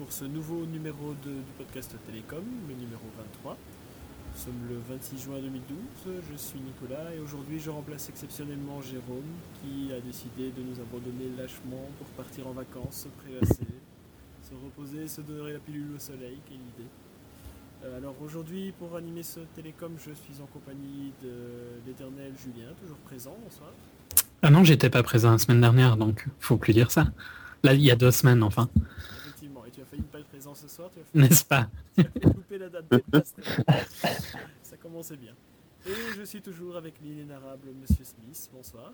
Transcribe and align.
pour 0.00 0.12
ce 0.12 0.24
nouveau 0.24 0.64
numéro 0.64 1.14
de- 1.24 1.30
du 1.30 1.52
podcast 1.58 1.94
Télécom, 2.06 2.42
le 2.68 2.74
numéro 2.74 3.02
23. 3.18 3.56
Nous 4.34 4.40
sommes 4.40 4.62
le 4.68 4.76
26 4.88 5.18
juin 5.22 5.38
2012, 5.40 6.14
je 6.32 6.36
suis 6.36 6.58
Nicolas 6.60 7.12
et 7.14 7.18
aujourd'hui 7.20 7.58
je 7.60 7.68
remplace 7.68 8.08
exceptionnellement 8.08 8.80
Jérôme 8.80 9.28
qui 9.60 9.92
a 9.92 10.00
décidé 10.00 10.50
de 10.56 10.62
nous 10.62 10.80
abandonner 10.80 11.28
lâchement 11.36 11.84
pour 11.98 12.06
partir 12.16 12.46
en 12.46 12.52
vacances, 12.52 13.06
se 13.06 13.08
prélasser, 13.22 13.66
se 14.42 14.54
reposer, 14.64 15.06
se 15.08 15.20
donner 15.20 15.52
la 15.52 15.58
pilule 15.58 15.92
au 15.94 15.98
soleil, 15.98 16.38
quelle 16.48 16.56
idée. 16.56 16.90
Euh, 17.84 17.98
alors 17.98 18.14
aujourd'hui 18.24 18.72
pour 18.78 18.96
animer 18.96 19.22
ce 19.22 19.40
Télécom 19.54 19.92
je 19.98 20.12
suis 20.14 20.40
en 20.42 20.46
compagnie 20.46 21.12
de 21.22 21.30
l'éternel 21.86 22.32
Julien, 22.42 22.68
toujours 22.80 22.98
présent, 22.98 23.36
bonsoir. 23.44 23.70
Ah 24.42 24.50
non, 24.50 24.64
j'étais 24.64 24.88
pas 24.88 25.02
présent 25.02 25.32
la 25.32 25.38
semaine 25.38 25.60
dernière, 25.60 25.98
donc 25.98 26.26
faut 26.40 26.56
plus 26.56 26.72
dire 26.72 26.90
ça. 26.90 27.12
Là, 27.62 27.74
il 27.74 27.82
y 27.82 27.90
a 27.90 27.96
deux 27.96 28.10
semaines, 28.10 28.42
enfin, 28.42 28.70
tu 29.80 29.82
as 29.82 29.86
failli 29.86 30.02
ne 30.02 30.06
pas 30.08 30.18
être 30.18 30.28
présent 30.28 30.54
ce 30.54 30.68
soir, 30.68 30.90
tu 30.92 31.00
as 31.00 31.04
fait 31.04 31.18
n'est-ce 31.18 31.44
pas 31.44 31.68
Tu 31.96 32.00
avais 32.02 32.34
loupé 32.34 32.58
la 32.58 32.68
date 32.68 32.90
de 32.90 32.96
podcast. 32.98 33.40
Ça 34.62 34.76
commençait 34.76 35.16
bien. 35.16 35.32
Et 35.86 35.90
je 36.16 36.22
suis 36.22 36.42
toujours 36.42 36.76
avec 36.76 37.00
l'inénarrable 37.02 37.68
Monsieur 37.80 38.04
Smith. 38.04 38.50
Bonsoir. 38.52 38.92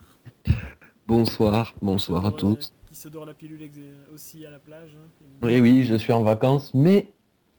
Bonsoir, 1.09 1.75
bonsoir 1.83 2.27
à 2.27 2.31
Toujours, 2.31 2.53
euh, 2.53 2.55
tous. 2.55 2.73
Qui 2.89 2.95
se 2.95 3.09
dort 3.09 3.27
la 3.27 3.35
pilule 3.35 3.69
aussi 4.15 4.47
à 4.47 4.51
la 4.51 4.61
plage. 4.61 4.97
hein. 4.97 5.09
Oui, 5.43 5.61
oui, 5.61 5.85
je 5.85 5.97
suis 5.97 6.13
en 6.13 6.23
vacances, 6.23 6.73
mais 6.73 7.13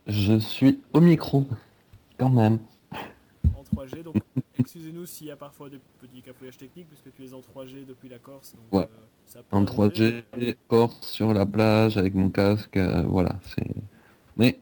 je 0.06 0.40
suis 0.40 0.80
au 0.94 1.02
micro, 1.02 1.46
quand 2.18 2.30
même. 2.30 2.60
En 2.94 3.64
3G. 3.76 4.04
Donc, 4.04 4.16
excusez-nous 4.68 5.06
s'il 5.06 5.28
y 5.28 5.32
a 5.32 5.38
parfois 5.38 5.70
des 5.70 5.80
petits 6.02 6.22
cafouillages 6.22 6.58
techniques, 6.58 6.90
puisque 6.90 7.14
tu 7.16 7.24
es 7.24 7.34
en 7.34 7.40
3G 7.40 7.86
depuis 7.86 8.10
la 8.10 8.20
Corse. 8.20 8.54
Donc, 8.54 8.74
Ouais. 8.74 8.84
euh, 8.92 9.06
ça 9.26 9.40
En 9.52 9.66
arriver. 9.66 10.24
3G, 10.34 10.56
Corse, 10.68 11.08
sur 11.08 11.34
la 11.34 11.46
plage, 11.46 11.96
avec 11.98 12.14
mon 12.14 12.30
casque, 12.30 12.76
euh, 12.76 13.04
voilà, 13.04 13.40
c'est... 13.56 13.66
Mais 14.36 14.60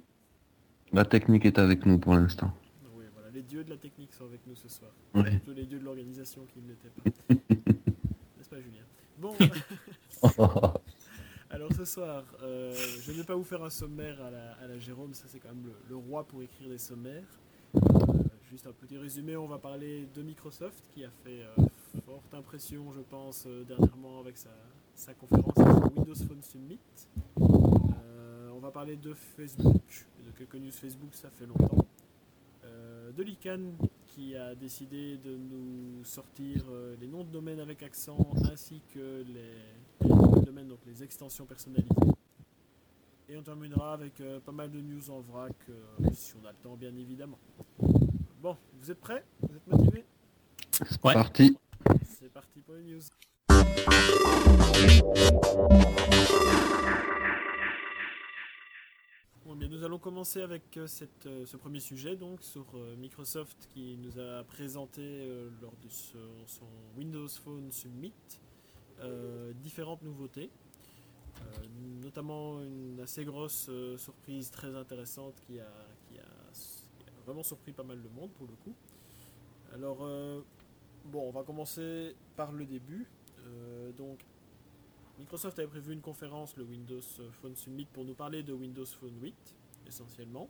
la 0.94 1.06
technique 1.06 1.46
est 1.46 1.58
avec 1.58 1.86
nous 1.88 1.98
pour 1.98 2.14
l'instant. 2.14 2.54
Oui, 2.96 3.06
voilà. 3.14 3.30
Les 3.34 3.42
dieux 3.42 3.64
de 3.64 3.72
la 3.72 3.78
technique 3.78 4.14
sont 4.14 4.26
avec 4.26 4.42
nous 4.46 4.56
ce 4.56 4.70
soir. 4.70 4.92
Ouais. 5.16 5.42
Les 5.48 5.66
dieux 5.66 5.80
de 5.80 5.84
l'organisation 5.86 6.42
qui 6.54 6.60
ne 6.62 6.68
l'étaient 6.70 6.90
pas. 6.90 7.10
N'est-ce 8.38 8.50
pas, 8.50 8.62
Julien? 8.62 8.84
Bon. 9.18 9.34
Alors 11.50 11.72
ce 11.74 11.86
soir, 11.86 12.24
euh, 12.44 12.74
je 13.02 13.12
ne 13.12 13.18
vais 13.18 13.24
pas 13.24 13.36
vous 13.36 13.44
faire 13.44 13.64
un 13.64 13.70
sommaire 13.70 14.22
à 14.22 14.30
la, 14.30 14.52
à 14.64 14.68
la 14.68 14.78
Jérôme, 14.78 15.14
ça 15.14 15.26
c'est 15.28 15.40
quand 15.40 15.50
même 15.50 15.64
le, 15.66 15.74
le 15.90 15.96
roi 15.96 16.24
pour 16.26 16.42
écrire 16.44 16.70
des 16.70 16.78
sommaires. 16.78 17.24
Euh, 17.76 17.80
juste 18.56 18.68
un 18.68 18.72
petit 18.72 18.98
résumé, 18.98 19.36
on 19.36 19.48
va 19.48 19.58
parler 19.58 20.08
de 20.16 20.22
Microsoft 20.22 20.82
qui 20.94 21.04
a 21.04 21.10
fait 21.26 21.44
euh, 21.44 21.66
forte 22.06 22.34
impression, 22.34 22.90
je 22.94 23.02
pense, 23.02 23.44
euh, 23.48 23.66
dernièrement 23.66 24.22
avec 24.22 24.38
sa, 24.38 25.14
conférence 25.16 25.58
Windows 25.94 26.16
Phone 26.16 26.42
Summit. 26.42 26.80
Euh, 27.42 28.50
on 28.56 28.60
va 28.60 28.72
parler 28.72 28.96
de 28.96 29.14
Facebook, 29.14 30.08
de 30.26 30.32
quelques 30.38 30.56
news 30.56 30.72
Facebook, 30.72 31.10
ça 31.12 31.30
fait 31.30 31.46
longtemps. 31.46 31.86
De 33.18 33.24
l'ICANN 33.24 33.76
qui 34.08 34.38
a 34.38 34.56
décidé 34.56 35.18
de 35.18 35.36
nous 35.36 36.04
sortir 36.04 36.64
les 37.00 37.08
noms 37.08 37.24
de 37.24 37.30
domaines 37.30 37.60
avec 37.60 37.84
accent 37.84 38.18
ainsi 38.52 38.82
que 38.94 39.24
les, 39.28 40.46
domaines, 40.46 40.70
donc 40.70 40.80
les 40.86 41.04
extensions 41.04 41.46
personnalisées. 41.46 41.90
Et 43.30 43.38
on 43.38 43.44
terminera 43.44 43.94
avec 43.94 44.22
pas 44.46 44.52
mal 44.52 44.72
de 44.72 44.80
news 44.80 45.10
en 45.12 45.20
vrac, 45.20 45.56
si 46.14 46.34
on 46.42 46.46
a 46.46 46.52
le 46.52 46.58
temps 46.58 46.76
bien 46.76 46.96
évidemment. 46.96 47.40
Bon, 48.46 48.56
vous 48.80 48.92
êtes 48.92 49.00
prêts? 49.00 49.26
Vous 49.42 49.56
êtes 49.56 49.66
motivés? 49.66 50.06
C'est 50.72 51.04
Ouais. 51.04 51.14
parti. 51.16 51.58
C'est 52.06 52.32
parti 52.32 52.62
pour 52.62 52.76
les 52.76 52.84
news. 52.84 53.02
Bon, 59.46 59.56
bien, 59.56 59.68
nous 59.68 59.84
allons 59.84 60.00
commencer 60.00 60.42
avec 60.42 60.78
euh, 60.78 60.88
cette, 60.88 61.26
euh, 61.28 61.46
ce 61.46 61.56
premier 61.58 61.80
sujet, 61.80 62.16
donc 62.16 62.42
sur 62.42 62.66
euh, 62.76 62.96
Microsoft 62.98 63.70
qui 63.74 63.98
nous 63.98 64.20
a 64.20 64.44
présenté 64.44 65.02
euh, 65.02 65.50
lors 65.62 65.76
de 65.84 65.90
ce- 65.90 66.18
son 66.48 66.66
Windows 66.98 67.28
Phone 67.28 67.72
Summit 67.72 68.14
euh, 69.00 69.54
différentes 69.54 70.02
nouveautés, 70.04 70.50
Euh, 71.42 71.66
notamment 72.02 72.62
une 72.64 73.00
assez 73.02 73.26
grosse 73.26 73.68
euh, 73.70 73.98
surprise 73.98 74.50
très 74.52 74.74
intéressante 74.74 75.36
qui 75.46 75.60
a 75.60 75.68
vraiment 77.26 77.44
surpris 77.44 77.74
pas 77.74 77.84
mal 77.84 78.02
de 78.02 78.10
monde 78.10 78.32
pour 78.32 78.48
le 78.48 78.54
coup. 78.64 78.74
Alors, 79.74 79.98
euh, 80.02 80.42
bon, 81.06 81.28
on 81.28 81.32
va 81.32 81.44
commencer 81.44 82.16
par 82.36 82.52
le 82.52 82.66
début. 82.66 83.08
Euh, 83.46 83.92
donc, 83.92 84.24
Microsoft 85.20 85.58
avait 85.60 85.68
prévu 85.68 85.94
une 85.94 86.02
conférence, 86.02 86.56
le 86.56 86.64
Windows 86.64 87.02
Phone 87.32 87.56
Summit, 87.56 87.86
pour 87.86 88.06
nous 88.06 88.14
parler 88.14 88.44
de 88.44 88.54
Windows 88.54 88.86
Phone 88.86 89.20
8, 89.22 89.36
essentiellement. 89.88 90.50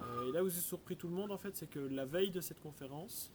Euh, 0.00 0.28
et 0.28 0.32
là 0.32 0.44
où 0.44 0.48
j'ai 0.48 0.60
surpris 0.60 0.96
tout 0.96 1.08
le 1.08 1.14
monde, 1.14 1.32
en 1.32 1.38
fait, 1.38 1.56
c'est 1.56 1.68
que 1.68 1.78
la 1.78 2.04
veille 2.04 2.30
de 2.30 2.40
cette 2.40 2.60
conférence, 2.60 3.32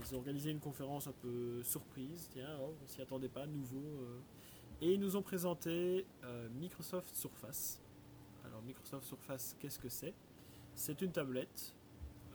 ils 0.00 0.14
ont 0.14 0.18
organisé 0.18 0.50
une 0.50 0.60
conférence 0.60 1.06
un 1.06 1.12
peu 1.12 1.62
surprise, 1.62 2.28
tiens, 2.32 2.56
oh, 2.60 2.74
on 2.82 2.88
s'y 2.88 3.02
attendait 3.02 3.28
pas, 3.28 3.46
nouveau. 3.46 3.82
et 4.80 4.94
ils 4.94 5.00
nous 5.00 5.16
ont 5.16 5.22
présenté 5.22 6.06
Microsoft 6.54 7.14
Surface. 7.14 7.80
Alors, 8.44 8.62
Microsoft 8.62 9.06
Surface, 9.06 9.56
qu'est-ce 9.60 9.78
que 9.78 9.88
c'est? 9.88 10.14
C'est 10.74 11.00
une 11.02 11.12
tablette, 11.12 11.74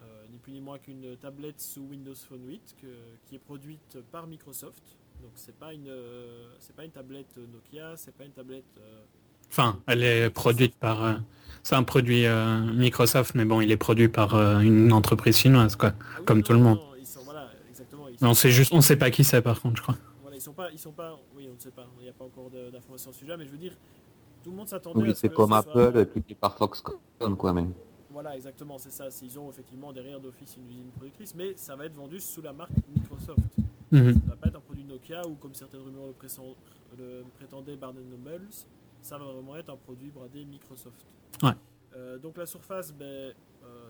euh, 0.02 0.26
ni 0.32 0.38
plus 0.38 0.54
ni 0.54 0.62
moins 0.62 0.78
qu'une 0.80 1.18
tablette 1.18 1.60
sous 1.60 1.82
Windows 1.82 2.16
Phone 2.16 2.46
8 2.48 2.76
que- 2.82 2.88
qui 3.26 3.36
est 3.36 3.40
produite 3.40 3.98
par 4.12 4.28
Microsoft. 4.28 4.84
Donc 5.22 5.32
c'est 5.36 5.56
pas 5.56 5.74
une 5.74 5.88
euh, 5.90 6.48
c'est 6.60 6.76
pas 6.76 6.86
une 6.86 6.92
tablette 6.92 7.36
Nokia, 7.38 7.98
c'est 7.98 8.14
pas 8.16 8.24
une 8.26 8.32
tablette 8.32 8.64
euh, 8.80 9.02
Enfin, 9.50 9.80
elle 9.88 10.04
est 10.04 10.30
produite 10.30 10.76
par... 10.76 11.04
euh, 11.04 11.14
c'est 11.64 11.76
un 11.76 11.84
produit 11.84 12.26
euh, 12.26 12.60
Microsoft, 12.74 13.34
mais 13.34 13.46
bon, 13.46 13.62
il 13.62 13.72
est 13.72 13.78
produit 13.78 14.10
par 14.10 14.36
euh, 14.36 14.60
une 14.60 14.92
entreprise 14.92 15.38
chinoise, 15.38 15.76
quoi. 15.78 15.94
ah 15.98 16.04
oui, 16.20 16.26
Comme 16.26 16.40
non, 16.40 16.44
tout 16.44 16.54
le 16.54 16.60
monde. 16.60 16.78
non, 16.80 16.96
ils 17.00 17.06
sont 17.08 17.22
voilà, 17.24 17.50
exactement. 17.70 18.08
Ils 18.10 18.18
Mais 18.22 18.28
on 18.28 18.34
sont 18.34 18.42
sait 18.42 18.48
pas- 18.50 18.54
juste, 18.54 18.74
on 18.74 18.82
sait 18.82 18.98
pas 18.98 19.10
qui 19.10 19.24
c'est, 19.24 19.42
par 19.42 19.60
contre, 19.62 19.78
je 19.78 19.82
crois. 19.84 19.96
Voilà, 20.22 20.36
ils 20.38 20.42
sont 20.42 20.54
pas 20.54 20.70
ils 20.72 20.78
sont 20.80 20.92
pas 20.92 21.18
oui, 21.36 21.48
on 21.50 21.56
ne 21.56 21.60
sait 21.60 21.72
pas, 21.72 21.88
il 22.00 22.04
n'y 22.04 22.10
a 22.10 22.14
pas 22.14 22.26
encore 22.26 22.50
d'informations 22.52 23.12
sur 23.12 23.20
celui-là, 23.20 23.38
mais 23.38 23.46
je 23.46 23.52
veux 23.52 23.58
dire 23.58 23.74
tout 24.44 24.52
le 24.52 24.58
monde 24.58 24.68
s'attendait 24.68 25.00
Oui, 25.02 25.10
à 25.12 25.16
ce 25.16 25.22
c'est 25.22 25.34
comme 25.34 25.54
ce 25.54 25.62
soit- 25.72 25.88
Apple, 25.88 26.06
cliqué 26.08 26.36
par 26.36 26.56
Foxconn, 26.58 27.36
quoi, 27.38 27.54
même. 27.54 27.74
Voilà, 28.18 28.36
exactement, 28.36 28.80
c'est 28.80 28.90
ça. 28.90 29.10
Ils 29.22 29.38
ont 29.38 29.48
effectivement 29.52 29.94
derrière 29.94 30.20
d'office 30.20 30.58
une 30.58 30.68
usine 30.72 30.90
productrice, 30.90 31.36
mais 31.36 31.56
ça 31.56 31.76
va 31.76 31.86
être 31.86 31.94
vendu 31.94 32.20
sous 32.20 32.42
la 32.42 32.52
marque 32.52 32.72
Microsoft. 32.96 33.38
Mhm. 33.92 34.14
Ça 34.16 34.20
va 34.30 34.36
pas 34.36 34.48
être 34.48 34.56
un 34.56 34.60
produit 34.60 34.84
Nokia 34.84 35.22
ou 35.28 35.36
comme 35.36 35.54
certaines 35.54 35.82
rumeurs 35.82 36.16
le, 36.98 37.24
prétendaient 37.36 37.76
Barnes 37.76 38.02
Nobles. 38.10 38.48
Ça 39.04 39.20
va 39.20 39.26
vraiment 39.26 39.56
être 39.56 39.70
un 39.70 39.76
produit 39.78 40.10
bradé 40.10 40.46
Microsoft. 40.46 41.06
Ouais. 41.44 41.52
Euh, 41.96 42.18
donc 42.18 42.38
la 42.38 42.48
surface, 42.48 42.92
ben, 42.92 43.06
euh, 43.06 43.34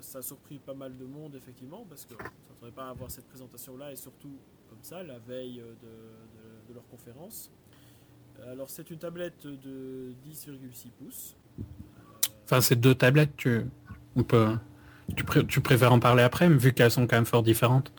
ça 0.01 0.17
a 0.17 0.21
surpris 0.21 0.59
pas 0.59 0.73
mal 0.73 0.97
de 0.97 1.05
monde 1.05 1.33
effectivement 1.35 1.85
parce 1.87 2.05
qu'on 2.05 2.15
ne 2.21 2.29
s'attendait 2.49 2.73
pas 2.73 2.89
avoir 2.89 3.09
cette 3.09 3.29
présentation-là 3.29 3.93
et 3.93 3.95
surtout 3.95 4.35
comme 4.67 4.79
ça 4.81 5.03
la 5.03 5.19
veille 5.19 5.59
de, 5.59 5.61
de- 5.61 6.67
de 6.67 6.73
leur 6.73 6.85
conférence. 6.89 7.49
Alors 8.45 8.69
c'est 8.69 8.91
une 8.91 8.99
tablette 8.99 9.47
de 9.47 10.11
10,6 10.29 10.89
pouces. 10.99 11.37
Enfin, 12.43 12.59
c'est 12.59 12.75
deux 12.75 12.93
tablettes, 12.93 13.37
tu... 13.37 13.65
On 14.17 14.23
peut... 14.23 14.57
Tu, 15.15 15.23
pré- 15.23 15.45
tu 15.45 15.61
préfères 15.61 15.93
en 15.93 15.99
parler 15.99 16.23
après, 16.23 16.49
vu 16.49 16.73
qu'elles 16.73 16.91
sont 16.91 17.07
quand 17.07 17.15
même 17.15 17.25
fort 17.25 17.43
différentes. 17.43 17.93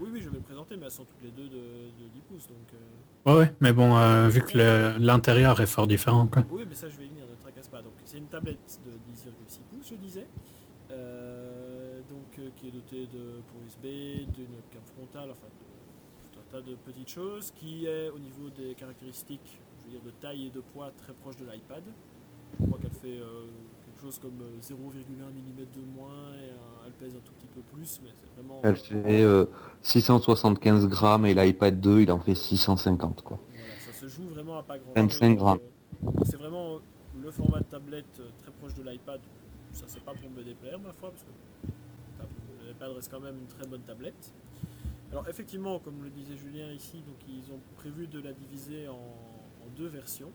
Oui, 0.00 0.08
oui, 0.12 0.20
je 0.20 0.28
vais 0.28 0.36
le 0.36 0.42
présenter, 0.42 0.76
mais 0.76 0.86
elles 0.86 0.92
sont 0.92 1.04
toutes 1.04 1.22
les 1.22 1.30
deux 1.30 1.48
de, 1.48 1.56
de 1.56 2.08
10 2.12 2.20
pouces. 2.28 2.46
Donc, 2.46 2.58
euh, 2.74 3.30
Ouais, 3.32 3.38
ouais, 3.40 3.54
mais 3.60 3.72
bon, 3.72 3.96
euh, 3.96 4.28
vu 4.28 4.42
que 4.42 4.98
l'intérieur 4.98 5.60
est 5.60 5.66
fort 5.66 5.86
différent, 5.86 6.26
quoi. 6.26 6.44
Oui, 6.50 6.64
mais 6.68 6.74
ça, 6.74 6.88
je 6.88 6.96
vais 6.98 7.06
y 7.06 7.08
venir, 7.08 7.24
ne 7.28 7.34
tracasse 7.42 7.68
pas. 7.68 7.82
Donc, 7.82 7.92
c'est 8.04 8.18
une 8.18 8.26
tablette 8.26 8.80
de 8.86 8.92
10,6 9.12 9.60
pouces, 9.70 9.88
je 9.90 9.94
disais. 9.96 10.26
Euh, 10.90 12.00
donc, 12.08 12.38
euh, 12.38 12.48
qui 12.56 12.68
est 12.68 12.70
dotée 12.70 13.06
de 13.06 13.40
port 13.48 13.60
USB, 13.66 13.84
d'une 14.34 14.46
cam 14.70 14.82
frontale, 14.96 15.30
enfin, 15.30 15.46
de 15.48 16.32
tout 16.32 16.38
un 16.40 16.52
tas 16.52 16.60
de 16.62 16.74
petites 16.76 17.10
choses, 17.10 17.52
qui 17.56 17.86
est 17.86 18.08
au 18.10 18.18
niveau 18.18 18.48
des 18.50 18.74
caractéristiques, 18.74 19.58
je 19.80 19.84
veux 19.84 19.90
dire, 19.90 20.00
de 20.02 20.10
taille 20.20 20.46
et 20.46 20.50
de 20.50 20.60
poids 20.60 20.90
très 20.96 21.12
proche 21.12 21.36
de 21.36 21.44
l'iPad. 21.44 21.82
Je 22.60 22.66
crois 22.66 22.78
qu'elle 22.80 22.90
fait 22.92 23.18
euh, 23.20 23.46
quelque 23.98 24.06
chose 24.06 24.18
comme 24.18 24.40
euh, 24.42 24.60
0,1 24.62 24.74
mm 24.74 25.64
de 25.74 25.96
moins 25.96 26.32
et 26.34 26.50
euh, 26.50 26.86
elle 26.86 26.92
pèse 26.92 27.14
un 27.14 27.20
tout 27.20 27.32
petit 27.32 27.46
peu 27.54 27.60
plus, 27.72 28.00
mais 28.02 28.10
c'est 28.14 28.34
vraiment. 28.34 28.60
Elle 28.62 28.76
fait 28.76 29.22
euh, 29.22 29.46
675 29.82 30.86
grammes 30.88 31.26
et 31.26 31.34
l'iPad 31.34 31.80
2, 31.80 32.00
il 32.02 32.12
en 32.12 32.20
fait 32.20 32.34
650, 32.34 33.22
quoi. 33.22 33.38
Voilà, 33.50 33.64
ça 33.80 33.92
se 33.92 34.08
joue 34.08 34.28
vraiment 34.28 34.58
à 34.58 34.62
pas 34.62 34.78
grand 34.78 34.92
25 34.94 35.36
grammes. 35.36 35.58
C'est 36.24 36.36
vraiment 36.36 36.74
euh, 36.74 36.78
le 37.22 37.30
format 37.30 37.60
de 37.60 37.64
tablette 37.64 38.20
euh, 38.20 38.28
très 38.42 38.52
proche 38.52 38.74
de 38.74 38.82
l'iPad. 38.82 39.20
Ça, 39.72 39.84
c'est 39.86 40.02
pas 40.02 40.14
pour 40.14 40.30
me 40.30 40.42
déplaire, 40.42 40.78
ma 40.78 40.92
foi, 40.92 41.10
parce 41.10 41.22
que 41.24 42.66
l'iPad 42.66 42.90
reste 42.92 43.10
quand 43.10 43.20
même 43.20 43.36
une 43.38 43.46
très 43.46 43.66
bonne 43.66 43.82
tablette. 43.82 44.32
Alors, 45.10 45.26
effectivement, 45.28 45.78
comme 45.78 46.02
le 46.02 46.10
disait 46.10 46.36
Julien 46.36 46.70
ici, 46.72 46.98
donc 47.06 47.16
ils 47.28 47.52
ont 47.52 47.60
prévu 47.76 48.06
de 48.06 48.20
la 48.20 48.32
diviser 48.32 48.88
en, 48.88 48.94
en 48.94 49.68
deux 49.76 49.86
versions. 49.86 50.30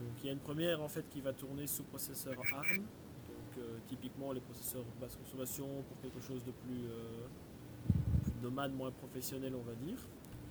Donc, 0.00 0.10
il 0.22 0.26
y 0.26 0.28
a 0.28 0.32
une 0.32 0.38
première 0.38 0.82
en 0.82 0.88
fait 0.88 1.08
qui 1.08 1.20
va 1.20 1.32
tourner 1.32 1.66
sous 1.66 1.84
processeur 1.84 2.34
ARM. 2.38 2.76
Donc, 2.78 3.58
euh, 3.58 3.78
typiquement, 3.88 4.32
les 4.32 4.40
processeurs 4.40 4.84
basse 5.00 5.16
consommation 5.16 5.66
pour 5.88 6.00
quelque 6.00 6.20
chose 6.20 6.44
de 6.44 6.52
plus, 6.52 6.86
euh, 6.88 7.26
nomade, 8.42 8.74
moins 8.74 8.90
professionnel, 8.90 9.54
on 9.54 9.62
va 9.62 9.74
dire. 9.74 9.98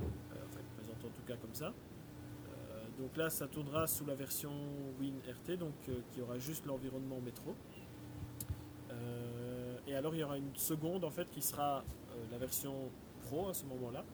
Euh, 0.02 0.36
enfin, 0.48 0.60
présenté 0.78 1.06
en 1.06 1.10
tout 1.10 1.26
cas 1.28 1.36
comme 1.38 1.54
ça. 1.54 1.74
Donc 2.98 3.18
là, 3.18 3.30
ça 3.30 3.46
tournera 3.46 3.88
sous 3.88 4.06
la 4.06 4.16
version 4.16 4.54
WinRT, 5.02 5.58
donc 5.58 5.74
qui 6.14 6.22
aura 6.22 6.40
juste 6.40 6.66
l'environnement 6.66 7.20
métro. 7.20 7.54
Et 9.86 9.94
alors, 9.94 10.16
il 10.16 10.22
y 10.22 10.24
aura 10.24 10.38
une 10.38 10.56
seconde 10.56 11.04
en 11.04 11.12
fait 11.12 11.30
qui 11.30 11.42
sera 11.42 11.84
la 12.32 12.38
version 12.38 12.90
Pro 13.26 13.50
à 13.50 13.54
ce 13.54 13.66
moment-là 13.66 14.06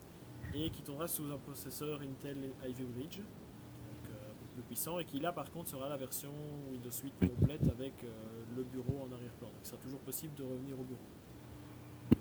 et 0.54 0.70
qui 0.70 0.82
tournera 0.82 1.08
sous 1.08 1.30
un 1.32 1.38
processeur 1.38 2.02
Intel 2.02 2.38
Ivy 2.68 2.84
Bridge, 2.84 3.18
donc 3.18 4.10
euh, 4.10 4.32
un 4.32 4.36
peu 4.36 4.40
plus 4.54 4.64
puissant, 4.64 5.00
et 5.00 5.06
qui 5.06 5.20
là 5.20 5.32
par 5.32 5.50
contre 5.52 5.70
sera 5.70 5.88
la 5.90 5.98
version 5.98 6.30
Windows 6.72 6.90
8 7.04 7.14
complète 7.40 7.62
avec 7.64 7.94
euh, 8.04 8.08
le 8.58 8.64
bureau 8.64 9.00
en 9.08 9.14
arrière-plan. 9.14 9.48
Donc, 9.48 9.58
il 9.64 9.68
sera 9.68 9.78
toujours 9.82 10.00
possible 10.00 10.34
de 10.38 10.44
revenir 10.44 10.80
au 10.80 10.84
bureau. 10.84 11.00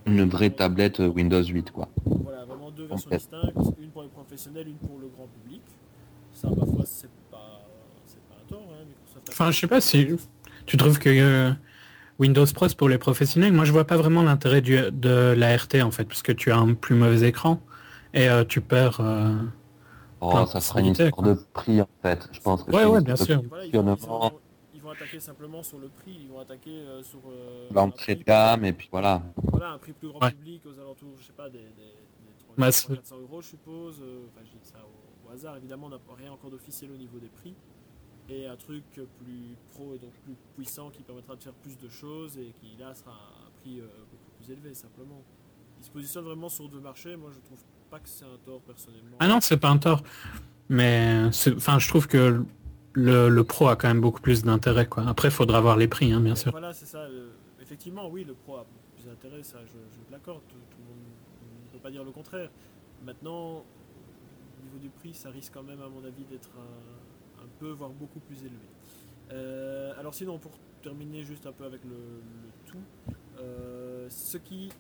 Une 0.07 0.25
vraie 0.29 0.51
tablette 0.51 1.01
Windows 1.01 1.43
8, 1.43 1.71
quoi. 1.73 1.89
Voilà, 2.05 2.45
vraiment 2.45 2.71
deux 2.71 2.87
versions 2.87 3.11
distinctes, 3.11 3.57
une 3.81 3.91
pour 3.91 4.03
les 4.03 4.09
professionnels, 4.09 4.69
une 4.69 4.77
pour 4.77 4.99
le 4.99 5.09
grand 5.09 5.27
public. 5.27 5.63
Ça, 6.33 6.49
ma 6.49 6.65
foi, 6.65 6.85
c'est 6.85 7.11
pas, 7.31 7.67
un 8.33 8.47
tort. 8.49 8.63
Hein, 8.73 8.85
Microsoft 8.87 9.29
a- 9.29 9.33
Enfin, 9.33 9.51
je 9.51 9.59
sais 9.59 9.67
pas 9.67 9.81
si 9.81 10.07
tu 10.67 10.77
trouves 10.77 10.99
que 10.99 11.09
euh, 11.11 11.53
Windows 12.19 12.47
Pro 12.55 12.67
pour 12.77 12.89
les 12.89 12.99
professionnels. 12.99 13.53
Moi, 13.53 13.65
je 13.65 13.73
vois 13.73 13.87
pas 13.87 13.97
vraiment 13.97 14.23
l'intérêt 14.23 14.61
du- 14.61 14.91
de 14.93 15.35
la 15.37 15.57
RT 15.57 15.83
en 15.83 15.91
fait, 15.91 16.05
parce 16.05 16.23
que 16.23 16.33
tu 16.33 16.51
as 16.53 16.57
un 16.59 16.75
plus 16.75 16.95
mauvais 16.95 17.29
écran 17.29 17.61
et 18.15 18.29
euh, 18.29 18.45
tu 18.45 18.61
perds. 18.61 19.01
Oh, 20.21 20.45
ça 20.47 20.61
sera 20.61 20.81
une 20.81 20.87
histoire 20.87 21.23
de 21.23 21.35
prix, 21.53 21.81
en 21.81 21.89
fait. 22.03 22.29
Je 22.33 22.41
pense 22.41 22.63
que 22.65 22.71
Ouais, 22.73 22.85
ouais, 22.85 23.01
bien 23.01 23.17
sûr. 23.17 23.43
de 23.43 23.49
Voilà, 23.49 23.65
ils, 23.65 23.73
vont, 23.77 23.95
ils 23.97 24.07
vont- 24.07 24.33
ils 24.75 24.81
vont 24.83 24.91
attaquer 24.91 25.21
simplement 25.21 25.63
sur 25.63 25.79
le 25.79 25.89
prix, 25.89 26.17
ils 26.23 26.29
vont 26.29 26.41
attaquer 26.41 26.71
euh, 26.81 27.03
sur 27.03 27.21
euh, 27.31 27.69
l'entrée 27.73 28.15
de 28.17 28.23
gamme, 28.25 28.65
et 28.65 28.73
puis 28.73 28.89
voilà. 28.91 29.23
Voilà, 29.51 29.71
un 29.73 29.79
prix 29.79 29.93
plus 29.93 30.09
grand 30.09 30.21
Ouais. 30.21 30.31
public 30.33 30.63
aux 30.67 30.79
alentours, 30.79 31.15
je 31.19 31.25
sais 31.27 31.33
pas, 31.33 31.49
des, 31.49 31.59
des, 31.59 31.65
des 31.65 32.35
300, 32.39 32.55
Bah, 32.59 32.73
c'est- 32.73 32.95
400 32.95 33.17
euros, 33.19 33.41
je 33.43 33.49
suppose. 33.49 34.01
euh, 34.03 34.27
Enfin, 34.29 34.45
je 34.45 34.51
dis 34.59 34.59
ça 34.71 34.79
au, 34.85 35.29
au 35.29 35.33
hasard, 35.33 35.57
évidemment, 35.57 35.87
on 35.87 35.91
n'a 35.91 35.99
rien 36.19 36.33
encore 36.33 36.51
d'officiel 36.51 36.91
au 36.93 36.97
niveau 36.97 37.19
des 37.19 37.29
prix. 37.29 37.55
Et 38.29 38.47
un 38.47 38.57
truc 38.57 38.85
plus 38.93 39.57
pro 39.73 39.95
et 39.95 39.99
donc 39.99 40.13
plus 40.25 40.37
puissant 40.55 40.91
qui 40.91 41.03
permettra 41.03 41.35
de 41.35 41.43
faire 41.43 41.53
plus 41.55 41.77
de 41.79 41.89
choses 41.89 42.39
et 42.39 42.53
qui 42.61 42.77
là 42.79 42.95
sera 42.95 43.11
un 43.13 43.51
prix 43.61 43.81
euh, 43.81 43.87
beaucoup 44.11 44.31
plus 44.39 44.53
élevé, 44.53 44.73
simplement. 44.73 45.21
Il 45.81 45.85
se 45.85 45.91
positionne 45.91 46.25
vraiment 46.25 46.49
sur 46.49 46.69
deux 46.69 46.79
marchés, 46.79 47.17
moi 47.17 47.31
je 47.35 47.41
trouve 47.41 47.59
pas 47.91 47.99
que 47.99 48.09
c'est 48.09 48.25
un 48.25 48.39
tort 48.45 48.61
personnellement. 48.61 49.17
Ah 49.19 49.29
non, 49.29 49.41
c'est 49.41 49.57
pas 49.57 49.69
un 49.71 49.79
tort. 49.79 50.03
Mais 50.69 51.25
enfin, 51.57 51.79
je 51.79 51.89
trouve 51.89 52.07
que 52.07 52.43
le, 52.93 53.29
le 53.29 53.45
pro 53.45 53.69
a 53.69 53.77
quand 53.77 53.89
même 53.89 54.01
beaucoup 54.01 54.21
plus 54.21 54.43
d'intérêt 54.45 54.87
quoi. 54.87 55.05
Après, 55.09 55.29
il 55.29 55.33
faudra 55.33 55.61
voir 55.61 55.77
les 55.77 55.89
prix, 55.89 56.13
hein, 56.13 56.21
bien 56.21 56.35
sûr. 56.37 56.53
Voilà, 56.53 56.73
c'est 56.73 56.87
ça. 56.87 57.09
le- 57.09 57.31
Effectivement, 57.61 58.09
oui, 58.09 58.25
le 58.25 58.35
pro 58.35 58.57
a 58.57 58.67
plus 58.97 59.05
d'intérêt, 59.07 59.43
ça, 59.43 59.59
je, 59.65 59.73
je 59.73 60.13
l'accorde. 60.13 60.41
Tout, 60.49 60.57
tout 60.71 60.77
le 60.79 60.85
monde 60.89 61.05
ne 61.67 61.73
peut 61.73 61.79
pas 61.83 61.91
dire 61.91 62.03
le 62.05 62.11
contraire. 62.11 62.51
Maintenant, 63.05 63.59
au 63.59 64.65
niveau 64.65 64.79
du 64.81 64.89
prix, 64.89 65.15
ça 65.15 65.31
risque 65.31 65.53
quand 65.55 65.63
même, 65.63 65.81
à 65.81 65.89
mon 65.89 66.05
avis, 66.05 66.25
d'être 66.31 66.51
un, 66.57 67.43
un 67.45 67.49
peu, 67.61 67.71
voire 67.71 67.91
beaucoup 67.91 68.19
plus 68.21 68.39
élevé. 68.41 68.67
Euh, 69.33 69.93
alors, 70.01 70.15
sinon, 70.15 70.39
pour 70.39 70.53
terminer 70.83 71.23
juste 71.23 71.47
un 71.47 71.53
peu 71.53 71.65
avec 71.65 71.85
le, 71.85 71.91
le 71.91 72.51
tout, 72.67 73.15
euh, 73.41 74.09
ce 74.11 74.37
qui 74.39 74.71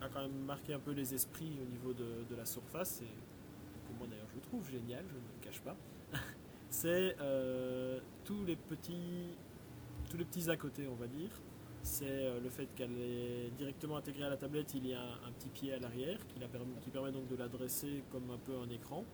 a 0.00 0.08
quand 0.08 0.22
même 0.22 0.44
marqué 0.46 0.74
un 0.74 0.78
peu 0.78 0.92
les 0.92 1.14
esprits 1.14 1.58
au 1.62 1.70
niveau 1.70 1.92
de, 1.92 2.24
de 2.28 2.36
la 2.36 2.44
surface, 2.44 3.02
et 3.02 3.06
que 3.06 3.98
moi 3.98 4.06
d'ailleurs 4.08 4.28
je 4.30 4.36
le 4.36 4.42
trouve 4.42 4.68
génial, 4.70 5.04
je 5.08 5.14
ne 5.14 5.20
le 5.20 5.44
cache 5.44 5.60
pas, 5.60 5.76
c'est 6.70 7.16
euh, 7.20 8.00
tous 8.24 8.44
les 8.44 8.56
petits 8.56 9.36
tous 10.10 10.16
les 10.16 10.24
petits 10.24 10.50
à 10.50 10.56
côté, 10.56 10.88
on 10.90 10.96
va 10.96 11.06
dire. 11.06 11.30
C'est 11.82 12.04
euh, 12.04 12.40
le 12.42 12.50
fait 12.50 12.66
qu'elle 12.74 12.92
est 13.00 13.50
directement 13.56 13.96
intégrée 13.96 14.24
à 14.24 14.28
la 14.28 14.36
tablette, 14.36 14.74
il 14.74 14.86
y 14.86 14.92
a 14.92 15.00
un, 15.00 15.28
un 15.28 15.32
petit 15.38 15.48
pied 15.48 15.72
à 15.72 15.78
l'arrière 15.78 16.18
qui, 16.28 16.38
la 16.38 16.48
permet, 16.48 16.74
qui 16.82 16.90
permet 16.90 17.12
donc 17.12 17.26
de 17.28 17.36
la 17.36 17.48
dresser 17.48 18.02
comme 18.12 18.30
un 18.30 18.38
peu 18.38 18.52
un 18.58 18.68
écran, 18.68 19.04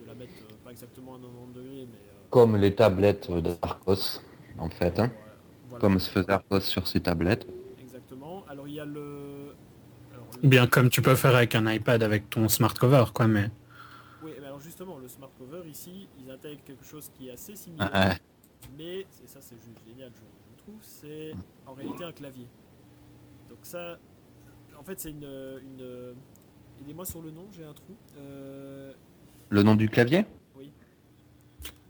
de 0.00 0.06
la 0.06 0.14
mettre 0.14 0.32
euh, 0.42 0.54
pas 0.64 0.70
exactement 0.70 1.14
à 1.14 1.18
90 1.18 1.54
degrés, 1.54 1.86
mais 1.90 1.98
euh, 1.98 2.26
Comme 2.30 2.56
les 2.56 2.74
tablettes 2.74 3.30
d'Arcos, 3.30 4.20
en 4.58 4.68
fait. 4.68 4.98
Hein. 4.98 5.10
voilà. 5.68 5.80
Comme 5.80 5.98
se 5.98 6.10
faisait 6.10 6.30
Arcos 6.30 6.60
sur 6.60 6.86
ses 6.86 7.00
tablettes. 7.00 7.46
Exactement. 7.80 8.44
Alors 8.48 8.68
il 8.68 8.74
y 8.74 8.80
a 8.80 8.84
le. 8.84 9.54
Bien 10.42 10.66
comme 10.66 10.88
tu 10.90 11.02
peux 11.02 11.14
faire 11.14 11.34
avec 11.36 11.54
un 11.54 11.70
iPad 11.72 12.02
avec 12.02 12.30
ton 12.30 12.48
smart 12.48 12.74
cover 12.74 13.04
quoi, 13.14 13.26
mais 13.26 13.50
Oui, 14.22 14.32
mais 14.40 14.46
alors 14.46 14.60
justement, 14.60 14.98
le 14.98 15.08
smart 15.08 15.30
cover 15.38 15.68
ici, 15.68 16.08
ils 16.20 16.30
intègrent 16.30 16.62
quelque 16.64 16.84
chose 16.84 17.10
qui 17.16 17.28
est 17.28 17.32
assez 17.32 17.56
similaire. 17.56 17.90
Ouais. 17.92 18.16
mais 18.76 19.00
et 19.00 19.06
ça 19.26 19.38
c'est 19.40 19.56
juste 19.56 19.78
génial 19.86 20.10
je, 20.14 20.20
je 20.52 20.62
trouve 20.62 20.74
c'est 20.82 21.32
en 21.66 21.72
réalité 21.74 22.04
un 22.04 22.12
clavier 22.12 22.46
donc 23.48 23.58
ça 23.62 23.98
en 24.78 24.82
fait 24.82 24.98
c'est 25.00 25.10
une, 25.10 25.24
une 25.62 26.14
aidez-moi 26.82 27.04
sur 27.04 27.22
le 27.22 27.30
nom 27.30 27.46
j'ai 27.56 27.64
un 27.64 27.72
trou 27.72 27.94
Euh, 28.18 28.92
Le 29.50 29.62
nom 29.62 29.76
du 29.76 29.88
clavier? 29.88 30.24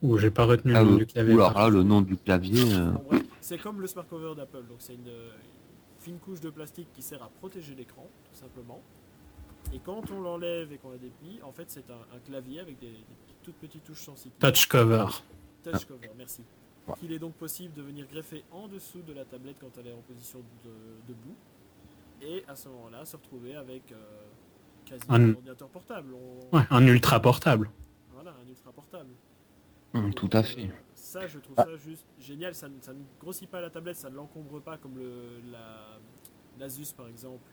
Ou 0.01 0.17
j'ai 0.19 0.31
pas 0.31 0.45
retenu 0.45 0.75
Ah, 0.77 0.83
le 0.85 0.91
nom 0.91 0.95
euh, 0.95 0.99
du 0.99 1.07
clavier. 1.07 1.35
ou 1.35 1.41
alors 1.41 1.59
là, 1.59 1.69
le 1.69 1.83
nom 1.83 2.01
du 2.03 2.17
clavier. 2.17 2.63
euh, 2.73 2.93
c'est 3.41 3.59
comme 3.59 3.81
le 3.81 3.87
smart 3.89 4.07
cover 4.07 4.35
d'Apple 4.37 4.63
donc 4.69 4.77
c'est 4.79 4.95
une, 4.95 5.01
une 5.09 5.58
fine 5.99 6.19
couche 6.19 6.41
de 6.41 6.51
plastique 6.51 6.89
qui 6.93 7.03
sert 7.03 7.23
à 7.23 7.29
protéger 7.29 7.75
l'écran 7.75 8.07
tout 8.25 8.35
simplement 8.39 8.81
et 9.73 9.79
quand 9.81 10.11
on 10.11 10.21
l'enlève 10.21 10.73
et 10.73 10.79
qu'on 10.79 10.91
la 10.91 10.99
déplie 10.99 11.41
en 11.43 11.53
fait 11.53 11.71
c'est 11.71 11.91
un, 11.91 12.17
un 12.17 12.19
clavier 12.21 12.61
avec 12.61 12.79
des, 12.79 12.91
des 12.91 13.05
toutes 13.43 13.57
petites 13.57 13.85
touches 13.85 14.03
sensibles 14.03 14.35
Touch 14.39 14.67
cover. 14.67 15.07
Touch 15.63 15.85
cover, 15.87 16.11
merci. 16.17 16.43
Ouais. 16.87 16.95
Qu'il 17.01 17.13
est 17.13 17.19
donc 17.19 17.35
possible 17.35 17.75
de 17.75 17.83
venir 17.83 18.07
greffer 18.07 18.45
en 18.51 18.69
dessous 18.69 19.03
de 19.03 19.13
la 19.13 19.25
tablette 19.25 19.57
quand 19.61 19.71
elle 19.79 19.89
est 19.89 19.93
en 19.93 20.01
position 20.03 20.39
de, 20.65 20.71
debout. 21.09 21.35
Et 22.23 22.45
à 22.49 22.55
ce 22.57 22.69
moment-là, 22.69 23.05
se 23.05 23.17
retrouver 23.17 23.55
avec 23.57 23.93
euh, 23.93 23.97
quasiment 24.87 25.15
Un- 25.15 25.29
un 25.31 25.35
ordinateur 25.35 25.69
portable. 25.69 26.15
On- 26.15 26.57
Ouais, 26.57 26.63
un 26.71 26.87
ultra 26.87 27.21
portable. 27.21 27.71
Voilà, 28.13 28.35
un 28.43 28.49
ultra 28.49 28.73
portable. 28.73 29.11
Donc, 29.95 30.15
tout 30.15 30.31
à 30.33 30.43
fait. 30.43 30.71
ça, 30.95 31.27
je 31.27 31.39
trouve 31.39 31.55
Ah. 31.59 31.65
ça 31.65 31.77
juste 31.77 32.07
génial. 32.19 32.55
Ça, 32.55 32.69
ne- 32.69 32.81
ça 32.81 32.93
ne 32.93 33.03
grossit 33.21 33.49
pas 33.49 33.61
la 33.61 33.71
tablette, 33.71 33.97
ça 33.97 34.11
ne 34.11 34.17
l'encombre 34.17 34.61
pas 34.61 34.77
comme 34.79 34.97
le, 34.99 35.41
la, 35.51 35.99
l'Asus 36.59 36.93
par 36.97 37.09
exemple. 37.09 37.51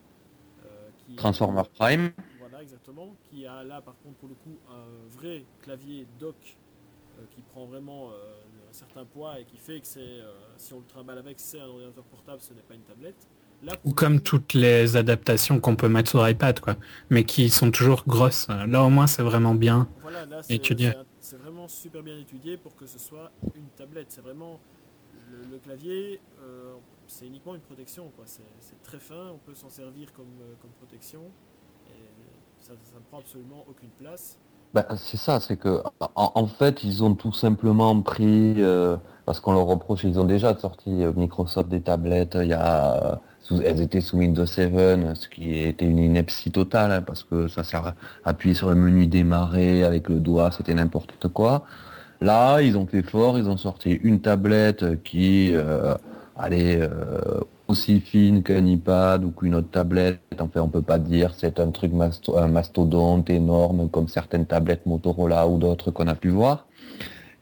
euh, 0.66 0.90
qui, 0.98 1.16
Transformer 1.16 1.62
Prime. 1.76 2.12
Voilà, 2.40 2.62
exactement. 2.64 3.16
Qui 3.30 3.46
a 3.46 3.64
là, 3.64 3.82
par 3.82 3.96
contre, 4.00 4.16
pour 4.18 4.30
le 4.30 4.34
coup, 4.36 4.58
un 4.70 5.08
vrai 5.16 5.46
clavier 5.62 6.08
dock 6.20 6.58
euh, 7.20 7.24
qui 7.30 7.42
prend 7.44 7.66
vraiment 7.66 8.10
euh, 8.10 8.16
un 8.70 8.74
certain 8.74 9.06
poids 9.06 9.40
et 9.40 9.46
qui 9.46 9.58
fait 9.58 9.80
que 9.80 9.86
c'est, 9.86 10.22
si 10.58 10.74
on 10.74 10.80
le 10.80 10.86
trimballe 10.86 11.20
avec, 11.20 11.40
c'est 11.40 11.60
un 11.60 11.68
ordinateur 11.68 12.04
portable, 12.06 12.42
ce 12.42 12.54
n'est 12.56 12.62
pas 12.64 12.74
une 12.74 12.82
tablette. 12.82 13.28
Ou 13.84 13.94
comme 13.94 14.20
toutes 14.22 14.54
les 14.54 14.96
adaptations 14.96 15.60
qu'on 15.60 15.76
peut 15.76 15.90
mettre 15.90 16.10
sur 16.10 16.28
iPad 16.28 16.60
quoi, 16.60 16.76
mais 17.10 17.24
qui 17.24 17.50
sont 17.50 17.72
toujours 17.72 18.04
grosses. 18.08 18.48
Là 18.48 18.84
au 18.84 18.90
moins 18.90 19.08
c'est 19.08 19.24
vraiment 19.24 19.56
bien. 19.56 19.88
Voilà, 20.02 20.26
là, 20.26 20.44
c'est, 20.44 20.54
étudié. 20.54 20.94
c'est 21.20 21.38
vraiment 21.38 21.68
super 21.68 22.04
bien 22.04 22.18
étudié 22.18 22.58
pour 22.58 22.76
que 22.76 22.86
ce 22.86 23.00
soit 23.00 23.32
une 23.56 23.68
tablette. 23.76 24.08
C'est 24.10 24.22
vraiment 24.22 24.60
le, 25.32 25.52
le 25.52 25.58
clavier, 25.58 26.20
euh, 26.44 26.76
c'est 27.08 27.26
uniquement 27.28 27.56
une 27.56 27.62
protection. 27.62 28.12
C'est, 28.26 28.82
très 28.84 29.00
fin, 29.00 29.32
on 29.34 29.38
peut 29.38 29.56
s'en 29.56 29.70
servir 29.70 30.14
comme, 30.14 30.26
euh, 30.42 30.54
comme 30.62 30.72
protection. 30.72 31.22
Et 31.88 32.04
ça, 32.60 32.74
ça 32.84 33.00
ne 33.00 33.04
prend 33.06 33.20
absolument 33.20 33.66
aucune 33.68 33.90
place. 33.90 34.38
Bah, 34.76 34.86
c'est 34.98 35.16
ça, 35.16 35.40
c'est 35.40 35.56
que 35.56 35.82
en, 36.16 36.48
fait 36.48 36.84
ils 36.84 37.02
ont 37.02 37.16
tout 37.16 37.32
simplement 37.32 38.02
pris 38.02 38.56
euh, 38.62 38.98
parce 39.26 39.40
qu'on 39.40 39.54
leur 39.54 39.66
reproche, 39.68 40.04
ils 40.04 40.20
ont 40.20 40.26
déjà 40.26 40.54
sorti 40.58 41.02
euh, 41.02 41.14
Microsoft 41.16 41.70
des 41.70 41.80
tablettes, 41.80 42.38
il 42.42 42.50
y 42.50 42.54
a 42.54 43.22
elles 43.64 43.80
étaient 43.80 44.02
sous 44.02 44.18
Windows 44.18 44.46
7, 44.46 45.16
ce 45.16 45.30
qui 45.30 45.60
était 45.60 45.86
une 45.86 46.00
ineptie 46.00 46.52
totale 46.52 46.92
hein, 46.92 47.02
parce 47.02 47.24
que 47.24 47.48
ça 47.48 47.64
sert 47.64 47.88
à 47.88 47.94
appuyer 48.26 48.54
sur 48.54 48.68
le 48.68 48.76
menu 48.76 49.08
démarrer 49.08 49.86
avec 49.86 50.10
le 50.10 50.20
doigt, 50.20 50.52
c'était 50.52 50.74
n'importe 50.74 51.30
quoi. 51.30 51.64
Là, 52.20 52.60
ils 52.62 52.78
ont 52.78 52.86
fait 52.86 53.04
fort, 53.04 53.38
ils 53.38 53.48
ont 53.48 53.56
sorti 53.56 53.92
une 53.92 54.20
tablette 54.20 55.02
qui 55.04 55.52
euh, 55.54 55.96
allait 56.36 56.82
aussi 57.68 58.00
fine 58.00 58.44
qu'un 58.44 58.66
iPad 58.66 59.24
ou 59.24 59.32
qu'une 59.32 59.56
autre 59.56 59.70
tablette. 59.70 60.20
En 60.40 60.48
fait, 60.48 60.60
on 60.60 60.70
peut 60.70 60.82
pas 60.82 61.00
dire 61.00 61.34
c'est 61.36 61.60
un 61.60 61.72
truc 61.72 61.92
mastodonte 61.94 63.30
énorme 63.30 63.90
comme 63.90 64.08
certaines 64.08 64.46
tablettes 64.46 64.86
Motorola 64.86 65.48
ou 65.48 65.58
d'autres 65.58 65.92
qu'on 65.92 66.08
a 66.08 66.16
pu 66.16 66.30
voir. 66.30 66.68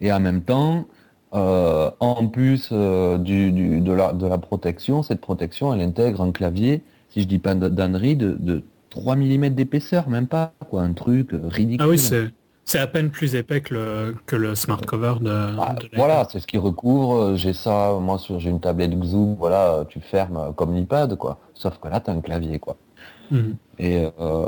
Et 0.01 0.11
en 0.11 0.19
même 0.19 0.41
temps, 0.41 0.85
euh, 1.33 1.89
en 1.99 2.27
plus 2.27 2.69
euh, 2.71 3.17
de, 3.17 4.27
la, 4.27 4.37
protection, 4.37 5.01
cette 5.01 5.21
protection, 5.21 5.73
elle 5.73 5.81
intègre 5.81 6.21
un 6.21 6.31
clavier, 6.31 6.83
si 7.09 7.21
je 7.21 7.27
dis 7.27 7.39
pas 7.39 7.55
d'ânerie, 7.55 8.15
de, 8.15 8.35
de 8.39 8.63
3 8.91 9.15
mm 9.15 9.49
d'épaisseur, 9.49 10.09
même 10.09 10.27
pas, 10.27 10.53
quoi, 10.69 10.81
un 10.81 10.93
truc 10.93 11.33
euh, 11.33 11.41
ridicule. 11.43 11.85
Ah 11.85 11.89
oui 11.89 11.99
c'est 12.65 12.79
à 12.79 12.87
peine 12.87 13.09
plus 13.11 13.35
épais 13.35 13.61
que 13.61 13.73
le 13.73 14.15
que 14.25 14.35
le 14.35 14.55
smart 14.55 14.79
cover 14.81 15.15
de. 15.21 15.29
Ah, 15.59 15.73
de 15.73 15.83
l'iPad. 15.83 15.97
voilà, 15.99 16.27
c'est 16.31 16.39
ce 16.39 16.47
qui 16.47 16.57
recouvre. 16.57 17.15
euh, 17.15 17.35
J'ai 17.35 17.53
ça, 17.53 17.93
moi, 17.99 18.17
sur 18.19 18.39
j'ai 18.39 18.49
une 18.49 18.59
tablette 18.59 18.91
Xoom, 18.99 19.35
voilà, 19.35 19.73
euh, 19.73 19.83
tu 19.85 19.99
fermes 19.99 20.37
euh, 20.37 20.51
comme 20.51 20.73
l'iPad, 20.75 21.15
quoi. 21.17 21.39
Sauf 21.53 21.77
que 21.79 21.87
là, 21.87 21.99
tu 21.99 22.09
as 22.09 22.13
un 22.13 22.21
clavier, 22.21 22.59
quoi. 22.59 22.75
Mhm. 23.31 23.55
Et 23.79 24.07
euh, 24.19 24.47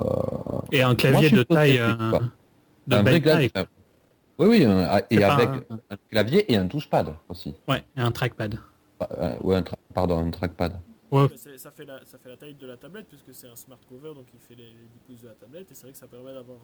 Et 0.72 0.82
un 0.82 0.96
clavier 0.96 1.30
de 1.30 1.44
taille 1.44 1.80
euh, 1.80 1.94
de 2.88 2.96
un 2.96 3.04
belle 3.04 3.22
taille. 3.22 3.50
clavier. 3.50 3.70
Oui, 4.38 4.48
oui, 4.50 4.66
un- 4.66 5.02
et 5.10 5.24
avec 5.24 5.50
un- 5.50 5.76
un 5.92 5.98
clavier 6.12 6.52
et 6.52 6.58
un 6.58 6.68
touchpad 6.68 7.14
aussi. 7.30 7.56
Ouais, 7.68 7.84
et 7.98 8.02
un 8.02 8.12
trackpad. 8.12 8.60
Euh, 9.20 9.34
ouais, 9.42 9.60
tra- 9.62 9.76
pardon, 9.94 10.20
un 10.20 10.30
trackpad. 10.30 10.74
Ouais. 11.12 11.28
Ça, 11.58 11.72
fait 11.72 11.86
la, 11.86 12.04
ça 12.06 12.18
fait 12.18 12.30
la 12.30 12.38
taille 12.38 12.56
de 12.56 12.66
la 12.66 12.78
tablette 12.78 13.08
puisque 13.08 13.34
c'est 13.34 13.48
un 13.48 13.56
smart 13.56 13.80
cover 13.88 14.14
donc 14.16 14.26
il 14.34 14.40
fait 14.40 14.56
les, 14.56 14.70
les 14.74 14.88
10 14.88 15.00
pouces 15.06 15.22
de 15.22 15.28
la 15.28 15.36
tablette 15.36 15.72
et 15.72 15.76
c'est 15.76 15.84
vrai 15.84 15.92
que 15.92 15.98
ça 15.98 16.08
permet 16.08 16.34
d'avoir 16.34 16.60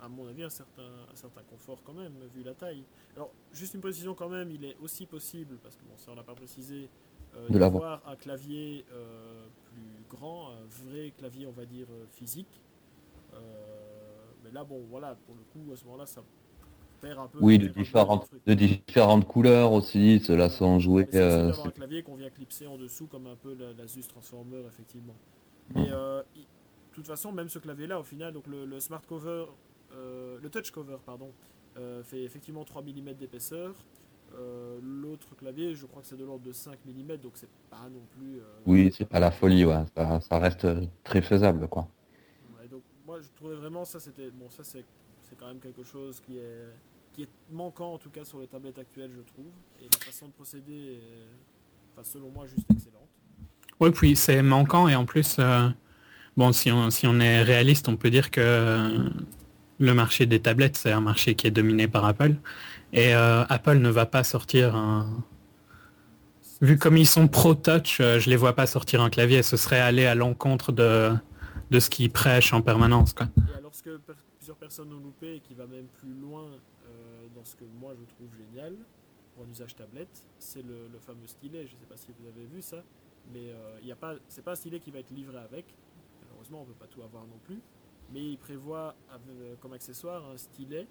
à 0.00 0.08
mon 0.08 0.26
avis 0.26 0.42
un 0.42 0.50
certain, 0.50 0.82
un 1.10 1.14
certain 1.14 1.42
confort 1.42 1.78
quand 1.84 1.94
même 1.94 2.12
vu 2.34 2.42
la 2.42 2.54
taille. 2.54 2.84
Alors 3.16 3.30
juste 3.52 3.74
une 3.74 3.80
précision 3.80 4.14
quand 4.14 4.28
même, 4.28 4.50
il 4.50 4.64
est 4.64 4.76
aussi 4.82 5.06
possible 5.06 5.58
parce 5.62 5.76
que 5.76 5.82
bon 5.84 5.96
ça 5.96 6.10
on 6.10 6.16
l'a 6.16 6.24
pas 6.24 6.34
précisé 6.34 6.88
euh, 7.36 7.48
d'avoir 7.48 8.06
un 8.08 8.16
clavier 8.16 8.84
euh, 8.92 9.46
plus 9.66 10.04
grand, 10.08 10.50
un 10.50 10.64
vrai 10.84 11.12
clavier 11.16 11.46
on 11.46 11.52
va 11.52 11.64
dire 11.64 11.86
euh, 11.90 12.04
physique. 12.12 12.60
Euh, 13.32 13.38
mais 14.44 14.50
là 14.50 14.64
bon 14.64 14.84
voilà 14.90 15.14
pour 15.26 15.34
le 15.34 15.42
coup 15.44 15.72
à 15.72 15.76
ce 15.76 15.84
moment-là 15.84 16.06
ça 16.06 16.22
perd 17.04 17.18
un 17.18 17.26
peu. 17.28 17.38
Oui, 17.40 17.58
de 17.58 17.68
différentes, 17.68 18.28
de 18.46 18.54
différentes 18.54 19.26
couleurs 19.26 19.72
aussi, 19.72 20.20
cela 20.20 20.48
sont 20.50 20.78
joués. 20.78 21.04
Mais 21.06 21.12
c'est 21.12 21.20
euh, 21.22 21.52
un 21.64 21.70
clavier 21.70 22.02
qu'on 22.02 22.16
vient 22.16 22.30
clipser 22.30 22.66
en 22.66 22.76
dessous 22.78 23.06
comme 23.06 23.26
un 23.26 23.36
peu 23.36 23.54
la, 23.54 23.72
la 23.72 23.86
ZUS 23.86 24.06
Transformer 24.08 24.62
effectivement. 24.66 25.14
Mm. 25.70 25.80
Mais 25.80 25.88
euh, 25.90 26.22
il- 26.36 26.42
de 26.42 26.96
toute 26.96 27.06
façon 27.08 27.32
même 27.32 27.48
ce 27.48 27.58
clavier 27.58 27.88
là 27.88 27.98
au 27.98 28.04
final 28.04 28.32
donc 28.32 28.46
le, 28.46 28.64
le 28.64 28.78
smart 28.78 29.02
cover 29.08 29.46
euh, 29.96 30.38
le 30.40 30.48
touch 30.48 30.70
cover 30.70 30.98
pardon 31.04 31.32
euh, 31.76 32.04
fait 32.04 32.22
effectivement 32.22 32.64
3 32.64 32.82
mm 32.82 33.14
d'épaisseur. 33.14 33.74
Euh, 34.36 34.78
L'autre 34.82 35.34
clavier 35.36 35.74
je 35.74 35.86
crois 35.86 36.02
que 36.02 36.08
c'est 36.08 36.16
de 36.16 36.24
l'ordre 36.24 36.44
de 36.44 36.52
5 36.52 36.78
mm 36.86 37.16
donc 37.16 37.32
c'est 37.34 37.48
pas 37.68 37.88
non 37.92 38.02
plus. 38.16 38.38
euh, 38.38 38.44
oui, 38.66 38.92
c'est 38.96 39.04
pas 39.08 39.18
la 39.20 39.30
folie, 39.32 39.64
ouais. 39.64 39.84
Ça, 39.96 40.20
ça 40.20 40.38
reste 40.38 40.64
euh, 40.66 40.82
très 41.02 41.20
faisable, 41.22 41.66
quoi. 41.68 41.88
Ouais, 42.58 42.68
donc 42.68 42.82
moi 43.06 43.20
je 43.20 43.28
trouvais 43.36 43.56
vraiment 43.56 43.84
ça 43.84 43.98
c'était 43.98 44.30
bon 44.30 44.48
ça 44.48 44.62
c'est 44.62 44.84
c'est 45.22 45.36
quand 45.36 45.46
même 45.48 45.58
quelque 45.60 45.82
chose 45.82 46.20
qui 46.20 46.38
est 46.38 46.64
qui 47.14 47.22
est 47.22 47.28
manquant 47.50 47.94
en 47.94 47.98
tout 47.98 48.10
cas 48.10 48.24
sur 48.24 48.40
les 48.40 48.46
tablettes 48.46 48.78
actuelles 48.78 49.12
je 49.16 49.22
trouve 49.32 49.52
et 49.80 49.84
la 49.84 49.98
façon 50.04 50.26
de 50.26 50.32
procéder 50.32 50.72
est, 50.72 51.00
enfin 51.92 52.02
selon 52.04 52.30
moi 52.30 52.44
juste 52.46 52.70
excellente. 52.70 53.08
Oui, 53.80 53.90
puis 53.90 54.14
c'est 54.16 54.42
manquant 54.42 54.86
et 54.88 54.94
en 54.94 55.04
plus, 55.04 55.36
euh, 55.38 55.68
bon, 56.36 56.52
si 56.52 56.70
on, 56.70 56.90
si 56.90 57.06
on 57.06 57.18
est 57.18 57.42
réaliste, 57.42 57.88
on 57.88 57.96
peut 57.96 58.10
dire 58.10 58.30
que 58.30 58.40
euh, 58.40 59.08
le 59.78 59.94
marché 59.94 60.26
des 60.26 60.40
tablettes, 60.40 60.76
c'est 60.76 60.92
un 60.92 61.00
marché 61.00 61.34
qui 61.34 61.48
est 61.48 61.50
dominé 61.50 61.88
par 61.88 62.04
Apple. 62.04 62.36
Et 62.92 63.14
euh, 63.14 63.44
Apple 63.48 63.78
ne 63.78 63.90
va 63.90 64.06
pas 64.06 64.22
sortir 64.22 64.76
un... 64.76 65.24
Vu 66.60 66.78
comme 66.78 66.96
ils 66.96 67.06
sont 67.06 67.26
pro-touch, 67.26 68.00
euh, 68.00 68.20
je 68.20 68.30
les 68.30 68.36
vois 68.36 68.54
pas 68.54 68.66
sortir 68.66 69.02
un 69.02 69.10
clavier. 69.10 69.42
Ce 69.42 69.56
serait 69.56 69.80
aller 69.80 70.06
à 70.06 70.14
l'encontre 70.14 70.70
de, 70.70 71.12
de 71.72 71.80
ce 71.80 71.90
qu'ils 71.90 72.10
prêchent 72.10 72.52
en 72.52 72.62
permanence. 72.62 73.12
Quoi. 73.12 73.26
Et 73.52 73.58
alors 73.58 73.74
ce 73.74 73.82
que 73.82 73.96
per- 73.96 74.12
plusieurs 74.38 74.56
personnes 74.56 74.92
ont 74.92 75.00
loupé 75.00 75.36
et 75.36 75.40
qui 75.40 75.54
va 75.54 75.66
même 75.66 75.86
plus 75.98 76.14
loin 76.14 76.44
ce 77.44 77.56
que 77.56 77.64
moi 77.64 77.94
je 77.94 78.04
trouve 78.04 78.34
génial 78.36 78.76
pour 79.34 79.44
un 79.44 79.48
usage 79.50 79.74
tablette, 79.74 80.26
c'est 80.38 80.62
le, 80.62 80.88
fameux 81.00 81.26
stylet. 81.26 81.66
Je 81.66 81.72
sais 81.76 81.86
pas 81.88 81.96
si 81.96 82.12
vous 82.18 82.26
avez 82.28 82.44
vu 82.46 82.62
ça, 82.62 82.82
mais 83.32 83.50
euh, 83.50 83.78
il 83.82 83.90
a 83.92 83.96
pas, 83.96 84.14
pas 84.44 84.52
un 84.52 84.54
stylet 84.54 84.80
qui 84.80 84.90
va 84.90 85.00
être 85.00 85.10
livré 85.10 85.38
avec. 85.38 85.74
Malheureusement, 86.22 86.62
on 86.62 86.64
peut 86.64 86.72
pas 86.74 86.86
tout 86.86 87.02
avoir 87.02 87.26
non 87.26 87.38
plus. 87.44 87.60
Mais 88.12 88.22
il 88.32 88.38
prévoit 88.38 88.94
avec- 89.10 89.58
comme 89.60 89.72
accessoire 89.72 90.24
un 90.30 90.36
stylet 90.36 90.86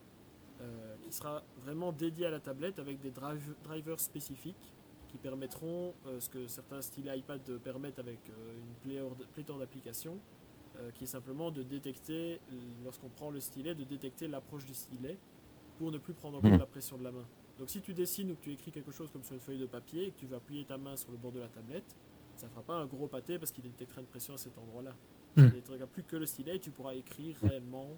euh, 0.62 0.95
qui 1.01 1.12
sera 1.12 1.43
vraiment 1.63 1.91
dédié 1.91 2.25
à 2.25 2.31
la 2.31 2.39
tablette 2.39 2.79
avec 2.79 3.00
des 3.00 3.12
drive- 3.12 3.55
drivers 3.63 4.00
spécifiques 4.00 4.74
qui 5.07 5.17
permettront 5.17 5.93
euh, 6.07 6.19
ce 6.19 6.29
que 6.29 6.48
certains 6.48 6.81
stylets 6.81 7.19
iPad 7.19 7.41
permettent 7.60 8.00
avec 8.00 8.19
euh, 8.29 8.60
une 8.88 9.25
pléthore 9.33 9.60
d'applications 9.60 10.17
euh, 10.79 10.89
qui 10.91 11.03
est 11.03 11.07
simplement 11.07 11.51
de 11.51 11.62
détecter, 11.63 12.39
euh, 12.51 12.55
lorsqu'on 12.83 13.10
prend 13.10 13.29
le 13.29 13.39
stylet, 13.39 13.75
de 13.75 13.83
détecter 13.83 14.27
l'approche 14.27 14.65
du 14.65 14.74
stylet 14.74 15.17
pour 15.83 15.91
ne 15.91 15.97
plus 15.97 16.13
prendre 16.13 16.37
en 16.37 16.41
compte 16.41 16.51
Mhm. 16.53 16.59
la 16.59 16.65
pression 16.65 16.97
de 16.97 17.03
la 17.03 17.11
main. 17.11 17.25
Donc 17.59 17.69
si 17.69 17.81
tu 17.81 17.93
dessines 17.93 18.31
ou 18.31 18.35
que 18.35 18.41
tu 18.45 18.51
écris 18.53 18.71
quelque 18.71 18.91
chose 18.91 19.09
comme 19.11 19.21
sur 19.21 19.33
une 19.33 19.41
feuille 19.41 19.59
de 19.59 19.65
papier 19.65 20.05
et 20.07 20.11
que 20.11 20.19
tu 20.19 20.25
vas 20.25 20.37
appuyer 20.37 20.63
ta 20.63 20.77
main 20.77 20.95
sur 20.95 21.11
le 21.11 21.17
bord 21.17 21.33
de 21.33 21.39
la 21.41 21.47
tablette, 21.47 21.93
ça 22.37 22.47
fera 22.47 22.61
pas 22.61 22.75
un 22.75 22.85
gros 22.85 23.07
pâté 23.07 23.37
parce 23.37 23.51
qu'il 23.51 23.65
détectera 23.65 23.99
une 23.99 24.07
pression 24.07 24.33
à 24.33 24.37
cet 24.37 24.57
endroit-là. 24.57 24.91
Mhm. 25.35 25.43
Il 25.43 25.51
détectera 25.51 25.85
plus 25.87 26.03
que 26.03 26.15
le 26.15 26.25
stylet 26.25 26.55
et 26.55 26.59
tu 26.59 26.71
pourras 26.71 26.93
écrire 26.93 27.35
réellement. 27.43 27.89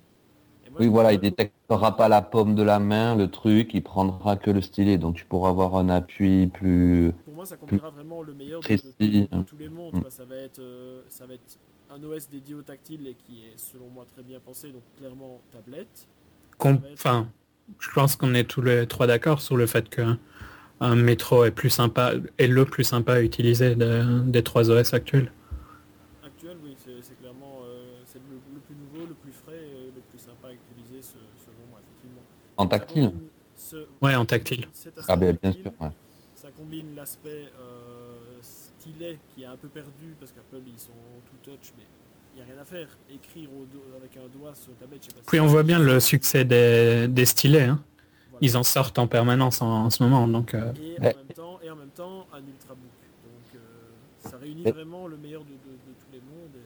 Et 0.66 0.72
moi, 0.72 0.80
Oui, 0.82 0.88
voilà, 0.88 1.14
il 1.14 1.20
détectera 1.20 1.96
pas 1.96 2.10
la 2.10 2.24
paume 2.24 2.56
de 2.56 2.64
la 2.64 2.80
main, 2.80 3.16
le 3.16 3.30
truc, 3.30 3.76
il 3.76 3.84
prendra 3.84 4.36
que 4.36 4.50
le 4.50 4.62
stylet, 4.62 4.98
donc 4.98 5.16
tu 5.16 5.26
pourras 5.26 5.50
avoir 5.52 5.76
un 5.76 5.90
appui 5.90 6.48
plus... 6.48 7.14
Pour 7.24 7.36
moi, 7.36 7.46
ça 7.46 7.56
combinera 7.56 7.92
vraiment 7.92 8.24
le 8.24 8.34
meilleur 8.34 8.62
de, 8.62 8.66
précis, 8.66 8.96
de- 9.00 9.06
de 9.06 9.28
hein. 9.32 9.44
tous 9.44 9.58
les 9.58 9.70
mondes. 9.70 9.94
Mm. 9.94 10.02
quoi. 10.02 10.10
Ça 10.10 10.26
va 10.26 10.38
être, 10.38 10.58
euh, 10.58 11.04
ça 11.08 11.28
va 11.28 11.36
être 11.36 11.60
un 11.92 12.04
OS 12.04 12.28
dédié 12.32 12.56
au 12.56 12.64
tactile 12.64 13.06
et 13.08 13.14
qui 13.14 13.42
est 13.46 13.58
selon 13.60 13.90
moi 13.90 14.06
très 14.12 14.24
bien 14.24 14.40
pensé, 14.40 14.72
donc 14.72 14.82
clairement 14.98 15.40
tablette. 15.52 16.08
Enfin, 16.60 17.28
je 17.80 17.90
pense 17.92 18.16
qu'on 18.16 18.34
est 18.34 18.44
tous 18.46 18.62
les 18.62 18.88
trois 18.88 19.08
d'accord 19.08 19.42
sur 19.42 19.58
le 19.58 19.66
fait 19.68 19.90
que 19.90 20.02
un 20.82 20.96
métro 20.96 21.46
est 21.46 21.52
plus 21.52 21.70
sympa, 21.70 22.14
est 22.38 22.48
le 22.48 22.66
plus 22.66 22.84
sympa 22.84 23.14
à 23.14 23.22
utiliser 23.22 23.76
de- 23.76 24.22
des 24.26 24.44
trois 24.44 24.70
OS 24.70 24.94
actuels. 24.94 25.32
Actuel, 26.24 26.58
oui, 26.64 26.76
c'est 26.78 27.18
clairement 27.20 27.62
euh, 27.66 28.02
c'est 28.06 28.20
le, 28.30 28.36
le 28.54 28.60
plus 28.60 28.76
nouveau, 28.76 29.08
le 29.08 29.14
plus 29.16 29.32
frais 29.32 29.56
et 29.58 29.92
le 29.96 30.02
plus 30.10 30.20
sympa 30.20 30.50
à 30.50 30.52
utiliser 30.52 31.02
ce- 31.02 31.14
selon 31.46 31.66
moi, 31.70 31.80
effectivement. 31.84 32.22
En 32.58 32.68
tactile? 32.68 33.12
Ce- 33.56 33.88
Ouais, 34.02 34.16
en 34.16 34.26
tactile. 34.26 34.68
cet 34.74 34.98
aspect 34.98 35.14
Ah 35.14 35.16
ben 35.16 35.38
bien 35.42 35.52
tactile, 35.52 35.64
sûr, 35.64 35.72
ouais. 35.82 35.92
Ça 36.36 36.50
combine 36.52 36.96
l'aspect 36.96 37.46
euh, 37.60 38.14
stylet 38.42 39.18
qui 39.34 39.44
est 39.44 39.48
un 39.48 39.56
peu 39.56 39.70
perdu 39.70 40.14
parce 40.20 40.32
qu'Apple 40.32 40.62
ils 40.68 40.80
sont 40.80 40.92
tout 41.32 41.38
touch, 41.52 41.72
mais 41.78 41.86
n'y 42.36 42.42
a 42.42 42.46
rien 42.54 42.62
à 42.62 42.66
faire. 42.66 42.88
Écrire 43.14 43.50
au 43.52 43.66
do- 43.66 43.84
avec 43.98 44.16
un 44.18 44.28
doigt 44.38 44.54
sur 44.56 44.74
tablette, 44.76 45.02
je 45.04 45.08
sais 45.08 45.14
pas 45.14 45.22
si 45.22 45.28
Puis 45.28 45.40
on 45.40 45.48
voit 45.48 45.64
bien 45.64 45.80
le 45.80 46.00
succès 46.00 46.46
des, 46.46 47.08
des 47.08 47.26
stylets. 47.26 47.64
hein. 47.64 47.82
Voilà. 48.32 48.40
Ils 48.42 48.58
en 48.58 48.64
sortent 48.64 49.00
en 49.00 49.08
permanence 49.08 49.62
en, 49.62 49.86
en 49.86 49.90
ce 49.90 50.04
moment. 50.04 50.28
Donc, 50.28 50.54
euh, 50.54 50.72
et, 50.82 51.00
en 51.00 51.04
Ouais. 51.04 51.16
même 51.16 51.36
temps, 51.36 51.60
et 51.64 51.70
en 51.70 51.76
même 51.76 51.90
temps 51.90 52.28
un 52.34 52.40
ultrabook. 52.40 52.78
Donc 53.24 53.56
euh, 53.56 54.30
ça 54.30 54.38
réunit 54.38 54.64
Mais- 54.66 54.72
vraiment 54.72 55.08
le 55.08 55.18
meilleur 55.18 55.42
de, 55.42 55.48
de- 55.48 55.52
de 55.54 55.94
tous 56.00 56.12
les 56.12 56.20
mondes. 56.20 56.50
et, 56.56 56.58
euh, 56.58 56.62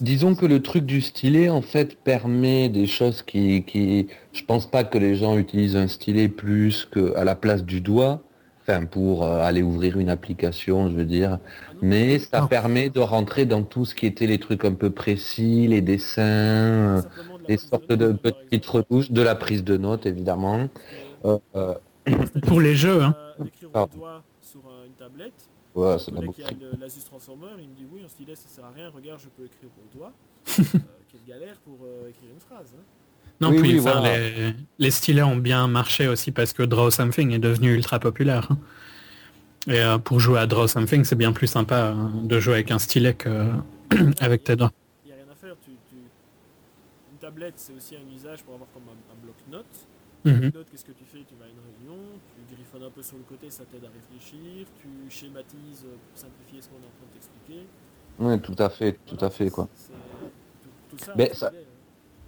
Disons 0.00 0.36
que 0.36 0.46
le 0.46 0.62
truc 0.62 0.84
du 0.86 1.00
stylet, 1.00 1.48
en 1.48 1.62
fait, 1.62 1.96
permet 1.98 2.68
des 2.68 2.86
choses 2.86 3.22
qui, 3.22 3.64
qui... 3.64 4.06
Je 4.32 4.44
pense 4.44 4.70
pas 4.70 4.84
que 4.84 4.96
les 4.96 5.16
gens 5.16 5.36
utilisent 5.36 5.74
un 5.76 5.88
stylet 5.88 6.28
plus 6.28 6.84
que 6.84 7.14
à 7.16 7.24
la 7.24 7.34
place 7.34 7.64
du 7.64 7.80
doigt, 7.80 8.22
enfin, 8.68 8.84
pour 8.86 9.24
euh, 9.24 9.40
aller 9.40 9.62
ouvrir 9.62 9.98
une 9.98 10.10
application, 10.10 10.88
je 10.90 10.94
veux 10.94 11.04
dire. 11.04 11.38
Mais 11.80 12.18
ça 12.18 12.46
permet 12.46 12.90
de 12.90 13.00
rentrer 13.00 13.46
dans 13.46 13.62
tout 13.62 13.84
ce 13.84 13.94
qui 13.94 14.06
était 14.06 14.26
les 14.26 14.38
trucs 14.38 14.64
un 14.64 14.74
peu 14.74 14.90
précis, 14.90 15.66
les 15.68 15.80
dessins, 15.80 16.22
euh, 16.22 17.02
les 17.48 17.56
sortes 17.56 17.88
notes, 17.90 17.98
de 17.98 18.12
petites 18.12 18.66
retouches, 18.66 19.10
de 19.10 19.22
la 19.22 19.34
prise 19.34 19.64
de 19.64 19.76
notes, 19.76 20.06
évidemment. 20.06 20.68
Euh, 21.24 21.38
euh, 21.56 21.74
Pour 22.46 22.60
les 22.60 22.74
jeux, 22.74 23.02
hein. 23.02 23.14
Euh, 23.40 23.44
D'écrire 23.44 23.70
au 23.74 23.86
doigt 23.96 24.22
sur 24.40 24.60
euh, 24.66 24.86
une 24.86 24.92
tablette. 24.94 25.50
ouais, 25.74 25.96
c'est 25.98 26.10
la 26.12 26.26
qui 26.28 26.42
a 26.42 26.48
l'Asus 26.80 27.04
Transformer, 27.04 27.48
il 27.60 27.68
me 27.68 27.74
dit 27.74 27.86
oui, 27.92 28.00
un 28.04 28.08
stylet 28.08 28.34
ça 28.34 28.48
sert 28.48 28.64
à 28.64 28.70
rien, 28.70 28.90
regarde, 28.90 29.20
je 29.20 29.28
peux 29.28 29.44
écrire 29.44 29.70
au 29.78 29.96
doigt. 29.96 30.12
Euh, 30.58 30.78
quelle 31.10 31.24
galère 31.26 31.56
pour 31.64 31.78
euh, 31.84 32.08
écrire 32.08 32.30
une 32.32 32.40
phrase. 32.40 32.74
hein. 32.76 32.82
Non, 33.40 33.50
Oui, 33.50 33.60
puis 33.60 33.72
oui, 33.74 33.80
enfin, 33.80 34.00
voilà. 34.00 34.18
les, 34.18 34.54
les 34.78 34.90
stylets 34.90 35.22
ont 35.22 35.36
bien 35.36 35.68
marché 35.68 36.08
aussi 36.08 36.32
parce 36.32 36.52
que 36.52 36.62
Draw 36.64 36.90
Something 36.90 37.30
est 37.32 37.38
devenu 37.38 37.72
ultra 37.74 38.00
populaire. 38.00 38.48
hein. 38.50 38.58
Et 39.68 39.80
euh, 39.80 39.98
pour 39.98 40.18
jouer 40.18 40.40
à 40.40 40.46
Draw 40.46 40.66
Something, 40.66 41.04
c'est 41.04 41.14
bien 41.16 41.32
plus 41.32 41.46
sympa 41.46 41.92
euh, 41.94 41.94
de 42.24 42.40
jouer 42.40 42.54
avec 42.54 42.70
un 42.70 42.78
stylet 42.78 43.14
que 43.14 43.50
avec 44.20 44.42
tes 44.44 44.56
doigts. 44.56 44.72
Il 45.04 45.08
n'y 45.08 45.12
a 45.12 45.16
rien 45.16 45.30
à 45.30 45.34
faire. 45.36 45.54
Tu, 45.64 45.70
tu- 45.88 45.96
Une 47.12 47.18
tablette, 47.20 47.54
c'est 47.56 47.74
aussi 47.74 47.94
un 47.96 48.14
usage 48.16 48.42
pour 48.42 48.54
avoir 48.54 48.68
comme 48.72 48.84
un, 48.88 49.12
un 49.12 49.16
bloc-notes. 49.22 49.86
Mhm. 50.24 50.50
Note, 50.54 50.66
qu'est-ce 50.72 50.84
que 50.84 50.92
tu 50.92 51.04
fais? 51.04 51.18
Tu 51.28 51.34
vas 51.38 51.44
à 51.44 51.48
une 51.48 51.62
réunion, 51.62 52.02
tu 52.48 52.54
griffonnes 52.56 52.82
un 52.82 52.90
peu 52.90 53.02
sur 53.02 53.18
le 53.18 53.22
côté, 53.22 53.50
ça 53.50 53.62
t'aide 53.70 53.84
à 53.84 53.92
réfléchir, 53.94 54.66
tu 54.82 54.88
schématises 55.14 55.84
pour 55.86 56.18
simplifier 56.18 56.60
ce 56.60 56.68
qu'on 56.68 56.82
est 56.82 56.88
en 56.90 56.96
train 56.98 57.06
de 57.06 57.14
t'expliquer. 57.14 57.66
Ouais, 58.18 58.38
tout 58.40 58.56
à 58.58 58.68
fait, 58.68 58.94
tout 59.06 59.14
Voilà, 59.14 59.26
à 59.26 59.30
fait, 59.30 59.48
quoi. 59.50 59.68
c'est- 59.76 59.92
Tout, 59.92 60.96
tout 60.96 61.04
ça, 61.04 61.12
Mais 61.16 61.28
ça- 61.34 61.46
stylet, 61.48 61.62
euh, 61.62 61.77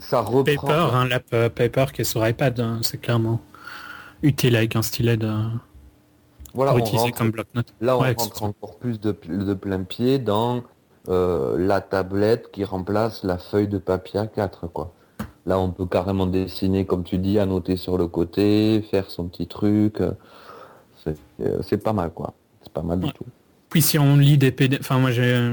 Ça 0.01 0.21
reprend... 0.21 0.43
Paper, 0.45 0.89
hein, 0.95 1.07
l'app 1.07 1.31
Paper 1.55 1.87
qui 1.93 2.01
est 2.01 2.05
sur 2.05 2.27
iPad, 2.27 2.59
hein, 2.59 2.79
c'est 2.83 2.99
clairement 3.01 3.41
utile 4.23 4.57
avec 4.57 4.75
un 4.77 4.83
stylet 4.83 5.17
de, 5.17 5.33
Voilà, 6.55 6.73
pour 6.73 6.81
on 6.81 6.85
utiliser 6.85 7.05
rentre- 7.05 7.17
comme 7.19 7.31
bloc-notes. 7.31 7.73
Là, 7.81 7.97
on 7.97 8.03
Ouais, 8.03 8.15
rentre 8.17 8.43
encore 8.43 8.77
plus 8.79 8.99
de, 9.01 9.15
de 9.29 9.55
plein 9.55 9.83
pied 9.85 10.19
dans 10.19 10.63
euh, 11.09 11.57
la 11.59 11.81
tablette 11.81 12.51
qui 12.51 12.65
remplace 12.65 13.25
la 13.25 13.39
feuille 13.39 13.69
de 13.69 13.79
papier 13.79 14.21
A4, 14.21 14.69
quoi. 14.73 14.93
Là, 15.47 15.59
on 15.59 15.71
peut 15.71 15.87
carrément 15.87 16.27
dessiner, 16.27 16.85
comme 16.85 17.03
tu 17.05 17.17
dis, 17.19 17.39
annoter 17.39 17.77
sur 17.77 17.97
le 17.97 18.07
côté, 18.09 18.83
faire 18.91 19.11
son 19.11 19.25
petit 19.29 19.47
truc. 19.47 20.01
euh, 20.01 20.13
C'est 21.03 21.17
euh, 21.41 21.61
c'est 21.63 21.83
pas 21.83 21.95
mal, 21.95 22.11
quoi. 22.11 22.35
C'est 22.63 22.73
pas 22.73 22.83
mal 22.83 22.99
Ouais. 22.99 23.07
du 23.07 23.13
tout. 23.15 23.25
Puis 23.71 23.81
si 23.81 23.99
on 23.99 24.17
lit 24.17 24.37
des 24.37 24.51
PDF, 24.53 24.81
enfin 24.81 24.99
moi 24.99 25.13
j'ai 25.13 25.51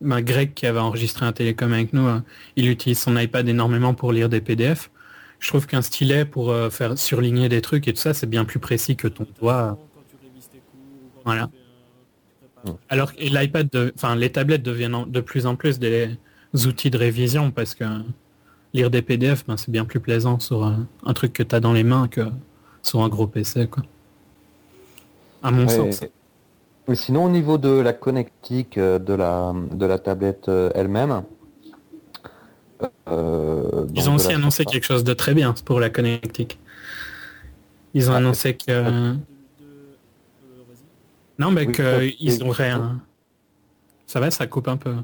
ma 0.00 0.22
Greg 0.22 0.54
qui 0.54 0.66
avait 0.66 0.78
enregistré 0.80 1.24
un 1.26 1.32
télécom 1.32 1.72
avec 1.72 1.92
nous, 1.92 2.06
euh, 2.06 2.20
il 2.56 2.68
utilise 2.68 2.98
son 3.00 3.16
iPad 3.16 3.48
énormément 3.48 3.94
pour 3.94 4.12
lire 4.12 4.28
des 4.28 4.40
PDF. 4.40 4.90
Je 5.40 5.48
trouve 5.48 5.66
qu'un 5.66 5.82
stylet 5.82 6.24
pour 6.24 6.50
euh, 6.50 6.70
faire 6.70 6.98
surligner 6.98 7.48
des 7.48 7.60
trucs 7.60 7.86
et 7.88 7.92
tout 7.92 8.00
ça, 8.00 8.14
c'est 8.14 8.26
bien 8.28 8.44
plus 8.44 8.58
précis 8.58 8.96
que 8.96 9.08
ton 9.08 9.26
doigt. 9.40 9.78
Voilà. 11.24 11.50
Alors 12.88 13.12
et 13.18 13.28
l'iPad, 13.28 13.68
enfin 13.94 14.16
les 14.16 14.30
tablettes 14.32 14.62
deviennent 14.62 14.94
en- 14.94 15.06
de 15.06 15.20
plus 15.20 15.46
en 15.46 15.56
plus 15.56 15.78
des 15.78 16.10
outils 16.66 16.90
de 16.90 16.98
révision 16.98 17.50
parce 17.50 17.74
que 17.74 17.84
lire 18.74 18.90
des 18.90 19.02
PDF, 19.02 19.44
ben, 19.46 19.56
c'est 19.56 19.70
bien 19.70 19.84
plus 19.84 20.00
plaisant 20.00 20.38
sur 20.38 20.64
un 20.64 21.12
truc 21.14 21.32
que 21.32 21.42
tu 21.42 21.54
as 21.54 21.60
dans 21.60 21.72
les 21.72 21.84
mains 21.84 22.08
que 22.08 22.22
sur 22.82 23.02
un 23.02 23.08
gros 23.08 23.26
PC 23.26 23.66
quoi. 23.66 23.84
À 25.42 25.50
mon 25.50 25.66
Ouais, 25.66 25.92
sens. 25.92 26.04
Sinon, 26.94 27.24
au 27.24 27.28
niveau 27.28 27.58
de 27.58 27.70
la 27.70 27.92
connectique 27.92 28.78
euh, 28.78 28.98
de 28.98 29.12
la, 29.12 29.52
de 29.72 29.86
la 29.86 29.98
tablette 29.98 30.48
euh, 30.48 30.70
elle-même, 30.74 31.22
euh, 33.08 33.86
ils 33.94 34.08
ont 34.08 34.14
aussi 34.14 34.32
annoncé 34.32 34.64
quelque 34.64 34.84
chose 34.84 35.02
de 35.02 35.12
très 35.12 35.34
bien 35.34 35.54
pour 35.64 35.80
la 35.80 35.90
connectique. 35.90 36.60
Ils 37.94 38.10
ont 38.10 38.14
ah, 38.14 38.18
annoncé 38.18 38.56
que... 38.56 39.14
Non, 41.38 41.50
mais 41.50 41.70
qu'ils 41.72 42.42
auraient 42.44 42.70
un... 42.70 43.00
Ça 44.06 44.20
va, 44.20 44.30
ça 44.30 44.46
coupe 44.46 44.68
un 44.68 44.76
peu. 44.76 44.94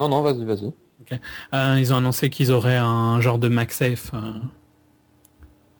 Non, 0.00 0.08
non, 0.08 0.22
vas-y, 0.22 0.44
vas-y. 0.44 1.80
ils 1.80 1.92
ont 1.92 1.96
annoncé 1.96 2.30
qu'ils 2.30 2.52
auraient 2.52 2.76
un 2.76 3.20
genre 3.20 3.38
de 3.38 3.48
MagSafe 3.48 4.12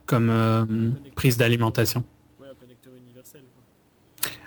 comme 0.07 0.95
prise 1.15 1.37
d'alimentation. 1.37 2.03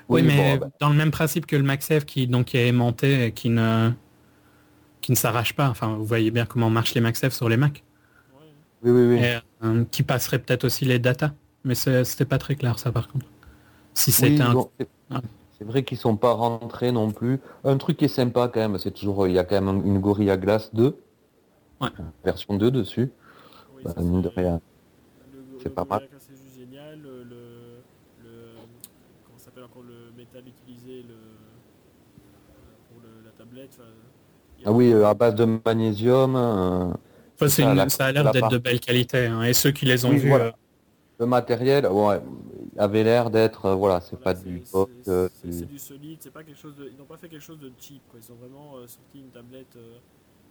Oui, 0.09 0.23
mais 0.23 0.57
bah. 0.57 0.69
dans 0.79 0.89
le 0.89 0.95
même 0.95 1.11
principe 1.11 1.45
que 1.45 1.55
le 1.55 1.63
MagSafe 1.63 2.05
qui 2.05 2.27
donc 2.27 2.55
est 2.55 2.67
aimanté 2.67 3.25
et 3.25 3.31
qui 3.31 3.49
ne 3.49 3.91
qui 5.01 5.11
ne 5.11 5.15
s'arrache 5.15 5.53
pas. 5.53 5.69
Enfin, 5.69 5.95
vous 5.95 6.05
voyez 6.05 6.31
bien 6.31 6.45
comment 6.45 6.69
marchent 6.69 6.95
les 6.95 7.01
MagSafe 7.01 7.33
sur 7.33 7.47
les 7.47 7.57
Mac. 7.57 7.83
Oui, 8.83 8.91
oui, 8.91 9.17
oui. 9.17 9.25
Euh, 9.63 9.83
qui 9.91 10.03
passerait 10.03 10.39
peut-être 10.39 10.65
aussi 10.65 10.85
les 10.85 10.99
data. 10.99 11.33
Mais 11.63 11.75
c'était 11.75 12.25
pas 12.25 12.37
très 12.37 12.55
clair 12.55 12.79
ça 12.79 12.91
par 12.91 13.07
contre. 13.07 13.25
Si 13.93 14.11
c'était 14.11 14.41
un... 14.41 14.55
C'est 15.57 15.65
vrai 15.65 15.83
qu'ils 15.83 15.97
sont 15.97 16.15
pas 16.15 16.31
rentrés 16.31 16.93
non 16.93 17.11
plus. 17.11 17.39
Un 17.65 17.77
truc 17.77 17.97
qui 17.97 18.05
est 18.05 18.07
sympa 18.07 18.49
quand 18.51 18.61
même, 18.61 18.77
c'est 18.77 18.91
toujours 18.91 19.27
il 19.27 19.33
y 19.33 19.39
a 19.39 19.43
quand 19.43 19.61
même 19.61 19.85
une 19.85 19.99
Gorilla 19.99 20.37
Glass 20.37 20.73
2. 20.73 20.97
Version 22.23 22.55
2 22.55 22.71
dessus. 22.71 23.11
Bah, 23.83 23.93
c'est 25.61 25.73
pas 25.73 25.85
mal. 25.85 26.07
Ah 34.65 34.71
oui, 34.71 34.91
euh, 34.91 35.07
à 35.07 35.13
base 35.13 35.35
de 35.35 35.45
magnésium. 35.65 36.35
Euh, 36.35 37.47
ça, 37.47 38.05
a 38.05 38.11
l'air 38.11 38.31
d'être 38.31 38.49
de 38.49 38.57
belle 38.57 38.79
qualité. 38.79 39.25
Hein, 39.27 39.43
et 39.43 39.53
ceux 39.53 39.71
qui 39.71 39.85
les 39.85 40.05
ont 40.05 40.11
vus. 40.11 40.33
Euh, 40.33 40.51
le 41.19 41.25
matériel 41.25 41.85
ouais, 41.87 42.21
avait 42.77 43.03
l'air 43.03 43.29
d'être. 43.29 43.71
voilà, 43.71 43.99
c'est 44.01 44.19
pas 44.19 44.33
du 44.33 44.61
C'est 44.63 45.67
du 45.67 45.79
solide, 45.79 46.17
c'est 46.21 46.31
pas 46.31 46.43
quelque 46.43 46.59
chose 46.59 46.75
de. 46.75 46.89
Ils 46.91 46.97
n'ont 46.97 47.05
pas 47.05 47.17
fait 47.17 47.27
quelque 47.27 47.43
chose 47.43 47.59
de 47.59 47.71
cheap. 47.77 48.01
Quoi. 48.09 48.19
Ils 48.21 48.31
ont 48.31 48.35
vraiment 48.35 48.75
sorti 48.87 49.19
une 49.19 49.29
tablette 49.29 49.77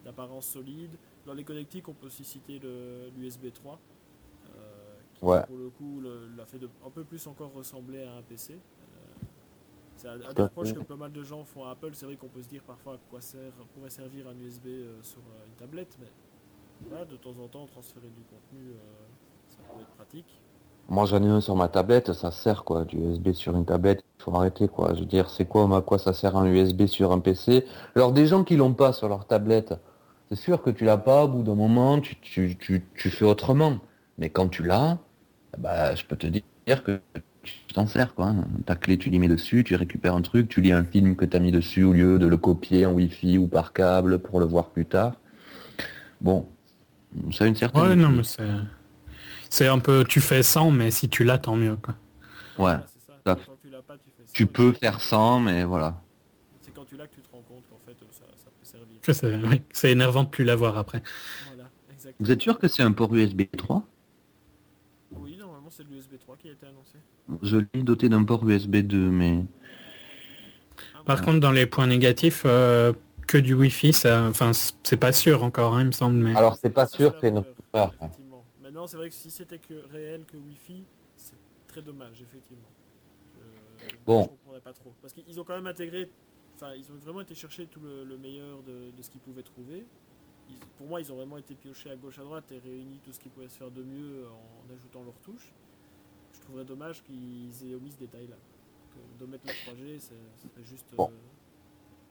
d'apparence 0.04 0.46
solide. 0.46 0.90
Dans 1.26 1.34
les 1.34 1.44
connectiques, 1.44 1.88
on 1.88 1.94
peut 1.94 2.06
aussi 2.06 2.24
citer 2.24 2.60
l'USB 3.18 3.52
3. 3.52 3.78
qui 5.14 5.24
ouais. 5.24 5.42
pour 5.46 5.56
le 5.56 5.70
coup 5.70 6.02
l'a 6.36 6.44
fait 6.46 6.58
de, 6.58 6.68
un 6.86 6.90
peu 6.90 7.04
plus 7.04 7.26
encore 7.26 7.52
ressembler 7.54 8.02
à 8.04 8.12
un 8.18 8.22
PC. 8.22 8.58
C'est 9.98 10.06
un, 10.08 10.16
des 10.16 10.42
reproches 10.42 10.72
que 10.72 10.78
pas 10.78 10.94
mal 10.94 11.10
de 11.10 11.22
gens 11.24 11.44
font 11.44 11.64
à 11.64 11.72
Apple. 11.72 11.90
C'est 11.92 12.06
vrai 12.06 12.14
qu'on 12.14 12.28
peut 12.28 12.40
se 12.40 12.48
dire 12.48 12.62
parfois 12.64 12.94
à 12.94 12.96
quoi 13.10 13.20
sert, 13.20 13.50
pourrait 13.74 13.90
servir 13.90 14.26
un 14.28 14.38
USB 14.40 14.66
euh, 14.66 15.02
sur 15.02 15.18
euh, 15.18 15.46
une 15.46 15.54
tablette, 15.54 15.98
mais 16.00 17.04
de 17.10 17.16
temps 17.16 17.34
en 17.42 17.48
temps, 17.48 17.66
transférer 17.66 18.06
du 18.06 18.22
contenu, 18.22 18.70
euh, 18.70 18.76
ça 19.48 19.58
peut 19.74 19.80
être 19.80 19.90
pratique. 19.96 20.40
Moi 20.88 21.04
j'en 21.04 21.20
ai 21.22 21.26
un 21.26 21.40
sur 21.40 21.56
ma 21.56 21.68
tablette, 21.68 22.12
ça 22.12 22.30
sert 22.30 22.62
quoi, 22.62 22.84
du 22.84 22.96
USB 22.96 23.32
sur 23.32 23.56
une 23.56 23.66
tablette, 23.66 24.04
il 24.20 24.22
faut 24.22 24.34
arrêter 24.36 24.68
quoi. 24.68 24.94
Je 24.94 25.00
veux 25.00 25.06
dire, 25.06 25.28
c'est 25.30 25.46
quoi, 25.46 25.68
à 25.76 25.82
quoi 25.82 25.98
ça 25.98 26.12
sert 26.12 26.36
un 26.36 26.46
USB 26.46 26.86
sur 26.86 27.10
un 27.10 27.18
PC 27.18 27.66
Alors 27.96 28.12
des 28.12 28.26
gens 28.26 28.44
qui 28.44 28.56
l'ont 28.56 28.74
pas 28.74 28.92
sur 28.92 29.08
leur 29.08 29.26
tablette, 29.26 29.74
c'est 30.30 30.38
sûr 30.38 30.62
que 30.62 30.70
tu 30.70 30.84
l'as 30.84 30.96
pas, 30.96 31.24
au 31.24 31.28
bout 31.28 31.42
d'un 31.42 31.56
moment, 31.56 32.00
tu, 32.00 32.16
tu, 32.16 32.56
tu, 32.56 33.10
fais 33.10 33.24
autrement. 33.24 33.78
Mais 34.16 34.30
quand 34.30 34.48
tu 34.48 34.62
l'as, 34.62 34.98
bah, 35.58 35.94
je 35.94 36.04
peux 36.04 36.16
te 36.16 36.26
dire 36.26 36.84
que 36.84 37.00
tu 37.66 37.74
t'en 37.74 37.86
sers 37.86 38.14
quoi. 38.14 38.34
Ta 38.66 38.76
clé, 38.76 38.98
tu 38.98 39.10
l'y 39.10 39.18
mets 39.18 39.28
dessus, 39.28 39.64
tu 39.64 39.74
récupères 39.74 40.14
un 40.14 40.22
truc, 40.22 40.48
tu 40.48 40.60
lis 40.60 40.72
un 40.72 40.84
film 40.84 41.16
que 41.16 41.24
tu 41.24 41.36
as 41.36 41.40
mis 41.40 41.52
dessus 41.52 41.84
au 41.84 41.92
lieu 41.92 42.18
de 42.18 42.26
le 42.26 42.36
copier 42.36 42.86
en 42.86 42.92
Wi-Fi 42.92 43.38
ou 43.38 43.46
par 43.46 43.72
câble 43.72 44.18
pour 44.18 44.40
le 44.40 44.46
voir 44.46 44.70
plus 44.70 44.86
tard. 44.86 45.14
Bon, 46.20 46.48
ça 47.32 47.44
a 47.44 47.46
une 47.46 47.54
certaine. 47.54 47.82
Ouais, 47.82 47.96
non, 47.96 48.10
mais 48.10 48.24
c'est. 48.24 48.48
C'est 49.50 49.66
un 49.66 49.78
peu. 49.78 50.04
Tu 50.06 50.20
fais 50.20 50.42
sans, 50.42 50.70
mais 50.70 50.90
si 50.90 51.08
tu 51.08 51.24
l'as, 51.24 51.38
tant 51.38 51.56
mieux 51.56 51.76
quoi. 51.76 51.94
Ouais. 52.58 53.36
tu, 54.32 54.46
peux 54.46 54.72
faire 54.72 55.00
sans, 55.00 55.40
mais 55.40 55.64
voilà. 55.64 56.02
C'est 56.60 56.74
quand 56.74 56.84
tu 56.84 56.96
l'as 56.96 57.06
que 57.06 57.14
tu 57.14 57.22
te 57.22 57.30
rends 57.30 57.42
compte 57.42 57.64
qu'en 57.70 57.78
fait 57.86 57.96
ça, 58.10 58.24
peut 59.04 59.12
servir. 59.12 59.60
C'est 59.72 59.90
énervant 59.90 60.24
de 60.24 60.28
plus 60.28 60.44
l'avoir 60.44 60.76
après. 60.76 61.02
Vous 62.20 62.30
êtes 62.30 62.42
sûr 62.42 62.58
que 62.58 62.68
c'est 62.68 62.82
un 62.82 62.92
port 62.92 63.14
USB 63.14 63.42
3 63.56 63.86
c'est 65.78 65.84
l'USB 65.84 66.18
3 66.18 66.36
qui 66.36 66.48
a 66.48 66.52
été 66.52 66.66
annoncé. 66.66 66.98
Je 67.42 67.58
l'ai 67.58 67.82
doté 67.82 68.08
d'un 68.08 68.24
port 68.24 68.48
USB 68.48 68.76
2, 68.76 68.96
mais... 68.96 69.44
Par 71.04 71.22
contre, 71.22 71.40
dans 71.40 71.52
les 71.52 71.66
points 71.66 71.86
négatifs, 71.86 72.42
euh, 72.44 72.92
que 73.26 73.38
du 73.38 73.54
Wi-Fi, 73.54 73.92
ça, 73.92 74.24
enfin, 74.24 74.52
c'est 74.52 74.96
pas 74.96 75.12
sûr 75.12 75.42
encore, 75.42 75.74
hein, 75.74 75.80
il 75.82 75.86
me 75.86 75.92
semble. 75.92 76.16
Mais... 76.16 76.36
Alors, 76.36 76.56
c'est 76.56 76.70
pas 76.70 76.86
sûr, 76.86 77.14
c'est 77.20 77.28
une 77.28 77.44
peur. 77.72 77.94
Maintenant, 78.62 78.86
c'est 78.86 78.98
vrai 78.98 79.08
que 79.08 79.14
si 79.14 79.30
c'était 79.30 79.58
que 79.58 79.74
réel 79.90 80.24
que 80.26 80.36
Wi-Fi, 80.36 80.84
c'est 81.16 81.36
très 81.66 81.80
dommage, 81.80 82.20
effectivement. 82.20 82.68
bon. 84.06 84.22
Je 84.22 84.28
comprendrais 84.28 84.60
pas 84.60 84.72
trop. 84.72 84.92
Parce 85.00 85.14
qu'ils 85.14 85.40
ont 85.40 85.44
quand 85.44 85.56
même 85.56 85.66
intégré, 85.66 86.10
enfin, 86.56 86.72
ils 86.76 86.84
ont 86.92 86.96
vraiment 87.02 87.22
été 87.22 87.34
chercher 87.34 87.66
tout 87.66 87.80
le, 87.80 88.18
meilleur 88.18 88.62
de, 88.64 88.96
de 88.96 89.02
ce 89.02 89.10
qu'ils 89.10 89.20
pouvaient 89.20 89.42
trouver 89.42 89.86
pour 90.76 90.86
moi, 90.86 91.00
ils 91.00 91.12
ont 91.12 91.16
vraiment 91.16 91.38
été 91.38 91.54
piochés 91.54 91.90
à 91.90 91.96
gauche 91.96 92.18
à 92.18 92.22
droite 92.22 92.50
et 92.52 92.58
réunis 92.58 93.00
tout 93.04 93.12
ce 93.12 93.20
qui 93.20 93.28
pouvait 93.28 93.48
se 93.48 93.58
faire 93.58 93.70
de 93.70 93.82
mieux 93.82 94.24
en 94.28 94.72
ajoutant 94.72 95.02
leurs 95.04 95.18
touches. 95.20 95.52
Trouverais 96.48 96.64
dommage 96.64 97.02
qu'ils 97.04 97.68
aient 97.68 97.74
omis 97.74 97.90
ce 97.90 97.98
détail-là. 97.98 98.36
De 99.20 99.30
mettre 99.30 99.44
le 99.44 99.52
3G, 99.52 99.98
c'est 100.00 100.64
juste. 100.64 100.86
Euh, 100.98 101.04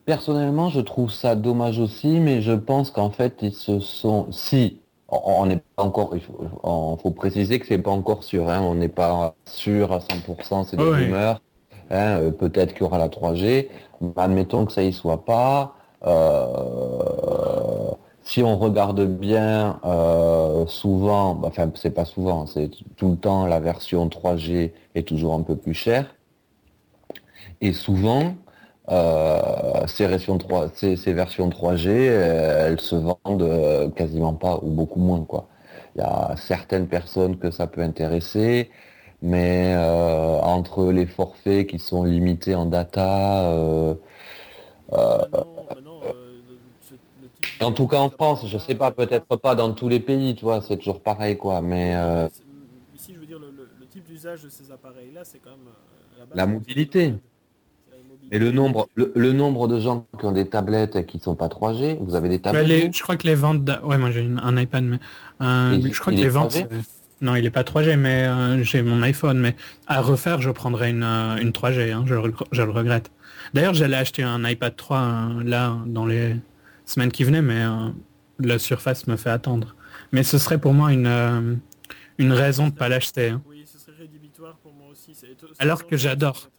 Personnellement, 0.04 0.68
je 0.68 0.80
trouve 0.80 1.10
ça 1.10 1.34
dommage 1.34 1.80
aussi, 1.80 2.20
mais 2.20 2.40
je 2.40 2.52
pense 2.52 2.92
qu'en 2.92 3.10
fait, 3.10 3.38
ils 3.42 3.52
se 3.52 3.80
sont. 3.80 4.30
Si, 4.30 4.80
on 5.08 5.44
n'est 5.46 5.60
pas 5.74 5.82
encore. 5.82 6.10
Il 6.14 6.20
faut, 6.20 7.10
préciser 7.10 7.58
que 7.58 7.66
c'est 7.66 7.78
pas 7.78 7.90
encore 7.90 8.22
sûr. 8.22 8.48
Hein, 8.48 8.60
on 8.62 8.76
n'est 8.76 8.86
pas 8.86 9.34
sûr 9.44 9.92
à 9.92 9.98
100%, 9.98 10.66
c'est 10.66 10.76
des 10.76 10.84
rumeurs. 10.84 11.42
Hein, 11.90 12.20
euh, 12.20 12.30
peut-être 12.30 12.74
qu'il 12.74 12.82
y 12.82 12.84
aura 12.84 12.98
la 12.98 13.08
3G. 13.08 13.68
admettons 14.16 14.66
que 14.66 14.72
ça 14.72 14.84
y 14.84 14.92
soit 14.92 15.24
pas. 15.24 15.74
Euh, 16.06 17.02
si 18.28 18.42
on 18.42 18.58
regarde 18.58 19.06
bien, 19.06 19.80
euh, 19.86 20.66
souvent, 20.66 21.40
enfin 21.44 21.70
c'est 21.76 21.92
pas 21.92 22.04
souvent, 22.04 22.44
c'est 22.44 22.70
tout 22.96 23.08
le 23.12 23.16
temps 23.16 23.46
la 23.46 23.58
version 23.58 24.06
3G 24.06 24.72
est 24.94 25.08
toujours 25.08 25.32
un 25.32 25.40
peu 25.40 25.56
plus 25.56 25.72
chère. 25.72 26.14
Et 27.62 27.72
souvent, 27.72 28.34
euh, 28.90 29.40
ces, 29.86 30.06
versions 30.06 30.36
3, 30.36 30.68
ces, 30.74 30.94
versions 31.14 31.48
3G, 31.48 31.88
elles 31.88 32.80
se 32.80 32.96
vendent 32.96 33.42
euh, 33.42 33.88
quasiment 33.88 34.34
pas 34.34 34.58
ou 34.62 34.68
beaucoup 34.68 35.00
moins. 35.00 35.24
Quoi. 35.24 35.48
Il 35.96 36.00
y 36.00 36.04
a 36.04 36.34
certaines 36.36 36.86
personnes 36.86 37.38
que 37.38 37.50
ça 37.50 37.66
peut 37.66 37.82
intéresser, 37.82 38.70
mais 39.22 39.74
entre 40.42 40.92
les 40.92 41.06
forfaits 41.06 41.66
qui 41.66 41.78
sont 41.78 42.04
limités 42.04 42.54
en 42.54 42.66
data, 42.66 43.54
en 47.60 47.72
tout 47.72 47.86
cas 47.86 47.98
en 47.98 48.10
France, 48.10 48.46
je 48.46 48.58
sais 48.58 48.74
pas, 48.74 48.90
peut-être 48.90 49.36
pas 49.36 49.54
dans 49.54 49.72
tous 49.72 49.88
les 49.88 50.00
pays, 50.00 50.34
tu 50.34 50.44
vois, 50.44 50.60
c'est 50.60 50.76
toujours 50.76 51.02
pareil 51.02 51.36
quoi, 51.36 51.60
mais... 51.60 51.94
Euh, 51.96 52.28
ici, 52.94 53.12
je 53.14 53.20
veux 53.20 53.26
dire, 53.26 53.38
le, 53.38 53.86
type 53.86 54.04
d'usage 54.04 54.42
de 54.42 54.48
ces 54.48 54.70
appareils-là, 54.70 55.22
c'est 55.24 55.38
quand 55.38 55.50
même... 55.50 55.68
Euh, 56.20 56.24
la, 56.34 56.46
mobilité. 56.46 57.14
Et 58.30 58.38
le 58.38 58.50
nombre, 58.52 58.88
le, 58.94 59.32
nombre 59.32 59.68
de 59.68 59.80
gens 59.80 60.06
qui 60.18 60.26
ont 60.26 60.32
des 60.32 60.46
tablettes 60.48 61.06
qui 61.06 61.18
sont 61.18 61.34
pas 61.34 61.48
3G, 61.48 61.98
vous 62.00 62.14
avez 62.14 62.28
des 62.28 62.38
tablettes 62.38 62.94
Je 62.94 63.02
crois 63.02 63.16
que 63.16 63.26
les 63.26 63.34
ventes... 63.34 63.68
Ouais, 63.82 63.98
moi 63.98 64.10
j'ai 64.10 64.28
un 64.42 64.56
iPad, 64.56 64.84
mais... 64.84 64.98
Euh, 65.40 65.80
je 65.80 65.98
crois 65.98 66.12
que 66.12 66.18
les 66.18 66.28
ventes... 66.28 66.58
Non, 67.20 67.34
il 67.34 67.44
est 67.44 67.50
pas 67.50 67.62
3G, 67.62 67.96
mais 67.96 68.62
j'ai 68.62 68.82
mon 68.82 69.02
iPhone. 69.02 69.40
Mais 69.40 69.56
à 69.88 70.00
refaire, 70.02 70.40
je 70.40 70.50
prendrais 70.50 70.90
une, 70.90 71.02
une 71.02 71.50
3G. 71.50 71.92
Hein, 71.92 72.04
je, 72.06 72.14
je, 72.52 72.62
le 72.62 72.70
regrette. 72.70 73.10
D'ailleurs, 73.54 73.74
j'allais 73.74 73.96
acheter 73.96 74.22
un 74.22 74.48
iPad 74.48 74.76
3 74.76 75.28
là 75.44 75.76
dans 75.86 76.06
les 76.06 76.36
semaine 76.88 77.12
qui 77.12 77.24
venait, 77.24 77.42
mais 77.42 77.62
euh, 77.62 77.90
la 78.38 78.58
surface 78.58 79.06
me 79.06 79.16
fait 79.16 79.30
attendre. 79.30 79.74
Mais 80.12 80.22
ce 80.22 80.38
serait 80.38 80.58
pour 80.58 80.74
moi 80.74 80.92
une, 80.92 81.06
euh, 81.06 81.54
une 82.18 82.32
raison 82.32 82.68
de 82.68 82.72
ne 82.72 82.76
pas 82.76 82.88
l'acheter. 82.88 83.30
Hein. 83.30 83.42
Oui, 83.48 83.64
ce 83.66 83.78
serait 83.78 83.96
rédhibitoire 83.98 84.56
pour 84.56 84.72
moi 84.72 84.88
aussi. 84.90 85.12
Alors 85.58 85.86
que 85.86 85.96
j'adore. 85.96 86.50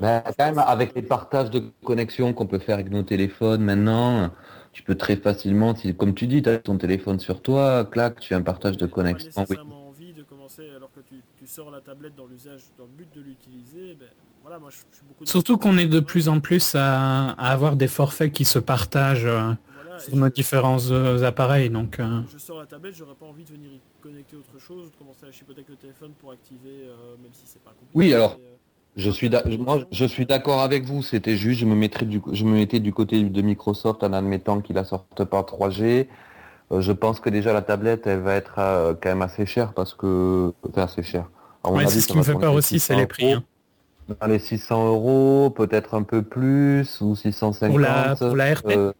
Quand 0.00 0.38
même, 0.38 0.58
avec 0.58 0.94
les 0.94 1.02
partages 1.02 1.50
de 1.50 1.62
connexion 1.84 2.32
qu'on 2.32 2.46
peut 2.46 2.58
faire 2.58 2.74
avec 2.74 2.90
nos 2.90 3.02
téléphones 3.02 3.62
maintenant, 3.62 4.30
tu 4.72 4.82
peux 4.82 4.94
très 4.94 5.16
facilement, 5.16 5.76
si, 5.76 5.94
comme 5.94 6.14
tu 6.14 6.26
dis, 6.26 6.42
tu 6.42 6.48
as 6.48 6.58
ton 6.58 6.78
téléphone 6.78 7.20
sur 7.20 7.42
toi, 7.42 7.84
clac, 7.84 8.18
tu 8.18 8.34
as 8.34 8.38
un 8.38 8.42
partage 8.42 8.78
de 8.78 8.86
connexion. 8.86 9.44
Oui. 9.48 9.56
envie 9.58 10.12
de 10.14 10.22
commencer 10.22 10.62
alors 10.74 10.90
que 10.92 11.00
tu, 11.00 11.16
tu, 11.38 11.46
sors 11.46 11.70
la 11.70 11.80
tablette 11.80 12.14
dans 12.16 12.26
l'usage, 12.26 12.62
dans 12.78 12.84
le 12.84 12.90
but 12.90 13.08
de 13.14 13.20
l'utiliser, 13.20 13.94
ben, 13.94 14.08
Surtout 15.24 15.56
qu'on 15.56 15.78
est 15.78 15.86
de 15.86 16.00
plus 16.00 16.28
en 16.28 16.40
plus 16.40 16.74
à, 16.74 17.30
avoir 17.30 17.76
des 17.76 17.88
forfaits 17.88 18.32
qui 18.32 18.44
se 18.44 18.58
partagent 18.58 19.24
euh, 19.24 19.52
sur 19.98 20.16
nos 20.16 20.28
différents 20.28 20.90
euh, 20.90 21.22
appareils. 21.22 21.70
Donc, 21.70 22.00
euh. 22.00 22.20
Je 22.32 22.38
sors 22.38 22.58
la 22.58 22.66
tablette, 22.66 22.94
j'aurais 22.96 23.14
pas 23.14 23.26
envie 23.26 23.44
de 23.44 23.50
venir 23.50 23.70
y 23.70 23.80
connecter 24.02 24.36
autre 24.36 24.58
chose, 24.58 24.90
de 24.90 24.96
commencer 24.96 25.26
à 25.28 25.32
chipoter 25.32 25.64
le 25.68 25.76
téléphone 25.76 26.12
pour 26.18 26.32
activer, 26.32 26.88
même 27.22 27.32
si 27.32 27.42
c'est 27.44 27.62
pas 27.62 27.70
compliqué. 27.70 27.92
Oui, 27.94 28.12
alors, 28.12 28.38
Je 28.96 29.10
suis, 29.10 29.30
moi, 29.58 29.80
je 29.90 30.04
suis 30.04 30.26
d'accord 30.26 30.60
avec 30.60 30.84
vous. 30.84 31.02
C'était 31.02 31.36
juste, 31.36 31.60
je 31.60 31.66
me 31.66 31.74
mettrais 31.74 32.06
du, 32.06 32.20
je 32.32 32.44
me 32.44 32.52
mettais 32.52 32.80
du 32.80 32.92
côté 32.92 33.22
de 33.22 33.42
Microsoft 33.42 34.02
en 34.02 34.12
admettant 34.12 34.60
qu'il 34.60 34.76
la 34.76 34.84
sorte 34.84 35.24
pas 35.24 35.42
3G. 35.42 36.08
Euh, 36.72 36.80
je 36.80 36.92
pense 36.92 37.20
que 37.20 37.28
déjà 37.28 37.52
la 37.52 37.62
tablette, 37.62 38.06
elle 38.06 38.20
va 38.20 38.34
être 38.34 38.54
euh, 38.58 38.94
quand 39.00 39.10
même 39.10 39.22
assez 39.22 39.46
chère 39.46 39.72
parce 39.72 39.94
que, 39.94 40.52
enfin, 40.68 40.82
assez 40.82 41.02
chère. 41.02 41.28
Ouais, 41.64 41.86
c'est 41.86 42.00
ce 42.00 42.08
qui 42.08 42.16
me 42.16 42.22
fait 42.22 42.34
peur 42.34 42.54
aussi, 42.54 42.80
c'est 42.80 42.96
les 42.96 43.06
prix. 43.06 43.32
Hein. 43.32 43.44
Dans 44.08 44.26
les 44.26 44.38
600 44.38 44.88
euros, 44.88 45.50
peut-être 45.50 45.94
un 45.94 46.02
peu 46.02 46.22
plus 46.22 47.00
ou 47.00 47.14
650. 47.14 47.70
Pour 47.70 47.78
la, 47.78 48.16
pour 48.16 48.36
la 48.36 48.54
RT. 48.54 48.94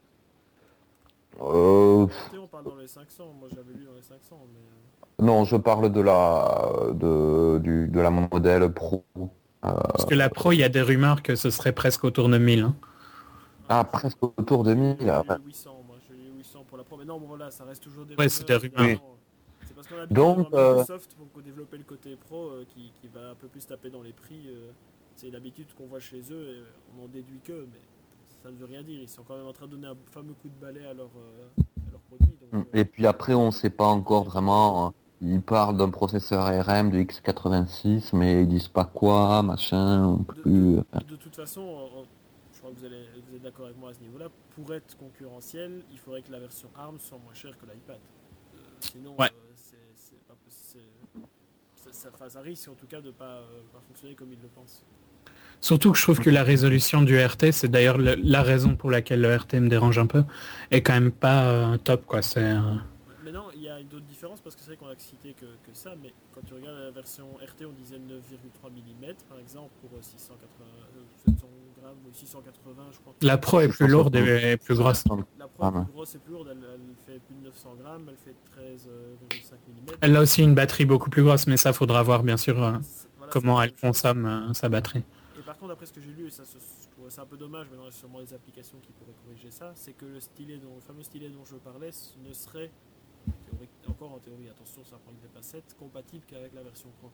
Euh, 1.40 2.06
on 2.38 2.46
parle 2.50 2.64
dans 2.64 2.76
les 2.76 2.86
500. 2.86 3.24
Moi, 3.38 3.48
j'avais 3.50 3.72
lu 3.72 3.84
dans 3.84 3.94
les 3.94 4.02
500, 4.02 4.38
mais... 4.52 5.24
Non, 5.24 5.44
je 5.44 5.56
parle 5.56 5.92
de 5.92 6.00
la, 6.00 6.70
de, 6.92 7.58
du, 7.58 7.88
de 7.88 8.00
la 8.00 8.10
modèle 8.10 8.72
Pro. 8.72 9.04
Parce 9.60 10.04
que 10.06 10.14
la 10.14 10.28
Pro, 10.28 10.52
il 10.52 10.58
y 10.58 10.64
a 10.64 10.68
des 10.68 10.82
rumeurs 10.82 11.22
que 11.22 11.36
ce 11.36 11.50
serait 11.50 11.72
presque 11.72 12.04
autour 12.04 12.28
de 12.28 12.38
1000. 12.38 12.62
Hein. 12.62 12.74
Ah, 13.68 13.84
presque 13.84 14.22
autour 14.22 14.64
de 14.64 14.74
1000. 14.74 14.96
800, 15.00 15.84
moi, 15.86 15.96
j'ai 16.08 16.38
800 16.38 16.64
pour 16.68 16.78
la 16.78 16.84
Pro. 16.84 16.96
Mais 16.96 17.04
non, 17.04 17.18
voilà, 17.18 17.50
ça 17.50 17.64
reste 17.64 17.82
toujours 17.82 18.04
des 18.04 18.14
ouais, 18.16 18.28
c'est 18.28 18.46
des 18.46 18.56
rumeurs. 18.56 19.00
C'est 19.66 19.74
parce 19.74 19.86
qu'on 19.86 20.00
a 20.00 20.06
Donc, 20.06 20.52
euh... 20.52 20.78
Microsoft 20.78 21.16
pour 21.32 21.42
développer 21.42 21.78
le 21.78 21.84
côté 21.84 22.16
Pro 22.16 22.48
euh, 22.48 22.64
qui, 22.68 22.92
qui, 23.00 23.08
va 23.08 23.30
un 23.30 23.34
peu 23.34 23.46
plus 23.46 23.64
taper 23.64 23.90
dans 23.90 24.02
les 24.02 24.12
prix. 24.12 24.48
Euh, 25.22 25.26
c'est 25.26 25.30
l'habitude 25.30 25.66
qu'on 25.74 25.87
voit 25.87 26.00
chez 26.00 26.20
eux 26.30 26.48
et 26.48 26.62
on 26.96 27.04
en 27.04 27.08
déduit 27.08 27.40
que, 27.44 27.66
mais 27.70 27.80
ça 28.42 28.50
ne 28.50 28.56
veut 28.56 28.66
rien 28.66 28.82
dire. 28.82 29.00
Ils 29.00 29.08
sont 29.08 29.22
quand 29.22 29.37
même 29.37 29.46
en 29.46 29.52
train 29.52 29.66
de 29.66 29.72
donner 29.72 29.88
un 29.88 29.96
fameux 30.11 30.35
coup 30.35 30.48
de 30.48 30.61
balai 30.61 30.85
à 30.85 30.94
leurs 30.94 31.11
leur 31.90 32.00
produits. 32.00 32.35
Donc, 32.52 32.66
et 32.72 32.85
puis 32.85 33.06
après, 33.06 33.35
on 33.35 33.46
ne 33.46 33.50
sait 33.50 33.70
pas 33.70 33.87
encore 33.87 34.24
vraiment 34.24 34.87
hein. 34.87 34.94
Ils 35.24 35.40
parlent 35.40 35.76
d'un 35.76 35.90
processeur 35.90 36.40
ARM 36.46 36.90
de 36.90 36.98
x86, 36.98 38.11
mais 38.12 38.42
ils 38.42 38.48
disent 38.48 38.66
pas 38.66 38.85
quoi, 38.85 39.40
machin, 39.44 40.18
plus. 40.26 40.42
De, 40.42 40.85
de, 41.08 41.14
toute 41.14 41.37
façon, 41.37 41.88
je 42.52 42.58
crois 42.58 42.72
que 42.72 42.78
vous, 42.80 42.85
allez, 42.85 43.06
vous 43.28 43.37
êtes 43.37 43.42
d'accord 43.42 43.66
avec 43.66 43.78
moi 43.78 43.90
à 43.90 43.94
ce 43.94 44.00
niveau-là. 44.00 44.26
Pour 44.56 44.74
être 44.74 44.96
concurrentiel, 44.96 45.85
il 45.92 45.98
faudrait 45.98 46.22
que 46.22 46.32
la 46.32 46.40
version 46.40 46.68
ARM 46.74 46.98
soit 46.98 47.18
moins 47.18 47.35
chère 47.35 47.56
que 47.56 47.66
l'iPad. 47.66 47.98
Euh, 47.98 48.58
sinon, 48.80 49.14
ouais. 49.16 49.26
euh, 49.26 49.52
c'est 49.54 50.26
pas 50.26 50.35
ça, 51.76 52.11
ça, 52.11 52.28
ça, 52.28 52.40
risque 52.40 52.68
en 52.68 52.74
tout 52.74 52.87
cas 52.87 53.00
de 53.00 53.08
ne 53.08 53.12
pas, 53.12 53.37
euh, 53.37 53.62
pas, 53.72 53.80
fonctionner 53.87 54.16
comme 54.16 54.32
ils 54.32 54.40
le 54.40 54.48
pensent. 54.48 54.82
Surtout 55.62 55.92
que 55.92 55.98
je 55.98 56.03
trouve 56.03 56.18
que 56.18 56.29
la 56.29 56.42
résolution 56.42 57.01
du 57.01 57.18
RT, 57.18 57.53
c'est 57.53 57.68
d'ailleurs 57.68 57.96
la 57.98 58.42
raison 58.42 58.77
pour 58.77 58.90
laquelle 58.90 59.22
le 59.22 59.35
RT 59.35 59.55
me 59.55 59.68
dérange 59.68 59.98
un 59.98 60.07
peu, 60.07 60.25
est 60.70 60.83
quand 60.83 60.92
même 60.92 61.12
pas 61.12 61.44
euh, 61.44 61.79
top 61.79 62.05
quoi. 62.05 62.20
C'est 62.20 62.55
non, 63.33 63.44
il 63.57 63.62
y 63.62 63.68
a 63.68 63.83
d'autres 63.83 64.05
différences 64.05 64.40
parce 64.42 64.55
que 64.55 64.61
c'est 64.61 64.68
vrai 64.68 64.77
qu'on 64.77 64.88
a 64.88 64.98
cité 64.98 65.33
que, 65.33 65.46
que, 65.46 65.72
ça, 65.72 65.94
mais 66.03 66.12
quand 66.35 66.42
tu 66.46 66.53
regardes 66.53 66.77
la 66.77 66.90
version 66.90 67.25
RT, 67.40 67.64
on 67.64 67.72
disait 67.72 67.96
9,3 67.96 68.68
mm 68.68 69.14
par 69.29 69.38
exemple 69.38 69.70
pour 69.81 69.90
680, 70.03 70.37
euh, 70.61 71.33
700 71.33 71.46
euh, 71.46 71.81
grammes 71.81 71.96
ou 72.07 72.12
680, 72.12 72.83
je 72.92 72.98
crois. 72.98 73.14
La 73.22 73.38
Pro 73.38 73.61
est 73.61 73.68
plus 73.68 73.88
lourde 73.88 74.14
et 74.16 74.59
plus 74.59 74.75
grosse. 74.75 75.05
La 75.38 75.46
Pro 75.48 75.66
est 75.66 75.85
plus 75.85 75.92
grosse 75.92 76.14
et 76.14 76.18
plus 76.18 76.33
lourde, 76.33 76.48
elle, 76.51 76.59
elle 76.75 77.14
fait 77.14 77.20
plus 77.20 77.35
de 77.37 77.44
900 77.44 77.75
grammes, 77.81 78.11
elle 78.11 78.16
fait 78.16 78.37
13,5 78.61 79.55
mm. 79.55 79.96
Elle 80.03 80.16
a 80.16 80.20
aussi 80.20 80.42
une 80.42 80.55
batterie 80.55 80.85
beaucoup 80.85 81.09
plus 81.09 81.22
grosse, 81.22 81.46
mais 81.46 81.57
ça 81.57 81.72
faudra 81.72 82.03
voir 82.03 82.22
bien 82.22 82.37
sûr 82.37 82.62
euh, 82.62 82.72
voilà, 83.16 83.33
comment 83.33 83.62
elle 83.62 83.72
consomme 83.72 84.27
euh, 84.27 84.53
sa 84.53 84.68
batterie. 84.68 85.05
Par 85.44 85.57
contre, 85.57 85.68
d'après 85.68 85.87
ce 85.87 85.92
que 85.92 86.00
j'ai 86.00 86.12
lu, 86.12 86.26
et 86.26 86.31
ça 86.31 86.44
c'est 87.09 87.20
un 87.20 87.26
peu 87.26 87.37
dommage, 87.37 87.66
mais 87.70 87.78
il 87.81 87.85
y 87.85 87.88
a 87.88 87.90
sûrement 87.90 88.20
des 88.20 88.33
applications 88.33 88.78
qui 88.78 88.92
pourraient 88.92 89.16
corriger 89.24 89.50
ça, 89.50 89.72
c'est 89.74 89.92
que 89.92 90.05
le 90.05 90.20
stylet 90.20 90.59
dont, 90.59 90.74
le 90.74 90.81
fameux 90.81 91.02
stylet 91.02 91.28
dont 91.28 91.44
je 91.44 91.57
parlais 91.57 91.90
ne 92.24 92.33
serait 92.33 92.70
encore 93.88 94.12
en 94.12 94.18
théorie, 94.18 94.48
attention, 94.48 94.83
ça 94.85 94.96
prend 94.96 95.12
des 95.12 95.42
7, 95.42 95.76
compatible 95.78 96.24
qu'avec 96.26 96.52
la 96.55 96.62
version 96.62 96.88
Pro. 96.98 97.11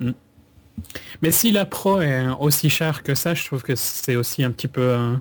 Mm. 0.00 0.12
Mais 1.20 1.30
si 1.30 1.52
la 1.52 1.66
Pro 1.66 2.00
est 2.00 2.26
aussi 2.40 2.70
chère 2.70 3.02
que 3.02 3.14
ça, 3.14 3.34
je 3.34 3.44
trouve 3.44 3.62
que 3.62 3.74
c'est 3.74 4.16
aussi 4.16 4.42
un 4.42 4.50
petit 4.50 4.68
peu... 4.68 4.80
Euh... 4.80 5.16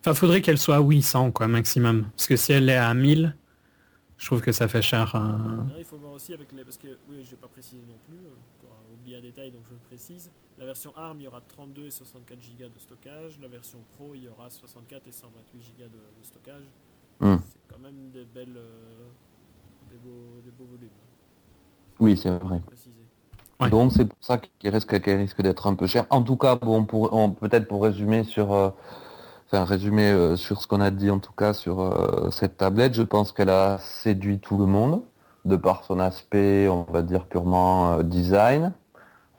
Enfin, 0.00 0.14
faudrait 0.14 0.40
qu'elle 0.40 0.58
soit 0.58 0.76
à 0.76 0.80
800, 0.80 1.32
quoi, 1.32 1.48
maximum. 1.48 2.06
Parce 2.16 2.26
que 2.26 2.36
si 2.36 2.52
elle 2.52 2.68
est 2.68 2.76
à 2.76 2.92
1000, 2.94 3.36
je 4.16 4.26
trouve 4.26 4.40
que 4.40 4.52
ça 4.52 4.68
fait 4.68 4.82
cher. 4.82 5.14
Euh... 5.14 5.78
il 5.78 5.84
faut 5.84 5.98
voir 5.98 6.12
aussi 6.12 6.32
avec 6.32 6.52
les... 6.52 6.64
Parce 6.64 6.78
que, 6.78 6.88
oui, 7.08 7.22
je 7.22 7.30
vais 7.30 7.36
pas 7.36 7.48
préciser 7.48 7.82
non 7.86 7.98
plus, 8.08 8.18
euh, 8.18 8.59
oublié 9.00 9.16
un 9.16 9.20
détail, 9.20 9.50
donc 9.50 9.62
je 9.66 9.72
le 9.72 9.80
précise. 9.88 10.30
La 10.58 10.66
version 10.66 10.92
ARM, 10.96 11.20
il 11.20 11.24
y 11.24 11.28
aura 11.28 11.40
32 11.40 11.86
et 11.86 11.90
64 11.90 12.38
Go 12.58 12.64
de 12.74 12.78
stockage. 12.78 13.38
La 13.40 13.48
version 13.48 13.78
Pro, 13.96 14.14
il 14.14 14.24
y 14.24 14.28
aura 14.28 14.50
64 14.50 15.06
et 15.06 15.12
128 15.12 15.74
Go 15.78 15.84
de, 15.84 15.88
de 15.88 16.24
stockage. 16.24 16.64
Mm. 17.20 17.36
C'est 17.44 17.74
quand 17.74 17.80
même 17.80 18.10
des 18.12 18.24
belles... 18.24 18.56
Euh, 18.56 19.08
des 19.90 19.96
beaux, 19.96 20.40
des 20.44 20.50
beaux 20.50 20.70
volumes. 20.70 20.88
Oui, 21.98 22.16
c'est 22.16 22.30
vrai. 22.30 22.60
Ouais. 23.60 23.68
Donc 23.68 23.92
c'est 23.92 24.06
pour 24.06 24.18
ça 24.20 24.38
qu'il 24.38 24.70
risque, 24.70 25.00
qu 25.00 25.14
risque 25.14 25.42
d'être 25.42 25.66
un 25.66 25.74
peu 25.74 25.86
cher. 25.86 26.06
En 26.10 26.22
tout 26.22 26.36
cas, 26.36 26.56
bon, 26.56 26.84
pour, 26.84 27.10
peut-être 27.40 27.68
pour 27.68 27.82
résumer 27.82 28.24
sur, 28.24 28.52
euh, 28.52 28.70
enfin 29.46 29.64
résumer 29.64 30.10
euh, 30.10 30.36
sur 30.36 30.62
ce 30.62 30.66
qu'on 30.66 30.80
a 30.80 30.90
dit 30.90 31.10
en 31.10 31.18
tout 31.18 31.32
cas 31.32 31.52
sur 31.52 31.80
euh, 31.80 32.30
cette 32.30 32.56
tablette, 32.56 32.94
je 32.94 33.02
pense 33.02 33.32
qu'elle 33.32 33.50
a 33.50 33.78
séduit 33.78 34.38
tout 34.38 34.56
le 34.56 34.66
monde 34.66 35.02
de 35.44 35.56
par 35.56 35.84
son 35.84 35.98
aspect, 35.98 36.68
on 36.68 36.84
va 36.84 37.02
dire 37.02 37.26
purement 37.26 37.94
euh, 37.94 38.02
design. 38.02 38.72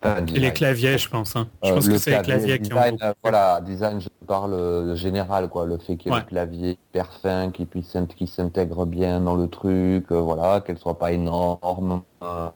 Euh, 0.03 0.25
et 0.33 0.39
les 0.39 0.51
claviers, 0.51 0.97
je 0.97 1.07
pense. 1.09 1.35
Hein. 1.35 1.47
Je 1.63 1.73
pense 1.73 1.87
que 1.87 1.97
c'est 1.97 2.17
les 2.17 2.23
claviers 2.23 2.57
qui 2.57 2.69
design, 2.69 2.97
ont... 3.01 3.13
Voilà, 3.21 3.61
design, 3.61 4.01
je 4.01 4.09
parle 4.25 4.95
général, 4.95 5.47
quoi. 5.47 5.65
Le 5.65 5.77
fait 5.77 5.95
qu'il 5.95 6.11
y 6.11 6.15
ait 6.15 6.17
ouais. 6.17 6.23
le 6.23 6.27
clavier 6.27 6.71
hyper 6.71 7.11
fin, 7.13 7.51
qui 7.51 7.65
puisse 7.65 7.95
qui 8.15 8.25
s'intègre 8.25 8.85
bien 8.85 9.21
dans 9.21 9.35
le 9.35 9.47
truc, 9.47 10.11
euh, 10.11 10.19
voilà, 10.19 10.61
qu'elle 10.61 10.79
soit 10.79 10.97
pas 10.97 11.11
énorme, 11.11 12.01
euh, 12.23 12.47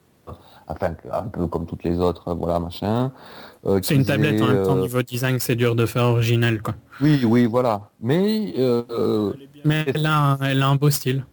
enfin 0.67 0.95
un 1.11 1.23
peu 1.23 1.45
comme 1.45 1.67
toutes 1.67 1.83
les 1.83 1.99
autres, 1.99 2.33
voilà, 2.33 2.59
machin. 2.59 3.11
Euh, 3.67 3.79
c'est 3.83 3.95
une 3.95 4.05
tablette 4.05 4.41
en 4.41 4.47
même 4.47 4.63
temps 4.63 4.75
niveau 4.77 5.03
design, 5.03 5.39
c'est 5.39 5.55
dur 5.55 5.75
de 5.75 5.85
faire 5.85 6.05
original, 6.05 6.63
quoi. 6.63 6.73
Oui, 6.99 7.23
oui, 7.25 7.45
voilà. 7.45 7.89
Mais 8.01 8.55
mais 9.63 9.85
elle 9.87 10.05
a, 10.05 10.31
un, 10.31 10.37
elle 10.39 10.63
a 10.63 10.67
un 10.67 10.75
beau 10.75 10.89
style. 10.89 11.25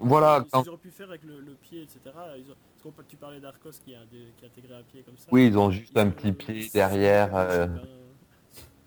Voilà. 0.00 0.44
Ils 0.52 0.68
auraient 0.68 0.78
pu 0.78 0.90
faire 0.90 1.08
avec 1.08 1.22
le, 1.24 1.40
le 1.40 1.52
pied, 1.60 1.82
etc. 1.82 2.00
Ils 2.38 2.50
ont 2.50 2.54
tu 3.08 3.16
parlais 3.16 3.40
d'Arcos 3.40 3.72
qui, 3.84 3.94
a 3.94 3.98
qui 4.10 4.44
a 4.44 4.46
intégré 4.46 4.74
un 4.74 4.82
pied 4.82 5.02
comme 5.02 5.16
ça. 5.16 5.26
Oui, 5.32 5.46
ils 5.46 5.58
ont 5.58 5.70
juste 5.70 5.96
un 5.96 6.08
petit 6.10 6.32
pied 6.32 6.68
derrière. 6.72 7.30
Euh... 7.34 7.66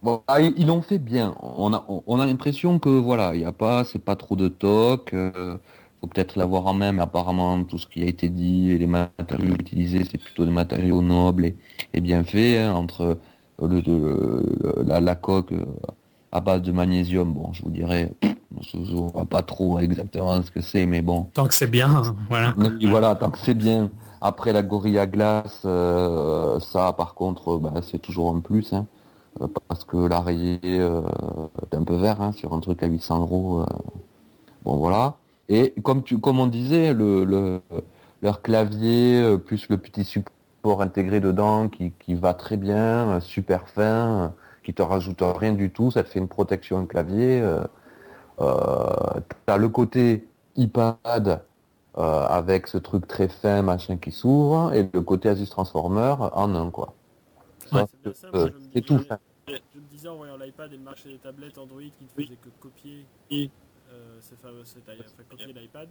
Bon, 0.01 0.21
ah, 0.27 0.41
ils 0.41 0.67
l'ont 0.67 0.81
fait 0.81 0.99
bien. 0.99 1.35
On 1.41 1.73
a, 1.73 1.85
on 1.87 2.19
a 2.19 2.25
l'impression 2.25 2.79
que 2.79 2.89
voilà, 2.89 3.35
il 3.35 3.39
n'y 3.39 3.45
a 3.45 3.51
pas, 3.53 3.83
c'est 3.85 3.99
pas 3.99 4.15
trop 4.15 4.35
de 4.35 4.49
toc. 4.49 5.13
Euh, 5.13 5.57
faut 6.01 6.07
peut-être 6.07 6.35
l'avoir 6.35 6.65
en 6.67 6.73
main, 6.73 6.91
mais 6.91 7.01
apparemment 7.01 7.63
tout 7.63 7.77
ce 7.77 7.87
qui 7.87 8.03
a 8.03 8.07
été 8.07 8.27
dit 8.27 8.71
et 8.71 8.77
les 8.77 8.87
matériaux 8.87 9.55
utilisés, 9.55 10.03
c'est 10.03 10.17
plutôt 10.17 10.43
des 10.43 10.51
matériaux 10.51 11.01
nobles 11.01 11.45
et, 11.45 11.55
et 11.93 12.01
bien 12.01 12.25
faits 12.25 12.59
hein, 12.59 12.73
entre 12.73 13.17
le, 13.61 13.79
le, 13.79 14.83
la, 14.85 14.99
la 14.99 15.15
coque 15.15 15.53
euh, 15.53 15.65
à 16.33 16.41
base 16.41 16.63
de 16.63 16.71
magnésium. 16.71 17.31
Bon, 17.31 17.53
je 17.53 17.61
vous 17.61 17.69
dirais. 17.69 18.11
Je 18.61 18.77
ne 18.77 19.11
vois 19.11 19.25
pas 19.25 19.43
trop 19.43 19.79
exactement 19.79 20.41
ce 20.41 20.51
que 20.51 20.61
c'est, 20.61 20.85
mais 20.85 21.01
bon. 21.01 21.27
Tant 21.33 21.47
que 21.47 21.53
c'est 21.53 21.67
bien, 21.67 22.01
voilà. 22.29 22.55
voilà, 22.83 23.15
tant 23.15 23.29
que 23.29 23.37
c'est 23.37 23.53
bien. 23.53 23.89
Après 24.19 24.51
la 24.51 24.63
Gorilla 24.63 25.05
Glace, 25.05 25.61
euh, 25.65 26.59
ça 26.59 26.93
par 26.93 27.13
contre, 27.13 27.57
bah, 27.57 27.73
c'est 27.81 27.99
toujours 27.99 28.33
un 28.33 28.39
plus, 28.39 28.73
hein, 28.73 28.85
parce 29.67 29.83
que 29.83 29.97
l'arrêt 29.97 30.59
euh, 30.63 31.01
est 31.71 31.75
un 31.75 31.83
peu 31.83 31.95
vert 31.95 32.21
hein, 32.21 32.31
sur 32.31 32.53
un 32.53 32.59
truc 32.59 32.81
à 32.83 32.87
800 32.87 33.19
euros. 33.19 33.61
Euh, 33.61 33.65
bon 34.63 34.77
voilà. 34.77 35.15
Et 35.49 35.73
comme 35.83 36.03
tu, 36.03 36.19
comme 36.19 36.39
on 36.39 36.47
disait, 36.47 36.93
le, 36.93 37.25
le 37.25 37.59
leur 38.21 38.41
clavier 38.41 39.21
euh, 39.21 39.37
plus 39.37 39.67
le 39.69 39.77
petit 39.77 40.05
support 40.05 40.81
intégré 40.81 41.19
dedans 41.19 41.67
qui, 41.67 41.91
qui 41.99 42.15
va 42.15 42.33
très 42.33 42.55
bien, 42.55 43.19
super 43.19 43.67
fin, 43.67 44.33
qui 44.63 44.73
te 44.73 44.81
rajoute 44.81 45.21
rien 45.21 45.53
du 45.53 45.71
tout, 45.71 45.91
ça 45.91 46.03
te 46.03 46.09
fait 46.09 46.19
une 46.19 46.27
protection 46.27 46.85
clavier. 46.85 47.41
Euh, 48.39 49.19
t'as 49.45 49.57
le 49.57 49.69
côté 49.69 50.27
iPad 50.55 51.43
euh, 51.97 52.25
avec 52.25 52.67
ce 52.67 52.77
truc 52.77 53.07
très 53.07 53.27
fin, 53.27 53.61
machin 53.61 53.97
qui 53.97 54.11
s'ouvre, 54.11 54.73
et 54.73 54.89
le 54.91 55.01
côté 55.01 55.29
Asus 55.29 55.47
Transformer 55.47 56.15
en 56.19 56.55
un, 56.55 56.71
quoi. 56.71 56.93
Ouais. 57.71 57.85
C'est 58.73 58.81
tout 58.81 58.99
fin. 58.99 59.19
Je 59.47 59.53
me 59.53 59.87
disais 59.91 60.07
en 60.07 60.15
voyant 60.15 60.37
l'iPad 60.37 60.71
et 60.73 60.77
le 60.77 60.83
marché 60.83 61.09
des 61.09 61.17
tablettes 61.17 61.57
Android 61.57 61.81
qui 61.81 62.03
ne 62.03 62.23
faisait 62.23 62.35
que 62.35 62.49
copier 62.59 63.05
euh, 63.31 64.17
ces 64.21 64.35
fameux, 64.37 64.63
cette, 64.63 64.83
enfin, 64.89 65.23
copier 65.29 65.53
l'iPad. 65.53 65.89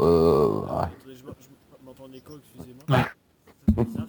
Euh, 0.00 0.60
ouais. 0.60 1.14
Je, 1.14 1.22
m'entends 1.84 2.04
en 2.04 2.12
écho, 2.12 2.32
excusez-moi. 2.38 2.84
Ouais. 2.88 3.04
C'est 3.68 3.84
bizarre. 3.84 4.06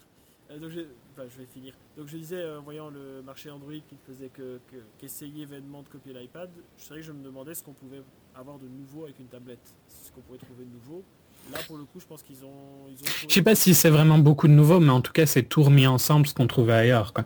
Euh, 0.50 0.60
donc 0.60 0.72
enfin, 1.12 1.28
je 1.32 1.38
vais 1.38 1.47
finir. 1.54 1.74
Donc 1.97 2.08
je 2.08 2.17
disais, 2.17 2.43
en 2.58 2.62
voyant 2.62 2.89
le 2.89 3.21
marché 3.24 3.50
Android 3.50 3.71
qui 3.71 3.95
ne 3.95 4.13
faisait 4.13 4.30
que, 4.30 4.60
qu'essayer 4.97 5.45
que, 5.45 5.50
vainement 5.52 5.82
de 5.82 5.88
copier 5.88 6.13
l'iPad, 6.13 6.50
je 6.78 6.84
savais 6.84 7.02
que 7.02 7.06
je 7.06 7.12
me 7.12 7.24
demandais 7.24 7.54
ce 7.54 7.63
qu'on 7.63 7.74
pouvait 7.74 8.02
avoir 8.36 8.58
de 8.58 8.67
nouveau 8.67 9.04
avec 9.04 9.19
une 9.19 9.28
tablette, 9.28 9.76
ce 9.88 10.12
qu'on 10.12 10.21
pourrait 10.21 10.39
trouver 10.39 10.65
de 10.65 10.71
nouveau. 10.71 11.04
Là, 11.52 11.58
pour 11.67 11.78
le 11.78 11.84
coup, 11.86 12.00
je 12.00 12.06
pense 12.06 12.21
qu'ils 12.21 12.45
ont, 12.45 12.88
ils 12.88 12.93
ont 12.93 13.04
trouvé... 13.04 13.28
Je 13.28 13.34
sais 13.34 13.41
pas 13.41 13.56
si 13.56 13.74
c'est 13.74 13.89
vraiment 13.89 14.19
beaucoup 14.19 14.47
de 14.47 14.54
nouveau, 14.54 14.80
mais 14.80 14.91
en 14.91 15.02
tout 15.02 15.12
cas, 15.12 15.26
c'est 15.26 15.43
tout 15.43 15.63
remis 15.63 15.88
ensemble 15.88 16.28
ce 16.28 16.34
qu'on 16.34 16.47
trouvait 16.47 16.74
ailleurs. 16.74 17.13
Quoi. 17.13 17.26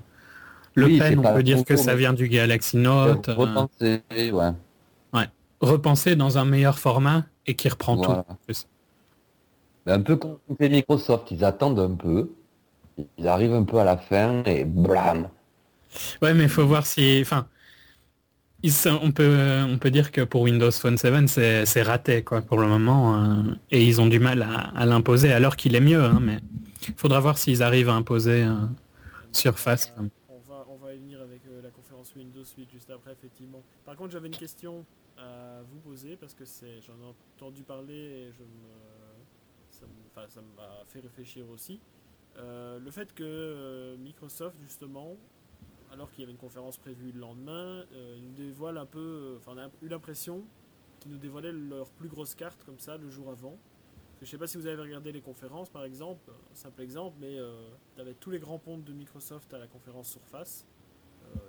Le 0.74 0.86
oui, 0.86 1.00
pen, 1.00 1.20
on 1.20 1.34
peut 1.34 1.44
dire 1.44 1.64
que 1.64 1.76
ça 1.76 1.96
vient 1.96 2.14
du 2.14 2.28
Galaxy 2.28 2.78
Note. 2.78 3.28
Repenser, 3.28 4.02
euh... 4.12 4.32
ouais. 4.32 4.52
Ouais. 5.14 5.30
Repenser 5.62 6.16
dans 6.16 6.38
un 6.38 6.46
meilleur 6.46 6.80
format 6.80 7.26
et 7.46 7.56
qui 7.56 7.70
reprend 7.70 7.96
voilà. 7.96 8.24
tout. 8.24 8.32
En 8.32 8.38
plus. 8.46 8.68
Un 9.88 10.02
peu 10.02 10.16
comme 10.16 10.38
fait 10.58 10.70
Microsoft, 10.70 11.30
ils 11.32 11.44
attendent 11.44 11.80
un 11.80 11.94
peu 11.94 12.32
ils 13.18 13.28
arrivent 13.28 13.54
un 13.54 13.64
peu 13.64 13.80
à 13.80 13.84
la 13.84 13.98
fin 13.98 14.44
et 14.46 14.66
blam. 14.66 15.30
Ouais, 16.22 16.34
mais 16.34 16.44
il 16.44 16.50
faut 16.50 16.66
voir 16.66 16.86
si... 16.86 17.20
Enfin, 17.22 17.48
on 19.02 19.12
peut, 19.12 19.38
on 19.70 19.78
peut 19.78 19.92
dire 19.92 20.12
que 20.12 20.22
pour 20.22 20.42
Windows 20.42 20.72
Phone 20.72 20.98
7, 20.98 21.28
c'est 21.66 21.82
raté 21.84 22.24
quoi, 22.24 22.42
pour 22.42 22.60
le 22.60 22.68
moment. 22.68 23.24
euh, 23.24 23.44
et 23.72 23.86
ils 23.86 24.02
ont 24.02 24.08
du 24.08 24.20
mal 24.20 24.42
à, 24.42 24.72
à 24.76 24.86
l'imposer 24.86 25.32
alors 25.32 25.56
qu'il 25.56 25.76
est 25.76 25.82
mieux. 25.82 26.04
hein, 26.04 26.20
mais 26.22 26.40
il 26.88 26.94
faudra 26.96 27.20
voir 27.20 27.38
s'ils 27.38 27.62
arrivent 27.64 27.90
à 27.90 27.94
imposer 27.94 28.44
euh, 28.44 28.54
Surface. 29.32 29.94
On 29.98 30.04
va, 30.04 30.08
on 30.30 30.40
va, 30.40 30.66
on 30.70 30.78
va 30.78 30.94
y 30.94 30.98
venir 30.98 31.22
avec 31.22 31.42
euh, 31.48 31.62
la 31.62 31.70
conférence 31.70 32.14
Windows 32.16 32.44
8 32.58 32.70
juste 32.72 32.90
après, 32.90 33.12
effectivement. 33.12 33.62
Par 33.86 33.96
contre, 33.96 34.12
j'avais 34.12 34.28
une 34.28 34.36
question 34.36 34.86
à 35.18 35.62
vous 35.70 35.80
poser 35.80 36.16
parce 36.16 36.34
que 36.34 36.46
c'est, 36.46 36.82
j'en 36.82 36.94
ai 36.94 37.08
entendu 37.38 37.64
parler 37.64 37.94
et 37.94 38.32
je 38.32 38.42
me, 38.44 38.72
ça 39.70 39.86
me- 39.86 39.92
enfin, 40.12 40.28
ça 40.30 40.42
m'a 40.58 40.84
fait 40.88 41.00
réfléchir 41.02 41.46
aussi. 41.54 41.80
Euh, 42.38 42.80
le 42.80 42.92
fait 42.92 43.14
que 43.14 43.24
euh, 43.24 43.98
Microsoft, 43.98 44.58
justement, 44.62 45.16
alors 45.92 46.12
qu'il 46.12 46.22
y 46.22 46.24
avait 46.24 46.34
une 46.34 46.38
conférence 46.38 46.78
prévue 46.78 47.12
le 47.12 47.20
lendemain, 47.20 47.86
euh, 47.94 48.18
nous 48.20 48.34
dévoile 48.34 48.78
un 48.78 48.86
peu, 48.86 49.00
euh, 49.00 49.38
enfin, 49.38 49.54
on 49.56 49.58
a 49.58 49.70
eu 49.82 49.88
l'impression 49.88 50.44
qu'ils 51.00 51.12
nous 51.12 51.18
dévoilaient 51.18 51.54
leur 51.54 51.90
plus 51.92 52.10
grosse 52.10 52.36
carte 52.36 52.64
comme 52.66 52.80
ça 52.80 52.98
le 52.98 53.10
jour 53.10 53.30
avant. 53.30 53.58
Parce 54.08 54.20
que 54.22 54.26
je 54.26 54.32
sais 54.32 54.38
pas 54.38 54.48
si 54.48 54.58
vous 54.58 54.66
avez 54.68 54.82
regardé 54.82 55.12
les 55.12 55.22
conférences 55.22 55.70
par 55.70 55.84
exemple, 55.86 56.30
un 56.52 56.56
simple 56.56 56.82
exemple, 56.82 57.16
mais 57.20 57.38
tu 57.96 58.02
avais 58.02 58.14
tous 58.14 58.32
les 58.32 58.40
grands 58.40 58.60
pontes 58.60 58.84
de 58.86 58.94
Microsoft 58.94 59.54
à 59.54 59.58
la 59.58 59.68
conférence 59.68 60.10
Surface. 60.10 60.66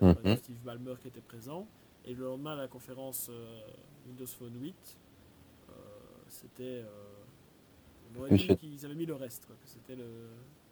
Euh, 0.03 0.15
Mhm. 0.25 0.37
Steve 0.37 0.59
Ballmer 0.65 0.95
qui 1.01 1.09
était 1.09 1.21
présent. 1.21 1.67
Et 2.05 2.15
le 2.15 2.25
lendemain 2.25 2.53
à 2.53 2.57
la 2.57 2.69
conférence 2.69 3.29
euh, 3.31 3.61
Windows 4.07 4.27
Phone 4.27 4.55
8, 4.61 4.75
euh, 5.69 5.73
c'était. 6.29 6.83
euh, 6.85 6.87
on 8.15 8.21
aurait 8.21 8.31
dit 8.37 8.57
qu'ils 8.57 8.85
avaient 8.85 8.95
mis 8.95 9.07
le 9.07 9.15
reste. 9.15 9.47
Quoi, 9.47 9.55
que 9.63 9.69
c'était 9.69 9.95
le... 9.97 10.05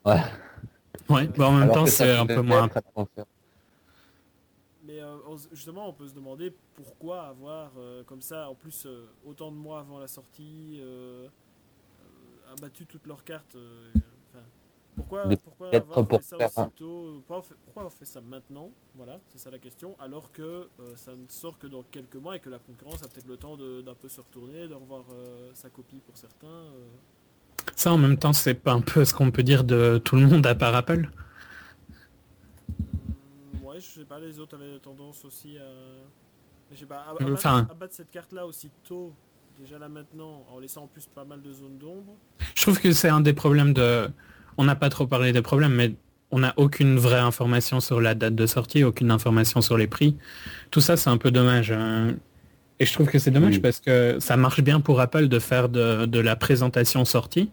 Ouais. 0.05 0.23
Ouais, 1.09 1.29
bah, 1.29 1.49
en 1.49 1.53
même 1.53 1.63
Alors 1.65 1.77
temps, 1.77 1.87
c'est 1.87 2.11
un 2.17 2.27
peu 2.27 2.43
moins. 2.43 2.69
Mais 4.83 5.01
euh, 5.01 5.17
justement, 5.53 5.89
on 5.89 5.93
peut 5.95 6.07
se 6.09 6.15
demander 6.15 6.53
pourquoi 6.75 7.23
avoir 7.23 7.73
euh, 7.79 8.05
comme 8.05 8.21
ça, 8.21 8.51
en 8.51 8.55
plus, 8.55 8.85
euh, 8.87 9.07
autant 9.25 9.51
de 9.51 9.57
mois 9.57 9.81
avant 9.81 9.99
la 9.99 10.09
sortie, 10.09 10.79
abattu 12.53 12.87
toutes 12.87 13.07
leurs 13.07 13.25
cartes. 13.25 13.55
euh, 13.57 13.91
pourquoi, 14.97 15.35
pourquoi 15.43 15.79
avoir 15.79 16.01
pour 16.01 16.09
fait 16.13 16.23
ça 16.23 16.39
aussitôt 16.39 17.15
pourquoi 17.27 17.39
on, 17.39 17.43
fait, 17.43 17.55
pourquoi 17.65 17.85
on 17.87 17.91
fait 17.91 18.05
ça 18.05 18.21
maintenant? 18.21 18.71
Voilà, 18.95 19.21
c'est 19.29 19.39
ça 19.39 19.51
la 19.51 19.59
question. 19.59 19.97
Alors 19.99 20.31
que 20.33 20.69
euh, 20.81 20.97
ça 20.97 21.15
ne 21.17 21.27
sort 21.29 21.59
que 21.59 21.67
dans 21.67 21.83
quelques 21.83 22.15
mois 22.17 22.37
et 22.37 22.41
que 22.41 22.49
la 22.49 22.61
concurrence 22.61 23.03
a 23.03 23.09
peut-être 23.09 23.27
le 23.27 23.37
temps 23.37 23.57
de- 23.57 23.83
d'un 23.83 23.95
peu 23.95 24.09
se 24.09 24.21
retourner, 24.21 24.69
de 24.69 24.75
revoir 24.75 25.05
euh, 25.13 25.51
sa 25.55 25.69
copie 25.71 26.01
pour 26.01 26.17
certains. 26.17 26.47
Ça, 27.77 27.93
en 27.93 27.99
même 27.99 28.17
temps, 28.17 28.33
c'est 28.33 28.55
pas 28.55 28.73
un 28.73 28.81
peu 28.81 29.05
ce 29.05 29.13
qu'on 29.15 29.31
peut 29.31 29.43
dire 29.43 29.65
de 29.65 29.99
tout 30.03 30.17
le 30.17 30.27
monde 30.27 30.47
à 30.47 30.55
part 30.55 30.75
Apple. 30.75 31.09
Ouais, 33.63 33.81
je 33.81 34.01
sais 34.01 34.05
pas, 34.05 34.19
les 34.19 34.39
autres 34.39 34.57
avaient 34.57 34.79
tendance 34.79 35.25
aussi 35.25 35.57
à. 35.59 35.63
Mais 36.71 36.77
je 36.77 36.81
sais 36.81 36.87
pas, 36.87 36.97
à, 37.07 37.11
à 37.11 37.15
battre- 37.15 37.33
Enfin- 37.33 37.67
à 37.71 37.75
battre 37.75 37.95
cette 37.95 38.11
carte-là 38.11 38.47
aussi 38.47 38.71
tôt, 38.85 39.13
déjà 39.59 39.79
là 39.79 39.89
maintenant, 39.89 40.45
en 40.53 40.59
laissant 40.59 40.85
en 40.85 40.87
plus 40.87 41.07
pas 41.07 41.25
mal 41.25 41.43
de 41.43 41.53
zones 41.53 41.79
d'ombre. 41.79 42.15
Je 42.55 42.63
trouve 42.63 42.81
que 42.81 42.93
c'est 42.93 43.09
un 43.09 43.21
des 43.21 43.33
problèmes 43.35 43.73
de... 43.75 44.09
On 44.57 44.65
n'a 44.65 44.77
pas 44.77 44.89
trop 44.89 45.07
parlé 45.07 45.33
des 45.33 45.43
problèmes, 45.43 45.75
mais 45.75 45.95
on 46.31 46.39
n'a 46.39 46.55
aucune 46.57 46.97
vraie 46.97 47.19
information 47.19 47.81
sur 47.81 48.01
la 48.01 48.15
date 48.15 48.35
de 48.35 48.47
sortie, 48.47 48.85
aucune 48.85 49.11
information 49.11 49.61
sur 49.61 49.77
les 49.77 49.87
prix. 49.89 50.17
Tout 50.71 50.81
ça, 50.81 50.97
c'est 50.97 51.11
un 51.11 51.19
peu 51.19 51.31
dommage. 51.31 51.75
Et 52.81 52.87
je 52.87 52.93
trouve 52.93 53.09
que 53.09 53.19
c'est 53.19 53.31
dommage 53.31 53.55
Oui. 53.55 53.61
parce 53.61 53.81
que 53.81 54.19
ça 54.21 54.37
marche 54.37 54.61
bien 54.61 54.81
pour 54.81 55.01
Apple 55.01 55.29
de 55.29 55.39
faire 55.39 55.69
de, 55.69 56.07
de 56.07 56.19
la 56.19 56.35
présentation 56.37 57.05
sortie. 57.05 57.51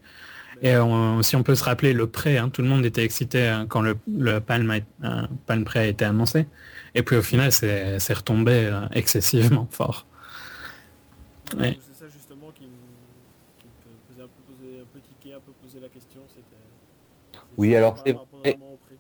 Et 0.64 0.76
on- 0.78 1.22
si 1.24 1.36
on 1.36 1.44
peut 1.44 1.56
se 1.56 1.64
rappeler 1.64 1.94
le 1.94 2.08
prêt, 2.08 2.38
hein, 2.38 2.50
tout 2.50 2.62
le 2.62 2.68
monde 2.68 2.86
était 2.86 3.04
excité 3.04 3.48
hein, 3.48 3.66
quand 3.68 3.82
le, 3.82 3.98
le 4.08 4.40
Palm, 4.40 4.70
a- 4.72 4.76
euh, 5.08 5.28
Palm 5.48 5.64
Pre 5.64 5.78
a 5.78 5.86
été 5.86 6.06
annoncé. 6.06 6.48
Et 6.96 7.04
puis 7.04 7.16
au 7.16 7.22
final, 7.22 7.52
c'est 7.52 8.14
retombé 8.14 8.66
euh, 8.66 8.82
excessivement 8.94 9.68
fort. 9.72 10.06
Ouais. 11.58 11.78
C'est 11.82 12.06
ça 12.06 12.12
justement 12.12 12.52
qui 12.54 12.64
me, 12.64 12.70
qui 13.60 13.68
me 13.68 14.14
faisait 14.14 14.24
un 14.24 14.28
peu 14.28 14.54
poser 14.54 14.80
un 14.82 14.86
peu 14.94 15.00
tiquer, 15.00 15.34
un 15.36 15.40
peu 15.40 15.52
poser 15.62 15.80
la 15.80 15.90
question. 15.90 16.22
C'était. 16.28 17.40
Oui, 17.58 17.76
alors 17.76 17.98
c'est 18.06 18.14
vrai. 18.14 18.24
vraiment 18.44 18.74
au 18.74 18.78
prix. 18.78 18.96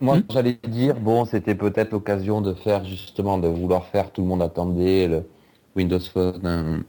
Moi, 0.00 0.16
Hmm. 0.16 0.22
j'allais 0.30 0.54
dire, 0.66 0.98
bon, 1.00 1.24
c'était 1.26 1.54
peut-être 1.54 1.90
l'occasion 1.92 2.40
de 2.40 2.54
faire 2.54 2.84
justement, 2.84 3.38
de 3.38 3.48
vouloir 3.48 3.86
faire, 3.86 4.12
tout 4.12 4.22
le 4.22 4.28
monde 4.28 4.42
attendait 4.42 5.08
le 5.08 5.28
Windows 5.76 6.00
Phone 6.00 6.46
euh, 6.46 6.80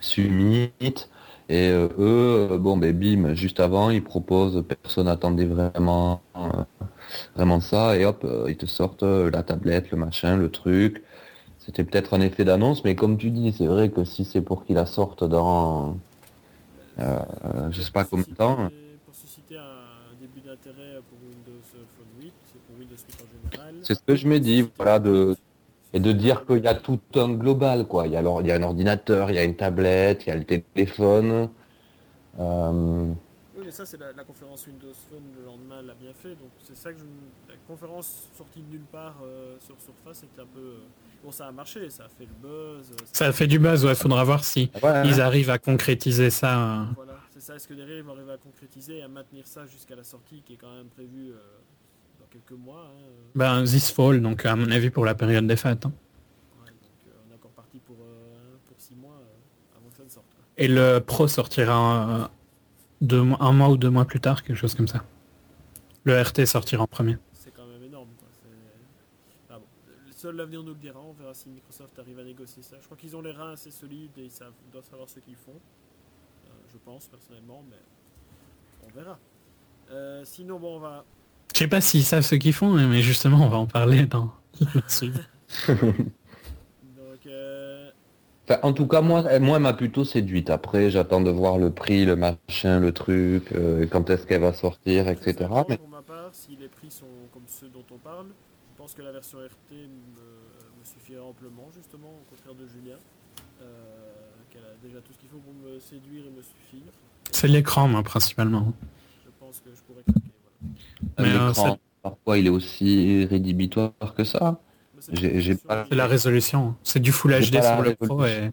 Summit. 0.00 0.72
Et 1.48 1.68
euh, 1.70 1.88
eux, 1.98 2.58
bon, 2.58 2.76
ben 2.78 2.96
bim, 2.98 3.34
juste 3.34 3.60
avant, 3.60 3.90
ils 3.90 4.04
proposent, 4.04 4.64
personne 4.66 5.06
n'attendait 5.06 5.46
vraiment, 5.46 6.22
euh, 6.36 6.64
vraiment 7.36 7.60
ça, 7.60 7.96
et 7.98 8.04
hop, 8.06 8.24
euh, 8.24 8.46
ils 8.50 8.56
te 8.56 8.66
sortent 8.66 9.02
euh, 9.04 9.30
la 9.30 9.42
tablette, 9.42 9.90
le 9.92 9.98
machin, 9.98 10.36
le 10.36 10.50
truc. 10.50 11.02
C'était 11.58 11.84
peut-être 11.84 12.14
un 12.14 12.20
effet 12.22 12.44
d'annonce, 12.44 12.84
mais 12.84 12.96
comme 12.96 13.18
tu 13.18 13.30
dis, 13.30 13.52
c'est 13.52 13.66
vrai 13.66 13.90
que 13.90 14.04
si 14.04 14.24
c'est 14.24 14.42
pour 14.42 14.64
qu'ils 14.66 14.76
la 14.76 14.86
sortent 14.86 15.24
dans, 15.24 16.02
euh, 16.98 17.70
je 17.70 17.82
sais 17.82 17.90
pas 17.92 18.04
combien 18.04 18.24
de 18.28 18.34
temps, 18.36 18.68
Pour 19.04 19.14
susciter 19.14 19.56
un 19.56 20.14
début 20.20 20.40
d'intérêt 20.40 21.00
pour 21.08 21.18
Windows 21.22 21.60
Phone 21.62 22.12
8, 22.20 22.34
c'est 22.44 22.60
pour 22.62 22.76
Windows 22.76 22.96
8 22.96 23.20
en 23.22 23.26
général. 23.28 23.71
C'est 23.82 23.94
ce 23.94 24.02
que 24.06 24.14
je 24.16 24.26
me 24.28 24.38
dis, 24.40 24.68
voilà, 24.76 24.98
de, 24.98 25.36
Et 25.94 26.00
de 26.00 26.12
dire 26.12 26.46
qu'il 26.46 26.58
y 26.64 26.68
a 26.68 26.74
tout 26.74 27.00
un 27.16 27.30
global, 27.34 27.86
quoi. 27.86 28.06
Il 28.06 28.12
y 28.14 28.16
a, 28.16 28.20
alors, 28.20 28.40
il 28.42 28.48
y 28.48 28.52
a 28.52 28.56
un 28.56 28.62
ordinateur, 28.62 29.30
il 29.30 29.34
y 29.36 29.38
a 29.38 29.44
une 29.44 29.56
tablette, 29.56 30.24
il 30.26 30.30
y 30.30 30.32
a 30.32 30.36
le 30.36 30.44
téléphone. 30.44 31.50
Euh, 32.38 33.12
Oui, 33.56 33.62
mais 33.66 33.70
ça, 33.70 33.84
c'est 33.84 33.98
la, 34.00 34.12
la 34.12 34.24
conférence 34.24 34.66
Windows 34.66 34.94
Phone 35.10 35.22
le 35.38 35.44
lendemain 35.44 35.82
l'a 35.82 35.94
bien 35.94 36.12
fait. 36.14 36.30
Donc, 36.30 36.50
c'est 36.62 36.76
ça 36.76 36.92
que 36.92 36.98
je. 36.98 37.04
La 37.48 37.54
conférence 37.68 38.28
sortie 38.36 38.60
de 38.62 38.70
nulle 38.72 38.86
part 38.90 39.16
euh, 39.22 39.56
sur 39.60 39.76
Surface, 39.80 40.20
c'était 40.20 40.40
un 40.40 40.46
peu. 40.46 40.60
euh, 40.60 40.78
Bon, 41.22 41.30
ça 41.30 41.46
a 41.46 41.52
marché, 41.52 41.88
ça 41.90 42.04
a 42.04 42.08
fait 42.08 42.26
le 42.26 42.34
buzz. 42.48 42.90
Ça 43.12 43.26
a 43.26 43.32
fait 43.32 43.46
du 43.46 43.58
buzz, 43.60 43.84
ouais, 43.84 43.94
faudra 43.94 44.24
voir 44.24 44.42
si 44.42 44.70
ouais, 44.82 45.06
ils 45.06 45.20
arrivent 45.20 45.50
à 45.50 45.58
concrétiser 45.58 46.30
ça. 46.30 46.80
euh. 46.80 46.84
Voilà, 46.96 47.18
c'est 47.30 47.40
ça. 47.40 47.54
Est-ce 47.54 47.68
que 47.68 47.74
derrière, 47.74 47.98
ils 47.98 48.02
vont 48.02 48.12
arriver 48.12 48.32
à 48.32 48.38
concrétiser 48.38 48.98
et 48.98 49.02
à 49.02 49.08
maintenir 49.08 49.46
ça 49.46 49.64
jusqu'à 49.66 49.94
la 49.94 50.02
sortie 50.02 50.42
qui 50.44 50.54
est 50.54 50.56
quand 50.56 50.74
même 50.74 50.88
prévue 50.88 51.30
euh, 51.30 51.38
quelques 52.32 52.58
mois 52.58 52.86
hein, 52.88 53.02
euh, 53.04 53.30
Ben, 53.34 53.64
this 53.64 53.90
fall, 53.90 54.20
donc 54.20 54.44
à 54.46 54.56
mon 54.56 54.70
avis 54.70 54.90
pour 54.90 55.04
la 55.04 55.14
période 55.14 55.46
des 55.46 55.56
fêtes. 55.56 55.84
hein. 55.86 55.92
ouais, 56.64 56.70
donc, 56.70 56.74
euh, 57.08 57.10
on 57.28 57.32
est 57.32 57.34
encore 57.34 57.50
parti 57.52 57.78
pour, 57.78 57.96
euh, 58.00 58.56
pour 58.66 58.76
six 58.80 58.94
mois 58.94 59.20
avant 59.76 59.88
que 59.90 59.96
ça 59.96 60.04
ne 60.04 60.08
sorte. 60.08 60.26
quoi. 60.34 60.44
Et 60.56 60.68
le 60.68 60.98
Pro 61.00 61.28
sortira 61.28 62.30
deux 63.00 63.22
mois- 63.22 63.42
un 63.42 63.52
mois 63.52 63.68
ou 63.68 63.76
deux 63.76 63.90
mois 63.90 64.04
plus 64.04 64.20
tard, 64.20 64.42
quelque 64.42 64.56
chose 64.56 64.74
comme 64.74 64.88
ça. 64.88 65.04
Le 66.04 66.20
RT 66.20 66.46
sortira 66.46 66.82
en 66.82 66.86
premier. 66.86 67.16
C'est 67.32 67.52
quand 67.52 67.66
même 67.66 67.82
énorme. 67.84 68.08
Quoi. 68.18 68.28
Ah 69.50 69.58
bon. 69.58 69.64
Seul 70.10 70.34
l'avenir 70.36 70.62
nous 70.62 70.70
le 70.72 70.78
dira. 70.78 70.98
On 71.00 71.12
verra 71.12 71.32
si 71.34 71.48
Microsoft 71.48 71.96
arrive 71.98 72.18
à 72.18 72.24
négocier 72.24 72.62
ça. 72.62 72.76
Je 72.80 72.84
crois 72.86 72.96
qu'ils 72.96 73.14
ont 73.16 73.22
les 73.22 73.30
reins 73.32 73.52
assez 73.52 73.70
solides 73.70 74.16
et 74.18 74.24
ils 74.24 74.30
savent, 74.30 74.52
doivent 74.72 74.84
savoir 74.88 75.08
ce 75.08 75.20
qu'ils 75.20 75.36
font. 75.36 75.52
Euh, 76.46 76.50
je 76.72 76.78
pense 76.78 77.06
personnellement, 77.06 77.62
mais 77.70 77.76
on 78.86 78.90
verra. 78.96 79.18
Euh, 79.90 80.22
sinon, 80.24 80.58
bon, 80.58 80.76
on 80.76 80.80
va. 80.80 81.04
Je 81.54 81.58
sais 81.58 81.68
pas 81.68 81.80
s'ils 81.80 82.04
savent 82.04 82.22
ce 82.24 82.34
qu'ils 82.34 82.52
font, 82.52 82.70
mais 82.72 83.02
justement 83.02 83.44
on 83.44 83.48
va 83.48 83.58
en 83.58 83.66
parler 83.66 84.06
dans 84.06 84.32
le 84.60 84.80
euh, 87.26 87.90
Enfin, 88.48 88.58
en 88.62 88.72
tout 88.72 88.86
cas, 88.88 89.00
moi, 89.02 89.24
elle- 89.30 89.40
moi, 89.42 89.56
elle 89.56 89.62
m'a 89.62 89.72
plutôt 89.72 90.04
séduite. 90.04 90.50
Après, 90.50 90.90
j'attends 90.90 91.20
de 91.20 91.30
voir 91.30 91.58
le 91.58 91.70
prix, 91.70 92.04
le 92.04 92.16
machin, 92.16 92.80
le 92.80 92.92
truc, 92.92 93.52
euh, 93.52 93.86
quand 93.86 94.10
est-ce 94.10 94.26
qu'elle 94.26 94.40
va 94.40 94.52
sortir, 94.52 95.08
etc. 95.08 95.48
Mais 95.68 95.76
Pour 95.76 95.88
ma 95.88 96.02
part, 96.02 96.30
si 96.32 96.56
les 96.60 96.66
prix 96.68 96.90
sont 96.90 97.06
comme 97.32 97.44
ceux 97.46 97.68
dont 97.68 97.84
on 97.94 97.98
parle, 97.98 98.26
je 98.72 98.78
pense 98.82 98.94
que 98.94 99.02
la 99.02 99.12
version 99.12 99.38
RT 99.38 99.72
me, 99.72 99.78
me 100.80 100.84
suffira 100.84 101.22
amplement, 101.24 101.68
justement, 101.76 102.08
au 102.08 102.24
contraire 102.34 102.54
de 102.54 102.66
Julien, 102.66 102.96
euh, 103.62 103.64
qu'elle 104.50 104.62
a 104.64 104.74
déjà 104.82 104.98
tout 105.00 105.12
ce 105.12 105.18
qu'il 105.18 105.28
faut 105.28 105.38
pour 105.38 105.54
me 105.54 105.78
séduire 105.78 106.24
et 106.26 106.30
me 106.36 106.42
suffire. 106.42 106.92
C'est 107.30 107.46
l'écran, 107.48 107.86
moi, 107.86 108.02
principalement. 108.02 108.72
Je 109.24 109.30
pense 109.38 109.60
que 109.60 109.70
je 109.72 109.80
pourrais 109.82 110.02
craquer. 110.02 110.31
Euh, 111.20 111.46
l'écran, 111.46 111.78
parfois, 112.02 112.38
il 112.38 112.46
est 112.46 112.50
aussi 112.50 113.24
rédhibitoire 113.26 113.92
que 114.16 114.24
ça. 114.24 114.60
C'est 115.00 115.16
J'ai- 115.16 115.40
j'ai 115.40 115.52
une 115.52 115.58
pas- 115.58 115.84
C'est 115.88 115.96
la 115.96 116.06
résolution. 116.06 116.74
C'est 116.84 117.00
du 117.00 117.10
Full 117.12 117.32
J'ai 117.40 117.50
HD 117.50 117.62
sur 117.62 117.82
le 117.82 117.94
Pro 117.96 118.24
et... 118.24 118.50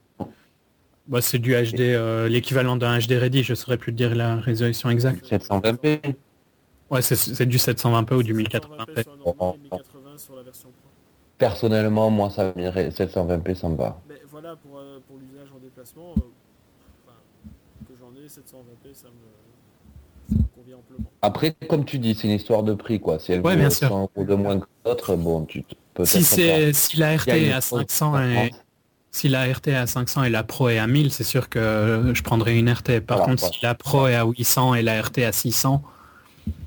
Bah, 1.08 1.22
c'est 1.22 1.40
du 1.40 1.54
HD, 1.56 1.80
euh, 1.82 2.28
l'équivalent 2.30 2.76
d'un 2.76 2.98
HD 3.00 3.14
ready, 3.18 3.42
je 3.44 3.56
saurais 3.56 3.78
plus 3.78 3.92
dire 3.92 4.14
la 4.16 4.36
résolution 4.36 4.90
exacte. 4.90 5.26
720p. 5.26 6.16
Ouais, 6.92 7.02
c'est- 7.02 7.16
c'est 7.16 7.46
du 7.48 7.58
720p 7.58 8.16
ou 8.16 8.24
du 8.24 8.34
1080p. 8.34 8.94
720p 8.96 9.04
sur 9.04 9.12
la 9.12 9.18
normale 9.18 9.56
et 9.56 9.60
1080 9.64 10.18
sur 10.18 10.36
la 10.36 10.44
version 10.44 10.70
Pro. 10.70 10.90
Personnellement, 11.38 12.10
moi, 12.12 12.30
ça 12.30 12.52
m'irait 12.56 12.92
720p, 12.92 13.56
ça 13.56 13.70
me 13.70 13.76
va. 13.76 14.00
Mais 14.10 14.22
voilà, 14.30 14.56
pour, 14.56 14.78
euh, 14.78 15.00
pour 15.08 15.18
l'usage 15.18 15.48
en 15.56 15.60
déplacement, 15.60 16.12
euh, 16.18 16.22
enfin, 17.06 17.18
que 17.88 17.94
j'en 18.00 18.12
ai, 18.22 18.28
720p, 18.28 18.94
ça 18.94 19.08
me, 19.08 20.36
ça 20.36 20.42
me 20.44 20.48
convient 20.56 20.78
amplement. 20.78 21.09
Après, 21.22 21.54
comme 21.70 21.84
tu 21.86 22.00
dis, 22.00 22.16
c'est 22.16 22.28
une 22.28 22.36
histoire 22.36 22.64
de 22.64 22.74
prix, 22.74 23.00
quoi. 23.00 23.20
Si 23.20 23.32
elle 23.34 23.42
Ouais, 23.42 23.54
vaut 23.54 23.60
bien 23.60 23.70
sûr. 23.70 23.90
100 23.90 24.10
euros 24.16 24.26
de 24.26 24.36
moins 24.36 24.60
que 24.60 24.66
l'autre, 24.86 25.16
bon, 25.16 25.46
tu 25.46 25.64
te- 25.64 25.76
peut-être 25.94 26.08
Si, 26.08 26.24
c'est, 26.24 26.72
si 26.74 26.98
la 26.98 27.18
RT 27.18 27.28
est 27.30 27.52
à 27.52 27.58
autre 27.58 27.86
500 27.90 28.22
et, 28.24 28.52
si 29.12 29.28
la 29.28 29.44
RT 29.52 29.68
est 29.70 29.76
à 29.76 29.88
500 29.88 30.24
et 30.24 30.30
la 30.30 30.44
Pro 30.44 30.70
est 30.70 30.78
à 30.78 30.88
1000, 30.88 31.12
c'est 31.12 31.24
sûr 31.24 31.50
que 31.50 32.12
je 32.14 32.24
prendrai 32.24 32.58
une 32.58 32.70
RT. 32.70 33.02
Par 33.02 33.18
Voilà, 33.18 33.32
contre, 33.32 33.40
voilà. 33.42 33.54
si 33.54 33.60
la 33.64 33.76
Pro 33.76 34.08
est 34.08 34.16
à 34.16 34.24
800 34.26 34.76
et 34.76 34.82
la 34.82 35.02
RT 35.02 35.20
à 35.26 35.32
600, 35.32 35.82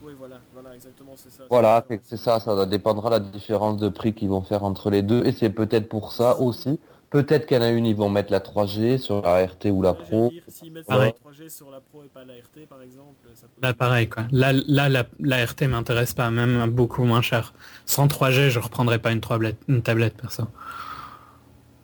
Oui, 0.04 0.12
voilà. 0.18 0.36
Va 0.54 0.74
Exactement, 0.74 1.12
c'est 1.16 1.30
ça. 1.30 1.44
Voilà, 1.48 1.84
c'est 2.04 2.16
ça, 2.16 2.40
ça 2.40 2.66
dépendra 2.66 3.08
de 3.18 3.24
la 3.24 3.30
différence 3.30 3.78
de 3.78 3.88
prix 3.88 4.12
qu'ils 4.12 4.28
vont 4.28 4.42
faire 4.42 4.64
entre 4.64 4.90
les 4.90 5.02
deux. 5.02 5.24
Et 5.24 5.32
c'est 5.32 5.50
peut-être 5.50 5.88
pour 5.88 6.12
ça 6.12 6.38
aussi. 6.40 6.78
Peut-être 7.12 7.46
qu'il 7.46 7.56
y 7.58 7.60
en 7.60 7.62
a 7.62 7.68
une, 7.70 7.84
ils 7.84 7.94
vont 7.94 8.08
mettre 8.08 8.32
la 8.32 8.40
3G 8.40 8.96
sur 8.98 9.20
la 9.22 9.44
RT 9.46 9.66
ou 9.66 9.82
la 9.82 9.92
Pro. 9.94 10.32
S'ils 10.48 10.72
mettent 10.72 10.86
Pareil. 10.86 11.12
la 11.24 11.30
3G 11.30 11.48
sur 11.50 11.70
la 11.70 11.80
Pro 11.82 12.02
et 12.02 12.08
pas 12.08 12.24
la 12.24 12.32
RT, 12.34 12.66
par 12.68 12.80
exemple, 12.80 13.28
ça 13.34 13.46
peut... 13.48 13.60
Là, 13.60 13.74
pareil, 13.74 14.08
quoi. 14.08 14.24
Là, 14.32 14.52
là 14.54 14.88
la, 14.88 15.06
la 15.20 15.44
RT 15.44 15.62
m'intéresse 15.68 16.14
pas, 16.14 16.30
même 16.30 16.70
beaucoup 16.70 17.04
moins 17.04 17.20
cher. 17.20 17.52
Sans 17.84 18.06
3G, 18.06 18.48
je 18.48 18.58
reprendrai 18.58 18.98
pas 18.98 19.12
une, 19.12 19.20
tablette, 19.20 19.58
une 19.68 19.82
tablette, 19.82 20.16
perso. 20.16 20.44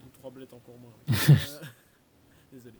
Une 0.03 0.11
tablette 0.23 0.53
encore 0.55 0.79
moins. 0.79 0.93
Euh, 1.11 1.35
Désolé. 2.53 2.75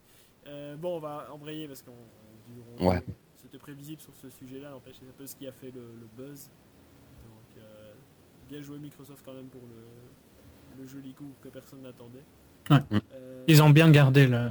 Euh, 0.47 0.77
bon, 0.77 0.97
on 0.97 1.01
va 1.01 1.29
embrayer 1.33 1.69
parce 1.69 1.83
qu'on... 1.83 1.93
on- 1.93 2.85
on- 2.87 2.89
Ouais. 2.89 3.03
C'était 3.37 3.59
prévisible 3.59 4.01
sur 4.01 4.15
ce 4.17 4.31
sujet-là, 4.31 4.71
n'empêche, 4.71 4.97
c'est 5.01 5.07
un 5.09 5.13
peu 5.17 5.27
ce 5.27 5.37
qui 5.37 5.47
a 5.47 5.53
fait 5.53 5.71
le, 5.75 5.81
le 6.01 6.07
buzz. 6.17 6.49
Donc, 7.25 7.63
euh, 7.63 7.93
bien 8.49 8.63
joué 8.63 8.79
Microsoft 8.79 9.23
quand 9.25 9.35
même 9.35 9.49
pour 9.49 9.61
le, 9.63 9.75
le 10.79 10.87
joli 10.87 11.13
coup 11.13 11.33
que 11.43 11.49
personne 11.49 11.83
n'attendait. 11.83 12.25
Ouais. 12.71 12.79
Euh, 13.13 13.45
Ils 13.49 13.63
ont 13.63 13.71
bien 13.71 13.91
gardé 13.91 14.27
le, 14.27 14.51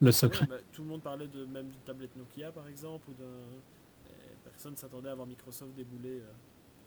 le 0.00 0.12
secret. 0.12 0.42
Ouais, 0.42 0.56
bah, 0.56 0.62
tout 0.72 0.82
le 0.82 0.88
monde 0.88 1.02
parlait 1.02 1.28
de 1.28 1.44
même 1.44 1.68
d'une 1.68 1.80
tablette 1.80 2.16
Nokia 2.16 2.50
par 2.52 2.66
exemple 2.68 3.10
ou 3.10 3.14
d'un 3.14 4.10
et 4.10 4.34
personne 4.44 4.76
s'attendait 4.76 5.10
à 5.10 5.14
voir 5.14 5.26
Microsoft 5.26 5.74
débouler. 5.74 6.20
euh. 6.20 6.32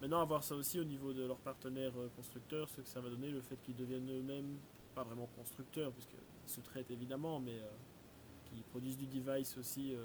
Maintenant 0.02 0.22
avoir 0.22 0.44
ça 0.44 0.56
aussi 0.56 0.80
au 0.80 0.84
niveau 0.84 1.14
de 1.14 1.24
leurs 1.28 1.38
partenaires 1.38 1.92
euh, 1.98 2.08
constructeurs, 2.16 2.68
ce 2.70 2.78
que 2.82 2.88
ça 2.88 3.00
va 3.00 3.10
donner, 3.10 3.30
le 3.30 3.42
fait 3.42 3.58
qu'ils 3.64 3.76
deviennent 3.76 4.10
eux-mêmes 4.10 4.58
pas 4.96 5.04
vraiment 5.04 5.30
constructeurs 5.38 5.92
puisqu'ils 5.92 6.18
sous-traitent 6.52 6.90
évidemment, 6.92 7.40
mais 7.40 7.54
euh, 7.60 7.70
qui 8.46 8.62
produisent 8.72 8.98
du 8.98 9.06
device 9.06 9.56
aussi 9.58 9.94
euh, 9.94 9.98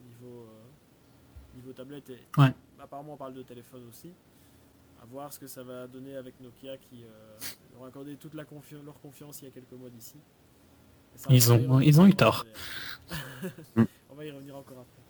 au 0.00 0.08
niveau 0.08 0.40
euh, 0.42 1.56
niveau 1.56 1.72
tablette 1.72 2.10
et 2.10 2.18
Ouais. 2.36 2.52
apparemment 2.80 3.14
on 3.14 3.16
parle 3.16 3.34
de 3.34 3.42
téléphone 3.42 3.86
aussi. 3.88 4.10
À 5.04 5.06
voir 5.12 5.30
ce 5.32 5.38
que 5.38 5.46
ça 5.46 5.62
va 5.62 5.86
donner 5.86 6.16
avec 6.16 6.34
Nokia 6.40 6.78
qui 6.78 7.04
euh, 7.04 7.44
leur 7.74 7.86
accordé 7.86 8.14
toute 8.16 8.32
la 8.32 8.44
confi- 8.44 8.82
leur 8.84 8.98
confiance 9.02 9.42
il 9.42 9.44
y 9.44 9.48
a 9.48 9.50
quelques 9.50 9.72
mois 9.78 9.90
d'ici. 9.90 10.14
Et 10.16 11.18
on 11.28 11.32
Ils 11.34 11.52
ont- 11.52 11.80
ils 11.80 12.00
ont 12.00 12.06
eu 12.06 12.14
tort. 12.14 12.46
Mm. 13.76 13.84
on 14.10 14.14
va 14.14 14.24
y 14.24 14.30
revenir 14.30 14.56
encore 14.56 14.78
après. 14.78 15.02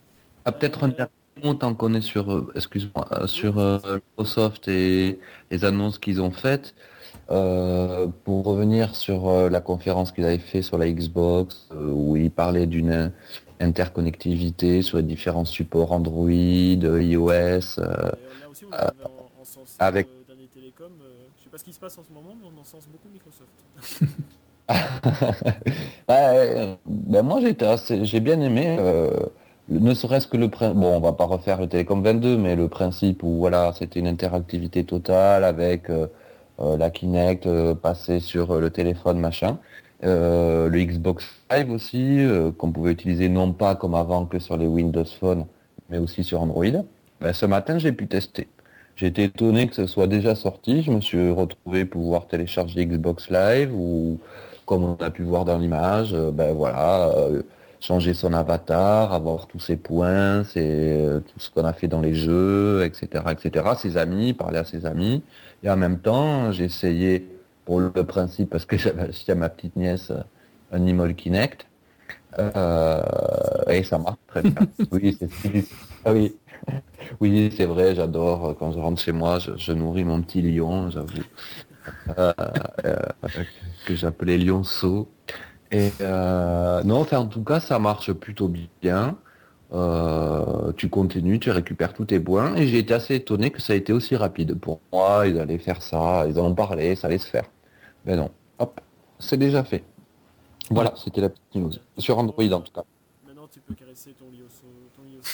Ah, 0.44 0.50
peut-être 0.52 0.83
un 0.85 0.90
Euh, 0.90 0.94
dernier 0.94 1.12
mot 1.44 1.54
tant 1.54 1.74
qu'on 1.74 1.94
est 1.94 2.00
sur, 2.00 2.33
euh, 2.33 2.50
excuse-moi, 2.57 3.07
euh, 3.12 3.26
sur 3.28 3.59
euh, 3.61 3.78
Microsoft 3.94 4.66
et 4.66 5.20
les 5.52 5.64
annonces 5.64 5.98
qu'ils 6.00 6.20
ont 6.20 6.33
faites. 6.33 6.74
Euh, 7.30 8.09
pour 8.24 8.44
revenir 8.44 8.96
sur 8.96 9.28
euh, 9.28 9.48
la 9.48 9.61
conférence 9.61 10.11
qu'ils 10.11 10.24
avaient 10.24 10.38
fait 10.38 10.62
sur 10.62 10.76
la 10.76 10.90
Xbox, 10.90 11.68
euh, 11.72 11.90
où 11.92 12.16
ils 12.16 12.30
parlaient 12.33 12.66
d'une 12.66 12.90
in- 12.92 13.12
interconnectivité 13.61 14.83
sur 14.83 14.96
les 14.98 15.04
différents 15.04 15.44
supports 15.44 15.92
Android, 15.92 16.28
iOS. 16.30 16.80
euh, 17.30 17.61
D'ailleurs, 17.78 18.11
là 18.40 18.48
aussi, 18.50 18.64
on 18.66 18.72
avait 18.72 18.90
avec- 19.79 20.09
euh, 20.09 20.25
dernier 20.27 20.47
télécom. 20.49 20.93
euh, 21.03 21.25
je 21.39 21.45
sais 21.45 21.51
pas 21.51 21.59
ce 21.59 21.65
qui 21.65 21.73
se 21.73 21.81
passe 21.81 21.97
en 21.99 22.03
ce 22.05 22.13
moment, 22.13 22.35
mais 22.41 22.47
on 22.55 22.61
en 22.61 22.65
sens 22.65 22.85
beaucoup 22.91 23.09
Microsoft. 23.13 23.51
Ouais, 26.09 26.77
ben 26.87 27.23
moi 27.23 27.41
j'étais 27.41 27.67
assez, 27.67 28.05
j'ai 28.05 28.21
bien 28.21 28.41
aimé, 28.41 28.77
euh, 28.79 29.11
ne 29.69 29.93
serait-ce 29.95 30.27
que 30.27 30.37
le 30.39 30.49
principe, 30.49 30.79
bon 30.79 30.97
on 30.97 31.01
va 31.01 31.13
pas 31.13 31.25
refaire 31.27 31.61
le 31.61 31.69
Télécom 31.69 32.03
22, 32.03 32.37
mais 32.39 32.57
le 32.57 32.69
principe 32.69 33.23
où 33.23 33.37
voilà 33.39 33.73
c'était 33.79 34.01
une 34.01 34.07
interactivité 34.07 34.85
totale 34.85 35.45
avec 35.45 35.91
euh, 35.91 36.07
euh, 36.61 36.77
la 36.79 36.91
Kinect 36.91 37.47
euh, 37.47 37.75
passée 37.75 38.21
sur 38.21 38.53
euh, 38.53 38.61
le 38.61 38.71
téléphone 38.71 39.19
machin, 39.21 39.59
Euh, 40.05 40.69
le 40.69 40.79
Xbox 40.85 41.25
Live 41.51 41.71
aussi 41.71 42.21
euh, 42.21 42.51
qu'on 42.53 42.73
pouvait 42.73 42.93
utiliser 42.93 43.29
non 43.31 43.53
pas 43.55 43.75
comme 43.77 43.95
avant 43.95 44.27
que 44.27 44.39
sur 44.39 44.57
les 44.59 44.67
Windows 44.67 45.05
Phone, 45.21 45.47
mais 45.89 45.99
aussi 45.99 46.23
sur 46.25 46.43
Android. 46.43 46.85
Ben, 47.21 47.33
ce 47.33 47.47
matin 47.47 47.79
j'ai 47.79 47.93
pu 47.93 48.07
tester. 48.07 48.49
J'ai 48.96 49.07
été 49.09 49.24
étonné 49.24 49.66
que 49.68 49.74
ce 49.74 49.87
soit 49.87 50.07
déjà 50.07 50.35
sorti. 50.35 50.83
Je 50.83 50.90
me 50.90 51.00
suis 51.00 51.30
retrouvé 51.30 51.85
pouvoir 51.85 52.26
télécharger 52.26 52.87
Xbox 52.87 53.30
Live 53.30 53.72
ou 53.74 54.20
comme 54.66 54.85
on 54.85 54.96
a 54.96 55.11
pu 55.11 55.22
voir 55.22 55.44
dans 55.44 55.59
l'image, 55.59 56.14
euh, 56.14 56.30
ben 56.30 56.54
voilà, 56.54 57.09
euh, 57.11 57.42
changer 57.80 58.14
son 58.14 58.33
avatar, 58.33 59.12
avoir 59.12 59.46
tous 59.46 59.61
ses 59.61 59.76
points, 59.76 60.42
c'est 60.44 60.62
euh, 60.64 61.20
tout 61.20 61.38
ce 61.38 61.50
qu'on 61.50 61.64
a 61.64 61.74
fait 61.74 61.88
dans 61.88 62.00
les 62.00 62.14
jeux, 62.14 62.83
etc., 62.85 63.24
etc. 63.30 63.66
Ses 63.78 63.96
amis, 63.98 64.33
parler 64.33 64.59
à 64.59 64.64
ses 64.64 64.87
amis. 64.87 65.22
Et 65.62 65.70
en 65.70 65.76
même 65.76 65.98
temps, 65.98 66.50
j'ai 66.52 66.64
essayé 66.64 67.28
pour 67.66 67.80
le 67.80 67.90
principe 67.90 68.50
parce 68.50 68.64
que 68.64 68.76
j'avais 68.78 69.02
acheté 69.02 69.33
à 69.33 69.35
ma 69.35 69.48
petite 69.50 69.76
nièce 69.76 70.11
un 70.11 70.76
Animal 70.76 71.14
Kinect. 71.14 71.66
Euh, 72.38 73.02
et 73.68 73.83
ça 73.85 73.98
marche 73.98 74.18
très 74.26 74.42
bien. 74.42 74.54
Oui, 74.90 75.16
c'est 75.18 75.28
ah 76.04 76.12
oui. 76.12 76.35
Oui, 77.20 77.53
c'est 77.57 77.66
vrai, 77.66 77.94
j'adore. 77.94 78.46
euh, 78.50 78.55
Quand 78.59 78.72
je 78.72 78.79
rentre 78.79 79.00
chez 79.00 79.12
moi, 79.12 79.38
je, 79.38 79.72
nourris 79.72 80.05
mon 80.05 80.22
petit 80.22 80.42
lion, 80.42 80.90
j'avoue. 80.90 81.22
Euh, 82.18 82.33
euh, 82.87 82.96
que 83.87 83.94
j'appelais 83.94 84.38
lionceau. 84.38 85.09
Et 85.70 85.90
euh, 86.00 86.83
non, 86.85 87.00
enfin, 87.00 87.18
en 87.18 87.27
tout 87.27 87.44
cas, 87.44 87.61
ça 87.61 87.79
marche 87.79 88.12
plutôt 88.12 88.48
bien. 88.83 89.18
Tu 90.77 90.88
continues, 90.88 91.40
tu 91.40 91.50
récupères 91.50 91.92
tous 91.92 92.07
tes 92.07 92.20
points. 92.20 92.55
Et 92.57 92.66
j'ai 92.68 92.79
été 92.79 92.94
assez 92.94 93.16
étonné 93.16 93.50
que 93.50 93.61
ça 93.61 93.72
a 93.72 93.77
été 93.77 93.92
aussi 93.92 94.16
rapide. 94.16 94.59
Pour 94.59 94.81
moi, 94.92 95.27
ils 95.27 95.38
allaient 95.38 95.59
faire 95.59 95.83
ça, 95.83 96.27
ils 96.29 96.38
en 96.38 96.55
parlé, 96.55 96.94
ça 96.96 97.09
allait 97.09 97.18
se 97.18 97.27
faire. 97.29 97.44
Mais 98.07 98.16
non, 98.16 98.31
hop, 98.59 98.81
c'est 99.18 99.37
déjà 99.38 99.64
fait. 99.64 99.85
Voilà, 100.70 100.94
c'était 100.96 101.20
la 101.20 101.29
petite 101.31 101.55
news. 101.57 101.72
Sur 101.98 102.18
Android 102.18 102.44
en 102.53 102.61
tout 102.61 102.72
cas. 102.72 102.85
Maintenant, 103.27 103.48
tu 103.50 103.61
peux 103.61 103.74
caresser 103.74 104.12
ton. 104.14 104.24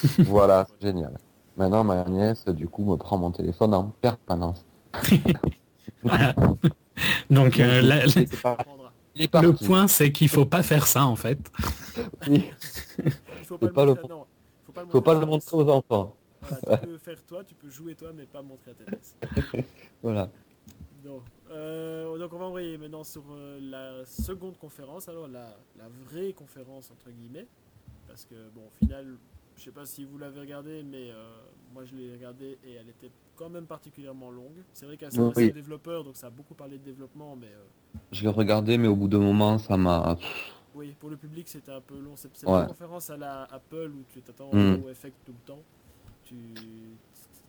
Voilà, 0.21 0.67
c'est 0.69 0.87
génial. 0.87 1.17
Maintenant, 1.57 1.85
ma 1.85 2.05
nièce, 2.05 2.45
du 2.47 2.69
coup, 2.69 2.85
me 2.85 2.97
prend 2.97 3.19
mon 3.19 3.31
téléphone 3.31 3.75
en 3.75 3.93
permanence. 4.01 4.65
Voilà. 6.03 6.35
Donc 7.31 7.59
euh, 7.61 7.81
la- 7.83 8.07
la- 8.07 9.43
le 9.43 9.53
point, 9.53 9.87
c'est 9.89 10.13
qu'il 10.13 10.29
faut 10.29 10.47
pas 10.47 10.63
faire 10.63 10.87
ça, 10.87 11.05
en 11.05 11.17
fait. 11.17 11.39
Oui, 12.29 12.51
Il 13.39 13.45
faut 13.45 13.59
pas, 13.59 13.69
pas 13.69 13.85
le 13.85 13.89
le 13.89 13.95
montrer, 13.95 14.09
non, 14.09 14.27
faut 14.65 14.73
pas 14.73 14.83
le 14.85 14.89
faut 14.91 15.01
pas 15.01 15.15
le 15.15 15.21
à 15.21 15.27
montrer 15.27 15.57
aux 15.57 15.69
enfants. 15.69 16.15
Voilà, 16.43 16.79
tu 16.79 16.87
peux 16.87 16.99
faire 16.99 17.23
toi, 17.27 17.45
tu 17.45 17.55
peux 17.55 17.69
jouer 17.69 17.95
toi, 17.95 18.11
mais 18.15 18.25
pas 18.25 18.41
montrer 18.43 18.71
à 18.71 18.75
tes 18.75 18.85
nièces. 18.91 19.17
Voilà. 20.03 20.29
Donc, 21.05 21.23
euh, 21.51 22.19
donc 22.19 22.33
on 22.33 22.39
va 22.39 22.45
envoyer 22.47 22.79
maintenant 22.79 23.05
sur 23.05 23.23
euh, 23.31 23.59
la 23.61 24.05
seconde 24.07 24.57
conférence, 24.59 25.09
alors 25.09 25.29
la, 25.29 25.57
la 25.79 25.85
vraie 26.07 26.33
conférence 26.33 26.91
entre 26.91 27.11
guillemets, 27.11 27.47
parce 28.07 28.25
que 28.25 28.35
bon 28.55 28.63
au 28.63 28.85
final, 28.85 29.17
je 29.61 29.67
sais 29.67 29.71
pas 29.73 29.85
si 29.85 30.05
vous 30.05 30.17
l'avez 30.17 30.41
regardé, 30.41 30.83
mais 30.83 31.11
euh, 31.11 31.23
moi 31.75 31.85
je 31.85 31.95
l'ai 31.95 32.11
regardé 32.13 32.59
et 32.65 32.73
elle 32.75 32.89
était 32.89 33.11
quand 33.37 33.51
même 33.51 33.67
particulièrement 33.67 34.31
longue. 34.31 34.57
C'est 34.73 34.87
vrai 34.87 34.97
qu'elle 34.97 35.11
Oui. 35.21 35.49
aux 35.51 35.53
développeurs, 35.53 36.03
donc 36.03 36.17
ça 36.17 36.29
a 36.29 36.31
beaucoup 36.31 36.55
parlé 36.55 36.79
de 36.79 36.83
développement, 36.85 37.37
mais 37.37 37.49
euh, 37.49 37.99
Je 38.11 38.23
l'ai 38.23 38.29
regardé, 38.31 38.79
mais 38.79 38.89
au 38.89 38.97
bout 38.97 39.09
d'un 39.09 39.19
moment, 39.19 39.59
ça 39.59 39.77
m'a... 39.77 40.17
oui, 40.75 40.95
pour 40.99 41.11
le 41.11 41.19
public 41.19 41.47
c'était 41.47 41.73
un 41.73 41.83
peu 41.83 41.99
long. 41.99 42.17
C'est 42.17 42.35
c'est 42.35 42.47
Ouais. 42.47 42.53
pas 42.55 42.63
une 42.63 42.69
conférence 42.69 43.11
à 43.11 43.19
la 43.19 43.43
Apple 43.45 43.93
où 43.95 44.03
tu 44.09 44.23
t'attends 44.23 44.51
Mm. 44.55 44.83
au 44.83 44.89
effect 44.89 45.17
tout 45.27 45.33
le 45.33 45.47
temps. 45.47 45.63
Tu, 46.25 46.37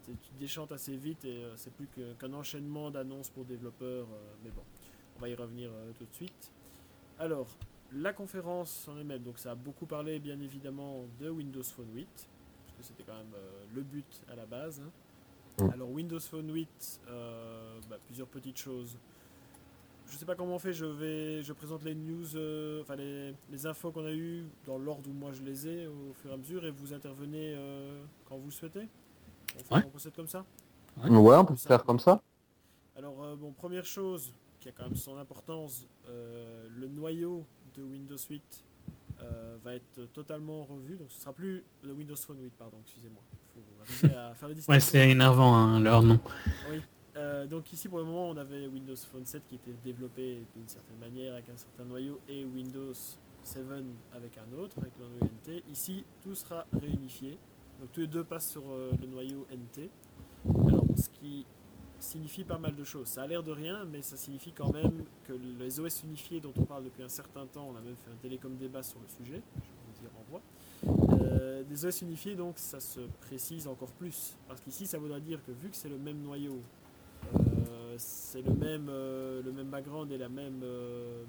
tu, 0.06 0.12
tu 0.12 0.30
déchantes 0.38 0.74
assez 0.74 0.97
vite 0.97 1.24
et 1.24 1.43
euh, 1.45 1.54
c'est 1.56 1.71
plus 1.74 1.88
qu'un 2.19 2.34
enchaînement 2.34 2.91
d'annonces 2.91 3.30
pour 3.30 3.45
développeurs. 3.45 4.08
mais 4.43 4.50
bon, 4.50 4.63
on 5.17 5.21
va 5.21 5.30
y 5.30 5.36
revenir 5.36 5.69
tout 5.97 6.06
de 6.06 6.13
suite. 6.13 6.52
Alors, 7.19 7.47
la 7.94 8.14
conférence 8.14 8.88
en 8.88 8.98
elle-même, 8.98 9.24
donc 9.24 9.38
ça 9.38 9.52
a 9.52 9.56
beaucoup 9.56 9.86
parlé 9.86 10.20
bien 10.20 10.40
évidemment 10.40 11.06
de 11.20 11.30
Windows 11.30 11.64
Phone 11.64 11.90
8, 11.94 12.08
parce 12.08 12.78
que 12.78 12.84
c'était 12.84 13.04
quand 13.04 13.18
même 13.18 13.34
euh, 13.36 13.66
le 13.76 13.82
but 13.82 14.06
à 14.32 14.36
la 14.36 14.46
base. 14.46 14.82
hein. 14.82 15.64
Mm. 15.66 15.70
Alors 15.74 15.90
Windows 15.92 16.20
Phone 16.20 16.54
8, 16.54 17.02
euh, 17.10 17.80
bah, 17.90 17.98
plusieurs 18.06 18.28
petites 18.28 18.58
choses. 18.58 18.98
Je 20.08 20.18
sais 20.18 20.26
pas 20.26 20.36
comment 20.36 20.56
on 20.56 20.60
fait, 20.60 20.74
je 20.74 20.86
vais, 20.86 21.42
je 21.42 21.54
présente 21.54 21.84
les 21.84 21.96
news, 21.96 22.36
euh, 22.36 22.82
enfin 22.82 22.96
les, 22.98 23.34
les 23.50 23.66
infos 23.66 23.92
qu'on 23.92 24.06
a 24.06 24.12
eues 24.12 24.44
dans 24.66 24.78
l'ordre 24.78 25.10
où 25.10 25.14
moi 25.14 25.32
je 25.32 25.42
les 25.42 25.68
ai 25.68 25.88
au 25.88 26.14
fur 26.14 26.32
et 26.32 26.34
à 26.34 26.38
mesure 26.38 26.66
et 26.66 26.72
vous 26.72 26.94
intervenez 26.94 27.54
euh, 27.56 28.04
quand 28.26 28.38
vous 28.38 28.46
le 28.46 28.52
souhaitez. 28.52 28.88
On, 29.56 29.64
fait, 29.64 29.76
Ouais. 29.76 29.84
on 29.86 29.89
procède 29.89 30.14
comme 30.14 30.28
ça? 30.28 30.46
Ouais, 30.98 31.10
on 31.38 31.46
peut 31.46 31.56
se 31.56 31.68
faire 31.68 31.84
comme 31.86 32.00
ça 32.00 32.22
Alors 32.98 33.24
euh, 33.24 33.36
bon, 33.38 33.52
première 33.54 33.86
chose 33.86 34.34
qui 34.60 34.68
a 34.68 34.74
quand 34.74 34.84
même 34.84 34.96
son 34.98 35.18
importance, 35.18 35.88
euh, 36.10 36.68
le 36.78 36.88
noyau 36.89 37.46
de 37.76 37.84
Windows 37.84 38.17
8 38.17 38.41
euh, 39.22 39.57
va 39.63 39.76
être 39.76 40.05
totalement 40.13 40.63
revu, 40.63 40.95
donc 40.95 41.11
ce 41.11 41.22
sera 41.22 41.34
plus 41.34 41.63
le 41.84 41.93
Windows 41.93 42.15
Phone 42.15 42.41
8, 42.41 42.51
pardon, 42.57 42.78
excusez-moi. 42.84 43.22
Faut 43.84 44.07
à 44.07 44.34
faire 44.34 44.49
Ouais, 44.67 44.80
c'est 44.80 45.09
énervant, 45.09 45.53
hein, 45.55 45.80
leur 45.80 46.01
nom. 46.01 46.19
Euh, 47.17 47.45
donc 47.45 47.72
ici 47.74 47.89
pour 47.89 47.97
le 47.97 48.05
moment 48.05 48.30
on 48.30 48.38
avait 48.38 48.67
Windows 48.67 48.95
Phone 48.95 49.26
7 49.26 49.43
qui 49.45 49.55
était 49.55 49.76
développé 49.84 50.45
d'une 50.55 50.67
certaine 50.67 50.97
manière 50.97 51.34
avec 51.34 51.49
un 51.49 51.57
certain 51.57 51.84
noyau 51.84 52.22
et 52.30 52.45
Windows 52.45 52.93
7 53.43 53.65
avec 54.15 54.38
un 54.38 54.57
autre, 54.57 54.78
avec 54.80 54.93
le 54.97 55.05
noyau 55.07 55.26
NT. 55.26 55.63
Ici 55.69 56.05
tout 56.22 56.36
sera 56.36 56.65
réunifié. 56.80 57.38
Donc 57.82 57.91
tous 57.91 58.01
les 58.01 58.07
deux 58.07 58.24
passent 58.24 58.49
sur 58.49 58.63
euh, 58.69 58.91
le 59.01 59.07
noyau 59.07 59.45
NT. 59.51 59.89
Alors 60.67 60.86
ce 60.95 61.09
qui 61.09 61.45
signifie 62.02 62.43
pas 62.43 62.58
mal 62.58 62.76
de 62.76 62.84
choses. 62.84 63.08
Ça 63.08 63.24
a 63.24 63.28
l'air 63.28 63.43
de 63.43 63.52
rien, 63.52 63.86
mais 63.86 64.02
ça 64.02 64.18
signifie 64.18 64.52
quand 64.52 64.74
même 64.74 65.04
que 65.26 65.34
les 65.60 65.80
OS 65.80 66.04
unifiés 66.04 66.39
dont 66.39 66.54
on 66.58 66.64
parle 66.64 66.84
depuis 66.84 67.04
un 67.04 67.10
certain 67.10 67.45
temps, 67.45 67.70
on 67.72 67.78
a 67.78 67.82
même 67.82 67.95
fait 67.95 68.12
un 68.12 68.18
télécom 68.22 68.56
débat 68.58 68.84
sur 68.84 68.99
le 68.99 69.08
sujet, 69.08 69.41
je 69.56 70.02
vous 70.02 70.06
y 70.06 70.10
renvoie, 70.18 71.22
euh, 71.22 71.64
des 71.64 71.86
OS 71.86 72.02
unifiés, 72.02 72.36
donc 72.36 72.58
ça 72.58 72.80
se 72.80 73.02
précise 73.22 73.68
encore 73.68 73.91
plus. 73.91 74.36
Parce 74.47 74.62
qu'ici, 74.62 74.88
ça 74.88 74.97
voudra 74.97 75.20
dire 75.20 75.39
que 75.45 75.52
vu 75.52 75.70
que 75.70 75.76
c'est 75.76 75.89
le 75.89 75.97
même 75.97 76.22
noyau, 76.22 76.60
euh, 77.36 77.95
c'est 77.97 78.41
le 78.41 78.54
même, 78.54 78.88
euh, 78.89 79.41
le 79.43 79.52
même 79.52 79.68
background 79.68 80.12
et 80.12 80.18
la 80.18 80.30
même, 80.30 80.62
euh, 80.64 81.24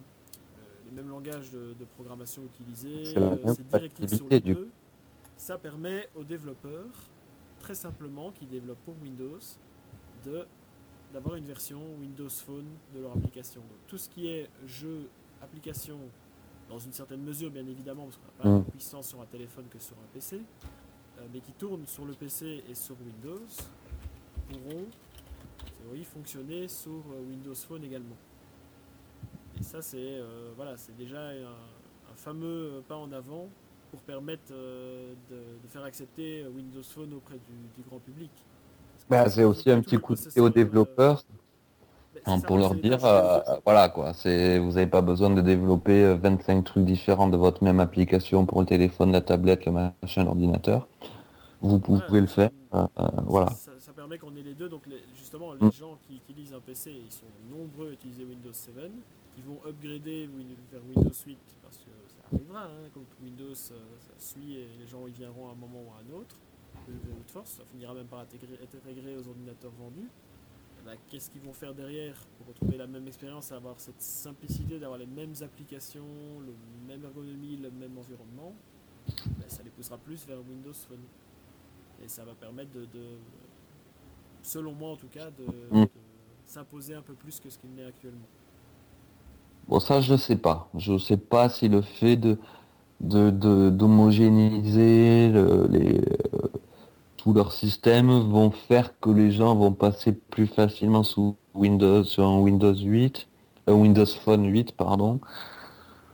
les 0.87 0.97
mêmes 0.97 1.09
langages 1.11 1.51
de, 1.51 1.75
de 1.79 1.85
programmation 1.97 2.43
utilisés, 2.45 3.05
C'est 3.05 3.69
directif 3.69 4.15
sur 4.15 4.29
les 4.29 4.41
du 4.41 4.55
deux, 4.55 4.69
ça 5.37 5.59
permet 5.59 6.09
aux 6.15 6.25
développeurs, 6.25 6.87
très 7.61 7.75
simplement, 7.75 8.31
qui 8.33 8.47
développent 8.47 8.83
pour 8.85 8.95
Windows, 9.03 9.39
de 10.25 10.47
d'avoir 11.13 11.37
une 11.37 11.45
version 11.45 11.81
Windows 12.01 12.29
Phone 12.29 12.67
de 12.95 13.01
leur 13.01 13.13
application. 13.13 13.61
Donc 13.61 13.79
tout 13.87 13.99
ce 13.99 14.09
qui 14.09 14.29
est 14.29 14.49
jeu, 14.67 15.09
application, 15.43 15.99
dans 16.69 16.79
une 16.79 16.93
certaine 16.93 17.23
mesure 17.23 17.51
bien 17.51 17.67
évidemment, 17.67 18.05
parce 18.05 18.17
qu'on 18.17 18.25
n'a 18.27 18.33
pas 18.43 18.49
la 18.49 18.59
Mm. 18.61 18.65
puissance 18.71 19.09
sur 19.09 19.21
un 19.21 19.27
téléphone 19.27 19.67
que 19.71 19.79
sur 19.79 19.97
un 19.97 20.07
PC, 20.15 20.37
euh, 21.19 21.27
mais 21.33 21.41
qui 21.41 21.53
tournent 21.53 21.87
sur 21.87 22.05
le 22.05 22.15
PC 22.15 22.65
et 22.69 22.75
sur 22.75 22.97
Windows, 23.01 23.41
pourront 24.49 24.87
théorie, 25.83 26.05
fonctionner 26.05 26.69
sur 26.69 26.91
euh, 27.13 27.29
Windows 27.29 27.55
Phone 27.55 27.85
également. 27.85 28.17
Et 29.61 29.63
ça 29.63 29.83
c'est 29.83 29.99
euh, 29.99 30.51
voilà, 30.57 30.77
c'est 30.77 30.97
déjà 30.97 31.29
un, 31.29 31.45
un 32.11 32.17
fameux 32.17 32.83
pas 32.89 32.97
en 32.97 33.13
avant 33.13 33.49
pour 33.91 34.01
permettre 34.01 34.53
euh, 34.53 35.13
de, 35.31 35.37
de 35.63 35.69
faire 35.69 35.83
accepter 35.85 36.47
Windows 36.47 36.83
Phone 36.83 37.13
auprès 37.13 37.35
du, 37.37 37.69
du 37.77 37.83
grand 37.87 37.99
public. 37.99 38.31
Bah, 39.09 39.29
c'est 39.29 39.45
on 39.45 39.51
aussi 39.51 39.71
un 39.71 39.81
petit 39.81 39.99
coup 39.99 40.15
de 40.15 40.21
pied 40.21 40.41
aux 40.41 40.47
euh, 40.47 40.51
développeurs 40.51 41.23
hein, 42.27 42.39
ça, 42.39 42.47
pour 42.47 42.59
leur 42.59 42.75
dire, 42.75 43.05
euh, 43.05 43.41
voilà 43.65 43.89
quoi, 43.89 44.13
c'est 44.15 44.59
vous 44.59 44.73
n'avez 44.73 44.87
pas 44.87 45.03
besoin 45.03 45.31
de 45.31 45.41
développer 45.41 46.03
euh, 46.05 46.15
25 46.17 46.63
trucs 46.65 46.85
différents 46.85 47.29
de 47.29 47.37
votre 47.37 47.63
même 47.65 47.81
application 47.81 48.47
pour 48.47 48.61
le 48.61 48.67
téléphone, 48.67 49.13
la 49.13 49.21
tablette, 49.21 49.67
le 49.67 49.73
machin, 49.73 50.25
l'ordinateur. 50.25 50.89
Vous 51.61 51.79
pouvez 51.79 52.03
Ouais, 52.13 52.21
le 52.21 52.27
faire, 52.27 52.51
euh, 52.75 52.87
euh, 52.99 53.09
voilà. 53.27 53.51
Ça, 53.51 53.73
ça 53.79 53.93
permet 53.93 54.19
qu'on 54.19 54.35
ait 54.37 54.43
les 54.43 54.55
deux. 54.55 54.69
Donc, 54.69 54.87
les- 54.87 55.03
justement, 55.17 55.55
les 55.55 55.61
Mm. 55.67 55.71
gens 55.71 55.99
qui 56.07 56.17
utilisent 56.17 56.55
un 56.55 56.61
PC, 56.61 56.91
ils 56.93 57.13
sont 57.13 57.27
nombreux 57.51 57.89
à 57.91 57.93
utiliser 57.93 58.25
Windows 58.25 58.53
7, 58.53 58.75
qui 59.35 59.43
vont 59.43 59.59
upgrader 59.67 60.29
vers 60.71 60.81
Windows 60.85 61.15
8 61.27 61.39
parce 61.63 61.79
que 61.79 61.91
ça 62.09 62.23
arrivera. 62.33 62.65
Hein, 62.65 62.89
comme 62.93 63.05
Windows, 63.23 63.53
euh, 63.53 63.79
ça 64.01 64.13
suit 64.19 64.57
et 64.57 64.69
les 64.81 64.87
gens 64.87 65.07
y 65.07 65.13
viendront 65.13 65.49
à 65.49 65.53
un 65.53 65.55
moment 65.55 65.81
ou 65.87 65.91
à 65.93 66.01
un 66.03 66.21
autre. 66.21 66.37
De, 66.89 66.93
de 66.93 67.31
force, 67.31 67.51
ça 67.51 67.63
finira 67.71 67.95
même 67.95 68.07
par 68.07 68.21
intégrer- 68.21 68.59
être 68.63 68.75
intégré 68.77 69.17
aux 69.17 69.29
ordinateurs 69.29 69.73
vendus. 69.79 70.09
Eh 70.81 70.85
ben, 70.85 70.97
Qu'est-ce 71.09 71.31
qu'ils 71.31 71.41
vont 71.43 71.53
faire 71.53 71.75
derrière 71.75 72.15
pour 72.39 72.49
retrouver 72.49 72.77
la 72.77 72.87
même 72.87 73.07
expérience, 73.07 73.53
avoir 73.53 73.79
cette 73.79 74.01
simplicité 74.03 74.79
d'avoir 74.79 74.99
les 74.99 75.07
mêmes 75.07 75.35
applications, 75.43 76.05
le 76.45 76.53
même 76.89 77.05
ergonomie, 77.05 77.57
le 77.57 77.71
même 77.71 77.97
environnement? 77.97 78.53
Ben, 79.27 79.49
Ça 79.49 79.63
les 79.63 79.71
poussera 79.71 79.97
plus 79.99 80.27
vers 80.27 80.39
Windows 80.39 80.73
Phone. 80.75 80.99
Et 82.05 82.09
ça 82.09 82.25
va 82.25 82.33
permettre 82.35 82.73
de, 82.73 82.81
de- 82.87 83.19
selon 84.43 84.73
moi 84.73 84.91
en 84.91 84.97
tout 84.97 85.07
cas, 85.09 85.31
de, 85.31 85.45
Mm. 85.71 85.85
de 85.85 85.89
s'imposer 86.47 86.95
un 86.95 87.03
peu 87.03 87.15
plus 87.15 87.39
que 87.39 87.49
ce 87.49 87.59
qu'il 87.59 87.71
n'est 87.75 87.85
actuellement. 87.87 88.27
Bon, 89.69 89.79
ça, 89.79 90.01
je 90.01 90.17
sais 90.17 90.37
pas. 90.37 90.69
Je 90.77 90.99
sais 90.99 91.17
pas 91.17 91.49
si 91.49 91.69
le 91.69 91.81
fait 91.83 92.17
de 92.17 92.37
de 93.01 93.31
de- 93.31 93.71
d'homogénéiser 93.71 95.29
le- 95.29 95.67
les 95.71 95.99
euh, 95.99 96.49
tout 97.23 97.33
leur 97.33 97.53
système 97.53 98.11
vont 98.11 98.51
faire 98.51 98.99
que 98.99 99.09
les 99.09 99.31
gens 99.31 99.55
vont 99.55 99.73
passer 99.73 100.13
plus 100.13 100.49
facilement 100.49 101.05
sous 101.05 101.37
Windows 101.55 102.03
sur 102.03 102.27
un 102.27 102.41
Windows 102.41 102.75
8, 102.75 103.29
euh, 103.69 103.73
Windows 103.75 104.07
Phone 104.07 104.47
8, 104.47 104.73
pardon. 104.73 105.21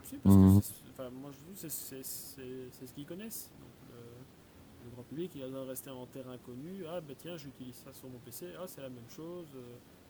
C'est- 0.03 0.17
enfin, 0.23 1.09
moi 1.19 1.31
je 1.61 1.67
ce 1.67 2.93
qu'ils 2.95 3.05
connaissent. 3.05 3.49
Donc, 3.59 3.69
le, 3.91 4.85
le 4.85 4.91
grand 4.93 5.03
public, 5.09 5.31
il 5.35 5.41
a 5.41 5.45
besoin 5.47 5.63
de 5.63 5.69
rester 5.69 5.89
en 5.89 6.05
terrain 6.05 6.37
connu. 6.45 6.83
Ah 6.87 7.01
bah 7.01 7.13
tiens, 7.17 7.37
j'utilise 7.37 7.75
ça 7.75 7.91
sur 7.91 8.07
mon 8.09 8.19
PC. 8.23 8.45
Ah 8.61 8.65
c'est 8.67 8.81
la 8.81 8.89
même 8.89 9.09
chose. 9.09 9.47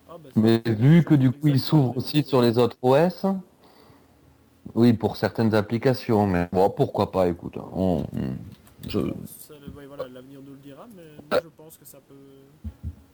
Ah, 0.09 0.17
bah, 0.21 0.29
Mais 0.35 0.61
vu 0.65 1.03
que 1.05 1.13
du 1.15 1.31
coup 1.31 1.47
il 1.47 1.59
s'ouvre 1.61 1.95
aussi 1.95 2.23
sur 2.23 2.41
les 2.41 2.57
autres 2.57 2.77
OS, 2.81 3.25
oui, 4.75 4.91
pour 4.93 5.15
certaines 5.15 5.55
applications, 5.55 6.27
mais 6.27 6.49
bon, 6.51 6.69
pourquoi 6.69 7.11
pas, 7.11 7.27
écoute, 7.29 7.55
hein, 7.57 7.69
on, 7.73 8.03
je, 8.87 8.99
Bon, 8.99 9.13
ça, 9.25 9.53
le- 9.65 9.71
ouais, 9.73 9.85
voilà, 9.87 10.07
l'avenir 10.07 10.39
nous 10.45 10.53
le 10.53 10.59
dira, 10.59 10.78
mais 10.95 11.03
moi 11.29 11.41
je 11.43 11.49
pense 11.55 11.77
que 11.77 11.85
ça 11.85 11.99
peut. 12.07 12.15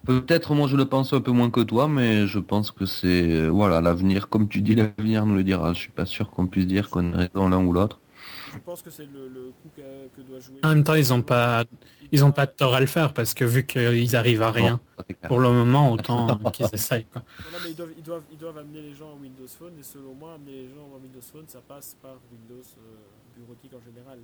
peut-être 0.06 0.54
moi 0.54 0.68
je 0.68 0.76
le 0.76 0.86
pense 0.86 1.14
un 1.14 1.22
peu 1.22 1.32
moins 1.32 1.50
que 1.50 1.62
toi, 1.62 1.88
mais 1.88 2.28
je 2.28 2.40
pense 2.40 2.72
que 2.72 2.86
c'est, 2.86 3.32
euh, 3.32 3.50
voilà, 3.50 3.82
l'avenir, 3.82 4.30
comme 4.30 4.48
tu 4.48 4.62
dis, 4.62 4.76
l'avenir 4.76 5.26
nous 5.26 5.36
le 5.36 5.44
dira. 5.44 5.74
Je 5.74 5.80
suis 5.80 5.92
pas 5.92 6.06
sûr 6.06 6.30
qu'on 6.32 6.48
puisse 6.48 6.68
dire 6.68 6.90
qu'on 6.90 7.14
est 7.14 7.16
raison 7.16 7.50
l'un 7.50 7.64
ou 7.64 7.74
l'autre. 7.74 8.00
Je 8.54 8.60
pense 8.60 8.82
que 8.82 8.90
c'est 8.90 9.06
le, 9.06 9.28
le 9.28 9.52
coup 9.62 9.70
que, 9.76 9.82
que 10.16 10.22
doit 10.22 10.40
jouer. 10.40 10.56
En 10.64 10.70
même 10.70 10.84
temps, 10.84 10.94
ils 10.96 11.12
ont 11.14 11.22
pas, 11.22 11.66
ils 12.12 12.24
ont 12.24 12.32
pas 12.32 12.46
de 12.46 12.52
tort 12.52 12.74
à 12.74 12.80
le 12.80 12.86
faire 12.86 13.14
parce 13.14 13.34
que 13.34 13.44
vu 13.44 13.66
qu'ils 13.66 14.16
arrivent 14.16 14.42
à 14.42 14.52
rien 14.52 14.80
Non, 14.98 15.16
pour 15.28 15.40
le 15.40 15.52
moment, 15.52 15.92
autant 15.92 16.38
qu'ils 16.54 16.68
essayent. 16.72 17.06
Quoi. 17.12 17.22
Non, 17.22 17.52
non, 17.52 17.58
mais 17.64 17.72
ils 17.72 17.76
doivent, 17.76 17.90
ils, 17.98 18.04
doivent, 18.04 18.24
ils 18.32 18.38
doivent 18.38 18.58
amener 18.58 18.82
les 18.82 18.94
gens 18.94 19.10
à 19.10 19.22
Windows 19.22 19.48
Phone 19.48 19.74
et 19.78 19.84
selon 19.84 20.14
moi, 20.14 20.36
amener 20.36 20.64
les 20.64 20.70
gens 20.70 20.88
à 20.96 21.04
Windows 21.04 21.22
Phone, 21.22 21.44
ça 21.48 21.60
passe 21.68 21.98
par 22.02 22.16
Windows 22.32 22.64
euh, 22.78 23.38
bureautique 23.38 23.74
en 23.74 23.84
général. 23.84 24.20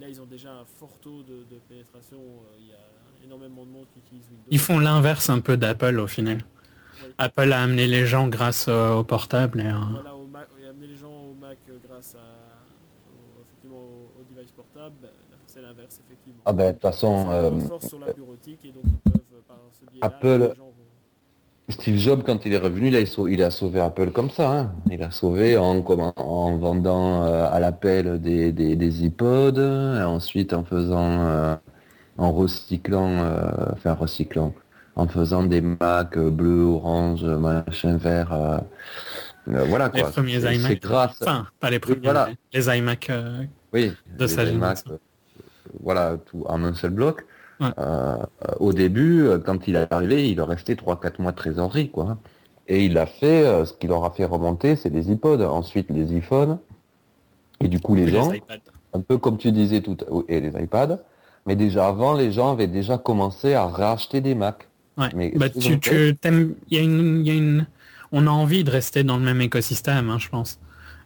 Là, 0.00 0.08
ils 0.08 0.20
ont 0.20 0.26
déjà 0.26 0.52
un 0.52 0.64
fort 0.64 0.98
taux 1.00 1.22
de, 1.22 1.44
de 1.50 1.58
pénétration. 1.68 2.18
euh, 2.18 2.56
Il 2.58 2.66
y 2.68 2.72
a 2.72 3.24
énormément 3.24 3.64
de 3.64 3.70
monde 3.70 3.86
qui 3.92 3.98
utilise 4.00 4.24
Windows. 4.30 4.48
Ils 4.50 4.58
font 4.58 4.78
l'inverse 4.78 5.30
un 5.30 5.40
peu 5.40 5.56
d'Apple 5.56 5.98
au 6.00 6.06
final. 6.06 6.38
Ouais. 6.38 7.08
Apple 7.18 7.52
a 7.52 7.62
amené 7.62 7.86
les 7.86 8.06
gens 8.06 8.28
grâce 8.28 8.66
euh, 8.68 8.94
au 8.94 9.04
portable 9.04 9.60
et, 9.60 9.66
euh, 9.66 9.72
Voilà, 9.92 10.14
au 10.14 10.26
Mac, 10.26 10.48
et 10.62 10.66
amener 10.66 10.86
les 10.88 10.96
gens 10.96 11.12
au 11.12 11.34
Mac 11.34 11.58
euh, 11.68 11.78
grâce 11.88 12.14
à, 12.14 12.18
au, 12.18 13.42
effectivement, 13.42 13.76
au, 13.78 14.20
au 14.20 14.24
device 14.34 14.50
portable, 14.52 14.94
ben, 15.02 15.08
c'est 15.46 15.62
l'inverse, 15.62 16.00
effectivement. 16.06 16.42
Ah 16.44 16.52
ben, 16.52 16.68
de 16.68 16.72
toute 16.72 16.82
façon, 16.82 17.28
euh, 17.30 17.50
sur 17.86 17.98
la 17.98 18.12
bureautique 18.12 18.64
et 18.64 18.72
donc 18.72 18.84
ils 18.86 19.10
peuvent, 19.12 19.42
par 19.46 19.58
ce 19.72 19.84
biais-là, 19.86 20.06
Apple- 20.06 20.48
les 20.50 20.56
gens 20.56 20.72
Steve 21.72 21.96
Jobs, 21.96 22.22
quand 22.24 22.44
il 22.46 22.52
est 22.52 22.58
revenu, 22.58 22.90
là, 22.90 23.00
il, 23.00 23.42
a 23.42 23.50
sauvé 23.50 23.80
Apple 23.80 24.10
comme 24.12 24.30
ça. 24.30 24.50
hein. 24.50 24.72
Il 24.90 25.02
a 25.02 25.10
sauvé 25.10 25.56
en, 25.56 25.80
vendant 25.82 27.24
euh, 27.24 27.46
à 27.50 27.58
l'appel 27.60 28.20
des, 28.20 28.52
des, 28.52 28.76
des 28.76 29.04
iPods, 29.04 29.58
et 29.98 30.02
ensuite 30.02 30.52
en 30.52 30.64
faisant, 30.64 31.20
euh, 31.26 31.56
en 32.18 32.32
recyclant, 32.32 33.10
euh, 33.24 33.50
enfin 33.72 33.94
recyclant, 33.94 34.54
en 34.96 35.08
faisant 35.08 35.42
des 35.42 35.60
Mac 35.60 36.18
bleus, 36.18 36.64
orange, 36.64 37.24
machin 37.24 37.96
vert. 37.96 38.60
voilà 39.46 39.90
les 39.94 40.02
quoi. 40.02 40.10
premiers 40.10 40.40
C'est- 40.40 40.54
iMac. 40.54 40.80
Grâce. 40.82 41.16
Enfin, 41.20 41.46
pas 41.58 41.70
les 41.70 41.78
premiers, 41.78 42.00
voilà. 42.04 42.28
les 42.52 42.68
iMac. 42.78 43.10
Oui, 43.72 43.92
de 44.18 44.24
les 44.24 44.28
sa 44.28 44.44
iMac, 44.44 44.78
voilà, 45.82 46.18
tout 46.26 46.44
en 46.48 46.62
un 46.64 46.74
seul 46.74 46.90
bloc. 46.90 47.24
Ouais. 47.62 47.68
Euh, 47.78 48.16
au 48.58 48.72
début, 48.72 49.22
euh, 49.22 49.38
quand 49.38 49.68
il 49.68 49.76
est 49.76 49.92
arrivé, 49.92 50.28
il 50.28 50.40
restait 50.40 50.74
3-4 50.74 51.20
mois 51.22 51.30
de 51.32 51.36
trésorerie, 51.36 51.90
quoi. 51.90 52.18
Et 52.68 52.84
il 52.84 52.98
a 52.98 53.06
fait, 53.06 53.44
euh, 53.46 53.64
ce 53.64 53.72
qui 53.72 53.86
leur 53.86 54.04
a 54.04 54.10
fait 54.10 54.24
remonter, 54.24 54.76
c'est 54.76 54.88
les 54.90 55.10
iPods, 55.10 55.42
ensuite 55.42 55.88
les 55.90 56.12
iPhones, 56.16 56.58
et 57.60 57.68
du 57.68 57.80
coup 57.80 57.94
les 57.94 58.08
gens, 58.08 58.32
un 58.92 59.00
peu 59.00 59.18
comme 59.18 59.38
tu 59.38 59.52
disais 59.52 59.80
tout, 59.80 59.96
et 60.28 60.40
les 60.40 60.62
iPads, 60.62 60.98
mais 61.46 61.56
déjà 61.56 61.86
avant, 61.88 62.14
les 62.14 62.32
gens 62.32 62.52
avaient 62.52 62.66
déjà 62.68 62.98
commencé 62.98 63.54
à 63.54 63.66
racheter 63.66 64.20
des 64.20 64.34
Mac. 64.34 64.68
Ouais. 64.96 65.08
Mais 65.14 65.32
bah, 65.34 65.48
tu, 65.48 65.80
tu 65.80 66.16
y 66.70 66.78
a 66.78 66.82
une, 66.82 67.24
y 67.24 67.30
a 67.30 67.34
une, 67.34 67.66
on 68.12 68.26
a 68.26 68.30
envie 68.30 68.64
de 68.64 68.70
rester 68.70 69.04
dans 69.04 69.16
le 69.16 69.24
même 69.24 69.40
écosystème, 69.40 70.10
hein, 70.10 70.18
je 70.18 70.28
pense. 70.28 70.58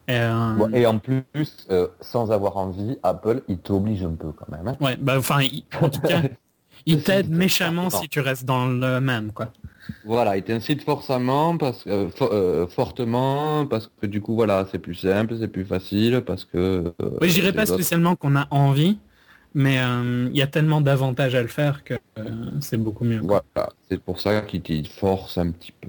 Et, 0.09 0.13
euh, 0.19 0.53
Bon, 0.57 0.73
et 0.73 0.87
en 0.87 0.99
plus, 0.99 1.25
euh, 1.71 1.89
sans 2.01 2.31
avoir 2.31 2.57
envie, 2.57 2.99
Apple, 3.03 3.43
il 3.49 3.59
t'oblige 3.59 4.05
un 4.05 4.15
peu 4.15 4.31
quand 4.33 4.49
même. 4.51 4.69
hein. 4.69 4.77
ouais, 4.81 4.97
bah, 4.97 5.19
enfin, 5.19 5.41
en 5.81 5.89
tout 5.89 6.01
cas, 6.01 6.23
il 6.85 7.03
t'aide 7.03 7.31
méchamment 7.31 7.91
si 7.91 8.09
tu 8.09 8.21
restes 8.21 8.45
dans 8.45 8.67
le 8.67 9.01
même, 9.01 9.33
quoi. 9.33 9.53
Voilà, 10.05 10.37
il 10.37 10.45
t'incite 10.45 10.83
forcément, 10.83 11.57
parce 11.59 11.85
que, 11.85 11.91
euh, 11.91 12.09
euh, 12.23 12.67
fortement, 12.69 13.67
parce 13.67 13.91
que 14.01 14.07
du 14.07 14.21
coup, 14.21 14.35
voilà, 14.35 14.67
c'est 14.71 14.79
plus 14.79 14.95
simple, 14.95 15.37
c'est 15.39 15.49
plus 15.49 15.65
facile, 15.65 16.23
parce 16.25 16.45
que... 16.45 16.93
euh, 17.01 17.19
Oui, 17.21 17.29
je 17.29 17.35
dirais 17.35 17.53
pas 17.53 17.67
spécialement 17.67 18.15
qu'on 18.17 18.37
a 18.37 18.47
envie, 18.51 18.99
mais 19.55 19.81
euh, 19.81 20.29
il 20.31 20.37
y 20.37 20.43
a 20.43 20.47
tellement 20.47 20.81
d'avantages 20.81 21.35
à 21.35 21.43
le 21.43 21.49
faire 21.49 21.83
que 21.85 21.95
euh, 22.19 22.25
c'est 22.61 22.77
beaucoup 22.77 23.05
mieux. 23.05 23.21
quoi. 23.21 23.45
Voilà, 23.55 23.71
c'est 23.91 24.01
pour 24.03 24.21
ça 24.21 24.41
qu'il 24.43 24.63
t'y 24.63 24.85
force 24.85 25.39
un 25.39 25.51
petit 25.51 25.73
peu. 25.73 25.89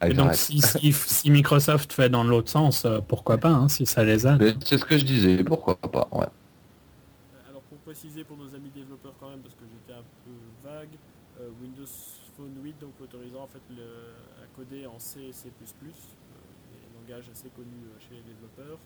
Allez, 0.00 0.12
Et 0.12 0.14
donc, 0.14 0.34
si, 0.34 0.60
si- 0.60 0.92
si 0.92 1.30
Microsoft 1.30 1.92
fait 1.92 2.08
dans 2.08 2.24
l'autre 2.24 2.50
sens, 2.50 2.84
euh, 2.84 3.00
pourquoi 3.06 3.38
pas, 3.38 3.50
hein, 3.50 3.68
si 3.68 3.86
ça 3.86 4.04
les 4.04 4.26
aide. 4.26 4.56
C'est 4.64 4.78
ce 4.78 4.84
que 4.84 4.96
je 4.98 5.04
disais, 5.04 5.44
pourquoi 5.44 5.76
pas, 5.76 6.08
ouais. 6.12 6.26
Alors 7.50 7.62
pour 7.62 7.78
préciser 7.78 8.24
pour 8.24 8.36
nos 8.36 8.54
donc 12.72 13.00
autorisant 13.00 13.42
en 13.42 13.46
fait 13.46 13.62
le, 13.70 13.84
à 14.42 14.46
coder 14.54 14.86
en 14.86 14.98
C 14.98 15.22
et 15.22 15.32
C++, 15.32 15.48
euh, 15.48 15.90
des 15.90 17.00
langages 17.00 17.28
assez 17.30 17.48
connus 17.50 17.86
euh, 17.86 17.98
chez 17.98 18.14
les 18.14 18.22
développeurs, 18.22 18.78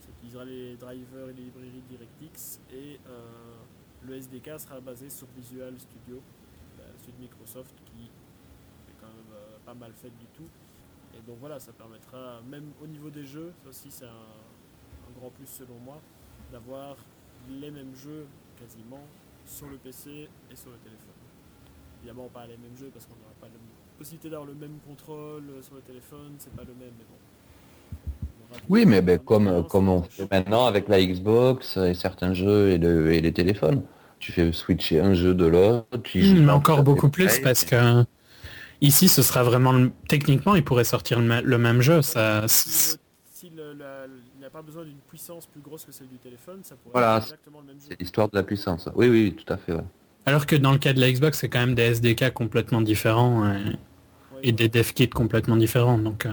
ce 0.00 0.08
qui 0.20 0.30
sera 0.30 0.44
les 0.44 0.76
drivers 0.76 1.28
et 1.30 1.32
les 1.32 1.44
librairies 1.44 1.82
DirectX, 1.88 2.60
et 2.72 3.00
euh, 3.06 3.56
le 4.02 4.16
SDK 4.16 4.60
sera 4.60 4.80
basé 4.80 5.10
sur 5.10 5.26
Visual 5.36 5.78
Studio, 5.78 6.22
la 6.78 6.84
suite 7.02 7.18
Microsoft 7.18 7.74
qui 7.86 8.04
est 8.04 8.94
quand 9.00 9.08
même 9.08 9.40
pas 9.64 9.74
mal 9.74 9.92
faite 9.92 10.16
du 10.18 10.26
tout. 10.26 10.48
Et 11.14 11.22
donc 11.26 11.38
voilà, 11.40 11.58
ça 11.58 11.72
permettra, 11.72 12.40
même 12.42 12.72
au 12.82 12.86
niveau 12.86 13.10
des 13.10 13.24
jeux, 13.24 13.52
ça 13.62 13.70
aussi 13.70 13.90
c'est 13.90 14.04
un, 14.04 15.18
grand 15.18 15.30
plus 15.30 15.46
selon 15.46 15.78
moi, 15.78 16.00
d'avoir 16.52 16.96
les 17.48 17.70
mêmes 17.70 17.94
jeux 17.94 18.26
quasiment 18.58 19.02
sur 19.46 19.68
le 19.68 19.78
PC 19.78 20.28
et 20.50 20.56
sur 20.56 20.70
le 20.70 20.76
téléphone. 20.78 21.14
Évidemment, 21.98 22.28
pas 22.28 22.46
les 22.46 22.56
mêmes 22.56 22.76
jeux 22.76 22.90
parce 22.92 23.06
qu'on 23.06 23.14
possibilité 23.98 24.30
d'avoir 24.30 24.46
le 24.48 24.54
même 24.54 24.78
contrôle 24.86 25.44
euh, 25.50 25.62
sur 25.62 25.74
le 25.74 25.80
téléphone, 25.80 26.32
c'est 26.38 26.54
pas 26.54 26.62
le 26.62 26.74
même, 26.74 26.92
mais 26.98 27.04
bon. 27.08 27.16
Oui, 28.68 28.84
mais 28.86 29.02
ben, 29.02 29.18
comme, 29.18 29.44
différences, 29.44 29.70
comme 29.70 29.88
on 29.88 30.02
fait 30.02 30.28
maintenant 30.30 30.66
avec 30.66 30.88
la 30.88 31.02
Xbox 31.04 31.76
et 31.76 31.94
certains 31.94 32.32
jeux 32.32 32.70
et, 32.70 32.78
le- 32.78 33.12
et 33.12 33.20
les 33.20 33.32
téléphones. 33.32 33.82
Tu 34.18 34.32
fais 34.32 34.50
switcher 34.52 35.00
un 35.00 35.14
jeu 35.14 35.34
de 35.34 35.46
l'autre. 35.46 35.86
Hmm, 36.14 36.46
pas 36.46 36.54
encore 36.54 36.82
beaucoup 36.82 37.08
plus 37.10 37.38
parce 37.40 37.64
que 37.64 38.04
ici 38.80 39.08
ce 39.08 39.22
sera 39.22 39.42
vraiment 39.42 39.72
le- 39.72 39.92
techniquement 40.08 40.54
il 40.54 40.64
pourrait 40.64 40.84
sortir 40.84 41.20
le, 41.20 41.40
le 41.42 41.58
même 41.58 41.80
jeu. 41.82 42.02
Ça, 42.02 42.46
Si, 42.48 42.68
c'est- 42.70 42.92
le- 42.94 42.98
si 43.32 43.50
le- 43.50 43.72
la- 43.74 44.06
il 44.36 44.40
n'a 44.40 44.50
pas 44.50 44.62
besoin 44.62 44.84
d'une 44.84 44.96
puissance 45.08 45.46
plus 45.46 45.60
grosse 45.60 45.84
que 45.84 45.92
celle 45.92 46.08
du 46.08 46.16
téléphone, 46.18 46.60
ça 46.62 46.76
pourrait 46.76 46.92
Voilà, 46.94 47.16
être 47.18 47.24
exactement 47.24 47.60
le 47.60 47.66
même 47.66 47.76
jeu. 47.80 47.86
C'est 47.90 48.00
l'histoire 48.00 48.28
de 48.30 48.36
la 48.36 48.42
puissance. 48.42 48.88
Oui, 48.94 49.08
oui, 49.08 49.36
tout 49.36 49.52
à 49.52 49.56
fait. 49.56 49.72
ouais. 49.74 49.84
Alors 50.26 50.46
que 50.46 50.56
dans 50.56 50.72
le 50.72 50.78
cas 50.78 50.92
de 50.92 51.00
la 51.00 51.10
Xbox 51.10 51.38
c'est 51.38 51.48
quand 51.48 51.60
même 51.60 51.74
des 51.74 51.82
SDK 51.82 52.32
complètement 52.32 52.80
différents 52.80 53.44
euh, 53.44 53.58
et 54.42 54.52
des 54.52 54.68
dev 54.68 54.92
kits 54.92 55.08
complètement 55.08 55.56
différents. 55.56 55.98
Donc 55.98 56.26
euh, 56.26 56.32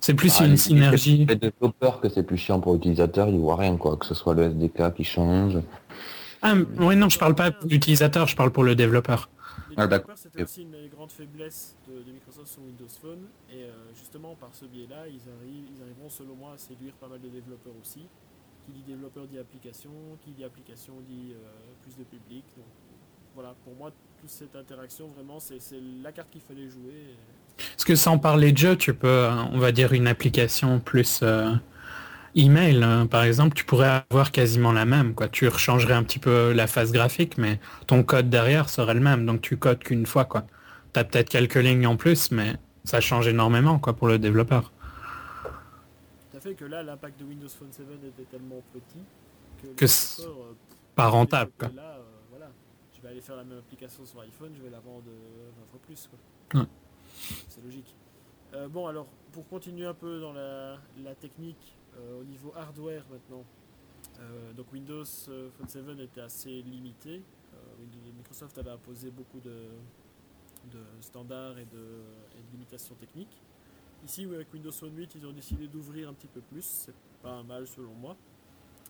c'est 0.00 0.14
plus 0.14 0.34
Ah, 0.40 0.44
une 0.44 0.52
les- 0.52 0.56
synergie. 0.56 1.26
Les 1.26 1.36
développeurs 1.36 2.00
que 2.00 2.08
c'est 2.08 2.22
plus 2.22 2.36
chiant 2.38 2.60
pour 2.60 2.74
l'utilisateur, 2.74 3.28
ils 3.28 3.38
voient 3.38 3.56
rien 3.56 3.76
quoi, 3.76 3.96
que 3.96 4.06
ce 4.06 4.14
soit 4.14 4.34
le 4.34 4.44
SDK 4.44 4.94
qui 4.94 5.04
change. 5.04 5.58
Ah 6.42 6.54
oui 6.78 6.96
non 6.96 7.08
je 7.08 7.18
parle 7.18 7.34
pas 7.34 7.50
pour 7.50 7.68
l'utilisateur, 7.68 8.26
je 8.26 8.36
parle 8.36 8.50
pour 8.50 8.64
le 8.64 8.74
développeur. 8.74 9.28
Les 9.68 9.76
Ah, 9.76 9.86
développeurs, 9.86 9.88
d'accord. 9.88 10.14
c'était 10.18 10.42
aussi 10.42 10.62
une 10.62 10.70
des 10.72 10.88
grandes 10.94 11.12
faiblesses 11.12 11.76
de, 11.86 12.02
de 12.02 12.10
Microsoft 12.12 12.48
sur 12.48 12.62
Windows 12.62 12.90
Phone. 13.00 13.22
Et 13.52 13.62
euh, 13.62 13.70
justement, 13.94 14.34
par 14.40 14.50
ce 14.52 14.64
biais-là, 14.64 15.06
ils, 15.06 15.22
arrivent, 15.30 15.68
ils 15.76 15.82
arriveront, 15.82 16.08
selon 16.10 16.34
moi, 16.34 16.52
à 16.54 16.58
séduire 16.58 16.92
pas 16.94 17.06
mal 17.06 17.20
de 17.20 17.28
développeurs 17.28 17.74
aussi. 17.80 18.02
Qui 18.66 18.72
dit 18.72 18.82
développeur 18.86 19.26
dit 19.30 19.38
application, 19.38 19.90
qui 20.24 20.30
dit 20.32 20.42
application 20.44 20.94
dit 21.08 21.34
euh, 21.34 21.38
plus 21.82 21.94
de 21.98 22.02
public. 22.02 22.42
Donc 22.56 22.66
voilà, 23.40 23.54
pour 23.64 23.74
moi, 23.74 23.90
toute 24.20 24.28
cette 24.28 24.54
interaction, 24.54 25.06
vraiment, 25.08 25.40
c'est 25.40 25.58
la 26.02 26.12
carte 26.12 26.28
qu'il 26.30 26.42
fallait 26.42 26.68
jouer. 26.68 27.16
Parce 27.56 27.84
que 27.84 27.94
sans 27.94 28.18
parler 28.18 28.52
de 28.52 28.58
jeu, 28.58 28.76
tu 28.76 28.92
peux, 28.92 29.08
euh, 29.08 29.32
on 29.52 29.58
va 29.58 29.72
dire 29.72 29.94
une 29.94 30.06
application 30.06 30.78
plus 30.78 31.20
euh, 31.22 31.54
email, 32.34 32.82
hein, 32.82 33.06
par 33.06 33.22
exemple, 33.22 33.54
tu 33.54 33.64
pourrais 33.64 34.04
avoir 34.10 34.30
quasiment 34.30 34.72
la 34.72 34.84
même. 34.84 35.14
Quoi. 35.14 35.28
Tu 35.28 35.48
rechangerais 35.48 35.94
un 35.94 36.02
petit 36.02 36.18
peu 36.18 36.52
la 36.52 36.66
face 36.66 36.92
graphique, 36.92 37.38
mais 37.38 37.60
ton 37.86 38.02
code 38.02 38.28
derrière 38.28 38.68
serait 38.68 38.94
le 38.94 39.00
même. 39.00 39.24
Donc 39.24 39.40
tu 39.40 39.56
codes 39.56 39.78
qu'une 39.78 40.04
fois. 40.04 40.26
quoi. 40.26 40.44
Tu 40.92 41.00
as 41.00 41.04
peut-être 41.04 41.30
quelques 41.30 41.54
lignes 41.54 41.86
en 41.86 41.96
plus, 41.96 42.30
mais 42.30 42.56
ça 42.84 43.00
change 43.00 43.26
énormément 43.26 43.78
quoi, 43.78 43.94
pour 43.94 44.08
le 44.08 44.18
développeur. 44.18 44.70
Tout 46.30 46.36
à 46.36 46.40
fait 46.40 46.54
que 46.54 46.66
là, 46.66 46.82
l'impact 46.82 47.18
de 47.18 47.24
Windows 47.24 47.48
Phone 47.48 47.72
7 47.72 47.86
était 48.06 48.30
tellement 48.30 48.60
petit 48.74 49.02
que, 49.62 49.68
Que 49.76 49.86
c'est 49.86 50.24
euh, 50.24 50.54
Pas 50.94 51.08
rentable. 51.08 51.52
Quoi. 51.58 51.70
Là, 51.74 51.82
euh, 51.82 52.09
vais 53.10 53.16
aller 53.16 53.20
faire 53.26 53.36
la 53.36 53.44
même 53.44 53.58
application 53.58 54.04
sur 54.04 54.20
iPhone, 54.20 54.52
je 54.54 54.62
vais 54.62 54.70
la 54.70 54.80
vendre 54.80 55.08
euh, 55.08 55.50
20 55.60 55.66
fois 55.66 55.80
plus. 55.80 56.08
Quoi. 56.08 56.60
Ouais. 56.60 56.66
C'est 57.48 57.62
logique. 57.62 57.94
Euh, 58.54 58.68
bon, 58.68 58.86
alors, 58.86 59.06
pour 59.32 59.48
continuer 59.48 59.86
un 59.86 59.94
peu 59.94 60.20
dans 60.20 60.32
la, 60.32 60.78
la 61.02 61.14
technique, 61.14 61.76
euh, 61.96 62.20
au 62.20 62.24
niveau 62.24 62.52
hardware 62.56 63.04
maintenant, 63.10 63.44
euh, 64.20 64.52
donc 64.52 64.72
Windows 64.72 65.04
euh, 65.28 65.50
Phone 65.50 65.68
7 65.68 65.98
était 66.00 66.20
assez 66.20 66.62
limité. 66.62 67.22
Euh, 67.54 67.84
Microsoft 68.16 68.56
avait 68.58 68.70
imposé 68.70 69.10
beaucoup 69.10 69.40
de, 69.40 69.66
de 70.70 70.80
standards 71.00 71.58
et 71.58 71.64
de, 71.64 72.02
et 72.38 72.42
de 72.42 72.52
limitations 72.52 72.94
techniques. 72.94 73.36
Ici, 74.04 74.24
oui, 74.24 74.36
avec 74.36 74.52
Windows 74.52 74.72
Phone 74.72 74.96
8, 74.96 75.14
ils 75.16 75.26
ont 75.26 75.32
décidé 75.32 75.66
d'ouvrir 75.66 76.08
un 76.08 76.14
petit 76.14 76.28
peu 76.28 76.40
plus. 76.40 76.64
C'est 76.64 76.94
pas 77.22 77.32
un 77.32 77.42
mal 77.42 77.66
selon 77.66 77.92
moi. 77.94 78.16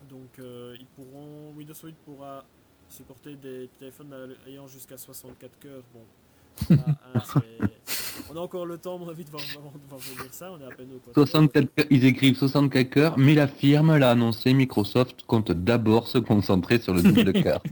Donc, 0.09 0.39
euh, 0.39 0.77
ils 0.79 0.87
pourront, 0.87 1.53
Windows 1.57 1.75
Phone 1.75 1.91
8 1.91 1.97
pourra 2.05 2.45
supporter 2.91 3.37
des 3.37 3.69
téléphones 3.79 4.15
ayant 4.47 4.67
jusqu'à 4.67 4.97
64 4.99 5.59
cœurs. 5.59 5.83
Bon, 5.95 6.01
ça, 6.69 6.75
hein, 7.15 7.21
c'est- 7.25 8.31
on 8.31 8.37
a 8.37 8.41
encore 8.41 8.67
le 8.67 8.77
temps, 8.77 8.97
à 8.97 8.99
mon 8.99 9.09
avis, 9.09 9.25
de 9.25 9.31
voir, 9.31 9.43
de 9.43 9.89
voir 9.89 10.01
venir 10.01 10.33
ça. 10.33 10.53
On 10.53 10.61
est 10.61 10.65
à 10.65 10.71
peine 10.75 10.89
au 10.95 10.99
quatrième. 10.99 11.27
64, 11.27 11.87
ils 11.91 12.05
écrivent 12.05 12.37
64 12.37 12.91
cœurs, 12.91 13.19
mais 13.19 13.35
la 13.35 13.49
firme 13.49 13.97
l'a 13.97 14.11
annoncé, 14.11 14.53
Microsoft 14.53 15.23
compte 15.27 15.53
d'abord 15.53 16.07
se 16.09 16.19
concentrer 16.19 16.79
sur 16.81 16.93
le 16.93 17.03
double 17.03 17.33
cœur. 17.43 17.63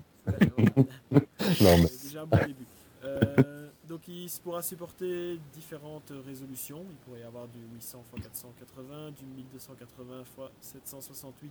Non, 1.61 1.79
mais 1.79 1.89
déjà 2.03 2.23
un 2.23 2.27
bon 2.27 2.37
début. 2.39 2.67
Euh, 3.05 3.69
donc 3.89 4.07
il 4.09 4.29
pourra 4.43 4.63
supporter 4.63 5.39
différentes 5.55 6.13
résolutions. 6.27 6.85
Il 6.91 6.97
pourrait 7.05 7.21
y 7.21 7.25
avoir 7.25 7.47
du 7.49 7.59
800 7.75 8.05
x 8.17 8.23
480, 8.25 9.11
du 9.13 9.25
1280 9.25 10.21
x 10.21 10.77
768 10.85 11.51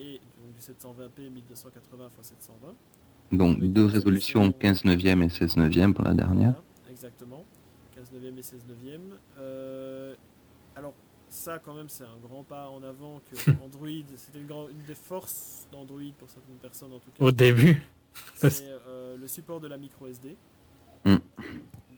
et 0.00 0.20
donc 0.38 0.52
du 0.54 0.60
720p 0.60 1.30
1280 1.30 2.08
x 2.18 2.28
720. 2.28 2.74
Donc 3.32 3.60
deux 3.60 3.86
résolutions 3.86 4.52
15 4.52 4.84
neuvième 4.84 5.22
et 5.22 5.28
16 5.28 5.56
neuvième 5.56 5.94
pour 5.94 6.04
la 6.04 6.14
dernière. 6.14 6.52
Voilà, 6.52 6.90
exactement. 6.90 7.44
15 7.94 8.12
neuvième 8.12 8.38
et 8.38 8.42
16 8.42 8.64
neuvième. 8.68 9.16
Euh, 9.38 10.14
alors 10.76 10.94
ça 11.28 11.58
quand 11.58 11.74
même 11.74 11.88
c'est 11.88 12.04
un 12.04 12.18
grand 12.22 12.42
pas 12.42 12.68
en 12.68 12.82
avant 12.82 13.20
que 13.30 13.50
Android, 13.64 13.88
c'était 14.16 14.40
une, 14.40 14.82
des 14.86 14.94
forces 14.94 15.68
d'Android 15.70 16.00
pour 16.18 16.28
certaines 16.28 16.56
personnes 16.56 16.92
en 16.92 16.98
tout 16.98 17.10
cas. 17.10 17.24
Au 17.24 17.30
début. 17.30 17.82
c'est 18.34 18.64
euh, 18.88 19.16
le 19.16 19.26
support 19.28 19.60
de 19.60 19.68
la 19.68 19.76
micro 19.78 20.06
SD. 20.06 20.36
Mm. 21.04 21.16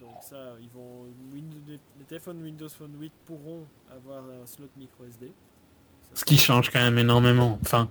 Donc 0.00 0.16
ça, 0.20 0.54
ils 0.60 0.68
vont 0.68 1.06
Windows- 1.32 1.58
les 1.98 2.04
téléphones 2.06 2.42
Windows 2.42 2.68
Phone 2.68 2.94
8 3.00 3.12
pourront 3.24 3.64
avoir 3.90 4.22
un 4.24 4.46
slot 4.46 4.68
micro 4.76 5.04
SD. 5.04 5.32
Ce 6.14 6.24
qui 6.24 6.36
change 6.36 6.70
quand 6.70 6.80
même 6.80 6.98
énormément. 6.98 7.58
Enfin, 7.62 7.88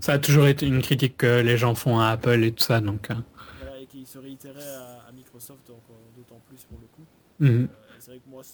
ça 0.00 0.12
a 0.14 0.18
toujours 0.18 0.46
été 0.46 0.66
une 0.66 0.82
critique 0.82 1.16
que 1.16 1.40
les 1.40 1.56
gens 1.56 1.74
font 1.74 1.98
à 1.98 2.08
Apple 2.08 2.42
et 2.44 2.52
tout 2.52 2.62
ça. 2.64 2.80
Donc, 2.80 3.10
euh, 3.10 3.14
voilà, 3.62 3.80
et 3.80 3.86
qui 3.86 4.04
se 4.06 4.18
réitérait 4.18 4.60
à, 4.60 5.08
à 5.08 5.12
Microsoft 5.12 5.68
encore 5.70 5.96
d'autant 6.16 6.40
plus 6.48 6.58
pour 6.64 6.78
le 6.80 6.86
coup. 6.94 7.06
mhm. 7.40 7.64
Euh, 7.64 7.94
c'est 7.98 8.10
vrai 8.12 8.18
que 8.24 8.30
moi, 8.30 8.42
c- 8.42 8.50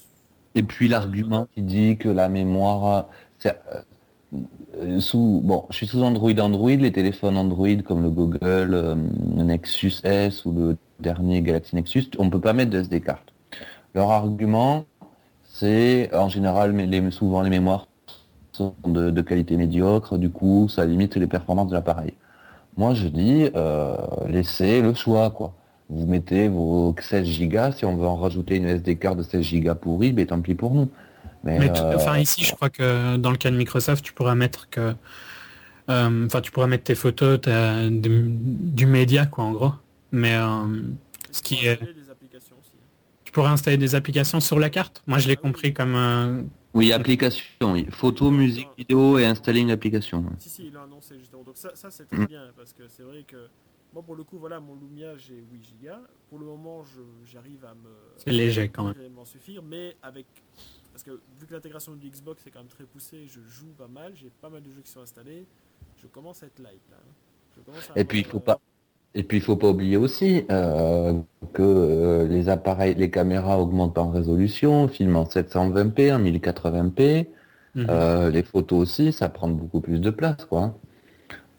Et 0.54 0.62
puis 0.62 0.88
l'argument 0.88 1.48
qui 1.54 1.62
dit 1.62 1.96
que 1.98 2.08
la 2.08 2.28
mémoire, 2.28 3.06
euh, 3.46 5.00
sous, 5.00 5.40
bon, 5.44 5.66
je 5.70 5.76
suis 5.76 5.86
sous 5.88 6.02
Android 6.02 6.30
Android, 6.38 6.70
les 6.70 6.92
téléphones 6.92 7.36
Android 7.36 7.76
comme 7.84 8.02
le 8.02 8.10
Google 8.10 8.38
euh, 8.74 8.94
Nexus 9.34 9.94
S 10.04 10.44
ou 10.44 10.52
le 10.52 10.76
dernier 11.00 11.42
Galaxy 11.42 11.74
Nexus, 11.74 12.06
on 12.18 12.30
peut 12.30 12.40
pas 12.40 12.52
mettre 12.52 12.70
de 12.70 12.78
SD 12.78 13.00
card. 13.00 13.24
Leur 13.94 14.10
argument, 14.12 14.84
c'est 15.44 16.14
en 16.14 16.28
général, 16.28 16.72
mais 16.72 16.86
les, 16.86 17.10
souvent 17.10 17.42
les 17.42 17.50
mémoires 17.50 17.88
sont 18.52 18.74
de, 18.86 19.10
de 19.10 19.20
qualité 19.22 19.56
médiocre, 19.56 20.18
du 20.18 20.30
coup, 20.30 20.68
ça 20.68 20.84
limite 20.84 21.16
les 21.16 21.26
performances 21.26 21.68
de 21.68 21.74
l'appareil. 21.74 22.14
Moi, 22.76 22.94
je 22.94 23.08
dis, 23.08 23.48
euh, 23.54 23.96
laissez 24.28 24.80
le 24.82 24.94
choix, 24.94 25.30
quoi. 25.30 25.54
Vous 25.88 26.06
mettez 26.06 26.48
vos 26.48 26.94
16 27.00 27.26
Go, 27.48 27.72
si 27.76 27.84
on 27.84 27.96
veut 27.96 28.06
en 28.06 28.16
rajouter 28.16 28.56
une 28.56 28.66
SD 28.66 28.96
card 28.96 29.16
de 29.16 29.22
16 29.24 29.44
Go 29.62 29.74
pourri, 29.74 30.12
ben 30.12 30.24
tant 30.26 30.40
pis 30.40 30.54
pour 30.54 30.72
nous. 30.72 30.88
Mais, 31.42 31.58
Mais 31.58 31.72
tout- 31.72 31.82
euh, 31.82 31.96
enfin 31.96 32.18
ici, 32.18 32.44
je 32.44 32.54
crois 32.54 32.70
que 32.70 33.16
dans 33.16 33.30
le 33.32 33.36
cas 33.36 33.50
de 33.50 33.56
Microsoft, 33.56 34.04
tu 34.04 34.12
pourras 34.12 34.34
mettre 34.36 34.68
que, 34.70 34.94
euh, 35.88 36.26
enfin 36.26 36.40
tu 36.40 36.52
pourras 36.52 36.66
mettre 36.68 36.84
tes 36.84 36.94
photos 36.94 37.40
du, 37.40 38.26
du 38.28 38.86
média 38.86 39.26
quoi 39.26 39.44
en 39.44 39.52
gros. 39.52 39.72
Mais 40.12 40.34
euh, 40.36 40.66
Ce 41.32 41.42
qui 41.42 41.66
est- 41.66 41.80
applications 42.10 42.56
aussi. 42.60 42.72
hein. 42.76 43.22
tu 43.24 43.40
installer 43.40 43.76
des 43.76 43.94
applications 43.96 44.38
sur 44.40 44.58
la 44.60 44.70
carte. 44.70 45.02
Moi, 45.06 45.18
je 45.18 45.26
l'ai 45.28 45.36
compris 45.36 45.72
comme 45.74 45.94
euh, 45.96 46.42
oui, 46.74 46.92
application, 46.92 47.72
oui. 47.72 47.86
photo, 47.90 48.30
musique, 48.30 48.68
vidéo 48.78 49.18
et 49.18 49.26
installer 49.26 49.60
une 49.60 49.70
application. 49.70 50.24
Si, 50.38 50.48
si, 50.48 50.66
il 50.66 50.72
l'a 50.72 50.82
annoncé 50.82 51.18
justement. 51.18 51.42
Donc 51.42 51.56
ça, 51.56 51.74
ça 51.74 51.90
c'est 51.90 52.04
Mm. 52.12 52.16
très 52.16 52.26
bien 52.26 52.52
parce 52.56 52.72
que 52.72 52.86
c'est 52.88 53.02
vrai 53.02 53.24
que 53.24 53.48
moi 53.92 54.02
pour 54.02 54.14
le 54.16 54.22
coup, 54.24 54.38
voilà, 54.38 54.60
mon 54.60 54.74
Lumia 54.76 55.16
j'ai 55.16 55.34
8 55.52 55.74
Go. 55.82 55.90
Pour 56.28 56.38
le 56.38 56.46
moment, 56.46 56.84
j'arrive 57.24 57.64
à 57.64 57.74
me 57.74 57.90
c'est 58.16 58.30
léger 58.30 58.68
quand 58.68 58.84
même. 58.84 59.12
m'en 59.12 59.24
suffire, 59.24 59.62
mais 59.62 59.96
avec 60.02 60.26
parce 60.92 61.02
que 61.04 61.20
vu 61.38 61.46
que 61.46 61.54
l'intégration 61.54 61.94
du 61.94 62.08
Xbox 62.08 62.46
est 62.46 62.50
quand 62.50 62.60
même 62.60 62.68
très 62.68 62.84
poussée, 62.84 63.26
je 63.26 63.40
joue 63.40 63.72
pas 63.78 63.88
mal, 63.88 64.12
j'ai 64.14 64.30
pas 64.40 64.48
mal 64.48 64.62
de 64.62 64.70
jeux 64.70 64.80
qui 64.82 64.90
sont 64.90 65.00
installés, 65.00 65.46
je 65.96 66.06
commence 66.06 66.42
à 66.42 66.46
être 66.46 66.58
light 66.60 66.80
là. 66.90 66.96
hein. 67.00 67.12
Je 67.56 67.60
commence 67.62 67.90
à 67.90 67.98
Et 67.98 68.04
puis 68.04 68.20
il 68.20 68.24
faut 68.24 68.36
euh, 68.38 68.40
pas, 68.40 68.60
et 69.14 69.22
puis 69.22 69.38
il 69.38 69.40
faut 69.42 69.56
pas 69.56 69.68
oublier 69.68 69.96
aussi 69.96 70.44
euh, 70.50 71.14
que 71.52 71.62
euh, 71.62 72.28
les 72.28 72.48
appareils, 72.48 72.94
les 72.94 73.10
caméras 73.10 73.58
augmentent 73.60 73.98
en 73.98 74.10
résolution, 74.10 74.86
filment 74.88 75.16
en 75.16 75.24
720p, 75.24 76.14
en 76.14 76.20
1080p. 76.20 77.26
Mhm. 77.74 77.86
Euh, 77.88 78.30
les 78.30 78.42
photos 78.42 78.80
aussi, 78.80 79.12
ça 79.12 79.28
prend 79.28 79.48
beaucoup 79.48 79.80
plus 79.80 80.00
de 80.00 80.10
place, 80.10 80.44
quoi. 80.48 80.76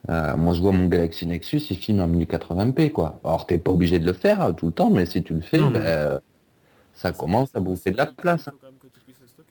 Moi, 0.10 0.54
je 0.54 0.62
vois 0.62 0.72
mon 0.74 0.88
Galaxy 0.88 1.26
Nexus, 1.26 1.62
il 1.70 1.78
filme 1.78 2.02
en 2.02 2.08
1080p, 2.08 2.92
quoi. 2.92 3.20
Alors, 3.24 3.46
t'es 3.48 3.58
pas 3.58 3.72
obligé 3.72 3.98
de 4.00 4.06
le 4.06 4.12
faire 4.14 4.54
tout 4.58 4.66
le 4.66 4.72
temps, 4.74 4.90
mais 4.90 5.06
si 5.06 5.24
tu 5.24 5.34
le 5.34 5.40
fais, 5.42 5.60
Non, 5.60 5.72
ben, 5.72 6.20
ça 6.94 7.12
commence 7.14 7.56
à 7.56 7.60
bouffer 7.62 7.92
de 7.92 7.98
la 7.98 8.08
place. 8.08 8.48
hein. 8.50 8.54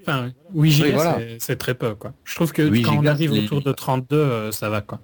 Enfin, 0.02 0.16
voilà. 0.16 0.32
8 0.54 0.78
Go, 0.78 0.84
Oui, 0.84 0.90
voilà. 0.92 1.18
c'est- 1.38 1.56
très 1.56 1.74
peu 1.74 1.94
quoi. 1.94 2.12
Je 2.24 2.34
trouve 2.34 2.52
que 2.52 2.62
8 2.62 2.82
quand 2.82 2.92
on 2.96 3.00
gigas, 3.00 3.10
arrive 3.12 3.32
c'est- 3.32 3.44
autour 3.44 3.62
de 3.62 3.72
32, 3.72 4.16
euh, 4.16 4.50
ça 4.50 4.68
va 4.70 4.80
quoi. 4.80 4.98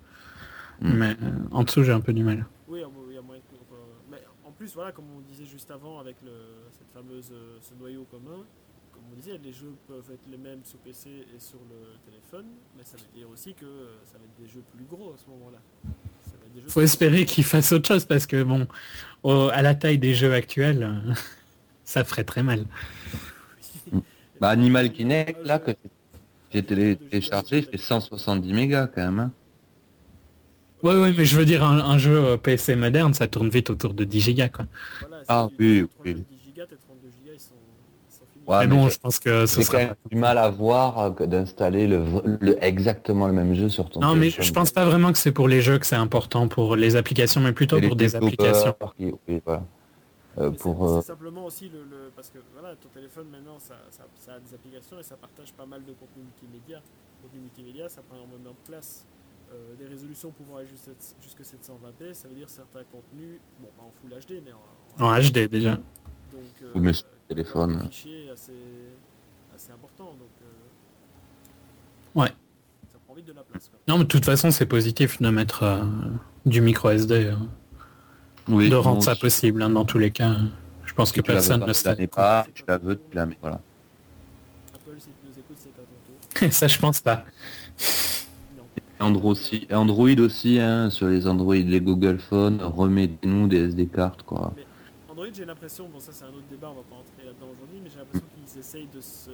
Mm. 0.81 0.93
Mais 0.95 1.17
en 1.53 1.65
dessous, 1.65 1.83
j'ai 1.85 1.93
un 1.93 2.01
peu 2.01 2.13
du 2.15 2.25
mal. 2.25 2.47
Oui, 2.69 2.81
ah, 2.85 2.89
oui, 2.89 3.05
il 3.11 3.15
y 3.15 3.19
a 3.19 3.23
moyen 3.23 3.41
que- 3.43 3.75
euh, 3.75 3.77
mais 4.11 4.17
en 4.47 4.51
plus, 4.67 4.75
voilà, 4.75 4.93
comme 4.93 5.05
on 5.17 5.21
disait 5.21 5.45
juste 5.47 5.71
avant 5.71 5.99
avec 6.01 6.17
le, 6.25 6.33
cette 6.73 6.91
fameuse 6.93 7.31
euh, 7.33 7.57
ce 7.63 7.75
noyau 7.75 8.05
commun, 8.11 8.45
comme 8.93 9.03
on 9.13 9.15
disait, 9.17 9.39
les 9.43 9.53
jeux 9.53 9.73
peuvent 9.87 10.11
être 10.13 10.27
les 10.31 10.37
mêmes 10.37 10.61
sur 10.65 10.79
PC 10.81 11.09
et 11.11 11.39
sur 11.39 11.59
le 11.71 11.97
téléphone, 12.11 12.47
mais 12.77 12.83
ça 12.85 12.97
veut 12.97 13.17
dire 13.19 13.29
aussi 13.31 13.55
que 13.55 13.65
euh, 13.65 13.95
ça 14.05 14.19
va 14.19 14.25
être 14.25 14.37
des 14.45 14.49
jeux 14.53 14.63
plus 14.75 14.85
gros 14.85 15.13
à 15.15 15.19
ce 15.19 15.29
moment-là. 15.31 15.59
des 16.55 16.63
jeux. 16.63 16.69
Faut 16.69 16.81
espérer 16.81 17.25
qu'ils 17.27 17.45
fassent 17.45 17.73
autre 17.73 17.87
chose 17.87 18.05
parce 18.07 18.27
que 18.27 18.43
bon, 18.43 18.67
au- 19.23 19.49
à 19.53 19.63
la 19.63 19.75
taille 19.77 19.99
des 19.99 20.15
jeux 20.15 20.33
actuels, 20.35 21.15
ça 21.85 22.03
ferait 22.05 22.25
très 22.25 22.43
mal. 22.43 22.65
Bah, 24.41 24.51
Animal 24.51 24.93
Kinect, 24.93 25.39
là, 25.45 25.59
que 25.61 25.73
j'ai 26.53 26.63
télé- 26.63 26.97
téléchargé, 26.97 27.59
il 27.59 27.65
fait 27.67 27.77
170 27.79 28.53
mégas 28.53 28.89
quand 28.89 29.03
même. 29.05 29.19
hein. 29.21 29.33
Ouais, 30.87 31.01
ouais, 31.01 31.13
mais 31.17 31.25
je 31.25 31.37
veux 31.37 31.45
dire, 31.45 31.65
un, 31.65 31.79
un 31.79 31.99
jeu 31.99 32.17
euh, 32.17 32.37
PC 32.37 32.77
moderne, 32.77 33.15
ça 33.15 33.27
tourne 33.27 33.49
vite 33.49 33.71
autour 33.71 33.95
de 33.95 34.05
10 34.05 34.21
gigas, 34.21 34.49
quoi. 34.49 34.67
Voilà, 35.01 35.23
Ah, 35.29 35.49
oui, 35.59 35.87
oui. 36.05 36.15
10 36.15 36.25
gigas, 36.45 36.67
tes 36.67 36.77
32 36.77 37.09
gigas, 37.11 37.33
ils 37.35 37.41
sont, 37.41 37.55
ils 38.09 38.15
sont 38.15 38.25
finis. 38.33 38.45
Ouais, 38.47 38.61
mais 38.61 38.67
mais 38.67 38.77
bon, 38.83 38.89
je- 38.89 38.95
je 38.95 38.99
pense 38.99 39.19
que 39.19 39.47
ce 39.47 39.63
C'est 39.63 39.65
quand 39.65 39.79
sera... 39.79 39.79
même 39.87 39.95
du 40.11 40.17
mal 40.17 40.39
à 40.39 40.51
voir 40.51 40.99
euh, 40.99 41.11
que 41.11 41.25
d'installer 41.25 41.87
le, 41.87 41.97
v- 41.99 42.21
le- 42.41 42.65
exactement 42.65 43.27
le 43.27 43.33
même 43.33 43.55
jeu 43.55 43.69
sur 43.69 43.91
ton 43.91 44.01
Non, 44.01 44.15
mais 44.15 44.31
je 44.31 44.53
pense 44.53 44.71
pas 44.71 44.85
vraiment 44.85 45.13
que 45.13 45.19
c'est 45.19 45.33
pour 45.33 45.49
les 45.49 45.61
jeux 45.61 45.79
que 45.79 45.87
c'est 45.87 45.97
important 45.97 46.47
pour 46.49 46.77
les 46.77 46.97
applications, 46.97 47.41
mais 47.41 47.53
plutôt 47.53 47.79
Et 47.79 47.87
pour 47.89 47.97
des 47.97 48.15
applications. 48.15 48.75
qui- 48.97 49.13
oui, 49.29 49.41
voilà. 49.45 49.63
Euh, 50.39 50.51
pour, 50.51 50.87
c'est- 50.87 50.95
euh, 50.99 51.01
simplement 51.01 51.47
aussi 51.47 51.71
le, 51.71 51.79
le- 51.85 52.11
parce 52.15 52.29
que 52.29 52.37
voilà 52.53 52.77
ton 52.77 52.91
téléphone 52.91 53.27
maintenant 53.31 53.59
ça, 53.59 53.75
ça, 53.91 54.05
ça 54.19 54.35
a 54.35 54.39
des 54.39 54.53
applications 54.55 54.99
et 55.01 55.03
ça 55.03 55.17
partage 55.17 55.51
pas 55.55 55.65
mal 55.65 55.81
de 55.83 55.93
contenu 55.95 56.25
multimédia 56.25 56.83
contenu 57.23 57.41
multimédia 57.41 57.89
ça 57.89 58.03
prend 58.03 58.17
énormément 58.17 58.51
de 58.51 58.71
place 58.71 59.07
des 59.79 59.87
résolutions 59.87 60.31
pouvant 60.31 60.57
aller 60.59 60.67
jusqu'à 60.69 60.91
jusque 61.23 61.41
720p 61.41 62.13
ça 62.15 62.29
veut 62.29 62.35
dire 62.35 62.49
certains 62.49 62.83
contenus 62.91 63.39
bon 63.61 63.69
pas 63.77 63.83
en 63.85 63.93
full 64.01 64.11
HD 64.11 64.43
mais 64.45 64.53
en, 64.53 65.05
En 65.09 65.19
HD 65.21 65.49
déjà. 65.49 65.73
donc 65.77 65.83
euh, 66.63 66.71
Oui, 66.75 66.81
mais 66.81 66.93
sur 66.93 67.07
euh, 67.07 67.11
téléphone. 67.29 67.79
des 67.83 67.87
fichiers 67.89 68.31
assez 68.31 68.53
assez 69.55 69.73
importants 69.73 70.13
donc 70.15 70.31
euh, 70.43 72.21
Ouais. 72.21 72.29
ça 72.93 72.99
prend 73.07 73.15
vite 73.15 73.27
de 73.27 73.33
la 73.33 73.43
place 73.43 73.69
quoi. 73.69 73.79
Non, 73.89 73.99
mais 73.99 74.05
de 74.05 74.09
toute 74.09 74.25
façon, 74.25 74.51
c'est 74.51 74.65
positif 74.67 75.21
de 75.21 75.29
mettre 75.29 75.63
euh, 75.65 75.85
du 76.47 76.61
micro 76.63 76.89
SD, 76.91 77.13
euh, 77.27 77.35
oui, 78.49 78.71
de 78.71 78.77
rendre 78.77 79.03
ça 79.03 79.15
si 79.15 79.21
possible. 79.21 79.63
hein, 79.63 79.69
dans 79.71 79.85
tous 79.85 79.99
les 79.99 80.11
cas, 80.11 80.35
je 80.87 80.95
pense 80.95 81.13
que 81.13 81.21
personne 81.21 81.61
ne 81.61 81.67
mets 81.97 82.07
pas, 82.07 82.47
tu 82.55 82.65
la 82.67 82.79
veux, 82.79 82.97
tu 82.97 83.15
la 83.17 83.27
mets. 83.27 83.37
Voilà. 83.43 83.61
Apple 84.75 84.95
si 84.99 85.09
tu 85.09 85.27
nous 85.29 85.39
écoutes 85.39 85.57
c'est 85.59 85.69
à 85.71 85.83
ton 85.83 86.47
tour 86.47 86.53
ça, 86.53 86.69
je 86.69 86.79
pense 86.79 87.01
pas. 87.01 87.25
Android 88.99 89.33
aussi, 89.33 89.67
Android 89.73 90.19
aussi 90.21 90.59
hein, 90.59 90.91
sur 90.91 91.09
les 91.09 91.27
Android, 91.27 91.55
les 91.55 91.81
Google 91.81 92.19
Phone, 92.19 92.61
remettez-nous 92.63 93.47
des 93.47 93.65
SD 93.69 93.87
cartes 93.87 94.23
quoi. 94.23 94.53
Android, 95.11 95.27
j'ai 95.33 95.45
l'impression, 95.45 95.89
bon 95.89 96.01
ça 96.01 96.13
c'est 96.13 96.25
un 96.25 96.29
autre 96.29 96.47
débat, 96.51 96.71
on 96.71 96.77
va 96.77 96.83
pas 96.83 96.97
entrer 96.97 97.27
là-dedans 97.27 97.47
aujourd'hui, 97.55 97.81
mais 97.83 97.91
j'ai 97.91 97.99
l'impression 97.99 98.27
qu'ils 98.35 98.59
essayent 98.61 98.89
de 98.95 99.01
se 99.01 99.31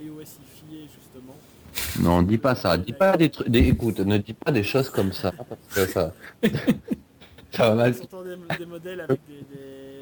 iOSifier 0.00 0.88
justement. 0.92 1.36
Non, 2.00 2.22
dis 2.22 2.38
pas 2.38 2.54
ça, 2.54 2.76
dis 2.76 2.92
pas 2.92 3.16
des 3.16 3.30
trucs, 3.30 3.48
des- 3.48 3.68
écoute, 3.68 4.00
ne 4.00 4.18
dis 4.18 4.32
pas 4.34 4.50
des 4.50 4.62
choses 4.64 4.90
comme 4.90 5.12
ça 5.12 5.32
parce 5.32 5.60
que 5.74 5.86
ça, 5.92 6.12
ça 7.52 7.68
va 7.70 7.74
mal. 7.74 7.92
des, 7.94 8.56
des 8.58 8.66
modèles 8.66 9.00
avec 9.00 9.20
des... 9.28 9.34
des- 9.54 9.92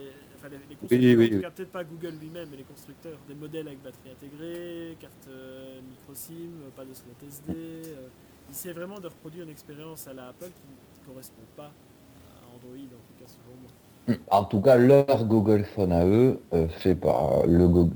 Enfin, 0.42 0.48
les, 0.48 0.56
les 0.56 0.62
Oui, 0.70 0.78
constructeurs, 0.80 1.18
oui, 1.18 1.30
oui. 1.34 1.40
cas 1.42 1.50
peut-être 1.50 1.70
pas 1.72 1.84
Google 1.84 2.14
lui-même, 2.18 2.48
mais 2.50 2.56
les 2.56 2.62
constructeurs, 2.62 3.18
des 3.28 3.34
modèles 3.34 3.66
avec 3.68 3.82
batterie 3.82 4.08
intégrée, 4.10 4.96
carte 4.98 5.28
euh, 5.28 5.80
micro 5.86 6.14
SIM, 6.14 6.48
pas 6.74 6.82
de 6.86 6.94
slot 6.94 7.12
SD. 7.28 7.52
euh, 7.52 8.08
ils 8.50 8.54
essaient 8.54 8.72
vraiment 8.72 8.98
de 8.98 9.06
reproduire 9.06 9.44
une 9.44 9.50
expérience 9.50 10.06
à 10.08 10.12
la 10.12 10.28
Apple 10.28 10.46
qui 10.46 11.00
ne 11.08 11.12
correspond 11.12 11.42
pas 11.56 11.70
à 11.70 12.54
Android, 12.54 12.76
en 12.76 13.02
tout 13.06 13.24
cas 13.24 13.26
selon 13.26 13.56
moi. 13.62 13.70
En 14.30 14.44
tout 14.44 14.60
cas, 14.60 14.76
leur 14.76 15.24
Google 15.24 15.64
Phone 15.64 15.92
à 15.92 16.04
eux, 16.04 16.40
euh, 16.52 16.66
fait 16.68 16.96
par 16.96 17.46
le 17.46 17.68
Go- 17.68 17.90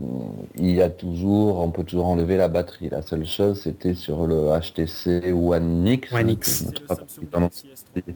il 0.57 0.71
y 0.71 0.81
a 0.83 0.89
toujours, 0.91 1.59
on 1.59 1.71
peut 1.71 1.83
toujours 1.83 2.07
enlever 2.07 2.37
la 2.37 2.47
batterie. 2.49 2.89
La 2.89 3.03
seule 3.03 3.27
chose, 3.27 3.63
c'était 3.63 3.95
sur 3.95 4.27
le 4.27 4.49
HTC 4.57 5.33
One 5.33 5.87
X. 5.89 6.13
One 6.13 6.31
X. 6.31 6.63
que 6.63 6.65
je 6.65 6.71
me 6.71 6.75
C'est 6.75 6.81
le 6.81 6.87
trompe 6.87 6.87
pas 6.87 6.95
Samsung 6.95 7.27
vraiment. 7.31 7.47
Galaxy 7.49 7.67
S3. 8.07 8.15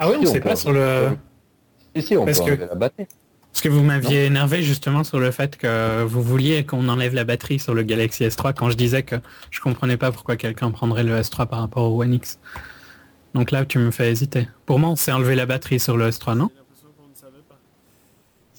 Ah 0.00 0.08
oui, 0.10 0.16
on 0.18 0.26
Si, 0.26 0.32
sait 0.32 0.40
pas 0.40 0.56
sur 0.56 0.72
le... 0.72 1.10
Si, 1.94 2.02
si, 2.02 2.16
on 2.16 2.24
Parce 2.24 2.38
peut 2.40 2.44
que- 2.46 2.50
enlever 2.52 2.66
la 2.66 2.74
batterie. 2.74 3.06
Parce 3.52 3.60
que 3.60 3.68
vous 3.68 3.82
m'aviez 3.82 4.24
énervé 4.24 4.62
justement 4.62 5.04
sur 5.04 5.20
le 5.20 5.30
fait 5.30 5.56
que 5.58 6.02
vous 6.04 6.22
vouliez 6.22 6.64
qu'on 6.64 6.88
enlève 6.88 7.14
la 7.14 7.24
batterie 7.24 7.58
sur 7.58 7.74
le 7.74 7.82
Galaxy 7.82 8.24
S3 8.24 8.54
quand 8.54 8.70
je 8.70 8.76
disais 8.76 9.02
que 9.02 9.16
je 9.50 9.60
comprenais 9.60 9.98
pas 9.98 10.10
pourquoi 10.10 10.36
quelqu'un 10.36 10.70
prendrait 10.70 11.04
le 11.04 11.18
S3 11.20 11.46
par 11.46 11.60
rapport 11.60 11.92
au 11.92 12.02
One 12.02 12.14
X. 12.14 12.38
Donc 13.34 13.50
là, 13.50 13.64
tu 13.66 13.78
me 13.78 13.90
fais 13.90 14.10
hésiter. 14.10 14.48
Pour 14.66 14.78
moi, 14.78 14.90
on 14.90 14.96
s'est 14.96 15.12
enlevé 15.12 15.34
la 15.34 15.44
batterie 15.46 15.80
sur 15.80 15.96
le 15.98 16.08
S3, 16.08 16.34
non? 16.34 16.48
J'ai 16.50 16.58
l'impression 16.58 16.88
qu'on 16.96 17.08
ne 17.08 17.14
savait 17.14 17.42
pas. 17.48 17.58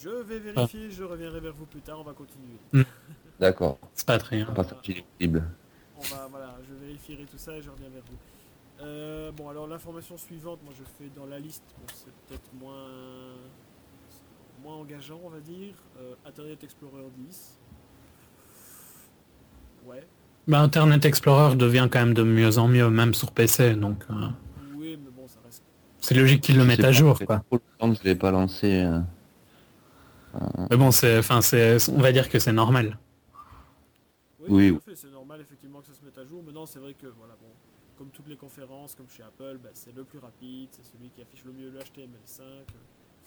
Je 0.00 0.10
vais 0.10 0.38
vérifier, 0.38 0.90
je 0.90 1.02
reviendrai 1.02 1.40
vers 1.40 1.52
vous 1.54 1.66
plus 1.66 1.80
tard, 1.80 1.98
on 2.00 2.04
va 2.04 2.12
continuer. 2.12 2.86
D'accord. 3.40 3.78
C'est 3.94 4.06
pas 4.06 4.18
très. 4.18 4.40
hein. 4.40 4.46
On 5.96 6.02
va, 6.02 6.28
voilà, 6.30 6.56
je 6.68 6.86
vérifierai 6.86 7.24
tout 7.24 7.38
ça 7.38 7.52
et 7.56 7.62
je 7.62 7.70
reviens 7.70 7.88
vers 7.92 8.02
vous. 8.08 8.16
Euh, 8.84 9.30
bon, 9.32 9.48
alors 9.48 9.66
l'information 9.66 10.16
suivante, 10.18 10.58
moi 10.64 10.72
je 10.76 10.82
fais 10.98 11.10
dans 11.16 11.26
la 11.26 11.38
liste, 11.38 11.62
bon, 11.78 11.84
c'est 11.94 12.12
peut-être 12.28 12.50
moins, 12.60 12.84
moins 14.64 14.76
engageant, 14.76 15.20
on 15.24 15.28
va 15.30 15.40
dire. 15.40 15.74
Euh, 15.98 16.14
Internet 16.26 16.64
Explorer 16.64 17.04
10. 17.18 17.58
Ouais, 19.86 20.02
Bah, 20.48 20.60
Internet 20.60 21.04
Explorer 21.04 21.56
devient 21.56 21.88
quand 21.90 21.98
même 22.00 22.14
de 22.14 22.22
mieux 22.22 22.58
en 22.58 22.68
mieux, 22.68 22.88
même 22.90 23.12
sur 23.14 23.32
PC, 23.32 23.74
donc 23.74 24.04
euh, 24.10 24.14
oui, 24.74 24.98
mais 25.02 25.10
bon, 25.10 25.28
ça 25.28 25.38
reste. 25.44 25.62
c'est 26.00 26.14
logique 26.14 26.42
qu'ils 26.42 26.56
le 26.56 26.64
mettent 26.64 26.84
à 26.84 26.92
jour, 26.92 27.18
quoi. 27.24 27.40
trop 27.50 27.60
longtemps 27.80 27.94
que 27.94 27.98
je 28.02 28.04
l'ai 28.08 28.14
pas 28.14 28.30
lancé. 28.30 28.82
euh. 28.82 29.00
Mais 30.70 30.76
bon, 30.76 30.90
c'est, 30.90 31.18
enfin, 31.18 31.40
c'est, 31.42 31.76
on 31.90 32.00
va 32.00 32.12
dire 32.12 32.28
que 32.28 32.38
c'est 32.38 32.52
normal. 32.52 32.98
Oui, 34.48 34.70
tout 34.72 34.76
à 34.78 34.80
fait, 34.80 34.96
c'est 34.96 35.10
normal 35.10 35.40
effectivement 35.40 35.80
que 35.80 35.86
ça 35.86 35.94
se 35.94 36.04
mette 36.04 36.18
à 36.18 36.24
jour. 36.24 36.42
Maintenant, 36.42 36.66
c'est 36.66 36.78
vrai 36.78 36.94
que, 36.94 37.06
voilà, 37.06 37.34
bon, 37.40 37.48
comme 37.96 38.08
toutes 38.10 38.28
les 38.28 38.36
conférences, 38.36 38.94
comme 38.94 39.08
chez 39.08 39.22
Apple, 39.22 39.58
bah, 39.62 39.70
c'est 39.74 39.94
le 39.94 40.04
plus 40.04 40.18
rapide, 40.18 40.68
c'est 40.72 40.84
celui 40.84 41.08
qui 41.10 41.22
affiche 41.22 41.44
le 41.44 41.52
mieux 41.52 41.70
le 41.70 41.78
HTML5. 41.78 42.42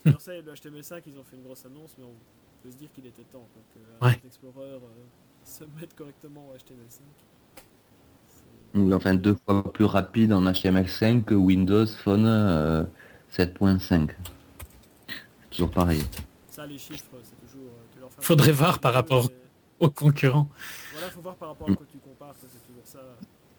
D'ailleurs, 0.08 0.22
ça, 0.22 0.34
le 0.34 0.54
HTML5, 0.54 1.02
ils 1.08 1.18
ont 1.20 1.24
fait 1.24 1.36
une 1.36 1.44
grosse 1.44 1.66
annonce, 1.66 1.96
mais 1.98 2.06
on 2.06 2.14
peut 2.64 2.72
se 2.72 2.78
dire 2.78 2.90
qu'il 2.94 3.06
était 3.06 3.24
temps 3.24 3.48
quoi, 3.54 3.62
que 3.74 3.80
Ouais. 3.80 4.12
Internet 4.12 4.26
Explorer 4.26 4.66
euh, 4.74 4.80
se 5.44 5.64
mette 5.80 5.96
correctement 5.96 6.50
au 6.50 6.56
HTML5. 6.56 7.02
C'est- 8.28 8.80
Ou 8.80 8.94
enfin 8.94 9.14
deux 9.16 9.36
fois 9.46 9.72
plus 9.72 9.86
rapide 9.86 10.34
en 10.34 10.44
HTML5 10.46 11.24
que 11.24 11.36
Windows 11.36 11.86
Phone 11.88 12.26
euh, 12.26 12.84
7.5. 13.32 14.10
Toujours 15.50 15.72
pareil. 15.72 16.04
Ça, 16.50 16.66
les 16.66 16.78
chiffres, 16.78 17.06
c'est 17.24 17.40
toujours. 17.48 17.68
euh, 17.68 18.00
leur 18.00 18.10
Faudrait 18.20 18.52
voir 18.52 18.80
par 18.80 18.94
rapport- 18.94 19.26
mais- 19.30 19.36
Aux 19.80 19.92
concurrents. 19.92 20.50
Voilà, 20.92 21.08
faut 21.12 21.22
voir 21.22 21.36
par 21.36 21.50
rapport 21.50 21.70
à 21.70 21.76
quoi 21.76 21.86
tu 21.92 22.00
compares, 22.00 22.34
c'est 22.42 22.48
toujours 22.68 22.82
ça. 22.84 23.00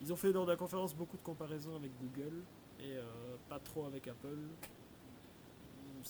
Ils 0.02 0.12
ont 0.12 0.16
fait 0.16 0.32
dans 0.32 0.44
la 0.44 0.56
conférence 0.56 0.92
beaucoup 0.94 1.16
de 1.16 1.22
comparaisons 1.22 1.76
avec 1.76 1.92
Google 2.00 2.42
et 2.80 2.96
euh, 2.96 3.02
pas 3.48 3.60
trop 3.60 3.86
avec 3.86 4.08
Apple. 4.08 4.36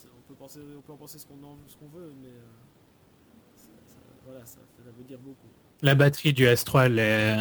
On 0.07 0.29
peut, 0.29 0.35
penser, 0.39 0.61
on 0.77 0.81
peut 0.83 0.93
en 0.93 0.97
penser 0.97 1.19
ce 1.19 1.27
qu'on 1.27 1.35
en- 1.47 1.59
ce 1.67 1.77
qu'on 1.77 1.89
veut, 1.89 2.13
mais 2.23 2.29
euh, 2.29 3.57
ça, 3.57 3.69
ça- 3.87 4.01
voilà, 4.27 4.45
ça, 4.45 4.59
ça 4.77 4.91
veut 4.97 5.05
dire 5.05 5.19
beaucoup. 5.19 5.47
La 5.83 5.95
batterie 5.95 6.33
du 6.33 6.45
S3, 6.45 6.87
elle 6.87 6.99
est- 6.99 7.39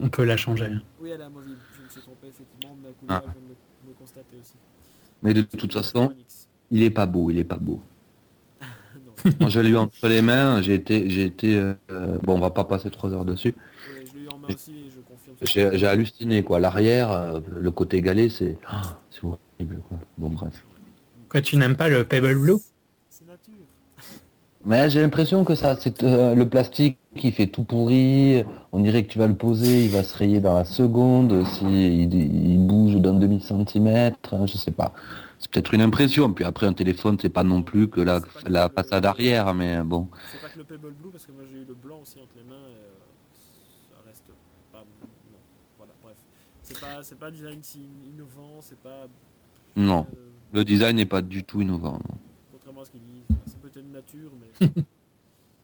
on 0.00 0.08
peut 0.08 0.24
la 0.24 0.36
changer. 0.36 0.70
Oui, 1.00 1.10
elle 1.10 1.20
est 1.20 1.24
amovible, 1.24 1.56
je 1.78 1.82
me 1.84 1.88
suis 1.88 2.00
trompé 2.00 2.28
effectivement, 2.28 2.76
mais 2.82 2.90
Ah. 3.08 3.22
je 3.26 3.30
le, 3.40 3.56
le 3.88 3.94
constater 3.94 4.36
aussi. 4.40 4.54
Mais 5.22 5.34
de 5.34 5.42
toute 5.42 5.72
façon, 5.72 6.12
il 6.70 6.82
est 6.82 6.90
pas 6.90 7.06
beau, 7.06 7.30
il 7.30 7.38
est 7.38 7.44
pas 7.44 7.56
beau. 7.56 7.80
Quand 9.40 9.48
je 9.48 9.58
l'ai 9.60 9.70
eu 9.70 9.76
entre 9.76 10.06
les 10.06 10.22
mains, 10.22 10.62
j'ai 10.62 10.74
été, 10.74 11.10
j'ai 11.10 11.24
été, 11.24 11.56
euh, 11.56 11.74
euh, 11.90 12.18
bon, 12.22 12.36
on 12.36 12.40
va 12.40 12.50
pas 12.50 12.64
passer 12.64 12.90
trois 12.90 13.12
heures 13.12 13.24
dessus. 13.24 13.48
ouais, 13.96 14.04
je 14.06 14.12
l'ai 14.16 14.24
eu 14.24 14.28
en 14.28 14.38
main 14.38 14.48
aussi 14.54 14.72
et 14.72 14.90
je 14.90 15.00
confirme. 15.00 15.72
J'ai 15.76 15.86
halluciné 15.86 16.44
quoi. 16.44 16.60
L'arrière, 16.60 17.10
euh, 17.10 17.40
le 17.50 17.70
côté 17.72 18.00
galet, 18.00 18.28
c'est, 18.28 18.58
ah, 18.66 19.00
c'est 19.10 19.24
horrible 19.24 19.82
quoi. 19.88 19.98
Bon 20.18 20.28
bref. 20.30 20.64
Quoi, 21.28 21.42
tu 21.42 21.56
n'aimes 21.56 21.76
pas 21.76 21.88
le 21.88 22.04
Pebble 22.04 22.38
Blue 22.38 22.56
C'est 23.10 23.26
nature. 23.26 23.52
Mais 24.64 24.88
j'ai 24.90 25.00
l'impression 25.02 25.44
que 25.44 25.54
ça, 25.54 25.76
c'est 25.78 26.02
euh, 26.02 26.34
le 26.34 26.48
plastique 26.48 26.98
qui 27.16 27.32
fait 27.32 27.46
tout 27.46 27.64
pourri. 27.64 28.44
On 28.72 28.80
dirait 28.80 29.04
que 29.04 29.12
tu 29.12 29.18
vas 29.18 29.26
le 29.26 29.34
poser, 29.34 29.84
il 29.84 29.90
va 29.90 30.02
se 30.02 30.16
rayer 30.16 30.40
dans 30.40 30.54
la 30.54 30.64
seconde. 30.64 31.46
Si 31.46 31.64
il, 31.64 32.14
il 32.14 32.66
bouge 32.66 32.96
d'un 32.96 33.14
demi 33.14 33.40
centimètre, 33.40 34.34
hein, 34.34 34.46
je 34.46 34.56
sais 34.56 34.70
pas. 34.70 34.92
C'est 35.38 35.50
peut-être 35.50 35.74
une 35.74 35.82
impression. 35.82 36.32
Puis 36.32 36.44
après, 36.44 36.66
un 36.66 36.72
téléphone, 36.72 37.16
c'est 37.20 37.28
pas 37.28 37.44
non 37.44 37.62
plus 37.62 37.88
que 37.88 38.00
la, 38.00 38.20
la 38.46 38.68
façade 38.68 39.04
arrière, 39.06 39.54
mais 39.54 39.82
bon. 39.82 40.08
C'est 40.32 40.40
pas 40.40 40.48
que 40.48 40.58
le 40.58 40.64
Pebble 40.64 40.92
Blue, 40.92 41.10
parce 41.10 41.26
que 41.26 41.32
moi 41.32 41.42
j'ai 41.50 41.58
eu 41.58 41.64
le 41.68 41.74
blanc 41.74 42.00
aussi 42.02 42.18
entre 42.20 42.32
les 42.36 42.44
mains, 42.44 42.56
et, 42.56 42.80
euh, 42.80 43.92
ça 43.92 43.96
reste 44.06 44.24
pas. 44.72 44.78
Non, 44.78 45.38
voilà, 45.76 45.92
bref. 46.02 46.16
C'est 46.62 46.80
pas, 46.80 47.02
c'est 47.02 47.18
pas 47.18 47.30
design 47.30 47.58
si 47.62 47.80
innovant, 48.12 48.60
c'est 48.60 48.78
pas. 48.78 49.06
Non, 49.76 50.06
euh, 50.12 50.20
le 50.52 50.64
design 50.64 50.96
n'est 50.96 51.06
pas 51.06 51.22
du 51.22 51.44
tout 51.44 51.60
innovant. 51.60 51.92
non. 52.08 52.18
contrairement 52.52 52.82
à 52.82 52.84
ce 52.84 52.90
qu'ils 52.90 53.00
disent, 53.00 53.24
c'est 53.46 53.58
peut-être 53.60 53.76
une 53.80 53.92
nature, 53.92 54.30
mais. 54.40 54.68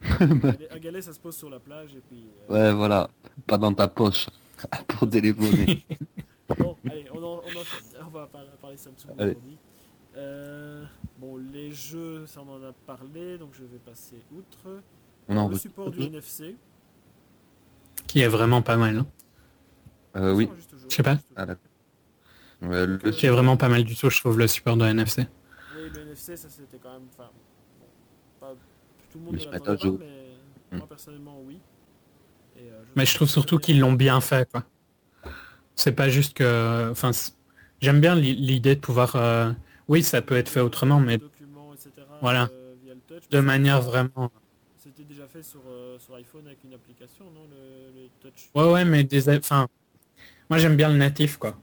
un 0.70 0.78
galet- 0.78 1.00
ça 1.02 1.12
se 1.12 1.20
pose 1.20 1.36
sur 1.36 1.48
la 1.50 1.58
plage 1.60 1.94
et 1.94 2.00
puis. 2.08 2.24
euh, 2.50 2.52
Ouais, 2.52 2.72
voilà. 2.74 3.08
Pas 3.46 3.58
dans 3.58 3.72
ta 3.72 3.88
poche 3.88 4.28
pour 4.88 5.08
téléphoner. 5.08 5.84
Bon, 6.58 6.76
allez, 6.90 7.06
on, 7.10 7.16
en, 7.16 7.22
on, 7.22 7.38
en- 7.38 8.06
on 8.06 8.10
va 8.10 8.26
par- 8.26 8.44
parler 8.60 8.76
Samsung 8.76 9.14
aujourd'hui. 9.18 9.56
Euh, 10.14 10.84
bon, 11.18 11.38
les 11.38 11.72
jeux, 11.72 12.26
ça 12.26 12.42
on 12.46 12.52
en 12.56 12.62
a 12.68 12.72
parlé, 12.86 13.38
donc 13.38 13.54
je 13.54 13.62
vais 13.64 13.78
passer 13.78 14.16
outre. 14.30 14.82
On 15.26 15.38
en 15.38 15.48
le 15.48 15.54
veut- 15.54 15.58
support 15.58 15.90
du 15.90 16.02
NFC. 16.02 16.54
Qui 18.06 18.20
est 18.20 18.28
vraiment 18.28 18.60
pas 18.60 18.76
mal. 18.76 18.98
hein. 18.98 19.06
Euh, 20.16 20.34
oui. 20.34 20.46
Non, 20.48 20.52
Je 20.90 20.94
sais 20.94 21.02
pas. 21.02 21.16
Ah, 21.34 21.46
Ouais, 22.68 22.86
le- 22.86 22.96
Qui 23.10 23.26
est 23.26 23.30
vraiment 23.30 23.56
pas 23.56 23.68
mal 23.68 23.84
du 23.84 23.96
tout, 23.96 24.10
je 24.10 24.20
trouve, 24.20 24.38
le 24.38 24.46
support 24.46 24.76
de 24.76 24.86
NFC. 24.86 25.26
Oui, 25.74 25.90
le 25.94 26.00
NFC, 26.00 26.36
ça 26.36 26.48
c'était 26.48 26.78
quand 26.82 26.92
même. 26.92 27.08
Enfin, 27.12 27.30
bon, 27.80 27.86
pas 28.40 28.54
tout 29.10 29.18
le 29.18 29.24
monde 29.24 29.34
Mais 29.34 29.40
je 29.40 29.48
pas, 29.58 29.86
au- 29.86 29.98
mais 29.98 30.78
moi 30.78 30.86
personnellement, 30.88 31.40
oui. 31.44 31.58
Et, 32.56 32.60
euh, 32.62 32.82
Mais 32.96 33.06
je 33.06 33.14
trouve 33.14 33.28
surtout 33.28 33.58
qu'ils 33.58 33.80
l'ont 33.80 33.92
bien 33.92 34.20
fait, 34.20 34.48
quoi. 34.50 34.62
C'est 35.76 35.92
pas 35.92 36.08
juste 36.08 36.34
que... 36.34 36.88
Enfin, 36.90 37.10
j'aime 37.80 38.00
bien 38.00 38.14
l'i- 38.14 38.34
l'idée 38.34 38.76
de 38.76 38.80
pouvoir... 38.80 39.16
euh, 39.16 39.52
Oui, 39.88 40.02
ça 40.02 40.22
peut 40.22 40.36
être 40.36 40.48
fait 40.48 40.60
autrement, 40.60 41.00
mais 41.00 41.14
etc. 41.14 42.06
Voilà. 42.20 42.48
euh, 42.52 42.74
via 42.84 42.94
le 42.94 43.00
touch, 43.00 43.28
de 43.30 43.40
manière 43.40 43.80
vraiment... 43.80 44.30
C'était 44.78 45.04
déjà 45.04 45.26
fait 45.26 45.42
sur, 45.42 45.60
euh, 45.66 45.98
sur 45.98 46.14
iPhone 46.14 46.46
avec 46.46 46.58
une 46.64 46.74
application, 46.74 47.24
non 47.30 47.46
le, 47.50 48.02
le 48.02 48.08
touch? 48.20 48.50
Ouais, 48.54 48.70
ouais, 48.70 48.84
mais 48.84 49.04
des... 49.04 49.28
Enfin... 49.36 49.66
Moi, 50.50 50.58
j'aime 50.58 50.76
bien 50.76 50.90
le 50.90 50.96
natif, 50.96 51.38
quoi. 51.38 51.56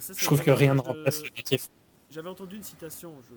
Ça, 0.00 0.12
Je 0.16 0.24
trouve 0.24 0.42
que 0.42 0.50
rien 0.50 0.74
ne 0.74 0.80
remplace 0.80 1.22
le 1.22 1.30
natif. 1.36 1.68
J'avais 2.10 2.28
entendu 2.28 2.56
une 2.56 2.62
citation, 2.62 3.14
je 3.22 3.34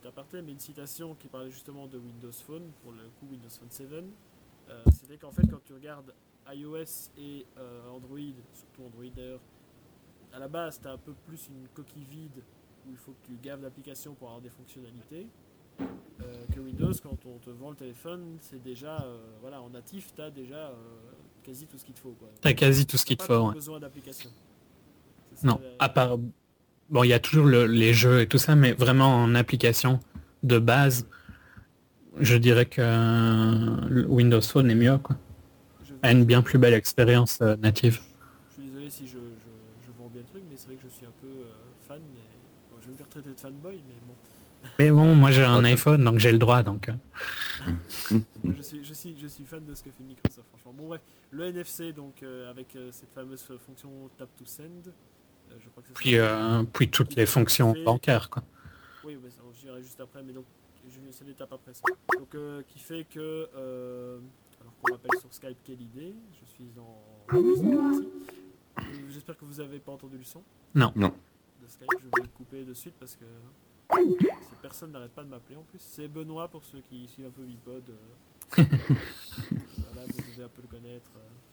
petit 0.00 0.08
aparté, 0.08 0.42
mais 0.42 0.52
une 0.52 0.58
citation 0.60 1.14
qui 1.14 1.28
parlait 1.28 1.50
justement 1.50 1.86
de 1.86 1.98
Windows 1.98 2.32
Phone, 2.32 2.70
pour 2.82 2.92
le 2.92 2.98
coup 3.18 3.26
Windows 3.30 3.48
Phone 3.50 3.70
7. 3.70 3.86
Euh, 3.92 4.82
C'était 4.92 5.16
qu'en 5.16 5.30
fait, 5.30 5.42
quand 5.50 5.62
tu 5.64 5.74
regardes 5.74 6.12
iOS 6.52 7.10
et 7.18 7.46
euh, 7.58 7.88
Android, 7.90 8.18
surtout 8.52 8.82
Android 8.86 9.10
d'ailleurs, 9.14 9.40
à 10.32 10.38
la 10.38 10.48
base, 10.48 10.80
tu 10.80 10.88
as 10.88 10.92
un 10.92 10.98
peu 10.98 11.12
plus 11.26 11.48
une 11.48 11.68
coquille 11.74 12.04
vide 12.10 12.42
où 12.86 12.90
il 12.90 12.96
faut 12.96 13.12
que 13.12 13.26
tu 13.26 13.36
gaves 13.42 13.62
l'application 13.62 14.14
pour 14.14 14.28
avoir 14.28 14.40
des 14.40 14.48
fonctionnalités. 14.50 15.26
euh, 15.80 16.46
que 16.54 16.60
Windows, 16.60 16.92
quand 17.02 17.16
on 17.26 17.38
te 17.38 17.50
vend 17.50 17.70
le 17.70 17.76
téléphone, 17.76 18.36
c'est 18.40 18.62
déjà, 18.62 19.02
euh, 19.02 19.18
voilà, 19.40 19.60
en 19.62 19.70
natif, 19.70 20.12
tu 20.14 20.20
as 20.22 20.30
déjà 20.30 20.68
euh, 20.68 20.74
quasi 21.42 21.66
tout 21.66 21.78
ce 21.78 21.84
qu'il 21.84 21.94
te 21.94 22.00
faut. 22.00 22.12
quoi. 22.18 22.28
T'as 22.40 22.52
quasi 22.52 22.86
tout 22.86 22.96
ce 22.96 23.04
qu'il 23.04 23.16
te 23.16 23.22
faut, 23.22 23.48
ouais. 23.48 23.54
besoin 23.54 23.80
d'application. 23.80 24.30
Non, 25.44 25.60
à 25.78 25.88
part... 25.88 26.18
Bon, 26.90 27.04
il 27.04 27.08
y 27.08 27.12
a 27.12 27.20
toujours 27.20 27.46
le- 27.46 27.66
les 27.66 27.94
jeux 27.94 28.20
et 28.20 28.26
tout 28.26 28.38
ça, 28.38 28.56
mais 28.56 28.72
vraiment 28.72 29.14
en 29.14 29.34
application 29.36 30.00
de 30.42 30.58
base, 30.58 31.06
je 32.18 32.36
dirais 32.36 32.66
que 32.66 32.80
euh, 32.82 34.04
Windows 34.08 34.40
Phone 34.40 34.70
est 34.70 34.74
mieux, 34.74 34.98
quoi. 34.98 35.16
A 36.02 36.12
une 36.12 36.24
bien 36.24 36.42
plus 36.42 36.58
belle 36.58 36.74
expérience 36.74 37.38
euh, 37.42 37.56
native. 37.56 38.00
Je 38.48 38.54
suis 38.54 38.70
désolé 38.70 38.90
si 38.90 39.06
je, 39.06 39.12
je, 39.12 39.16
je 39.86 39.90
vends 39.98 40.08
bien 40.08 40.22
le 40.22 40.26
truc, 40.26 40.42
mais 40.50 40.56
c'est 40.56 40.66
vrai 40.66 40.76
que 40.76 40.82
je 40.82 40.94
suis 40.94 41.06
un 41.06 41.12
peu 41.20 41.28
euh, 41.28 41.52
fan. 41.86 42.00
Bon, 42.70 42.76
je 42.80 42.86
vais 42.86 42.92
me 42.92 42.96
faire 42.96 43.08
traiter 43.08 43.28
de 43.30 43.38
fanboy, 43.38 43.76
mais 43.86 43.94
bon. 44.06 44.14
Mais 44.78 44.90
bon, 44.90 45.14
moi 45.14 45.30
j'ai 45.30 45.44
un 45.44 45.64
iPhone, 45.76 46.02
donc 46.04 46.18
j'ai 46.18 46.32
le 46.32 46.38
droit, 46.38 46.62
donc... 46.62 46.90
Moi, 48.10 48.54
je, 48.56 48.62
suis, 48.62 48.84
je, 48.84 48.94
suis, 48.94 49.16
je 49.20 49.26
suis 49.26 49.44
fan 49.44 49.64
de 49.64 49.74
ce 49.74 49.82
que 49.82 49.90
fait 49.90 50.02
Microsoft, 50.02 50.48
franchement. 50.48 50.72
Bon, 50.76 50.88
bref, 50.88 51.02
le 51.30 51.44
NFC, 51.46 51.92
donc 51.92 52.22
euh, 52.22 52.50
avec 52.50 52.74
euh, 52.76 52.88
cette 52.90 53.12
fameuse 53.14 53.42
fonction 53.66 53.90
Tap 54.18 54.28
to 54.36 54.44
Send. 54.44 54.92
Puis, 55.94 56.16
euh, 56.18 56.62
puis 56.72 56.90
toutes 56.90 57.14
les 57.16 57.26
fonctions 57.26 57.74
bancaires, 57.84 58.30
quoi. 58.30 58.42
Oui, 59.04 59.18
mais 59.22 59.30
ça, 59.30 59.40
je 59.54 59.60
dirai 59.60 59.82
juste 59.82 60.00
après, 60.00 60.22
mais 60.22 60.32
donc 60.32 60.44
je- 60.88 60.98
c'est 61.10 61.24
l'étape 61.24 61.52
après 61.52 61.74
ça. 61.74 61.82
Donc, 62.18 62.34
euh, 62.34 62.62
qui 62.68 62.78
fait 62.78 63.04
que, 63.04 63.48
euh, 63.54 64.18
alors 64.60 64.72
qu'on 64.82 64.92
m'appelle 64.92 65.20
sur 65.20 65.32
Skype, 65.32 65.58
quelle 65.64 65.80
idée 65.80 66.14
Je 66.40 66.46
suis 66.46 66.70
en. 66.78 67.02
J'espère 69.10 69.36
que 69.36 69.44
vous 69.44 69.60
avez 69.60 69.78
pas 69.78 69.92
entendu 69.92 70.16
le 70.18 70.24
son? 70.24 70.42
Non. 70.74 70.92
Non. 70.96 71.12
De 71.62 71.66
Skype, 71.66 71.88
je 72.00 72.06
vais 72.06 72.22
le 72.22 72.28
couper 72.28 72.64
de 72.64 72.72
suite 72.74 72.94
parce 72.98 73.16
que 73.16 73.24
cette 73.94 74.58
personne 74.62 74.92
n'arrête 74.92 75.12
pas 75.12 75.22
de 75.24 75.28
m'appeler 75.28 75.56
en 75.56 75.62
plus. 75.62 75.80
C'est 75.80 76.08
Benoît 76.08 76.48
pour 76.48 76.64
ceux 76.64 76.80
qui 76.80 77.06
suivent 77.08 77.26
un 77.26 77.30
peu 77.30 77.42
Bipod. 77.42 77.82
voilà, 78.56 80.06
vous 80.06 80.18
devez 80.32 80.44
un 80.44 80.48
peu 80.48 80.62
le 80.62 80.68
connaître. 80.68 81.10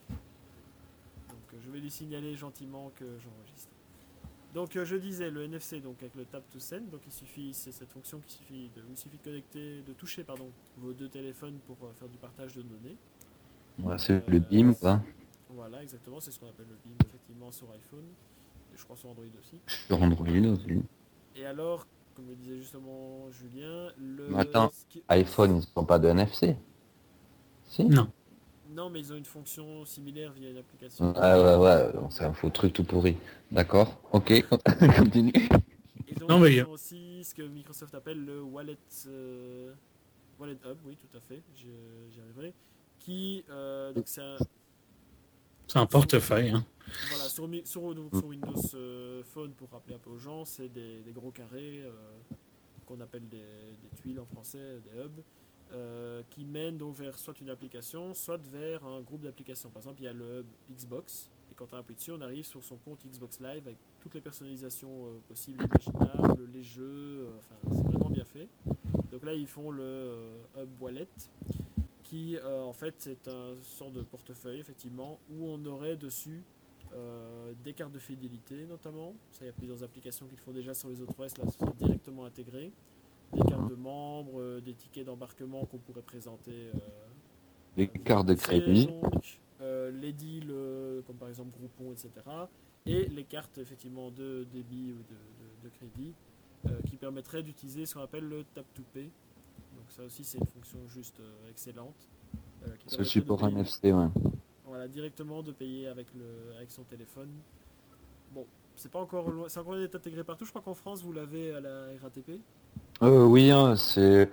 Donc, 0.09 1.61
je 1.63 1.69
vais 1.71 1.79
lui 1.79 1.91
signaler 1.91 2.35
gentiment 2.35 2.91
que 2.95 3.05
j'enregistre. 3.05 3.71
Donc 4.57 4.75
euh, 4.75 4.85
je 4.85 4.95
disais 4.95 5.29
le 5.29 5.43
NFC 5.43 5.79
donc 5.81 5.97
avec 6.01 6.15
le 6.15 6.25
tap 6.25 6.43
to 6.49 6.57
send 6.59 6.89
donc 6.91 7.01
il 7.05 7.11
suffit 7.11 7.53
c'est 7.53 7.71
cette 7.71 7.91
fonction 7.91 8.19
qui 8.25 8.33
suffit 8.37 8.71
de, 8.75 8.81
il 8.89 8.97
suffit 8.97 9.17
de 9.19 9.23
connecter 9.23 9.83
de 9.83 9.93
toucher 9.93 10.23
pardon 10.23 10.49
vos 10.77 10.93
deux 10.93 11.07
téléphones 11.09 11.59
pour 11.67 11.77
euh, 11.83 11.93
faire 11.93 12.07
du 12.09 12.17
partage 12.17 12.55
de 12.55 12.63
données. 12.63 12.97
Ouais, 13.83 13.99
c'est 13.99 14.27
le 14.27 14.39
BIM, 14.39 14.73
quoi. 14.73 14.99
Voilà 15.51 15.83
exactement 15.83 16.19
c'est 16.19 16.31
ce 16.31 16.39
qu'on 16.39 16.47
appelle 16.49 16.65
le 16.69 16.77
BIM 16.83 16.95
effectivement 17.07 17.51
sur 17.51 17.67
iPhone 17.71 18.05
et 18.73 18.77
je 18.77 18.83
crois 18.83 18.97
sur 18.97 19.09
Android 19.09 19.25
aussi. 19.39 19.59
Sur 19.85 20.01
Android 20.01 20.27
aussi. 20.27 20.81
Et 21.35 21.45
alors 21.45 21.85
comme 22.15 22.27
le 22.27 22.35
disait 22.35 22.57
justement 22.57 23.29
Julien 23.29 23.89
le 23.99 24.35
attends, 24.39 24.71
qui- 24.89 25.03
iPhone, 25.09 25.57
ils 25.57 25.61
sont 25.71 25.85
pas 25.85 25.99
de 25.99 26.07
NFC. 26.07 26.55
Si? 27.65 27.85
Non. 27.85 28.09
Non 28.77 28.89
mais 28.89 28.99
ils 28.99 29.11
ont 29.11 29.17
une 29.17 29.25
fonction 29.25 29.83
similaire 29.85 30.31
via 30.31 30.49
une 30.51 30.57
application. 30.57 31.11
Ouais, 31.13 31.19
ouais, 31.43 31.55
ouais, 31.57 31.91
c'est 32.11 32.23
un 32.23 32.33
faux 32.33 32.49
truc 32.49 32.71
tout 32.73 32.83
pourri. 32.83 33.17
D'accord, 33.51 33.99
ok, 34.13 34.31
continue. 34.97 35.33
Et 36.07 36.13
donc 36.15 36.29
Non, 36.29 36.39
mais- 36.39 36.55
ils 36.55 36.63
ont 36.63 36.71
aussi 36.71 37.23
ce 37.23 37.33
que 37.33 37.41
Microsoft 37.41 37.93
appelle 37.95 38.23
le 38.23 38.41
Wallet 38.41 38.77
euh, 39.07 39.73
Wallet 40.39 40.57
Hub 40.65 40.77
oui 40.85 40.95
tout 40.95 41.17
à 41.17 41.19
fait 41.19 41.41
j'y 41.55 42.21
arriverai 42.21 42.53
qui 42.99 43.43
euh, 43.49 43.91
donc 43.93 44.03
c'est 44.07 44.21
un, 44.21 44.37
C'est 45.67 45.79
un 45.79 45.85
portefeuille. 45.85 46.51
hein. 46.51 46.63
Voilà, 47.09 47.25
sur, 47.25 47.47
Mi- 47.47 47.65
sur- 47.65 47.93
donc, 47.93 48.15
sur 48.15 48.25
Windows 48.25 48.53
euh, 48.75 49.21
Phone, 49.33 49.51
pour 49.51 49.69
rappeler 49.71 49.95
un 49.95 49.99
peu 49.99 50.09
aux 50.11 50.17
gens, 50.17 50.45
c'est 50.45 50.69
des, 50.69 51.01
des 51.01 51.11
gros 51.11 51.31
carrés 51.31 51.81
euh, 51.83 51.91
qu'on 52.85 53.01
appelle 53.01 53.27
des, 53.27 53.37
des 53.39 53.89
tuiles 54.01 54.19
en 54.21 54.25
français, 54.25 54.79
des 54.85 54.97
hubs, 55.01 55.19
euh, 55.73 56.21
qui 56.29 56.45
mènent 56.45 56.77
donc 56.77 56.95
vers 56.95 57.17
soit 57.17 57.37
une 57.41 57.49
application, 57.49 58.13
soit 58.13 58.37
vers 58.37 58.85
un 58.85 59.01
groupe 59.01 59.21
d'applications. 59.21 59.69
Par 59.69 59.81
exemple, 59.81 60.01
il 60.01 60.05
y 60.05 60.07
a 60.07 60.13
le 60.13 60.45
Xbox, 60.71 61.29
et 61.51 61.55
quand 61.55 61.73
on 61.73 61.77
appuie 61.77 61.95
dessus, 61.95 62.11
on 62.11 62.21
arrive 62.21 62.45
sur 62.45 62.63
son 62.63 62.77
compte 62.77 63.05
Xbox 63.05 63.41
Live 63.41 63.63
avec 63.65 63.77
toutes 63.99 64.15
les 64.15 64.21
personnalisations 64.21 65.07
euh, 65.07 65.19
possibles, 65.27 65.65
imaginables, 65.65 66.49
les 66.53 66.63
jeux, 66.63 66.83
euh, 66.85 67.37
enfin, 67.37 67.55
c'est 67.75 67.83
vraiment 67.91 68.09
bien 68.09 68.23
fait. 68.23 68.47
Donc 69.11 69.25
là, 69.25 69.33
ils 69.33 69.47
font 69.47 69.71
le 69.71 70.39
hub 70.57 70.69
Wallet, 70.81 71.07
qui 72.03 72.37
en 72.41 72.71
fait 72.71 72.95
c'est 72.99 73.27
un 73.27 73.55
sort 73.61 73.91
de 73.91 74.01
portefeuille 74.01 74.59
effectivement 74.59 75.19
où 75.29 75.45
on 75.47 75.65
aurait 75.65 75.97
dessus 75.97 76.43
des 77.63 77.73
cartes 77.73 77.91
de 77.91 77.99
fidélité 77.99 78.65
notamment. 78.65 79.13
Ça, 79.31 79.43
il 79.43 79.47
y 79.47 79.49
a 79.49 79.53
plusieurs 79.53 79.83
applications 79.83 80.25
qui 80.27 80.35
le 80.35 80.41
font 80.41 80.53
déjà 80.53 80.73
sur 80.73 80.87
les 80.87 81.01
autres 81.01 81.19
OS, 81.19 81.37
là 81.37 81.43
c'est 81.49 81.77
directement 81.77 82.23
intégré. 82.23 82.71
De 83.69 83.75
membres, 83.75 84.39
euh, 84.39 84.61
des 84.61 84.73
tickets 84.73 85.05
d'embarquement 85.05 85.65
qu'on 85.65 85.77
pourrait 85.77 86.01
présenter. 86.01 86.69
euh, 86.73 86.79
Les 87.77 87.87
cartes 87.87 88.27
de 88.27 88.33
crédit. 88.33 88.87
donc, 88.87 89.39
euh, 89.61 89.91
les 89.91 90.13
deals 90.13 90.53
comme 91.05 91.15
par 91.17 91.29
exemple 91.29 91.51
Groupon, 91.57 91.91
etc. 91.93 92.09
Et 92.85 93.05
les 93.07 93.23
cartes 93.23 93.57
effectivement 93.57 94.11
de 94.11 94.45
débit 94.53 94.93
ou 94.93 94.97
de, 94.97 94.99
de- 94.99 95.63
de 95.63 95.69
crédit 95.75 96.13
qui 96.89 96.95
permettraient 96.97 97.43
d'utiliser 97.43 97.85
ce 97.85 97.93
qu'on 97.93 98.01
appelle 98.01 98.27
le 98.27 98.43
tap 98.53 98.65
to 98.73 98.81
pay. 98.93 99.03
Donc 99.75 99.85
ça 99.89 100.03
aussi 100.03 100.23
c'est 100.23 100.37
une 100.37 100.47
fonction 100.47 100.79
juste 100.87 101.21
excellente. 101.49 101.95
de 102.97 103.03
support 103.03 103.47
NFC, 103.47 103.91
ouais. 103.93 104.07
voilà, 104.65 104.87
directement 104.87 105.43
de 105.43 105.51
payer 105.51 105.87
avec, 105.87 106.07
le, 106.15 106.55
avec 106.57 106.71
son 106.71 106.83
téléphone. 106.83 107.29
Bon, 108.33 108.45
c'est 108.75 108.91
pas 108.91 108.99
encore 108.99 109.29
loin, 109.29 109.47
c'est 109.49 109.59
encore 109.59 109.75
intégré 109.75 110.23
partout. 110.23 110.45
Je 110.45 110.49
crois 110.49 110.61
qu'en 110.61 110.73
France 110.73 111.03
vous 111.03 111.13
l'avez 111.13 111.53
à 111.53 111.59
la 111.61 111.87
RATP. 112.01 112.39
Euh, 113.03 113.25
oui, 113.25 113.51
hein, 113.51 113.75
c'est 113.75 114.29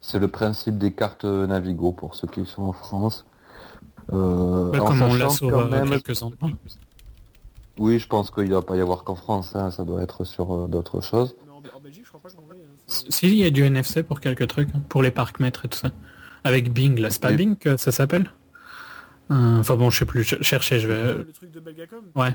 c'est 0.00 0.18
le 0.20 0.28
principe 0.28 0.78
des 0.78 0.92
cartes 0.92 1.24
Navigo 1.24 1.90
pour 1.92 2.14
ceux 2.14 2.28
qui 2.28 2.44
sont 2.46 2.62
en 2.62 2.72
France. 2.72 3.26
Euh, 4.12 4.70
Bah, 4.70 4.82
en 4.82 4.86
comme 4.86 5.02
on 5.02 5.14
l'a 5.14 5.18
sachant 5.24 5.30
sur 5.30 5.50
quand 5.50 5.60
euh, 5.62 5.68
même- 5.68 5.88
quelques 5.90 6.22
endroits. 6.22 6.50
Oui, 7.78 7.98
je 7.98 8.06
pense 8.06 8.30
qu'il 8.30 8.44
ne 8.44 8.48
doit 8.50 8.64
pas 8.64 8.76
y 8.76 8.80
avoir 8.80 9.02
qu'en 9.04 9.16
France, 9.16 9.54
hein, 9.56 9.70
ça 9.70 9.84
doit 9.84 10.00
être 10.02 10.24
sur 10.24 10.54
euh, 10.54 10.66
d'autres 10.68 11.00
choses. 11.00 11.34
Mais 11.44 11.50
en, 11.52 11.76
en 11.76 11.80
Belgique, 11.80 12.04
je 12.04 12.08
crois 12.10 12.20
pas 12.20 12.30
qu'on 12.30 12.50
l'ait. 12.52 12.60
hein, 12.62 12.76
Si, 12.86 13.26
il 13.26 13.34
y 13.34 13.44
a 13.44 13.50
du 13.50 13.64
NFC 13.64 14.02
pour 14.04 14.20
quelques 14.20 14.46
trucs, 14.46 14.68
hein, 14.74 14.80
pour 14.88 15.02
les 15.02 15.10
parcs-mètres 15.10 15.64
et 15.64 15.68
tout 15.68 15.78
ça. 15.78 15.90
Avec 16.44 16.72
Bing, 16.72 16.98
là, 17.00 17.10
c'est 17.10 17.20
pas 17.20 17.30
Oui. 17.30 17.36
Bing 17.36 17.56
que 17.56 17.76
ça 17.76 17.90
s'appelle 17.90 18.30
Euh, 19.32 19.58
Enfin 19.58 19.74
bon, 19.74 19.90
je 19.90 19.98
sais 19.98 20.04
plus, 20.06 20.22
chercher, 20.22 20.78
je 20.78 20.88
Euh, 20.88 21.12
vais... 21.14 21.18
le 21.24 21.32
truc 21.32 21.50
de 21.50 21.58
Belgacom 21.60 22.04
ouais. 22.14 22.32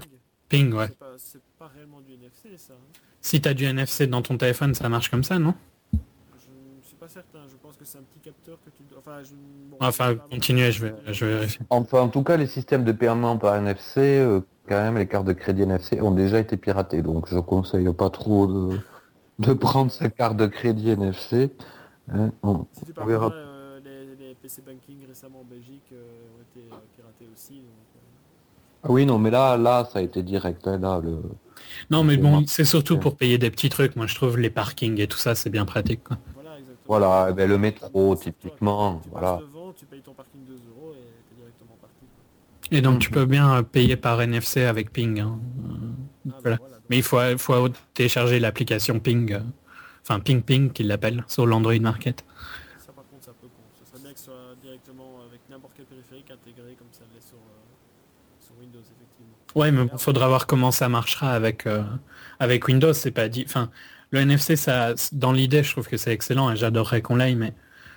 Ping, 0.51 0.73
ouais. 0.73 0.87
C'est 1.17 1.39
pas, 1.57 1.71
réellement 1.73 2.01
du 2.01 2.13
NFC 2.13 2.57
ça. 2.57 2.73
hein. 2.73 2.99
Si 3.21 3.39
t'as 3.39 3.53
du 3.53 3.63
NFC 3.63 4.05
dans 4.07 4.21
ton 4.21 4.37
téléphone, 4.37 4.73
ça 4.75 4.89
marche 4.89 5.09
comme 5.09 5.23
ça, 5.23 5.39
non? 5.39 5.53
Je 5.93 5.97
ne 5.97 6.81
suis 6.83 6.95
pas 6.97 7.07
certain. 7.07 7.39
Je 7.49 7.55
pense 7.55 7.77
que 7.77 7.85
c'est 7.85 7.99
un 7.99 8.01
petit 8.01 8.19
capteur 8.19 8.57
que 8.65 8.69
tu. 8.71 8.83
dois- 8.89 8.99
Enfin, 8.99 9.23
je... 9.23 9.29
bon, 9.33 9.77
Enfin, 9.79 10.15
continuez, 10.29 10.73
je 10.73 10.85
vais, 10.87 11.13
je 11.13 11.25
vais 11.25 11.33
vérifier. 11.35 11.61
Enfin, 11.69 12.01
en 12.01 12.09
tout 12.09 12.23
cas, 12.23 12.35
les 12.35 12.47
systèmes 12.47 12.83
de 12.83 12.91
paiement 12.91 13.37
par 13.37 13.55
NFC, 13.55 14.01
euh, 14.19 14.41
quand 14.67 14.75
même, 14.83 14.97
les 14.97 15.07
cartes 15.07 15.25
de 15.25 15.31
crédit 15.33 15.61
NFC 15.61 16.01
ont 16.01 16.11
déjà 16.11 16.39
été 16.39 16.57
piratées. 16.57 17.01
Donc, 17.01 17.29
je 17.29 17.39
conseille 17.39 17.91
pas 17.93 18.09
trop 18.09 18.45
de, 18.47 18.77
de 19.39 19.53
prendre 19.53 19.89
ces 19.89 20.11
cartes 20.11 20.35
de 20.37 20.47
crédit 20.47 20.89
NFC. 20.89 21.49
Hein, 22.11 22.31
bon, 22.43 22.67
Si 22.73 22.83
tu 22.85 22.91
on 22.91 22.93
parles 22.95 23.09
verra. 23.09 23.31
euh, 23.33 23.79
les, 23.85 24.15
les 24.27 24.35
PC 24.35 24.61
banking 24.63 25.07
récemment 25.07 25.41
en 25.41 25.45
Belgique 25.45 25.87
euh, 25.93 26.03
ont 26.37 26.41
été 26.41 26.65
euh, 26.73 26.75
piratés 26.95 27.29
aussi. 27.33 27.53
Donc, 27.61 27.80
Ah 28.83 28.87
oui, 28.89 29.05
non, 29.05 29.19
mais 29.19 29.29
là, 29.31 29.57
là, 29.57 29.87
ça 29.91 29.99
a 29.99 30.01
été 30.01 30.23
direct. 30.23 30.65
là, 30.65 30.99
le... 31.03 31.21
Non, 31.89 32.03
mais 32.03 32.17
bon, 32.17 32.43
c'est 32.47 32.65
surtout 32.65 32.97
pour 32.97 33.15
payer 33.15 33.37
des 33.37 33.51
petits 33.51 33.69
trucs. 33.69 33.95
Moi, 33.95 34.07
je 34.07 34.15
trouve 34.15 34.37
les 34.37 34.49
parkings 34.49 34.99
et 34.99 35.07
tout 35.07 35.17
ça, 35.17 35.35
c'est 35.35 35.49
bien 35.49 35.65
pratique. 35.65 36.03
Quoi. 36.03 36.17
voilà, 36.33 36.57
exactement. 36.57 36.85
Voilà, 36.87 37.27
eh 37.29 37.33
ben, 37.33 37.47
le 37.49 37.57
métro, 37.57 38.15
typiquement, 38.15 38.99
Tu 39.03 39.09
voilà. 39.11 39.33
passes 39.33 39.41
devant, 39.41 39.73
tu 39.73 39.85
payes 39.85 40.01
ton 40.01 40.13
parking 40.13 40.41
2 40.45 40.53
euros 40.53 40.93
et 40.93 40.97
t'es 41.29 41.35
directement 41.35 41.77
parti. 41.79 41.95
quoi. 42.69 42.77
Et 42.77 42.81
donc, 42.81 42.99
tu 42.99 43.09
peux 43.11 43.25
bien 43.25 43.63
payer 43.63 43.95
par 43.95 44.21
NFC 44.21 44.63
avec 44.63 44.91
Ping. 44.91 45.19
hein. 45.19 45.39
Euh, 45.65 45.71
bah 46.25 46.35
voilà, 46.41 46.57
Mais 46.89 46.97
il 46.97 47.03
faut, 47.03 47.19
faut 47.37 47.69
télécharger 47.93 48.39
l'application 48.39 48.99
Ping, 48.99 49.33
euh, 49.33 49.39
enfin 50.01 50.19
Ping 50.19 50.41
Ping 50.41 50.71
qu'ils 50.71 50.87
l'appellent, 50.87 51.23
sur 51.27 51.45
l'Android 51.47 51.79
Market. 51.79 52.25
Ça 52.79 52.91
par 52.93 53.05
contre, 53.07 53.25
ça 53.25 53.31
peut 53.39 53.47
con. 53.47 53.61
Ce 53.83 53.89
serait 53.91 54.01
bien 54.03 54.13
que 54.13 54.19
ce 54.19 54.25
soit 54.25 54.55
directement 54.61 55.19
avec 55.29 55.39
n'importe 55.49 55.73
quel 55.77 55.85
périphérique 55.85 56.29
intégré 56.31 56.75
comme 56.77 56.91
ça 56.91 57.03
l'est 57.13 57.25
sur, 57.25 57.37
euh, 57.37 58.39
sur 58.39 58.53
Windows, 58.59 58.79
effectivement. 58.79 59.37
Ouais, 59.55 59.71
mais 59.71 59.87
faudra 59.97 60.27
voir 60.27 60.47
comment 60.47 60.71
ça 60.71 60.89
marchera 60.89 61.31
avec, 61.31 61.67
euh, 61.67 61.83
avec 62.39 62.67
Windows. 62.67 62.93
C'est 62.93 63.11
pas 63.11 63.27
dit. 63.27 63.43
Enfin, 63.45 63.69
le 64.11 64.19
NFC, 64.19 64.55
ça, 64.55 64.93
dans 65.11 65.31
l'idée, 65.31 65.63
je 65.63 65.71
trouve 65.71 65.87
que 65.87 65.97
c'est 65.97 66.11
excellent 66.11 66.51
et 66.51 66.55
j'adorerais 66.55 67.01
qu'on 67.01 67.15
l'aille, 67.15 67.35
mais 67.35 67.53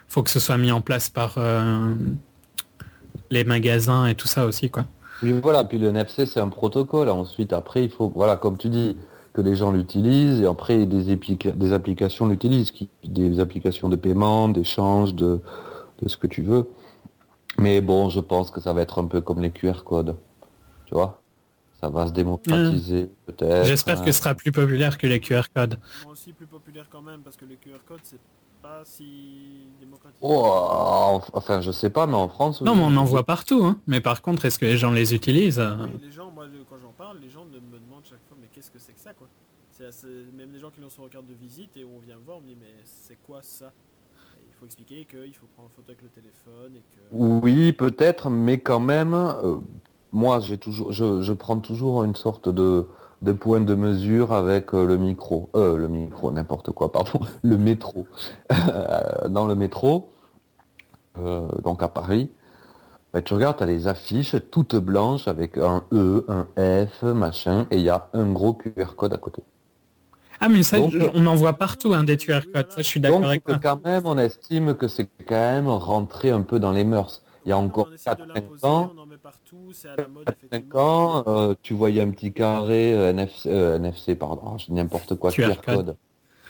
faut 0.08 0.22
que 0.22 0.30
ce 0.30 0.40
soit 0.40 0.58
mis 0.58 0.72
en 0.72 0.80
place 0.80 1.08
par 1.08 1.34
euh, 1.38 1.94
les 3.30 3.44
magasins 3.44 4.06
et 4.06 4.14
tout 4.14 4.28
ça 4.28 4.46
aussi, 4.46 4.70
quoi. 4.70 4.84
Puis 5.20 5.32
voilà, 5.32 5.64
puis 5.64 5.78
le 5.78 5.88
NFC 5.88 6.26
c'est 6.26 6.40
un 6.40 6.48
protocole. 6.48 7.08
Ensuite, 7.08 7.52
après, 7.52 7.84
il 7.84 7.90
faut, 7.90 8.10
voilà, 8.14 8.36
comme 8.36 8.58
tu 8.58 8.68
dis, 8.68 8.96
que 9.32 9.40
les 9.40 9.56
gens 9.56 9.72
l'utilisent 9.72 10.40
et 10.40 10.46
après 10.46 10.86
des, 10.86 11.16
des 11.16 11.72
applications 11.72 12.26
l'utilisent, 12.28 12.72
des 13.02 13.40
applications 13.40 13.88
de 13.88 13.96
paiement, 13.96 14.48
d'échange, 14.48 15.14
de, 15.14 15.40
de 16.00 16.08
ce 16.08 16.16
que 16.16 16.28
tu 16.28 16.42
veux. 16.42 16.68
Mais 17.58 17.80
bon, 17.80 18.10
je 18.10 18.20
pense 18.20 18.50
que 18.50 18.60
ça 18.60 18.72
va 18.72 18.82
être 18.82 19.00
un 19.00 19.06
peu 19.06 19.20
comme 19.20 19.40
les 19.42 19.50
QR 19.50 19.82
codes. 19.84 20.16
Tu 20.86 20.94
vois? 20.94 21.23
Ça 21.84 21.90
va 21.90 22.06
se 22.06 22.12
démocratiser 22.12 23.10
peut-être. 23.26 23.66
J'espère 23.66 24.02
que 24.02 24.10
ce 24.10 24.18
sera 24.18 24.34
plus 24.34 24.52
populaire 24.52 24.96
que 24.96 25.06
les 25.06 25.20
QR 25.20 25.42
codes. 25.54 25.78
Moi 26.04 26.12
aussi 26.12 26.32
plus 26.32 26.46
populaire 26.46 26.86
quand 26.90 27.02
même 27.02 27.20
parce 27.20 27.36
que 27.36 27.44
le 27.44 27.56
QR 27.56 27.78
code 27.86 28.00
c'est 28.04 28.18
pas 28.62 28.80
si 28.84 29.66
démocratique. 29.78 30.18
Oh, 30.22 31.20
enfin, 31.34 31.60
je 31.60 31.70
sais 31.70 31.90
pas, 31.90 32.06
mais 32.06 32.14
en 32.14 32.30
France. 32.30 32.62
Non, 32.62 32.72
oui. 32.72 32.78
mais 32.78 32.84
on 32.86 32.96
en 32.96 33.04
voit 33.04 33.24
partout. 33.24 33.62
Hein. 33.62 33.78
Mais 33.86 34.00
par 34.00 34.22
contre, 34.22 34.46
est-ce 34.46 34.58
que 34.58 34.64
les 34.64 34.78
gens 34.78 34.90
les 34.92 35.14
utilisent 35.14 35.58
euh, 35.58 35.76
Oui, 35.82 35.90
les 36.02 36.10
gens, 36.10 36.30
moi, 36.30 36.46
quand 36.70 36.78
j'en 36.80 36.92
parle, 36.96 37.18
les 37.20 37.28
gens 37.28 37.44
me 37.44 37.56
me 37.60 37.78
demandent 37.78 38.04
chaque 38.08 38.24
fois, 38.26 38.38
mais 38.40 38.48
qu'est-ce 38.50 38.70
que 38.70 38.78
c'est 38.78 38.94
que 38.94 39.00
ça, 39.00 39.12
quoi? 39.12 39.28
C'est 39.70 39.84
assez- 39.84 40.06
Même 40.34 40.50
les 40.54 40.58
gens 40.60 40.70
qui 40.70 40.80
l'ont 40.80 40.88
sur 40.88 41.02
leur 41.02 41.10
carte 41.10 41.26
de 41.26 41.34
visite 41.34 41.76
et 41.76 41.84
où 41.84 41.90
on 41.94 42.00
vient 42.00 42.16
me 42.16 42.24
voir, 42.24 42.38
on 42.38 42.40
me 42.40 42.46
dit, 42.46 42.56
mais 42.58 42.72
c'est 42.84 43.18
quoi 43.26 43.40
ça? 43.42 43.70
Il 44.48 44.54
faut 44.58 44.64
expliquer 44.64 45.04
qu'il 45.04 45.34
faut 45.34 45.46
prendre 45.54 45.68
en 45.68 45.72
photo 45.76 45.88
avec 45.88 46.00
le 46.00 46.08
téléphone 46.08 46.76
et 46.76 46.80
que. 46.96 47.00
Oui, 47.12 47.72
peut-être, 47.74 48.30
mais 48.30 48.56
quand 48.60 48.80
même, 48.80 49.12
euh, 49.12 49.56
moi, 50.14 50.40
j'ai 50.40 50.56
toujours, 50.58 50.92
je, 50.92 51.20
je 51.20 51.32
prends 51.32 51.58
toujours 51.58 52.04
une 52.04 52.14
sorte 52.14 52.48
de, 52.48 52.86
de 53.20 53.32
point 53.32 53.60
de 53.60 53.74
mesure 53.74 54.32
avec 54.32 54.72
euh, 54.72 54.86
le 54.86 54.96
micro, 54.96 55.50
euh, 55.56 55.76
le 55.76 55.88
micro, 55.88 56.30
n'importe 56.30 56.70
quoi, 56.70 56.90
pardon, 56.92 57.20
le 57.42 57.58
métro. 57.58 58.06
Euh, 58.52 59.28
Dans 59.28 59.46
le 59.46 59.54
métro, 59.56 60.12
euh, 61.18 61.48
donc 61.62 61.82
à 61.82 61.88
Paris, 61.88 62.30
bah, 63.12 63.22
tu 63.22 63.34
regardes, 63.34 63.56
tu 63.58 63.64
as 63.64 63.66
les 63.66 63.88
affiches 63.88 64.36
toutes 64.50 64.76
blanches 64.76 65.28
avec 65.28 65.58
un 65.58 65.82
E, 65.92 66.24
un 66.28 66.46
F, 66.86 67.02
machin, 67.02 67.66
et 67.72 67.76
il 67.78 67.82
y 67.84 67.90
a 67.90 68.08
un 68.12 68.32
gros 68.32 68.54
QR 68.54 68.94
code 68.96 69.12
à 69.12 69.18
côté. 69.18 69.42
Ah, 70.40 70.48
mais 70.48 70.62
ça, 70.62 70.78
Donc, 70.78 70.92
on 71.14 71.26
en 71.26 71.34
voit 71.36 71.54
partout, 71.54 71.92
hein, 71.94 72.04
des 72.04 72.16
QR 72.16 72.40
codes. 72.52 72.70
Ça, 72.70 72.78
je 72.78 72.82
suis 72.82 73.00
d'accord 73.00 73.20
Donc 73.20 73.28
avec 73.28 73.44
toi. 73.44 73.58
quand 73.62 73.84
même, 73.84 74.02
on 74.04 74.18
estime 74.18 74.74
que 74.74 74.88
c'est 74.88 75.08
quand 75.26 75.34
même 75.34 75.68
rentré 75.68 76.30
un 76.30 76.42
peu 76.42 76.58
dans 76.60 76.72
les 76.72 76.84
mœurs. 76.84 77.22
Il 77.46 77.50
y 77.50 77.52
a 77.52 77.58
encore 77.58 77.88
on 77.90 77.94
essaie 77.94 78.14
de 78.14 78.22
4-5 78.22 78.34
l'imposer, 78.34 78.66
ans, 78.66 78.92
on 78.96 79.00
en 79.02 79.06
met 79.06 79.13
partout, 79.28 79.70
c'est 79.72 79.88
à 79.88 79.96
la 79.96 80.06
mode, 80.06 80.26
5 80.28 80.34
effectivement. 80.44 81.16
ans, 81.16 81.24
euh, 81.26 81.54
tu 81.62 81.72
voyais 81.72 82.02
un 82.02 82.10
petit 82.10 82.32
carré 82.32 82.92
euh, 82.92 83.08
NFC, 83.10 83.48
euh, 83.48 83.76
NFC, 83.76 84.14
pardon, 84.14 84.56
n'importe 84.68 85.14
quoi, 85.16 85.32
QR 85.32 85.56
QR 85.56 85.62
code, 85.76 85.96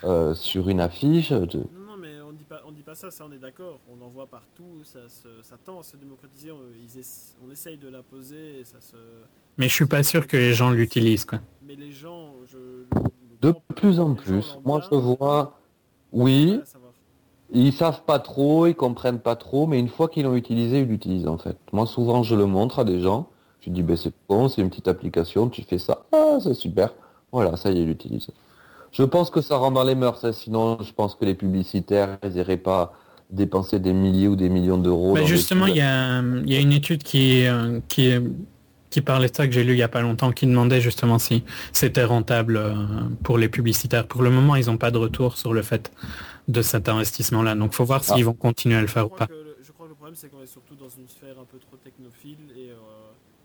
euh, 0.02 0.34
sur 0.34 0.68
une 0.68 0.80
affiche. 0.80 1.28
tu- 1.48 1.56
Non, 1.58 1.64
non, 1.86 1.96
mais 1.96 2.20
on 2.20 2.32
dit 2.32 2.42
pas, 2.44 2.60
on 2.66 2.72
dit 2.72 2.82
pas 2.82 2.96
ça, 2.96 3.12
ça 3.12 3.24
on 3.26 3.32
est 3.32 3.38
d'accord. 3.38 3.78
On 3.88 4.04
en 4.04 4.08
voit 4.08 4.26
partout, 4.26 4.82
ça, 4.82 5.08
se- 5.08 5.42
ça 5.42 5.56
tend 5.64 5.78
à 5.78 5.82
se 5.84 5.96
démocratiser. 5.96 6.50
On, 6.50 6.58
ils 6.76 7.00
on 7.46 7.50
essaye 7.52 7.78
de 7.78 7.88
l'imposer 7.88 8.60
et 8.60 8.64
ça 8.64 8.80
se. 8.80 8.96
Mais 9.56 9.68
je 9.68 9.74
suis 9.74 9.86
pas 9.86 10.02
sûr 10.02 10.26
que 10.26 10.36
les 10.36 10.52
gens 10.52 10.70
l'utilisent, 10.72 11.24
quoi. 11.24 11.38
Mais 11.62 11.76
les 11.76 11.92
gens, 11.92 12.34
je. 12.44 12.58
De 13.40 13.54
plus 13.76 14.00
en 14.00 14.14
plus, 14.14 14.58
moi 14.64 14.80
je 14.90 14.96
vois, 14.96 15.58
oui, 16.12 16.56
ouais, 16.58 16.64
ça 16.64 16.78
va. 16.78 16.83
Ils 17.54 17.72
savent 17.72 18.02
pas 18.02 18.18
trop, 18.18 18.66
ils 18.66 18.74
comprennent 18.74 19.20
pas 19.20 19.36
trop, 19.36 19.66
mais 19.66 19.78
une 19.78 19.88
fois 19.88 20.08
qu'ils 20.08 20.24
l'ont 20.24 20.34
utilisé, 20.34 20.80
ils 20.80 20.88
l'utilisent 20.88 21.28
en 21.28 21.38
fait. 21.38 21.56
Moi 21.72 21.86
souvent 21.86 22.22
je 22.22 22.34
le 22.34 22.46
montre 22.46 22.80
à 22.80 22.84
des 22.84 23.00
gens, 23.00 23.28
je 23.60 23.70
dis 23.70 23.82
ben 23.82 23.96
c'est 23.96 24.12
bon, 24.28 24.48
c'est 24.48 24.60
une 24.60 24.70
petite 24.70 24.88
application, 24.88 25.48
tu 25.48 25.62
fais 25.62 25.78
ça, 25.78 26.04
ah 26.12 26.38
c'est 26.42 26.54
super, 26.54 26.92
voilà, 27.32 27.56
ça 27.56 27.70
y 27.70 27.78
est, 27.78 27.82
ils 27.82 27.86
l'utilisent. 27.86 28.28
Je 28.92 29.02
pense 29.02 29.30
que 29.30 29.40
ça 29.40 29.56
rentre 29.56 29.74
dans 29.74 29.84
les 29.84 29.94
mœurs, 29.94 30.24
hein, 30.24 30.32
sinon 30.32 30.78
je 30.80 30.92
pense 30.92 31.14
que 31.14 31.24
les 31.24 31.34
publicitaires, 31.34 32.18
ils 32.24 32.36
iraient 32.36 32.56
pas 32.56 32.92
dépenser 33.30 33.80
des 33.80 33.92
milliers 33.92 34.28
ou 34.28 34.36
des 34.36 34.48
millions 34.48 34.78
d'euros. 34.78 35.14
Bah, 35.14 35.20
des 35.20 35.26
justement, 35.26 35.66
il 35.66 35.76
y 35.76 35.80
a, 35.80 36.20
il 36.20 36.52
y 36.52 36.56
a 36.56 36.60
une 36.60 36.72
étude 36.72 37.02
qui, 37.02 37.46
euh, 37.46 37.80
qui, 37.88 38.12
qui 38.94 39.00
parlait 39.00 39.28
de 39.28 39.34
ça 39.34 39.44
que 39.48 39.52
j'ai 39.52 39.64
lu 39.64 39.72
il 39.72 39.78
y 39.78 39.82
a 39.82 39.88
pas 39.88 40.02
longtemps, 40.02 40.30
qui 40.30 40.46
demandait 40.46 40.80
justement 40.80 41.18
si 41.18 41.42
c'était 41.72 42.04
rentable 42.04 42.56
euh, 42.56 42.74
pour 43.24 43.38
les 43.38 43.48
publicitaires. 43.48 44.06
Pour 44.06 44.22
le 44.22 44.30
moment, 44.30 44.54
ils 44.54 44.66
n'ont 44.66 44.76
pas 44.76 44.92
de 44.92 44.98
retour 44.98 45.36
sur 45.36 45.52
le 45.52 45.62
fait 45.62 45.90
de 46.46 46.62
cet 46.62 46.88
investissement-là. 46.88 47.56
Donc, 47.56 47.72
faut 47.74 47.84
voir 47.84 48.04
s'ils 48.04 48.22
Ah. 48.22 48.26
vont 48.26 48.34
continuer 48.34 48.76
à 48.76 48.80
le 48.80 48.86
faire 48.86 49.06
ou 49.06 49.14
pas. 49.16 49.26
le, 49.28 49.56
je 49.66 49.72
crois 49.72 49.86
que 49.86 49.90
le 49.90 49.96
problème 49.96 50.14
c'est 50.14 50.30
qu'on 50.30 50.42
est 50.42 50.46
surtout 50.46 50.76
dans 50.76 50.88
une 50.88 51.08
sphère 51.08 51.36
un 51.40 51.44
peu 51.44 51.58
trop 51.58 51.76
technophile 51.76 52.38
et 52.56 52.70
euh, 52.70 52.74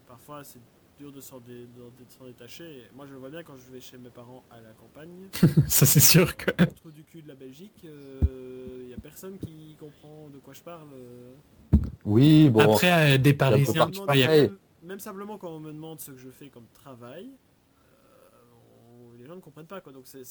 parfois 0.07 0.43
c'est 0.43 0.59
dur 0.99 1.11
de 1.11 1.19
s'en 1.19 1.39
dé- 1.39 1.53
de- 1.77 2.03
de 2.03 2.05
s'en 2.15 2.25
détacher. 2.25 2.65
Et 2.65 2.83
moi 2.95 3.05
je 3.07 3.13
le 3.13 3.17
vois 3.19 3.29
bien 3.31 3.41
quand 3.41 3.55
je 3.57 3.73
vais 3.73 3.81
chez 3.81 3.97
mes 3.97 4.09
parents 4.11 4.43
à 4.51 4.57
la 4.57 4.73
campagne, 4.81 5.09
Ça, 5.67 5.87
c'est 5.87 5.99
sûr 5.99 6.37
que. 6.37 6.51
du 6.95 7.03
cul 7.09 7.23
de 7.23 7.27
la 7.29 7.33
Belgique, 7.35 7.73
il 7.83 8.87
n'y 8.87 8.93
a 8.93 8.97
personne 9.01 9.39
qui 9.39 9.75
comprend 9.79 10.29
de 10.31 10.37
quoi 10.37 10.53
je 10.53 10.61
parle. 10.61 10.89
euh. 10.93 11.77
Oui, 12.05 12.49
bon. 12.49 12.59
Après, 12.61 13.15
euh, 13.15 13.17
des 13.17 13.33
Parisiens, 13.33 13.89
il 14.13 14.19
y 14.19 14.23
a-. 14.23 14.47
même, 14.83 14.99
simplement 14.99 15.37
quand 15.37 15.49
on 15.49 15.59
me 15.59 15.71
demande 15.73 15.99
ce 15.99 16.11
que 16.11 16.17
je 16.17 16.29
fais 16.29 16.49
comme 16.49 16.67
travail, 16.73 17.31
euh, 18.33 18.37
on- 19.11 19.13
les 19.17 19.25
gens 19.25 19.35
ne 19.35 19.41
comprennent 19.41 19.67
pas 19.67 19.81
quoi. 19.81 19.93
Donc 19.93 20.03
c'est, 20.07 20.23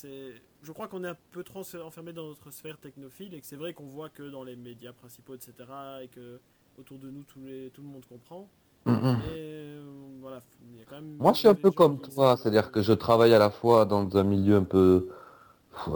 je 0.63 0.73
crois 0.73 0.89
qu'on 0.89 1.05
est 1.05 1.09
un 1.09 1.17
peu 1.33 1.45
trop 1.45 1.63
enfermé 1.85 2.13
dans 2.13 2.27
notre 2.29 2.51
sphère 2.51 2.79
technophile 2.79 3.35
et 3.35 3.41
que 3.41 3.47
c'est 3.47 3.57
vrai 3.57 3.75
qu'on 3.75 3.87
voit 3.87 4.09
que 4.09 4.23
dans 4.29 4.45
les 4.45 4.57
médias 4.57 4.93
principaux, 4.93 5.35
etc., 5.35 5.55
et 6.03 6.09
que 6.09 6.41
autour 6.79 6.99
de 6.99 7.11
nous 7.11 7.25
tous 7.25 7.41
les, 7.41 7.71
tout 7.71 7.83
le 7.83 7.89
monde 7.89 8.05
comprend. 8.07 8.49
Mm, 8.87 8.93
mm. 8.93 9.17
Mais 9.21 9.25
euh, 9.27 9.83
voilà, 10.21 10.43
il 10.73 10.79
y 10.79 10.83
a 10.83 10.85
quand 10.85 10.97
même. 10.97 11.17
Moi, 11.19 11.33
je 11.33 11.39
suis 11.41 11.49
un 11.49 11.55
peu 11.55 11.71
comme 11.71 11.99
toi, 12.01 12.37
c'est-à-dire 12.37 12.71
que 12.71 12.81
je 12.83 12.93
travaille 12.93 13.35
à 13.35 13.39
la 13.39 13.51
fois 13.51 13.85
dans 13.85 14.17
un 14.17 14.23
milieu 14.23 14.57
un 14.57 14.63
peu, 14.65 15.09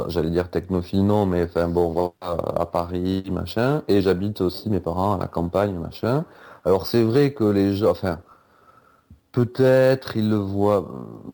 j'allais 0.08 0.30
dire 0.30 0.50
technophile, 0.50 1.04
non, 1.06 1.26
mais 1.26 1.44
enfin 1.44 1.68
bon, 1.68 1.90
voilà, 1.92 2.14
à 2.56 2.66
Paris, 2.66 3.24
machin, 3.30 3.82
et 3.88 4.00
j'habite 4.02 4.40
aussi 4.40 4.70
mes 4.70 4.80
parents 4.80 5.14
à 5.14 5.18
la 5.18 5.28
campagne, 5.28 5.74
machin. 5.78 6.24
Alors 6.64 6.86
c'est 6.86 7.02
vrai 7.02 7.32
que 7.34 7.44
les 7.44 7.74
gens, 7.76 7.90
enfin, 7.90 8.20
peut-être 9.32 10.16
ils 10.16 10.28
le 10.28 10.36
voient, 10.36 10.88
euh, 10.88 11.30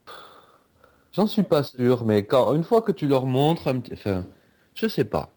j'en 1.13 1.27
suis 1.27 1.43
pas 1.43 1.63
sûr, 1.63 2.05
mais 2.05 2.25
quand 2.25 2.55
une 2.55 2.65
fois 2.65 2.83
que 2.83 2.93
tu 2.93 3.07
leur 3.09 3.27
montres 3.27 3.69
un 3.69 3.81
petit, 3.81 3.93
enfin, 3.95 4.25
je 4.75 4.87
sais 4.87 5.05
pas, 5.05 5.33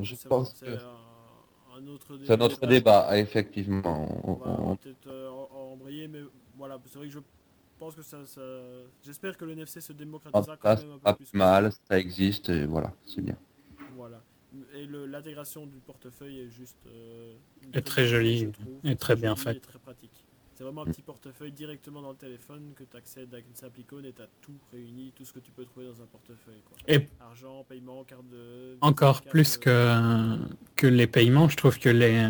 je 0.00 0.14
c'est- 0.14 0.28
pense 0.28 0.54
c'est 0.56 0.66
que 0.66 0.70
un, 0.72 1.78
un 1.78 1.86
autre 1.88 2.18
c'est 2.24 2.66
débat, 2.66 3.18
effectivement. 3.18 4.06
On- 4.24 4.34
Voilà, 4.34 4.52
on 4.60 4.64
on- 4.64 4.70
va 4.70 4.76
peut-être 4.76 5.06
euh, 5.06 5.28
en- 5.30 5.72
embrayer, 5.72 6.08
mais 6.08 6.20
voilà, 6.56 6.78
c'est 6.86 6.98
vrai 6.98 7.06
que 7.08 7.12
je 7.12 7.18
pense 7.78 7.94
que 7.94 8.02
ça. 8.02 8.24
ça- 8.26 8.40
J'espère 9.02 9.36
que 9.36 9.44
le 9.44 9.52
NFC 9.52 9.80
se 9.80 9.92
démocratisera 9.92 10.56
cas, 10.56 10.76
quand 10.76 10.76
c'est 10.76 10.82
même 10.86 10.92
un 10.94 10.98
peu 10.98 11.02
pas 11.02 11.14
plus. 11.14 11.28
mal, 11.32 11.72
ça 11.88 11.98
existe, 11.98 12.48
et 12.48 12.66
voilà, 12.66 12.92
c'est 13.06 13.20
bien. 13.22 13.36
Voilà. 13.96 14.20
Et 14.74 14.84
le- 14.84 15.06
l'intégration 15.06 15.66
du 15.66 15.78
portefeuille 15.78 16.40
est 16.40 16.48
juste. 16.50 16.76
euh, 16.86 17.34
Est 17.72 17.80
très 17.82 18.06
jolie 18.06 18.50
et 18.84 18.96
très 18.96 19.16
bien 19.16 19.34
faite. 19.34 19.56
et 19.56 19.60
très 19.60 19.78
pratique. 19.78 20.26
C'est 20.54 20.64
vraiment 20.64 20.82
un 20.82 20.86
petit 20.86 21.02
portefeuille 21.02 21.52
directement 21.52 22.02
dans 22.02 22.10
le 22.10 22.16
téléphone 22.16 22.72
que 22.76 22.84
tu 22.84 22.96
accèdes 22.96 23.32
avec 23.32 23.46
une 23.48 23.54
simple 23.54 23.80
icône 23.80 24.04
et 24.04 24.12
tu 24.12 24.22
as 24.22 24.28
tout 24.42 24.52
réuni, 24.72 25.12
tout 25.16 25.24
ce 25.24 25.32
que 25.32 25.38
tu 25.40 25.50
peux 25.50 25.64
trouver 25.64 25.86
dans 25.86 26.02
un 26.02 26.06
portefeuille. 26.06 26.60
Quoi. 26.64 26.76
Et 26.88 27.06
Argent, 27.20 27.64
paiement, 27.68 28.04
carte 28.04 28.28
de. 28.30 28.76
encore 28.80 29.22
carte 29.22 29.30
plus 29.30 29.58
de- 29.58 29.64
que, 29.64 30.36
que 30.76 30.86
les 30.86 31.06
paiements, 31.06 31.48
je 31.48 31.56
trouve 31.56 31.78
que 31.78 31.88
les, 31.88 32.28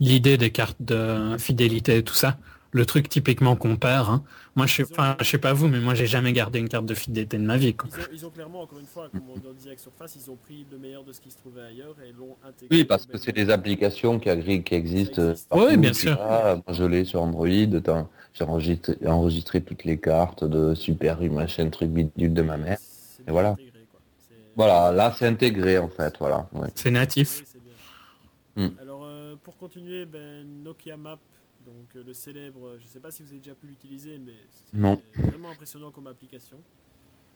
l'idée 0.00 0.36
des 0.36 0.50
cartes 0.50 0.80
de 0.82 1.36
fidélité 1.38 1.98
et 1.98 2.02
tout 2.02 2.14
ça, 2.14 2.36
le 2.74 2.86
truc 2.86 3.08
typiquement 3.08 3.54
qu'on 3.54 3.76
perd, 3.76 4.08
hein. 4.08 4.24
moi 4.56 4.66
je 4.66 4.76
sais, 4.76 4.84
enfin, 4.90 5.14
je 5.20 5.24
sais 5.24 5.36
pas 5.38 5.52
vous, 5.52 5.68
mais 5.68 5.78
moi 5.78 5.94
j'ai 5.94 6.06
jamais 6.06 6.32
gardé 6.32 6.58
une 6.58 6.70
carte 6.70 6.86
de 6.86 6.94
fidélité 6.94 7.36
de 7.36 7.42
ma 7.44 7.58
vie. 7.58 7.74
Quoi. 7.74 7.88
Ils 7.92 8.00
ont, 8.00 8.06
ils 8.14 8.26
ont 8.26 8.30
clairement, 8.30 8.62
encore 8.62 8.78
une 8.78 8.86
fois, 8.86 9.08
comme 9.10 9.28
on 9.30 9.34
le 9.34 9.54
dit 9.54 9.68
avec 9.68 9.78
Surface, 9.78 10.16
ils 10.16 10.30
ont 10.30 10.36
pris 10.36 10.66
le 10.72 10.78
meilleur 10.78 11.04
de 11.04 11.12
ce 11.12 11.20
qui 11.20 11.30
se 11.30 11.36
trouvait 11.36 11.60
ailleurs 11.62 11.94
et 12.06 12.12
l'ont 12.12 12.34
intégré. 12.42 12.74
Oui, 12.78 12.84
parce 12.84 13.04
que 13.06 13.18
c'est 13.18 13.32
des 13.32 13.50
applications 13.50 14.18
qui, 14.18 14.30
agri- 14.30 14.62
qui 14.64 14.74
existent. 14.74 15.22
Ça 15.22 15.30
existe. 15.32 15.48
partout. 15.50 15.66
Oui, 15.68 15.76
bien 15.76 15.92
sûr. 15.92 16.16
moi, 16.16 16.62
je 16.70 16.84
l'ai 16.84 17.04
sur 17.04 17.20
Android. 17.22 17.46
t'as- 17.84 18.08
J'ai 18.32 18.44
enregistré, 18.44 18.96
enregistré 19.06 19.60
toutes 19.60 19.84
les 19.84 19.98
cartes 20.00 20.42
de 20.44 20.74
Super 20.74 21.20
machin, 21.20 21.68
truc 21.68 21.90
bidule 21.90 22.32
de 22.32 22.40
ma 22.42 22.56
mère. 22.56 22.78
C'est 22.80 23.28
Et 23.28 23.30
voilà. 23.30 23.50
intégré, 23.50 23.80
quoi. 23.90 24.00
C'est- 24.26 24.34
Voilà, 24.56 24.92
là 24.92 25.14
c'est 25.18 25.26
intégré 25.26 25.76
en 25.76 25.88
fait, 25.88 26.14
voilà. 26.18 26.48
ouais. 26.54 26.68
C'est 26.74 26.90
natif. 26.90 27.40
Oui, 27.40 27.46
c'est 27.52 27.62
bien. 27.62 28.68
Hmm. 28.68 28.72
Alors, 28.80 29.02
euh, 29.04 29.34
pour 29.44 29.58
continuer, 29.58 30.06
ben, 30.06 30.46
Nokia 30.64 30.96
Map, 30.96 31.18
donc 31.64 31.96
euh, 31.96 32.02
le 32.04 32.12
célèbre, 32.12 32.76
je 32.78 32.84
ne 32.84 32.88
sais 32.88 33.00
pas 33.00 33.10
si 33.10 33.22
vous 33.22 33.30
avez 33.30 33.38
déjà 33.38 33.54
pu 33.54 33.66
l'utiliser, 33.66 34.18
mais 34.18 34.34
c'est 34.50 34.76
vraiment 35.22 35.50
impressionnant 35.50 35.90
comme 35.90 36.06
application. 36.06 36.58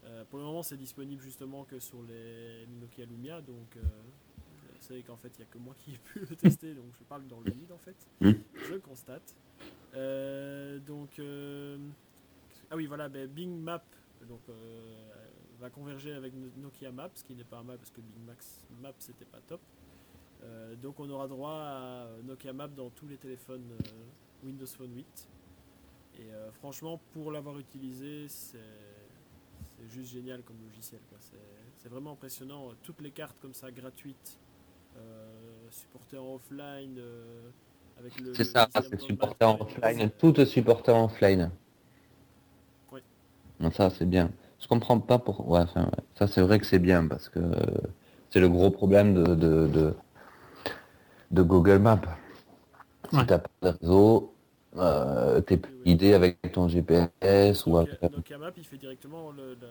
Euh, 0.04 0.24
pour 0.30 0.38
le 0.38 0.44
moment, 0.44 0.62
c'est 0.62 0.76
disponible 0.76 1.22
justement 1.22 1.64
que 1.64 1.78
sur 1.78 2.02
les 2.02 2.66
Nokia 2.80 3.04
Lumia, 3.06 3.40
donc 3.40 3.76
euh, 3.76 3.80
c'est 4.80 4.94
vrai 4.94 5.02
qu'en 5.02 5.16
fait, 5.16 5.32
il 5.36 5.38
n'y 5.38 5.42
a 5.42 5.46
que 5.46 5.58
moi 5.58 5.74
qui 5.78 5.94
ai 5.94 5.98
pu 5.98 6.20
le 6.30 6.36
tester, 6.36 6.74
donc 6.74 6.86
je 6.98 7.04
parle 7.04 7.26
dans 7.26 7.40
le 7.40 7.50
vide 7.50 7.72
en 7.72 7.78
fait. 7.78 7.96
Hmm. 8.20 8.32
Je 8.54 8.74
le 8.74 8.80
constate. 8.80 9.34
Euh, 9.94 10.78
donc, 10.78 11.20
ah 12.70 12.76
oui, 12.76 12.86
voilà, 12.86 13.08
ben, 13.08 13.28
Bing 13.28 13.58
Map 13.58 13.84
donc 14.28 14.40
va 15.58 15.70
converger 15.70 16.12
avec 16.12 16.32
Nokia 16.56 16.92
Maps, 16.92 17.10
qui 17.24 17.34
n'est 17.34 17.44
pas 17.44 17.62
map 17.62 17.76
parce 17.76 17.90
que 17.90 18.00
Big 18.00 18.18
Max 18.26 18.64
Maps 18.82 18.92
c'était 18.98 19.24
pas 19.24 19.40
top. 19.46 19.60
Euh, 20.46 20.74
donc 20.76 21.00
on 21.00 21.08
aura 21.10 21.26
droit 21.28 21.52
à 21.52 22.06
Nokia 22.24 22.52
Maps 22.52 22.68
dans 22.68 22.90
tous 22.90 23.08
les 23.08 23.16
téléphones 23.16 23.64
euh, 23.72 24.46
Windows 24.46 24.66
Phone 24.66 24.94
8. 24.94 25.28
Et 26.18 26.32
euh, 26.32 26.50
franchement, 26.52 27.00
pour 27.12 27.32
l'avoir 27.32 27.58
utilisé, 27.58 28.26
c'est 28.28 28.58
c'est 29.78 29.90
juste 29.90 30.12
génial 30.12 30.42
comme 30.42 30.56
logiciel. 30.68 31.00
C'est- 31.20 31.88
vraiment 31.88 32.12
impressionnant. 32.12 32.72
Toutes 32.82 33.00
les 33.00 33.12
cartes 33.12 33.36
comme 33.40 33.54
ça 33.54 33.70
gratuites, 33.70 34.40
euh, 34.96 35.24
supportées 35.70 36.18
en 36.18 36.34
offline, 36.34 36.96
euh, 36.98 37.48
avec 38.00 38.20
le. 38.20 38.34
C'est 38.34 38.42
ça, 38.42 38.68
c'est 38.74 39.00
supporté 39.00 39.44
en 39.44 39.56
offline, 39.60 40.10
tout 40.18 40.40
est 40.40 40.46
supporté 40.46 40.90
en 40.90 41.04
offline. 41.04 41.48
Oui. 42.90 43.00
Ça 43.70 43.90
c'est 43.90 44.04
bien. 44.06 44.32
Je 44.58 44.66
comprends 44.66 44.98
pas 44.98 45.20
pour. 45.20 45.48
Ouais, 45.48 45.60
enfin, 45.60 45.84
ouais. 45.84 46.04
ça 46.16 46.26
c'est 46.26 46.40
vrai 46.40 46.58
que 46.58 46.66
c'est 46.66 46.80
bien 46.80 47.06
parce 47.06 47.28
que 47.28 47.40
c'est 48.30 48.40
le 48.40 48.48
gros 48.48 48.70
problème 48.72 49.14
de, 49.14 49.34
de, 49.36 49.68
de, 49.68 49.94
de 51.30 51.42
Google 51.42 51.78
Maps. 51.78 52.00
Si 53.10 53.18
Ouais. 53.18 53.26
t'as 53.26 53.38
pas 53.38 53.48
de 53.62 53.78
réseau, 53.80 54.32
euh, 54.76 55.40
t'es 55.40 55.56
plus 55.56 55.72
Oui, 55.72 55.78
oui. 55.82 55.86
guidé 55.86 56.14
avec 56.14 56.40
ton 56.52 56.68
GPS 56.68 57.66
ou 57.66 57.76
Donc, 57.76 57.76
avec... 57.78 57.98
euh, 58.12 58.38
Map, 58.38 58.52
il 58.56 58.64
fait 58.64 58.78
directement 58.78 59.30
le- 59.32 59.54
la, 59.54 59.68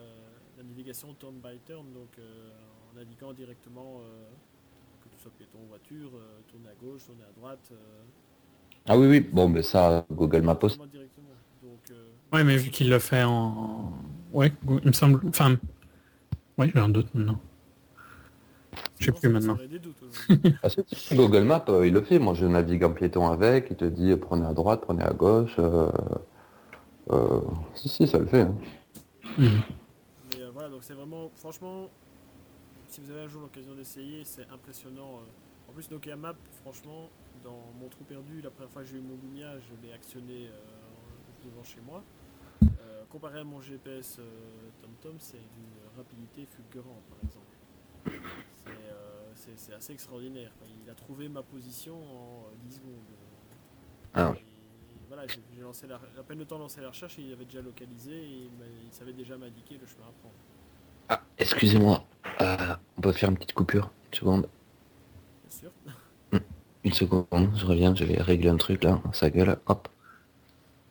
la 0.58 0.62
navigation 0.62 1.14
turn 1.14 1.40
by 1.40 1.58
turn, 1.64 1.92
donc 1.92 2.18
euh, 2.18 2.50
en 2.94 2.98
indiquant 2.98 3.32
directement 3.32 4.00
euh, 4.02 4.30
que 5.02 5.08
tu 5.08 5.18
sois 5.18 5.32
piéton 5.32 5.58
ou 5.64 5.68
voiture, 5.68 6.10
euh, 6.16 6.40
tourner 6.48 6.68
à 6.70 6.74
gauche, 6.74 7.04
tourner 7.06 7.24
à 7.24 7.32
droite. 7.32 7.68
euh, 7.72 8.02
Ah 8.88 8.96
oui, 8.98 9.06
oui, 9.06 9.20
bon, 9.20 9.48
mais 9.48 9.62
ça, 9.62 10.04
Google 10.10 10.42
Maps 10.42 10.58
aussi. 10.62 10.78
euh, 11.90 12.10
Ouais, 12.32 12.44
mais 12.44 12.56
vu 12.56 12.70
qu'il 12.70 12.88
le 12.90 12.98
fait 12.98 13.22
en... 13.22 13.92
Ouais, 14.32 14.52
il 14.82 14.88
me 14.88 14.92
semble... 14.92 15.20
Enfin... 15.28 15.56
Ouais, 16.58 16.70
j'ai 16.74 16.80
un 16.80 16.88
doute 16.88 17.14
maintenant. 17.14 17.40
Je 18.98 19.06
sais 19.06 19.12
plus 19.12 19.28
maintenant. 19.28 19.58
Ah, 20.62 20.68
Google 21.14 21.44
Maps, 21.44 21.64
euh, 21.68 21.86
il 21.86 21.92
le 21.92 22.02
fait. 22.02 22.18
Moi, 22.18 22.34
je 22.34 22.46
navigue 22.46 22.84
en 22.84 22.92
piéton 22.92 23.28
avec. 23.28 23.68
Il 23.70 23.76
te 23.76 23.84
dit 23.84 24.14
prenez 24.16 24.46
à 24.46 24.52
droite, 24.54 24.80
prenez 24.82 25.02
à 25.04 25.12
gauche. 25.12 25.56
euh, 25.58 25.90
euh, 27.10 27.40
si, 27.74 27.88
si, 27.88 28.06
ça 28.06 28.18
le 28.18 28.26
fait. 28.26 28.42
hein. 28.42 28.54
Mhm. 29.38 29.60
Mais 30.30 30.42
euh, 30.42 30.50
voilà, 30.52 30.68
donc 30.70 30.80
c'est 30.82 30.94
vraiment, 30.94 31.30
franchement, 31.36 31.88
si 32.88 33.00
vous 33.00 33.10
avez 33.10 33.22
un 33.22 33.28
jour 33.28 33.42
l'occasion 33.42 33.74
d'essayer, 33.74 34.22
c'est 34.24 34.46
impressionnant. 34.52 35.20
En 35.68 35.72
plus, 35.72 35.90
Nokia 35.90 36.16
Map, 36.16 36.34
franchement, 36.62 37.08
dans 37.44 37.58
mon 37.80 37.88
trou 37.88 38.04
perdu, 38.04 38.40
la 38.42 38.50
première 38.50 38.70
fois 38.70 38.82
que 38.82 38.88
j'ai 38.88 38.96
eu 38.96 39.00
mon 39.00 39.16
Lumia, 39.22 39.58
je 39.58 39.86
l'ai 39.86 39.92
actionné 39.92 40.46
euh, 40.48 41.44
devant 41.44 41.62
chez 41.64 41.80
moi. 41.86 42.02
Euh, 42.62 43.02
comparé 43.10 43.40
à 43.40 43.44
mon 43.44 43.60
GPS 43.60 44.16
euh, 44.18 44.22
TomTom, 44.82 45.16
c'est 45.18 45.36
d'une 45.36 45.96
rapidité 45.96 46.46
fulgurante, 46.46 47.02
par 47.10 47.18
exemple. 47.24 47.46
C'est 49.54 49.72
euh, 49.72 49.76
assez 49.76 49.92
extraordinaire. 49.92 50.50
Il 50.84 50.90
a 50.90 50.94
trouvé 50.94 51.28
ma 51.28 51.42
position 51.42 51.94
en 51.94 52.46
euh, 52.46 52.68
10 52.68 52.74
secondes. 52.74 52.92
Ah 54.14 54.30
ouais. 54.30 54.38
Et 54.38 55.08
voilà, 55.08 55.26
j'ai 55.26 55.40
j'ai 55.54 55.62
lancé 55.62 55.86
la, 55.86 55.96
à 55.96 56.22
peine 56.26 56.38
le 56.38 56.44
temps 56.44 56.56
de 56.56 56.62
lancer 56.62 56.80
la 56.80 56.88
recherche, 56.88 57.18
et 57.18 57.22
il 57.22 57.32
avait 57.32 57.44
déjà 57.44 57.62
localisé 57.62 58.12
et 58.12 58.50
il, 58.50 58.92
savait 58.92 59.12
déjà 59.12 59.36
m'indiquer 59.36 59.78
le 59.80 59.86
chemin 59.86 60.08
à 60.08 60.12
prendre. 60.20 60.34
Ah, 61.08 61.22
excusez-moi. 61.38 62.04
Euh, 62.40 62.76
on 62.96 63.00
peut 63.00 63.12
faire 63.12 63.28
une 63.28 63.36
petite 63.36 63.52
coupure? 63.52 63.90
Une 64.12 64.18
seconde? 64.18 64.48
Bien 65.48 65.58
sûr. 65.58 65.70
Une 66.84 66.92
seconde, 66.92 67.50
je 67.56 67.66
reviens, 67.66 67.94
je 67.94 68.04
vais 68.04 68.20
régler 68.20 68.48
un 68.48 68.56
truc 68.56 68.84
là. 68.84 69.00
Sa 69.12 69.28
gueule, 69.30 69.58
hop. 69.66 69.88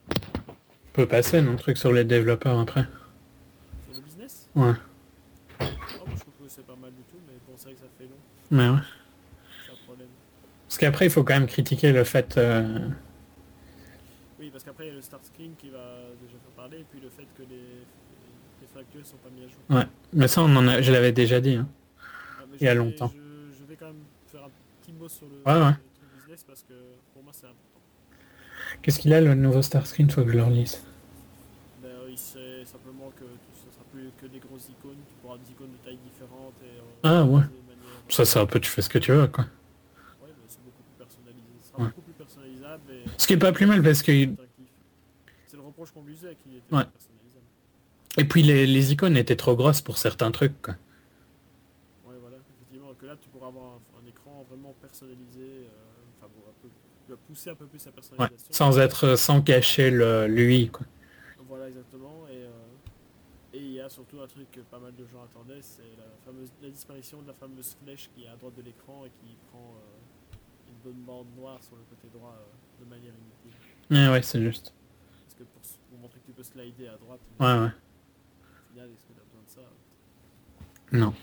On 0.10 0.92
peut 0.94 1.08
passer, 1.08 1.42
non, 1.42 1.56
truc 1.56 1.78
sur 1.78 1.92
les 1.92 2.04
développeurs 2.04 2.60
après? 2.60 2.86
Sur 3.86 3.96
le 3.96 4.02
business? 4.02 4.50
Ouais. 4.56 4.72
oh, 4.72 5.64
moi, 5.64 5.70
Je 5.90 6.20
trouve 6.20 6.34
que 6.44 6.50
c'est 6.50 6.66
pas 6.66 6.76
mal 6.76 6.92
du 6.92 7.04
tout, 7.04 7.18
mais 7.28 7.34
bon, 7.48 7.54
c'est 7.58 7.66
vrai 7.66 7.74
que 7.74 7.80
ça 7.80 7.88
fait 7.98 8.06
long, 8.06 8.18
Mais 8.52 8.70
ouais. 8.70 8.78
Parce 10.68 10.78
qu'après, 10.78 11.06
il 11.06 11.12
faut 11.12 11.24
quand 11.24 11.34
même 11.36 11.48
critiquer 11.48 11.92
le 11.92 12.04
fait... 12.04 12.38
euh, 12.38 12.90
Oui, 14.40 14.50
parce 14.52 14.64
qu'après, 14.64 14.86
il 14.86 14.90
y 14.90 14.92
a 14.92 14.96
le 14.96 15.02
start 15.02 15.24
screen 15.26 15.54
qui 15.58 15.70
va 15.70 15.80
déjà 16.22 16.34
faire 16.34 16.52
parler, 16.56 16.80
et 16.80 16.86
puis 16.90 17.00
le 17.00 17.10
fait 17.10 17.26
que 17.38 17.44
les, 17.44 17.56
les 18.62 18.68
fractures 18.74 19.06
sont 19.06 19.18
pas 19.18 19.30
mis 19.30 19.44
à 19.46 19.48
jour. 19.48 19.60
Ouais. 19.70 19.88
Mais 20.14 20.28
ça, 20.28 20.42
on 20.42 20.56
en 20.56 20.68
a... 20.68 20.82
je 20.82 20.92
l'avais 20.92 21.12
déjà 21.12 21.40
dit. 21.40 21.56
hein. 21.56 21.68
Ah, 22.40 22.44
il 22.60 22.66
y 22.66 22.68
a 22.68 22.74
longtemps. 22.76 23.12
Je, 23.14 23.58
je 23.60 23.64
vais 23.66 23.76
quand 23.76 23.88
même 23.88 24.04
faire 24.28 24.44
un 24.44 24.50
petit 24.82 24.92
mot 24.94 25.08
sur 25.08 25.28
le, 25.28 25.36
Ouais, 25.46 25.60
ouais. 25.66 25.72
le 25.72 25.76
truc 25.96 26.10
business, 26.20 26.44
parce 26.46 26.64
que 26.64 26.74
pour 27.14 27.24
moi, 27.24 27.32
c'est 27.34 27.46
important. 27.46 27.62
Qu'est-ce 28.82 29.00
qu'il 29.00 29.14
a, 29.14 29.22
le 29.22 29.34
nouveau 29.36 29.62
Starscreen 29.62 30.10
Faut 30.10 30.24
que 30.24 30.32
je 30.32 30.38
le 30.38 30.44
relise? 30.44 30.82
Ben, 31.82 31.90
il 32.10 32.18
sait 32.18 32.66
simplement 32.66 33.12
que 33.16 33.24
ce 33.64 33.72
sera 33.74 33.86
plus 33.94 34.10
que 34.20 34.26
des 34.26 34.40
grosses 34.40 34.68
icônes, 34.70 34.98
tu 35.08 35.14
pourras 35.22 35.38
des 35.38 35.52
icônes 35.52 35.72
de 35.72 35.86
tailles 35.86 36.00
différentes 36.04 36.56
et 36.64 36.80
euh, 36.80 36.82
Ah, 37.04 37.24
ouais. 37.24 37.44
Ça, 38.10 38.24
c'est 38.26 38.40
un 38.40 38.46
peu, 38.46 38.60
tu 38.60 38.70
fais 38.70 38.82
ce 38.82 38.90
que 38.90 39.00
tu 39.00 39.12
veux, 39.12 39.28
quoi. 39.28 39.44
Ouais, 39.44 40.30
mais 40.30 40.34
c'est 40.48 40.64
beaucoup 40.64 40.84
plus 40.84 40.98
personnalisé. 40.98 41.44
Ce 41.62 41.70
sera 41.70 41.80
Ouais. 41.80 41.86
beaucoup 41.90 42.02
plus 42.02 42.14
personnalisable 42.14 42.92
et 42.92 43.04
Ce 43.18 43.28
qui 43.28 43.34
est 43.34 43.38
pas 43.38 43.52
plus 43.52 43.66
mal, 43.66 43.82
parce 43.82 44.02
que... 44.02 44.12
C'est 45.48 45.58
le 45.58 45.64
reproche 45.64 45.92
qu'on 45.92 46.04
lui 46.04 46.16
faisait 46.16 46.36
qu'il 46.36 46.56
était 46.56 46.74
Ouais. 46.76 46.84
personnalisable. 46.86 47.46
Et 48.18 48.26
puis, 48.26 48.44
les, 48.44 48.66
les 48.68 48.92
icônes 48.94 49.18
étaient 49.18 49.36
trop 49.36 49.56
grosses 49.56 49.82
pour 49.82 49.98
certains 49.98 50.32
trucs, 50.32 50.62
quoi. 50.62 50.76
Ouais, 52.08 52.16
voilà, 52.22 52.38
effectivement, 52.38 52.94
que 52.94 53.06
là 53.06 53.16
tu 53.22 53.28
pourras 53.30 53.48
avoir 53.48 53.74
un, 53.74 54.04
un 54.04 54.08
écran 54.08 54.46
vraiment 54.50 54.74
personnalisé, 54.82 55.66
euh, 55.66 55.68
enfin 56.20 56.32
bon, 56.34 56.42
un 56.50 56.54
peu, 56.62 56.70
il 57.08 57.12
va 57.12 57.18
pousser 57.28 57.50
un 57.50 57.56
peu 57.56 57.66
plus 57.66 57.80
sa 57.80 57.90
Ouais. 57.90 57.96
personnalisation. 57.96 58.48
Sans 58.52 58.80
être... 58.80 59.16
Sans 59.16 59.42
cacher 59.42 59.90
le 59.92 60.28
l'UI, 60.28 60.70
quoi. 60.70 60.86
Voilà, 61.48 61.68
exactement. 61.68 62.26
Et, 62.30 62.38
euh, 62.46 62.50
et 63.54 63.60
il 63.60 63.72
y 63.74 63.80
a 63.82 63.90
surtout 63.90 64.20
un 64.22 64.28
truc 64.28 64.50
que 64.52 64.62
pas 64.62 64.80
mal 64.80 64.96
de 64.96 65.06
gens 65.08 65.24
attendaient, 65.24 65.62
c'est 65.62 65.84
la, 65.98 66.06
fameuse, 66.26 66.52
la 66.62 66.70
disparition 66.70 67.22
de 67.22 67.28
la 67.28 67.34
fameuse 67.34 67.76
flèche 67.84 68.10
qui 68.16 68.24
est 68.24 68.28
à 68.28 68.36
droite 68.36 68.56
de 68.56 68.62
l'écran 68.64 69.06
et 69.06 69.10
qui 69.10 69.36
prend 69.50 69.74
euh, 69.76 69.80
une 70.70 70.78
bonne 70.84 71.02
bande 71.04 71.28
noire 71.38 71.62
sur 71.64 71.76
le 71.76 71.84
côté 71.84 72.08
droit 72.14 72.36
euh, 72.38 72.44
de 72.84 72.90
manière 72.90 73.14
inutile. 73.14 73.54
Ouais, 73.92 74.10
ouais, 74.12 74.22
c'est 74.22 74.42
juste. 74.42 74.74
Parce 75.26 75.36
que 75.36 75.44
pour, 75.44 75.62
montrer 76.00 76.20
que 76.20 76.26
tu 76.26 76.32
peux 76.34 76.44
slider 76.44 76.88
à 76.88 76.98
droite, 76.98 77.20
Ouais, 77.40 77.46
ouais. 77.46 77.70
au 77.70 77.72
final, 78.74 78.90
est-ce 78.92 79.06
que 79.06 79.14
tu 79.14 79.20
as 79.20 79.26
besoin 79.26 79.44
de 79.46 79.50
ça 79.50 79.62
Non. 80.92 81.14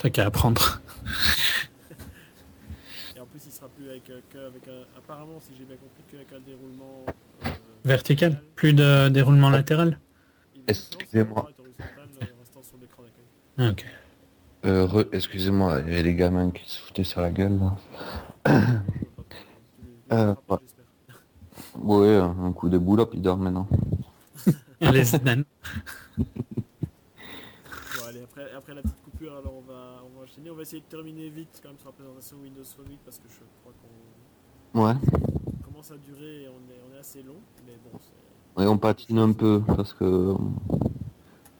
T'as 0.00 0.10
qu'à 0.10 0.26
apprendre. 0.26 0.80
Et 3.16 3.20
en 3.20 3.26
plus, 3.26 3.44
il 3.46 3.52
sera 3.52 3.68
plus 3.68 3.88
avec, 3.90 4.08
euh, 4.10 4.20
avec 4.48 4.66
un, 4.68 4.82
apparemment, 4.96 5.38
si 5.40 5.54
j'ai 5.56 5.64
bien 5.64 5.76
compris, 5.76 6.02
qu'avec 6.10 6.32
un 6.32 6.40
déroulement 6.40 7.04
euh, 7.44 7.48
Vertical 7.84 8.42
Plus 8.54 8.72
de 8.72 9.08
déroulement 9.10 9.50
latéral 9.50 9.98
Excusez-moi. 10.66 11.42
non, 11.42 11.48
c'est 11.54 11.60
horizontal, 11.60 12.08
euh, 12.22 12.26
restant 12.40 12.62
sur 12.62 12.78
l'écran 12.78 13.02
d'accueil. 13.02 13.24
Ah, 13.49 13.49
ok. 13.60 13.84
Euh, 14.66 15.04
excusez-moi, 15.12 15.80
il 15.80 15.88
y 15.90 15.92
avait 15.94 16.02
les 16.02 16.14
gamins 16.14 16.50
qui 16.50 16.68
se 16.70 16.80
foutaient 16.80 17.04
sur 17.04 17.20
la 17.20 17.30
gueule 17.30 17.58
là. 17.58 17.76
Euh, 20.12 20.34
ouais. 20.48 20.56
Ouais, 21.78 22.16
un 22.16 22.52
coup 22.52 22.68
de 22.68 22.78
boulot, 22.78 23.06
puis 23.06 23.18
il 23.18 23.22
dort 23.22 23.36
maintenant. 23.36 23.68
Les 24.80 25.04
Zidane. 25.04 25.44
Bon, 26.18 26.24
allez, 28.08 28.22
après, 28.24 28.50
après 28.56 28.74
la 28.74 28.82
petite 28.82 29.00
coupure, 29.04 29.36
alors 29.36 29.54
on 29.56 29.60
va, 29.72 30.02
on 30.04 30.18
va 30.18 30.24
enchaîner. 30.24 30.50
On 30.50 30.56
va 30.56 30.62
essayer 30.62 30.80
de 30.82 30.86
terminer 30.86 31.28
vite 31.28 31.60
quand 31.62 31.68
même 31.68 31.78
sur 31.78 31.90
la 31.90 31.92
présentation 31.92 32.38
Windows 32.42 32.64
Phone 32.76 32.86
8 32.88 32.98
parce 33.04 33.18
que 33.18 33.28
je 33.28 33.38
crois 33.62 33.72
qu'on 33.80 34.80
Ouais. 34.82 34.94
commence 35.62 35.92
à 35.92 35.96
durer 35.98 36.42
et 36.42 36.48
on 36.48 36.60
est, 36.72 36.80
on 36.90 36.96
est 36.96 36.98
assez 36.98 37.22
long. 37.22 37.36
Mais 37.66 37.74
bon, 37.84 37.96
c'est- 38.00 38.64
Et 38.64 38.66
on 38.66 38.78
patine 38.78 39.18
un 39.20 39.32
peu 39.32 39.62
parce 39.64 39.92
que 39.94 40.04
euh, 40.04 40.34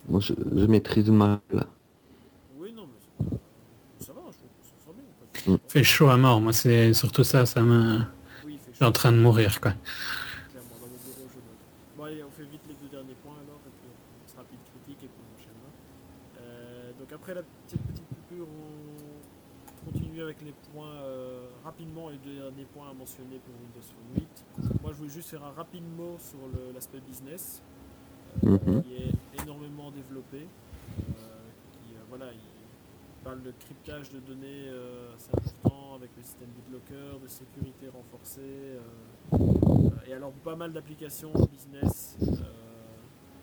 moi 0.09 0.18
je, 0.20 0.32
je 0.34 0.66
maîtrise 0.66 1.09
mal 1.11 1.38
non, 1.53 2.86
mais 2.86 2.98
c'est 3.01 3.12
pas- 3.30 3.36
ça 4.01 4.12
va, 4.12 4.20
je 4.32 4.38
trouve 4.38 4.96
que 5.30 5.30
fait 5.68 5.84
chaud 5.84 6.09
à 6.09 6.16
mort, 6.16 6.41
moi 6.41 6.53
c'est 6.53 6.93
surtout 6.95 7.24
ça, 7.24 7.47
ça 7.47 7.61
me... 7.62 8.01
Je 8.47 8.76
suis 8.76 8.84
en 8.84 8.93
train 8.93 9.12
de 9.12 9.18
mourir, 9.18 9.61
quoi. 9.61 9.72
clairement, 9.72 10.70
dans 10.80 10.86
mon 10.88 10.97
bureau, 11.05 11.28
je 11.28 11.36
note. 11.36 11.61
Bon, 11.97 12.05
allez, 12.05 12.22
on 12.24 12.30
fait 12.30 12.45
vite 12.51 12.62
les 12.68 12.74
deux 12.74 12.88
derniers 12.91 13.16
points 13.22 13.34
alors, 13.45 13.61
et 13.66 13.70
puis 13.76 13.88
on 13.93 14.38
rapide 14.38 14.59
critique 14.72 15.05
et 15.05 15.09
puis 15.09 15.20
on 15.20 15.28
enchaînera. 15.36 15.70
Euh, 16.41 16.91
donc 16.99 17.12
après 17.12 17.34
la 17.34 17.43
petite, 17.43 17.80
petite 17.93 18.09
coupure, 18.09 18.47
on 18.49 19.91
continue 19.93 20.22
avec 20.22 20.41
les 20.43 20.55
points 20.72 20.97
euh, 21.05 21.49
rapidement, 21.64 22.09
les 22.09 22.16
deux 22.18 22.34
derniers 22.41 22.64
points 22.72 22.88
à 22.91 22.95
mentionner 22.95 23.38
pour 23.45 23.53
Windows 23.61 23.84
Phone 23.84 24.24
8. 24.64 24.80
Moi, 24.82 24.93
je 24.93 24.97
voulais 24.99 25.11
juste 25.11 25.28
faire 25.30 25.45
un 25.45 25.53
rapide 25.53 25.84
mot 25.97 26.16
sur 26.18 26.38
l'aspect 26.74 27.01
business, 27.07 27.61
euh, 28.47 28.57
Mhm. 28.57 28.82
qui 28.82 28.95
est 28.97 29.43
énormément 29.43 29.91
développé. 29.91 30.47
qui, 31.72 31.95
voilà, 32.09 32.26
il 32.32 32.41
parle 33.25 33.43
de 33.43 33.53
cryptage 33.59 34.11
de 34.11 34.18
données 34.21 34.66
euh, 34.68 35.14
assez 35.14 35.31
important 35.35 35.95
avec 35.97 36.11
le 36.16 36.23
système 36.23 36.49
BitLocker, 36.49 37.18
de 37.23 37.29
sécurité 37.29 37.87
renforcée. 37.93 38.41
euh, 38.41 38.81
euh, 39.35 40.09
et 40.09 40.12
alors 40.14 40.33
pas 40.45 40.57
mal 40.57 40.73
d'applications 40.73 41.33
business, 41.51 42.16
euh, 42.23 42.27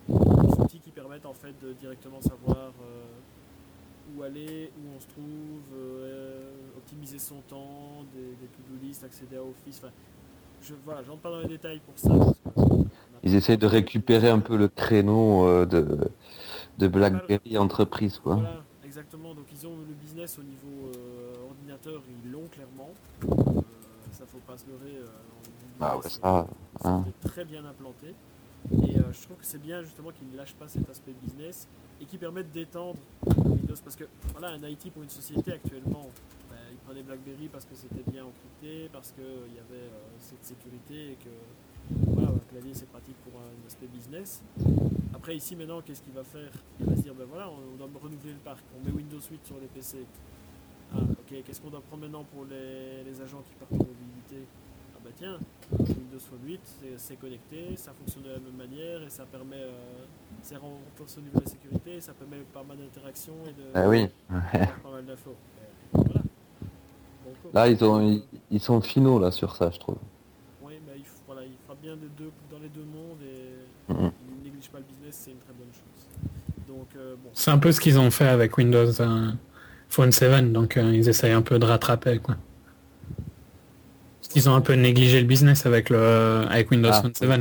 des 0.08 0.62
outils 0.62 0.80
qui 0.80 0.92
permettent 0.92 1.26
en 1.26 1.34
fait 1.34 1.54
de 1.62 1.74
directement 1.74 2.22
savoir 2.22 2.74
euh, 2.82 3.04
où 4.18 4.24
aller, 4.24 4.72
où 4.78 4.96
on 4.96 5.00
se 5.00 5.08
trouve, 5.08 5.78
euh, 5.78 6.50
optimiser 6.78 7.20
son 7.20 7.42
temps, 7.48 8.04
des, 8.14 8.22
des 8.22 8.48
to-do 8.48 8.76
list, 8.82 9.04
accéder 9.04 9.38
à 9.38 9.44
Office. 9.44 9.82
Enfin, 9.84 9.94
je 10.62 10.74
voilà, 10.84 11.04
j'entre 11.04 11.20
pas 11.22 11.30
dans 11.30 11.40
les 11.40 11.48
détails 11.48 11.82
pour 11.86 11.98
ça 11.98 12.14
Ils 13.24 13.36
essayent 13.36 13.58
de 13.58 13.68
récupérer 13.68 14.30
un 14.30 14.40
peu 14.40 14.58
le 14.58 14.68
créneau 14.70 15.46
euh, 15.46 15.66
de, 15.66 16.10
de 16.80 16.88
BlackBerry 16.88 17.58
entreprise, 17.58 18.18
quoi. 18.20 18.36
Voilà, 18.36 18.64
exactement. 18.98 19.34
Donc 19.36 19.46
ils 19.52 19.68
ont 19.68 19.78
le 19.78 19.94
business 19.94 20.40
au 20.40 20.44
niveau 20.44 20.92
euh, 20.96 21.48
ordinateur, 21.50 22.02
ils 22.24 22.32
l'ont 22.32 22.48
clairement. 22.48 22.90
Euh, 23.24 23.62
ça 24.12 24.26
faut 24.26 24.40
pas 24.40 24.58
se 24.58 24.66
leurrer. 24.68 24.98
euh, 24.98 25.06
Ah 25.80 25.96
ouais, 25.98 26.04
business, 26.04 26.20
ça, 26.22 26.40
euh, 26.40 26.44
hein. 26.90 27.06
très 27.22 27.46
bien 27.46 27.64
implanté. 27.66 28.08
Et 28.72 28.98
euh, 28.98 29.14
je 29.14 29.22
trouve 29.22 29.38
que 29.38 29.46
c'est 29.46 29.62
bien 29.62 29.82
justement 29.84 30.10
qu'ils 30.12 30.30
ne 30.32 30.36
lâchent 30.38 30.56
pas 30.56 30.68
cet 30.68 30.90
aspect 30.90 31.14
business 31.24 31.68
et 32.02 32.06
qui 32.06 32.18
permettent 32.18 32.52
d'étendre 32.52 32.98
Windows. 33.46 33.76
Parce 33.84 33.96
que 33.96 34.06
voilà, 34.34 34.50
un 34.56 34.68
IT 34.68 34.92
pour 34.92 35.04
une 35.04 35.10
société 35.10 35.54
actuellement, 35.54 36.10
ben, 36.50 36.58
ils 36.72 36.78
prenaient 36.78 37.04
BlackBerry 37.04 37.48
parce 37.50 37.66
que 37.66 37.76
c'était 37.76 38.10
bien 38.10 38.24
encrypté, 38.26 38.90
parce 38.92 39.12
qu'il 39.12 39.24
y 39.56 39.60
avait 39.60 39.86
euh, 39.86 40.10
cette 40.20 40.44
sécurité 40.44 41.12
et 41.12 41.18
que 41.24 41.30
voilà, 42.14 42.30
un 42.30 42.40
clavier 42.50 42.74
c'est 42.74 42.90
pratique 42.90 43.16
pour 43.24 43.40
un 43.40 43.68
aspect 43.68 43.88
business. 43.88 44.42
Après 45.14 45.36
ici 45.36 45.56
maintenant, 45.56 45.82
qu'est-ce 45.82 46.02
qu'il 46.02 46.14
va 46.14 46.24
faire? 46.24 46.52
Il 46.80 46.86
va 46.86 46.96
se 46.96 47.02
dire, 47.02 47.14
ben 47.14 47.26
voilà, 47.30 47.50
on, 47.50 47.74
on 47.74 47.78
doit 47.88 48.02
renouveler 48.02 48.34
le 48.34 48.40
parc, 48.40 48.60
on 48.80 48.86
met 48.86 48.92
Windows 48.96 49.20
8 49.20 49.40
sur 49.46 49.56
les 49.60 49.68
PC. 49.68 49.98
Ah, 50.94 51.00
ok, 51.02 51.44
qu'est-ce 51.46 51.60
qu'on 51.62 51.70
doit 51.70 51.82
prendre 51.82 52.04
maintenant 52.04 52.24
pour 52.34 52.46
les, 52.46 53.04
les 53.04 53.22
agents 53.22 53.44
qui 53.48 53.54
partent 53.56 53.74
en 53.74 53.86
mobilité? 53.86 54.46
Ah 54.96 55.00
bah 55.04 55.10
tiens, 55.18 55.38
Windows 55.72 56.20
Phone 56.20 56.40
8, 56.46 56.60
c'est- 56.98 57.16
connecté, 57.20 57.76
ça 57.76 57.92
fonctionne 57.94 58.24
de 58.24 58.30
la 58.30 58.40
même 58.40 58.56
manière 58.58 59.04
et 59.04 59.10
ça 59.10 59.26
permet, 59.26 59.58
euh, 59.58 60.06
c'est 60.42 60.56
renforcé 60.58 61.20
au 61.20 61.24
niveau 61.24 61.40
de 61.40 61.44
la 61.46 61.50
sécurité, 61.52 62.00
ça 62.02 62.14
permet 62.14 62.38
pas 62.54 62.64
mal 62.64 62.78
d'interactions 62.78 63.36
et 63.46 63.52
de 63.54 63.68
Ah 63.74 63.88
oui. 63.90 64.08
pas 64.30 64.92
mal 64.92 65.06
d'infos. 65.06 65.32
Et 65.32 65.98
Voilà. 65.98 66.22
Bon, 67.26 67.32
quoi. 67.42 67.52
Là, 67.54 67.68
ils, 67.70 67.84
ont, 67.84 68.02
ils, 68.02 68.24
ils 68.52 68.62
sont 68.62 68.80
finaux 68.82 69.20
là 69.20 69.32
sur 69.32 69.56
ça, 69.56 69.70
je 69.72 69.80
trouve. 69.80 69.98
Oui, 70.64 70.74
mais 70.88 70.94
il, 70.98 71.04
f- 71.04 71.22
voilà, 71.26 71.44
il 71.44 71.52
fera 71.66 71.76
bien 71.82 71.96
des 71.98 72.08
deux, 72.18 72.32
dans 72.50 72.60
les 72.60 72.70
deux 72.70 72.86
mondes 72.86 73.22
et 73.24 73.94
il 74.27 74.27
pas 74.72 74.80
le 74.80 74.86
business, 74.86 75.22
c'est 75.24 75.32
une 75.32 75.38
très 75.40 75.54
bonne 75.54 75.72
chose. 75.72 76.68
Donc 76.68 76.88
euh, 76.96 77.16
bon, 77.16 77.30
C'est 77.34 77.52
un 77.52 77.58
peu 77.58 77.72
ce 77.72 77.80
qu'ils 77.80 77.98
ont 78.00 78.12
fait 78.12 78.28
avec 78.28 78.58
Windows 78.58 78.92
euh, 79.02 79.32
Phone 79.90 80.12
7, 80.12 80.52
donc 80.52 80.78
euh, 80.78 80.94
ils 80.96 81.08
essayent 81.08 81.32
un 81.32 81.42
peu 81.42 81.60
de 81.60 81.66
rattraper 81.66 82.20
quoi. 82.20 82.36
Parce 84.20 84.28
qu'ils 84.34 84.50
ont 84.50 84.56
un 84.56 84.62
peu 84.62 84.74
négligé 84.74 85.22
le 85.22 85.28
business 85.28 85.66
avec 85.66 85.90
le 85.90 86.46
avec 86.50 86.70
Windows 86.72 86.90
Ah. 86.92 87.02
Phone 87.02 87.14
7. 87.14 87.30
Ouais, 87.30 87.38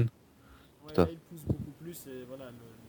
Tout 0.94 1.00
à 1.00 1.04
là, 1.04 1.10
il 1.10 1.18
pousse 1.18 1.44
beaucoup 1.46 1.72
plus 1.82 2.06
et 2.06 2.24
voilà 2.28 2.44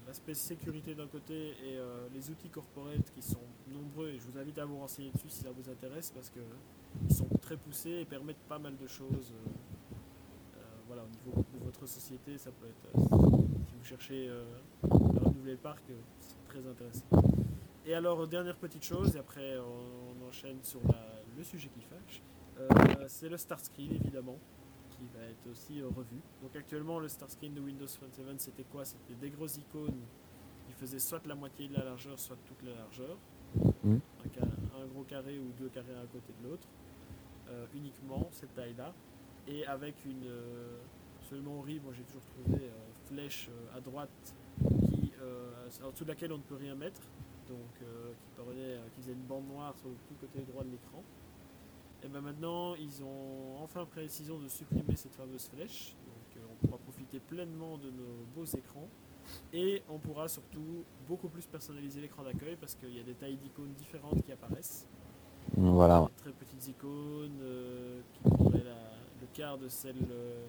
l'aspect 0.07 0.33
sécurité 0.35 0.93
d'un 0.93 1.07
côté 1.07 1.33
et 1.65 1.77
euh, 1.77 2.07
les 2.13 2.29
outils 2.29 2.49
corporate 2.49 3.11
qui 3.15 3.21
sont 3.21 3.41
nombreux 3.73 4.09
et 4.09 4.19
je 4.19 4.31
vous 4.31 4.37
invite 4.39 4.57
à 4.59 4.65
vous 4.65 4.77
renseigner 4.77 5.09
dessus 5.13 5.29
si 5.29 5.39
ça 5.41 5.49
vous 5.49 5.69
intéresse 5.71 6.11
parce 6.13 6.29
que 6.29 6.39
ils 7.09 7.15
sont 7.15 7.27
très 7.41 7.57
poussés 7.57 7.99
et 8.01 8.05
permettent 8.05 8.37
pas 8.47 8.59
mal 8.59 8.73
de 8.79 8.87
choses. 8.87 9.31
euh, 9.33 10.59
voilà, 10.87 11.01
au 11.03 11.07
niveau 11.29 11.43
de 11.59 11.65
votre 11.65 11.87
société, 11.87 12.37
ça 12.37 12.51
peut 12.51 12.67
être 12.67 13.13
euh, 13.13 13.37
cherchez 13.87 14.27
euh, 14.29 14.43
à 14.83 14.87
renouveler 15.23 15.53
le 15.53 15.57
parc, 15.57 15.83
euh, 15.89 15.93
c'est 16.19 16.43
très 16.47 16.67
intéressant. 16.67 17.05
Et 17.85 17.93
alors 17.93 18.19
euh, 18.21 18.27
dernière 18.27 18.57
petite 18.57 18.83
chose 18.83 19.15
et 19.15 19.19
après 19.19 19.53
euh, 19.55 19.61
on 19.63 20.27
enchaîne 20.27 20.57
sur 20.61 20.81
la- 20.87 21.21
le 21.37 21.43
sujet 21.43 21.69
qui 21.69 21.81
fâche. 21.81 22.21
Euh, 22.59 22.67
c'est 23.07 23.29
le 23.29 23.37
start 23.37 23.63
screen 23.63 23.93
évidemment 23.93 24.37
qui 24.89 25.05
va 25.15 25.23
être 25.25 25.47
aussi 25.49 25.79
euh, 25.81 25.87
revu. 25.87 26.19
Donc 26.41 26.55
actuellement 26.55 26.99
le 26.99 27.07
start 27.07 27.31
screen 27.31 27.53
de 27.53 27.61
Windows 27.61 27.87
Phone 27.87 28.11
7 28.11 28.25
c'était 28.41 28.63
quoi? 28.65 28.83
C'était 28.83 29.13
des 29.15 29.29
grosses 29.29 29.57
icônes 29.57 30.01
qui 30.65 30.73
faisaient 30.73 30.99
soit 30.99 31.25
la 31.25 31.35
moitié 31.35 31.69
de 31.69 31.75
la 31.75 31.85
largeur, 31.85 32.19
soit 32.19 32.37
toute 32.45 32.61
la 32.63 32.75
largeur. 32.75 33.17
Mhm. 33.83 34.01
Un, 34.75 34.85
gros 34.87 35.03
carré 35.03 35.39
ou 35.39 35.51
deux 35.57 35.69
carrés 35.69 35.95
à 35.95 36.05
côté 36.11 36.33
de 36.41 36.49
l'autre. 36.49 36.67
Euh, 37.49 37.65
uniquement 37.73 38.27
cette 38.31 38.53
taille-là. 38.53 38.93
Et 39.47 39.65
avec 39.65 39.95
une 40.05 40.25
euh, 40.25 40.77
absolument 41.21 41.59
horrible, 41.59 41.85
moi 41.85 41.93
j'ai 41.95 42.03
toujours 42.03 42.21
trouvé 42.25 42.65
euh, 42.65 42.86
flèche 43.09 43.49
euh, 43.49 43.77
à 43.77 43.81
droite 43.81 44.35
qui, 44.89 45.11
euh, 45.21 45.67
en 45.85 45.91
dessous 45.91 46.03
de 46.03 46.09
laquelle 46.09 46.31
on 46.33 46.37
ne 46.37 46.43
peut 46.43 46.55
rien 46.55 46.75
mettre. 46.75 47.01
Donc 47.47 47.57
euh, 47.81 48.11
qui, 48.35 48.41
euh, 48.59 48.77
qui 48.93 49.01
faisait 49.01 49.13
une 49.13 49.25
bande 49.25 49.47
noire 49.47 49.73
sur 49.77 49.87
le 49.89 49.95
tout 50.07 50.15
côté 50.19 50.39
droit 50.51 50.63
de 50.63 50.69
l'écran. 50.71 51.01
Et 52.03 52.07
ben 52.09 52.21
maintenant, 52.21 52.75
ils 52.75 53.03
ont 53.03 53.57
enfin 53.63 53.85
pris 53.85 54.01
la 54.01 54.05
décision 54.07 54.37
de 54.39 54.47
supprimer 54.47 54.95
cette 54.95 55.15
fameuse 55.15 55.47
flèche. 55.49 55.95
Donc 56.05 56.37
euh, 56.37 56.45
on 56.51 56.65
pourra 56.65 56.77
profiter 56.79 57.19
pleinement 57.19 57.77
de 57.77 57.89
nos 57.89 58.25
beaux 58.35 58.45
écrans. 58.45 58.87
Et 59.51 59.81
on 59.89 59.97
pourra 59.97 60.27
surtout 60.27 60.83
beaucoup 61.07 61.27
plus 61.27 61.45
personnaliser 61.45 61.99
l'écran 62.01 62.23
d'accueil 62.23 62.55
parce 62.55 62.75
qu'il 62.75 62.95
y 62.95 62.99
a 62.99 63.03
des 63.03 63.13
tailles 63.13 63.35
d'icônes 63.37 63.73
différentes 63.73 64.23
qui 64.23 64.31
apparaissent. 64.31 64.87
Voilà. 65.55 66.07
Des 66.17 66.21
très 66.23 66.31
petites 66.31 66.67
icônes 66.69 67.39
euh, 67.41 68.01
qui 68.13 68.19
prendraient 68.29 68.63
la- 68.63 68.95
le 69.21 69.27
quart 69.33 69.57
de 69.57 69.67
celles 69.67 69.95
euh, 70.11 70.45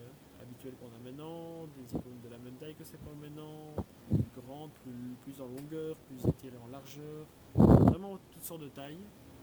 qu'on 0.63 0.87
a 0.87 1.01
maintenant, 1.05 1.67
des 1.77 1.97
icônes 1.97 2.21
de 2.25 2.31
la 2.31 2.39
même 2.39 2.55
taille 2.61 2.75
que 2.75 2.85
c'est 2.85 2.99
qu'on 2.99 3.13
a 3.13 3.29
maintenant, 3.29 3.75
plus 4.09 4.43
grandes, 4.43 4.71
plus, 4.83 5.15
plus 5.25 5.43
en 5.43 5.47
longueur, 5.47 5.97
plus 6.09 6.29
étirées 6.29 6.59
en 6.65 6.71
largeur, 6.71 7.27
vraiment 7.55 8.19
toutes 8.33 8.45
sortes 8.45 8.63
de 8.63 8.69
tailles, 8.69 8.99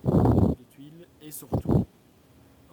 de 0.05 0.63
tuiles, 0.71 1.07
et 1.21 1.31
surtout, 1.31 1.85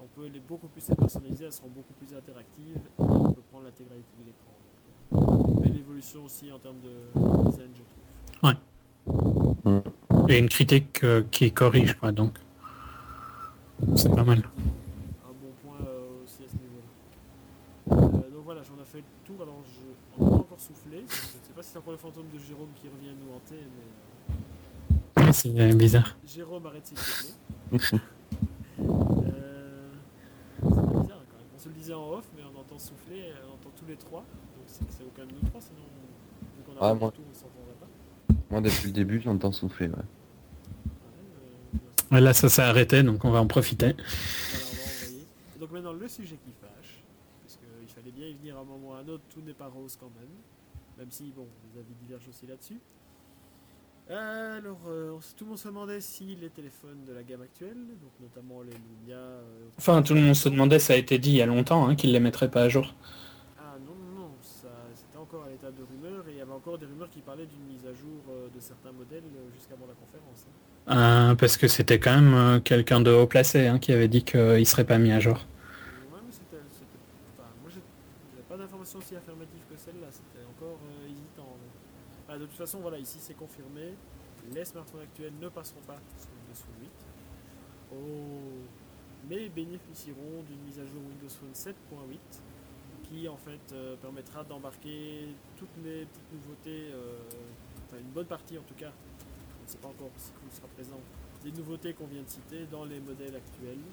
on 0.00 0.06
peut 0.14 0.26
les 0.26 0.40
beaucoup 0.40 0.68
plus 0.68 0.84
personnaliser, 0.84 1.44
elles 1.44 1.52
seront 1.52 1.68
beaucoup 1.68 1.94
plus 1.94 2.14
interactives, 2.16 2.76
et 2.76 2.80
on 2.98 3.32
peut 3.32 3.42
prendre 3.50 3.64
l'intégralité 3.64 4.08
de 4.18 4.26
l'écran. 4.26 5.60
Belle 5.60 5.76
évolution 5.76 6.24
aussi 6.24 6.50
en 6.50 6.58
termes 6.58 6.80
de 6.80 6.90
je 7.14 7.82
trouve. 7.82 7.92
Et 10.28 10.38
une 10.38 10.48
critique 10.48 11.04
euh, 11.04 11.22
qui 11.30 11.52
corrige 11.52 11.94
quoi 11.94 12.12
donc. 12.12 12.38
C'est 13.96 14.14
pas 14.14 14.24
mal. 14.24 14.38
un 14.38 15.32
bon 15.40 15.52
point 15.62 15.86
euh, 15.86 16.24
aussi 16.24 16.44
à 16.44 16.48
ce 16.48 16.56
niveau-là. 16.56 18.24
Euh, 18.24 18.30
donc 18.30 18.41
voilà, 18.52 18.66
j'en 18.68 18.82
ai 18.82 18.84
fait 18.84 18.98
le 18.98 19.04
tour. 19.24 19.42
Alors, 19.42 19.62
je, 19.64 20.22
n'a 20.22 20.30
pas 20.30 20.36
encore 20.36 20.60
soufflé. 20.60 20.98
Je 20.98 21.02
ne 21.02 21.06
sais 21.08 21.52
pas 21.56 21.62
si 21.62 21.70
c'est 21.70 21.78
encore 21.78 21.92
le 21.92 21.98
fantôme 21.98 22.26
de 22.32 22.38
Jérôme 22.38 22.68
qui 22.80 22.86
revient 22.88 23.14
nous 23.18 23.34
hanter, 23.34 23.64
mais 25.16 25.32
C'est 25.32 25.58
euh, 25.58 25.72
bizarre. 25.74 26.16
Jérôme, 26.26 26.66
arrête 26.66 26.86
s'il 26.86 26.98
te 26.98 27.78
plaît. 27.80 27.98
Euh, 28.80 29.90
c'est 30.60 30.68
bizarre 30.68 31.22
quand 31.30 31.38
même. 31.38 31.52
On 31.54 31.58
se 31.58 31.68
le 31.68 31.74
disait 31.74 31.94
en 31.94 32.10
off, 32.10 32.24
mais 32.34 32.42
on 32.42 32.58
entend 32.58 32.78
souffler, 32.78 33.22
euh, 33.22 33.34
on 33.48 33.54
entend 33.54 33.70
tous 33.76 33.86
les 33.86 33.96
trois. 33.96 34.20
Donc 34.20 34.64
c'est 34.66 34.84
que 34.86 34.92
c'est 34.92 35.04
aucun 35.04 35.24
de 35.26 35.32
nous 35.32 35.48
trois, 35.48 35.60
sinon, 35.60 35.82
vu 36.56 36.62
qu'on 36.64 36.84
a 36.84 36.94
moi. 36.94 37.10
de 37.10 37.14
tour, 37.16 37.24
on 37.30 37.34
s'entendrait 37.34 37.76
pas. 37.78 37.86
Moi, 38.50 38.60
depuis 38.60 38.86
le 38.86 38.92
début, 38.92 39.20
j'entends 39.20 39.52
souffler. 39.52 39.86
Ouais. 39.86 39.92
Ouais, 39.94 40.00
euh, 40.00 41.78
voilà, 42.10 42.14
Ouais, 42.16 42.20
Là 42.20 42.32
ça 42.32 42.48
s'est 42.48 42.62
arrêté 42.62 43.02
donc 43.02 43.24
on 43.24 43.30
va 43.30 43.40
en 43.40 43.46
profiter. 43.46 43.94
Voilà, 43.94 44.02
on 44.02 44.74
va 44.74 44.82
envoyer. 45.04 45.26
Et 45.56 45.58
donc 45.60 45.70
maintenant 45.70 45.92
le 45.92 46.08
sujet 46.08 46.38
qui 46.44 46.52
fallait 46.60 46.71
bien 48.14 48.26
y 48.28 48.34
venir 48.34 48.56
à 48.56 48.60
un 48.60 48.64
moment 48.64 48.90
ou 48.90 48.92
à 48.94 48.98
un 48.98 49.08
autre, 49.08 49.24
tout 49.32 49.40
n'est 49.42 49.52
pas 49.54 49.68
rose 49.68 49.96
quand 49.98 50.10
même, 50.18 50.28
même 50.98 51.10
si 51.10 51.32
bon, 51.36 51.46
les 51.74 51.80
avis 51.80 51.94
divergent 52.06 52.28
aussi 52.28 52.46
là-dessus. 52.46 52.78
Alors, 54.10 54.80
euh, 54.88 55.16
tout 55.36 55.44
le 55.44 55.50
monde 55.50 55.58
se 55.58 55.68
demandait 55.68 56.00
si 56.00 56.34
les 56.36 56.50
téléphones 56.50 57.04
de 57.06 57.12
la 57.12 57.22
gamme 57.22 57.42
actuelle, 57.42 57.76
donc 58.00 58.10
notamment 58.20 58.60
les 58.62 58.72
Lumia... 58.72 59.16
euh, 59.16 59.42
Enfin 59.78 60.02
tout 60.02 60.12
le 60.14 60.20
monde 60.20 60.34
se 60.34 60.48
demandait, 60.48 60.80
ça 60.80 60.92
a 60.94 60.96
été 60.96 61.18
dit 61.18 61.30
il 61.30 61.36
y 61.36 61.42
a 61.42 61.46
longtemps 61.46 61.86
hein, 61.86 61.94
qu'ils 61.94 62.12
les 62.12 62.20
mettraient 62.20 62.50
pas 62.50 62.62
à 62.62 62.68
jour. 62.68 62.94
Ah 63.58 63.76
non, 63.86 63.94
non, 63.94 64.20
non, 64.22 64.30
ça, 64.42 64.68
c'était 64.94 65.16
encore 65.18 65.44
à 65.44 65.48
l'état 65.50 65.70
de 65.70 65.82
rumeur, 65.82 66.24
et 66.28 66.32
il 66.32 66.36
y 66.38 66.40
avait 66.40 66.52
encore 66.52 66.78
des 66.78 66.86
rumeurs 66.86 67.08
qui 67.10 67.20
parlaient 67.20 67.46
d'une 67.46 67.64
mise 67.64 67.86
à 67.86 67.94
jour 67.94 68.20
euh, 68.28 68.48
de 68.54 68.60
certains 68.60 68.92
modèles 68.92 69.22
jusqu'avant 69.54 69.86
la 69.86 69.94
conférence. 69.94 70.46
hein. 70.48 71.30
Euh, 71.30 71.34
parce 71.36 71.56
que 71.56 71.68
c'était 71.68 72.00
quand 72.00 72.20
même 72.20 72.60
quelqu'un 72.62 73.00
de 73.00 73.12
haut 73.12 73.28
placé 73.28 73.68
hein, 73.68 73.78
qui 73.78 73.92
avait 73.92 74.08
dit 74.08 74.24
qu'il 74.24 74.66
serait 74.66 74.84
pas 74.84 74.98
mis 74.98 75.12
à 75.12 75.20
jour. 75.20 75.36
Ouais, 76.12 76.18
mais 76.26 76.32
c'était. 76.32 76.60
c'était- 76.72 76.86
Enfin, 77.38 77.48
moi, 77.62 77.70
j'ai 77.72 77.80
j'avais 78.32 78.42
pas 78.48 78.56
d'informations 78.56 78.91
aussi 79.02 79.16
affirmatives 79.16 79.64
que 79.68 79.76
celle-là. 79.76 80.08
C'était 80.10 80.44
encore 80.46 80.78
euh, 80.78 81.10
hésitant. 81.10 81.56
de 82.38 82.46
toute 82.46 82.56
façon, 82.56 82.80
voilà, 82.80 82.98
ici 82.98 83.18
c'est 83.20 83.34
confirmé. 83.34 83.94
Les 84.54 84.64
smartphones 84.64 85.02
actuels 85.02 85.34
ne 85.40 85.48
passeront 85.48 85.82
pas 85.86 85.98
sur 86.16 86.30
Windows 86.30 86.54
Phone 86.54 86.82
8. 86.82 86.90
Oh. 87.92 88.66
Mais 89.28 89.48
bénéficieront 89.48 90.42
d'une 90.48 90.60
mise 90.64 90.80
à 90.80 90.86
jour 90.86 91.00
Windows 91.08 91.28
Phone 91.28 91.52
7.8 91.52 92.18
qui 93.12 93.28
en 93.28 93.36
fait 93.36 93.72
euh, 93.72 93.96
permettra 93.96 94.42
d'embarquer 94.44 95.28
toutes 95.56 95.76
les 95.84 96.06
petites 96.06 96.32
nouveautés, 96.32 96.90
euh, 96.92 97.18
enfin 97.86 97.98
une 97.98 98.10
bonne 98.10 98.26
partie 98.26 98.56
en 98.58 98.62
tout 98.62 98.74
cas, 98.74 98.90
on 99.60 99.64
ne 99.64 99.68
sait 99.68 99.78
pas 99.78 99.88
encore 99.88 100.10
si 100.16 100.30
tout 100.32 100.56
sera 100.56 100.68
présent, 100.68 101.00
des 101.44 101.52
nouveautés 101.52 101.92
qu'on 101.92 102.06
vient 102.06 102.22
de 102.22 102.28
citer 102.28 102.64
dans 102.70 102.84
les 102.84 103.00
modèles 103.00 103.36
actuels. 103.36 103.84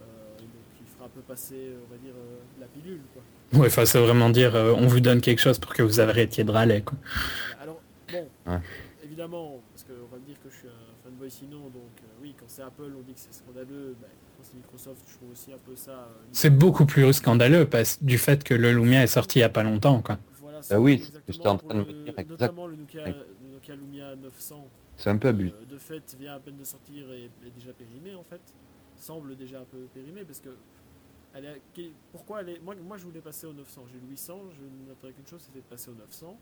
Euh, 0.00 0.38
et 0.38 0.42
donc 0.42 0.68
il 0.74 0.76
fera 0.76 0.84
un 1.04 1.08
peu 1.08 1.20
passer, 1.20 1.54
euh, 1.68 1.78
on 1.86 1.90
va 1.92 1.98
dire, 1.98 2.14
euh, 2.16 2.38
la 2.60 2.66
pilule. 2.66 3.00
Quoi. 3.12 3.60
Ouais, 3.60 3.66
enfin 3.68 3.84
c'est 3.84 3.98
vraiment 4.00 4.30
dire 4.30 4.54
euh, 4.56 4.74
on 4.76 4.86
vous 4.86 5.00
donne 5.00 5.20
quelque 5.20 5.40
chose 5.40 5.58
pour 5.58 5.72
que 5.74 5.82
vous 5.82 6.00
arrêtiez 6.00 6.42
de 6.44 6.50
râler 6.50 6.82
quoi. 6.82 6.98
Alors, 7.60 7.80
bon, 8.10 8.28
Ouais. 8.46 8.58
évidemment, 9.04 9.60
parce 9.72 9.84
qu'on 9.84 10.06
va 10.10 10.18
me 10.20 10.26
dire 10.26 10.36
que 10.42 10.50
je 10.50 10.56
suis 10.56 10.68
un 10.68 11.04
fanboy 11.04 11.30
sinon, 11.30 11.60
donc 11.60 11.74
euh, 12.02 12.06
oui, 12.22 12.34
quand 12.38 12.46
c'est 12.48 12.62
Apple, 12.62 12.92
on 12.98 13.02
dit 13.02 13.12
que 13.14 13.20
c'est 13.20 13.32
scandaleux, 13.34 13.94
quand 14.36 14.42
c'est 14.42 14.56
Microsoft, 14.56 15.02
je 15.08 15.14
trouve 15.16 15.30
aussi 15.32 15.52
un 15.52 15.58
peu 15.58 15.76
ça. 15.76 15.90
euh, 15.92 16.06
C'est 16.32 16.50
beaucoup 16.50 16.86
plus 16.86 17.12
scandaleux 17.12 17.66
parce 17.66 18.02
du 18.02 18.18
fait 18.18 18.42
que 18.42 18.54
le 18.54 18.72
Lumia 18.72 19.02
est 19.02 19.06
sorti 19.06 19.38
il 19.38 19.42
y 19.42 19.44
a 19.44 19.48
pas 19.48 19.62
longtemps 19.62 20.00
quoi. 20.02 20.18
Voilà, 20.40 20.60
Ah 20.70 20.80
oui, 20.80 20.98
c'est 21.04 21.12
ce 21.12 21.18
que 21.18 21.32
j'étais 21.32 21.46
en 21.48 21.56
pour 21.58 21.68
train 21.68 21.78
de 21.78 21.84
le- 21.84 21.92
me 21.98 22.04
dire, 22.04 22.14
exact. 22.18 22.30
Notamment 22.30 22.66
le 22.66 22.76
Nokia, 22.76 23.06
le 23.06 23.14
Nokia 23.52 23.76
Lumia 23.76 24.16
900, 24.16 24.66
C'est 24.96 25.10
un 25.10 25.16
peu 25.18 25.28
abusé. 25.28 25.52
euh, 25.52 25.72
de 25.72 25.78
fait, 25.78 26.16
vient 26.18 26.34
à 26.34 26.38
peine 26.40 26.56
de 26.56 26.64
sortir 26.64 27.10
et 27.12 27.24
est 27.24 27.50
déjà 27.56 27.72
périmé 27.72 28.14
en 28.16 28.24
fait. 28.24 28.40
Semble 28.98 29.36
déjà 29.36 29.58
un 29.60 29.64
peu 29.70 29.78
périmé 29.94 30.22
parce 30.24 30.40
que 30.40 30.48
elle 31.36 31.44
est- 31.44 31.60
qui- 31.74 31.92
pourquoi 32.12 32.40
elle 32.40 32.50
est, 32.50 32.60
moi, 32.60 32.74
moi 32.86 32.96
je 32.96 33.04
voulais 33.04 33.20
passer 33.20 33.46
au 33.46 33.52
900, 33.52 33.82
j'ai 33.92 33.98
le 34.00 34.06
800, 34.08 34.40
je 34.56 34.88
n'attendais 34.88 35.12
qu'une 35.12 35.26
chose, 35.26 35.40
c'était 35.44 35.58
de 35.60 35.64
passer 35.64 35.90
au 35.90 35.94
900. 35.94 36.36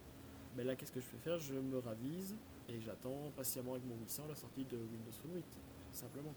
Mais 0.57 0.65
là, 0.65 0.77
qu'est-ce 0.77 0.93
que 0.93 1.01
je 1.01 1.07
fais 1.07 1.19
faire? 1.31 1.39
Je 1.39 1.55
me 1.55 1.79
ravise 1.79 2.37
et 2.69 2.75
j'attends 2.85 3.31
patiemment 3.37 3.73
avec 3.73 3.85
mon 3.87 3.97
800 4.01 4.23
la 4.29 4.35
sortie 4.37 4.65
de 4.65 4.77
Windows 4.77 5.12
Phone 5.23 5.33
8, 5.35 5.45
simplement. 5.93 6.33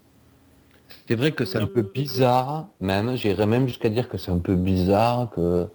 C'est 1.08 1.16
vrai 1.16 1.32
que 1.34 1.46
c'est 1.46 1.58
un 1.60 1.68
peu 1.68 1.82
bizarre, 1.84 2.68
même, 2.80 3.16
j'irais 3.16 3.46
même 3.46 3.68
jusqu'à 3.68 3.90
dire 3.90 4.08
que 4.10 4.18
c'est 4.18 4.32
un 4.32 4.40
peu 4.40 4.56
bizarre 4.56 5.30
que. 5.32 5.68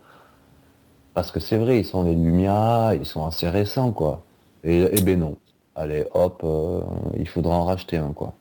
Parce 1.15 1.31
que 1.31 1.41
c'est 1.41 1.59
vrai, 1.59 1.79
ils 1.81 1.85
sont 1.85 2.05
les 2.05 2.15
Lumia, 2.15 2.95
ils 2.95 3.05
sont 3.05 3.27
assez 3.27 3.49
récents, 3.49 3.93
quoi. 3.93 4.25
Et, 4.65 4.79
et 4.99 5.03
ben 5.03 5.19
non. 5.21 5.37
Allez, 5.75 6.07
hop, 6.15 6.41
euh, 6.45 6.81
il 7.19 7.29
faudra 7.29 7.55
en 7.55 7.65
racheter 7.65 7.99
un, 7.99 8.13
quoi. 8.13 8.35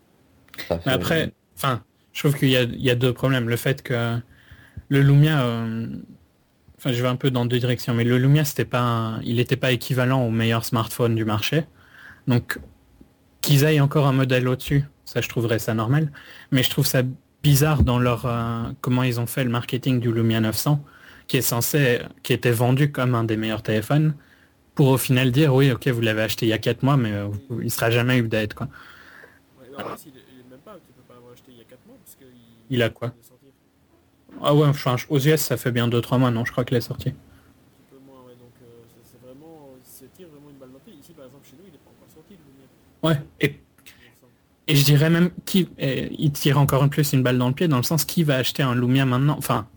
Ça 0.67 0.79
fait- 0.79 0.89
Mais 0.89 0.93
après, 0.95 1.33
enfin, 1.55 1.83
je 2.13 2.19
trouve 2.21 2.37
qu'il 2.39 2.49
y 2.49 2.55
a, 2.57 2.63
il 2.63 2.81
y 2.81 2.89
a 2.89 2.95
deux 2.95 3.13
problèmes. 3.13 3.49
Le 3.49 3.57
fait 3.57 3.83
que 3.83 4.17
le 4.91 5.01
Lumia, 5.01 5.41
euh, 5.45 5.87
enfin, 6.77 6.91
je 6.91 7.01
vais 7.01 7.07
un 7.07 7.15
peu 7.15 7.31
dans 7.31 7.45
deux 7.45 7.59
directions, 7.59 7.93
mais 7.93 8.03
le 8.03 8.17
Lumia, 8.17 8.43
c'était 8.43 8.65
pas, 8.65 8.81
un- 8.81 9.21
il 9.21 9.37
n'était 9.37 9.55
pas 9.55 9.71
équivalent 9.71 10.21
au 10.25 10.29
meilleur 10.31 10.65
smartphone 10.65 11.15
du 11.15 11.23
marché. 11.23 11.63
Donc, 12.27 12.59
qu'ils 13.41 13.65
aillent 13.65 13.79
encore 13.81 14.05
un 14.05 14.11
modèle 14.11 14.47
au-dessus, 14.47 14.83
ça, 15.05 15.21
je 15.21 15.29
trouverais 15.29 15.59
ça 15.59 15.73
normal. 15.73 16.11
Mais 16.51 16.61
je 16.61 16.69
trouve 16.69 16.85
ça 16.85 17.03
bizarre 17.41 17.83
dans 17.83 17.99
leur, 17.99 18.25
euh, 18.25 18.63
comment 18.81 19.03
ils 19.03 19.19
ont 19.19 19.25
fait 19.27 19.43
le 19.45 19.49
marketing 19.49 19.99
du 20.01 20.11
Lumia 20.11 20.41
900, 20.41 20.83
qui 21.27 21.37
est 21.37 21.41
censé, 21.41 21.99
qui 22.21 22.33
était 22.33 22.51
vendu 22.51 22.91
comme 22.91 23.15
un 23.15 23.23
des 23.23 23.37
meilleurs 23.37 23.63
téléphones, 23.63 24.13
pour 24.75 24.89
au 24.89 24.97
final 24.97 25.31
dire, 25.31 25.55
oui, 25.55 25.71
ok, 25.71 25.87
vous 25.87 26.01
l'avez 26.01 26.21
acheté 26.23 26.45
il 26.45 26.49
y 26.49 26.53
a 26.53 26.57
4 26.57 26.83
mois, 26.83 26.97
mais 26.97 27.13
euh, 27.13 27.29
il 27.63 27.71
sera 27.71 27.89
jamais 27.91 28.19
update, 28.19 28.53
quoi. 28.53 28.67
Ouais, 29.59 29.67
il, 29.69 29.73
est- 30.09 30.13
il 30.33 30.39
est 30.41 30.49
même 30.51 30.59
pas, 30.59 30.73
tu 30.85 30.91
peux 30.93 31.01
pas 31.07 31.13
l'avoir 31.15 31.33
acheté 31.33 31.51
il 31.51 31.57
y 31.57 31.61
a 31.61 31.63
4 31.63 31.85
mois, 31.87 31.95
parce 32.03 32.15
qu'il 32.17 32.27
Il 32.69 32.81
a 32.83 32.89
quoi? 32.89 33.13
Ah 34.43 34.53
ouais, 34.55 34.67
enfin, 34.67 34.95
aux 35.09 35.19
US, 35.19 35.39
ça 35.41 35.57
fait 35.57 35.71
bien 35.71 35.87
2-3 35.87 36.17
mois, 36.17 36.31
non, 36.31 36.45
je 36.45 36.51
crois 36.51 36.65
qu'il 36.65 36.77
est 36.77 36.81
sorti. 36.81 37.09
Un 37.09 37.13
peu 37.89 37.97
moins, 38.05 38.21
ouais, 38.25 38.35
donc 38.39 38.53
euh, 38.63 38.65
c'est- 39.03 39.17
vraiment, 39.25 39.69
vraiment 40.31 40.49
une 40.49 40.57
balle 40.57 40.69
dans 40.69 40.75
le 40.75 40.83
pied. 40.83 40.93
Ici, 40.99 41.13
par 41.13 41.25
exemple, 41.25 41.45
chez 41.47 41.55
nous, 41.57 41.63
il 41.67 41.71
n'est 41.71 41.77
pas 41.77 41.91
encore 41.91 42.09
sorti, 42.13 42.33
le. 42.33 43.07
Ouais, 43.07 43.19
et, 43.39 43.59
je 44.67 44.83
dirais 44.83 45.09
même 45.09 45.31
qui 45.45 45.67
il 45.79 46.31
tire 46.31 46.57
encore 46.59 46.87
plus 46.89 47.13
une 47.13 47.23
balle 47.23 47.37
dans 47.37 47.47
le 47.49 47.53
pied 47.53 47.67
dans 47.67 47.77
le 47.77 47.83
sens 47.83 48.05
qui 48.05 48.23
va 48.23 48.35
acheter 48.35 48.63
un 48.63 48.75
Lumia 48.75 49.05
maintenant? 49.05 49.35
Enfin, 49.37 49.67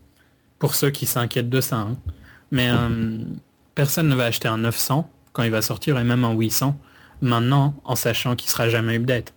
pour 0.59 0.75
ceux 0.75 0.89
qui 0.89 1.05
s'inquiètent 1.05 1.49
de 1.49 1.59
ça. 1.61 1.77
hein. 1.77 1.97
Mais 2.51 2.69
euh, 2.69 3.17
personne 3.73 4.07
ne 4.07 4.15
va 4.15 4.25
acheter 4.25 4.47
un 4.47 4.57
900 4.59 5.09
quand 5.33 5.43
il 5.43 5.51
va 5.51 5.61
sortir 5.61 5.97
et 5.99 6.03
même 6.03 6.23
un 6.23 6.33
800 6.33 6.77
maintenant 7.21 7.73
en 7.83 7.95
sachant 7.95 8.35
qu'il 8.35 8.49
sera 8.49 8.69
jamais 8.69 8.95
update. 8.95 9.33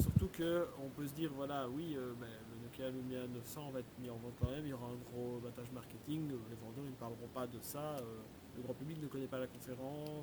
Surtout 0.00 0.28
que 0.38 0.66
on 0.84 0.88
peut 0.90 1.06
se 1.06 1.14
dire, 1.14 1.30
voilà, 1.36 1.66
oui, 1.74 1.96
euh, 1.96 2.12
ben, 2.20 2.28
le 2.28 2.62
Nokia 2.62 2.90
Lumia 2.90 3.26
900 3.34 3.70
va 3.72 3.80
être 3.80 3.86
mis 4.00 4.10
en 4.10 4.14
vente 4.14 4.34
quand 4.40 4.50
même, 4.50 4.62
il 4.64 4.70
y 4.70 4.72
aura 4.72 4.86
un 4.86 5.00
gros 5.10 5.40
battage 5.42 5.70
marketing, 5.74 6.30
euh, 6.30 6.36
les 6.50 6.56
vendeurs 6.62 6.84
ils 6.84 6.90
ne 6.90 6.96
parleront 7.00 7.30
pas 7.34 7.46
de 7.46 7.58
ça, 7.62 7.96
euh, 7.98 8.22
le 8.56 8.62
grand 8.62 8.74
public 8.74 9.02
ne 9.02 9.08
connaît 9.08 9.26
pas 9.26 9.38
la 9.38 9.46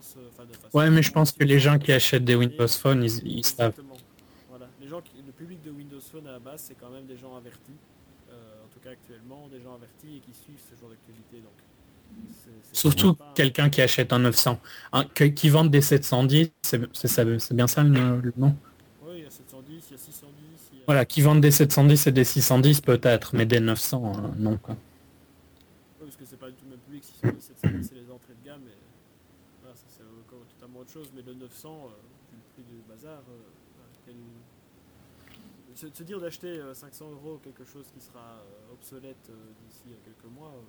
conférence, 0.04 0.16
euh, 0.18 0.30
enfin 0.32 0.46
de 0.46 0.54
façon... 0.56 0.78
Ouais, 0.78 0.90
mais 0.90 1.02
je 1.04 1.12
pense 1.12 1.32
que 1.32 1.44
les 1.44 1.60
gens 1.60 1.80
qui 1.80 1.92
achètent 1.92 2.26
des 2.26 2.36
Windows 2.36 2.68
Phone, 2.68 3.04
ils, 3.04 3.28
ils 3.28 3.46
savent. 3.46 3.74
Voilà. 4.50 4.68
Les 4.82 4.88
gens 4.88 5.02
qui- 5.02 5.12
le 5.26 5.32
public 5.32 5.62
de 5.64 5.72
Windows 5.72 6.00
Phone 6.02 6.28
à 6.28 6.34
la 6.34 6.40
base, 6.40 6.66
c'est 6.68 6.76
quand 6.80 6.90
même 6.90 7.06
des 7.06 7.18
gens 7.18 7.36
avertis, 7.36 7.78
euh, 8.32 8.34
en 8.64 8.68
tout 8.74 8.80
cas 8.84 8.92
actuellement, 8.92 9.48
des 9.52 9.62
gens 9.62 9.76
avertis 9.76 10.18
et 10.18 10.20
qui 10.20 10.34
suivent 10.34 10.60
ce 10.70 10.80
genre 10.80 10.90
d'actualité. 10.90 11.38
Donc, 11.38 11.54
Surtout 12.74 13.18
quelqu'un 13.34 13.70
qui 13.70 13.82
achète 13.82 14.14
un 14.14 14.20
900. 14.20 14.60
Un- 14.92 15.06
que- 15.06 15.24
qui 15.24 15.50
vende 15.50 15.72
des 15.72 15.82
710, 15.82 16.52
c'est 16.62 16.80
c'est 16.94 17.08
ça- 17.08 17.24
c'est 17.40 17.56
bien 17.56 17.66
ça 17.68 17.82
le, 17.84 18.20
le 18.22 18.34
nom? 18.38 18.56
Oui, 19.04 19.14
il 19.18 19.24
y 19.24 19.26
a 19.26 19.30
710, 19.32 19.84
il 19.90 19.92
y 19.94 19.96
a 19.96 19.98
610, 19.98 20.70
il 20.74 20.78
y 20.78 20.82
a... 20.82 20.84
Voilà, 20.86 21.06
qui 21.06 21.22
vendent 21.22 21.42
des 21.42 21.50
710 21.50 22.06
et 22.06 22.12
des 22.12 22.24
610 22.24 22.82
peut-être, 22.82 23.36
mais 23.36 23.48
des 23.48 23.60
900, 23.60 24.14
euh, 24.16 24.28
non 24.38 24.58
quoi. 24.58 24.76
Ouais, 24.76 24.80
parce 26.06 26.18
que 26.18 26.26
c'est 26.26 26.38
pas 26.38 26.50
du 26.50 26.54
tout 26.56 26.66
le 26.66 26.72
même 26.72 26.80
public, 26.82 27.04
610, 27.04 27.42
710, 27.42 27.88
c'est 27.90 27.96
les 27.96 28.12
entrées 28.12 28.34
de 28.40 28.46
gamme, 28.46 28.62
et 28.68 28.78
voilà, 29.62 29.76
ça 29.76 29.86
c'est 29.90 30.04
encore 30.04 30.46
totalement 30.54 30.80
autre 30.82 30.92
chose, 30.92 31.10
mais 31.16 31.24
le 31.26 31.34
900, 31.34 31.70
euh, 31.70 31.98
vu 32.32 32.38
le 32.38 32.44
prix 32.54 32.64
du 32.70 32.80
bazar, 32.88 33.20
euh, 33.26 33.42
voilà, 33.74 33.90
quel- 34.06 34.16
se, 35.90 35.94
se 35.96 36.04
dire 36.04 36.20
d'acheter 36.20 36.48
euh, 36.60 36.74
500 36.74 37.12
euros 37.12 37.40
quelque 37.44 37.64
chose 37.66 37.86
qui 37.94 38.00
sera 38.04 38.20
euh, 38.20 38.74
obsolète 38.74 39.30
euh, 39.30 39.34
d'ici 39.68 39.84
à 39.94 40.06
quelques 40.06 40.32
mois, 40.34 40.50
euh, 40.50 40.62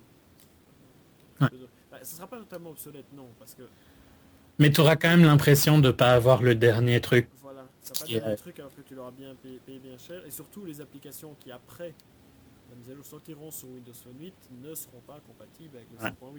Ouais. 1.41 1.49
euh, 1.53 1.65
bah, 1.91 1.97
ça 2.01 2.15
sera 2.15 2.27
pas 2.27 2.37
totalement 2.39 2.69
obsolète, 2.71 3.11
non, 3.13 3.27
parce 3.37 3.53
que 3.55 3.63
Mais 4.57 4.71
tu 4.71 4.79
auras 4.79 4.95
quand 4.95 5.09
même 5.09 5.23
l'impression 5.23 5.79
de 5.79 5.91
pas 5.91 6.13
avoir 6.13 6.41
le 6.41 6.55
dernier 6.55 7.01
truc. 7.01 7.27
voilà, 7.41 7.67
ça 7.81 7.93
va 8.05 8.21
pas 8.21 8.31
est- 8.31 8.35
truc 8.37 8.59
alors 8.59 8.73
que 8.73 8.81
tu 8.81 8.95
l'auras 8.95 9.11
bien 9.11 9.35
payé, 9.35 9.59
payé 9.65 9.79
bien 9.79 9.97
cher, 9.97 10.25
et 10.25 10.31
surtout 10.31 10.63
les 10.63 10.79
applications 10.79 11.35
qui 11.39 11.51
après 11.51 11.93
la 12.69 12.75
mise 12.77 12.89
à 12.89 12.95
jour 12.95 13.05
sortiront 13.05 13.51
sur 13.51 13.67
Windows 13.67 13.93
Phone 13.93 14.15
8 14.17 14.33
ne 14.63 14.73
seront 14.75 15.01
pas 15.01 15.19
compatibles 15.27 15.75
avec 15.75 15.89
le 15.91 15.97
Ouais. 15.97 16.09
5.8. 16.09 16.35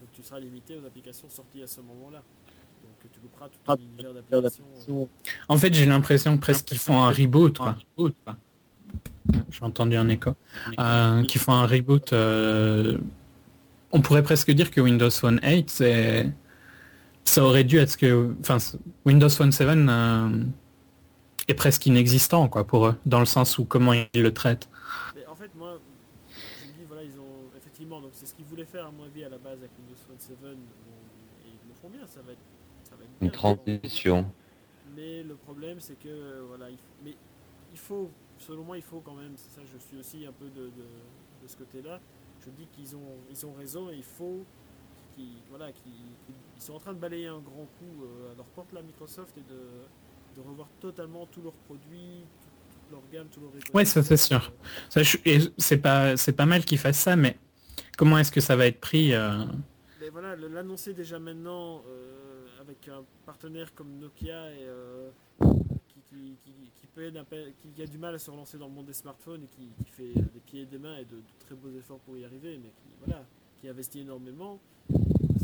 Donc 0.00 0.12
tu 0.12 0.22
seras 0.22 0.40
limité 0.40 0.76
aux 0.78 0.84
applications 0.86 1.28
sorties 1.28 1.62
à 1.62 1.66
ce 1.66 1.80
moment-là. 1.82 2.22
En 5.48 5.56
fait, 5.56 5.74
j'ai 5.74 5.86
l'impression 5.86 6.36
que 6.36 6.40
presque 6.40 6.64
qu'ils 6.64 6.78
font 6.78 7.02
un 7.02 7.10
reboot. 7.10 7.58
Quoi. 7.58 7.76
J'ai 9.50 9.62
entendu 9.64 9.96
un 9.96 10.08
écho. 10.08 10.30
Euh, 10.78 11.22
qu'ils 11.24 11.40
font 11.40 11.52
un 11.52 11.66
reboot. 11.66 12.12
euh, 12.12 12.98
On 13.92 14.00
pourrait 14.00 14.22
presque 14.22 14.50
dire 14.50 14.70
que 14.70 14.80
Windows 14.80 15.10
Phone 15.10 15.40
8, 15.42 15.70
c'est 15.70 16.32
ça 17.24 17.42
aurait 17.42 17.64
dû 17.64 17.78
être 17.78 17.90
ce 17.90 17.96
que, 17.96 18.34
enfin, 18.40 18.58
Windows 19.04 19.28
Phone 19.28 19.50
7 19.50 19.66
euh, 19.68 20.44
est 21.48 21.54
presque 21.54 21.84
inexistant, 21.86 22.48
quoi, 22.48 22.64
pour 22.64 22.86
eux, 22.86 22.94
dans 23.04 23.18
le 23.18 23.26
sens 23.26 23.58
où 23.58 23.64
comment 23.64 23.92
ils 23.92 24.08
le 24.14 24.32
traitent. 24.32 24.68
Mais 25.16 25.26
en 25.26 25.34
fait, 25.34 25.50
moi, 25.56 25.78
je 26.30 26.68
me 26.68 26.72
dis, 26.72 26.84
voilà, 26.86 27.02
ils 27.02 27.18
ont 27.18 27.50
effectivement, 27.56 28.00
donc 28.00 28.10
c'est 28.12 28.26
ce 28.26 28.34
qu'ils 28.34 28.44
voulaient 28.44 28.64
faire 28.64 28.86
à 28.86 28.90
mon 28.92 29.04
avis 29.04 29.24
à 29.24 29.28
la 29.28 29.38
base 29.38 29.58
avec 29.58 29.70
Windows 29.76 30.00
Phone 30.06 30.16
7. 30.18 30.36
bon, 30.40 30.48
et 30.48 30.54
ils 31.48 31.68
le 31.68 31.74
font 31.82 31.88
bien, 31.88 32.06
ça 32.06 32.20
va 32.24 32.32
être 32.32 32.38
Une 33.20 33.30
transition. 33.30 34.26
Mais 34.94 35.22
le 35.22 35.34
problème, 35.34 35.80
c'est 35.80 35.98
que 35.98 36.08
euh, 36.08 36.42
voilà, 36.48 36.70
il, 36.70 36.76
mais 37.04 37.14
il 37.72 37.78
faut, 37.78 38.10
selon 38.38 38.64
moi, 38.64 38.76
il 38.76 38.82
faut 38.82 39.00
quand 39.00 39.14
même. 39.14 39.32
C'est 39.36 39.50
ça, 39.60 39.60
je 39.72 39.78
suis 39.78 39.96
aussi 39.98 40.26
un 40.26 40.32
peu 40.32 40.46
de, 40.46 40.66
de, 40.66 40.86
de 41.42 41.46
ce 41.48 41.56
côté-là. 41.56 42.00
Je 42.44 42.50
dis 42.50 42.66
qu'ils 42.72 42.94
ont, 42.96 43.16
ils 43.30 43.46
ont 43.46 43.52
raison 43.52 43.90
et 43.90 43.96
il 43.96 44.02
faut 44.04 44.44
qu'ils, 45.14 45.38
voilà, 45.50 45.72
qu'ils, 45.72 45.92
ils 46.56 46.62
sont 46.62 46.74
en 46.74 46.78
train 46.78 46.92
de 46.92 46.98
balayer 46.98 47.26
un 47.26 47.40
grand 47.40 47.66
coup 47.78 48.04
euh, 48.04 48.32
à 48.32 48.36
leur 48.36 48.46
porte 48.46 48.72
là, 48.72 48.82
Microsoft, 48.82 49.36
et 49.38 49.42
de, 49.42 50.40
de 50.40 50.46
revoir 50.46 50.68
totalement 50.80 51.26
tous 51.26 51.42
leurs 51.42 51.52
produits, 51.66 52.24
toute, 52.40 52.90
leur 52.92 53.02
gamme, 53.12 53.28
tous 53.32 53.40
leurs. 53.40 53.50
Ouais, 53.74 53.84
ça, 53.84 54.02
c'est 54.02 54.16
sûr. 54.16 54.52
Ça, 54.88 55.02
je- 55.02 55.16
et 55.24 55.38
c'est 55.58 55.78
pas, 55.78 56.16
c'est 56.16 56.32
pas 56.34 56.46
mal 56.46 56.64
qu'ils 56.64 56.78
fassent 56.78 57.00
ça, 57.00 57.16
mais 57.16 57.36
comment 57.96 58.18
est-ce 58.18 58.30
que 58.32 58.40
ça 58.40 58.56
va 58.56 58.66
être 58.66 58.80
pris 58.80 59.12
euh, 59.14 59.44
Mais 60.00 60.10
voilà, 60.10 60.36
l'annoncer 60.36 60.92
déjà 60.92 61.18
maintenant 61.18 61.82
euh, 61.88 62.35
avec 62.66 62.88
un 62.88 63.04
partenaire 63.24 63.72
comme 63.74 63.98
Nokia 63.98 64.50
et, 64.50 64.64
euh, 64.64 65.10
qui, 66.08 66.36
qui, 67.74 67.82
a 67.82 67.86
du 67.86 67.98
mal 67.98 68.14
à 68.14 68.18
se 68.18 68.30
relancer 68.30 68.58
dans 68.58 68.66
le 68.66 68.72
monde 68.72 68.86
des 68.86 68.92
smartphones 68.92 69.44
et 69.44 69.46
qui, 69.46 69.68
fait 69.84 70.14
des 70.14 70.40
pieds 70.44 70.62
et 70.62 70.66
des 70.66 70.78
mains 70.78 70.96
et 70.96 71.04
de, 71.04 71.16
de 71.16 71.22
très 71.38 71.54
beaux 71.54 71.70
efforts 71.78 71.98
pour 72.00 72.16
y 72.16 72.24
arriver, 72.24 72.58
mais 72.62 72.70
qui, 72.70 72.88
voilà, 73.04 73.22
qui 73.60 73.68
investit 73.68 74.00
énormément. 74.00 74.58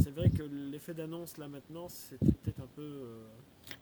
C'est 0.03 0.15
vrai 0.15 0.31
que 0.31 0.43
l'effet 0.43 0.95
d'annonce 0.95 1.37
là 1.37 1.47
maintenant, 1.47 1.89
c'était 1.89 2.33
peut-être 2.43 2.61
un 2.61 2.69
peu. 2.75 2.83
euh, 2.83 3.25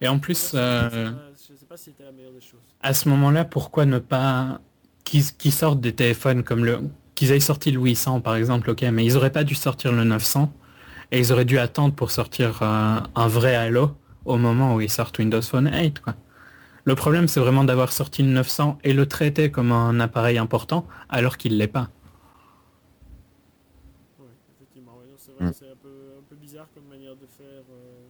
Et 0.00 0.08
en 0.08 0.18
plus, 0.18 0.52
euh, 0.54 1.10
je 1.48 1.54
sais 1.54 1.66
pas 1.66 1.76
si 1.76 1.84
c'était 1.84 2.04
la 2.04 2.12
meilleure 2.12 2.32
des 2.32 2.40
choses. 2.40 2.60
à 2.82 2.92
ce 2.92 3.08
moment-là, 3.08 3.44
pourquoi 3.44 3.86
ne 3.86 3.98
pas 3.98 4.60
qu'ils 5.04 5.24
qu'ils 5.32 5.52
sortent 5.52 5.80
des 5.80 5.94
téléphones 5.94 6.42
comme 6.42 6.64
le 6.64 6.80
qu'ils 7.14 7.30
aient 7.30 7.40
sorti 7.40 7.70
le 7.70 7.80
800 7.80 8.20
par 8.20 8.34
exemple, 8.36 8.70
ok, 8.70 8.82
mais 8.92 9.04
ils 9.04 9.16
auraient 9.16 9.32
pas 9.32 9.44
dû 9.44 9.54
sortir 9.54 9.92
le 9.92 10.04
900 10.04 10.52
et 11.12 11.18
ils 11.18 11.32
auraient 11.32 11.44
dû 11.44 11.58
attendre 11.58 11.94
pour 11.94 12.10
sortir 12.10 12.62
euh, 12.62 12.98
un 13.14 13.28
vrai 13.28 13.54
Halo 13.56 13.92
au 14.24 14.36
moment 14.36 14.74
où 14.74 14.80
ils 14.80 14.90
sortent 14.90 15.18
Windows 15.18 15.42
Phone 15.42 15.70
8 15.72 16.00
quoi. 16.00 16.14
Le 16.84 16.94
problème 16.94 17.28
c'est 17.28 17.40
vraiment 17.40 17.64
d'avoir 17.64 17.92
sorti 17.92 18.22
le 18.22 18.30
900 18.30 18.78
et 18.84 18.92
le 18.92 19.06
traiter 19.06 19.50
comme 19.50 19.72
un 19.72 20.00
appareil 20.00 20.38
important 20.38 20.86
alors 21.08 21.36
qu'il 21.36 21.56
l'est 21.58 21.66
pas. 21.66 21.88
Ouais, 24.18 24.26
effectivement, 24.56 24.92
c'est 25.16 25.32
vrai 25.32 25.46
Mm. 25.46 25.50
que 25.50 25.56
c'est 25.56 25.70
un 25.70 25.76
peu, 25.82 25.88
un 26.18 26.22
peu 26.28 26.36
bizarre 26.36 26.66
comme 26.74 26.84
manière 26.88 27.14
de 27.14 27.26
faire. 27.38 27.62
euh, 27.70 28.08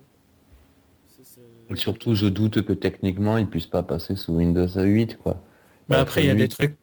c'est- 1.09 1.24
c'est- 1.24 1.72
Et 1.72 1.77
surtout, 1.77 2.14
je 2.14 2.27
doute 2.27 2.62
que 2.62 2.72
techniquement, 2.72 3.36
ils 3.39 3.47
puissent 3.48 3.66
pas 3.66 3.82
passer 3.82 4.16
sous 4.16 4.32
Windows 4.35 4.68
8, 4.77 5.18
quoi. 5.18 5.35
Bah, 5.89 5.97
Bah, 5.97 6.01
après 6.01 6.22
il 6.22 6.27
y 6.27 6.31
a 6.31 6.35
des 6.35 6.43
8, 6.44 6.48
trucs 6.48 6.77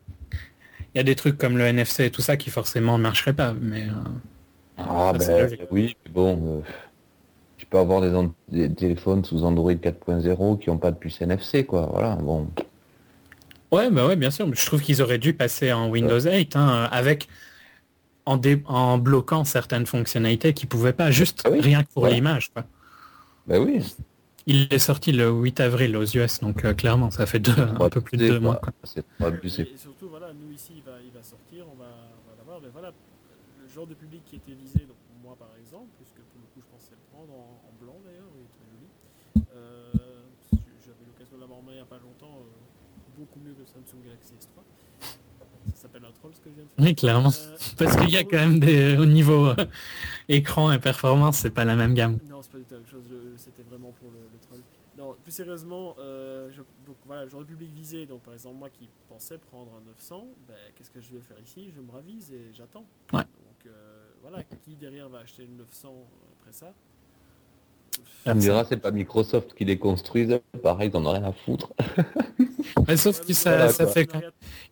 il 0.94 0.98
y 0.98 1.00
a 1.00 1.04
des 1.04 1.16
trucs 1.16 1.38
comme 1.38 1.58
le 1.58 1.66
NFC 1.66 2.06
et 2.06 2.12
tout 2.12 2.22
ça 2.22 2.38
qui 2.38 2.50
forcément 2.50 2.98
ne 2.98 3.04
marcheraient 3.04 3.34
pas 3.36 3.54
mais 3.54 3.84
euh, 3.84 3.94
Ah 4.78 5.14
Ça, 5.20 5.48
ben 5.48 5.58
oui, 5.72 5.96
mais 6.06 6.12
bon, 6.12 6.60
euh, 6.60 6.62
tu 7.58 7.66
peux 7.66 7.80
avoir 7.80 8.02
des, 8.50 8.74
téléphones 8.74 9.26
sous 9.26 9.44
Android 9.44 9.74
4.0 9.74 10.60
qui 10.60 10.70
n'ont 10.70 10.78
pas 10.78 10.92
de 10.92 10.98
puce 10.98 11.22
NFC, 11.22 11.66
quoi. 11.66 11.88
Voilà, 11.92 12.16
bon. 12.16 12.48
Ouais, 13.72 13.90
bah 13.90 14.08
ouais, 14.08 14.16
bien 14.16 14.30
sûr. 14.32 14.48
mais 14.48 14.56
Je 14.56 14.66
trouve 14.66 14.82
qu'ils 14.82 15.02
auraient 15.02 15.18
dû 15.18 15.34
passer 15.34 15.74
en 15.74 15.90
Windows 15.90 16.20
8 16.20 16.56
hein, 16.56 16.88
avec 16.92 17.28
en, 18.26 18.38
dé- 18.38 18.62
en 18.66 18.98
bloquant 18.98 19.44
certaines 19.44 19.86
fonctionnalités 19.86 20.54
qu'ils 20.54 20.70
pouvaient 20.70 20.94
pas, 20.94 21.12
juste 21.12 21.42
Ah 21.46 21.50
oui, 21.52 21.60
rien 21.60 21.84
que 21.84 21.90
pour 21.90 22.02
voilà. 22.04 22.16
l'image. 22.16 22.52
quoi. 22.54 22.64
Ben 23.48 23.62
oui. 23.62 23.84
Il 24.46 24.68
est 24.72 24.80
sorti 24.80 25.12
le 25.12 25.30
8 25.30 25.60
avril 25.60 25.98
aux 25.98 26.06
US, 26.06 26.40
donc 26.40 26.64
euh, 26.64 26.74
clairement, 26.74 27.12
ça 27.12 27.26
fait 27.26 27.40
deux, 27.40 27.52
un 27.80 27.90
peu 27.90 28.00
plus 28.00 28.18
de 28.18 28.28
deux 28.28 28.40
mois. 28.40 28.56
quoi. 28.56 28.72
C'est 28.84 29.06
pas 29.18 29.28
abusé. 29.28 29.64
Et 29.64 29.78
surtout, 29.78 30.08
voilà, 30.10 30.28
nous 30.34 30.54
ici, 30.54 30.72
il 30.78 30.84
va, 30.84 30.94
il 31.04 31.12
va 31.12 31.22
sortir, 31.22 31.66
on 31.74 31.78
va, 31.78 31.88
voilà, 32.72 32.92
le 33.60 33.67
genre 33.78 33.86
de 33.86 33.94
public 33.94 34.24
qui 34.26 34.38
était 34.38 34.54
visé, 34.56 34.80
donc 34.90 34.98
moi 35.22 35.36
par 35.38 35.50
exemple, 35.60 35.86
puisque 35.98 36.18
pour 36.34 36.42
le 36.42 36.48
coup 36.54 36.62
je 36.66 36.70
pensais 36.76 36.94
le 36.98 37.06
prendre 37.14 37.32
en, 37.32 37.62
en 37.70 37.74
blanc 37.80 37.98
d'ailleurs, 38.04 38.26
il 38.34 38.42
est 38.42 38.54
très 38.58 38.66
joli. 38.74 38.90
Euh, 39.56 39.92
J'avais 40.84 41.06
l'occasion 41.06 41.36
de 41.38 41.42
l'avoir 41.42 41.60
en 41.60 41.62
main 41.62 41.72
il 41.74 41.76
n'y 41.76 41.82
a 41.82 41.86
pas 41.86 42.00
longtemps, 42.00 42.40
euh, 42.42 43.16
beaucoup 43.20 43.40
mieux 43.40 43.54
que 43.54 43.64
Samsung 43.66 44.02
Galaxy 44.04 44.34
S3. 44.34 44.64
Ça 45.76 45.82
s'appelle 45.84 46.06
un 46.06 46.12
troll 46.12 46.32
ce 46.34 46.40
que 46.40 46.50
je 46.50 46.56
viens 46.56 46.64
de 46.64 46.70
faire. 46.70 46.86
Oui, 46.86 46.96
clairement. 46.96 47.30
Euh, 47.30 47.58
Parce 47.78 47.96
qu'il 47.98 48.10
y 48.10 48.18
a 48.18 48.24
quand 48.24 48.38
même 48.38 48.60
des 48.60 48.98
au 48.98 49.06
niveau 49.06 49.52
écran 50.28 50.72
et 50.72 50.80
performance, 50.80 51.38
c'est 51.38 51.52
pas 51.52 51.66
la 51.66 51.76
même 51.76 51.94
gamme. 51.94 52.18
Non, 52.28 52.42
c'est 52.42 52.52
pas 52.54 52.58
du 52.58 52.64
tout 52.64 52.74
la 52.74 52.80
même 52.80 52.88
chose, 52.90 53.04
c'était 53.38 53.62
vraiment 53.64 53.92
pour 53.92 54.10
le, 54.10 54.18
le 54.34 54.40
troll. 54.48 54.62
Non, 54.98 55.16
plus 55.22 55.32
sérieusement, 55.32 55.94
je- 56.00 56.64
donc 56.88 56.96
voilà, 57.06 57.26
le 57.26 57.30
genre 57.30 57.42
de 57.42 57.46
public 57.46 57.70
visé, 57.76 58.08
donc 58.08 58.22
par 58.24 58.34
exemple 58.34 58.56
moi 58.58 58.70
qui 58.72 58.90
pensais 59.08 59.38
prendre 59.38 59.72
un 59.78 59.82
900, 59.86 60.26
ben, 60.48 60.56
qu'est-ce 60.74 60.90
que 60.90 61.00
je 61.02 61.12
vais 61.14 61.22
faire 61.22 61.38
ici? 61.46 61.70
Je 61.76 61.80
me 61.82 61.92
ravise 61.92 62.32
et 62.32 62.52
j'attends. 62.54 62.86
Ouais. 63.14 63.22
Donc 63.22 63.47
voilà, 64.28 64.44
qui 64.66 64.76
derrière 64.76 65.10
va 65.10 65.20
acheter 65.20 65.44
le 65.44 65.58
900 65.58 65.94
après 66.42 66.52
ça 66.52 66.68
Tu 68.26 68.30
me 68.34 68.40
diras, 68.40 68.66
c'est 68.66 68.78
pas 68.78 68.92
Microsoft 68.92 69.54
qui 69.54 69.66
les 69.66 69.78
construisent, 69.78 70.40
pareil, 70.64 70.90
ils 70.94 70.98
en 70.98 71.06
ont 71.06 71.12
rien 71.12 71.24
à 71.24 71.32
foutre. 71.32 71.72
Mais 72.88 72.98
sauf 72.98 73.26
que 73.26 73.34
ça, 73.34 73.52
voilà, 73.56 73.70
ça 73.70 73.88
fait 73.88 74.06
quand 74.06 74.22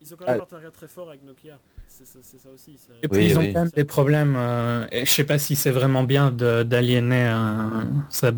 Ils 0.02 0.12
ont 0.12 0.16
quand 0.16 0.26
même 0.26 0.34
un 0.34 0.36
Ah. 0.36 0.38
partenariat 0.38 0.70
très 0.70 0.88
fort 0.88 1.08
avec 1.08 1.24
Nokia. 1.24 1.58
C'est 1.88 2.04
ça, 2.06 2.18
aussi. 2.54 2.76
Et 3.02 3.08
puis 3.08 3.20
Oui, 3.20 3.26
ils 3.30 3.38
ont 3.38 3.40
oui. 3.40 3.52
quand 3.54 3.60
même 3.60 3.70
des 3.74 3.84
problèmes. 3.84 4.34
euh, 4.36 4.86
et 4.92 5.06
je 5.06 5.10
sais 5.10 5.24
pas 5.24 5.38
si 5.38 5.56
c'est 5.56 5.70
vraiment 5.70 6.04
bien 6.04 6.30
d'aliéner 6.30 7.26
euh, 7.28 7.82
sa, 8.10 8.32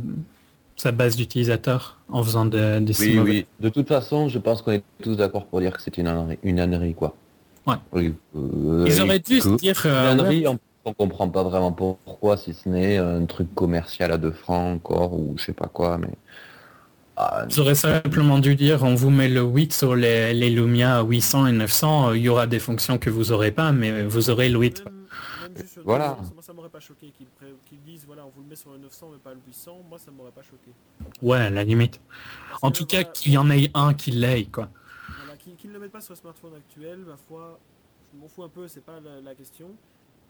sa 0.76 0.92
base 0.92 1.16
d'utilisateurs 1.16 1.98
en 2.08 2.22
faisant 2.22 2.46
de- 2.46 2.78
des 2.78 2.92
si 2.92 3.18
Oui, 3.18 3.18
oui. 3.18 3.46
De 3.58 3.68
toute 3.68 3.88
façon, 3.88 4.28
je 4.28 4.38
pense 4.38 4.62
qu'on 4.62 4.72
est 4.72 4.84
tous 5.02 5.16
d'accord 5.16 5.46
pour 5.46 5.58
dire 5.60 5.72
que 5.76 5.82
c'est 5.82 5.98
une 5.98 6.06
ânerie, 6.06 6.38
une 6.44 6.60
ânerie, 6.60 6.94
quoi. 6.94 7.16
Ouais. 7.66 7.74
Euh, 8.36 8.84
Ils 8.86 9.00
auraient 9.02 9.18
dû 9.18 9.40
se 9.40 9.48
dire. 9.56 9.80
Une 9.84 9.90
euh, 9.90 10.10
ânerie, 10.12 10.40
ouais, 10.42 10.46
en- 10.46 10.58
on 10.84 10.94
comprend 10.94 11.28
pas 11.28 11.42
vraiment 11.42 11.72
pourquoi, 11.72 12.36
si 12.36 12.54
ce 12.54 12.68
n'est 12.68 12.96
un 12.98 13.24
truc 13.26 13.54
commercial 13.54 14.10
à 14.12 14.18
2 14.18 14.32
francs 14.32 14.76
encore, 14.76 15.12
ou 15.14 15.34
je 15.36 15.44
sais 15.44 15.52
pas 15.52 15.66
quoi, 15.68 15.98
mais... 15.98 16.10
Ah, 17.20 17.46
ils 17.50 17.58
auraient 17.58 17.74
simplement 17.74 18.38
dû 18.38 18.54
dire 18.54 18.84
on 18.84 18.94
vous 18.94 19.10
met 19.10 19.28
le 19.28 19.40
8 19.42 19.72
sur 19.72 19.96
les, 19.96 20.32
les 20.32 20.50
Lumia 20.50 21.02
800 21.02 21.48
et 21.48 21.52
900, 21.52 22.10
euh, 22.10 22.16
il 22.16 22.22
y 22.22 22.28
aura 22.28 22.46
des 22.46 22.60
fonctions 22.60 22.96
que 22.96 23.10
vous 23.10 23.32
aurez 23.32 23.50
pas, 23.50 23.72
mais 23.72 24.04
vous 24.04 24.30
aurez 24.30 24.48
le 24.48 24.56
8. 24.60 24.84
Même, 24.84 24.94
même 24.94 25.56
juste 25.56 25.80
Voilà. 25.84 26.10
900, 26.20 26.32
moi 26.34 26.42
ça 26.44 26.52
m'aurait 26.52 26.68
pas 26.68 26.78
choqué 26.78 27.10
qu'ils 27.10 27.26
pré- 27.26 27.52
qu'ils 27.68 27.80
disent 27.82 28.04
voilà 28.06 28.24
on 28.24 28.28
vous 28.28 28.42
le 28.42 28.48
met 28.48 28.54
sur 28.54 28.70
le 28.70 28.78
900 28.78 29.08
mais 29.10 29.18
pas 29.18 29.34
le 29.34 29.40
800, 29.44 29.80
moi 29.90 29.98
ça 29.98 30.12
m'aurait 30.12 30.30
pas 30.30 30.42
choqué. 30.42 30.70
Ouais, 31.20 31.38
à 31.38 31.50
la 31.50 31.64
limite. 31.64 32.00
Parce 32.50 32.62
En 32.62 32.70
tout 32.70 32.86
cas, 32.86 32.98
voilà, 32.98 33.10
qu'il 33.10 33.32
y 33.32 33.36
en 33.38 33.50
ait 33.50 33.68
un 33.74 33.94
qui 33.94 34.12
l'ait, 34.12 34.44
quoi. 34.44 34.68
Voilà, 35.18 35.36
qu'ils 35.38 35.56
qu'ils 35.56 35.70
ne 35.70 35.74
le 35.74 35.80
mettent 35.80 35.90
pas 35.92 36.00
sur 36.00 36.12
le 36.14 36.18
smartphone 36.18 36.52
actuel, 36.56 37.00
ma 37.00 37.16
foi, 37.16 37.58
je 38.14 38.20
m'en 38.20 38.28
fous 38.28 38.44
un 38.44 38.48
peu, 38.48 38.68
c'est 38.68 38.84
pas 38.84 39.00
la, 39.04 39.20
la 39.28 39.34
question. 39.34 39.70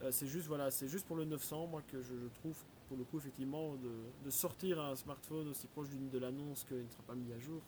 Euh, 0.02 0.10
c'est 0.12 0.26
juste 0.26 0.46
voilà, 0.46 0.70
c'est 0.70 0.86
juste 0.88 1.06
pour 1.06 1.16
le 1.16 1.24
900, 1.24 1.66
moi 1.66 1.82
que 1.82 2.00
je, 2.02 2.14
je 2.16 2.26
trouve 2.40 2.56
pour 2.88 2.96
le 2.96 3.04
coup 3.04 3.18
effectivement 3.18 3.74
de, 3.74 3.90
de 4.24 4.30
sortir 4.30 4.80
un 4.80 4.94
smartphone 4.94 5.48
aussi 5.48 5.66
proche 5.66 5.88
de 5.90 6.18
l'annonce 6.18 6.64
qu'il 6.64 6.76
ne 6.84 6.88
sera 6.88 7.02
pas 7.02 7.14
mis 7.14 7.32
à 7.32 7.38
jour, 7.38 7.60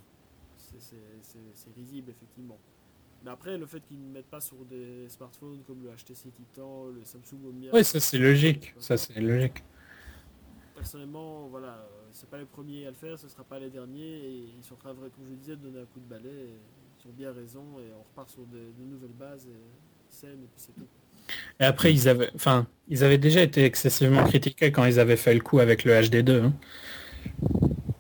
c'est- 0.57 0.81
risible 1.77 2.11
effectivement. 2.11 2.59
Mais 3.25 3.31
après, 3.31 3.59
le 3.59 3.67
fait 3.67 3.81
qu'ils 3.81 4.01
ne 4.01 4.13
mettent 4.13 4.31
pas 4.31 4.41
sur 4.41 4.65
des 4.65 5.07
smartphones 5.09 5.63
comme 5.67 5.83
le 5.83 5.91
HTC 5.91 6.31
Titan, 6.31 6.87
le 6.87 7.05
Samsung 7.05 7.45
Omnia, 7.49 7.73
Ouais, 7.75 7.85
ça 7.85 8.01
c'est 8.01 8.17
logique. 8.19 8.75
Ça 8.79 8.97
c'est 8.97 9.21
logique. 9.21 9.63
personnellement, 10.75 11.47
voilà, 11.49 11.75
euh, 11.81 12.09
c'est 12.13 12.29
pas 12.31 12.39
les 12.39 12.47
premiers 12.47 12.87
à 12.87 12.91
le 12.91 12.97
faire, 12.97 13.19
ce 13.19 13.29
sera 13.29 13.45
pas 13.45 13.59
les 13.59 13.69
derniers, 13.69 14.25
et 14.25 14.45
ils 14.57 14.65
sont 14.65 14.75
en 14.75 14.79
train, 14.79 14.95
comme 14.95 15.27
je 15.29 15.35
disais, 15.35 15.57
de 15.57 15.63
donner 15.63 15.81
un 15.81 15.85
coup 15.87 16.01
de 16.01 16.09
balai, 16.09 16.31
et 16.31 16.59
ils 17.05 17.09
ont 17.09 17.13
bien 17.13 17.33
raison, 17.33 17.79
et 17.81 17.93
on 17.93 18.03
repart 18.03 18.31
sur 18.31 18.47
de 18.47 18.73
nouvelles 18.85 19.13
bases 19.13 19.47
et 19.49 19.53
puis 20.47 20.49
c'est 20.57 20.73
tout. 20.73 20.87
Et 21.61 21.65
après, 21.65 21.93
ils 21.93 22.09
avaient, 22.09 22.31
enfin, 22.35 22.67
ils 22.89 23.05
avaient 23.05 23.19
déjà 23.19 23.43
été 23.43 23.65
excessivement 23.65 24.25
critiqués 24.25 24.73
quand 24.73 24.85
ils 24.85 24.99
avaient 25.01 25.17
fait 25.17 25.35
le 25.35 25.41
coup 25.41 25.59
avec 25.61 25.85
le 25.85 25.93
HD2. 25.93 26.43
hein. 26.45 26.53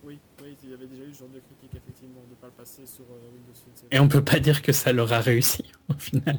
Oui, 0.02 0.19
oui, 0.43 0.57
il 0.65 0.70
y 0.70 0.74
avait 0.74 0.86
déjà 0.86 1.05
eu 1.05 1.12
ce 1.12 1.19
genre 1.20 1.28
de 1.28 1.40
critique, 1.40 1.70
effectivement, 1.74 2.23
de 2.24 2.31
ne 2.31 2.35
pas 2.36 2.47
le 2.47 2.52
passer 2.52 2.86
sur 2.86 3.05
euh, 3.05 3.31
Windows 3.35 3.52
Phone 3.55 3.74
7. 3.74 3.86
Et 3.93 3.98
on 4.01 4.09
peut 4.09 4.24
pas 4.24 4.39
dire 4.40 4.62
que 4.62 4.73
ça 4.73 4.93
leur 4.93 5.12
a 5.12 5.20
réussi 5.20 5.65
au 5.89 5.94
final. 5.94 6.39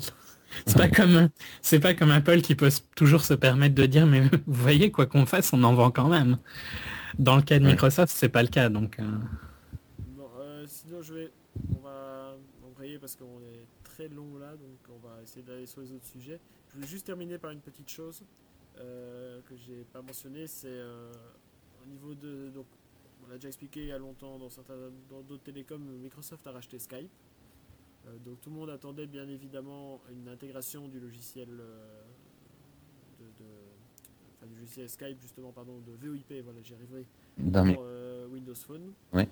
C'est 0.65 0.77
pas 0.77 0.89
comme, 0.89 1.30
c'est 1.61 1.80
pas 1.80 1.93
comme 1.93 2.11
Apple 2.11 2.41
qui 2.41 2.55
peut 2.55 2.69
toujours 2.95 3.23
se 3.23 3.34
permettre 3.34 3.76
de 3.76 3.85
dire, 3.85 4.05
mais 4.05 4.22
vous 4.47 4.63
voyez 4.63 4.91
quoi 4.91 5.05
qu'on 5.05 5.26
fasse, 5.26 5.53
on 5.53 5.63
en 5.63 5.73
vend 5.73 5.91
quand 5.91 6.09
même. 6.09 6.38
Dans 7.19 7.35
le 7.35 7.41
cas 7.41 7.59
de. 7.59 7.65
Microsoft, 7.65 8.13
c'est 8.15 8.30
pas 8.30 8.41
le 8.43 8.49
cas, 8.49 8.69
donc. 8.69 8.99
euh, 8.99 9.03
Bon, 9.99 10.27
euh, 10.39 10.65
sinon, 10.68 11.01
je 11.01 11.13
vais, 11.13 11.31
on 11.76 11.80
va 11.80 12.35
embrayer 12.65 12.97
parce 12.99 13.15
qu'on 13.15 13.39
est 13.53 13.68
très 13.84 14.07
long 14.09 14.38
là, 14.39 14.51
donc 14.51 14.77
on 14.89 14.99
va 15.05 15.22
essayer 15.23 15.43
d'aller 15.43 15.65
sur 15.65 15.81
les 15.81 15.91
autres 15.91 16.05
sujets. 16.05 16.39
Je 16.72 16.76
voulais 16.77 16.88
juste 16.88 17.06
terminer 17.06 17.38
par 17.38 17.52
une 17.52 17.60
petite 17.60 17.89
chose 17.89 18.23
euh, 18.80 19.41
que 19.41 19.56
j'ai 19.57 19.84
pas 19.91 20.02
mentionné, 20.02 20.48
c'est 20.48 20.68
euh, 20.69 21.11
au 21.84 21.85
niveau 21.89 22.15
de, 22.15 22.49
donc, 22.49 22.65
on 23.26 23.30
l'a 23.30 23.35
déjà 23.35 23.49
expliqué 23.49 23.81
il 23.81 23.88
y 23.88 23.91
a 23.91 23.98
longtemps 23.98 24.39
dans 24.39 24.49
certains, 24.49 24.77
dans 25.10 25.22
d'autres 25.22 25.43
télécoms, 25.43 25.80
Microsoft 26.02 26.45
a 26.48 26.52
racheté 26.52 26.80
Skype. 26.80 27.10
Euh, 28.07 28.18
donc 28.26 28.41
tout 28.41 28.49
le 28.49 28.56
monde 28.56 28.69
attendait 28.72 29.06
bien 29.06 29.27
évidemment 29.27 30.02
une 30.11 30.27
intégration 30.27 30.88
du 30.88 30.99
logiciel 30.99 31.49
euh, 31.52 32.02
de, 33.19 33.26
de- 33.43 33.49
enfin, 34.38 34.48
du 34.48 34.56
logiciel 34.60 34.89
Skype 34.89 35.22
justement 35.22 35.52
pardon 35.52 35.77
de 35.85 35.91
VoIP 35.91 36.41
voilà 36.43 36.60
j'y 36.64 36.73
arriverai 36.73 37.06
pour, 37.76 37.85
Windows 38.31 38.56
Phone. 38.56 38.93
Ouais. 39.14 39.30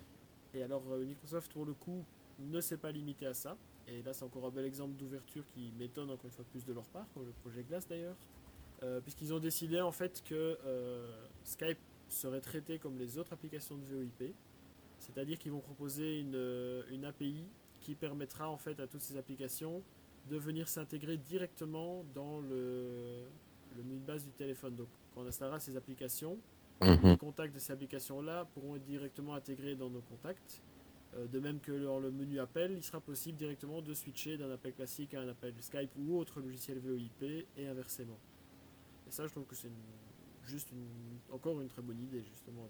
Et 0.53 0.61
alors 0.61 0.84
Microsoft 0.86 1.52
pour 1.52 1.66
le 1.66 1.74
coup 1.74 2.03
ne 2.40 2.61
s'est 2.61 2.78
pas 2.78 2.91
limité 2.91 3.26
à 3.26 3.34
ça. 3.34 3.57
Et 3.91 4.02
là 4.03 4.14
c'est 4.14 4.24
encore 4.24 4.45
un 4.45 4.52
bel 4.52 4.66
exemple 4.66 4.95
d'ouverture 4.95 5.44
qui 5.53 5.72
m'étonne 5.78 6.10
encore 6.11 6.26
une 6.26 6.32
fois 6.32 6.45
plus 6.45 6.66
de 6.66 6.74
leur 6.74 6.86
part, 6.86 7.06
comme 7.14 7.26
le 7.26 7.32
projet 7.32 7.64
Glass 7.64 7.88
d'ailleurs. 7.88 8.16
Euh, 8.84 9.02
puisqu'ils 9.02 9.34
ont 9.34 9.40
décidé 9.40 9.82
en 9.82 9.91
fait 9.91 10.24
que 10.24 10.57
euh, 10.66 11.28
Skype 11.44 11.78
serait 12.07 12.40
traité 12.41 12.80
comme 12.80 12.98
les 12.98 13.18
autres 13.18 13.34
applications 13.34 13.78
de 13.78 13.84
VoIP. 13.84 14.34
C'est-à-dire 14.99 15.38
qu'ils 15.38 15.52
vont 15.52 15.60
proposer 15.60 16.20
une, 16.20 16.36
euh, 16.36 16.84
une 16.90 17.03
API 17.06 17.44
qui 17.82 17.95
permettra 17.95 18.49
en 18.49 18.57
fait 18.57 18.80
à 18.80 18.88
toutes 18.88 19.02
ces 19.02 19.18
applications 19.18 19.84
de 20.30 20.38
venir 20.38 20.68
s'intégrer 20.68 21.18
directement 21.18 22.06
dans 22.14 22.40
le, 22.40 23.26
le 23.76 23.84
menu 23.84 23.99
de 23.99 24.06
base 24.06 24.26
du 24.26 24.32
téléphone. 24.32 24.76
Donc 24.76 24.88
quand 25.14 25.22
on 25.22 25.28
installera 25.28 25.60
ces 25.60 25.76
applications, 25.76 26.38
Mhm. 26.82 26.99
les 27.03 27.18
contacts 27.18 27.53
de 27.53 27.60
ces 27.60 27.74
applications-là 27.74 28.45
pourront 28.53 28.78
être 28.78 28.86
directement 28.86 29.34
intégrés 29.36 29.76
dans 29.76 29.90
nos 29.90 29.99
contacts. 30.02 30.61
Euh, 31.15 31.27
de 31.27 31.40
même 31.40 31.60
que 31.60 31.72
dans 31.72 31.99
le 31.99 32.11
menu 32.11 32.40
appel, 32.40 32.72
il 32.72 32.84
sera 32.84 32.99
possible 32.99 33.38
directement 33.38 33.81
de 33.81 33.94
switcher 33.94 34.38
d'un 34.38 34.52
appel 34.52 34.73
classique 34.73 35.14
à 35.15 35.22
un 35.22 35.27
appel 35.30 35.53
Skype 35.60 35.91
ou 35.98 36.18
autre 36.18 36.40
logiciel 36.40 36.77
VoIP 36.80 37.48
et 37.57 37.68
inversement. 37.68 38.19
Et 39.07 39.11
ça, 39.11 39.26
je 39.26 39.31
trouve 39.31 39.45
que 39.45 39.56
c'est 39.56 39.72
juste 40.45 40.69
encore 41.31 41.60
une 41.61 41.68
très 41.68 41.81
bonne 41.81 41.99
idée 41.99 42.23
justement 42.23 42.69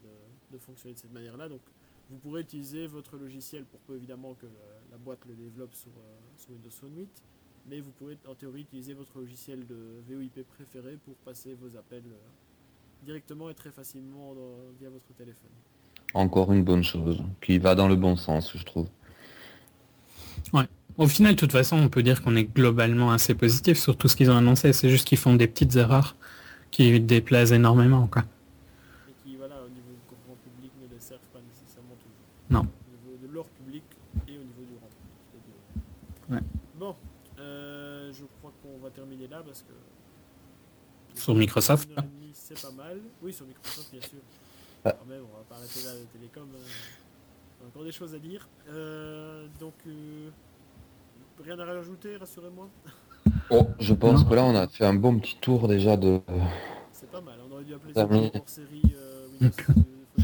de, 0.52 0.58
fonctionner 0.58 0.94
de 0.94 1.00
cette 1.00 1.12
manière-là. 1.12 1.50
Donc, 1.50 1.62
vous 2.10 2.18
pourrez 2.18 2.42
utiliser 2.42 2.88
votre 2.88 3.18
logiciel 3.18 3.66
pour 3.66 3.80
peu 3.82 3.96
évidemment 3.96 4.34
que 4.36 4.48
la, 4.90 4.98
boîte 4.98 5.26
le 5.26 5.36
développe 5.36 5.76
sur, 5.76 5.92
euh, 5.92 6.52
Windows 6.52 6.72
Phone 6.72 6.96
8, 6.96 7.24
mais 7.68 7.82
vous 7.82 7.92
pourrez 7.92 8.18
en 8.26 8.36
théorie 8.36 8.62
utiliser 8.62 8.94
votre 8.94 9.20
logiciel 9.20 9.68
de 9.68 10.02
VoIP 10.08 10.44
préféré 10.48 10.98
pour 10.98 11.16
passer 11.18 11.54
vos 11.54 11.76
appels 11.76 12.04
euh, 12.08 13.04
directement 13.04 13.50
et 13.50 13.54
très 13.54 13.72
facilement 13.72 14.34
via 14.80 14.90
votre 14.90 15.14
téléphone. 15.14 15.52
Encore 16.14 16.52
une 16.52 16.64
bonne 16.64 16.84
chose, 16.84 17.22
qui 17.42 17.60
va 17.60 17.76
dans 17.76 17.88
le 17.88 17.96
bon 17.96 18.16
sens, 18.16 18.54
je 18.56 18.64
trouve. 18.64 18.88
Au 21.00 21.08
final, 21.08 21.36
de 21.36 21.40
toute 21.40 21.54
façon, 21.54 21.78
on 21.78 21.88
peut 21.88 22.04
dire 22.04 22.22
qu'on 22.22 22.36
est 22.36 22.44
globalement 22.44 23.14
assez 23.14 23.34
positif 23.34 23.80
sur 23.80 23.96
tout 23.96 24.10
ce 24.10 24.18
qu'ils 24.18 24.30
ont 24.30 24.36
annoncé. 24.36 24.74
C'est 24.74 24.90
juste 24.90 25.08
qu'ils 25.08 25.18
font 25.18 25.34
des 25.34 25.48
petites 25.48 25.78
erreurs 25.78 26.18
qui 26.72 27.00
déplaisent 27.00 27.54
énormément, 27.54 28.06
quoi. 28.08 28.24
Et 29.08 29.14
qui, 29.24 29.38
voilà, 29.38 29.56
au 29.66 29.70
niveau 29.70 29.92
du 29.92 30.16
grand 30.26 30.36
public, 30.44 30.74
ne 30.84 30.94
les 30.94 31.00
servent 31.00 31.22
pas 31.32 31.40
nécessairement 31.40 31.96
toujours. 31.96 32.20
Non. 32.50 32.60
Au 32.60 33.08
niveau 33.08 33.26
de 33.26 33.34
leur 33.34 33.46
public 33.46 33.84
et 34.28 34.32
au 34.32 34.44
niveau 34.44 34.66
du 34.68 34.76
grand 34.76 34.90
public. 35.32 36.32
Ouais. 36.32 36.42
Bon, 36.78 36.94
euh, 37.40 38.12
je 38.12 38.26
crois 38.40 38.52
qu'on 38.62 38.84
va 38.84 38.90
terminer 38.90 39.28
là 39.28 39.42
parce 39.46 39.62
que. 39.62 41.18
Sur 41.18 41.34
Microsoft, 41.34 41.90
C'est 42.34 42.62
pas 42.62 42.74
mal. 42.74 42.98
Oui, 43.24 43.32
sur 43.32 43.46
Microsoft, 43.46 43.90
bien 43.94 44.02
sûr. 44.02 44.20
Quand 44.84 45.06
même, 45.08 45.24
on 45.24 45.38
va 45.38 45.44
pas 45.48 45.56
arrêter 45.56 45.82
là. 45.84 45.92
On 47.62 47.66
a 47.66 47.68
encore 47.68 47.84
des 47.84 47.92
choses 47.92 48.14
à 48.16 48.20
dire. 48.20 48.48
Euh, 48.70 49.48
donc, 49.60 49.74
euh, 49.88 50.30
rien 51.44 51.60
à 51.60 51.66
rajouter, 51.66 52.16
rassurez-moi. 52.18 52.70
Oh, 53.50 53.68
je 53.80 53.94
pense 53.94 54.24
Non. 54.24 54.30
que 54.30 54.36
là, 54.36 54.44
on 54.46 54.56
a 54.56 54.68
fait 54.68 54.86
un 54.86 54.94
bon 54.94 55.20
petit 55.20 55.38
tour 55.42 55.68
déjà 55.68 55.98
de... 55.98 56.22
C'est 56.92 57.10
pas 57.12 57.22
mal, 57.22 57.36
on 57.48 57.54
aurait 57.54 57.64
dû 57.64 57.74
appeler 57.74 57.94
Ça 57.94 58.04
hors 58.06 58.50
série 58.50 58.82
euh, 58.96 59.28
Windows 59.42 59.56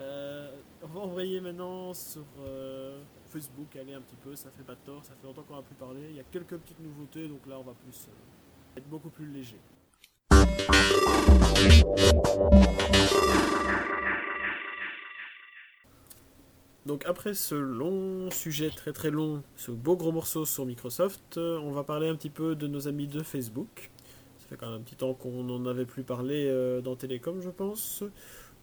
euh, 0.00 0.50
On 0.82 0.86
va 0.86 1.00
envoyer 1.00 1.40
maintenant 1.40 1.92
sur 1.92 2.24
euh, 2.40 3.02
Facebook, 3.26 3.74
aller 3.76 3.94
un 3.94 4.00
petit 4.00 4.16
peu, 4.16 4.34
ça 4.34 4.50
fait 4.56 4.62
pas 4.62 4.74
de 4.74 4.80
tort, 4.84 5.04
ça 5.04 5.12
fait 5.20 5.26
longtemps 5.26 5.42
qu'on 5.42 5.56
n'a 5.56 5.62
plus 5.62 5.74
parlé. 5.74 6.00
Il 6.10 6.16
y 6.16 6.20
a 6.20 6.24
quelques 6.30 6.56
petites 6.56 6.80
nouveautés, 6.80 7.28
donc 7.28 7.46
là 7.46 7.56
on 7.58 7.62
va 7.64 7.72
plus 7.74 8.08
euh, 8.08 8.78
être 8.78 8.88
beaucoup 8.88 9.10
plus 9.10 9.26
léger. 9.26 9.58
Donc 16.84 17.04
après 17.06 17.34
ce 17.34 17.54
long 17.54 18.30
sujet 18.30 18.70
très 18.70 18.92
très 18.92 19.10
long, 19.10 19.42
ce 19.56 19.70
beau 19.70 19.96
gros 19.96 20.12
morceau 20.12 20.44
sur 20.44 20.66
Microsoft, 20.66 21.38
euh, 21.38 21.58
on 21.60 21.70
va 21.70 21.84
parler 21.84 22.08
un 22.08 22.16
petit 22.16 22.30
peu 22.30 22.54
de 22.54 22.66
nos 22.66 22.88
amis 22.88 23.06
de 23.06 23.22
Facebook. 23.22 23.90
fait 24.48 24.56
quand 24.56 24.66
même 24.66 24.80
un 24.80 24.82
petit 24.82 24.96
temps 24.96 25.14
qu'on 25.14 25.44
n'en 25.44 25.64
avait 25.66 25.86
plus 25.86 26.02
parlé 26.02 26.50
dans 26.82 26.96
Télécom, 26.96 27.40
je 27.40 27.50
pense. 27.50 28.02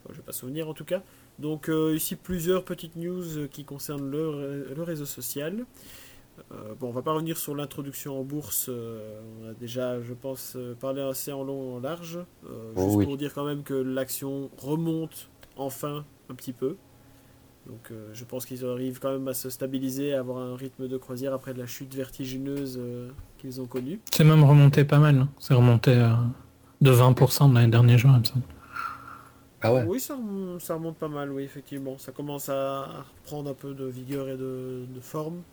je 0.08 0.12
ne 0.12 0.18
vais 0.18 0.24
pas 0.24 0.34
souvenir 0.34 0.68
en 0.70 0.74
tout 0.74 0.86
cas. 0.86 1.02
Donc 1.40 1.72
ici 1.94 2.16
plusieurs 2.16 2.66
petites 2.66 2.96
news 2.96 3.48
qui 3.50 3.64
concernent 3.64 4.12
le 4.12 4.84
réseau 4.84 5.06
social. 5.06 5.66
Euh, 6.52 6.76
bon, 6.80 6.90
on 6.90 6.92
va 6.92 7.02
pas 7.02 7.14
revenir 7.14 7.38
sur 7.38 7.56
l'introduction 7.56 8.20
en 8.20 8.24
bourse. 8.24 8.68
Euh, 8.70 9.20
on 9.42 9.50
a 9.50 9.54
déjà, 9.54 10.02
je 10.02 10.14
pense, 10.14 10.54
euh, 10.56 10.76
parlé 10.80 11.02
assez 11.02 11.32
en 11.32 11.44
long 11.44 11.74
et 11.74 11.76
en 11.78 11.80
large. 11.80 12.20
Oh 12.46 12.82
juste 12.84 13.04
pour 13.04 13.18
dire 13.18 13.34
quand 13.34 13.46
même 13.46 13.64
que 13.64 13.74
l'action 13.74 14.50
remonte 14.58 15.30
enfin 15.56 16.06
un 16.30 16.36
petit 16.36 16.54
peu. 16.54 16.78
Donc 17.68 17.92
je 18.14 18.24
pense 18.24 18.48
qu'ils 18.48 18.66
arrivent 18.66 19.00
quand 19.00 19.12
même 19.12 19.28
à 19.28 19.36
se 19.36 19.52
stabiliser, 19.52 20.16
à 20.16 20.22
avoir 20.22 20.40
un 20.40 20.56
rythme 20.56 20.88
de 20.88 20.98
croisière 20.98 21.34
après 21.34 21.54
la 21.54 21.68
chute 21.68 21.94
vertigineuse 21.94 22.80
qu'ils 23.38 23.62
ont 23.62 23.68
connue. 23.68 24.00
C'est 24.12 24.24
même 24.24 24.44
remonté 24.44 24.86
pas 24.86 24.98
mal. 24.98 25.18
Hein. 25.18 25.30
C'est 25.38 25.54
remonté 25.54 25.94
de 26.82 26.92
20% 26.92 27.40
dans 27.40 27.54
l'année 27.54 27.68
dernière 27.68 28.00
jours, 28.00 28.12
il 28.16 28.20
me 28.22 28.24
semble. 28.24 28.42
Ah 29.62 29.72
ouais 29.72 29.84
Oui, 29.86 30.00
ça 30.00 30.16
remonte, 30.16 30.96
pas 30.96 31.10
mal, 31.10 31.32
oui, 31.32 31.44
effectivement. 31.44 32.00
Ça 32.00 32.12
commence 32.12 32.50
à 32.50 33.06
reprendre 33.22 33.52
un 33.52 33.54
peu 33.54 33.76
de 33.76 33.86
vigueur 33.86 34.30
et 34.30 34.38
de 34.38 34.88
forme. 35.02 35.44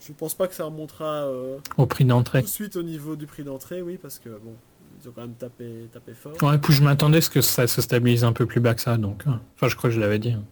Je 0.00 0.12
pense 0.12 0.34
pas 0.34 0.48
que 0.48 0.54
ça 0.54 0.64
remontera 0.64 1.24
euh, 1.24 1.58
au 1.76 1.86
prix 1.86 2.04
d'entrée. 2.04 2.40
Tout 2.40 2.46
de 2.46 2.50
suite 2.50 2.76
au 2.76 2.82
niveau 2.82 3.16
du 3.16 3.26
prix 3.26 3.44
d'entrée, 3.44 3.80
oui, 3.82 3.98
parce 4.00 4.18
que 4.18 4.28
bon, 4.28 4.54
ils 5.02 5.08
ont 5.08 5.12
quand 5.12 5.22
même 5.22 5.34
tapé, 5.34 5.88
tapé 5.92 6.12
fort. 6.14 6.32
Ouais, 6.42 6.58
puis 6.58 6.72
je 6.72 6.82
m'attendais 6.82 7.18
à 7.18 7.20
ce 7.20 7.30
que 7.30 7.40
ça 7.40 7.66
se 7.66 7.80
stabilise 7.80 8.24
un 8.24 8.32
peu 8.32 8.46
plus 8.46 8.60
bas 8.60 8.74
que 8.74 8.80
ça, 8.80 8.96
donc. 8.96 9.26
Euh, 9.26 9.30
enfin, 9.56 9.68
je 9.68 9.76
crois 9.76 9.90
que 9.90 9.96
je 9.96 10.00
l'avais 10.00 10.18
dit. 10.18 10.32
Hein. 10.32 10.44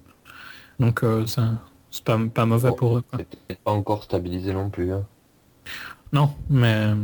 Donc 0.80 1.04
euh, 1.04 1.26
ça, 1.26 1.60
c'est 1.90 2.04
pas, 2.04 2.18
pas 2.32 2.46
mauvais 2.46 2.72
pour 2.72 2.98
eux. 2.98 3.04
C'est 3.48 3.58
pas 3.58 3.72
encore 3.72 4.04
stabilisé 4.04 4.52
non 4.52 4.70
plus. 4.70 4.92
Hein. 4.92 5.04
Non, 6.12 6.34
mais 6.48 6.94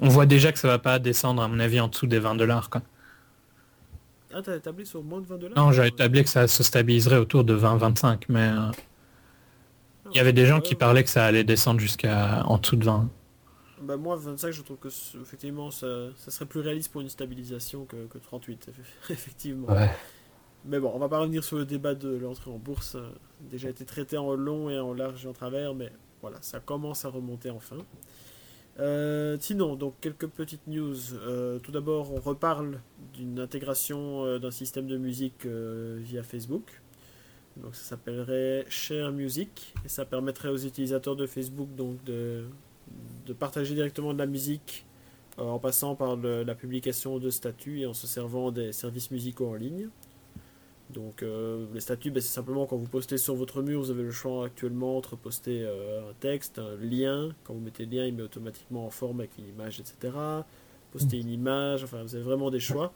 on 0.00 0.08
voit 0.08 0.26
déjà 0.26 0.52
que 0.52 0.58
ça 0.58 0.68
va 0.68 0.78
pas 0.78 0.98
descendre 0.98 1.42
à 1.42 1.48
mon 1.48 1.58
avis 1.60 1.80
en 1.80 1.88
dessous 1.88 2.06
des 2.06 2.18
20 2.18 2.36
dollars, 2.36 2.70
quoi. 2.70 2.82
Ah, 4.32 4.42
t'as 4.42 4.56
établi 4.56 4.84
sur 4.84 5.02
moins 5.02 5.20
de 5.20 5.26
20 5.26 5.38
dollars? 5.38 5.58
Non, 5.58 5.72
j'ai 5.72 5.86
établi 5.86 6.22
que 6.22 6.28
ça 6.28 6.46
se 6.46 6.62
stabiliserait 6.62 7.16
autour 7.16 7.44
de 7.44 7.56
20-25, 7.56 8.24
mais 8.28 8.50
il 10.12 10.16
y 10.16 10.20
avait 10.20 10.32
des 10.32 10.46
gens 10.46 10.60
qui 10.60 10.74
parlaient 10.74 11.04
que 11.04 11.10
ça 11.10 11.24
allait 11.24 11.44
descendre 11.44 11.80
jusqu'à 11.80 12.44
en 12.46 12.58
dessous 12.58 12.76
de 12.76 12.84
20. 12.84 13.08
Bah 13.82 13.96
moi 13.96 14.16
25 14.16 14.50
je 14.50 14.62
trouve 14.62 14.78
que 14.78 14.88
effectivement 15.20 15.70
ça, 15.70 15.86
serait 16.16 16.46
plus 16.46 16.60
réaliste 16.60 16.90
pour 16.90 17.00
une 17.00 17.08
stabilisation 17.08 17.84
que, 17.84 18.18
38 18.18 18.70
effectivement. 19.10 19.68
Mais 20.64 20.80
bon 20.80 20.90
on 20.94 20.98
va 20.98 21.08
pas 21.08 21.20
revenir 21.20 21.44
sur 21.44 21.56
le 21.56 21.64
débat 21.64 21.94
de 21.94 22.08
l'entrée 22.16 22.50
en 22.50 22.58
bourse. 22.58 22.92
Ça 22.92 22.98
a 22.98 23.50
déjà 23.50 23.68
été 23.68 23.84
traité 23.84 24.18
en 24.18 24.34
long 24.34 24.68
et 24.68 24.78
en 24.78 24.94
large 24.94 25.24
et 25.24 25.28
en 25.28 25.32
travers 25.32 25.74
mais 25.74 25.92
voilà 26.20 26.38
ça 26.40 26.60
commence 26.60 27.04
à 27.04 27.08
remonter 27.08 27.50
enfin. 27.50 27.76
Euh, 28.80 29.36
sinon 29.40 29.76
donc 29.76 29.94
quelques 30.00 30.26
petites 30.26 30.66
news. 30.66 30.96
Euh, 31.14 31.58
tout 31.60 31.70
d'abord 31.70 32.12
on 32.12 32.20
reparle 32.20 32.80
d'une 33.14 33.38
intégration 33.38 34.24
euh, 34.24 34.38
d'un 34.38 34.50
système 34.50 34.88
de 34.88 34.96
musique 34.96 35.46
via 35.46 36.22
Facebook. 36.24 36.80
Donc 37.62 37.74
ça 37.74 37.82
s'appellerait 37.82 38.64
Share 38.68 39.12
Music 39.12 39.74
et 39.84 39.88
ça 39.88 40.04
permettrait 40.04 40.48
aux 40.48 40.58
utilisateurs 40.58 41.16
de 41.16 41.26
Facebook 41.26 41.68
donc 41.74 42.02
de, 42.04 42.44
de 43.26 43.32
partager 43.32 43.74
directement 43.74 44.12
de 44.14 44.18
la 44.18 44.26
musique 44.26 44.86
euh, 45.38 45.44
en 45.44 45.58
passant 45.58 45.94
par 45.94 46.16
la 46.16 46.54
publication 46.54 47.18
de 47.18 47.30
statuts 47.30 47.80
et 47.80 47.86
en 47.86 47.94
se 47.94 48.06
servant 48.06 48.50
des 48.50 48.72
services 48.72 49.10
musicaux 49.10 49.48
en 49.48 49.54
ligne. 49.54 49.88
Donc 50.90 51.22
euh, 51.22 51.66
les 51.74 51.80
statuts, 51.80 52.10
ben, 52.10 52.20
c'est 52.20 52.32
simplement 52.32 52.66
quand 52.66 52.76
vous 52.76 52.88
postez 52.88 53.18
sur 53.18 53.34
votre 53.34 53.62
mur, 53.62 53.80
vous 53.80 53.90
avez 53.90 54.02
le 54.02 54.10
choix 54.10 54.46
actuellement 54.46 54.96
entre 54.96 55.16
poster 55.16 55.62
euh, 55.62 56.10
un 56.10 56.14
texte, 56.18 56.58
un 56.58 56.76
lien. 56.76 57.30
Quand 57.44 57.52
vous 57.54 57.60
mettez 57.60 57.84
le 57.84 57.96
lien, 57.96 58.06
il 58.06 58.14
met 58.14 58.22
automatiquement 58.22 58.86
en 58.86 58.90
forme 58.90 59.20
avec 59.20 59.36
une 59.38 59.48
image, 59.48 59.80
etc. 59.80 60.14
Poster 60.92 61.18
une 61.18 61.28
image, 61.28 61.84
enfin 61.84 62.02
vous 62.02 62.14
avez 62.14 62.24
vraiment 62.24 62.50
des 62.50 62.60
choix. 62.60 62.92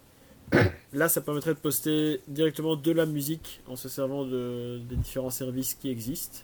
Là, 0.92 1.08
ça 1.08 1.20
permettrait 1.20 1.54
de 1.54 1.58
poster 1.58 2.20
directement 2.28 2.76
de 2.76 2.92
la 2.92 3.06
musique 3.06 3.62
en 3.66 3.76
se 3.76 3.88
servant 3.88 4.24
de, 4.24 4.78
des 4.88 4.96
différents 4.96 5.30
services 5.30 5.74
qui 5.74 5.90
existent. 5.90 6.40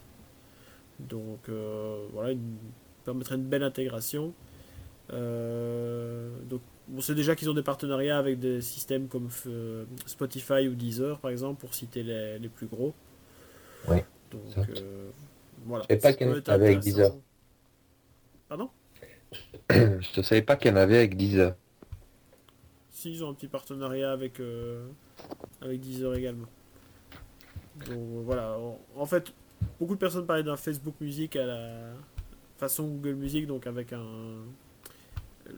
Donc 0.98 1.48
euh, 1.48 2.06
voilà, 2.12 2.34
ça 2.34 2.38
permettrait 3.04 3.36
une 3.36 3.44
belle 3.44 3.62
intégration. 3.62 4.32
Euh, 5.12 6.28
donc 6.48 6.60
on 6.94 7.00
sait 7.00 7.14
déjà 7.14 7.34
qu'ils 7.34 7.48
ont 7.48 7.54
des 7.54 7.62
partenariats 7.62 8.18
avec 8.18 8.38
des 8.38 8.60
systèmes 8.60 9.08
comme 9.08 9.28
euh, 9.46 9.84
Spotify 10.06 10.68
ou 10.68 10.74
Deezer 10.74 11.18
par 11.18 11.30
exemple 11.30 11.60
pour 11.60 11.74
citer 11.74 12.02
les, 12.02 12.38
les 12.38 12.48
plus 12.48 12.66
gros. 12.66 12.94
Oui. 13.88 13.98
Donc 14.30 14.40
voilà. 15.66 15.84
Je 15.88 15.94
ne 15.94 16.00
savais 16.00 16.00
pas 16.00 16.12
qu'il 16.12 16.26
y 16.26 16.30
en 16.30 16.52
avait 16.52 16.66
avec 16.66 16.80
Deezer. 16.80 17.12
Pardon? 18.48 18.70
Je 19.70 20.18
ne 20.18 20.22
savais 20.22 20.42
pas 20.42 20.56
qu'il 20.56 20.70
y 20.70 20.74
en 20.74 20.76
avait 20.76 20.98
avec 20.98 21.16
Deezer. 21.16 21.54
Ils 23.04 23.24
ont 23.24 23.30
un 23.30 23.34
petit 23.34 23.48
partenariat 23.48 24.12
avec, 24.12 24.40
euh, 24.40 24.88
avec 25.60 25.80
Deezer 25.80 26.14
également. 26.14 26.48
Donc 27.86 28.24
voilà, 28.24 28.58
en, 28.96 29.06
fait, 29.06 29.32
beaucoup 29.78 29.94
de 29.94 30.00
personnes 30.00 30.26
parlaient 30.26 30.42
d'un 30.42 30.56
Facebook 30.56 30.94
Music 31.00 31.36
à 31.36 31.46
la 31.46 31.92
façon 32.56 32.88
Google 32.88 33.14
Music, 33.14 33.46
donc 33.46 33.66
avec 33.66 33.92
un 33.92 34.04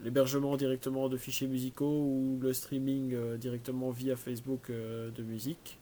l'hébergement 0.03 0.55
directement 0.55 1.09
de 1.09 1.17
fichiers 1.17 1.47
musicaux 1.47 2.05
ou 2.05 2.39
le 2.41 2.53
streaming 2.53 3.13
euh, 3.13 3.35
directement 3.35 3.89
via 3.89 4.15
Facebook 4.15 4.69
euh, 4.69 5.11
de 5.11 5.21
musique. 5.21 5.79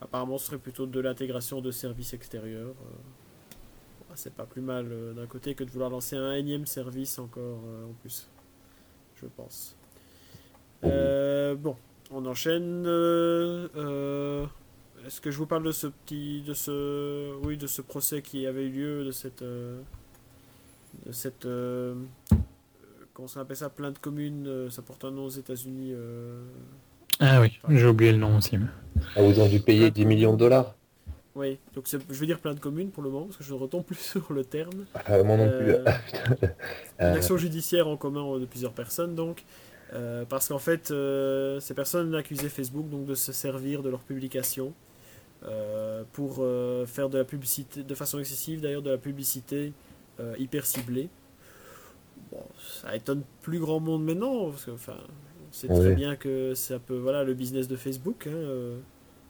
Apparemment, 0.00 0.38
ce 0.38 0.46
serait 0.46 0.58
plutôt 0.58 0.86
de 0.86 1.00
l'intégration 1.00 1.60
de 1.60 1.70
services 1.70 2.14
extérieurs. 2.14 2.74
c'est 4.14 4.34
pas 4.34 4.46
plus 4.46 4.62
mal 4.62 4.88
d'un 5.14 5.26
côté 5.26 5.54
que 5.54 5.64
de 5.64 5.70
vouloir 5.70 5.90
lancer 5.90 6.16
un 6.16 6.32
énième 6.32 6.64
service 6.64 7.18
encore 7.18 7.58
en 7.58 7.92
plus, 8.00 8.28
je 9.16 9.26
pense. 9.26 9.76
Euh, 10.84 11.54
bon, 11.54 11.76
on 12.10 12.24
enchaîne. 12.26 12.84
Euh, 12.86 13.68
euh, 13.76 14.46
est-ce 15.06 15.20
que 15.20 15.30
je 15.30 15.38
vous 15.38 15.46
parle 15.46 15.64
de 15.64 15.72
ce 15.72 15.86
petit, 15.86 16.42
de 16.42 16.54
ce, 16.54 17.34
oui, 17.44 17.56
de 17.56 17.66
ce 17.66 17.82
procès 17.82 18.22
qui 18.22 18.46
avait 18.46 18.64
eu 18.64 18.70
lieu, 18.70 19.04
de 19.04 19.10
cette, 19.10 19.42
de 19.42 19.82
cette, 21.10 21.46
comment 23.12 23.28
on 23.34 23.40
appelle 23.40 23.56
ça, 23.56 23.68
plainte 23.68 23.98
commune, 23.98 24.68
ça 24.70 24.82
porte 24.82 25.04
un 25.04 25.10
nom 25.10 25.24
aux 25.24 25.30
États-Unis. 25.30 25.94
ah 27.18 27.40
oui, 27.40 27.58
j'ai 27.68 27.86
oublié 27.86 28.12
le 28.12 28.18
nom 28.18 28.36
aussi. 28.36 28.58
Ah, 29.16 29.22
vous 29.22 29.40
ont 29.40 29.48
dû 29.48 29.60
payer 29.60 29.90
10 29.90 30.06
millions 30.06 30.32
de 30.34 30.38
dollars. 30.38 30.74
Oui, 31.34 31.58
donc 31.74 31.86
je 31.88 31.96
veux 31.96 32.26
dire 32.26 32.38
plainte 32.38 32.60
commune 32.60 32.90
pour 32.90 33.02
le 33.02 33.08
moment, 33.08 33.24
parce 33.24 33.38
que 33.38 33.44
je 33.44 33.54
ne 33.54 33.58
retombe 33.58 33.84
plus 33.84 33.96
sur 33.98 34.32
le 34.32 34.44
terme. 34.44 34.84
Ah, 34.94 35.20
moi 35.24 35.36
non 35.36 35.50
plus. 35.50 35.74
une 37.00 37.06
action 37.06 37.36
judiciaire 37.36 37.88
en 37.88 37.96
commun 37.96 38.38
de 38.38 38.44
plusieurs 38.44 38.72
personnes, 38.72 39.14
donc. 39.16 39.44
Euh, 39.94 40.24
parce 40.24 40.48
qu'en 40.48 40.58
fait, 40.58 40.90
euh, 40.90 41.60
ces 41.60 41.74
personnes 41.74 42.14
accusaient 42.14 42.48
Facebook 42.48 42.88
donc, 42.88 43.04
de 43.04 43.14
se 43.14 43.32
servir 43.32 43.82
de 43.82 43.90
leur 43.90 44.00
publication 44.00 44.72
euh, 45.44 46.04
pour 46.12 46.44
faire 46.86 47.08
de 47.08 47.18
la 47.18 47.24
publicité, 47.24 47.82
de 47.82 47.94
façon 47.94 48.18
excessive 48.18 48.60
d'ailleurs, 48.60 48.82
de 48.82 48.90
la 48.90 48.98
publicité 48.98 49.72
hyper 50.38 50.64
ciblée. 50.64 51.08
Bon, 52.30 52.44
ça 52.82 52.94
étonne 52.94 53.22
plus 53.40 53.58
grand 53.58 53.80
monde 53.80 54.04
maintenant, 54.04 54.50
parce 54.50 54.64
que 54.64 54.70
enfin, 54.70 54.96
on 55.48 55.52
sait 55.52 55.66
très 55.66 55.94
bien 55.94 56.14
que 56.14 56.54
c'est 56.54 56.74
un 56.74 56.78
peu 56.78 56.96
voilà, 56.96 57.24
le 57.24 57.34
business 57.34 57.66
de 57.66 57.76
Facebook. 57.76 58.28
Hein, 58.28 58.78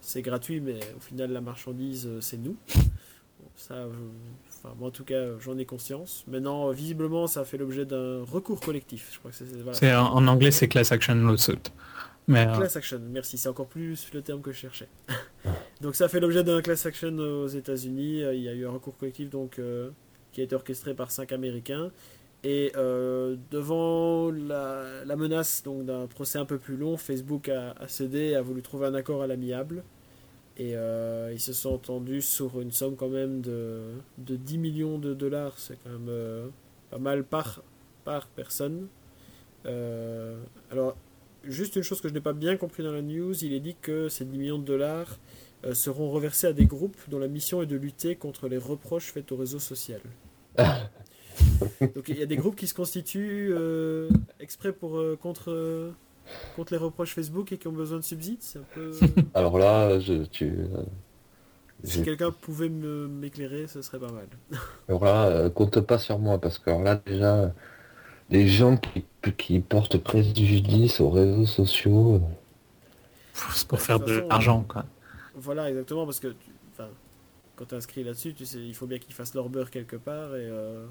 c'est 0.03 0.21
gratuit, 0.21 0.61
mais 0.61 0.81
au 0.97 1.01
final, 1.01 1.33
la 1.33 1.41
marchandise, 1.41 2.09
c'est 2.21 2.37
nous. 2.37 2.57
ça, 3.57 3.87
moi, 4.79 4.89
en 4.89 4.91
tout 4.91 5.05
cas, 5.05 5.39
j'en 5.41 5.59
ai 5.59 5.65
conscience. 5.65 6.25
Maintenant, 6.29 6.71
visiblement, 6.71 7.27
ça 7.27 7.41
a 7.41 7.45
fait 7.45 7.59
l'objet 7.59 7.85
d'un 7.85 8.23
recours 8.25 8.61
collectif. 8.61 9.11
Je 9.13 9.19
crois 9.19 9.31
que 9.31 9.37
c'est, 9.73 9.95
en, 9.95 10.27
anglais, 10.27 10.51
c'est 10.51 10.69
class 10.69 10.93
action 10.93 11.15
lawsuit. 11.15 11.59
Mais, 12.29 12.47
euh, 12.47 12.57
Class 12.57 12.77
action, 12.77 13.01
merci. 13.11 13.37
C'est 13.37 13.49
encore 13.49 13.67
plus 13.67 14.09
le 14.13 14.23
terme 14.23 14.41
que 14.41 14.53
je 14.53 14.59
cherchais. 14.59 14.89
donc, 15.81 15.97
ça 15.97 16.05
a 16.05 16.09
fait 16.09 16.21
l'objet 16.21 16.45
d'un 16.45 16.63
class 16.63 16.87
action 16.87 17.17
aux 17.19 17.49
États-Unis. 17.49 18.23
Il 18.33 18.41
y 18.43 18.49
a 18.49 18.53
eu 18.53 18.67
un 18.67 18.71
recours 18.71 18.97
collectif 18.97 19.29
donc, 19.31 19.59
euh, 19.59 19.91
qui 20.33 20.41
a 20.41 20.45
été 20.45 20.55
orchestré 20.55 20.95
par 20.95 21.11
cinq 21.11 21.33
Américains. 21.33 21.91
Et 22.45 22.73
euh, 22.77 23.37
devant 23.51 24.31
la, 24.31 25.17
menace 25.17 25.63
donc, 25.65 25.85
d'un 25.85 26.07
procès 26.07 26.39
un 26.39 26.45
peu 26.45 26.59
plus 26.59 26.77
long, 26.77 26.97
Facebook 26.97 27.49
a, 27.49 27.75
a 27.79 27.89
cédé, 27.89 28.35
a 28.35 28.43
voulu 28.43 28.63
trouver 28.63 28.87
un 28.87 28.95
accord 28.95 29.23
à 29.23 29.27
l'amiable. 29.27 29.83
Et 30.63 30.77
euh, 30.77 31.33
ils 31.33 31.41
se 31.41 31.53
sont 31.53 31.71
entendus 31.71 32.23
sur 32.23 32.61
une 32.61 32.71
somme 32.71 32.95
quand 32.95 33.09
même 33.09 33.41
de, 33.41 33.81
de 34.19 34.37
10 34.37 34.59
millions 34.59 34.99
de 34.99 35.13
dollars. 35.13 35.59
C'est 35.59 35.77
quand 35.83 35.91
même 35.91 36.09
euh, 36.09 36.47
pas 36.89 36.99
mal 36.99 37.25
par, 37.25 37.65
par 38.05 38.29
personne. 38.29 38.87
Euh, 39.67 40.41
alors, 40.71 40.97
juste 41.43 41.75
une 41.75 41.83
chose 41.83 42.01
que 42.01 42.09
je 42.09 42.15
n'ai 42.15 42.21
pas 42.21 42.33
bien 42.33 42.57
compris 42.57 42.85
dans 42.85 42.93
la 42.93 43.03
news, 43.03 43.35
il 43.45 43.55
est 43.55 43.61
dit 43.61 43.75
que 43.81 44.09
ces 44.09 44.25
10 44.25 44.39
millions 44.39 44.59
de 44.61 44.65
dollars 44.65 45.19
seront 45.73 46.11
reversés 46.11 46.47
à 46.47 46.53
des 46.53 46.67
groupes 46.67 46.97
dont 47.09 47.19
la 47.19 47.29
mission 47.29 47.61
est 47.63 47.67
de 47.67 47.77
lutter 47.77 48.15
contre 48.15 48.47
les 48.47 48.59
reproches 48.59 49.13
faits 49.13 49.33
au 49.33 49.37
réseau 49.37 49.59
social. 49.59 50.01
Donc 50.59 52.09
il 52.09 52.19
y 52.19 52.23
a 52.23 52.27
des 52.27 52.37
groupes 52.37 52.57
qui 52.57 52.69
se 52.69 52.75
constituent 52.75 53.55
exprès 54.39 54.73
pour 54.73 55.01
contre 55.21 55.93
contre 56.57 56.73
les 56.73 56.79
reproches 56.79 57.15
Facebook 57.15 57.53
et 57.53 57.59
qui 57.59 57.69
ont 57.69 57.73
besoin 57.73 57.99
de 57.99 58.05
subsides 58.05 58.43
un 58.57 58.75
peu... 58.75 58.93
Alors 59.35 59.59
là, 59.59 59.99
je, 60.01 60.25
tu... 60.25 60.47
Euh, 60.47 60.83
si 61.85 62.03
quelqu'un 62.03 62.31
pouvait 62.31 62.69
m'éclairer, 62.69 63.67
ce 63.67 63.83
serait 63.83 63.99
pas 63.99 64.13
mal. 64.13 64.27
Alors 64.89 65.05
là, 65.05 65.27
euh, 65.27 65.51
compte 65.51 65.81
pas 65.81 65.99
sur 65.99 66.19
moi, 66.19 66.39
parce 66.39 66.59
que 66.59 66.71
là 66.71 67.01
déjà, 67.05 67.53
les 68.31 68.47
gens 68.49 68.77
qui, 68.77 69.05
qui 69.37 69.61
portent 69.61 69.99
préjudice 69.99 71.01
aux 71.01 71.11
réseaux 71.11 71.47
sociaux. 71.47 72.21
C'est 73.35 73.67
pour 73.67 73.81
faire 73.81 73.99
de 74.01 74.25
l'argent, 74.29 74.65
quoi. 74.69 74.85
Voilà, 75.35 75.71
exactement, 75.71 76.05
parce 76.05 76.21
que 76.21 76.29
tu, 76.29 76.51
quand 77.57 77.65
tu 77.67 77.75
inscris 77.75 78.05
là-dessus, 78.05 78.35
tu 78.35 78.47
sais, 78.47 78.59
il 78.59 78.75
faut 78.75 78.87
bien 78.87 78.99
qu'ils 78.99 79.15
fassent 79.15 79.35
leur 79.35 79.49
beurre 79.49 79.71
quelque 79.71 79.97
part 79.97 80.37
et 80.37 80.47
euh, 80.47 80.87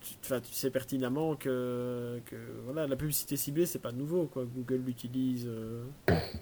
tu, 0.00 0.14
tu, 0.42 0.54
sais 0.54 0.70
pertinemment 0.70 1.36
que, 1.36 2.20
que, 2.26 2.36
voilà, 2.64 2.86
la 2.86 2.96
publicité 2.96 3.36
ciblée, 3.36 3.66
c'est 3.66 3.78
pas 3.78 3.92
nouveau. 3.92 4.26
Quoi. 4.26 4.44
Google 4.44 4.82
l'utilise 4.86 5.46
euh, 5.46 5.84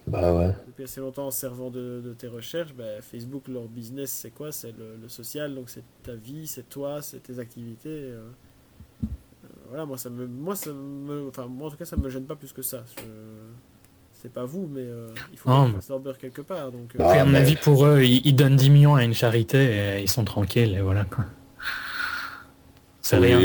bah 0.06 0.32
ouais. 0.34 0.54
depuis 0.66 0.84
assez 0.84 1.00
longtemps 1.00 1.26
en 1.26 1.30
servant 1.30 1.70
de, 1.70 2.14
tes 2.18 2.28
recherches. 2.28 2.74
Bah, 2.74 3.00
Facebook, 3.00 3.48
leur 3.48 3.64
business, 3.64 4.10
c'est 4.10 4.30
quoi? 4.30 4.52
C'est 4.52 4.74
le, 4.76 5.08
social, 5.08 5.54
donc 5.54 5.70
c'est 5.70 5.84
ta 6.02 6.14
vie, 6.14 6.46
c'est 6.46 6.68
toi, 6.68 7.02
c'est 7.02 7.22
tes 7.22 7.38
activités. 7.38 7.88
Euh, 7.88 8.28
voilà, 9.68 9.84
moi, 9.86 9.98
ça 9.98 10.10
me, 10.10 10.26
moi, 10.26 10.56
ça 10.56 10.72
me, 10.72 11.28
enfin, 11.28 11.46
moi, 11.46 11.68
en 11.68 11.70
tout 11.70 11.76
cas, 11.76 11.84
ça 11.84 11.96
me 11.96 12.08
gêne 12.08 12.24
pas 12.24 12.36
plus 12.36 12.52
que 12.52 12.62
ça. 12.62 12.84
Je, 12.96 13.02
c'est 14.20 14.32
pas 14.32 14.44
vous, 14.44 14.68
mais 14.70 14.80
euh, 14.80 15.08
il 15.32 15.38
faut 15.38 15.50
oh. 15.50 15.68
leur 15.88 16.00
beurre 16.00 16.18
quelque 16.18 16.42
part. 16.42 16.72
Donc, 16.72 16.94
euh, 16.98 17.04
à 17.04 17.24
mon 17.24 17.34
avis, 17.34 17.54
pour 17.56 17.86
eux, 17.86 18.02
ils, 18.02 18.34
donnent 18.34 18.56
10 18.56 18.70
millions 18.70 18.94
à 18.96 19.04
une 19.04 19.14
charité 19.14 19.58
et 19.58 20.02
ils 20.02 20.10
sont 20.10 20.24
tranquilles 20.24 20.74
et 20.74 20.80
voilà 20.80 21.04
quoi. 21.04 21.24
C'est 23.08 23.16
rien. 23.16 23.40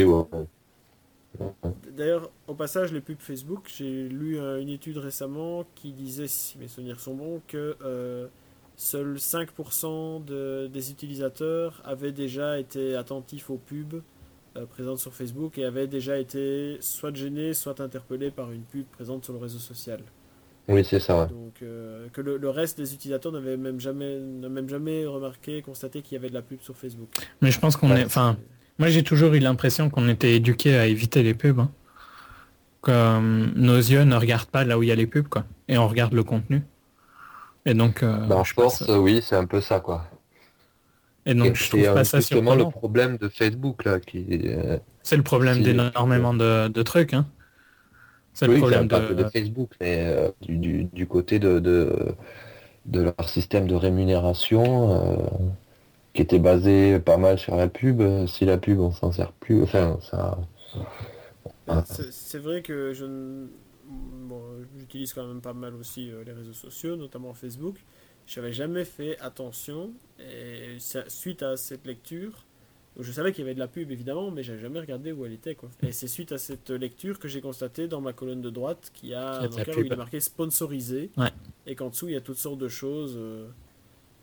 D'ailleurs, 1.95 2.30
au 2.48 2.53
passage, 2.53 2.91
les 2.91 2.99
pubs 2.99 3.19
Facebook, 3.19 3.72
j'ai 3.76 4.10
lu 4.10 4.38
euh, 4.38 4.61
une 4.61 4.69
étude 4.69 4.98
récemment 4.98 5.65
qui 5.73 5.91
disait, 5.94 6.27
si 6.27 6.57
mes 6.57 6.68
souvenirs 6.68 6.99
sont 6.99 7.15
bons, 7.15 7.41
que 7.48 7.77
seuls 8.76 9.15
5% 9.15 10.26
de, 10.26 10.68
des 10.68 10.91
utilisateurs 10.91 11.81
avaient 11.85 12.11
déjà 12.11 12.60
été 12.60 12.95
attentifs 12.95 13.49
aux 13.49 13.57
pubs 13.57 14.02
présentes 14.69 14.99
sur 14.99 15.14
Facebook 15.14 15.57
et 15.57 15.65
avaient 15.65 15.88
déjà 15.88 16.19
été 16.19 16.77
soit 16.81 17.15
gênés, 17.15 17.53
soit 17.53 17.80
interpellés 17.80 18.31
par 18.31 18.52
une 18.52 18.64
pub 18.64 18.85
présente 18.85 19.23
sur 19.23 19.34
le 19.34 19.40
réseau 19.40 19.60
social. 19.60 20.02
Oui, 20.68 20.85
c'est 20.85 20.99
ça. 20.99 21.26
Donc, 21.26 21.61
euh, 21.61 22.07
que 22.14 22.22
le, 22.22 22.49
reste 22.49 22.77
des 22.77 22.94
utilisateurs 22.94 23.31
n'avaient 23.31 23.57
même 23.57 23.80
jamais, 23.80 24.18
même 24.19 24.69
jamais 24.69 25.06
remarqué, 25.06 25.61
constaté 25.61 26.02
qu'il 26.02 26.15
y 26.15 26.18
avait 26.18 26.30
de 26.30 26.34
la 26.34 26.41
pub 26.41 26.61
sur 26.61 26.77
Facebook. 26.77 27.10
Mais 27.41 27.52
je 27.52 27.60
pense 27.60 27.76
qu'on 27.76 27.94
est, 27.94 28.06
enfin, 28.06 28.38
moi 28.80 28.90
j'ai 28.90 29.04
toujours 29.04 29.34
eu 29.34 29.40
l'impression 29.40 29.90
qu'on 29.90 30.08
était 30.10 30.34
éduqué 30.34 30.78
à 30.78 30.86
éviter 30.88 31.24
les 31.24 31.34
pubs. 31.34 31.60
Hein. 31.60 31.72
Comme 32.82 33.54
nos 33.56 33.78
yeux 33.78 34.04
ne 34.04 34.16
regardent 34.16 34.50
pas 34.50 34.66
là 34.66 34.78
où 34.78 34.84
il 34.84 34.90
y 34.90 34.91
a 34.91 34.95
les 34.95 35.08
pubs, 35.08 35.28
quoi, 35.28 35.45
et 35.70 35.78
on 35.78 35.88
regarde 35.88 36.14
le 36.14 36.24
contenu. 36.24 36.64
Et 37.66 37.74
donc, 37.74 38.04
euh, 38.04 38.18
bah, 38.28 38.44
je 38.45 38.54
pense, 38.54 38.84
oui, 38.90 39.22
c'est 39.24 39.38
un 39.38 39.45
peu 39.45 39.62
ça, 39.62 39.80
quoi. 39.80 40.06
Et 41.26 41.34
donc, 41.34 41.56
je 41.56 41.70
trouve 41.70 41.94
pas 41.94 42.04
ça 42.04 42.20
justement 42.20 42.56
le 42.56 42.70
problème 42.70 43.18
de 43.18 43.30
Facebook 43.30 43.86
là, 43.86 44.00
qui. 44.00 44.26
Euh, 44.45 44.78
c'est 45.02 45.16
le 45.16 45.24
problème 45.24 45.62
d'énormément 45.62 46.34
de, 46.34 46.68
de 46.68 46.82
trucs, 46.82 47.14
hein. 47.14 47.26
C'est 48.34 48.48
le 48.48 48.58
problème 48.58 48.88
de... 48.88 49.26
Facebook, 49.32 49.72
mais 49.80 50.00
euh, 50.00 50.30
du, 50.41 51.06
côté 51.08 51.38
de, 51.38 51.60
de, 51.60 52.16
leur 53.02 53.30
système 53.30 53.68
de 53.68 53.76
rémunération 53.76 54.91
euh, 54.91 55.16
qui 56.14 56.22
était 56.22 56.40
basé 56.40 56.99
pas 56.99 57.18
mal 57.18 57.38
sur 57.40 57.56
la 57.56 57.68
pub. 57.68 58.02
Si 58.27 58.45
la 58.45 58.57
pub, 58.57 58.80
on 58.80 58.91
s'en 58.91 59.11
sert 59.11 59.31
plus, 59.31 59.64
enfin, 59.64 59.98
ça. 60.02 60.38
C'est 62.11 62.40
vrai 62.40 62.61
que 62.61 62.94
je 62.94 63.48
j'utilise 64.77 65.14
quand 65.14 65.27
même 65.27 65.41
pas 65.41 65.53
mal 65.53 65.76
aussi 65.76 66.10
euh, 66.10 66.23
les 66.23 66.31
réseaux 66.31 66.53
sociaux, 66.53 66.95
notamment 66.95 67.34
Facebook. 67.34 67.76
Je 68.26 68.40
n'avais 68.40 68.53
jamais 68.53 68.85
fait 68.85 69.19
attention 69.19 69.91
et 70.19 70.77
suite 70.80 71.44
à 71.44 71.57
cette 71.57 71.85
lecture, 71.85 72.45
je 72.99 73.11
savais 73.11 73.31
qu'il 73.31 73.41
y 73.41 73.48
avait 73.48 73.56
de 73.56 73.60
la 73.60 73.68
pub 73.68 73.91
évidemment, 73.91 74.30
mais 74.30 74.44
j'ai 74.44 74.57
jamais 74.60 74.80
regardé 74.80 75.11
où 75.11 75.26
elle 75.26 75.34
était. 75.34 75.56
Quoi. 75.56 75.69
Et 75.81 75.91
c'est 75.91 76.07
suite 76.07 76.31
à 76.31 76.38
cette 76.38 76.69
lecture 76.69 77.19
que 77.19 77.27
j'ai 77.27 77.41
constaté 77.41 77.88
dans 77.88 78.02
ma 78.02 78.14
colonne 78.14 78.41
de 78.41 78.49
droite 78.49 78.91
qu'il 78.94 79.10
y 79.10 79.14
a 79.14 79.41
un 79.41 79.48
où 79.48 79.80
il 79.80 79.91
est 79.91 79.95
marqué 79.95 80.19
sponsorisé 80.19 81.10
et 81.65 81.76
qu'en 81.76 81.90
dessous 81.90 82.07
il 82.07 82.14
y 82.14 82.18
a 82.18 82.22
toutes 82.22 82.38
sortes 82.38 82.60
de 82.60 82.68
choses. 82.68 83.15
Euh, 83.18 83.48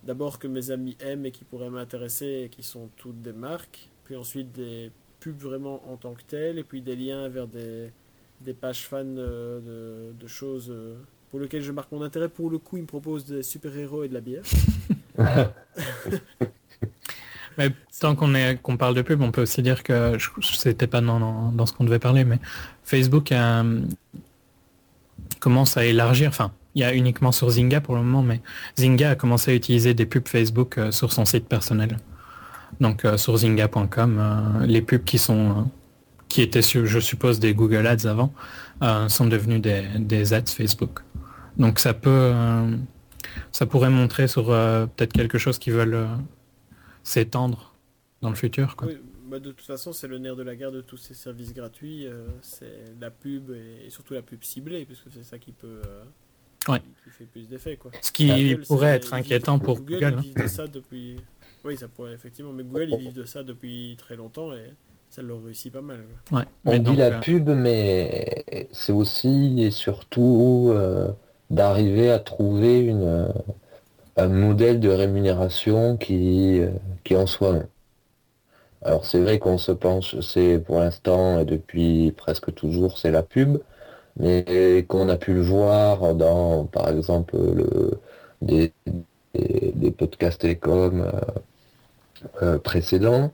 d'abord 0.04 0.38
que 0.38 0.46
mes 0.46 0.70
amis 0.70 0.96
aiment 1.00 1.26
et 1.26 1.30
qui 1.30 1.44
pourraient 1.44 1.70
m'intéresser 1.70 2.44
et 2.44 2.48
qui 2.48 2.62
sont 2.62 2.88
toutes 2.96 3.20
des 3.22 3.32
marques, 3.32 3.88
puis 4.04 4.16
ensuite 4.16 4.52
des 4.52 4.90
pubs 5.20 5.38
vraiment 5.38 5.82
en 5.90 5.96
tant 5.96 6.14
que 6.14 6.22
telles, 6.22 6.58
et 6.58 6.64
puis 6.64 6.80
des 6.82 6.96
liens 6.96 7.28
vers 7.28 7.46
des, 7.46 7.92
des 8.40 8.54
pages 8.54 8.86
fans 8.86 9.04
euh, 9.04 9.60
de, 10.12 10.12
de, 10.18 10.26
choses 10.26 10.70
euh, 10.70 10.96
pour 11.30 11.40
lesquelles 11.40 11.62
je 11.62 11.72
marque 11.72 11.92
mon 11.92 12.02
intérêt. 12.02 12.28
Pour 12.28 12.50
le 12.50 12.58
coup, 12.58 12.76
ils 12.78 12.82
me 12.82 12.86
proposent 12.86 13.26
des 13.26 13.42
super-héros 13.42 14.04
et 14.04 14.08
de 14.08 14.14
la 14.14 14.20
bière. 14.20 14.42
Mais 17.58 17.70
tant 18.00 18.14
qu'on 18.14 18.32
qu'on 18.62 18.76
parle 18.76 18.94
de 18.94 19.02
pub, 19.02 19.20
on 19.20 19.30
peut 19.30 19.42
aussi 19.42 19.60
dire 19.62 19.82
que 19.82 20.16
c'était 20.40 20.86
pas 20.86 21.00
dans, 21.02 21.52
dans, 21.52 21.66
ce 21.66 21.72
qu'on 21.74 21.84
devait 21.84 21.98
parler, 21.98 22.24
mais 22.24 22.38
Facebook 22.84 23.34
commence 25.40 25.76
à 25.76 25.84
élargir. 25.84 26.28
Enfin, 26.28 26.52
il 26.80 26.82
y 26.82 26.86
a 26.86 26.94
uniquement 26.94 27.30
sur 27.30 27.50
Zynga 27.50 27.82
pour 27.82 27.94
le 27.94 28.02
moment, 28.02 28.22
mais 28.22 28.40
Zynga 28.78 29.10
a 29.10 29.14
commencé 29.14 29.50
à 29.50 29.54
utiliser 29.54 29.92
des 29.92 30.06
pubs 30.06 30.26
Facebook 30.26 30.78
euh, 30.78 30.90
sur 30.90 31.12
son 31.12 31.26
site 31.26 31.46
personnel. 31.46 31.98
Donc 32.80 33.04
euh, 33.04 33.18
sur 33.18 33.36
zynga.com, 33.36 34.18
euh, 34.18 34.66
les 34.66 34.80
pubs 34.80 35.04
qui 35.04 35.18
sont 35.18 35.70
qui 36.28 36.40
étaient 36.40 36.62
sur, 36.62 36.86
je 36.86 37.00
suppose, 37.00 37.38
des 37.38 37.52
Google 37.52 37.86
Ads 37.86 38.06
avant, 38.06 38.32
sont 39.08 39.26
devenus 39.26 39.60
des, 39.60 39.82
des, 39.98 40.32
ads 40.32 40.46
Facebook. 40.46 41.00
Donc 41.56 41.80
ça 41.80 41.92
peut, 41.92 42.32
ça 43.50 43.66
pourrait 43.66 43.90
montrer 43.90 44.28
sur 44.28 44.46
peut-être 44.46 45.12
quelque 45.12 45.38
chose 45.38 45.58
qu'ils 45.58 45.72
veulent 45.72 46.06
s'étendre 47.02 47.74
dans 48.22 48.28
le 48.28 48.36
futur. 48.36 48.76
Quoi. 48.76 48.90
Bah, 49.28 49.40
de 49.40 49.50
toute 49.50 49.66
façon, 49.66 49.92
c'est 49.92 50.06
le 50.06 50.18
nerf 50.18 50.36
de 50.36 50.44
la 50.44 50.54
guerre 50.54 50.70
de 50.70 50.82
tous 50.82 50.98
ces 50.98 51.14
services 51.14 51.52
gratuits. 51.52 52.06
C'est 52.42 52.84
la 53.00 53.10
pub 53.10 53.50
et, 53.50 53.90
surtout 53.90 54.14
la 54.14 54.22
pub 54.22 54.44
ciblée, 54.44 54.84
puisque 54.84 55.10
c'est 55.12 55.24
ça 55.24 55.36
qui 55.40 55.50
peut. 55.50 55.82
Qui 56.64 57.10
fait 57.10 57.24
plus 57.24 57.48
d'effet. 57.48 57.78
Ce 58.00 58.12
qui 58.12 58.56
pourrait 58.66 58.96
être 58.96 59.14
inquiétant 59.14 59.58
pour 59.58 59.80
Google. 59.80 60.16
Google 60.16 60.18
hein. 60.36 60.42
de 60.42 60.46
ça 60.48 60.66
depuis... 60.66 61.16
Oui, 61.64 61.76
ça 61.76 61.88
pourrait 61.88 62.12
effectivement. 62.12 62.52
Mais 62.52 62.62
Google, 62.62 62.88
ils 62.90 62.98
vivent 62.98 63.12
de 63.12 63.24
ça 63.24 63.42
depuis 63.42 63.94
très 63.98 64.16
longtemps 64.16 64.52
et 64.54 64.72
ça 65.10 65.20
leur 65.22 65.42
réussit 65.44 65.72
pas 65.72 65.82
mal. 65.82 66.00
Ouais. 66.30 66.44
On 66.64 66.78
dit 66.78 66.96
la 66.96 67.16
euh, 67.16 67.20
pub, 67.20 67.50
mais 67.50 68.68
c'est 68.72 68.92
aussi 68.92 69.62
et 69.62 69.70
surtout 69.70 70.72
d'arriver 71.50 72.10
à 72.10 72.18
trouver 72.18 72.80
une 72.80 73.28
un 74.20 74.28
modèle 74.28 74.80
de 74.80 74.88
rémunération 74.88 75.96
qui, 75.96 76.60
euh, 76.60 76.70
qui 77.04 77.16
en 77.16 77.26
soit 77.26 77.62
Alors 78.82 79.04
c'est 79.04 79.20
vrai 79.20 79.38
qu'on 79.38 79.58
se 79.58 79.72
penche, 79.72 80.18
c'est 80.20 80.58
pour 80.58 80.80
l'instant 80.80 81.40
et 81.40 81.44
depuis 81.44 82.12
presque 82.12 82.52
toujours, 82.54 82.98
c'est 82.98 83.10
la 83.10 83.22
pub, 83.22 83.58
mais 84.20 84.84
qu'on 84.88 85.08
a 85.08 85.16
pu 85.16 85.34
le 85.34 85.42
voir 85.42 86.14
dans, 86.14 86.64
par 86.66 86.88
exemple, 86.90 87.36
le, 87.36 87.90
des, 88.42 88.72
des, 89.34 89.90
podcasts 89.90 90.40
télécom 90.40 91.02
euh, 91.02 91.10
euh, 92.42 92.58
précédents, 92.58 93.32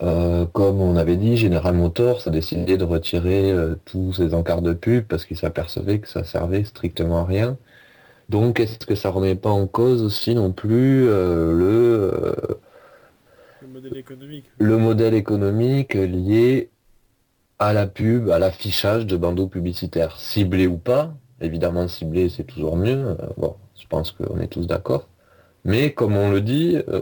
comme 0.00 0.80
on 0.80 0.96
avait 0.96 1.16
dit, 1.16 1.36
General 1.36 1.74
Motors 1.74 2.26
a 2.26 2.30
décidé 2.30 2.76
de 2.76 2.84
retirer 2.84 3.54
tous 3.84 4.14
ses 4.14 4.34
encarts 4.34 4.62
de 4.62 4.72
pub 4.72 5.04
parce 5.04 5.24
qu'il 5.24 5.36
s'apercevait 5.36 6.00
que 6.00 6.08
ça 6.08 6.24
servait 6.24 6.64
strictement 6.64 7.18
à 7.18 7.24
rien. 7.24 7.56
Donc 8.32 8.60
est-ce 8.60 8.78
que 8.86 8.94
ça 8.94 9.10
remet 9.10 9.34
pas 9.34 9.50
en 9.50 9.66
cause 9.66 10.02
aussi 10.02 10.34
non 10.34 10.52
plus 10.52 11.06
euh, 11.06 11.52
le, 11.52 12.34
le, 13.60 13.68
modèle 13.68 13.96
économique. 13.98 14.50
le 14.58 14.78
modèle 14.78 15.14
économique 15.14 15.92
lié 15.92 16.70
à 17.58 17.72
la 17.72 17.86
pub, 17.86 18.30
à 18.30 18.38
l'affichage 18.38 19.06
de 19.06 19.16
bandeaux 19.16 19.46
publicitaires, 19.46 20.18
ciblés 20.18 20.66
ou 20.66 20.76
pas. 20.76 21.14
Évidemment 21.40 21.88
ciblé 21.88 22.28
c'est 22.28 22.44
toujours 22.44 22.76
mieux. 22.76 23.06
Euh, 23.08 23.16
bon, 23.36 23.56
je 23.80 23.86
pense 23.86 24.12
qu'on 24.12 24.40
est 24.40 24.48
tous 24.48 24.66
d'accord. 24.66 25.08
Mais 25.64 25.92
comme 25.92 26.16
on 26.16 26.30
le 26.30 26.40
dit, 26.40 26.76
euh, 26.88 27.00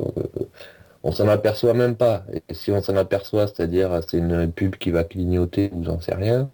on 1.03 1.13
s'en 1.13 1.29
aperçoit 1.29 1.75
même 1.75 1.97
pas. 1.97 2.25
Et 2.33 2.55
si 2.55 2.71
on 2.71 2.83
s'en 2.83 2.97
aperçoit, 2.97 3.47
c'est-à-dire 3.47 4.01
c'est 4.09 4.19
une 4.19 4.53
pub 4.53 4.77
qui 4.77 4.91
va 4.91 5.05
clignoter 5.05 5.71
ou 5.73 5.85
j'en 5.85 6.01
sais 6.01 6.15
rien, 6.15 6.51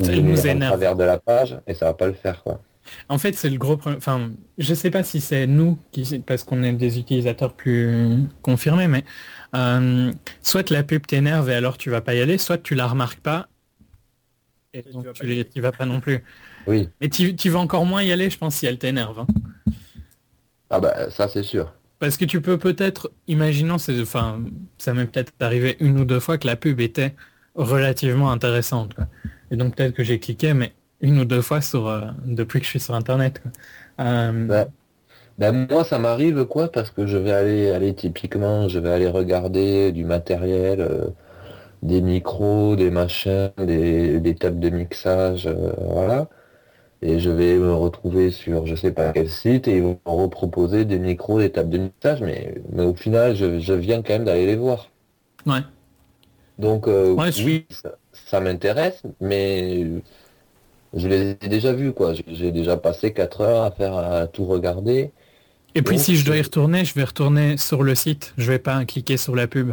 ça 0.00 0.12
nous 0.16 0.46
énerve. 0.46 0.62
à 0.62 0.66
travers 0.68 0.96
de 0.96 1.04
la 1.04 1.18
page 1.18 1.58
et 1.66 1.74
ça 1.74 1.86
va 1.86 1.94
pas 1.94 2.06
le 2.06 2.14
faire 2.14 2.42
quoi. 2.42 2.60
En 3.08 3.18
fait, 3.18 3.34
c'est 3.34 3.50
le 3.50 3.58
gros 3.58 3.76
problème. 3.76 3.98
Enfin, 3.98 4.30
je 4.56 4.74
sais 4.74 4.90
pas 4.90 5.02
si 5.02 5.20
c'est 5.20 5.46
nous, 5.46 5.78
qui, 5.92 6.18
parce 6.20 6.42
qu'on 6.42 6.62
est 6.62 6.72
des 6.72 6.98
utilisateurs 6.98 7.52
plus 7.52 8.18
confirmés, 8.42 8.88
mais 8.88 9.04
euh, 9.54 10.12
soit 10.42 10.70
la 10.70 10.82
pub 10.82 11.06
t'énerve 11.06 11.48
et 11.50 11.54
alors 11.54 11.78
tu 11.78 11.90
vas 11.90 12.00
pas 12.00 12.14
y 12.14 12.20
aller, 12.20 12.38
soit 12.38 12.58
tu 12.58 12.74
la 12.74 12.86
remarques 12.86 13.20
pas 13.20 13.48
et, 14.74 14.82
donc 14.92 15.12
tu, 15.14 15.60
vas, 15.60 15.70
vas 15.70 15.76
pas 15.76 15.86
non 15.86 16.00
plus. 16.00 16.22
Oui. 16.66 16.88
Et 17.00 17.08
tu, 17.08 17.48
vas 17.48 17.58
encore 17.58 17.86
moins 17.86 18.02
y 18.02 18.12
aller, 18.12 18.28
je 18.28 18.36
pense, 18.36 18.56
si 18.56 18.66
elle 18.66 18.78
t'énerve. 18.78 19.20
Hein. 19.20 19.26
Ah 20.70 20.80
bah 20.80 21.10
ça 21.10 21.28
c'est 21.28 21.42
sûr. 21.42 21.72
Parce 21.98 22.16
que 22.16 22.24
tu 22.24 22.40
peux 22.40 22.58
peut-être, 22.58 23.10
imaginons, 23.26 23.76
enfin, 23.76 24.40
ça 24.76 24.94
m'est 24.94 25.06
peut-être 25.06 25.32
arrivé 25.40 25.76
une 25.80 25.98
ou 25.98 26.04
deux 26.04 26.20
fois 26.20 26.38
que 26.38 26.46
la 26.46 26.54
pub 26.54 26.80
était 26.80 27.14
relativement 27.54 28.30
intéressante. 28.30 28.94
Et 29.50 29.56
donc 29.56 29.76
peut-être 29.76 29.94
que 29.94 30.04
j'ai 30.04 30.20
cliqué, 30.20 30.54
mais 30.54 30.74
une 31.00 31.18
ou 31.18 31.24
deux 31.24 31.42
fois 31.42 31.60
sur, 31.60 31.88
euh, 31.88 32.02
depuis 32.24 32.60
que 32.60 32.66
je 32.66 32.70
suis 32.70 32.80
sur 32.80 32.94
Internet. 32.94 33.42
Euh, 34.00 34.64
bah, 35.38 35.52
moi, 35.52 35.84
ça 35.84 35.98
m'arrive 35.98 36.44
quoi 36.46 36.68
parce 36.70 36.90
que 36.90 37.06
je 37.06 37.16
vais 37.16 37.32
aller, 37.32 37.70
aller 37.70 37.94
typiquement, 37.94 38.68
je 38.68 38.78
vais 38.78 38.90
aller 38.90 39.08
regarder 39.08 39.92
du 39.92 40.04
matériel 40.04 41.12
des 41.82 42.00
micros, 42.02 42.76
des 42.76 42.90
machins, 42.90 43.50
des, 43.58 44.20
des 44.20 44.34
tables 44.36 44.60
de 44.60 44.70
mixage, 44.70 45.46
euh, 45.46 45.72
voilà. 45.78 46.28
Et 47.02 47.20
je 47.20 47.30
vais 47.30 47.56
me 47.58 47.72
retrouver 47.74 48.30
sur 48.32 48.66
je 48.66 48.74
sais 48.76 48.92
pas 48.92 49.12
quel 49.12 49.30
site 49.30 49.68
et 49.68 49.76
ils 49.78 49.82
vont 49.82 50.00
me 50.06 50.12
reproposer 50.12 50.84
des 50.86 50.98
micros, 50.98 51.40
des 51.40 51.52
tables 51.52 51.70
de 51.70 51.78
mixage, 51.78 52.22
mais, 52.22 52.56
mais 52.72 52.84
au 52.84 52.94
final, 52.94 53.36
je, 53.36 53.60
je 53.60 53.74
viens 53.74 54.02
quand 54.02 54.14
même 54.14 54.24
d'aller 54.24 54.46
les 54.46 54.56
voir. 54.56 54.90
Ouais. 55.46 55.62
Donc 56.58 56.88
euh, 56.88 57.14
Ouais, 57.14 57.32
je- 57.32 57.44
oui, 57.44 57.66
ça, 57.70 57.96
ça 58.12 58.40
m'intéresse, 58.40 59.02
mais 59.20 59.84
je 60.94 61.08
les 61.08 61.30
ai 61.42 61.48
déjà 61.48 61.72
vus, 61.72 61.92
quoi. 61.92 62.14
J'ai- 62.14 62.24
J'ai 62.28 62.52
déjà 62.52 62.76
passé 62.76 63.12
4 63.12 63.40
heures 63.42 63.62
à 63.64 63.70
faire 63.70 63.96
à 63.96 64.26
tout 64.26 64.44
regarder. 64.46 65.12
Et 65.74 65.82
puis 65.82 65.96
Donc, 65.96 66.04
si 66.04 66.16
je 66.16 66.24
dois 66.24 66.36
y 66.36 66.38
c'est- 66.38 66.44
retourner, 66.44 66.84
je 66.84 66.94
vais 66.94 67.04
retourner 67.04 67.56
sur 67.56 67.82
le 67.82 67.94
site. 67.94 68.34
Je 68.36 68.50
vais 68.50 68.58
pas 68.58 68.84
cliquer 68.84 69.16
sur 69.16 69.34
la 69.36 69.46
pub. 69.46 69.72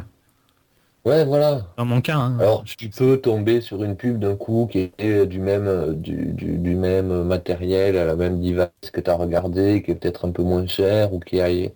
Ouais, 1.05 1.23
voilà. 1.23 1.67
Dans 1.77 1.85
mon 1.85 2.01
cas. 2.01 2.17
hein. 2.17 2.39
Alors 2.39 2.63
tu 2.63 2.89
peux 2.89 3.17
tomber 3.21 3.61
sur 3.61 3.83
une 3.83 3.95
pub 3.95 4.17
d'un 4.19 4.35
coup 4.35 4.67
qui 4.71 4.91
est 4.97 5.25
du 5.27 5.39
même 5.39 5.67
euh, 5.67 5.93
du, 5.93 6.33
du, 6.33 6.57
du 6.57 6.75
même 6.75 7.23
matériel, 7.23 7.95
à 7.95 8.05
la 8.05 8.15
même 8.15 8.41
device 8.41 8.69
que 8.91 9.01
tu 9.01 9.09
as 9.11 9.15
regardé, 9.15 9.83
qui 9.83 9.91
est 9.91 9.95
peut-être 9.95 10.25
un 10.25 10.31
peu 10.31 10.41
moins 10.41 10.65
cher 10.65 11.13
ou 11.13 11.19
qui 11.19 11.39
aille. 11.41 11.73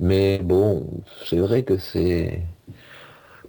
Mais 0.00 0.38
bon, 0.40 0.86
c'est 1.26 1.38
vrai 1.38 1.64
que 1.64 1.78
c'est. 1.78 2.42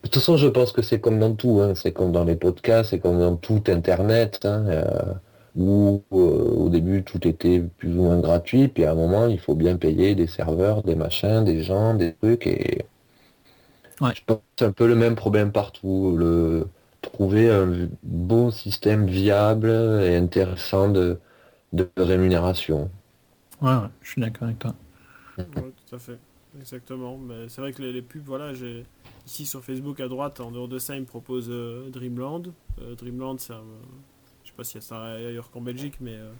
De 0.03 0.09
toute 0.09 0.15
façon, 0.15 0.37
je 0.37 0.47
pense 0.47 0.71
que 0.71 0.81
c'est 0.81 0.99
comme 1.01 1.19
dans 1.19 1.33
tout, 1.35 1.59
hein. 1.61 1.73
C'est 1.75 1.91
comme 1.91 2.11
dans 2.11 2.23
les 2.23 2.35
podcasts, 2.35 2.91
c'est 2.91 2.99
comme 2.99 3.19
dans 3.19 3.35
tout 3.35 3.63
Internet, 3.67 4.39
hein, 4.45 4.65
euh, 4.69 4.83
où 5.57 6.03
euh, 6.13 6.15
au 6.17 6.69
début 6.69 7.03
tout 7.03 7.27
était 7.27 7.61
plus 7.61 7.89
ou 7.97 8.03
moins 8.03 8.19
gratuit, 8.19 8.67
puis 8.69 8.85
à 8.85 8.91
un 8.91 8.95
moment 8.95 9.27
il 9.27 9.39
faut 9.39 9.55
bien 9.55 9.77
payer 9.77 10.15
des 10.15 10.27
serveurs, 10.27 10.83
des 10.83 10.95
machins, 10.95 11.43
des 11.45 11.63
gens, 11.63 11.95
des 11.95 12.13
trucs 12.15 12.47
et 12.47 12.85
Ouais. 13.99 14.15
je 14.15 14.21
pense 14.25 14.37
que 14.37 14.43
c'est 14.59 14.65
un 14.65 14.71
peu 14.71 14.87
le 14.87 14.95
même 14.95 15.15
problème 15.15 15.51
partout, 15.51 16.15
le 16.17 16.67
trouver 17.01 17.49
un 17.49 17.87
bon 18.03 18.51
système 18.51 19.05
viable 19.07 19.69
et 20.03 20.15
intéressant 20.15 20.89
de, 20.89 21.19
de 21.73 21.89
rémunération. 21.97 22.89
Ouais, 23.61 23.69
ouais, 23.75 23.87
je 24.01 24.09
suis 24.11 24.21
d'accord 24.21 24.43
avec 24.45 24.59
toi. 24.59 24.73
Ouais, 25.55 25.71
tout 25.87 25.95
à 25.95 25.99
fait. 25.99 26.19
Exactement. 26.57 27.17
Mais 27.17 27.49
c'est 27.49 27.61
vrai 27.61 27.73
que 27.73 27.81
les, 27.81 27.93
les 27.93 28.01
pubs, 28.01 28.23
voilà, 28.25 28.53
j'ai 28.53 28.85
ici 29.25 29.45
sur 29.45 29.63
Facebook 29.63 29.99
à 29.99 30.07
droite, 30.07 30.39
en 30.39 30.51
dehors 30.51 30.67
de 30.67 30.79
ça, 30.79 30.95
ils 30.95 31.01
me 31.01 31.05
proposent 31.05 31.49
euh, 31.49 31.89
Dreamland. 31.89 32.53
Euh, 32.81 32.95
Dreamland, 32.95 33.37
c'est 33.39 33.53
un. 33.53 33.63
Sais 34.63 34.79
pas 34.79 34.79
a 34.79 34.81
ça 34.81 35.01
ailleurs 35.03 35.51
qu'en 35.51 35.61
Belgique, 35.61 35.97
mais 36.01 36.15
euh, 36.15 36.31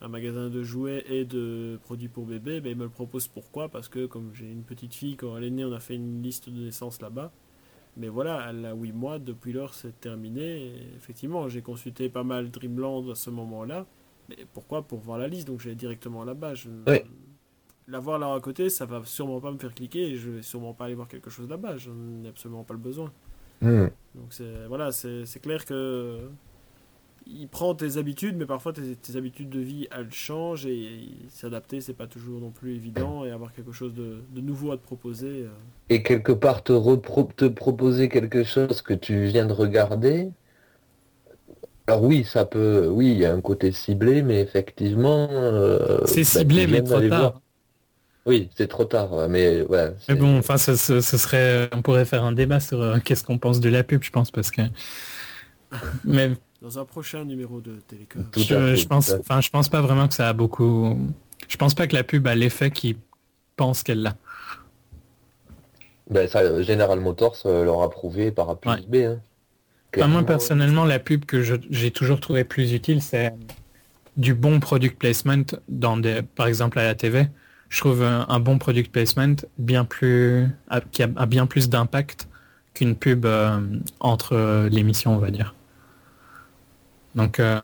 un 0.00 0.08
magasin 0.08 0.48
de 0.48 0.62
jouets 0.62 1.04
et 1.08 1.24
de 1.24 1.78
produits 1.84 2.08
pour 2.08 2.26
bébés. 2.26 2.60
Mais 2.60 2.72
ils 2.72 2.76
me 2.76 2.84
le 2.84 2.90
proposent 2.90 3.28
pourquoi? 3.28 3.68
Parce 3.68 3.88
que, 3.88 4.06
comme 4.06 4.32
j'ai 4.34 4.50
une 4.50 4.62
petite 4.62 4.94
fille, 4.94 5.16
quand 5.16 5.36
elle 5.36 5.44
est 5.44 5.50
née, 5.50 5.64
on 5.64 5.72
a 5.72 5.80
fait 5.80 5.94
une 5.94 6.22
liste 6.22 6.50
de 6.50 6.64
naissance 6.64 7.00
là-bas. 7.00 7.32
Mais 7.96 8.08
voilà, 8.08 8.46
elle 8.50 8.64
a 8.66 8.74
8 8.74 8.92
mois, 8.92 9.18
depuis 9.18 9.52
lors 9.52 9.74
c'est 9.74 10.00
terminé. 10.00 10.66
Et 10.66 10.72
effectivement, 10.96 11.48
j'ai 11.48 11.62
consulté 11.62 12.08
pas 12.08 12.24
mal 12.24 12.50
Dreamland 12.50 13.08
à 13.10 13.14
ce 13.14 13.30
moment-là. 13.30 13.86
Mais 14.28 14.46
pourquoi? 14.52 14.82
Pour 14.82 15.00
voir 15.00 15.18
la 15.18 15.28
liste, 15.28 15.46
donc 15.46 15.60
j'allais 15.60 15.76
directement 15.76 16.24
là-bas. 16.24 16.54
Je... 16.54 16.70
Ouais. 16.86 17.04
L'avoir 17.86 18.18
là 18.18 18.32
à 18.32 18.40
côté, 18.40 18.70
ça 18.70 18.86
va 18.86 19.04
sûrement 19.04 19.40
pas 19.40 19.52
me 19.52 19.58
faire 19.58 19.74
cliquer 19.74 20.12
et 20.12 20.16
je 20.16 20.30
vais 20.30 20.42
sûrement 20.42 20.72
pas 20.72 20.86
aller 20.86 20.94
voir 20.94 21.06
quelque 21.06 21.28
chose 21.28 21.48
là-bas. 21.48 21.76
Je 21.76 21.90
n'ai 21.90 22.30
absolument 22.30 22.64
pas 22.64 22.72
le 22.72 22.80
besoin. 22.80 23.12
Hmm. 23.60 23.88
Donc 24.14 24.28
c'est 24.30 24.66
voilà, 24.68 24.90
c'est 24.90 25.40
clair 25.40 25.64
que 25.64 26.28
il 27.26 27.48
prend 27.48 27.74
tes 27.74 27.96
habitudes, 27.96 28.36
mais 28.36 28.46
parfois 28.46 28.72
tes, 28.72 28.96
tes 28.96 29.16
habitudes 29.16 29.50
de 29.50 29.60
vie 29.60 29.86
elles 29.90 30.12
changent 30.12 30.66
et 30.66 31.10
s'adapter 31.28 31.80
c'est 31.80 31.94
pas 31.94 32.06
toujours 32.06 32.40
non 32.40 32.50
plus 32.50 32.74
évident 32.74 33.24
et 33.24 33.30
avoir 33.30 33.52
quelque 33.52 33.72
chose 33.72 33.94
de, 33.94 34.22
de 34.30 34.40
nouveau 34.40 34.72
à 34.72 34.76
te 34.76 34.82
proposer. 34.82 35.44
euh, 35.44 35.48
Et 35.88 36.02
quelque 36.02 36.32
part 36.32 36.62
te, 36.62 36.72
repro- 36.74 37.32
te 37.34 37.46
proposer 37.46 38.10
quelque 38.10 38.44
chose 38.44 38.82
que 38.82 38.92
tu 38.92 39.24
viens 39.24 39.46
de 39.46 39.54
regarder. 39.54 40.30
Alors 41.86 42.02
oui, 42.02 42.24
ça 42.24 42.46
peut, 42.46 42.88
oui, 42.88 43.10
il 43.12 43.18
y 43.18 43.24
a 43.26 43.32
un 43.34 43.40
côté 43.40 43.70
ciblé, 43.72 44.22
mais 44.22 44.40
effectivement, 44.40 45.28
euh, 45.30 45.98
C'est 46.04 46.24
bah, 46.32 46.44
ciblé, 46.44 46.66
mais 46.66 46.82
trop 46.82 47.00
tard. 47.02 47.34
voir. 47.34 47.42
Oui, 48.26 48.50
c'est 48.56 48.68
trop 48.68 48.84
tard, 48.86 49.28
mais 49.28 49.62
voilà. 49.62 49.98
Mais 50.08 50.14
c'est- 50.14 50.16
bon, 50.16 50.38
enfin, 50.38 50.58
ce, 50.58 50.76
ce- 50.76 51.00
ce 51.00 51.16
serait, 51.16 51.70
on 51.72 51.80
pourrait 51.82 52.04
faire 52.04 52.24
un 52.24 52.32
débat 52.32 52.60
sur 52.60 52.80
euh, 52.82 52.98
qu'est-ce 53.02 53.24
qu'on 53.24 53.38
pense 53.38 53.60
de 53.60 53.70
la 53.70 53.84
pub, 53.84 54.02
je 54.02 54.10
pense, 54.10 54.30
parce 54.30 54.50
que. 54.50 54.60
Mais 56.04 56.30
dans 56.64 56.78
un 56.78 56.86
prochain 56.86 57.26
numéro 57.26 57.60
de 57.60 57.74
Télécom. 57.86 58.22
À 58.22 58.38
je, 58.38 58.42
fait, 58.42 58.76
je 58.76 58.86
pense, 58.88 59.10
à 59.10 59.18
enfin, 59.20 59.42
je 59.42 59.50
pense 59.50 59.68
pas 59.68 59.82
vraiment 59.82 60.08
que 60.08 60.14
ça 60.14 60.30
a 60.30 60.32
beaucoup. 60.32 60.98
Je 61.46 61.56
pense 61.58 61.74
pas 61.74 61.86
que 61.86 61.94
la 61.94 62.04
pub 62.04 62.26
a 62.26 62.34
l'effet 62.34 62.70
qu'ils 62.70 62.96
pensent 63.54 63.82
qu'elle 63.82 64.06
a. 64.06 64.16
Ben, 66.08 66.26
ça, 66.26 66.62
General 66.62 66.98
Motors 66.98 67.36
euh, 67.44 67.64
leur 67.64 67.82
a 67.82 67.90
prouvé 67.90 68.30
par 68.30 68.48
A 68.48 68.58
plus 68.58 68.70
Ouais. 68.70 68.80
B. 68.88 68.94
Hein. 68.96 69.20
Enfin, 69.96 70.08
moi 70.08 70.22
personnellement, 70.24 70.84
la 70.86 70.98
pub 70.98 71.24
que 71.26 71.42
j'ai 71.42 71.90
toujours 71.90 72.18
trouvé 72.18 72.44
plus 72.44 72.72
utile, 72.72 73.00
c'est 73.00 73.32
du 74.16 74.34
bon 74.34 74.58
product 74.58 74.98
placement 74.98 75.44
dans 75.68 75.98
des, 75.98 76.22
par 76.22 76.46
exemple 76.46 76.78
à 76.78 76.84
la 76.84 76.94
TV. 76.94 77.28
Je 77.68 77.78
trouve 77.80 78.02
un, 78.02 78.26
un 78.28 78.40
bon 78.40 78.58
product 78.58 78.90
placement 78.90 79.36
bien 79.58 79.84
plus, 79.84 80.48
a- 80.68 80.80
qui 80.80 81.02
a, 81.02 81.08
a 81.16 81.26
bien 81.26 81.46
plus 81.46 81.68
d'impact 81.68 82.28
qu'une 82.72 82.96
pub 82.96 83.24
euh, 83.26 83.60
entre 84.00 84.34
euh, 84.34 84.68
l'émission, 84.68 85.14
on 85.14 85.18
va 85.18 85.30
dire. 85.30 85.54
Donc, 87.14 87.40
euh. 87.40 87.60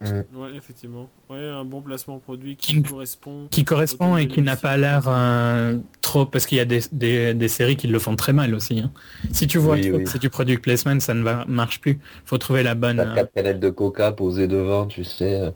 Ouais, 0.00 0.50
effectivement. 0.56 1.08
Ouais, 1.30 1.38
un 1.48 1.64
bon 1.64 1.80
placement 1.80 2.18
produit 2.18 2.56
qui 2.56 2.74
Qui- 2.74 2.82
correspond. 2.82 3.46
qui 3.50 3.64
correspond 3.64 4.16
et 4.16 4.26
qui 4.26 4.42
n'a 4.42 4.56
pas 4.56 4.76
l'air 4.76 5.04
euh, 5.06 5.78
trop, 6.00 6.26
parce 6.26 6.44
qu'il 6.44 6.58
y 6.58 6.60
a 6.60 6.64
des, 6.64 6.80
des, 6.90 7.34
des 7.34 7.48
séries 7.48 7.76
qui 7.76 7.86
le 7.86 7.98
font 8.00 8.16
très 8.16 8.32
mal 8.32 8.52
aussi. 8.54 8.80
hein. 8.80 8.90
Si 9.32 9.46
tu 9.46 9.58
vois 9.58 9.74
Oui, 9.76 9.82
trop 9.88 9.98
oui. 9.98 10.04
que 10.04 10.10
c'est 10.10 10.18
du 10.20 10.28
product 10.28 10.62
placement, 10.64 10.98
ça 10.98 11.14
ne 11.14 11.22
va, 11.22 11.44
marche 11.46 11.80
plus. 11.80 12.00
faut 12.24 12.36
trouver 12.36 12.64
la 12.64 12.74
bonne. 12.74 12.96
T'as 12.96 13.06
euh, 13.10 13.14
quatre 13.14 13.32
canettes 13.32 13.60
de 13.60 13.70
coca 13.70 14.10
posées 14.10 14.48
devant, 14.48 14.86
tu 14.86 15.04
sais. 15.04 15.40
euh. 15.40 15.50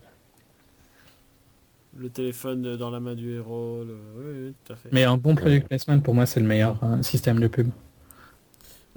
Le 1.97 2.09
téléphone 2.09 2.77
dans 2.77 2.91
la 2.91 3.01
main 3.01 3.15
du 3.17 3.35
héros. 3.35 3.83
le- 3.85 3.99
Oui, 4.17 4.25
oui, 4.47 4.55
tout 4.65 4.73
à 4.73 4.77
fait. 4.77 4.89
Mais 4.93 5.03
un 5.05 5.17
bon 5.17 5.35
product 5.35 5.67
placement, 5.69 5.99
pour 5.99 6.15
moi, 6.15 6.25
c'est 6.27 6.41
le 6.41 6.47
meilleur 6.47 6.79
euh, 6.85 7.03
système 7.03 7.41
de 7.41 7.49
pub. 7.49 7.69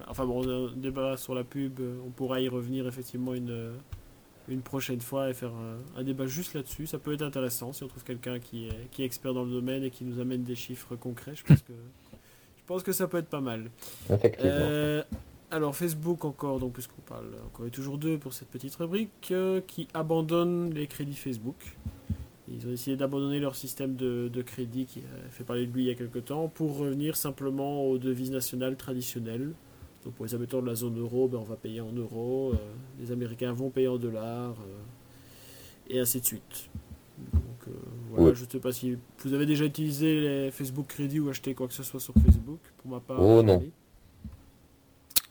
Enfin 0.08 0.26
bon, 0.26 0.48
un 0.48 0.72
débat 0.76 1.18
sur 1.18 1.34
la 1.34 1.44
pub, 1.44 1.80
euh, 1.80 1.96
on 2.06 2.12
pourra 2.12 2.40
y 2.40 2.48
revenir 2.50 2.88
effectivement 2.88 3.34
une, 3.34 3.50
euh, 3.50 3.74
une 4.50 4.62
prochaine 4.62 5.00
fois 5.00 5.30
et 5.30 5.34
faire 5.34 5.52
un, 5.52 6.00
un 6.00 6.04
débat 6.04 6.26
juste 6.26 6.54
là-dessus. 6.54 6.88
Ça 6.88 7.00
peut 7.00 7.14
être 7.14 7.22
intéressant 7.22 7.74
si 7.74 7.84
on 7.84 7.88
trouve 7.88 8.04
quelqu'un 8.04 8.40
qui 8.40 8.68
est, 8.68 8.90
qui 8.92 9.04
est 9.04 9.06
expert 9.06 9.34
dans 9.34 9.44
le 9.44 9.52
domaine 9.52 9.84
et 9.84 9.90
qui 9.90 10.04
nous 10.04 10.20
amène 10.20 10.44
des 10.44 10.56
chiffres 10.56 10.96
concrets. 10.96 11.36
Je 11.36 11.44
pense 11.44 11.62
que, 11.62 11.74
je 12.58 12.64
pense 12.66 12.84
que 12.84 12.92
ça 12.92 13.08
peut 13.08 13.18
être 13.18 13.30
pas 13.30 13.42
mal. 13.42 13.70
Effectivement. 14.10 14.52
Euh, 14.52 15.04
alors 15.52 15.76
Facebook 15.76 16.26
encore, 16.26 16.60
donc 16.60 16.74
puisqu'on 16.74 17.02
parle 17.02 17.28
encore 17.46 17.66
et 17.68 17.70
toujours 17.70 17.98
d'eux 17.98 18.18
pour 18.18 18.34
cette 18.34 18.50
petite 18.50 18.76
rubrique, 18.76 19.30
euh, 19.32 19.62
qui 19.68 19.88
abandonne 19.94 20.74
les 20.74 20.88
crédits 20.88 21.16
Facebook. 21.16 21.78
Ils 22.50 22.68
ont 22.68 22.72
décidé 22.72 22.98
d'abandonner 22.98 23.40
leur 23.40 23.56
système 23.56 23.96
de, 23.96 24.28
de 24.28 24.42
crédit 24.42 24.86
qui 24.86 25.00
a 25.00 25.30
fait 25.30 25.44
parler 25.44 25.66
de 25.66 25.72
lui 25.72 25.84
il 25.84 25.88
y 25.88 25.92
a 25.92 25.96
quelques 25.96 26.26
temps 26.26 26.50
pour 26.50 26.78
revenir 26.78 27.16
simplement 27.16 27.86
aux 27.86 27.98
devises 27.98 28.32
nationales 28.32 28.76
traditionnelles. 28.76 29.54
Donc 30.06 30.14
pour 30.16 30.26
les 30.26 30.36
habitants 30.36 30.62
de 30.62 30.68
la 30.68 30.76
zone 30.76 31.00
euro, 31.00 31.28
ben 31.28 31.38
on 31.40 31.44
va 31.44 31.56
payer 31.56 31.82
en 31.82 31.92
euros, 31.94 32.52
euh, 32.54 32.58
les 33.00 33.12
Américains 33.12 33.54
vont 33.54 33.70
payer 33.70 33.88
en 33.88 33.98
dollars, 33.98 34.56
euh, 34.60 35.90
et 35.90 36.00
ainsi 36.00 36.20
de 36.20 36.26
suite. 36.26 36.70
Donc 37.34 37.42
euh, 37.68 37.72
voilà, 38.10 38.26
Ouais. 38.32 38.36
je 38.36 38.44
ne 38.44 38.50
sais 38.50 38.60
pas 38.60 38.72
si 38.74 38.98
vous 39.24 39.34
avez 39.34 39.46
déjà 39.46 39.64
utilisé 39.66 40.20
les 40.20 40.52
Facebook 40.52 40.88
Crédit 40.88 41.20
ou 41.20 41.30
acheté 41.30 41.54
quoi 41.54 41.68
que 41.68 41.74
ce 41.74 41.84
soit 41.84 42.00
sur 42.02 42.14
Facebook. 42.16 42.60
Pour 42.78 42.92
ma 42.92 43.00
part, 43.00 43.22
Oh, 43.22 43.42
non. 43.42 43.60
oui. 43.60 43.72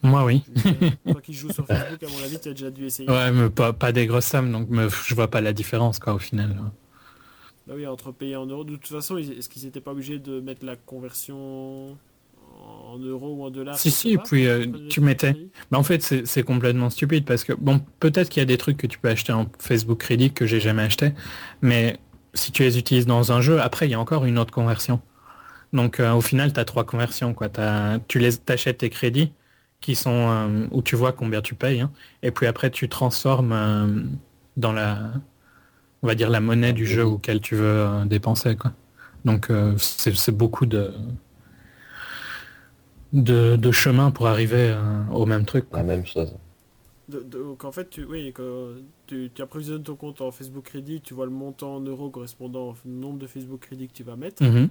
Moi, 0.05 0.25
oui. 0.25 0.43
Toi 1.09 1.21
qui 1.21 1.33
joues 1.33 1.53
sur 1.53 1.65
Facebook, 1.67 2.03
à 2.03 2.09
mon 2.09 2.25
avis, 2.25 2.41
tu 2.41 2.49
as 2.49 2.53
déjà 2.53 2.71
dû 2.73 2.87
essayer. 2.87 3.09
Ouais, 3.09 3.31
mais 3.31 3.49
pas, 3.51 3.73
pas 3.73 3.93
des 3.93 4.07
grosses 4.07 4.25
sommes, 4.27 4.51
donc 4.51 4.69
me- 4.69 4.89
je 4.89 5.15
vois 5.15 5.29
pas 5.29 5.41
la 5.41 5.53
différence, 5.53 5.99
quoi, 6.01 6.15
au 6.15 6.19
final. 6.19 6.57
Bah 7.69 7.75
oui, 7.77 7.87
entre 7.87 8.11
payer 8.11 8.35
en 8.35 8.47
euros. 8.47 8.65
De 8.65 8.75
toute 8.75 8.89
façon, 8.89 9.17
est-ce 9.19 9.49
qu'ils 9.49 9.65
n'étaient 9.65 9.81
pas 9.81 9.93
obligés 9.93 10.19
de 10.19 10.41
mettre 10.41 10.65
la 10.67 10.75
conversion 10.75 11.97
en 12.93 12.99
euros 12.99 13.35
ou 13.37 13.45
en 13.45 13.51
dollars 13.51 13.79
Si, 13.79 13.91
si, 13.91 14.19
puis, 14.19 14.47
euh, 14.47 14.67
tu 14.89 15.01
mettais- 15.01 15.49
Bah, 15.71 15.79
en 15.79 15.83
fait, 15.83 16.03
c'est 16.03 16.43
complètement 16.43 16.91
stupide 16.91 17.25
parce 17.25 17.43
que, 17.45 17.53
bon, 17.55 17.81
peut-être 18.01 18.29
qu'il 18.29 18.41
y 18.41 18.43
a 18.43 18.47
des 18.47 18.59
trucs 18.59 18.77
que 18.77 18.87
tu 18.87 18.99
peux 18.99 19.09
acheter 19.09 19.33
en 19.33 19.47
Facebook 19.59 19.99
Crédit 19.99 20.33
que 20.33 20.47
j'ai 20.47 20.61
jamais 20.61 20.83
acheté, 20.83 21.13
mais 21.63 21.99
si 22.35 22.53
tu 22.53 22.63
les 22.63 22.79
utilises 22.79 23.07
dans 23.07 23.33
un 23.33 23.41
jeu, 23.41 23.61
après, 23.61 23.87
il 23.89 23.91
y 23.91 23.95
a 23.95 24.01
encore 24.01 24.25
une 24.27 24.39
autre 24.39 24.53
conversion. 24.53 25.01
Donc, 25.73 26.01
euh, 26.01 26.13
au 26.13 26.21
final, 26.21 26.53
tu 26.53 26.61
as 26.61 26.65
trois 26.67 26.85
conversions, 26.85 27.33
quoi. 27.33 27.49
T'as- 27.49 27.99
tu 28.09 28.19
les 28.19 28.39
achètes 28.49 28.79
tes 28.79 28.91
crédits 28.91 29.33
qui 29.81 29.95
sont 29.95 30.11
euh, 30.31 30.67
où 30.71 30.83
tu 30.83 30.95
vois 30.95 31.13
combien 31.13 31.41
tu 31.41 31.55
payes, 31.55 31.81
hein, 31.81 31.91
et 32.23 32.31
puis 32.31 32.47
après, 32.47 32.71
tu 32.71 32.89
transformes 32.89 33.53
euh, 33.53 33.87
dans 34.57 34.73
la, 34.73 35.13
on 36.03 36.07
va 36.09 36.15
dire, 36.15 36.29
la 36.31 36.41
monnaie 36.41 36.73
du 36.75 36.87
jeu 36.87 37.05
auquel 37.07 37.41
tu 37.41 37.55
veux 37.57 38.05
dépenser, 38.07 38.55
quoi. 38.57 38.73
Donc, 39.25 39.51
euh, 39.51 39.75
c'est 39.79 40.37
beaucoup 40.37 40.67
de, 40.67 40.93
de, 43.13 43.57
de 43.57 43.71
chemin 43.73 44.11
pour 44.11 44.27
arriver 44.27 44.71
euh, 44.75 45.03
au 45.13 45.27
même 45.27 45.45
truc. 45.45 45.69
quoi. 45.69 45.79
La 45.81 45.85
même 45.85 46.07
chose. 46.07 46.35
De- 47.09 47.21
de- 47.21 47.39
Donc 47.43 47.65
en 47.65 47.73
fait, 47.73 47.91
tu, 47.91 48.05
oui, 48.05 48.33
quand 48.35 48.69
tu, 49.07 49.31
tu 49.35 49.43
approvisionnes 49.43 49.83
ton 49.83 49.97
compte 49.97 50.21
en 50.21 50.31
Facebook 50.31 50.65
Crédit, 50.65 51.01
tu 51.01 51.15
vois 51.15 51.27
le 51.27 51.33
montant 51.33 51.77
en 51.77 51.81
euros 51.81 52.11
correspondant 52.11 52.69
au 52.71 52.75
nombre 52.87 53.19
de 53.19 53.27
Facebook 53.27 53.61
Crédit 53.61 53.89
que 53.89 53.93
tu 53.93 54.03
vas 54.05 54.17
mettre. 54.17 54.43
Mhm. 54.43 54.69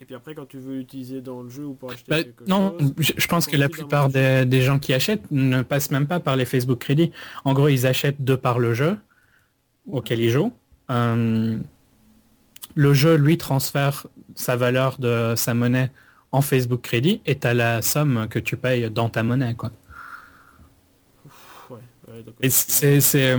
Et 0.00 0.04
puis 0.04 0.14
après, 0.14 0.34
quand 0.34 0.46
tu 0.48 0.58
veux 0.58 0.76
l'utiliser 0.76 1.20
dans 1.20 1.42
le 1.42 1.48
jeu 1.48 1.64
ou 1.64 1.74
pour 1.74 1.92
acheter 1.92 2.04
Bah, 2.08 2.22
quelque 2.22 2.44
non, 2.48 2.74
chose, 2.78 2.92
je, 2.98 3.12
je 3.16 3.26
pense 3.28 3.46
que 3.46 3.56
la 3.56 3.68
plupart 3.68 4.08
des, 4.08 4.44
des 4.46 4.62
gens 4.62 4.78
qui 4.78 4.92
achètent 4.94 5.30
ne 5.30 5.62
passent 5.62 5.90
même 5.90 6.06
pas 6.06 6.18
par 6.18 6.34
les 6.36 6.44
Facebook 6.44 6.78
Crédits. 6.78 7.12
En 7.44 7.52
gros, 7.52 7.68
ils 7.68 7.86
achètent 7.86 8.22
de 8.24 8.34
par 8.34 8.58
le 8.58 8.74
jeu 8.74 8.96
auquel 9.90 10.20
ils 10.20 10.30
jouent. 10.30 10.52
Euh, 10.90 11.56
le 12.74 12.94
jeu, 12.94 13.16
lui, 13.16 13.38
transfère 13.38 14.06
sa 14.34 14.56
valeur 14.56 14.98
de 14.98 15.34
sa 15.36 15.52
monnaie 15.54 15.90
en 16.32 16.40
Facebook 16.40 16.80
Crédit 16.82 17.20
et 17.26 17.38
tu 17.38 17.46
as 17.46 17.54
la 17.54 17.82
somme 17.82 18.26
que 18.28 18.38
tu 18.38 18.56
payes 18.56 18.90
dans 18.90 19.08
ta 19.08 19.22
monnaie. 19.22 19.54
Quoi. 19.54 19.70
Ouais, 21.70 21.76
ouais, 22.08 22.22
donc, 22.22 22.34
Et 22.42 22.50
c'est, 22.50 23.00
c'est, 23.00 23.38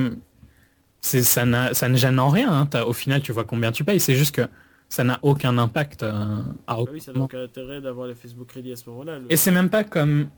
c'est- 1.02 1.24
ça, 1.24 1.46
n'a- 1.46 1.74
ça 1.74 1.90
ne 1.90 1.98
gêne 1.98 2.20
en 2.20 2.30
rien. 2.30 2.52
hein. 2.52 2.66
T'as- 2.66 2.86
Au 2.86 2.94
final, 2.94 3.22
tu 3.22 3.32
vois 3.32 3.44
combien 3.44 3.72
tu 3.72 3.84
payes. 3.84 4.00
C'est 4.00 4.16
juste 4.16 4.36
que 4.36 4.48
ça 4.90 5.04
n'a 5.04 5.20
aucun 5.22 5.58
impact. 5.58 6.04
euh, 6.04 6.42
à 6.68 6.76
bah 6.76 6.84
oui, 6.92 7.02
ça 7.02 7.12
n'a 7.14 7.20
aucun 7.20 7.40
aucun 7.40 7.44
intérêt 7.46 7.82
d'avoir 7.82 8.08
les 8.08 8.16
Facebook 8.16 8.48
Crédit 8.48 8.72
à 8.72 8.76
ce 8.76 8.90
moment-là. 8.90 9.20
Le- 9.20 9.32
Et 9.32 9.38
c'est 9.38 9.52
même 9.52 9.70
pas 9.70 9.84
comme 9.84 10.30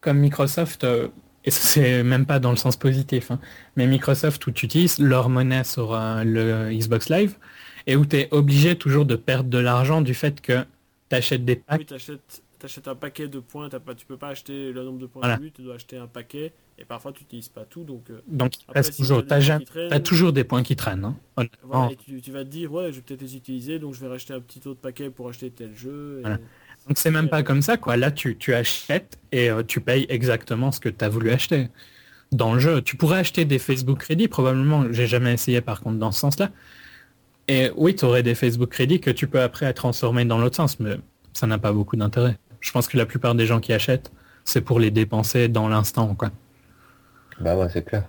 comme 0.00 0.18
Microsoft, 0.18 0.84
euh, 0.84 1.08
et 1.44 1.50
c'est 1.50 2.04
même 2.04 2.26
pas 2.26 2.38
dans 2.38 2.50
le 2.50 2.56
sens 2.56 2.76
positif, 2.76 3.32
hein, 3.32 3.40
mais 3.74 3.88
Microsoft 3.88 4.46
où 4.46 4.52
tu 4.52 4.66
utilises 4.66 5.00
leur 5.00 5.28
monnaie 5.28 5.64
sur 5.64 5.94
euh, 5.94 6.22
le 6.22 6.70
Xbox 6.72 7.08
Live 7.08 7.36
et 7.88 7.96
où 7.96 8.06
tu 8.06 8.16
es 8.16 8.28
obligé 8.30 8.76
toujours 8.76 9.04
de 9.04 9.16
perdre 9.16 9.50
de 9.50 9.58
l'argent 9.58 10.02
du 10.02 10.14
fait 10.14 10.40
que 10.40 10.64
tu 11.08 11.16
achètes 11.16 11.44
des 11.44 11.56
packs. 11.56 11.78
Oui, 11.78 11.86
t'achètes, 11.86 12.42
t'achètes 12.58 12.88
un 12.88 12.94
paquet 12.94 13.28
de 13.28 13.38
points, 13.38 13.68
t'as 13.68 13.80
pas, 13.80 13.94
tu 13.94 14.06
peux 14.06 14.16
pas 14.16 14.28
acheter 14.28 14.72
le 14.72 14.82
nombre 14.84 14.98
de 14.98 15.06
points 15.06 15.20
Voilà. 15.22 15.36
voulu, 15.36 15.52
tu 15.52 15.62
dois 15.62 15.74
acheter 15.76 15.96
un 15.98 16.06
paquet, 16.06 16.52
et 16.78 16.84
parfois 16.84 17.12
tu 17.12 17.22
n'utilises 17.22 17.48
pas 17.48 17.64
tout, 17.64 17.84
donc 17.84 18.10
euh, 18.10 18.20
Donc 18.28 18.56
il 18.58 18.64
Après, 18.68 18.82
si 18.82 18.96
toujours, 18.96 19.18
t'as 19.22 19.26
t'as 19.28 19.36
des 19.36 19.42
jamais- 19.42 19.58
points 19.58 19.64
qui 19.66 19.70
traînent- 19.72 19.90
t'as 19.90 20.00
toujours 20.00 20.32
des 20.32 20.44
points 20.44 20.62
qui 20.62 20.76
traînent. 20.76 21.04
hein, 21.04 21.16
voilà, 21.62 21.92
et 21.92 21.96
tu, 21.96 22.20
tu 22.20 22.30
vas 22.32 22.44
te 22.44 22.48
dire, 22.48 22.72
ouais, 22.72 22.90
je 22.92 22.96
vais 22.96 23.02
peut-être 23.02 23.20
les 23.22 23.36
utiliser, 23.36 23.78
donc 23.78 23.94
je 23.94 24.00
vais 24.00 24.08
racheter 24.08 24.32
un 24.34 24.40
petit 24.40 24.66
autre 24.66 24.80
paquet 24.80 25.10
pour 25.10 25.28
acheter 25.28 25.50
tel 25.50 25.74
jeu. 25.76 26.18
et- 26.18 26.22
Voilà. 26.22 26.38
Donc 26.88 26.98
c'est 26.98 27.10
même 27.10 27.28
pas 27.28 27.42
comme 27.42 27.62
ça 27.62 27.76
quoi. 27.76 27.96
Là 27.96 28.12
tu, 28.12 28.36
tu 28.36 28.54
achètes 28.54 29.18
et 29.32 29.50
euh, 29.50 29.64
tu 29.64 29.80
payes 29.80 30.06
exactement 30.08 30.70
ce 30.70 30.78
que 30.78 30.88
tu 30.88 31.04
as 31.04 31.08
voulu 31.08 31.30
acheter. 31.30 31.68
Dans 32.32 32.54
le 32.54 32.60
jeu, 32.60 32.80
tu 32.80 32.96
pourrais 32.96 33.18
acheter 33.18 33.44
des 33.44 33.58
Facebook 33.58 33.98
crédits 33.98 34.28
probablement. 34.28 34.92
J'ai 34.92 35.06
jamais 35.08 35.32
essayé 35.34 35.60
par 35.60 35.80
contre 35.80 35.98
dans 35.98 36.12
ce 36.12 36.20
sens-là. 36.20 36.50
Et 37.48 37.70
oui, 37.76 37.94
tu 37.94 38.04
aurais 38.04 38.22
des 38.22 38.34
Facebook 38.34 38.70
crédits 38.70 39.00
que 39.00 39.10
tu 39.10 39.26
peux 39.28 39.40
après 39.40 39.72
transformer 39.72 40.24
dans 40.24 40.38
l'autre 40.38 40.56
sens, 40.56 40.80
mais 40.80 40.96
ça 41.32 41.46
n'a 41.46 41.58
pas 41.58 41.72
beaucoup 41.72 41.96
d'intérêt. 41.96 42.36
Je 42.60 42.72
pense 42.72 42.88
que 42.88 42.96
la 42.96 43.06
plupart 43.06 43.34
des 43.34 43.46
gens 43.46 43.60
qui 43.60 43.72
achètent, 43.72 44.10
c'est 44.44 44.60
pour 44.60 44.80
les 44.80 44.90
dépenser 44.90 45.48
dans 45.48 45.68
l'instant 45.68 46.14
quoi. 46.14 46.30
Bah 47.40 47.56
ouais, 47.56 47.68
c'est 47.70 47.84
clair. 47.84 48.08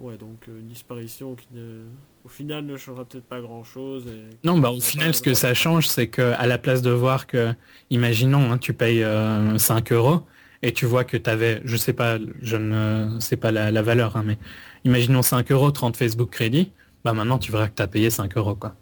Ouais, 0.00 0.16
donc 0.16 0.44
euh, 0.48 0.60
une 0.60 0.68
disparition 0.68 1.34
qui 1.34 1.48
ne, 1.54 1.82
au 2.24 2.28
final 2.28 2.64
ne 2.64 2.76
changera 2.76 3.04
peut-être 3.04 3.24
pas 3.26 3.40
grand-chose. 3.40 4.06
et- 4.06 4.36
Non, 4.46 4.58
bah, 4.58 4.70
au 4.70 4.80
final, 4.80 5.12
ce 5.12 5.20
que 5.22 5.34
ça 5.34 5.54
change, 5.54 5.88
c'est 5.88 6.06
que 6.06 6.34
à 6.38 6.46
la 6.46 6.56
place 6.56 6.82
de 6.82 6.90
voir 6.90 7.26
que, 7.26 7.52
imaginons, 7.90 8.52
hein, 8.52 8.58
tu 8.58 8.72
payes 8.74 9.02
euh, 9.02 9.58
5 9.58 9.90
euros 9.92 10.22
et 10.62 10.72
tu 10.72 10.86
vois 10.86 11.02
que 11.04 11.16
tu 11.16 11.28
avais, 11.28 11.60
je 11.64 11.76
sais 11.76 11.92
pas, 11.92 12.18
je 12.42 12.56
ne 12.56 13.18
sais 13.20 13.36
pas 13.36 13.50
la, 13.50 13.72
la 13.72 13.82
valeur, 13.82 14.16
hein, 14.16 14.22
mais 14.24 14.38
imaginons 14.84 15.22
5 15.22 15.50
euros, 15.50 15.72
30 15.72 15.96
Facebook 15.96 16.30
crédit, 16.30 16.70
bah 17.04 17.12
maintenant 17.12 17.38
tu 17.38 17.52
verras 17.52 17.68
que 17.68 17.74
tu 17.76 17.82
as 17.82 17.88
payé 17.88 18.10
5 18.10 18.36
euros. 18.36 18.54
Quoi. 18.54 18.74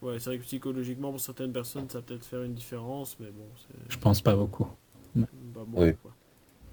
Ouais, 0.00 0.18
c'est 0.18 0.30
vrai 0.30 0.38
que 0.38 0.42
psychologiquement, 0.44 1.10
pour 1.10 1.20
certaines 1.20 1.52
personnes, 1.52 1.88
ça 1.88 1.98
va 1.98 2.02
peut-être 2.02 2.24
faire 2.26 2.42
une 2.42 2.54
différence, 2.54 3.16
mais 3.20 3.26
bon, 3.30 3.44
Je 3.88 3.96
pense 3.98 4.20
pas 4.20 4.34
beaucoup. 4.34 4.66
bon. 5.14 5.26
Oui. 5.74 5.92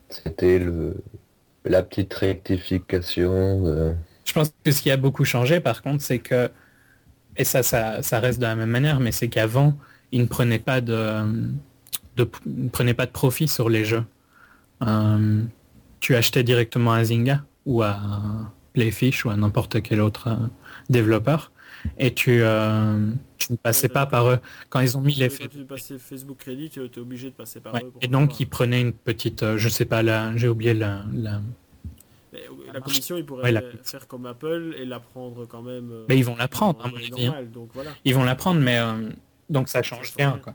C'était 0.10 0.57
le 0.60 0.95
la 1.66 1.84
petite 1.84 2.14
rectification. 2.14 3.64
de- 3.64 3.95
Je 4.26 4.34
pense 4.34 4.52
que 4.64 4.72
ce 4.72 4.82
qui 4.82 4.90
a 4.91 4.98
beaucoup 4.98 5.26
changé, 5.26 5.60
par 5.60 5.82
contre, 5.84 6.02
c'est 6.02 6.20
que, 6.20 6.49
et 7.38 7.44
ça, 7.44 7.64
ça, 7.64 8.02
ça 8.02 8.20
reste 8.20 8.40
de 8.40 8.45
la 8.45 8.56
même 8.56 8.70
manière, 8.70 8.99
mais 8.99 9.11
c'est 9.11 9.30
qu'avant, 9.30 9.78
ils 10.11 10.22
ne 10.22 10.28
prenaient 10.28 10.60
pas 10.60 10.82
de, 10.82 11.24
de, 12.16 12.30
ne 12.48 12.70
prenaient 12.70 12.94
pas 12.95 13.06
de 13.06 13.11
profit 13.11 13.48
sur 13.48 13.70
les 13.70 13.86
jeux. 13.86 14.03
Euh, 14.84 15.44
tu 15.99 16.16
achetais 16.16 16.44
directement 16.44 16.94
à 16.94 17.03
Zynga 17.03 17.44
ou 17.66 17.84
à 17.84 17.99
Playfish 18.84 19.26
ou 19.26 19.30
à 19.30 19.36
n'importe 19.36 19.82
quel 19.82 20.00
autre 20.00 20.30
euh, 20.30 20.36
développeur 20.90 21.52
et 21.98 22.14
tu, 22.14 22.42
euh, 22.42 23.12
tu 23.38 23.52
ne 23.54 23.58
passais 23.58 23.90
pas 23.90 24.06
par 24.06 24.30
eux. 24.30 24.40
Quand 24.70 24.80
ils 24.80 24.98
ont 24.98 25.02
mis 25.02 25.16
les 25.16 25.28
tu 25.30 25.36
Facebook 26.00 26.38
tu 26.40 26.80
es 26.84 27.00
obligé 27.00 27.30
de 27.30 27.36
passer 27.36 27.60
par 27.60 27.74
Ouais. 27.74 27.82
eux. 27.84 27.90
pour 27.92 28.02
Et 28.04 28.08
donc 28.08 28.40
ils 28.40 28.46
prenaient 28.48 28.80
une 28.82 28.94
petite, 28.94 29.44
euh, 29.44 29.58
je 29.58 29.68
sais 29.70 29.86
pas, 29.86 30.02
la, 30.02 30.36
j'ai 30.38 30.48
oublié 30.48 30.74
la, 30.74 31.04
la- 31.14 31.42
euh, 32.34 32.80
commission, 32.82 33.18
ils 33.18 33.26
pourraient 33.26 33.44
Ouais, 33.44 33.52
la- 33.52 33.62
faire 33.84 34.08
comme 34.08 34.26
Apple 34.26 34.76
et 34.80 34.86
la 34.86 35.00
prendre 35.00 35.46
quand 35.46 35.62
même. 35.62 35.90
euh, 35.92 36.06
Mais 36.08 36.18
ils 36.18 36.24
vont 36.26 36.36
la 36.38 36.48
prendre, 36.48 36.80
hein. 36.86 36.92
normale, 37.12 37.52
Donc 37.52 37.70
voilà. 37.74 37.92
Ils 38.06 38.16
vont 38.16 38.24
la 38.24 38.36
prendre, 38.36 38.62
mais 38.62 38.78
euh, 38.80 39.10
donc 39.50 39.68
ça 39.68 39.82
change 39.84 40.14
rien. 40.18 40.40
quoi. 40.42 40.54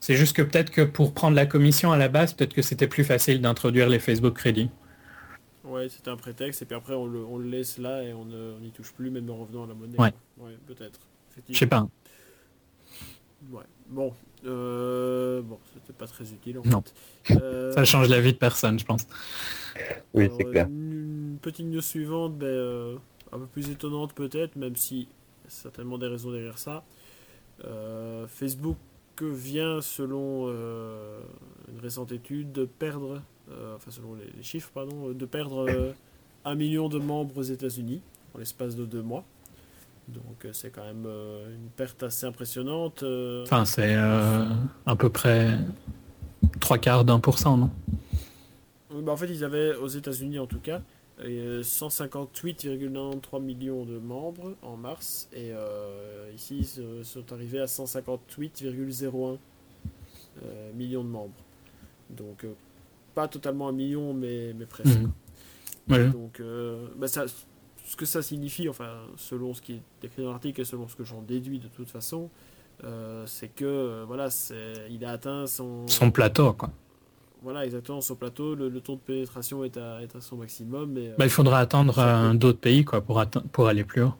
C'est 0.00 0.14
juste 0.14 0.36
que 0.36 0.42
peut-être 0.42 0.70
que 0.70 0.82
pour 0.82 1.12
prendre 1.12 1.34
la 1.34 1.46
commission 1.46 1.90
à 1.90 1.96
la 1.96 2.08
base, 2.08 2.32
peut-être 2.34 2.54
que 2.54 2.62
c'était 2.62 2.86
plus 2.86 3.02
facile 3.04 3.40
d'introduire 3.40 3.88
les 3.88 3.98
Facebook 3.98 4.34
crédits. 4.34 4.70
Ouais, 5.68 5.88
c'était 5.88 6.10
un 6.10 6.16
prétexte, 6.16 6.62
et 6.62 6.64
puis 6.64 6.74
après, 6.74 6.94
on 6.94 7.06
le, 7.06 7.24
on 7.24 7.38
le 7.38 7.48
laisse 7.48 7.78
là 7.78 8.02
et 8.02 8.12
on 8.14 8.24
n'y 8.60 8.70
touche 8.70 8.92
plus, 8.92 9.10
même 9.10 9.28
en 9.30 9.36
revenant 9.36 9.64
à 9.64 9.66
la 9.66 9.74
monnaie. 9.74 9.98
Ouais. 10.00 10.12
Ouais, 10.38 10.56
peut-être. 10.66 10.98
Je 11.48 11.56
sais 11.56 11.66
pas. 11.66 11.86
Ouais. 13.50 13.64
Bon. 13.88 14.12
Euh, 14.44 15.42
bon, 15.42 15.58
c'était 15.74 15.92
pas 15.92 16.06
très 16.06 16.24
utile 16.32 16.58
en 16.58 16.62
Non. 16.64 16.82
fait. 17.24 17.36
Euh, 17.40 17.72
Ça 17.72 17.84
change 17.84 18.08
la 18.08 18.20
vie 18.20 18.32
de 18.32 18.38
personne, 18.38 18.78
je 18.78 18.84
pense. 18.84 19.06
Oui, 20.14 20.28
c'est 20.36 20.44
clair. 20.44 20.66
Une, 20.68 21.32
une 21.32 21.38
petite 21.40 21.66
news 21.66 21.80
suivante, 21.80 22.36
ben, 22.38 22.46
euh, 22.46 22.96
un 23.32 23.38
peu 23.38 23.46
plus 23.46 23.68
étonnante 23.70 24.14
peut-être, 24.14 24.56
même 24.56 24.76
si 24.76 25.08
certainement 25.48 25.98
des 25.98 26.06
raisons 26.06 26.30
derrière 26.32 26.58
ça. 26.58 26.84
Euh, 27.64 28.26
Facebook 28.28 28.76
vient, 29.20 29.80
selon 29.80 30.46
euh, 30.48 31.20
une 31.72 31.80
récente 31.80 32.12
étude, 32.12 32.52
de 32.52 32.64
perdre, 32.64 33.20
enfin 33.76 33.90
selon 33.90 34.14
les, 34.14 34.30
les 34.36 34.42
chiffres, 34.42 34.70
pardon, 34.72 35.10
de 35.12 35.26
perdre 35.26 35.68
euh, 35.68 35.92
un 36.44 36.54
million 36.54 36.88
de 36.88 36.98
membres 36.98 37.36
aux 37.38 37.42
États-Unis 37.42 38.00
en 38.34 38.38
l'espace 38.38 38.76
de 38.76 38.84
deux 38.84 39.02
mois. 39.02 39.24
Donc 40.08 40.44
euh, 40.44 40.52
c'est 40.52 40.70
quand 40.70 40.84
même 40.84 41.04
euh, 41.06 41.54
une 41.54 41.68
perte 41.70 42.02
assez 42.02 42.24
impressionnante. 42.26 43.02
euh. 43.02 43.42
Enfin, 43.44 43.64
c'est 43.64 43.94
euh, 43.94 44.44
à 44.86 44.96
peu 44.96 45.10
près 45.10 45.58
trois 46.60 46.78
quarts 46.78 47.04
d'un 47.04 47.20
pour 47.20 47.38
cent, 47.38 47.56
non? 47.56 47.70
Bah, 48.90 49.12
en 49.12 49.16
fait, 49.16 49.28
ils 49.28 49.44
avaient, 49.44 49.74
aux 49.76 49.86
États-Unis 49.88 50.38
en 50.38 50.46
tout 50.46 50.60
cas, 50.60 50.80
euh, 51.20 51.62
158,93 51.62 53.40
millions 53.42 53.84
de 53.84 53.98
membres 53.98 54.54
en 54.62 54.76
mars. 54.76 55.28
Et 55.34 55.50
euh, 55.52 56.30
ici, 56.34 56.58
ils 56.60 57.04
sont 57.04 57.32
arrivés 57.32 57.60
à 57.60 57.66
158,01 57.66 59.36
euh, 60.42 60.72
millions 60.72 61.04
de 61.04 61.08
membres. 61.08 61.34
Donc, 62.08 62.44
euh, 62.44 62.54
pas 63.14 63.28
totalement 63.28 63.68
un 63.68 63.72
million, 63.72 64.14
mais, 64.14 64.52
mais 64.54 64.66
presque. 64.66 64.98
Mhm. 64.98 65.12
Voilà. 65.88 66.08
Donc, 66.08 66.40
euh, 66.40 66.86
bah, 66.96 67.08
ça, 67.08 67.24
ce 67.84 67.96
que 67.96 68.04
ça 68.06 68.20
signifie, 68.22 68.68
enfin, 68.68 68.90
selon 69.16 69.54
ce 69.54 69.62
qui 69.62 69.74
est 69.74 70.04
écrit 70.04 70.22
dans 70.22 70.30
l'article 70.30 70.60
et 70.60 70.64
selon 70.64 70.86
ce 70.88 70.96
que 70.96 71.04
j'en 71.04 71.22
déduis 71.22 71.58
de 71.58 71.68
toute 71.68 71.88
façon, 71.88 72.28
euh, 72.84 73.24
c'est 73.26 73.48
que, 73.48 73.64
euh, 73.64 74.04
voilà, 74.06 74.28
il 74.90 75.04
a 75.04 75.10
atteint 75.12 75.46
son, 75.46 75.86
Son 75.88 76.10
plateau, 76.10 76.52
quoi. 76.52 76.70
voilà, 77.42 77.64
exactement, 77.64 78.00
son 78.02 78.14
plateau, 78.16 78.54
le, 78.54 78.68
le 78.68 78.80
taux 78.80 78.96
de 78.96 79.00
pénétration 79.00 79.64
est 79.64 79.76
à, 79.78 80.02
est 80.02 80.14
à 80.14 80.20
son 80.20 80.36
maximum. 80.36 80.94
Euh, 80.98 81.14
Bah, 81.18 81.24
il 81.24 81.30
faudra 81.30 81.58
attendre 81.60 82.34
d'autres 82.34 82.60
pays, 82.60 82.84
quoi, 82.84 83.00
pour, 83.00 83.24
pour 83.52 83.68
aller 83.68 83.84
plus 83.84 84.02
haut. 84.02 84.14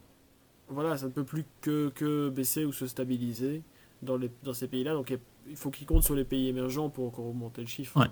voilà, 0.71 0.97
ça 0.97 1.07
ne 1.07 1.13
peut 1.13 1.25
plus 1.25 1.45
que, 1.61 1.91
que 1.91 2.31
baisser 2.31 2.65
ou 2.65 2.73
se 2.73 2.87
stabiliser 2.87 3.63
dans, 4.03 4.17
les, 4.17 4.31
dans 4.43 4.53
ces 4.53 4.69
pays-là. 4.69 4.95
Donc 4.95 5.17
il 5.49 5.57
faut 5.57 5.71
qu'ils 5.71 5.87
comptent 5.87 6.05
sur 6.05 6.15
les 6.15 6.25
pays 6.25 6.49
émergents 6.49 6.89
pour 6.89 7.07
encore 7.07 7.27
augmenter 7.27 7.61
le 7.63 7.67
chiffre. 7.67 7.99
Ouais. 7.99 8.07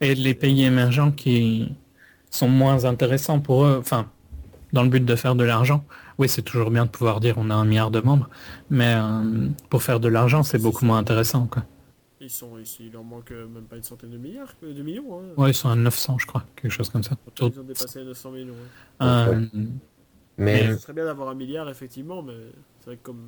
Et 0.00 0.14
les 0.14 0.34
pays 0.34 0.64
émergents 0.64 1.12
qui 1.12 1.72
sont 2.30 2.48
moins 2.48 2.84
intéressants 2.84 3.40
pour 3.40 3.64
eux, 3.64 3.76
enfin, 3.78 4.10
dans 4.72 4.82
le 4.82 4.88
but 4.88 5.04
de 5.04 5.16
faire 5.16 5.34
de 5.34 5.44
l'argent, 5.44 5.84
oui, 6.18 6.28
c'est 6.28 6.42
toujours 6.42 6.70
bien 6.70 6.86
de 6.86 6.90
pouvoir 6.90 7.20
dire 7.20 7.34
on 7.38 7.50
a 7.50 7.54
un 7.54 7.64
milliard 7.64 7.90
de 7.90 8.00
membres, 8.00 8.28
mais 8.70 8.94
euh, 8.94 9.48
pour 9.70 9.82
faire 9.82 10.00
de 10.00 10.08
l'argent, 10.08 10.42
c'est 10.42 10.58
beaucoup 10.60 10.84
moins 10.84 10.98
intéressant, 10.98 11.46
quoi. 11.46 11.64
Ils 12.22 12.30
sont 12.30 12.56
ici, 12.58 12.84
il 12.86 12.92
leur 12.92 13.02
manque 13.02 13.32
euh, 13.32 13.48
même 13.48 13.64
pas 13.64 13.76
une 13.76 13.82
centaine 13.82 14.10
de 14.10 14.16
milliards, 14.16 14.54
euh, 14.62 14.72
de 14.72 14.82
millions. 14.82 15.18
Hein. 15.18 15.24
Ouais, 15.36 15.50
ils 15.50 15.54
sont 15.54 15.68
à 15.68 15.74
900, 15.74 16.18
je 16.20 16.26
crois, 16.26 16.44
quelque 16.54 16.70
chose 16.70 16.88
comme 16.88 17.02
ça. 17.02 17.16
Ils 17.40 17.58
ont 17.58 17.64
dépassé 17.64 17.98
les 17.98 18.04
900 18.06 18.30
millions. 18.30 18.52
ouais. 18.52 19.06
Euh, 19.06 19.46
Mais 20.38 20.68
Ce 20.72 20.78
serait 20.78 20.92
bien 20.92 21.04
d'avoir 21.04 21.30
un 21.30 21.34
milliard, 21.34 21.68
effectivement, 21.68 22.22
mais 22.22 22.36
c'est 22.78 22.86
vrai 22.86 22.96
que 22.96 23.02
comme, 23.02 23.24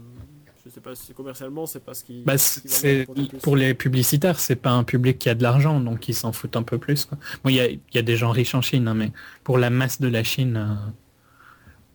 je 0.64 0.70
sais 0.70 0.80
pas, 0.80 0.94
si 0.94 1.12
commercialement, 1.12 1.66
c'est 1.66 1.84
pas 1.84 1.92
ce 1.94 2.04
qui... 2.04 2.22
bah, 2.22 2.38
c'est 2.38 3.06
pour 3.42 3.54
les 3.54 3.74
publicitaires, 3.74 4.40
c'est 4.40 4.56
pas 4.56 4.70
un 4.70 4.84
public 4.84 5.18
qui 5.18 5.28
a 5.28 5.34
de 5.34 5.42
l'argent, 5.42 5.78
donc 5.80 6.08
ils 6.08 6.14
s'en 6.14 6.32
foutent 6.32 6.56
un 6.56 6.62
peu 6.62 6.78
plus. 6.78 7.04
Quoi. 7.04 7.18
Bon, 7.42 7.50
il 7.50 7.56
y 7.56 7.60
a, 7.60 7.68
il 7.68 7.80
y 7.92 7.98
a 7.98 8.02
des 8.02 8.16
gens 8.16 8.30
riches 8.30 8.54
en 8.54 8.62
Chine, 8.62 8.88
hein, 8.88 8.94
mais 8.94 9.12
pour 9.42 9.58
la 9.58 9.68
masse 9.70 10.00
de 10.00 10.08
la 10.08 10.24
Chine, 10.24 10.56
euh, 10.56 10.90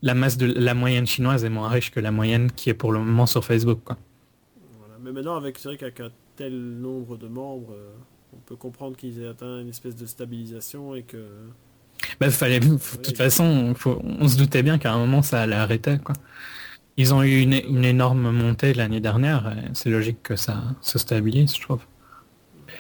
la 0.01 0.13
masse 0.13 0.37
de 0.37 0.45
la 0.45 0.73
moyenne 0.75 1.07
chinoise 1.07 1.43
est 1.43 1.49
moins 1.49 1.69
riche 1.69 1.91
que 1.91 1.99
la 1.99 2.11
moyenne 2.11 2.51
qui 2.51 2.69
est 2.69 2.73
pour 2.73 2.91
le 2.91 2.99
moment 2.99 3.25
sur 3.25 3.43
Facebook. 3.43 3.79
Quoi. 3.83 3.97
Voilà. 4.79 4.95
Mais 5.03 5.11
maintenant, 5.11 5.35
avec, 5.35 5.57
c'est 5.57 5.69
vrai 5.69 5.77
qu'avec 5.77 5.99
un 5.99 6.11
tel 6.35 6.53
nombre 6.53 7.17
de 7.17 7.27
membres, 7.27 7.73
euh, 7.73 7.91
on 8.33 8.37
peut 8.37 8.55
comprendre 8.55 8.95
qu'ils 8.95 9.19
aient 9.21 9.27
atteint 9.27 9.59
une 9.59 9.69
espèce 9.69 9.95
de 9.95 10.05
stabilisation 10.05 10.93
et 10.95 11.03
que... 11.03 11.17
Bah, 12.19 12.29
fallait, 12.29 12.61
de 12.61 12.77
toute 12.77 13.17
façon, 13.17 13.73
faut- 13.75 13.99
on 14.03 14.27
se 14.27 14.37
doutait 14.37 14.63
bien 14.63 14.77
qu'à 14.77 14.93
un 14.93 14.99
moment 14.99 15.21
ça 15.21 15.41
allait 15.41 15.55
arrêter. 15.55 15.97
Quoi. 15.97 16.15
Ils 16.99 17.13
ont 17.13 17.23
eu 17.23 17.39
une, 17.39 17.53
une 17.53 17.85
énorme 17.85 18.29
montée 18.31 18.73
l'année 18.73 18.99
dernière. 18.99 19.47
et 19.57 19.69
C'est 19.73 19.89
logique 19.89 20.21
que 20.21 20.35
ça 20.35 20.61
se 20.81 20.99
stabilise, 20.99 21.55
je 21.55 21.61
trouve. 21.61 21.79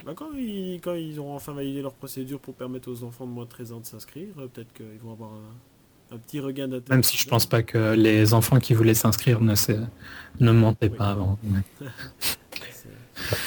Bah, 0.05 0.11
quand, 0.15 0.27
ils, 0.35 0.79
quand 0.83 0.93
ils 0.93 1.17
auront 1.19 1.35
enfin 1.35 1.53
validé 1.53 1.81
leur 1.81 1.93
procédure 1.93 2.39
pour 2.39 2.53
permettre 2.53 2.91
aux 2.91 3.03
enfants 3.03 3.25
de 3.25 3.31
moins 3.31 3.45
de 3.45 3.49
13 3.49 3.71
ans 3.71 3.79
de 3.79 3.85
s'inscrire, 3.85 4.27
euh, 4.37 4.47
peut-être 4.47 4.73
qu'ils 4.73 4.99
vont 5.01 5.13
avoir 5.13 5.31
un, 5.31 6.15
un 6.15 6.17
petit 6.17 6.39
regain 6.41 6.67
d'intérêt. 6.67 6.95
Même 6.97 7.03
si 7.03 7.17
je 7.17 7.27
pense 7.27 7.45
pas 7.45 7.63
que 7.63 7.93
les 7.93 8.33
enfants 8.33 8.59
qui 8.59 8.73
voulaient 8.73 8.93
s'inscrire 8.93 9.39
ne, 9.41 9.55
ne 10.41 10.51
montaient 10.51 10.89
Oui. 10.89 10.97
pas 10.97 11.11
avant. 11.11 11.37
C'est- 12.19 12.89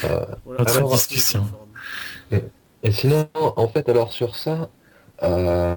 Euh, 0.05 0.25
voilà, 0.45 0.61
Autre 0.63 0.89
discussion. 0.93 1.47
Et 2.83 2.93
sinon, 2.93 3.29
en 3.35 3.69
fait, 3.69 3.89
alors 3.89 4.13
sur 4.13 4.37
ça, 4.37 4.71
euh, 5.23 5.77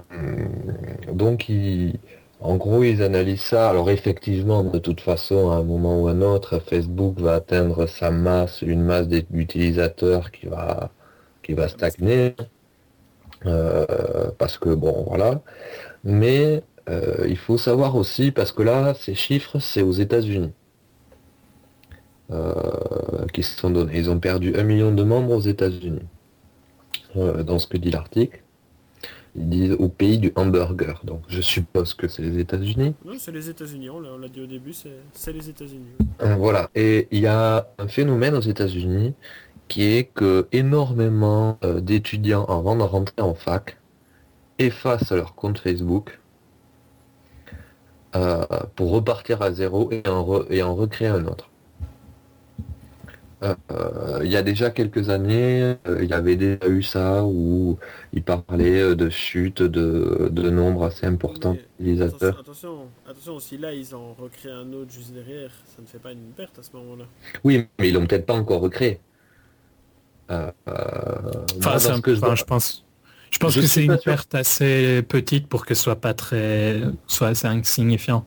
donc 1.12 1.48
ils, 1.48 1.98
en 2.40 2.56
gros, 2.56 2.82
ils 2.84 3.02
analysent 3.02 3.42
ça. 3.42 3.68
Alors 3.70 3.90
effectivement, 3.90 4.62
de 4.64 4.78
toute 4.78 5.00
façon, 5.00 5.50
à 5.50 5.56
un 5.56 5.62
moment 5.62 6.00
ou 6.02 6.08
un 6.08 6.22
autre, 6.22 6.60
Facebook 6.60 7.18
va 7.20 7.34
atteindre 7.34 7.86
sa 7.86 8.10
masse, 8.10 8.62
une 8.62 8.82
masse 8.82 9.08
d'ut- 9.08 9.26
d'utilisateurs 9.30 10.30
qui 10.30 10.46
va, 10.46 10.90
qui 11.42 11.54
va 11.54 11.68
stagner, 11.68 12.34
euh, 13.46 14.30
parce 14.38 14.58
que 14.58 14.70
bon, 14.74 15.04
voilà. 15.08 15.42
Mais 16.04 16.64
euh, 16.90 17.26
il 17.28 17.38
faut 17.38 17.58
savoir 17.58 17.96
aussi, 17.96 18.32
parce 18.32 18.52
que 18.52 18.62
là, 18.62 18.94
ces 18.94 19.14
chiffres, 19.14 19.58
c'est 19.60 19.82
aux 19.82 19.92
États-Unis. 19.92 20.52
euh, 22.30 23.26
qui 23.32 23.42
se 23.42 23.56
sont 23.58 23.70
donnés. 23.70 23.98
Ils 23.98 24.10
ont 24.10 24.18
perdu 24.18 24.56
un 24.56 24.62
million 24.64 24.92
de 24.92 25.02
membres 25.04 25.32
aux 25.34 25.40
États-Unis 25.40 26.08
euh, 27.16 27.42
dans 27.42 27.58
ce 27.58 27.66
que 27.66 27.76
dit 27.78 27.90
l'article. 27.90 28.42
Ils 29.38 29.48
disent 29.48 29.76
au 29.78 29.88
pays 29.88 30.18
du 30.18 30.32
hamburger. 30.34 31.00
Donc 31.04 31.22
je 31.28 31.40
suppose 31.40 31.94
que 31.94 32.08
c'est 32.08 32.22
les 32.22 32.38
États-Unis. 32.38 32.94
Non, 33.04 33.14
c'est 33.18 33.32
les 33.32 33.48
États-Unis, 33.50 33.90
on 33.90 34.00
l'a 34.00 34.28
dit 34.28 34.40
au 34.40 34.46
début, 34.46 34.72
c'est 34.72 34.96
c'est 35.12 35.32
les 35.32 35.48
États-Unis. 35.48 35.92
Euh, 36.22 36.34
voilà. 36.36 36.70
Et 36.74 37.06
il 37.10 37.20
y 37.20 37.26
a 37.26 37.68
un 37.78 37.88
phénomène 37.88 38.34
aux 38.34 38.40
États-Unis 38.40 39.14
qui 39.68 39.82
est 39.84 40.04
que 40.04 40.46
énormément 40.52 41.58
euh, 41.64 41.80
d'étudiants 41.80 42.44
avant 42.44 42.76
de 42.76 42.82
rentrer 42.82 43.20
en 43.20 43.34
fac 43.34 43.76
effacent 44.58 45.12
leur 45.12 45.34
compte 45.34 45.58
Facebook 45.58 46.18
euh, 48.14 48.46
pour 48.76 48.90
repartir 48.92 49.42
à 49.42 49.52
zéro 49.52 49.90
et 49.92 50.02
en, 50.08 50.24
re- 50.24 50.46
et 50.50 50.62
en 50.62 50.74
recréer 50.74 51.08
un 51.08 51.26
autre. 51.26 51.50
Euh, 53.42 54.20
il 54.24 54.30
y 54.30 54.36
a 54.36 54.42
déjà 54.42 54.70
quelques 54.70 55.10
années, 55.10 55.76
euh, 55.86 56.02
il 56.02 56.08
y 56.08 56.14
avait 56.14 56.36
déjà 56.36 56.68
eu 56.68 56.82
ça 56.82 57.22
où 57.24 57.78
il 58.14 58.22
parlait 58.22 58.80
euh, 58.80 58.94
de 58.96 59.10
chute 59.10 59.62
de, 59.62 60.28
de 60.32 60.50
nombre 60.50 60.84
assez 60.86 61.04
important 61.06 61.52
d'utilisateurs. 61.78 62.40
Attention, 62.40 62.70
attention, 62.70 62.90
attention, 63.06 63.38
si 63.40 63.58
là 63.58 63.74
ils 63.74 63.94
en 63.94 64.14
recréent 64.14 64.56
un 64.56 64.72
autre 64.72 64.90
juste 64.92 65.12
derrière, 65.12 65.50
ça 65.66 65.82
ne 65.82 65.86
fait 65.86 65.98
pas 65.98 66.12
une 66.12 66.32
perte 66.34 66.58
à 66.58 66.62
ce 66.62 66.70
moment-là. 66.76 67.04
Oui, 67.44 67.66
mais 67.78 67.88
ils 67.90 67.94
l'ont 67.94 68.06
peut-être 68.06 68.24
pas 68.26 68.34
encore 68.34 68.60
recréé. 68.62 69.00
Euh, 70.30 70.50
euh, 70.68 70.72
Enfin, 71.58 71.70
moi, 71.70 71.78
c'est 71.78 71.90
un 71.90 71.96
ce 71.96 72.00
que 72.00 72.10
peu- 72.10 72.14
je 72.14 72.20
enfin, 72.20 72.34
je 72.34 72.44
pense, 72.44 72.84
je 73.30 73.38
pense 73.38 73.54
Je 73.54 73.60
que 73.60 73.66
c'est 73.66 73.84
une 73.84 73.98
perte 73.98 74.34
assez 74.34 75.02
petite 75.02 75.46
pour 75.48 75.66
que 75.66 75.74
ce 75.74 75.82
soit 75.82 76.00
pas 76.00 76.14
très, 76.14 76.80
soit 77.06 77.28
assez 77.28 77.46
insignifiant. 77.46 78.26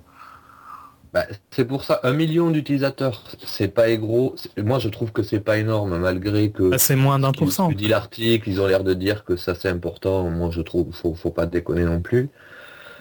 Bah, 1.20 1.36
c'est 1.52 1.66
pour 1.66 1.84
ça, 1.84 2.00
un 2.04 2.14
million 2.14 2.50
d'utilisateurs, 2.50 3.24
c'est 3.46 3.68
pas 3.68 3.94
gros. 3.98 4.36
Moi, 4.58 4.80
je 4.80 4.88
trouve 4.90 5.12
que 5.12 5.22
c'est 5.24 5.40
pas 5.41 5.58
énorme, 5.58 5.98
malgré 5.98 6.52
que 6.52 6.70
Bah, 6.70 6.78
c'est 6.78 6.96
moins 6.96 7.20
d'un 7.20 7.32
pour 7.34 7.52
cent. 7.52 7.72
dit 7.72 7.88
l'article, 7.88 8.50
ils 8.50 8.62
ont 8.62 8.68
l'air 8.68 8.84
de 8.84 8.94
dire 8.94 9.26
que 9.26 9.36
ça 9.36 9.54
c'est 9.56 9.70
important. 9.70 10.30
Moi, 10.30 10.50
je 10.52 10.62
trouve, 10.62 10.94
faut, 10.94 11.14
faut 11.16 11.32
pas 11.32 11.46
déconner 11.46 11.84
non 11.84 12.00
plus. 12.02 12.30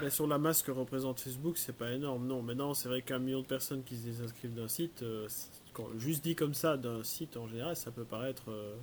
Mais 0.03 0.11
sur 0.11 0.27
la 0.27 0.39
masse 0.39 0.63
que 0.63 0.71
représente 0.71 1.21
Facebook, 1.21 1.57
c'est 1.59 1.77
pas 1.77 1.91
énorme. 1.91 2.27
Non, 2.27 2.41
maintenant 2.43 2.73
c'est 2.75 2.89
vrai 2.89 3.03
qu'un 3.03 3.19
million 3.19 3.41
de 3.43 3.47
personnes 3.47 3.83
qui 3.85 3.97
se 3.97 4.05
désinscrivent 4.05 4.55
d'un 4.55 4.69
site, 4.69 5.03
euh, 5.03 5.27
quand- 5.73 5.89
juste 5.99 6.23
dit 6.25 6.35
comme 6.37 6.55
ça 6.55 6.77
d'un 6.77 7.03
site 7.03 7.37
en 7.37 7.49
général, 7.49 7.75
ça 7.77 7.91
peut 7.91 8.05
paraître, 8.05 8.45
euh, 8.49 8.75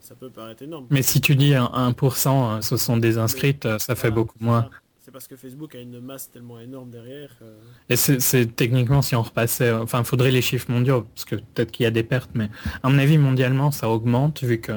ça 0.00 0.14
peut 0.16 0.28
paraître 0.30 0.62
énorme. 0.62 0.86
Mais 0.90 1.02
si 1.02 1.20
tu 1.20 1.36
dis 1.36 1.54
un 1.54 1.70
1%, 1.72 2.56
euh, 2.56 2.60
ce 2.62 2.76
sont 2.76 2.96
des 2.96 3.16
inscrites, 3.18 3.64
euh, 3.66 3.78
ça 3.78 3.94
fait 3.94 4.08
Voilà, 4.08 4.14
beaucoup 4.16 4.38
moins. 4.40 4.62
ça. 4.62 4.70
C'est 5.02 5.12
parce 5.12 5.26
que 5.26 5.34
Facebook 5.34 5.74
a 5.74 5.80
une 5.80 5.98
masse 5.98 6.30
tellement 6.30 6.60
énorme 6.60 6.90
derrière. 6.90 7.30
euh, 7.40 7.56
Et 7.88 7.96
c'est 7.96 8.54
techniquement 8.54 9.00
si 9.00 9.16
on 9.16 9.22
repassait, 9.22 9.72
enfin, 9.72 10.04
faudrait 10.04 10.30
les 10.30 10.42
chiffres 10.42 10.70
mondiaux, 10.70 11.06
parce 11.14 11.24
que 11.24 11.36
peut-être 11.36 11.70
qu'il 11.70 11.84
y 11.84 11.86
a 11.86 11.90
des 11.90 12.02
pertes, 12.02 12.30
mais 12.34 12.50
à 12.82 12.90
mon 12.90 12.98
avis, 12.98 13.16
mondialement, 13.16 13.70
ça 13.70 13.88
augmente 13.88 14.42
vu 14.44 14.60
que 14.60 14.72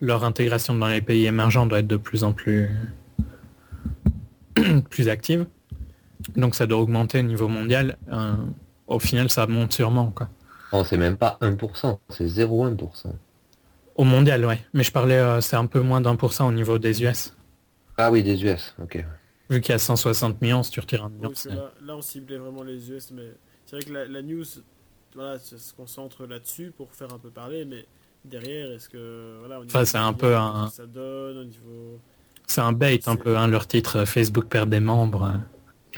leur 0.00 0.24
intégration 0.24 0.74
dans 0.74 0.88
les 0.88 1.00
pays 1.00 1.26
émergents 1.26 1.66
doit 1.66 1.78
être 1.78 1.86
de 1.86 1.96
plus 1.96 2.24
en 2.24 2.32
plus 2.32 2.70
plus 4.90 5.08
active. 5.08 5.46
Donc 6.36 6.54
ça 6.56 6.66
doit 6.66 6.78
augmenter 6.80 7.20
au 7.20 7.22
niveau 7.22 7.46
mondial. 7.48 7.98
Euh, 8.12 8.34
au 8.88 8.98
final, 8.98 9.30
ça 9.30 9.46
monte 9.46 9.72
sûrement, 9.72 10.10
quoi. 10.10 10.28
Non, 10.72 10.82
c'est 10.84 10.96
même 10.96 11.16
pas 11.16 11.38
1%, 11.40 11.98
c'est 12.08 12.26
0,1%. 12.26 13.12
Au 13.94 14.04
mondial, 14.04 14.44
ouais. 14.44 14.60
Mais 14.74 14.82
je 14.82 14.90
parlais, 14.92 15.18
euh, 15.18 15.40
c'est 15.40 15.56
un 15.56 15.66
peu 15.66 15.80
moins 15.80 16.00
d'un 16.00 16.16
pour 16.16 16.32
cent 16.32 16.48
au 16.48 16.52
niveau 16.52 16.78
des 16.78 17.02
US. 17.04 17.36
Ah 17.96 18.10
oui, 18.10 18.22
des 18.22 18.42
US, 18.44 18.74
ok. 18.82 19.04
Vu 19.50 19.60
qu'il 19.60 19.72
y 19.72 19.74
a 19.74 19.78
160 19.78 20.40
millions, 20.40 20.62
si 20.62 20.70
tu 20.70 20.80
retires 20.80 21.04
un 21.04 21.08
million, 21.10 21.32
là, 21.48 21.72
là, 21.82 21.96
on 21.96 22.02
ciblait 22.02 22.38
vraiment 22.38 22.62
les 22.62 22.90
US, 22.90 23.10
mais 23.10 23.32
c'est 23.66 23.76
vrai 23.76 23.84
que 23.84 23.92
la, 23.92 24.06
la 24.06 24.22
news, 24.22 24.44
voilà, 25.14 25.38
ça 25.38 25.58
se 25.58 25.74
concentre 25.74 26.24
là-dessus 26.26 26.72
pour 26.76 26.92
faire 26.94 27.12
un 27.12 27.18
peu 27.18 27.30
parler, 27.30 27.64
mais 27.64 27.84
derrière, 28.24 28.70
est-ce 28.70 28.88
que 28.88 29.36
voilà, 29.40 29.60
au 29.60 29.64
Enfin, 29.64 29.84
c'est 29.84 29.98
un 29.98 30.12
peu 30.12 30.36
un- 30.36 30.68
ça 30.68 30.86
donne 30.86 31.38
au 31.38 31.44
niveau. 31.44 31.98
c'est 32.46 32.60
un 32.60 32.72
bait 32.72 33.00
un 33.06 33.16
peu, 33.16 33.36
hein, 33.36 33.48
leur 33.48 33.66
titre 33.66 33.96
euh, 33.98 34.06
Facebook 34.06 34.46
perd 34.46 34.70
des 34.70 34.80
membres. 34.80 35.24
euh. 35.24 35.38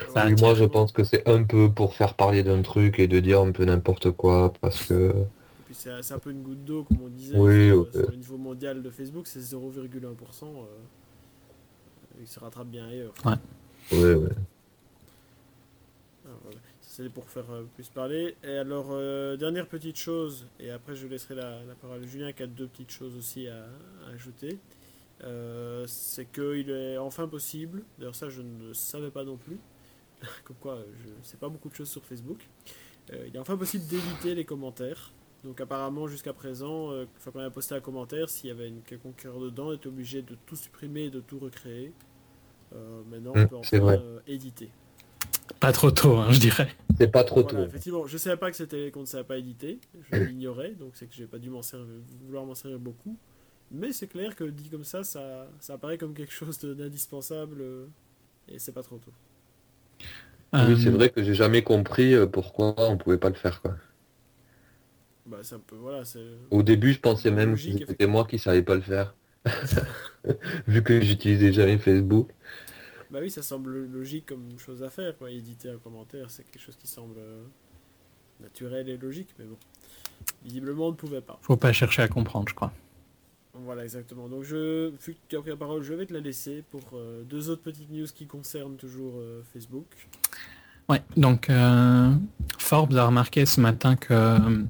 Ça 0.08 0.24
Oui, 0.26 0.32
attire. 0.32 0.46
moi, 0.46 0.54
je 0.54 0.64
pense 0.64 0.92
que 0.92 1.04
c'est 1.04 1.28
un 1.28 1.42
peu 1.44 1.70
pour 1.70 1.94
faire 1.94 2.14
parler 2.14 2.42
d'un 2.42 2.62
truc 2.62 2.98
et 2.98 3.06
de 3.08 3.20
dire 3.20 3.40
un 3.40 3.52
peu 3.52 3.64
n'importe 3.64 4.10
quoi, 4.12 4.52
parce 4.60 4.86
que 4.86 5.12
Et 5.12 5.62
puis 5.66 5.74
c'est 5.74 6.12
un 6.12 6.18
peu 6.18 6.30
une 6.30 6.42
goutte 6.42 6.64
d'eau, 6.64 6.84
comme 6.84 7.02
on 7.02 7.08
disait. 7.08 7.38
Oui, 7.38 7.68
le 7.68 8.16
niveau 8.16 8.36
mondial 8.38 8.82
de 8.82 8.90
Facebook, 8.90 9.26
c'est 9.26 9.40
0,1%. 9.40 10.46
euh, 10.46 10.64
il 12.22 12.26
se 12.28 12.40
rattrape 12.40 12.68
bien 12.68 12.86
ailleurs. 12.88 13.12
Ouais. 13.24 13.34
ouais, 13.98 14.14
ouais. 14.14 14.28
Ah, 16.26 16.30
voilà. 16.42 16.58
C'est 16.80 17.08
pour 17.08 17.28
faire 17.28 17.50
euh, 17.50 17.64
plus 17.74 17.88
parler. 17.88 18.36
Et 18.44 18.56
alors, 18.58 18.88
euh, 18.90 19.36
dernière 19.36 19.66
petite 19.66 19.96
chose, 19.96 20.46
et 20.60 20.70
après 20.70 20.94
je 20.94 21.06
laisserai 21.06 21.34
la, 21.34 21.64
la 21.64 21.74
parole 21.74 22.02
à 22.02 22.06
Julien 22.06 22.32
qui 22.32 22.42
a 22.42 22.46
deux 22.46 22.66
petites 22.66 22.90
choses 22.92 23.16
aussi 23.16 23.48
à, 23.48 23.64
à 24.06 24.10
ajouter. 24.14 24.58
Euh, 25.24 25.84
c'est 25.86 26.26
qu'il 26.32 26.68
est 26.70 26.98
enfin 26.98 27.28
possible, 27.28 27.82
d'ailleurs 27.98 28.14
ça 28.16 28.28
je 28.28 28.42
ne 28.42 28.72
savais 28.72 29.10
pas 29.10 29.22
non 29.24 29.36
plus, 29.36 29.58
comme 30.44 30.56
quoi 30.60 30.78
je 31.04 31.08
ne 31.08 31.22
sais 31.22 31.36
pas 31.36 31.48
beaucoup 31.48 31.68
de 31.68 31.74
choses 31.74 31.90
sur 31.90 32.04
Facebook, 32.04 32.40
Euh, 33.12 33.26
il 33.28 33.34
est 33.34 33.38
enfin 33.38 33.56
possible 33.56 33.84
d'éviter 33.86 34.34
les 34.34 34.44
commentaires. 34.44 35.10
Donc 35.44 35.60
apparemment 35.60 36.06
jusqu'à 36.08 36.32
présent, 36.32 36.92
euh, 36.92 37.04
quand 37.24 37.32
on 37.34 37.40
a 37.40 37.50
posté 37.50 37.74
un 37.74 37.80
commentaire, 37.80 38.28
s'il 38.28 38.48
y 38.48 38.52
avait 38.52 38.68
une 38.68 38.82
quelconque 38.82 39.24
erreur 39.24 39.40
dedans, 39.40 39.68
on 39.68 39.72
était 39.72 39.88
obligé 39.88 40.22
de 40.22 40.36
tout 40.46 40.54
supprimer 40.56 41.04
et 41.06 41.10
de 41.10 41.20
tout 41.20 41.38
recréer. 41.40 41.92
Euh, 42.74 43.02
maintenant 43.04 43.36
on 43.36 43.42
Mm, 43.42 43.44
peut 43.44 43.56
enfin 43.56 43.70
c'est 43.70 43.78
vrai. 43.78 44.02
euh, 44.02 44.20
éditer. 44.26 44.72
Pas 45.60 45.72
trop 45.72 45.90
tôt, 45.90 46.16
hein, 46.16 46.30
je 46.30 46.40
dirais. 46.40 46.68
C'est 46.98 47.08
pas 47.10 47.24
trop 47.24 47.42
Voilà, 47.42 47.64
tôt. 47.64 47.66
effectivement, 47.66 48.06
je 48.06 48.18
savais 48.18 48.36
pas 48.36 48.50
que 48.50 48.56
c'était 48.56 48.90
qu'on 48.90 49.00
ne 49.00 49.06
savait 49.06 49.24
pas 49.24 49.38
éditer, 49.38 49.80
je 50.02 50.12
l'ignorais, 50.16 50.72
donc 50.72 50.92
c'est 50.96 51.06
que 51.06 51.14
j'ai 51.14 51.26
pas 51.26 51.38
dû 51.38 51.48
m'en 51.50 51.62
servir, 51.62 51.86
vouloir 52.26 52.44
m'en 52.44 52.54
servir 52.54 52.78
beaucoup. 52.78 53.16
Mais 53.70 53.92
c'est 53.92 54.06
clair 54.08 54.36
que 54.36 54.44
dit 54.44 54.68
comme 54.70 54.84
ça, 54.84 55.02
ça, 55.04 55.48
ça 55.60 55.74
apparaît 55.74 55.98
comme 55.98 56.14
quelque 56.14 56.32
chose 56.32 56.58
d'indispensable 56.60 57.62
euh, 57.62 57.86
et 58.48 58.58
c'est 58.58 58.72
pas 58.72 58.82
trop 58.82 58.98
tôt. 58.98 59.12
Oui, 60.54 60.78
c'est 60.82 60.88
vrai 60.90 61.10
que 61.10 61.22
j'ai 61.22 61.34
jamais 61.34 61.62
compris 61.62 62.14
pourquoi 62.32 62.74
on 62.78 62.96
pouvait 62.96 63.18
pas 63.18 63.28
le 63.28 63.34
faire, 63.34 63.60
quoi. 63.60 63.76
Bah, 65.26 65.38
un 65.52 65.58
peu, 65.60 65.76
voilà. 65.76 66.02
Au 66.50 66.62
début, 66.62 66.92
je 66.92 67.00
pensais 67.00 67.30
même 67.32 67.56
que 67.56 67.60
c'était 67.86 68.06
moi 68.06 68.24
qui 68.26 68.38
savais 68.38 68.62
pas 68.62 68.74
le 68.76 68.80
faire. 68.82 69.16
Vu 70.66 70.82
que 70.82 71.00
j'utilisais 71.00 71.52
jamais 71.52 71.78
Facebook. 71.78 72.30
Bah 73.10 73.18
oui, 73.20 73.30
ça 73.30 73.42
semble 73.42 73.86
logique 73.86 74.26
comme 74.26 74.58
chose 74.58 74.82
à 74.82 74.90
faire, 74.90 75.16
quoi. 75.18 75.30
Éditer 75.30 75.68
un 75.70 75.78
commentaire, 75.78 76.30
c'est 76.30 76.44
quelque 76.44 76.62
chose 76.62 76.76
qui 76.76 76.86
semble 76.86 77.18
euh, 77.18 77.42
naturel 78.40 78.88
et 78.88 78.96
logique, 78.96 79.34
mais 79.38 79.44
bon. 79.44 79.58
Visiblement, 80.44 80.88
on 80.88 80.90
ne 80.92 80.96
pouvait 80.96 81.20
pas. 81.20 81.38
Faut 81.42 81.56
pas 81.56 81.72
chercher 81.72 82.02
à 82.02 82.08
comprendre, 82.08 82.48
je 82.48 82.54
crois. 82.54 82.72
Voilà, 83.54 83.82
exactement. 83.82 84.28
Donc, 84.28 84.44
je, 84.44 84.90
vu 84.90 85.14
que 85.14 85.18
tu 85.28 85.36
as 85.36 85.40
pris 85.40 85.50
la 85.50 85.56
parole, 85.56 85.82
je 85.82 85.92
vais 85.92 86.06
te 86.06 86.14
la 86.14 86.20
laisser 86.20 86.64
pour 86.70 86.82
euh, 86.94 87.22
deux 87.24 87.50
autres 87.50 87.62
petites 87.62 87.90
news 87.90 88.06
qui 88.06 88.26
concernent 88.26 88.76
toujours 88.76 89.14
euh, 89.16 89.42
Facebook. 89.52 89.86
Ouais, 90.88 91.02
donc 91.16 91.48
euh, 91.48 92.12
Forbes 92.58 92.96
a 92.96 93.06
remarqué 93.06 93.46
ce 93.46 93.60
matin 93.60 93.96
que 93.96 94.12
euh, 94.12 94.62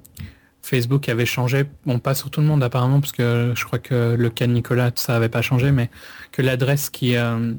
Facebook 0.62 1.08
avait 1.08 1.26
changé, 1.26 1.64
bon 1.86 1.98
pas 1.98 2.14
sur 2.14 2.30
tout 2.30 2.40
le 2.40 2.46
monde 2.46 2.62
apparemment, 2.62 3.00
parce 3.00 3.12
que 3.12 3.52
je 3.56 3.64
crois 3.64 3.78
que 3.80 4.14
le 4.18 4.30
cas 4.30 4.46
de 4.46 4.52
Nicolas, 4.52 4.90
ça 4.94 5.16
avait 5.16 5.28
pas 5.28 5.42
changé, 5.42 5.72
mais 5.72 5.90
que 6.30 6.40
l'adresse 6.42 6.88
qui 6.90 7.16
euh, 7.16 7.52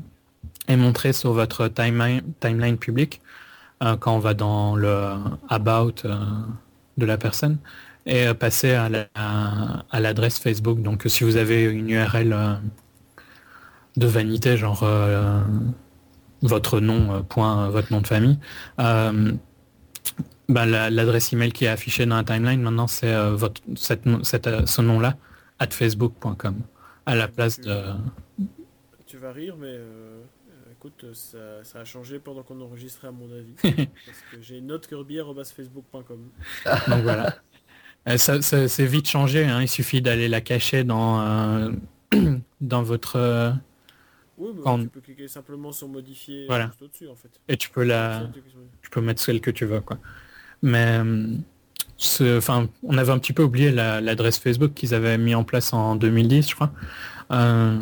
est 0.68 0.78
montrée 0.78 1.14
sur 1.14 1.34
votre 1.34 1.68
timeline, 1.68 2.22
timeline 2.40 2.78
publique, 2.78 3.22
euh, 3.84 3.98
quand 3.98 4.16
on 4.16 4.20
va 4.20 4.34
dans 4.34 4.76
le 4.76 5.10
About 5.50 5.94
euh, 6.06 6.16
de 6.98 7.06
la 7.06 7.18
personne, 7.18 7.58
est 8.06 8.34
passée 8.34 8.74
à 8.74 8.90
la- 8.90 9.08
à- 9.16 9.86
à 9.92 10.00
l'adresse 10.00 10.40
Facebook. 10.40 10.82
Donc 10.82 11.04
si 11.08 11.24
vous 11.24 11.38
avez 11.38 11.64
une 11.66 11.90
URL 11.90 12.60
de 13.98 14.08
vanité, 14.08 14.58
genre 14.58 14.84
votre 16.42 16.80
nom, 16.82 17.26
votre 17.70 17.92
nom 17.94 18.02
de 18.02 18.08
famille, 18.08 18.38
bah, 20.50 20.66
la- 20.66 20.90
l'adresse 20.90 21.32
email 21.34 21.52
qui 21.52 21.66
est 21.66 21.70
affichée 21.70 22.06
dans 22.06 22.18
la 22.18 22.24
timeline 22.24 22.62
maintenant 22.62 22.88
c'est 22.88 23.14
euh, 23.14 23.36
votre 23.36 23.62
cette, 23.76 24.04
cette, 24.24 24.48
euh, 24.48 24.66
ce 24.66 24.82
nom-là 24.82 25.16
at 25.60 25.68
facebook.com 25.72 26.56
à 27.06 27.16
la 27.16 27.28
place 27.28 27.60
de 27.60 27.82
Tu 29.06 29.18
vas 29.18 29.32
rire, 29.32 29.56
mais 29.58 29.68
euh, 29.70 30.22
écoute, 30.72 31.06
ça, 31.14 31.64
ça 31.64 31.80
a 31.82 31.86
changé 31.86 32.18
pendant 32.20 32.44
qu'on 32.44 32.60
enregistrait 32.62 33.10
à 33.10 33.12
mon 33.12 33.30
avis. 33.32 33.54
parce 34.06 34.20
que 34.32 34.42
j'ai 34.42 34.62
kirby.facebook.com. 34.90 36.30
donc 36.88 37.02
voilà. 37.04 37.36
Ça, 38.18 38.42
ça- 38.42 38.68
c'est 38.68 38.86
vite 38.86 39.08
changé, 39.08 39.46
hein, 39.46 39.62
il 39.62 39.70
suffit 39.70 40.02
d'aller 40.02 40.28
la 40.28 40.42
cacher 40.42 40.84
dans 40.84 41.72
dans 42.62 42.84
votre 42.84 43.54
Oui, 44.38 44.50
Quand- 44.62 44.80
tu 44.82 44.90
peux 44.90 45.00
cliquer 45.00 45.28
simplement 45.30 45.72
sur 45.72 45.88
modifier 45.88 46.46
Voilà. 46.48 46.66
juste 46.68 46.82
au-dessus 46.82 47.08
en 47.08 47.16
fait. 47.16 47.30
et 47.48 47.56
tu 47.56 47.70
peux 47.70 47.84
la 47.84 48.30
tu 48.82 48.90
peux 48.90 49.00
mettre 49.00 49.22
celle 49.22 49.40
que 49.40 49.52
tu 49.52 49.64
veux 49.66 49.80
quoi. 49.80 50.00
Mais 50.64 50.98
euh, 51.04 51.28
ce- 51.98 52.38
enfin, 52.40 52.68
on 52.84 52.98
avait 52.98 53.12
un 53.12 53.20
petit 53.20 53.34
peu 53.34 53.44
oublié 53.44 53.72
la- 53.72 54.02
l'adresse 54.02 54.40
Facebook 54.40 54.74
qu'ils 54.74 54.96
avaient 54.96 55.18
mis 55.20 55.36
en 55.36 55.44
place 55.44 55.74
en 55.74 55.96
2010, 55.96 56.50
je 56.50 56.56
crois. 56.56 56.72
Euh, 57.32 57.80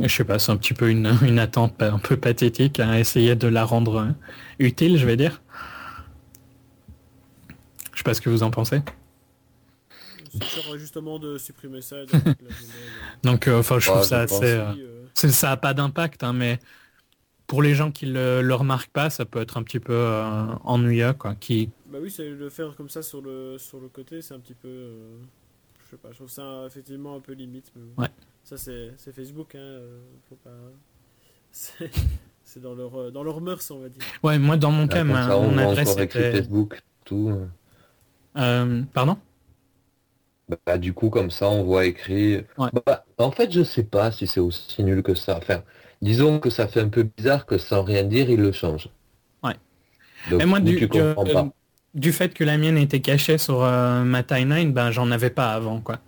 je 0.00 0.08
sais 0.08 0.24
pas, 0.24 0.38
c'est 0.38 0.52
un 0.52 0.56
petit 0.56 0.74
peu 0.74 0.88
une, 0.90 1.12
une 1.22 1.38
attente 1.40 1.82
un 1.82 1.98
peu 1.98 2.16
pathétique 2.16 2.78
à 2.80 2.98
essayer 3.00 3.34
de 3.34 3.48
la 3.48 3.64
rendre 3.64 3.96
euh, 4.02 4.08
utile, 4.58 4.96
je 4.98 5.06
vais 5.06 5.16
dire. 5.16 5.40
Je 7.92 7.98
sais 7.98 8.04
pas 8.04 8.14
ce 8.14 8.20
que 8.20 8.30
vous 8.30 8.42
en 8.42 8.50
pensez. 8.50 8.80
Justement 10.78 11.18
de 11.18 11.36
supprimer 11.36 11.82
ça. 11.82 11.96
Donc, 13.22 13.48
euh, 13.48 13.58
enfin, 13.60 13.78
je 13.78 13.86
trouve 13.86 14.02
ça 14.02 14.20
assez. 14.20 14.44
euh, 14.44 14.72
ça 15.14 15.50
a 15.50 15.56
pas 15.58 15.74
d'impact, 15.74 16.24
hein, 16.24 16.32
mais 16.32 16.58
pour 17.46 17.60
les 17.62 17.74
gens 17.74 17.90
qui 17.90 18.06
le, 18.06 18.40
le 18.40 18.54
remarquent 18.54 18.90
pas, 18.92 19.10
ça 19.10 19.26
peut 19.26 19.42
être 19.42 19.58
un 19.58 19.62
petit 19.62 19.78
peu 19.78 19.92
euh, 19.92 20.46
ennuyeux, 20.64 21.12
quoi. 21.12 21.34
Qui, 21.34 21.68
Bah 21.92 21.98
oui, 22.00 22.10
c'est 22.10 22.28
le 22.30 22.48
faire 22.50 22.74
comme 22.76 22.88
ça 22.88 23.02
sur 23.02 23.20
le 23.20 23.58
sur 23.58 23.80
le 23.80 23.88
côté, 23.88 24.22
c'est 24.22 24.34
un 24.34 24.40
petit 24.40 24.54
peu, 24.54 24.68
euh, 24.68 25.18
je 25.84 25.90
sais 25.90 25.96
pas, 25.96 26.10
je 26.10 26.16
trouve 26.16 26.30
ça 26.30 26.64
effectivement 26.66 27.16
un 27.16 27.20
peu 27.20 27.32
limite. 27.32 27.70
Mais 27.76 27.82
bon. 27.82 28.02
Ouais. 28.02 28.08
Ça 28.44 28.56
c'est 28.56 28.92
c'est 28.96 29.12
Facebook, 29.14 29.54
hein, 29.54 29.58
euh, 29.58 30.00
faut 30.28 30.36
pas. 30.36 30.50
C'est 31.52 31.90
c'est 32.44 32.60
dans 32.60 32.74
leur 32.74 32.94
euh, 32.98 33.10
dans 33.10 33.22
leur 33.22 33.40
mœurs, 33.40 33.70
on 33.70 33.78
va 33.80 33.88
dire. 33.90 34.02
ouais, 34.22 34.38
moi 34.38 34.56
dans 34.56 34.70
mon 34.70 34.82
Là, 34.82 34.88
cas, 34.88 35.04
ma- 35.04 35.28
mon 35.36 35.58
adresse 35.58 35.96
était. 35.98 36.32
Facebook, 36.32 36.80
tout. 37.04 37.30
Euh, 38.36 38.82
pardon? 38.94 39.16
Bah, 40.66 40.78
du 40.78 40.92
coup, 40.92 41.08
comme 41.10 41.30
ça, 41.30 41.48
on 41.48 41.62
voit 41.64 41.86
écrit. 41.86 42.44
Ouais. 42.58 42.70
Bah, 42.86 43.04
en 43.18 43.30
fait, 43.30 43.50
je 43.52 43.62
sais 43.62 43.84
pas 43.84 44.10
si 44.12 44.26
c'est 44.26 44.40
aussi 44.40 44.82
nul 44.84 45.02
que 45.02 45.14
ça. 45.14 45.36
Enfin, 45.38 45.62
disons 46.02 46.40
que 46.40 46.50
ça 46.50 46.68
fait 46.68 46.80
un 46.80 46.88
peu 46.88 47.04
bizarre 47.04 47.46
que 47.46 47.58
sans 47.58 47.82
rien 47.82 48.04
dire, 48.04 48.28
il 48.30 48.40
le 48.40 48.52
change. 48.52 48.88
Ouais. 49.42 49.56
Donc, 50.26 50.40
Et 50.40 50.44
moi, 50.46 50.60
du, 50.60 50.74
tu 50.76 50.80
du- 50.80 50.88
comprends 50.88 51.26
euh, 51.26 51.32
pas. 51.32 51.52
Du 51.94 52.12
fait 52.12 52.32
que 52.34 52.44
la 52.44 52.56
mienne 52.58 52.78
était 52.78 53.00
cachée 53.00 53.38
sur 53.38 53.62
euh, 53.62 54.02
ma 54.04 54.22
timeline, 54.22 54.72
ben 54.72 54.90
j'en 54.90 55.10
avais 55.10 55.30
pas 55.30 55.52
avant, 55.52 55.80
quoi. 55.80 55.98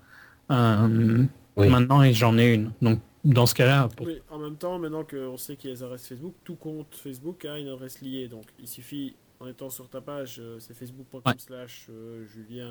Euh, 0.51 1.24
Oui. 1.56 1.69
Maintenant, 1.69 2.02
j'en 2.12 2.36
ai 2.36 2.55
une. 2.55 2.73
Donc, 2.82 2.98
dans 3.24 3.47
ce 3.47 3.55
cas-là, 3.55 3.89
pour- 3.97 4.06
Oui, 4.06 4.20
en 4.31 4.39
même 4.39 4.56
temps, 4.56 4.78
maintenant 4.78 5.05
qu'on 5.05 5.36
sait 5.36 5.56
qu'il 5.56 5.70
y 5.70 5.73
a 5.73 5.77
les 5.77 5.82
adresses 5.85 6.09
Facebook, 6.09 6.35
tout 6.44 6.56
compte 6.56 6.94
Facebook 6.94 7.44
a 7.44 7.59
une 7.59 7.69
adresse 7.69 8.01
liée. 8.02 8.28
Donc 8.28 8.44
il 8.59 8.66
suffit, 8.66 9.15
en 9.40 9.47
étant 9.47 9.70
sur 9.70 9.89
ta 9.89 10.01
page, 10.01 10.39
euh, 10.40 10.56
c'est 10.59 10.74
facebook.com 10.77 11.23
Ouais. 11.24 11.32
slash 11.39 11.86
euh, 11.90 12.24
Julien. 12.27 12.69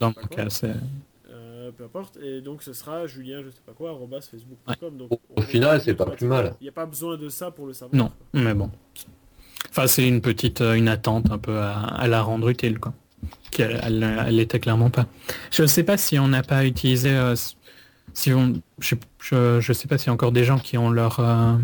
dans 0.00 0.08
mon 0.08 0.26
cas, 0.26 0.48
c'est... 0.50 0.72
Euh, 1.30 1.70
peu 1.72 1.84
importe, 1.84 2.16
et 2.22 2.40
donc 2.40 2.62
ce 2.62 2.72
sera 2.72 3.06
Julien, 3.06 3.42
je 3.44 3.50
sais 3.50 3.60
pas 3.66 3.72
quoi, 3.72 3.94
facebook.com. 4.22 4.96
Donc, 4.96 5.10
Au- 5.36 5.42
final, 5.42 5.78
c'est 5.82 5.94
pas 5.94 6.06
plus 6.06 6.26
mal. 6.26 6.54
Il 6.60 6.64
n'y 6.64 6.68
a 6.70 6.72
pas 6.72 6.86
besoin 6.86 7.18
de 7.18 7.28
ça 7.28 7.50
pour 7.50 7.66
le 7.66 7.74
savoir. 7.74 7.94
Non, 7.94 8.06
quoi. 8.32 8.40
mais 8.40 8.54
bon. 8.54 8.70
Enfin, 9.70 9.86
c'est 9.86 10.06
une 10.06 10.20
petite, 10.20 10.60
euh, 10.60 10.74
une 10.74 10.88
attente 10.88 11.30
un 11.30 11.38
peu 11.38 11.58
à, 11.58 11.78
à 11.80 12.06
la 12.08 12.22
rendre 12.22 12.48
utile, 12.48 12.78
quoi. 12.78 12.92
Qu'elle 13.50 13.80
elle, 13.82 14.34
l'était 14.34 14.60
clairement 14.60 14.90
pas. 14.90 15.06
Je 15.50 15.66
sais 15.66 15.82
pas 15.82 15.96
si 15.96 16.18
on 16.18 16.28
n'a 16.28 16.42
pas 16.42 16.64
utilisé, 16.64 17.10
euh, 17.10 17.34
si 18.14 18.32
on, 18.32 18.54
je, 18.78 18.94
je, 19.20 19.60
je 19.60 19.72
sais 19.72 19.88
pas 19.88 19.98
s'il 19.98 20.08
y 20.08 20.10
a 20.10 20.12
encore 20.12 20.32
des 20.32 20.44
gens 20.44 20.58
qui 20.58 20.78
ont 20.78 20.90
leur 20.90 21.18
euh, 21.20 21.54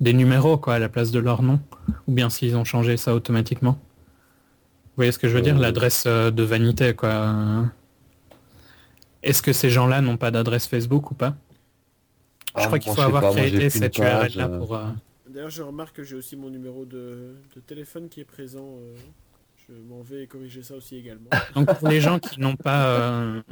des 0.00 0.12
numéros 0.12 0.56
quoi 0.58 0.74
à 0.74 0.78
la 0.78 0.88
place 0.88 1.10
de 1.10 1.18
leur 1.18 1.42
nom, 1.42 1.60
ou 2.06 2.12
bien 2.12 2.30
s'ils 2.30 2.56
ont 2.56 2.64
changé 2.64 2.96
ça 2.96 3.14
automatiquement. 3.14 3.72
Vous 3.72 4.96
voyez 5.04 5.12
ce 5.12 5.18
que 5.18 5.28
je 5.28 5.34
veux 5.34 5.42
dire, 5.42 5.58
l'adresse 5.58 6.06
de 6.06 6.42
vanité 6.42 6.94
quoi. 6.94 7.34
Est-ce 9.22 9.42
que 9.42 9.52
ces 9.52 9.70
gens-là 9.70 10.00
n'ont 10.00 10.16
pas 10.16 10.30
d'adresse 10.30 10.66
Facebook 10.66 11.10
ou 11.10 11.14
pas? 11.14 11.34
Je 12.56 12.62
Ah, 12.62 12.66
crois 12.66 12.78
qu'il 12.78 12.92
faut 12.92 13.00
avoir 13.02 13.32
créé 13.32 13.70
cette 13.70 13.98
URL 13.98 14.32
là 14.36 14.48
pour. 14.48 14.74
euh, 14.76 14.84
D'ailleurs, 15.28 15.50
je 15.50 15.62
remarque 15.62 15.96
que 15.96 16.02
j'ai 16.02 16.16
aussi 16.16 16.36
mon 16.36 16.50
numéro 16.50 16.84
de, 16.84 17.36
de 17.54 17.60
téléphone 17.60 18.08
qui 18.08 18.20
est 18.20 18.24
présent. 18.24 18.78
euh, 18.80 18.94
je 19.68 19.74
m'en 19.74 20.00
vais 20.00 20.26
corriger 20.26 20.62
ça 20.62 20.74
aussi 20.74 20.96
également. 20.96 21.28
Donc 21.54 21.78
pour 21.78 21.88
les 21.88 22.00
gens 22.00 22.18
qui 22.18 22.40
n'ont 22.40 22.56
pas 22.56 22.98
euh, 23.00 23.42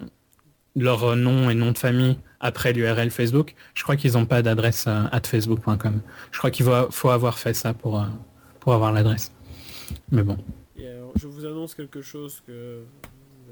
leur 0.74 1.15
nom 1.15 1.51
et 1.51 1.55
nom 1.55 1.73
de 1.73 1.78
famille 1.78 2.19
après 2.40 2.73
l'URL 2.73 3.11
Facebook, 3.11 3.55
je 3.74 3.82
crois 3.82 3.97
qu'ils 3.97 4.12
n'ont 4.12 4.27
pas 4.27 4.43
d'adresse 4.43 4.86
euh, 4.86 5.05
at 5.12 5.23
facebook.com. 5.27 6.01
Je 6.32 6.39
crois 6.39 6.51
qu'il 6.51 6.66
faut, 6.90 7.11
avoir 7.11 7.39
fait 7.39 7.55
ça 7.55 7.74
pour, 7.74 8.03
pour 8.61 8.73
avoir 8.73 8.93
l'adresse. 8.93 9.32
Mais 10.11 10.23
bon. 10.23 10.39
Et 10.78 10.89
alors, 10.89 11.12
je 11.16 11.27
vous 11.27 11.44
annonce 11.44 11.74
quelque 11.74 12.01
chose 12.01 12.43
que 12.47 12.85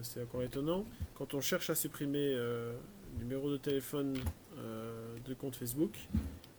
c'est 0.02 0.22
encore 0.22 0.42
étonnant. 0.42 0.84
Quand 1.14 1.34
on 1.34 1.40
cherche 1.40 1.70
à 1.70 1.74
supprimer 1.74 2.32
euh, 2.34 2.74
le 3.14 3.24
numéro 3.24 3.50
de 3.50 3.56
téléphone 3.56 4.16
euh, 4.58 5.16
de 5.24 5.34
compte 5.34 5.56
Facebook, 5.56 5.92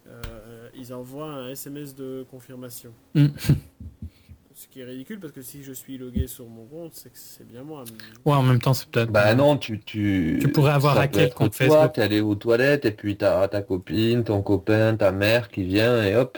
euh, 0.07 0.69
ils 0.75 0.93
envoient 0.93 1.31
un 1.31 1.49
SMS 1.49 1.95
de 1.95 2.25
confirmation. 2.29 2.91
Mm. 3.13 3.27
Ce 4.53 4.69
qui 4.69 4.79
est 4.79 4.85
ridicule 4.85 5.19
parce 5.19 5.33
que 5.33 5.41
si 5.41 5.63
je 5.63 5.73
suis 5.73 5.97
logué 5.97 6.27
sur 6.27 6.47
mon 6.47 6.63
compte, 6.65 6.93
c'est 6.93 7.09
que 7.09 7.17
c'est 7.17 7.45
bien 7.45 7.63
moi. 7.63 7.83
Ouais, 8.23 8.35
en 8.35 8.41
même 8.41 8.61
temps, 8.61 8.73
c'est 8.73 8.87
peut-être... 8.87 9.11
Bah 9.11 9.35
non, 9.35 9.57
tu, 9.57 9.81
tu... 9.81 10.39
Tu 10.39 10.47
pourrais 10.47 10.71
avoir 10.71 11.01
être 11.01 11.33
compte 11.33 11.51
toi, 11.51 11.67
Facebook. 11.67 11.93
T'es 11.93 12.01
allé 12.01 12.21
aux 12.21 12.35
toilettes 12.35 12.85
et 12.85 12.91
puis 12.91 13.17
t'as 13.17 13.49
ta 13.49 13.61
copine, 13.61 14.23
ton 14.23 14.41
copain, 14.41 14.95
ta 14.95 15.11
mère 15.11 15.49
qui 15.49 15.63
vient 15.63 16.01
et 16.01 16.15
hop. 16.15 16.37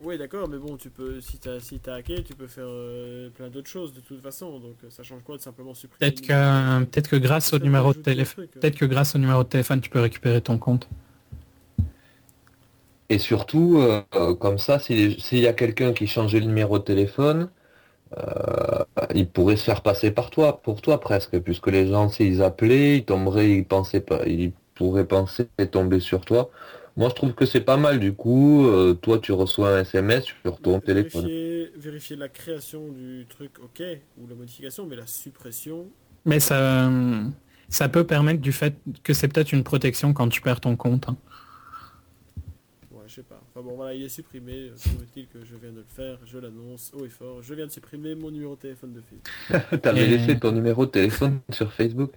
Oui, 0.00 0.18
d'accord, 0.18 0.48
mais 0.48 0.58
bon, 0.58 0.76
tu 0.76 0.90
peux, 0.90 1.20
si 1.20 1.38
t'as 1.38 1.60
si 1.60 1.78
t'as 1.78 1.94
hacké, 1.94 2.22
tu 2.22 2.34
peux 2.34 2.46
faire 2.46 2.66
euh, 2.66 3.30
plein 3.30 3.48
d'autres 3.48 3.70
choses 3.70 3.94
de 3.94 4.00
toute 4.00 4.20
façon. 4.20 4.58
Donc 4.58 4.76
euh, 4.84 4.90
ça 4.90 5.02
change 5.02 5.22
quoi 5.22 5.36
de 5.36 5.42
simplement 5.42 5.72
supprimer 5.72 5.98
Peut-être 5.98 6.20
que, 6.20 6.84
peut-être 6.84 7.08
que 7.08 7.16
grâce 7.16 7.52
au 7.54 7.58
numéro 7.58 7.94
de 7.94 7.98
téléphone, 7.98 8.46
peut-être 8.46 8.76
que 8.76 8.84
grâce 8.84 9.14
au 9.14 9.18
numéro 9.18 9.42
de 9.44 9.48
téléphone, 9.48 9.80
tu 9.80 9.88
peux 9.88 10.00
récupérer 10.00 10.42
ton 10.42 10.58
compte. 10.58 10.88
Et 13.14 13.18
surtout, 13.18 13.78
euh, 13.78 14.02
euh, 14.16 14.34
comme 14.34 14.58
ça, 14.58 14.78
si 14.78 14.94
les- 14.94 15.20
s'il 15.20 15.38
y 15.40 15.46
a 15.46 15.52
quelqu'un 15.54 15.92
qui 15.92 16.06
changeait 16.06 16.40
le 16.40 16.46
numéro 16.46 16.78
de 16.78 16.84
téléphone, 16.84 17.50
euh, 18.18 18.84
il 19.14 19.28
pourrait 19.30 19.56
se 19.56 19.64
faire 19.64 19.82
passer 19.82 20.10
par 20.12 20.30
toi, 20.30 20.62
pour 20.62 20.82
toi 20.82 21.00
presque, 21.00 21.38
puisque 21.40 21.68
les 21.68 21.86
gens, 21.88 22.08
s'ils 22.08 22.42
appelaient, 22.42 22.98
ils 22.98 23.04
tomberaient, 23.04 23.50
ils 23.52 23.66
pensaient 23.66 24.00
pas, 24.00 24.26
ils 24.26 24.52
pourraient 24.74 25.06
penser 25.08 25.48
tomber 25.72 26.00
sur 26.00 26.24
toi. 26.24 26.50
Moi, 26.96 27.08
je 27.10 27.14
trouve 27.14 27.34
que 27.34 27.46
c'est 27.46 27.60
pas 27.62 27.76
mal. 27.76 28.00
Du 28.00 28.14
coup, 28.14 28.66
euh, 28.66 28.94
toi, 28.94 29.18
tu 29.20 29.32
reçois 29.32 29.70
un 29.78 29.80
SMS 29.82 30.24
sur 30.44 30.60
ton 30.60 30.80
téléphone. 30.80 31.30
Vérifier, 31.30 31.70
vérifier 31.76 32.16
la 32.16 32.28
création 32.28 32.88
du 32.92 33.26
truc, 33.28 33.58
ok, 33.58 33.82
ou 34.18 34.26
la 34.26 34.34
modification, 34.34 34.86
mais 34.86 34.96
la 34.96 35.06
suppression, 35.06 35.90
Mais 36.26 36.40
ça, 36.40 36.90
ça 37.68 37.88
peut 37.88 38.04
permettre 38.04 38.40
du 38.40 38.52
fait 38.52 38.74
que 39.02 39.12
c'est 39.14 39.28
peut-être 39.28 39.52
une 39.52 39.64
protection 39.64 40.12
quand 40.12 40.28
tu 40.28 40.40
perds 40.40 40.60
ton 40.60 40.76
compte. 40.76 41.08
hein. 41.08 41.16
ouais, 42.90 43.08
je 43.08 43.14
sais 43.16 43.22
pas. 43.22 43.42
Enfin 43.56 43.64
bon, 43.68 43.76
voilà, 43.76 43.94
il 43.94 44.02
est 44.02 44.08
supprimé. 44.08 44.70
Trouve-t-il 44.80 45.28
que 45.28 45.38
je 45.44 45.54
viens 45.54 45.70
de 45.70 45.76
le 45.78 45.84
faire, 45.86 46.18
je 46.26 46.38
l'annonce 46.38 46.90
haut 46.94 47.04
et 47.04 47.08
fort. 47.08 47.40
Je 47.42 47.54
viens 47.54 47.66
de 47.66 47.70
supprimer 47.70 48.14
mon 48.16 48.30
numéro 48.32 48.56
de 48.56 48.60
téléphone 48.60 48.92
de 48.94 49.00
Facebook. 49.00 49.80
T'avais 49.82 50.02
Et- 50.04 50.18
laissé 50.18 50.38
ton 50.38 50.50
numéro 50.52 50.86
de 50.86 50.90
téléphone 50.90 51.38
sur 51.50 51.72
Facebook? 51.72 52.10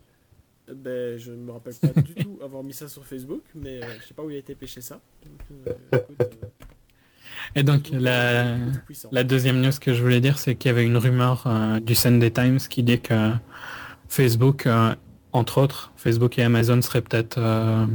Ben, 0.74 1.18
je 1.18 1.32
ne 1.32 1.38
me 1.38 1.52
rappelle 1.52 1.76
pas 1.76 2.02
du 2.02 2.14
tout 2.16 2.40
avoir 2.44 2.62
mis 2.64 2.74
ça 2.74 2.88
sur 2.90 3.06
Facebook, 3.06 3.42
mais 3.56 3.82
euh, 3.82 3.88
je 4.02 4.08
sais 4.08 4.14
pas 4.14 4.24
où 4.24 4.30
il 4.32 4.36
a 4.36 4.40
été 4.40 4.54
pêché 4.56 4.82
ça. 4.82 5.00
Donc, 5.26 5.68
euh, 5.94 5.98
écoute, 6.00 6.38
euh, 6.44 6.48
Et 7.56 7.64
donc 7.64 7.90
la, 7.94 8.48
euh, 8.56 8.58
la 9.14 9.24
deuxième 9.24 9.62
news 9.62 9.72
que 9.80 9.94
je 9.94 10.02
voulais 10.02 10.20
dire, 10.20 10.40
c'est 10.40 10.56
qu'il 10.56 10.68
y 10.70 10.72
avait 10.74 10.84
une 10.86 10.98
rumeur 10.98 11.44
euh, 11.48 11.80
du 11.80 11.96
Sunday 11.96 12.32
Times 12.32 12.58
qui 12.70 12.84
dit 12.84 13.00
que 13.00 13.32
Facebook, 14.10 14.66
euh, 14.66 14.94
entre 15.32 15.62
autres, 15.62 15.94
Facebook 15.96 16.38
et 16.38 16.44
Amazon 16.44 16.82
seraient 16.82 17.02
peut-être 17.02 17.38
euh, 17.38 17.86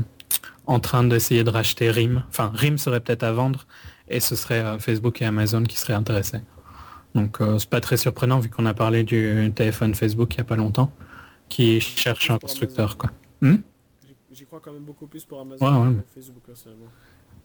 en 0.66 0.80
train 0.80 1.04
d'essayer 1.04 1.44
de 1.44 1.50
racheter 1.50 1.90
RIM. 1.90 2.22
Enfin, 2.28 2.50
RIM 2.54 2.76
serait 2.78 3.00
peut-être 3.00 3.22
à 3.24 3.32
vendre 3.32 3.66
et 4.08 4.20
ce 4.20 4.36
serait 4.36 4.60
euh, 4.60 4.78
Facebook 4.78 5.20
et 5.22 5.24
Amazon 5.24 5.62
qui 5.64 5.76
seraient 5.78 5.92
intéressés. 5.94 6.40
Donc 7.14 7.40
euh, 7.40 7.58
c'est 7.58 7.68
pas 7.68 7.80
très 7.80 7.96
surprenant 7.96 8.38
vu 8.38 8.48
qu'on 8.48 8.64
a 8.66 8.74
parlé 8.74 9.04
du 9.04 9.52
téléphone 9.54 9.94
Facebook 9.94 10.34
il 10.34 10.38
y 10.38 10.40
a 10.40 10.44
pas 10.44 10.56
longtemps 10.56 10.90
qui 11.48 11.80
cherche 11.80 12.30
un 12.30 12.38
constructeur 12.38 12.96
quoi. 12.96 13.10
J'y- 13.42 13.58
J'y 14.32 14.44
crois 14.46 14.60
quand 14.60 14.72
même 14.72 14.84
beaucoup 14.84 15.06
plus 15.06 15.24
pour 15.26 15.40
Amazon 15.40 15.66
Ouais, 15.66 15.88
ouais. 15.88 15.94
que 15.96 16.20
Facebook, 16.20 16.42
personnellement. 16.46 16.86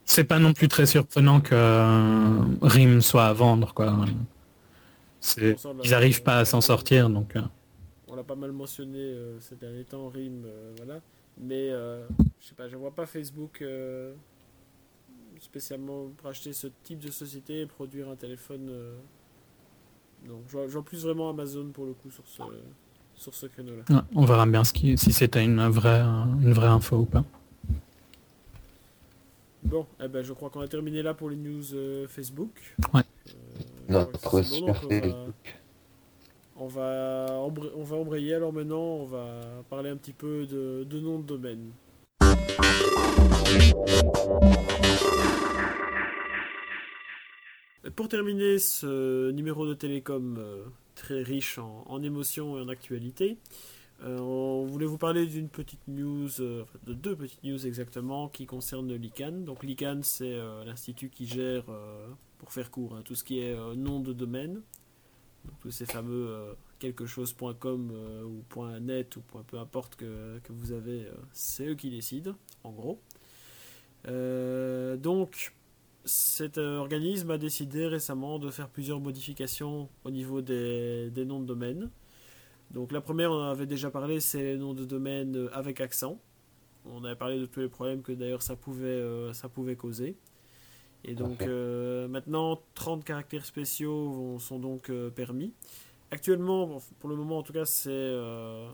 C'est 0.06 0.24
pas 0.24 0.40
non 0.40 0.54
plus 0.54 0.70
très 0.70 0.86
surprenant 0.86 1.42
que 1.42 1.54
euh, 1.54 2.40
RIM 2.62 3.02
soit 3.02 3.26
à 3.26 3.34
vendre 3.34 3.74
quoi. 3.74 4.06
Ils 5.84 5.94
arrivent 5.94 6.24
pas 6.24 6.38
à 6.40 6.46
s'en 6.46 6.62
sortir 6.62 7.10
donc. 7.10 7.34
On 8.08 8.16
l'a 8.16 8.24
pas 8.24 8.36
mal 8.36 8.54
mentionné 8.54 9.00
euh, 9.00 9.38
ces 9.42 9.56
derniers 9.58 9.84
temps, 9.84 10.08
RIM, 10.08 10.46
euh, 10.46 10.72
voilà. 10.78 11.02
Mais 11.40 11.70
euh, 11.70 12.06
je 12.40 12.48
sais 12.48 12.56
pas, 12.56 12.68
je 12.68 12.76
vois 12.76 12.92
pas 12.92 13.06
Facebook 13.06 13.62
euh, 13.62 14.14
spécialement 15.40 16.08
pour 16.18 16.30
acheter 16.30 16.54
ce 16.54 16.68
type 16.84 17.00
de 17.00 17.12
société 17.12 17.62
et 17.62 17.66
produire 17.66 18.10
un 18.10 18.16
téléphone 18.16 18.68
euh, 18.70 18.96
Donc 20.28 20.42
je 20.48 20.52
vois, 20.54 20.68
je 20.68 20.74
vois 20.74 20.84
plus 20.84 21.04
vraiment 21.04 21.30
Amazon 21.30 21.70
pour 21.72 21.86
le 21.86 21.94
coup 21.94 22.10
sur 22.10 22.28
ce, 22.28 22.42
sur 23.14 23.34
ce 23.34 23.46
créneau-là. 23.46 23.84
Ouais, 23.90 24.02
on 24.16 24.26
verra 24.26 24.46
bien 24.46 24.64
ce 24.64 24.74
qui, 24.74 24.98
si 24.98 25.14
c'était 25.14 25.44
une 25.44 25.68
vraie, 25.68 26.02
une 26.02 26.54
vraie 26.54 26.68
info 26.68 26.98
ou 26.98 27.06
pas. 27.06 27.24
Bon, 29.64 29.86
eh 30.02 30.08
ben, 30.08 30.24
je 30.24 30.34
crois 30.34 30.50
qu'on 30.50 30.62
a 30.62 30.68
terminé 30.68 31.02
là 31.02 31.14
pour 31.14 31.30
les 31.30 31.36
news 31.36 31.74
euh, 31.74 32.08
Facebook. 32.08 32.76
Ouais. 32.94 33.02
Euh, 33.90 34.06
bon, 34.06 34.44
super 34.44 34.82
donc 34.82 34.90
Facebook. 34.90 35.60
On 36.60 36.66
va, 36.66 37.28
embrayer 37.92 38.34
alors 38.34 38.52
maintenant, 38.52 38.82
on 38.82 39.06
va 39.06 39.42
parler 39.70 39.92
un 39.92 39.96
petit 39.96 40.14
peu 40.14 40.48
de, 40.48 41.00
nom 41.00 41.20
de 41.20 41.26
domaine. 41.26 41.72
Pour 47.96 48.08
terminer 48.08 48.58
ce 48.58 49.30
numéro 49.32 49.68
de 49.68 49.76
télécom 49.76 50.38
euh, 50.40 50.66
très 50.96 51.22
riche 51.22 51.60
en, 51.60 52.02
émotions 52.02 52.58
et 52.58 52.62
en 52.62 52.70
actualité, 52.70 53.38
euh, 54.04 54.18
on 54.18 54.66
voulait 54.66 54.88
vous 54.88 54.98
parler 54.98 55.28
d'une 55.28 55.50
petite 55.50 55.88
news, 55.88 56.42
euh, 56.42 56.66
de 56.88 56.94
deux 56.94 57.16
petites 57.16 57.44
news 57.44 57.68
exactement, 57.68 58.30
qui 58.30 58.48
concernent 58.48 58.96
l'ICANN. 58.96 59.46
Donc 59.46 59.64
l'ICANN, 59.64 60.02
c'est 60.02 60.38
l'institut 60.66 61.10
qui 61.10 61.28
gère, 61.28 61.66
pour 62.40 62.52
faire 62.52 62.72
court, 62.72 62.96
hein, 62.96 63.04
tout 63.06 63.14
ce 63.14 63.24
qui 63.24 63.42
est 63.42 63.56
nom 63.76 64.00
de 64.00 64.12
domaine. 64.12 64.64
Tous 65.62 65.72
ces 65.72 65.86
fameux 65.86 66.28
euh, 66.30 66.54
quelque 66.80 67.06
chose.com 67.06 67.92
euh, 67.92 68.24
ou 68.24 68.80
.net 68.80 69.16
ou 69.16 69.22
point 69.22 69.44
peu 69.44 69.58
importe 69.58 69.96
que, 69.96 70.40
que 70.44 70.54
vous 70.54 70.72
avez, 70.72 71.06
euh, 71.06 71.14
c'est 71.32 71.68
eux 71.68 71.76
qui 71.76 71.90
décident, 71.90 72.36
en 72.64 72.72
gros. 72.72 73.00
Euh, 74.08 74.96
donc, 74.98 75.54
cet 76.06 76.58
organisme 76.58 77.32
a 77.32 77.38
décidé 77.38 77.88
récemment 77.88 78.40
de 78.40 78.50
faire 78.50 78.70
plusieurs 78.70 79.00
modifications 79.00 79.90
au 80.06 80.12
niveau 80.12 80.42
des, 80.42 81.10
des 81.12 81.26
noms 81.26 81.42
de 81.42 81.46
domaine. 81.46 81.90
Donc 82.72 82.92
la 82.92 83.02
première, 83.02 83.32
on 83.32 83.42
en 83.42 83.50
avait 83.50 83.66
déjà 83.66 83.90
parlé, 83.90 84.20
c'est 84.20 84.42
les 84.42 84.58
noms 84.58 84.74
de 84.74 84.86
domaine 84.86 85.50
avec 85.54 85.82
accent. 85.82 86.20
On 86.86 87.04
avait 87.04 87.16
parlé 87.16 87.40
de 87.40 87.46
tous 87.46 87.60
les 87.60 87.68
problèmes 87.68 88.02
que 88.02 88.14
d'ailleurs 88.14 88.42
ça 88.42 88.56
ça 89.34 89.50
pouvait 89.50 89.76
causer. 89.76 90.16
Et 91.08 91.16
donc 91.16 91.42
euh, 91.42 92.08
maintenant, 92.08 92.60
30 92.76 93.04
caractères 93.04 93.46
spéciaux 93.46 94.10
vont- 94.10 94.40
sont 94.40 94.60
donc 94.60 94.90
euh, 94.90 95.10
permis. 95.10 95.54
Actuellement, 96.12 96.80
pour 97.00 97.10
le 97.10 97.16
moment 97.16 97.38
en 97.40 97.44
tout 97.44 97.54
cas, 97.54 97.66
c'est 97.66 97.90
euh, 97.92 98.68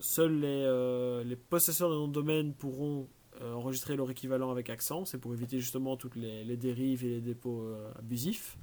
seuls 0.00 0.40
les, 0.40 1.24
les 1.24 1.36
possesseurs 1.36 1.90
de 1.90 1.94
nom 1.94 2.08
de 2.08 2.12
domaine 2.12 2.52
pourront 2.54 3.06
enregistrer 3.40 3.94
leur 3.96 4.10
équivalent 4.10 4.50
avec 4.50 4.68
accent. 4.68 5.04
C'est 5.04 5.18
pour 5.18 5.32
éviter 5.32 5.58
justement 5.60 5.96
toutes 5.96 6.16
les, 6.16 6.44
les 6.44 6.56
dérives 6.56 7.04
et 7.04 7.08
les 7.08 7.20
dépôts 7.20 7.62
euh, 7.62 7.88
abusifs. 7.98 8.58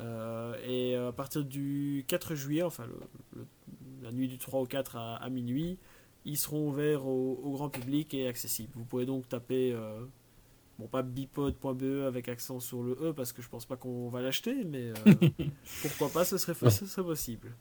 Euh, 0.00 0.54
et 0.66 0.94
à 0.96 1.12
partir 1.12 1.44
du 1.44 2.04
4 2.08 2.34
juillet, 2.34 2.62
enfin 2.62 2.86
le- 2.86 3.00
le- 3.40 3.46
la 4.02 4.10
nuit 4.12 4.28
du 4.28 4.38
3 4.38 4.60
au 4.60 4.66
4 4.66 4.96
à, 4.96 5.16
à 5.16 5.28
minuit, 5.28 5.78
ils 6.24 6.38
seront 6.38 6.68
ouverts 6.68 7.06
au, 7.06 7.38
au 7.42 7.50
grand 7.52 7.68
public 7.68 8.14
et 8.14 8.26
accessibles. 8.26 8.72
Vous 8.74 8.84
pouvez 8.84 9.04
donc 9.06 9.28
taper, 9.28 9.72
euh, 9.72 10.00
bon 10.82 10.88
pas 10.88 11.02
bipod.be 11.02 12.06
avec 12.06 12.28
accent 12.28 12.60
sur 12.60 12.82
le 12.82 12.92
E 13.00 13.12
parce 13.14 13.32
que 13.32 13.42
je 13.42 13.48
pense 13.48 13.66
pas 13.66 13.76
qu'on 13.76 14.08
va 14.08 14.22
l'acheter, 14.22 14.64
mais 14.64 14.88
euh, 14.90 15.14
pourquoi 15.80 16.12
pas, 16.12 16.24
ce 16.24 16.38
serait, 16.38 16.54
ce 16.70 16.86
serait 16.86 17.04
possible. 17.04 17.56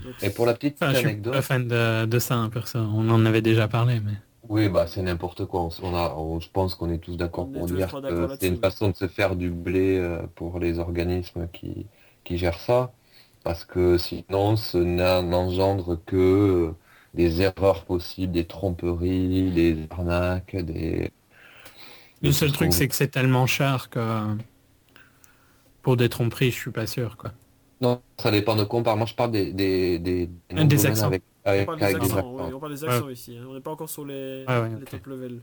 Donc, 0.00 0.16
Et 0.22 0.30
pour 0.30 0.46
la 0.46 0.54
petite 0.54 0.82
Enfin, 0.82 0.92
je 0.92 0.98
suis 0.98 1.08
anecdote, 1.08 1.24
pas 1.30 1.42
fan 1.42 1.68
de, 1.68 2.06
de 2.06 2.18
ça, 2.18 2.34
hein, 2.34 2.50
perso. 2.50 2.78
On 2.78 3.08
en 3.10 3.24
avait 3.26 3.42
déjà 3.42 3.68
parlé, 3.68 4.00
mais. 4.00 4.14
oui, 4.48 4.68
bah 4.68 4.86
c'est 4.86 5.02
n'importe 5.02 5.46
quoi. 5.46 5.68
On, 5.82 5.94
a, 5.94 6.14
on- 6.16 6.38
je 6.40 6.50
pense 6.50 6.74
qu'on 6.74 6.90
est 6.90 6.98
tous 6.98 7.16
d'accord 7.16 7.50
pour 7.50 7.66
tous 7.66 7.76
dire 7.76 7.98
que 8.04 8.28
c'est 8.28 8.48
une 8.48 8.58
façon 8.58 8.90
de 8.90 8.94
se 8.96 9.08
faire 9.08 9.36
du 9.36 9.50
blé 9.50 9.96
euh, 9.98 10.26
pour 10.34 10.58
les 10.58 10.78
organismes 10.78 11.48
qui, 11.48 11.86
qui 12.24 12.36
gèrent 12.38 12.58
ça, 12.60 12.92
parce 13.42 13.64
que 13.64 13.96
sinon, 13.98 14.56
ce 14.56 14.78
n'engendre 14.78 15.96
que 16.04 16.16
euh, 16.16 16.72
des 17.14 17.40
erreurs 17.42 17.84
possibles, 17.86 18.32
des 18.32 18.46
tromperies, 18.46 19.50
des 19.52 19.86
arnaques, 19.90 20.56
des. 20.56 21.10
Le 22.24 22.32
seul 22.32 22.52
truc, 22.52 22.72
c'est 22.72 22.88
que 22.88 22.94
c'est 22.94 23.08
tellement 23.08 23.46
cher 23.46 23.90
que 23.90 24.36
pour 25.82 25.96
des 25.96 26.08
tromperies, 26.08 26.50
je 26.50 26.56
suis 26.56 26.70
pas 26.70 26.86
sûr, 26.86 27.16
quoi. 27.16 27.32
Non, 27.80 28.00
ça 28.18 28.30
dépend 28.30 28.56
de 28.56 28.64
quoi 28.64 28.80
on 28.80 28.82
parle. 28.82 28.98
Moi, 28.98 29.06
je 29.06 29.14
parle 29.14 29.30
des, 29.32 29.52
des, 29.52 29.98
des, 29.98 30.30
des 30.50 30.86
accents. 30.86 31.06
avec, 31.08 31.22
on 31.44 31.64
parle 31.64 31.78
des 31.78 31.84
avec 31.84 31.98
des 31.98 32.04
accents, 32.04 32.16
accents. 32.18 32.46
oui, 32.46 32.52
on 32.54 32.60
parle 32.60 32.72
des 32.74 32.84
accents 32.84 33.08
ici. 33.10 33.36
hein. 33.36 33.44
On 33.48 33.54
n'est 33.54 33.60
pas 33.60 33.72
encore 33.72 33.90
sur 33.90 34.04
les, 34.06 34.44
Ah 34.46 34.62
ouais, 34.62 34.70
les 34.70 34.76
ok. 34.76 34.90
top 34.90 35.06
levels. 35.06 35.40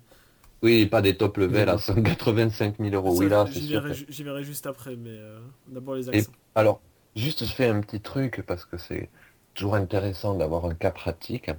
Oui, 0.64 0.86
pas 0.86 1.02
des 1.02 1.16
top 1.18 1.38
level 1.38 1.70
à 1.70 1.76
Oui. 1.76 1.82
185 1.82 2.76
000 2.80 2.94
euros. 2.96 3.16
Oui, 3.18 3.30
là, 3.30 3.46
c'est 3.48 3.60
J'y 3.60 3.68
sûr. 3.68 3.82
verrai, 4.24 4.44
juste 4.44 4.66
après, 4.68 4.96
mais 4.96 5.10
euh, 5.12 5.40
d'abord 5.68 5.96
les 5.96 6.10
Et- 6.10 6.18
accents. 6.20 6.32
Alors, 6.56 6.82
juste, 7.16 7.46
je 7.46 7.52
fais 7.54 7.68
un 7.68 7.82
petit 7.82 8.00
truc 8.02 8.44
parce 8.48 8.66
que 8.66 8.78
c'est 8.78 9.10
toujours 9.54 9.76
intéressant 9.76 10.36
d'avoir 10.36 10.66
un 10.66 10.74
cas 10.74 10.92
pratique. 10.92 11.52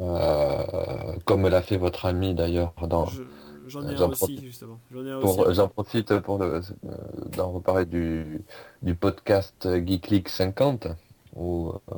Euh, 0.00 1.16
comme 1.24 1.46
l'a 1.48 1.62
fait 1.62 1.76
votre 1.76 2.06
ami 2.06 2.34
d'ailleurs 2.34 2.74
dans, 2.88 3.06
Je- 3.06 3.22
J'en 3.66 3.86
ai 3.88 3.96
j'en 3.96 4.06
un 4.06 4.10
aussi, 4.10 4.18
profite. 4.18 4.44
justement. 4.44 4.78
J'en 4.92 5.52
j'en 5.52 5.68
profite 5.68 6.18
pour 6.20 6.38
le, 6.38 6.44
euh, 6.56 6.60
d'en 7.36 7.50
reparler 7.52 7.86
du, 7.86 8.42
du 8.82 8.94
podcast 8.94 9.68
Geeklik 9.86 10.28
50 10.28 10.88
où 11.36 11.72
euh, 11.92 11.94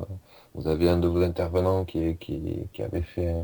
vous 0.55 0.67
avez 0.67 0.89
un 0.89 0.97
de 0.97 1.07
vos 1.07 1.21
intervenants 1.21 1.85
qui, 1.85 2.15
qui, 2.17 2.41
qui 2.73 2.81
avait 2.83 3.01
fait 3.03 3.35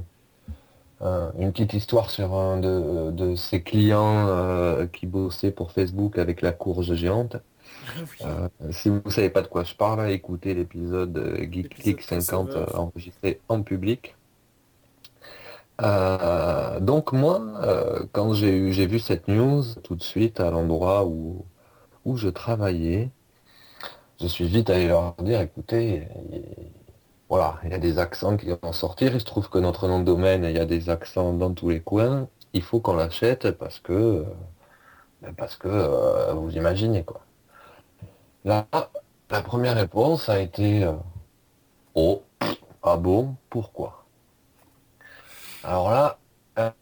un- 1.02 1.32
une 1.38 1.52
petite 1.52 1.74
histoire 1.74 2.10
sur 2.10 2.34
un 2.34 2.58
de, 2.60 3.12
de 3.12 3.36
ses 3.36 3.62
clients 3.62 4.28
euh, 4.28 4.88
qui 4.88 5.06
bossait 5.06 5.52
pour 5.52 5.72
Facebook 5.72 6.18
avec 6.18 6.42
la 6.42 6.52
courge 6.52 6.94
géante. 6.96 7.38
Ah 7.86 7.92
oui. 8.00 8.26
Euh, 8.26 8.72
si 8.72 8.90
vous 8.90 9.02
savez 9.12 9.30
pas 9.30 9.42
de 9.42 9.48
quoi 9.48 9.64
je 9.64 9.76
parle, 9.76 10.10
écoutez 10.12 10.54
l'épisode 10.54 11.18
euh, 11.18 11.38
L'épisode 11.86 12.00
50 12.00 12.56
euh, 12.56 12.66
crossover. 12.66 12.78
enregistré 12.78 13.42
en 13.50 13.62
public. 13.64 14.16
Euh, 15.82 16.80
donc 16.80 17.12
moi, 17.14 17.42
euh, 17.64 18.06
quand 18.14 18.34
j'ai 18.34 18.72
j'ai 18.72 18.86
vu 18.88 19.00
cette 19.00 19.28
news 19.28 19.64
tout 19.84 19.96
de 19.96 20.04
suite 20.04 20.40
à 20.40 20.52
l'endroit 20.52 21.06
où, 21.06 21.46
où 22.06 22.18
je 22.18 22.30
travaillais, 22.30 23.12
je 24.22 24.28
suis 24.28 24.48
vite 24.48 24.70
allé 24.70 24.88
leur 24.88 25.16
dire, 25.16 25.42
écoutez, 25.42 26.08
il- 26.32 26.44
voilà, 27.30 27.60
il 27.64 27.72
y 27.72 27.74
a 27.74 27.80
des 27.80 28.00
accents 28.00 28.38
qui 28.38 28.48
vont 28.48 28.74
sortir, 28.74 29.14
il 29.16 29.20
se 29.22 29.26
trouve 29.26 29.50
que 29.50 29.58
notre 29.60 29.88
nom 29.88 30.00
de 30.00 30.06
domaine, 30.06 30.44
il 30.46 30.52
y 30.56 30.60
a 30.60 30.66
des 30.66 30.90
accents 30.90 31.34
dans 31.34 31.54
tous 31.54 31.70
les 31.70 31.82
coins, 31.82 32.30
il 32.54 32.62
faut 32.64 32.80
qu'on 32.82 32.96
l'achète 32.96 33.52
parce 33.54 33.80
que, 33.80 33.94
euh, 33.94 34.26
parce 35.38 35.56
que 35.58 35.68
euh, 35.68 36.34
vous 36.34 36.52
imaginez 36.56 37.04
quoi. 37.04 37.22
Là, 38.46 38.68
la 39.30 39.42
première 39.42 39.76
réponse 39.76 40.30
a 40.30 40.40
été 40.40 40.84
euh, 40.86 40.94
Oh, 41.96 42.24
ah 42.84 42.98
bon, 42.98 43.36
pourquoi? 43.50 44.03
Alors 45.64 45.90
là, 45.92 46.20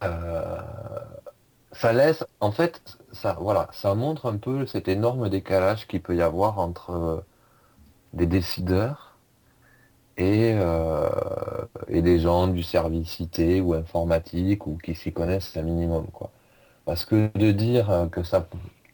euh, 0.03 0.61
ça 1.71 1.93
laisse, 1.93 2.25
en 2.39 2.51
fait, 2.51 2.97
ça, 3.11 3.37
voilà, 3.39 3.67
ça 3.73 3.95
montre 3.95 4.25
un 4.27 4.37
peu 4.37 4.65
cet 4.65 4.87
énorme 4.87 5.29
décalage 5.29 5.87
qu'il 5.87 6.01
peut 6.01 6.15
y 6.15 6.21
avoir 6.21 6.59
entre 6.59 6.91
euh, 6.91 7.21
des 8.13 8.27
décideurs 8.27 9.17
et, 10.17 10.53
euh, 10.55 11.09
et 11.87 12.01
des 12.01 12.19
gens 12.19 12.47
du 12.47 12.63
service 12.63 13.19
IT 13.19 13.61
ou 13.61 13.73
informatique 13.73 14.67
ou 14.67 14.77
qui 14.77 14.95
s'y 14.95 15.13
connaissent 15.13 15.55
un 15.57 15.63
minimum, 15.63 16.07
quoi. 16.11 16.31
Parce 16.85 17.05
que 17.05 17.31
de 17.37 17.51
dire 17.51 18.09
que 18.11 18.23
ça, 18.23 18.47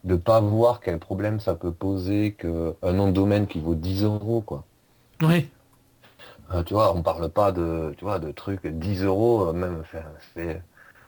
de 0.05 0.15
pas 0.15 0.41
voir 0.41 0.81
quel 0.81 0.99
problème 0.99 1.39
ça 1.41 1.55
peut 1.55 1.73
poser 1.73 2.33
que 2.33 2.75
un 2.83 2.93
nom 2.93 3.07
de 3.07 3.13
domaine 3.13 3.47
qui 3.47 3.59
vaut 3.61 3.75
10 3.75 4.03
euros, 4.03 4.41
quoi. 4.41 4.65
Oui. 5.21 5.51
Euh, 6.51 6.63
tu 6.63 6.73
vois, 6.73 6.95
on 6.95 7.03
parle 7.03 7.29
pas 7.29 7.51
de, 7.51 7.93
tu 7.97 8.05
vois, 8.05 8.19
de 8.19 8.31
trucs 8.31 8.65
10 8.67 9.03
euros, 9.03 9.47
euh, 9.49 9.53
même, 9.53 9.83
c'est, 10.33 10.61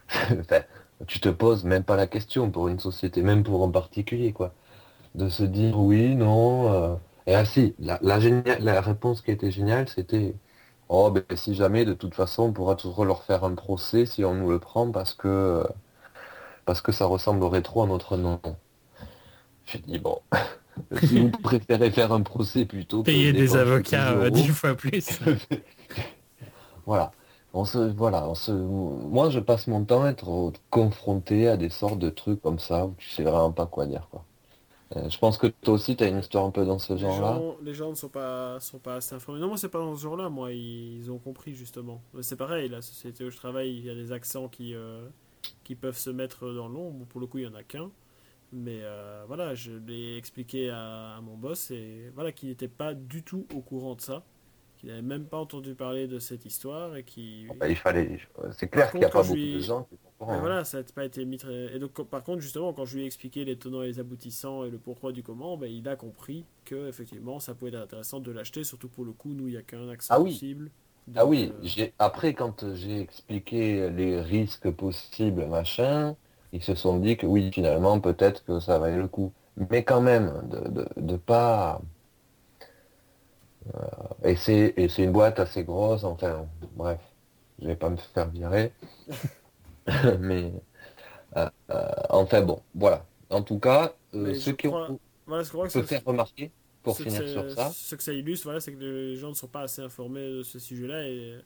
tu 1.07 1.19
te 1.19 1.29
poses 1.29 1.63
même 1.65 1.83
pas 1.83 1.95
la 1.95 2.07
question 2.07 2.51
pour 2.51 2.67
une 2.67 2.79
société, 2.79 3.21
même 3.23 3.43
pour 3.43 3.63
un 3.65 3.71
particulier, 3.71 4.33
quoi. 4.33 4.53
De 5.15 5.29
se 5.29 5.43
dire 5.43 5.79
oui, 5.79 6.15
non, 6.15 6.73
euh, 6.73 6.95
et 7.27 7.35
ah 7.35 7.45
si, 7.45 7.75
la, 7.79 7.99
la, 8.03 8.19
la 8.59 8.81
réponse 8.81 9.21
qui 9.21 9.31
était 9.31 9.51
géniale, 9.51 9.89
c'était, 9.89 10.35
oh, 10.89 11.11
ben, 11.11 11.23
si 11.35 11.55
jamais, 11.55 11.85
de 11.85 11.93
toute 11.93 12.15
façon, 12.15 12.43
on 12.45 12.53
pourra 12.53 12.75
toujours 12.75 13.05
leur 13.05 13.23
faire 13.23 13.43
un 13.45 13.55
procès 13.55 14.05
si 14.05 14.25
on 14.25 14.35
nous 14.35 14.51
le 14.51 14.59
prend 14.59 14.91
parce 14.91 15.13
que, 15.15 15.27
euh, 15.29 15.63
parce 16.65 16.81
que 16.81 16.91
ça 16.93 17.05
ressemblerait 17.05 17.61
trop 17.61 17.83
à 17.83 17.87
notre 17.87 18.15
nom. 18.17 18.39
J'ai 19.65 19.79
dit, 19.79 19.99
bon, 19.99 20.19
si 21.03 21.19
vous 21.19 21.29
préférez 21.29 21.91
faire 21.91 22.11
un 22.11 22.21
procès 22.21 22.65
plutôt 22.65 23.03
Payer 23.03 23.31
des 23.33 23.41
dépenser 23.41 23.57
10 23.57 23.61
avocats 23.61 24.11
euh, 24.11 24.29
dix 24.29 24.47
fois 24.47 24.75
plus. 24.75 25.19
voilà. 26.85 27.11
On 27.51 27.65
se, 27.65 27.79
voilà, 27.79 28.29
on 28.29 28.35
se, 28.35 28.51
moi, 28.51 29.31
je 29.31 29.39
passe 29.39 29.65
mon 29.65 29.83
temps 29.83 30.03
à 30.03 30.09
être 30.09 30.53
confronté 30.69 31.47
à 31.47 31.57
des 31.57 31.69
sortes 31.69 31.97
de 31.97 32.11
trucs 32.11 32.41
comme 32.41 32.59
ça 32.59 32.85
où 32.85 32.93
tu 32.99 33.09
sais 33.09 33.23
vraiment 33.23 33.51
pas 33.51 33.65
quoi 33.65 33.87
dire, 33.87 34.07
quoi. 34.11 34.23
Euh, 34.95 35.07
je 35.07 35.19
pense 35.19 35.37
que 35.37 35.47
toi 35.47 35.75
aussi, 35.75 35.95
tu 35.95 36.03
as 36.03 36.07
une 36.07 36.17
histoire 36.17 36.45
un 36.45 36.51
peu 36.51 36.65
dans 36.65 36.79
ce 36.79 36.97
genre-là. 36.97 37.39
les 37.61 37.75
gens 37.75 37.91
ne 37.91 37.95
sont 37.95 38.09
pas, 38.09 38.59
sont 38.59 38.79
pas 38.79 38.95
assez 38.95 39.13
informés. 39.13 39.39
Non, 39.39 39.47
moi, 39.47 39.57
c'est 39.57 39.69
pas 39.69 39.79
dans 39.79 39.95
ce 39.95 40.01
genre-là. 40.01 40.29
Moi, 40.29 40.53
ils 40.53 41.11
ont 41.11 41.19
compris, 41.19 41.53
justement. 41.53 42.01
C'est 42.21 42.35
pareil, 42.35 42.69
la 42.69 42.81
société 42.81 43.23
où 43.23 43.29
je 43.29 43.37
travaille, 43.37 43.75
il 43.75 43.85
y 43.85 43.89
a 43.89 43.95
des 43.95 44.11
accents 44.11 44.47
qui, 44.47 44.73
euh, 44.73 45.07
qui 45.63 45.75
peuvent 45.75 45.97
se 45.97 46.09
mettre 46.09 46.51
dans 46.51 46.67
l'ombre. 46.67 47.05
Pour 47.05 47.21
le 47.21 47.27
coup, 47.27 47.37
il 47.37 47.43
y 47.43 47.47
en 47.47 47.53
a 47.53 47.63
qu'un. 47.63 47.91
Mais 48.51 48.79
euh, 48.81 49.23
voilà, 49.27 49.53
je 49.53 49.71
l'ai 49.73 50.17
expliqué 50.17 50.69
à, 50.71 51.15
à 51.17 51.21
mon 51.21 51.37
boss 51.37 51.69
et 51.71 52.09
voilà 52.15 52.31
qu'il 52.31 52.49
n'était 52.49 52.67
pas 52.67 52.93
du 52.95 53.23
tout 53.23 53.45
au 53.53 53.61
courant 53.61 53.95
de 53.95 54.01
ça, 54.01 54.23
qu'il 54.77 54.89
n'avait 54.89 55.01
même 55.03 55.25
pas 55.27 55.37
entendu 55.37 55.75
parler 55.75 56.07
de 56.07 56.19
cette 56.19 56.45
histoire 56.45 56.95
et 56.95 57.03
qui. 57.03 57.47
Bah, 57.59 57.67
il 57.67 57.75
fallait. 57.75 58.19
C'est 58.53 58.69
clair 58.69 58.89
qu'il 58.91 58.99
n'y 59.01 59.05
a 59.05 59.09
pas 59.09 59.23
beaucoup 59.23 59.35
lui- 59.35 59.53
de 59.53 59.59
gens 59.59 59.83
qui 59.83 59.97
sont 59.97 60.07
au 60.07 60.11
courant, 60.25 60.33
hein. 60.33 60.39
voilà, 60.39 60.63
ça 60.63 60.79
n'a 60.79 60.83
pas 60.83 61.05
été 61.05 61.25
mis 61.25 61.37
très... 61.37 61.75
Et 61.75 61.79
donc, 61.79 61.91
par 62.09 62.23
contre, 62.23 62.41
justement, 62.41 62.73
quand 62.73 62.85
je 62.85 62.95
lui 62.97 63.03
ai 63.03 63.05
expliqué 63.05 63.45
les 63.45 63.57
tenants 63.57 63.81
et 63.83 63.87
les 63.87 63.99
aboutissants 63.99 64.63
et 64.65 64.69
le 64.69 64.77
pourquoi 64.79 65.11
du 65.11 65.23
comment, 65.23 65.57
ben, 65.57 65.67
il 65.71 65.87
a 65.87 65.95
compris 65.95 66.45
que 66.65 66.87
effectivement, 66.87 67.39
ça 67.39 67.53
pouvait 67.55 67.71
être 67.71 67.77
intéressant 67.83 68.19
de 68.19 68.31
l'acheter, 68.31 68.63
surtout 68.63 68.89
pour 68.89 69.05
le 69.05 69.11
coup, 69.13 69.33
nous, 69.33 69.47
il 69.47 69.51
n'y 69.51 69.57
a 69.57 69.63
qu'un 69.63 69.89
accès 69.89 70.09
Ah 70.09 70.19
oui. 70.19 70.31
possible. 70.31 70.71
Ah 71.15 71.25
oui, 71.25 71.51
euh, 71.79 71.87
après 71.99 72.33
quand 72.33 72.75
j'ai 72.75 73.01
expliqué 73.01 73.89
les 73.89 74.21
risques 74.21 74.69
possibles, 74.71 75.47
machin, 75.47 76.15
ils 76.53 76.63
se 76.63 76.75
sont 76.75 76.97
dit 76.99 77.17
que 77.17 77.25
oui, 77.27 77.51
finalement, 77.53 77.99
peut-être 78.01 78.43
que 78.45 78.59
ça 78.59 78.79
valait 78.79 78.97
le 78.97 79.07
coup. 79.07 79.33
Mais 79.71 79.83
quand 79.83 80.01
même, 80.01 80.33
de, 80.49 80.69
de, 80.69 80.87
de 80.97 81.17
pas. 81.17 81.81
Euh, 83.75 83.79
et 84.23 84.35
c'est 84.35 84.73
et 84.77 84.89
c'est 84.89 85.03
une 85.03 85.11
boîte 85.11 85.39
assez 85.39 85.63
grosse, 85.63 86.03
enfin, 86.03 86.47
bref, 86.75 86.99
je 87.61 87.67
vais 87.67 87.75
pas 87.75 87.89
me 87.89 87.97
faire 87.97 88.29
virer. 88.29 88.71
Mais 90.19 90.51
euh, 91.37 91.49
euh, 91.71 91.91
enfin 92.09 92.41
bon, 92.41 92.61
voilà. 92.75 93.05
En 93.29 93.43
tout 93.43 93.59
cas, 93.59 93.93
euh, 94.15 94.33
ceux 94.33 94.53
qui 94.53 94.67
crois- 94.67 94.91
ont 94.91 94.99
voilà, 95.25 95.43
je 95.43 95.49
crois 95.49 95.67
que 95.67 95.73
se 95.73 95.83
faire 95.83 96.03
remarquer, 96.05 96.51
pour 96.83 96.97
finir 96.97 97.27
sur 97.27 97.49
ça, 97.51 97.69
Ce 97.71 97.95
que 97.95 98.01
ça 98.03 98.13
illustre, 98.13 98.45
voilà, 98.45 98.59
c'est 98.59 98.73
que 98.73 98.79
les 98.79 99.15
gens 99.15 99.29
ne 99.29 99.33
sont 99.35 99.47
pas 99.47 99.61
assez 99.61 99.81
informés 99.81 100.21
de 100.27 100.43
ce 100.43 100.57
sujet-là. 100.59 101.07
Et 101.07 101.37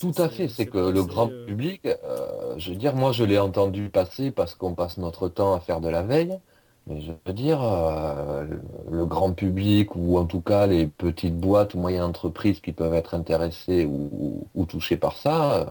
Tout 0.00 0.12
à 0.18 0.28
fait, 0.28 0.48
c'est 0.48 0.66
que 0.66 0.78
le 0.78 1.04
grand 1.04 1.28
public, 1.46 1.86
euh, 1.86 2.54
je 2.58 2.70
veux 2.70 2.76
dire, 2.76 2.94
moi 2.94 3.12
je 3.12 3.24
l'ai 3.24 3.38
entendu 3.38 3.88
passer 3.88 4.30
parce 4.30 4.54
qu'on 4.54 4.74
passe 4.74 4.98
notre 4.98 5.28
temps 5.28 5.54
à 5.54 5.60
faire 5.60 5.80
de 5.80 5.88
la 5.88 6.02
veille, 6.02 6.38
mais 6.86 7.00
je 7.00 7.12
veux 7.24 7.32
dire, 7.32 7.62
euh, 7.62 8.44
le, 8.90 9.06
grand 9.06 9.32
public 9.32 9.96
ou 9.96 10.18
en 10.18 10.26
tout 10.26 10.42
cas 10.42 10.66
les 10.66 10.86
petites 10.86 11.38
boîtes 11.38 11.74
ou 11.74 11.78
moyennes 11.78 12.02
entreprises 12.02 12.60
qui 12.60 12.72
peuvent 12.72 12.92
être 12.94 13.14
intéressées 13.14 13.86
ou 13.86 14.66
touchées 14.66 14.98
par 14.98 15.16
ça, 15.16 15.54
euh, 15.54 15.64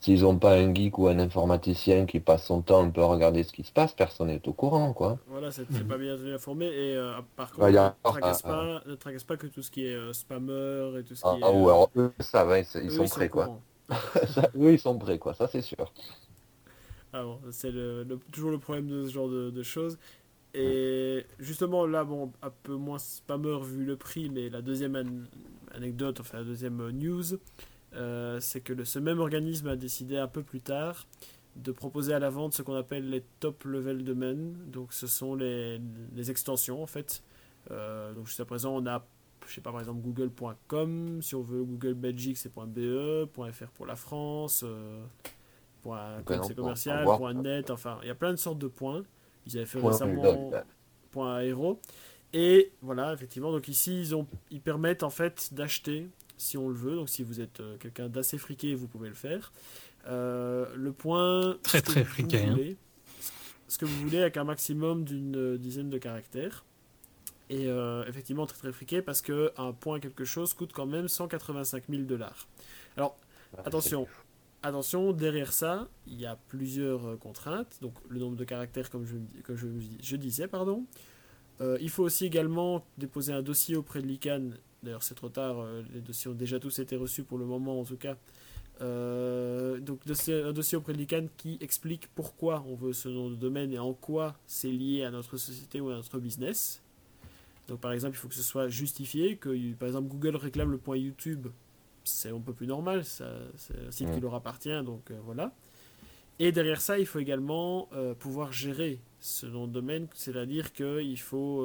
s'ils 0.00 0.22
n'ont 0.22 0.38
pas 0.38 0.54
un 0.54 0.74
geek 0.74 0.98
ou 0.98 1.08
un 1.08 1.18
informaticien 1.18 2.06
qui 2.06 2.20
passe 2.20 2.46
son 2.46 2.62
temps 2.62 2.82
un 2.84 2.90
peu 2.90 3.02
à 3.02 3.06
regarder 3.06 3.42
ce 3.42 3.52
qui 3.52 3.64
se 3.64 3.72
passe, 3.72 3.92
personne 3.94 4.28
n'est 4.28 4.46
au 4.48 4.52
courant, 4.54 4.92
quoi. 4.94 5.18
Voilà, 5.26 5.50
c'est 5.50 5.84
pas 5.86 5.98
bien 5.98 6.14
informé. 6.34 6.66
Et 6.66 6.94
euh, 6.96 7.20
par 7.34 7.52
contre, 7.52 7.68
Ouais, 7.68 7.72
y 7.72 7.78
a 7.78 7.96
ne, 8.04 8.10
tracasse 8.12 8.42
pas, 8.42 8.82
ne 8.86 8.94
tracasse 8.94 9.24
pas 9.24 9.36
que 9.36 9.46
tout 9.48 9.62
ce 9.62 9.70
qui 9.70 9.84
est 9.86 9.94
euh, 9.94 10.12
spammer 10.12 10.98
et 10.98 11.04
tout 11.04 11.14
ce 11.16 11.24
qui 11.24 11.34
Ah, 11.34 11.38
est. 11.40 11.42
ah, 11.42 11.52
ou 11.52 11.68
euh, 11.68 11.68
alors 11.68 11.90
eux, 11.96 12.12
ça 12.20 12.44
va, 12.44 12.58
ils, 12.58 12.66
ils 12.82 12.90
eux, 12.90 12.92
sont 12.92 13.08
prêts, 13.08 13.28
quoi. 13.30 13.50
Ça, 14.26 14.50
eux, 14.56 14.72
ils 14.72 14.78
sont 14.80 14.98
prêts, 14.98 15.18
quoi, 15.18 15.34
ça 15.34 15.48
c'est 15.48 15.62
sûr. 15.62 15.92
Ah 17.12 17.22
bon, 17.24 17.40
c'est 17.50 17.70
le- 17.70 18.04
le- 18.04 18.18
toujours 18.32 18.50
le 18.50 18.58
problème 18.58 18.88
de 18.88 19.06
ce 19.06 19.12
genre 19.12 19.28
de, 19.28 19.50
de 19.50 19.62
choses. 19.62 19.98
Et 20.54 21.26
justement, 21.38 21.86
là, 21.86 22.04
bon, 22.04 22.32
un 22.42 22.50
peu 22.64 22.74
moins 22.76 22.98
spammer 22.98 23.58
vu 23.62 23.84
le 23.84 23.96
prix, 23.96 24.30
mais 24.30 24.50
la 24.50 24.62
deuxième 24.62 24.96
an- 24.96 25.74
anecdote, 25.76 26.20
enfin 26.20 26.38
la 26.40 26.44
deuxième 26.44 26.80
euh, 26.80 26.92
news, 26.92 27.22
c'est 28.40 28.60
que 28.60 28.72
le- 28.72 28.84
ce 28.84 28.98
même 28.98 29.18
organisme 29.20 29.68
a 29.68 29.76
décidé 29.76 30.16
un 30.18 30.28
peu 30.28 30.42
plus 30.42 30.60
tard 30.60 31.06
de 31.56 31.72
proposer 31.72 32.12
à 32.12 32.18
la 32.18 32.28
vente 32.28 32.52
ce 32.52 32.62
qu'on 32.62 32.74
appelle 32.74 33.08
les 33.08 33.22
top 33.40 33.64
level 33.64 34.04
domain. 34.04 34.36
Donc, 34.66 34.92
ce 34.92 35.06
sont 35.06 35.34
les, 35.34 35.80
les 36.14 36.30
extensions 36.30 36.82
en 36.82 36.86
fait. 36.86 37.22
Euh, 37.70 38.12
donc, 38.12 38.26
jusqu'à 38.26 38.44
présent, 38.44 38.74
on 38.76 38.86
a, 38.86 39.04
je 39.46 39.54
sais 39.54 39.60
pas, 39.62 39.70
par 39.72 39.80
exemple, 39.80 40.00
google.com. 40.02 41.22
Si 41.22 41.34
on 41.34 41.42
veut 41.42 41.64
Google 41.64 41.94
Belgique, 41.94 42.36
c'est 42.36 42.52
.be, 42.54 43.26
.fr 43.52 43.66
pour 43.74 43.86
la 43.86 43.96
France. 43.96 44.62
euh, 44.66 45.02
point 45.82 46.16
com, 46.24 46.36
non, 46.36 46.42
c'est 46.42 46.54
commercial, 46.62 47.04
point 47.16 47.32
net, 47.34 47.70
enfin, 47.70 47.98
il 48.02 48.08
y 48.08 48.10
a 48.10 48.14
plein 48.14 48.32
de 48.32 48.36
sortes 48.36 48.58
de 48.58 48.66
points. 48.68 49.02
Ils 49.46 49.56
avaient 49.56 49.66
fait 49.66 49.78
Point 49.78 49.92
récemment 49.92 50.52
aéro. 51.36 51.80
Et 52.32 52.72
voilà, 52.82 53.12
effectivement, 53.14 53.50
donc 53.52 53.68
ici, 53.68 53.98
ils, 53.98 54.14
ont, 54.14 54.26
ils 54.50 54.60
permettent 54.60 55.02
en 55.04 55.10
fait 55.10 55.54
d'acheter 55.54 56.08
si 56.36 56.56
on 56.58 56.68
le 56.68 56.74
veut. 56.74 56.94
Donc 56.96 57.08
si 57.08 57.22
vous 57.22 57.40
êtes 57.40 57.60
euh, 57.60 57.76
quelqu'un 57.78 58.08
d'assez 58.08 58.38
friqué, 58.38 58.74
vous 58.74 58.88
pouvez 58.88 59.08
le 59.08 59.14
faire. 59.14 59.52
Euh, 60.06 60.66
le 60.74 60.92
point... 60.92 61.56
Très, 61.62 61.78
ce 61.78 61.84
que 61.84 61.90
très 61.90 62.02
vous 62.02 62.08
friqué, 62.08 62.44
hein. 62.44 62.50
voulez, 62.50 62.76
Ce 63.68 63.78
que 63.78 63.84
vous 63.84 64.00
voulez 64.00 64.20
avec 64.20 64.36
un 64.36 64.44
maximum 64.44 65.04
d'une 65.04 65.36
euh, 65.36 65.58
dizaine 65.58 65.90
de 65.90 65.98
caractères. 65.98 66.64
Et 67.48 67.66
euh, 67.68 68.04
effectivement, 68.06 68.46
très 68.46 68.58
très 68.58 68.72
friqué 68.72 69.02
parce 69.02 69.22
que 69.22 69.52
un 69.56 69.72
point 69.72 70.00
quelque 70.00 70.24
chose 70.24 70.52
coûte 70.52 70.72
quand 70.72 70.86
même 70.86 71.08
185 71.08 71.84
000 71.88 72.02
dollars. 72.02 72.48
Alors, 72.96 73.16
Attention, 73.64 74.06
attention, 74.62 75.12
derrière 75.12 75.52
ça, 75.52 75.88
il 76.06 76.20
y 76.20 76.26
a 76.26 76.36
plusieurs 76.48 77.06
euh, 77.06 77.16
contraintes. 77.16 77.78
Donc 77.80 77.94
le 78.08 78.18
nombre 78.18 78.36
de 78.36 78.44
caractères, 78.44 78.90
comme 78.90 79.06
je, 79.06 79.16
comme 79.44 79.56
je, 79.56 79.66
je 80.02 80.16
disais, 80.16 80.48
pardon. 80.48 80.84
Euh, 81.60 81.78
il 81.80 81.88
faut 81.88 82.02
aussi 82.02 82.26
également 82.26 82.84
déposer 82.98 83.32
un 83.32 83.42
dossier 83.42 83.76
auprès 83.76 84.02
de 84.02 84.06
l'ICANN. 84.06 84.58
D'ailleurs, 84.82 85.02
c'est 85.02 85.14
trop 85.14 85.28
tard, 85.28 85.58
euh, 85.60 85.82
les 85.92 86.00
dossiers 86.00 86.30
ont 86.30 86.34
déjà 86.34 86.60
tous 86.60 86.78
été 86.78 86.96
reçus 86.96 87.24
pour 87.24 87.38
le 87.38 87.44
moment 87.44 87.80
en 87.80 87.84
tout 87.84 87.96
cas. 87.96 88.16
Euh, 88.82 89.80
donc 89.80 90.06
dossier- 90.06 90.42
un 90.42 90.52
dossier 90.52 90.76
auprès 90.76 90.92
de 90.92 90.98
l'ICANN 90.98 91.28
qui 91.38 91.56
explique 91.62 92.08
pourquoi 92.14 92.62
on 92.68 92.74
veut 92.74 92.92
ce 92.92 93.08
nom 93.08 93.30
de 93.30 93.34
domaine 93.34 93.72
et 93.72 93.78
en 93.78 93.94
quoi 93.94 94.36
c'est 94.46 94.70
lié 94.70 95.02
à 95.04 95.10
notre 95.10 95.38
société 95.38 95.80
ou 95.80 95.88
à 95.88 95.94
notre 95.94 96.18
business. 96.18 96.82
Donc 97.68 97.80
par 97.80 97.92
exemple, 97.92 98.14
il 98.16 98.18
faut 98.18 98.28
que 98.28 98.34
ce 98.34 98.42
soit 98.42 98.68
justifié, 98.68 99.36
que 99.36 99.72
par 99.74 99.88
exemple 99.88 100.08
Google 100.08 100.36
réclame 100.36 100.70
le 100.70 100.78
point 100.78 100.96
YouTube 100.98 101.48
c'est 102.04 102.28
un 102.30 102.38
peu 102.38 102.52
plus 102.52 102.68
normal, 102.68 103.04
c'est 103.04 103.24
un 103.24 103.90
site 103.90 104.12
qui 104.12 104.20
leur 104.20 104.34
appartient, 104.34 104.84
donc 104.84 105.10
euh, 105.10 105.18
voilà. 105.24 105.52
Et 106.38 106.52
derrière 106.52 106.80
ça, 106.80 106.98
il 107.00 107.06
faut 107.06 107.18
également 107.18 107.88
euh, 107.94 108.14
pouvoir 108.14 108.52
gérer 108.52 109.00
ce 109.18 109.46
nom 109.46 109.66
de 109.66 109.72
domaine, 109.72 110.06
c'est-à-dire 110.14 110.72
qu'il 110.72 111.18
faut 111.18 111.62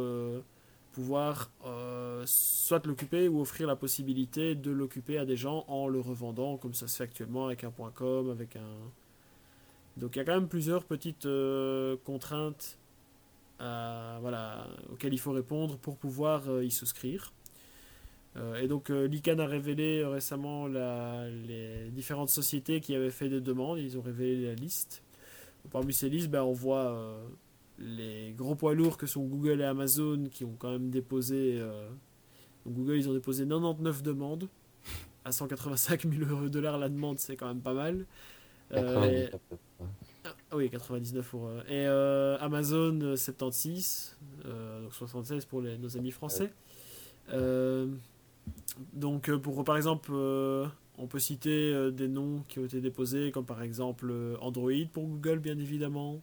pouvoir 0.92 1.50
euh, 1.66 2.24
soit 2.26 2.86
l'occuper 2.86 3.28
ou 3.28 3.42
offrir 3.42 3.68
la 3.68 3.76
possibilité 3.76 4.56
de 4.56 4.72
l'occuper 4.72 5.18
à 5.18 5.26
des 5.26 5.38
gens 5.38 5.66
en 5.68 5.88
le 5.88 6.00
revendant, 6.00 6.58
comme 6.58 6.74
ça 6.74 6.88
se 6.88 6.98
fait 6.98 7.04
actuellement 7.04 7.46
avec 7.46 7.64
un 7.64 7.72
.com, 7.72 8.30
avec 8.30 8.56
un... 8.56 8.78
Donc 9.98 10.16
il 10.16 10.20
y 10.20 10.22
a 10.22 10.26
quand 10.26 10.36
même 10.36 10.48
plusieurs 10.48 10.84
petites 10.84 11.26
euh, 11.26 11.98
contraintes 12.04 12.78
à- 13.60 14.18
voilà, 14.22 14.68
auxquelles 14.92 15.14
il 15.14 15.20
faut 15.20 15.32
répondre 15.32 15.78
pour 15.78 15.98
pouvoir 15.98 16.50
euh, 16.50 16.64
y 16.64 16.72
souscrire. 16.72 17.34
Euh, 18.38 18.62
et 18.62 18.68
donc 18.68 18.90
euh, 18.90 19.08
l'ICANN 19.08 19.42
a 19.42 19.46
révélé 19.46 20.00
euh, 20.00 20.10
récemment 20.10 20.68
les 20.68 21.90
différentes 21.92 22.30
sociétés 22.30 22.80
qui 22.80 22.96
avaient 22.96 23.12
fait 23.12 23.28
des 23.28 23.42
demandes, 23.42 23.80
ils 23.80 23.98
ont 23.98 24.02
révélé 24.02 24.48
la 24.48 24.56
liste. 24.56 25.04
Parmi 25.70 25.94
ces 25.94 26.10
listes, 26.10 26.30
ben, 26.30 26.44
on 26.44 26.54
voit 26.54 26.92
euh, 26.92 27.22
les 27.82 28.34
gros 28.34 28.56
poids 28.56 28.74
lourds 28.74 28.98
que 28.98 29.06
sont 29.06 29.24
Google 29.26 29.62
et 29.62 29.66
Amazon 29.66 30.26
qui 30.32 30.46
ont 30.46 30.56
quand 30.58 30.72
même 30.72 30.90
déposé... 30.90 31.58
euh, 31.60 31.90
donc 32.66 32.76
Google, 32.76 32.96
ils 32.98 33.10
ont 33.10 33.14
déposé 33.14 33.44
99 33.46 34.04
demandes. 34.04 34.48
À 35.26 35.32
185 35.32 36.08
000 36.12 36.30
euros 36.32 36.50
dollars 36.50 36.78
la 36.80 36.90
demande, 36.90 37.20
c'est 37.20 37.36
quand 37.36 37.48
même 37.48 37.62
pas 37.62 37.74
mal. 37.74 38.06
Euh, 38.74 39.28
90 39.30 39.36
à 39.36 39.38
peu 39.38 39.56
près. 39.78 39.90
ah 40.52 40.56
oui, 40.58 40.70
99 40.70 41.28
pour. 41.30 41.48
euh, 41.48 41.60
et 41.68 41.86
euh, 41.88 42.38
Amazon 42.40 43.00
euh, 43.02 43.16
76, 43.16 44.18
euh, 44.46 44.82
donc 44.84 44.94
76 44.94 45.46
pour 45.46 45.62
les- 45.62 45.78
nos 45.78 45.98
amis 45.98 46.12
français. 46.12 46.52
Euh, 47.34 47.88
donc 48.94 49.30
euh, 49.30 49.38
pour 49.38 49.64
par 49.64 49.78
exemple, 49.78 50.12
euh, 50.14 50.66
on 50.98 51.08
peut 51.08 51.20
citer 51.20 51.72
euh, 51.74 51.92
des 51.92 52.08
noms 52.08 52.44
qui 52.48 52.60
ont 52.60 52.66
été 52.66 52.82
déposés, 52.82 53.32
comme 53.32 53.46
par 53.46 53.62
exemple 53.62 54.08
euh, 54.10 54.38
Android 54.42 54.72
pour 54.92 55.06
Google, 55.08 55.40
bien 55.40 55.58
évidemment, 55.60 56.16
euh, 56.16 56.20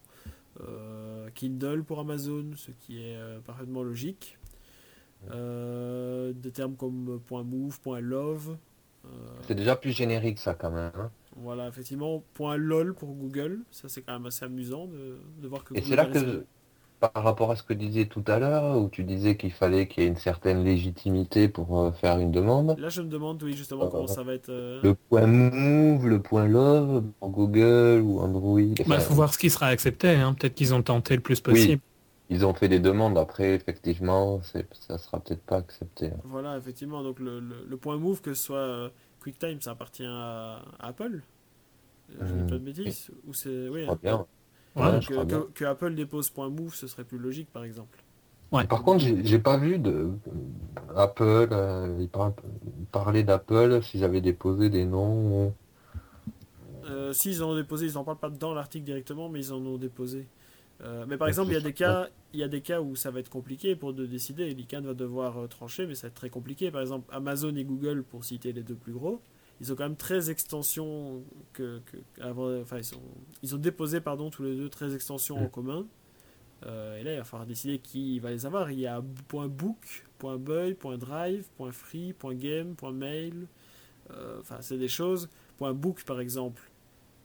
Kindle 1.35 1.85
pour 1.85 2.01
Amazon, 2.01 2.51
ce 2.57 2.71
qui 2.73 3.03
est 3.03 3.17
euh, 3.17 3.41
parfaitement 3.41 3.83
logique. 3.83 4.39
Euh, 5.33 6.33
des 6.33 6.53
termes 6.53 6.77
comme 6.77 7.21
euh, 7.33 7.43
.move, 7.43 7.79
.love. 8.01 8.57
euh, 9.05 9.09
C'est 9.43 9.55
déjà 9.57 9.75
plus 9.75 9.91
générique 9.91 10.39
ça 10.39 10.55
quand 10.55 10.71
même. 10.71 10.93
hein. 10.95 11.11
voilà, 11.37 11.67
effectivement, 11.69 12.23
point 12.35 12.57
.lol 12.57 12.95
pour 12.95 13.15
Google, 13.15 13.61
ça 13.73 13.89
c'est 13.89 14.03
quand 14.03 14.13
même 14.13 14.27
assez 14.27 14.45
amusant 14.45 14.87
de, 14.87 15.19
de 15.43 15.49
voir 15.49 15.65
que 15.65 15.75
Et 15.75 15.81
Google 15.81 15.89
c'est 15.91 15.97
là 15.97 16.07
que. 16.07 16.45
Par 17.01 17.12
rapport 17.23 17.51
à 17.51 17.57
ce 17.57 17.62
que 17.62 17.73
tu 17.73 17.79
disais 17.87 18.07
tout 18.07 18.25
à 18.27 18.39
l'heure, 18.39 18.79
où 18.79 18.89
tu 18.89 19.05
disais 19.05 19.37
qu'il 19.37 19.53
fallait 19.53 19.87
qu'il 19.89 20.03
y 20.03 20.07
ait 20.07 20.09
une 20.09 20.16
certaine 20.16 20.65
légitimité 20.65 21.49
pour 21.49 21.79
euh, 21.81 21.93
faire 21.93 22.19
une 22.19 22.33
demande, 22.33 22.77
Là 22.79 22.89
je 22.89 23.03
me 23.03 23.09
demande, 23.09 23.43
oui, 23.43 23.53
justement, 23.55 23.85
Euh, 23.85 23.91
comment 23.91 24.07
ça 24.07 24.23
va 24.23 24.35
être... 24.35 24.49
euh, 24.51 24.81
le 24.83 24.95
point 24.95 25.27
move, 25.27 26.07
le 26.09 26.20
point 26.23 26.47
love 26.49 27.05
pour 27.20 27.31
Google 27.31 28.03
ou 28.03 28.20
Android, 28.20 28.61
Il 28.61 28.81
enfin, 28.83 28.99
faut 29.01 29.15
voir 29.15 29.33
ce 29.33 29.39
qui 29.39 29.51
sera 29.51 29.66
accepté. 29.66 30.09
hein. 30.11 30.35
Peut-être 30.35 30.55
qu'ils 30.55 30.75
ont 30.75 30.83
tenté 30.83 31.15
le 31.16 31.23
plus 31.23 31.41
possible. 31.41 31.81
ils 32.31 32.45
ont 32.45 32.55
fait 32.55 32.69
des 32.69 32.81
demandes, 32.81 33.16
après 33.19 33.55
effectivement, 33.55 34.41
ça 34.43 34.99
sera 34.99 35.20
peut-être 35.20 35.43
pas 35.45 35.57
accepté. 35.57 36.07
hein. 36.09 36.20
Voilà, 36.25 36.57
effectivement, 36.59 37.03
donc 37.03 37.20
le, 37.20 37.41
le, 37.41 37.65
le 37.66 37.77
point 37.77 37.97
move, 37.97 38.20
que 38.20 38.35
ce 38.35 38.43
soit 38.43 38.59
euh, 38.59 38.91
QuickTime, 39.20 39.61
ça 39.61 39.73
appartient 39.73 40.05
à, 40.07 40.62
à 40.79 40.89
Apple. 40.89 41.23
Je 42.09 42.15
ne 42.19 42.25
dis 42.25 42.33
Mhm. 42.35 42.47
pas 42.51 42.59
de 42.59 42.65
bêtises. 42.65 43.11
Ou 43.27 43.35
c'est... 43.35 43.69
Oui, 43.69 43.85
hein. 43.85 43.99
bien. 44.03 44.27
Ouais, 44.79 44.91
Ouais, 44.91 44.93
Donc, 44.93 45.03
je 45.03 45.11
crois 45.11 45.25
euh, 45.25 45.27
bien. 45.27 45.45
que, 45.47 45.53
que 45.53 45.65
Apple 45.65 45.95
dépose 45.95 46.31
point 46.31 46.49
move, 46.51 46.75
ce 46.75 46.87
serait 46.87 47.05
plus 47.05 47.19
logique, 47.19 47.51
par 47.53 47.65
exemple. 47.65 47.99
Ouais. 48.53 48.69
Par 48.69 48.83
contre, 48.85 49.05
j'ai 49.05 49.39
pas 49.41 49.57
vu 49.57 49.79
de 49.79 50.11
Apple, 50.97 51.49
euh, 51.53 51.97
ils 52.01 52.09
par- 52.09 52.33
ils 52.79 52.87
parlaient 52.87 53.25
d'Apple 53.25 53.83
s'ils 53.83 54.05
avaient 54.05 54.21
déposé 54.21 54.71
des 54.71 54.85
noms. 54.85 55.55
Euh, 56.85 57.13
S'ils 57.13 57.43
en 57.43 57.51
ont 57.51 57.57
déposé, 57.57 57.87
ils 57.87 57.95
n'en 57.95 58.05
parlent 58.05 58.19
pas 58.19 58.31
dans 58.31 58.55
l'article 58.55 58.85
directement, 58.85 59.29
mais 59.29 59.41
ils 59.41 59.53
en 59.53 59.65
ont 59.65 59.79
déposé. 59.79 60.29
Euh, 60.81 61.05
mais 61.09 61.17
par 61.19 61.27
Ouais, 61.27 61.29
exemple, 61.29 61.51
il 61.51 61.55
y 61.55 61.57
a 61.57 61.61
des 61.61 61.73
cas, 61.75 62.09
il 62.33 62.39
y 62.41 62.43
a 62.45 62.49
des 62.49 62.61
cas 62.63 62.81
où 62.81 62.95
ça 62.95 63.11
va 63.11 63.19
être 63.21 63.31
compliqué 63.31 63.75
pour 63.77 63.93
de 63.95 64.07
décider. 64.07 64.55
L'ICANN 64.55 64.87
va 64.87 64.95
devoir 64.95 65.39
euh, 65.39 65.47
trancher, 65.49 65.87
mais 65.87 65.95
ça 65.97 66.03
va 66.07 66.09
être 66.11 66.15
très 66.15 66.31
compliqué. 66.31 66.71
Par 66.71 66.81
exemple, 66.81 67.09
Amazon 67.13 67.55
et 67.57 67.65
Google, 67.65 68.05
pour 68.05 68.25
citer 68.25 68.53
les 68.53 68.63
deux 68.63 68.77
plus 68.77 68.93
gros, 68.93 69.21
ils 69.61 69.73
ont 69.73 69.77
quand 69.77 69.85
même 69.85 69.97
13 69.97 70.31
extensions 70.31 71.23
que, 71.53 71.81
que- 71.87 72.23
avant, 72.23 72.61
enfin 72.61 72.79
ils, 72.79 72.85
sont, 72.85 73.01
ils 73.43 73.55
ont 73.55 73.59
déposé 73.59 74.01
pardon 74.01 74.31
tous 74.31 74.43
les 74.45 74.57
deux 74.57 74.69
13 74.69 74.95
extensions 74.95 75.37
en 75.39 75.45
Mm. 75.45 75.51
commun. 75.51 75.87
Euh, 76.67 76.99
et 76.99 77.05
là, 77.05 77.13
il 77.15 77.19
va 77.19 77.25
falloir 77.25 77.47
décider 77.47 77.79
qui 77.79 78.19
va 78.19 78.31
les 78.31 78.45
avoir. 78.45 78.71
Il 78.73 78.81
y 78.81 78.87
a 78.87 79.01
.book, 79.01 80.05
.boy, 80.21 80.77
.drive, 80.99 81.45
.free, 81.73 82.15
.game, 82.35 82.75
.mail. 82.93 83.47
Euh, 84.11 84.39
Enfin, 84.41 84.57
c'est 84.61 84.79
des 84.79 84.89
choses. 84.89 85.29
.book 85.61 86.03
par 86.05 86.21
exemple. 86.21 86.63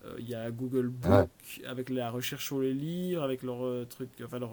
Euh, 0.05 0.15
Il 0.19 0.27
y 0.29 0.35
a 0.35 0.51
Google 0.51 0.89
Book 0.89 1.11
Ouais. 1.11 1.65
avec 1.65 1.89
la 1.89 2.11
recherche 2.11 2.45
sur 2.45 2.59
les 2.59 2.73
livres, 2.73 3.23
avec 3.23 3.41
leur 3.41 3.87
truc, 3.87 4.09
enfin 4.23 4.37
leur, 4.39 4.51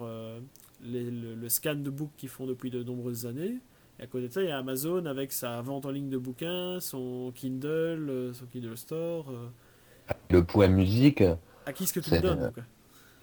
les- 0.83 1.11
le, 1.11 1.35
le 1.35 1.49
scan 1.49 1.75
de 1.75 1.89
book 1.91 2.09
qu'ils 2.17 2.29
font 2.29 2.47
depuis 2.47 2.69
de 2.71 2.81
nombreuses 2.83 3.25
années. 3.27 3.57
Et 4.01 4.05
à 4.05 4.07
côté 4.07 4.27
de 4.27 4.33
ça, 4.33 4.41
il 4.41 4.49
y 4.49 4.51
a 4.51 4.57
Amazon 4.57 5.05
avec 5.05 5.31
sa 5.31 5.61
vente 5.61 5.85
en 5.85 5.91
ligne 5.91 6.09
de 6.09 6.17
bouquins, 6.17 6.79
son 6.79 7.31
Kindle, 7.35 8.07
euh, 8.09 8.33
son 8.33 8.45
Kindle 8.47 8.75
Store. 8.77 9.29
euh. 9.29 9.47
Le 10.31 10.43
point 10.43 10.67
musique, 10.67 11.23
À 11.65 11.71
qui 11.73 11.83
est-ce 11.83 11.93
que 11.93 11.99
tu 11.99 12.11
le 12.11 12.19
donnes 12.19 12.51
quoi 12.53 12.63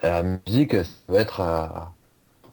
la 0.00 0.22
musique, 0.22 0.74
ça 0.74 0.84
va 1.08 1.18
être 1.20 1.40
à- 1.40 1.92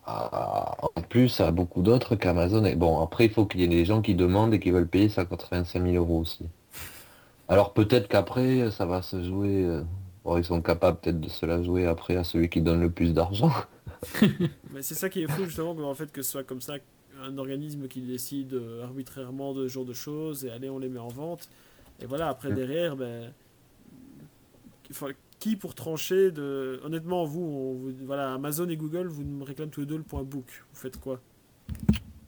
à- 0.07 0.76
en 0.95 1.02
plus 1.03 1.39
à 1.39 1.52
beaucoup 1.52 1.84
d'autres 1.84 2.15
qu'Amazon. 2.15 2.65
Et 2.65 2.76
bon, 2.76 2.99
après, 3.02 3.26
il 3.26 3.31
faut 3.31 3.45
qu'il 3.45 3.61
y 3.61 3.64
ait 3.64 3.68
des 3.68 3.85
gens 3.85 4.02
qui 4.02 4.15
demandent 4.15 4.53
et 4.56 4.60
qui 4.60 4.72
veulent 4.72 4.88
payer 4.88 5.10
185 5.10 5.84
000 5.84 5.95
euros 5.95 6.19
aussi. 6.22 6.45
Alors 7.47 7.73
peut-être 7.73 8.07
qu'après, 8.07 8.72
ça 8.72 8.85
va 8.85 9.02
se 9.02 9.23
jouer. 9.23 9.64
euh, 9.64 9.84
bon, 10.23 10.38
ils 10.38 10.43
sont 10.45 10.61
capables 10.61 10.97
peut-être 10.99 11.19
de 11.22 11.30
se 11.30 11.45
la 11.45 11.61
jouer 11.61 11.85
après 11.85 12.15
à 12.18 12.23
celui 12.23 12.49
qui 12.49 12.61
donne 12.61 12.81
le 12.81 12.89
plus 12.89 13.14
d'argent. 13.14 13.52
Mais 14.73 14.81
c'est 14.81 14.95
ça 14.95 15.10
qui 15.10 15.23
est 15.23 15.27
fou 15.31 15.45
justement, 15.45 15.76
en 15.89 15.93
fait, 15.93 16.11
que 16.11 16.22
ce 16.22 16.31
soit 16.31 16.43
comme 16.43 16.61
ça 16.61 16.76
un 17.26 17.38
organisme 17.38 17.88
qui 17.88 18.02
décide 18.02 18.53
euh, 18.53 18.84
arbitrairement 18.84 19.53
de 19.53 19.68
ce 19.68 19.73
genre 19.73 19.85
de 19.85 19.93
choses 19.93 20.45
et 20.45 20.52
allez, 20.52 20.69
on 20.69 20.80
les 20.80 20.89
met 20.89 20.99
en 20.99 21.07
vente. 21.07 21.49
Et 22.02 22.06
voilà, 22.06 22.27
après 22.30 22.52
derrière, 22.52 22.95
ben, 22.95 23.31
qui 25.39 25.56
pour 25.56 25.76
trancher 25.76 26.31
de. 26.31 26.80
Honnêtement, 26.84 27.26
vous, 27.26 27.41
on 27.41 27.73
vous- 27.73 27.93
voilà, 28.06 28.34
Amazon 28.34 28.68
et 28.69 28.77
Google, 28.77 29.07
vous 29.07 29.23
me 29.23 29.43
réclament 29.43 29.69
tous 29.69 29.81
les 29.81 29.85
deux 29.85 29.97
le 29.97 30.03
point 30.03 30.23
book. 30.23 30.45
Vous 30.73 30.80
faites 30.80 30.97
quoi? 30.99 31.19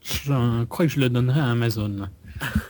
Je 0.02 0.64
crois 0.66 0.86
que 0.86 0.92
je 0.92 1.00
le 1.00 1.10
donnerais 1.10 1.40
à 1.42 1.52
Amazon. 1.52 2.08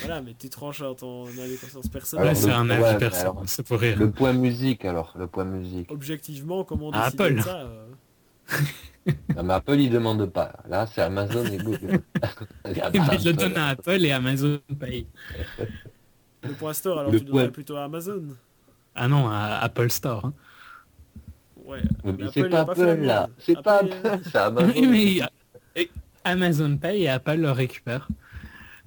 Voilà, 0.00 0.20
mais 0.20 0.34
tu 0.36 0.48
tranches 0.48 0.82
à 0.82 0.92
ton 0.94 1.24
avis 1.26 1.56
conscience 1.56 1.88
personnelle. 1.88 2.34
C'est 2.34 2.48
le- 2.48 2.54
un 2.54 2.68
avis 2.70 2.98
personnel, 2.98 3.32
c'est 3.46 3.64
pour 3.64 3.78
rire. 3.78 3.96
Le 3.98 4.10
point 4.10 4.32
musique 4.32 4.84
alors, 4.84 5.14
le 5.18 5.26
point 5.28 5.44
musique. 5.44 5.90
Objectivement, 5.92 6.64
comment 6.64 6.88
on 6.88 6.90
décide 6.90 7.42
ça 7.42 7.60
euh, 7.60 7.86
Mais 9.42 9.52
Apple, 9.54 9.76
il 9.78 9.90
demande 9.90 10.26
pas. 10.26 10.52
Là, 10.68 10.86
c'est 10.86 11.00
Amazon 11.02 11.44
et 11.46 11.56
Google. 11.58 12.00
Il 12.66 12.76
y 12.76 12.80
a 12.80 12.88
Et 12.90 12.92
je 13.18 13.24
le 13.24 13.30
Apple. 13.30 13.32
donne 13.34 13.56
à 13.56 13.68
Apple 13.68 14.04
et 14.04 14.12
Amazon 14.12 14.60
paye. 14.78 15.06
Le 16.42 16.52
point 16.52 16.72
store, 16.72 16.98
alors 17.00 17.12
Le 17.12 17.18
tu 17.18 17.24
donnerais 17.24 17.44
point- 17.44 17.52
plutôt 17.52 17.76
à 17.76 17.84
Amazon 17.84 18.22
Ah 18.94 19.08
non, 19.08 19.28
à 19.28 19.58
Apple 19.62 19.90
Store. 19.90 20.26
hein. 20.26 20.32
Ouais. 21.64 21.80
Mais 22.04 22.12
Mais 22.18 22.24
c'est 22.32 22.48
pas 22.48 22.60
Apple 22.60 22.94
là. 23.02 23.28
C'est 23.38 23.62
pas 23.62 23.78
Apple, 23.80 24.20
c'est 24.24 24.36
Amazon. 24.36 24.72
Oui, 24.74 24.86
mais 24.86 25.22
euh, 25.80 25.84
Amazon 26.24 26.76
paye 26.76 27.04
et 27.04 27.08
Apple 27.08 27.36
le 27.36 27.50
récupère. 27.52 28.08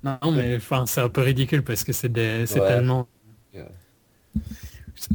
Non, 0.04 0.18
mais 0.34 0.58
enfin, 0.58 0.86
c'est 0.86 1.00
un 1.02 1.10
peu 1.10 1.22
ridicule 1.22 1.64
parce 1.64 1.84
que 1.86 1.94
c'est 1.94 2.10
des, 2.12 2.46
Ouais. 2.54 2.68
tellement. 2.68 3.08
Ouais. 3.54 3.66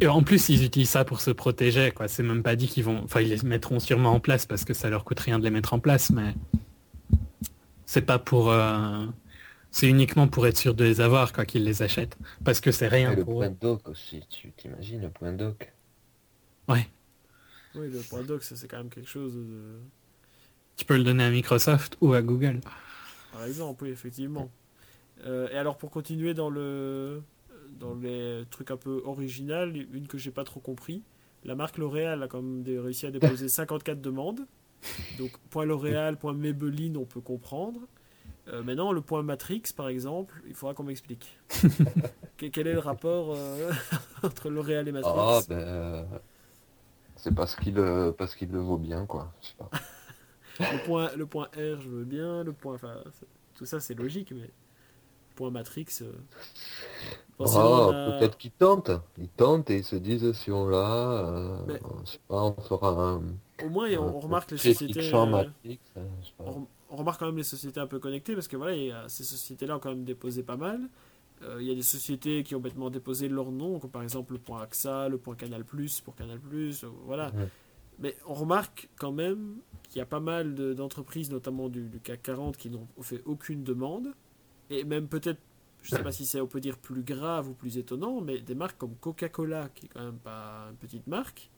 Et 0.01 0.07
en 0.09 0.23
plus, 0.23 0.49
ils 0.49 0.65
utilisent 0.65 0.91
ça 0.91 1.05
pour 1.05 1.21
se 1.21 1.31
protéger, 1.31 1.91
quoi. 1.93 2.09
C'est 2.09 2.23
même 2.23 2.43
pas 2.43 2.57
dit 2.57 2.69
qu'ils 2.69 2.85
vont. 2.85 3.03
Enfin, 3.05 3.21
ils 3.21 3.29
les 3.31 3.43
mettront 3.43 3.81
sûrement 3.81 4.13
en 4.13 4.21
place 4.21 4.47
parce 4.47 4.65
que 4.65 4.75
ça 4.75 4.91
leur 4.91 5.05
coûte 5.05 5.21
rien 5.21 5.39
de 5.39 5.45
les 5.45 5.51
mettre 5.51 5.73
en 5.75 5.79
place, 5.81 6.11
mais 6.11 6.35
c'est 7.87 8.03
pas 8.03 8.19
pour. 8.19 8.51
euh, 8.51 9.07
C'est 9.71 9.89
uniquement 9.89 10.29
pour 10.29 10.47
être 10.47 10.59
sûr 10.59 10.75
de 10.75 10.85
les 10.85 11.01
avoir, 11.01 11.33
quoi, 11.33 11.45
qu'ils 11.47 11.65
les 11.65 11.83
achètent. 11.83 12.17
Parce 12.45 12.61
que 12.61 12.73
c'est 12.73 12.89
rien 12.89 13.13
Et 13.13 13.17
le 13.17 13.25
pour 13.25 13.35
point 13.37 13.49
eux. 13.49 13.57
doc 13.61 13.89
aussi, 13.89 14.23
tu 14.29 14.53
t'imagines 14.53 15.03
le 15.03 15.11
point 15.11 15.33
doc? 15.33 15.73
Ouais. 16.69 16.89
Oui, 17.75 17.89
le 17.91 18.01
point 18.03 18.23
doc, 18.23 18.43
ça 18.43 18.57
c'est 18.57 18.69
quand 18.69 18.79
même 18.79 18.91
quelque 18.91 19.09
chose 19.09 19.35
de... 19.35 19.81
Tu 20.77 20.85
peux 20.85 20.97
le 20.97 21.05
donner 21.05 21.25
à 21.25 21.31
Microsoft 21.31 21.97
ou 22.01 22.15
à 22.15 22.23
Google. 22.23 22.61
Par 23.33 23.45
exemple, 23.45 23.85
oui, 23.85 23.91
effectivement. 23.91 24.51
Euh, 25.25 25.49
et 25.51 25.57
alors, 25.57 25.79
pour 25.79 25.91
continuer 25.91 26.35
dans 26.35 26.51
le 26.51 27.23
dans 27.79 27.95
les 27.95 28.45
trucs 28.51 28.71
un 28.71 28.77
peu 28.77 29.03
original, 29.05 29.75
une 29.93 30.07
que 30.07 30.19
j'ai 30.19 30.31
pas 30.31 30.45
trop 30.45 30.61
compris, 30.61 31.03
la 31.45 31.55
marque 31.55 31.79
L'Oréal 31.79 32.23
a 32.23 32.29
quand 32.29 32.43
même 32.43 32.65
réussi 32.83 33.07
à 33.07 33.11
déposer 33.11 33.49
54 33.49 34.01
demandes. 34.01 34.41
Donc, 35.19 35.33
point 35.51 35.65
L'Oréal, 35.65 36.17
point 36.17 36.33
Maybelline, 36.33 36.97
on 36.97 37.05
peut 37.05 37.21
comprendre. 37.21 37.81
Euh, 38.49 38.63
maintenant, 38.63 38.93
le 38.93 39.01
point 39.01 39.23
Matrix, 39.23 39.63
par 39.77 39.89
exemple, 39.89 40.43
il 40.47 40.55
faudra 40.55 40.75
qu'on 40.75 40.85
m'explique. 40.85 41.39
Que- 42.39 42.47
Quel 42.47 42.69
est 42.69 42.73
le 42.73 42.79
rapport 42.79 43.35
euh, 43.37 43.73
entre 44.23 44.49
L'Oréal 44.49 44.87
et 44.87 44.93
Matrix? 44.93 45.13
Ah 45.17 45.41
ben 45.49 46.07
c'est 47.17 47.35
parce 47.35 47.57
qu'il 47.57 47.77
euh, 47.81 48.13
parce 48.13 48.37
qu'il 48.37 48.53
le 48.53 48.61
vaut 48.61 48.79
bien 48.79 49.07
quoi. 49.07 49.33
Je 49.43 49.49
sais 49.49 49.55
pas. 49.59 49.71
le, 50.61 50.85
point, 50.85 51.11
le 51.17 51.27
point 51.27 51.47
R, 51.57 51.81
je 51.81 51.89
veux 51.89 52.05
bien. 52.05 52.45
Le 52.45 52.53
point, 52.53 52.77
tout 53.57 53.65
ça, 53.65 53.81
c'est 53.81 53.95
logique, 53.95 54.33
mais 54.33 54.51
point 55.39 55.51
Matrix. 55.53 55.87
euh, 56.03 56.13
Ah, 57.41 57.89
a- 57.89 58.19
peut-être 58.19 58.37
qu'ils 58.37 58.51
tentent. 58.51 58.91
Ils 59.17 59.29
tentent 59.29 59.71
et 59.71 59.77
ils 59.79 59.85
se 59.85 59.95
disent 59.95 60.33
si 60.33 60.51
on 60.51 60.69
l'a, 60.69 61.11
euh, 61.13 61.57
Mais- 61.69 61.81
on 62.29 62.53
fera 62.55 62.89
un. 62.91 63.23
Au 63.65 63.69
moins, 63.71 63.89
on, 63.97 64.03
un 64.09 64.13
on 64.15 64.19
remarque 64.21 64.51
les 64.51 64.59
sociétés. 64.59 65.09
euh, 65.15 65.27
Matrix, 65.27 65.79
euh, 65.97 66.05
pas. 66.37 66.45
on, 66.47 66.67
on 66.91 66.97
remarque 66.97 67.21
quand 67.21 67.27
même 67.27 67.37
les 67.37 67.45
sociétés 67.45 67.79
un 67.79 67.87
peu 67.87 68.01
connectées 68.01 68.35
parce 68.35 68.49
que 68.49 68.57
voilà, 68.57 68.75
y 68.87 68.91
a- 68.91 69.09
ces 69.09 69.23
sociétés-là 69.25 69.77
ont 69.77 69.79
quand 69.79 69.91
même 69.91 70.05
déposé 70.05 70.43
pas 70.43 70.57
mal. 70.57 70.81
Euh, 71.43 71.59
il 71.61 71.69
y 71.69 71.71
a 71.71 71.75
des 71.77 71.83
sociétés 71.83 72.43
qui 72.43 72.57
ont 72.57 72.61
bêtement 72.61 72.91
déposé 72.91 73.29
leur 73.29 73.53
nom, 73.53 73.79
comme 73.79 73.91
par 73.91 74.03
exemple 74.03 74.33
le 74.33 74.41
point 74.41 74.61
AXA, 74.61 75.09
le 75.09 75.19
point 75.19 75.37
Canal 75.37 75.65
pour 76.01 76.17
Canal 76.17 76.41
euh, 76.83 76.89
voilà. 77.07 77.31
Mais 78.01 78.17
on 78.27 78.35
remarque 78.35 78.89
quand 78.99 79.13
même 79.13 79.59
qu'il 79.89 79.99
y 79.99 80.03
a 80.03 80.07
pas 80.07 80.19
mal 80.21 80.55
de- 80.57 80.73
d'entreprises, 80.75 81.31
notamment 81.31 81.69
du, 81.69 81.89
du 81.89 82.01
CAC 82.01 82.23
40, 82.23 82.57
qui 82.57 82.69
n'ont 82.71 82.87
fait 83.03 83.23
aucune 83.25 83.63
demande. 83.63 84.09
Et 84.71 84.85
même 84.85 85.09
peut-être, 85.09 85.41
je 85.83 85.91
sais 85.91 86.03
pas 86.03 86.13
si 86.13 86.27
c'est 86.27 86.41
on 86.41 86.47
peut 86.47 86.61
dire 86.61 86.77
plus 86.77 87.03
grave 87.03 87.49
ou 87.49 87.55
plus 87.55 87.79
étonnant, 87.79 88.21
mais 88.21 88.41
des 88.41 88.55
marques 88.55 88.79
comme 88.79 88.97
Coca-Cola, 88.97 89.71
qui 89.75 89.87
est 89.87 89.89
quand 89.89 90.05
même 90.05 90.19
pas 90.19 90.69
une 90.71 90.77
petite 90.77 91.07
marque, 91.07 91.51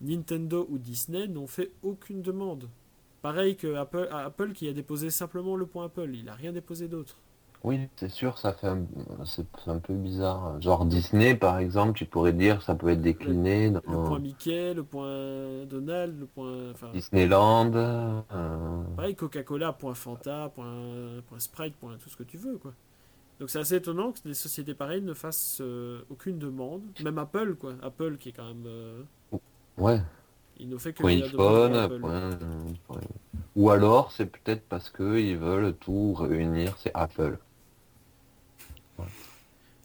Nintendo 0.00 0.66
ou 0.70 0.78
Disney 0.78 1.26
n'ont 1.26 1.46
fait 1.46 1.72
aucune 1.82 2.22
demande. 2.22 2.68
Pareil 3.22 3.56
que 3.56 3.74
Apple, 3.74 4.08
Apple 4.10 4.52
qui 4.52 4.68
a 4.68 4.72
déposé 4.72 5.10
simplement 5.10 5.56
le 5.56 5.66
point 5.66 5.86
Apple, 5.86 6.10
il 6.14 6.24
n'a 6.24 6.34
rien 6.34 6.52
déposé 6.52 6.88
d'autre. 6.88 7.18
Oui, 7.64 7.88
c'est 7.96 8.08
sûr, 8.08 8.38
ça 8.38 8.52
fait 8.52 8.68
un... 8.68 8.84
c'est 9.24 9.44
un 9.66 9.78
peu 9.78 9.94
bizarre. 9.94 10.60
Genre 10.60 10.84
Disney 10.86 11.34
par 11.34 11.58
exemple, 11.58 11.98
tu 11.98 12.04
pourrais 12.04 12.32
dire 12.32 12.62
ça 12.62 12.74
peut 12.74 12.88
être 12.90 13.02
décliné 13.02 13.70
Le 13.70 13.80
point 13.80 13.96
dans 14.04 14.18
Mickey, 14.20 14.74
le 14.74 14.84
point 14.84 15.64
Donald, 15.66 16.20
le 16.20 16.26
point. 16.26 16.70
Enfin, 16.70 16.90
Disneyland. 16.92 17.72
euh, 17.74 18.20
pareil, 18.96 19.16
Coca-Cola, 19.16 19.72
point 19.72 19.94
Fanta, 19.94 20.50
point, 20.54 21.20
point 21.28 21.38
Sprite, 21.40 21.74
point 21.76 21.96
tout 21.98 22.08
ce 22.08 22.16
que 22.16 22.22
tu 22.22 22.36
veux, 22.36 22.58
quoi. 22.58 22.72
Donc 23.40 23.50
c'est 23.50 23.58
assez 23.58 23.76
étonnant 23.76 24.12
que 24.12 24.20
des 24.24 24.34
sociétés 24.34 24.74
pareilles 24.74 25.02
ne 25.02 25.12
fassent 25.12 25.58
euh, 25.60 26.00
aucune 26.08 26.38
demande. 26.38 26.82
Même 27.04 27.18
Apple, 27.18 27.54
quoi. 27.56 27.74
Apple 27.82 28.16
qui 28.16 28.30
est 28.30 28.32
quand 28.32 28.46
même. 28.46 28.64
euh, 28.66 29.02
Ouais, 29.76 30.00
il 30.58 30.68
ne 30.70 30.78
fait 30.78 30.94
que 30.94 31.02
point 31.02 31.10
iPhone, 31.10 32.00
point- 32.00 32.38
point- 32.86 33.00
Ou 33.56 33.70
alors 33.70 34.10
c'est 34.12 34.26
peut-être 34.26 34.66
parce 34.68 34.88
que 34.88 35.18
ils 35.18 35.36
veulent 35.36 35.74
tout 35.74 36.14
réunir, 36.14 36.74
c'est 36.78 36.92
Apple. 36.94 37.36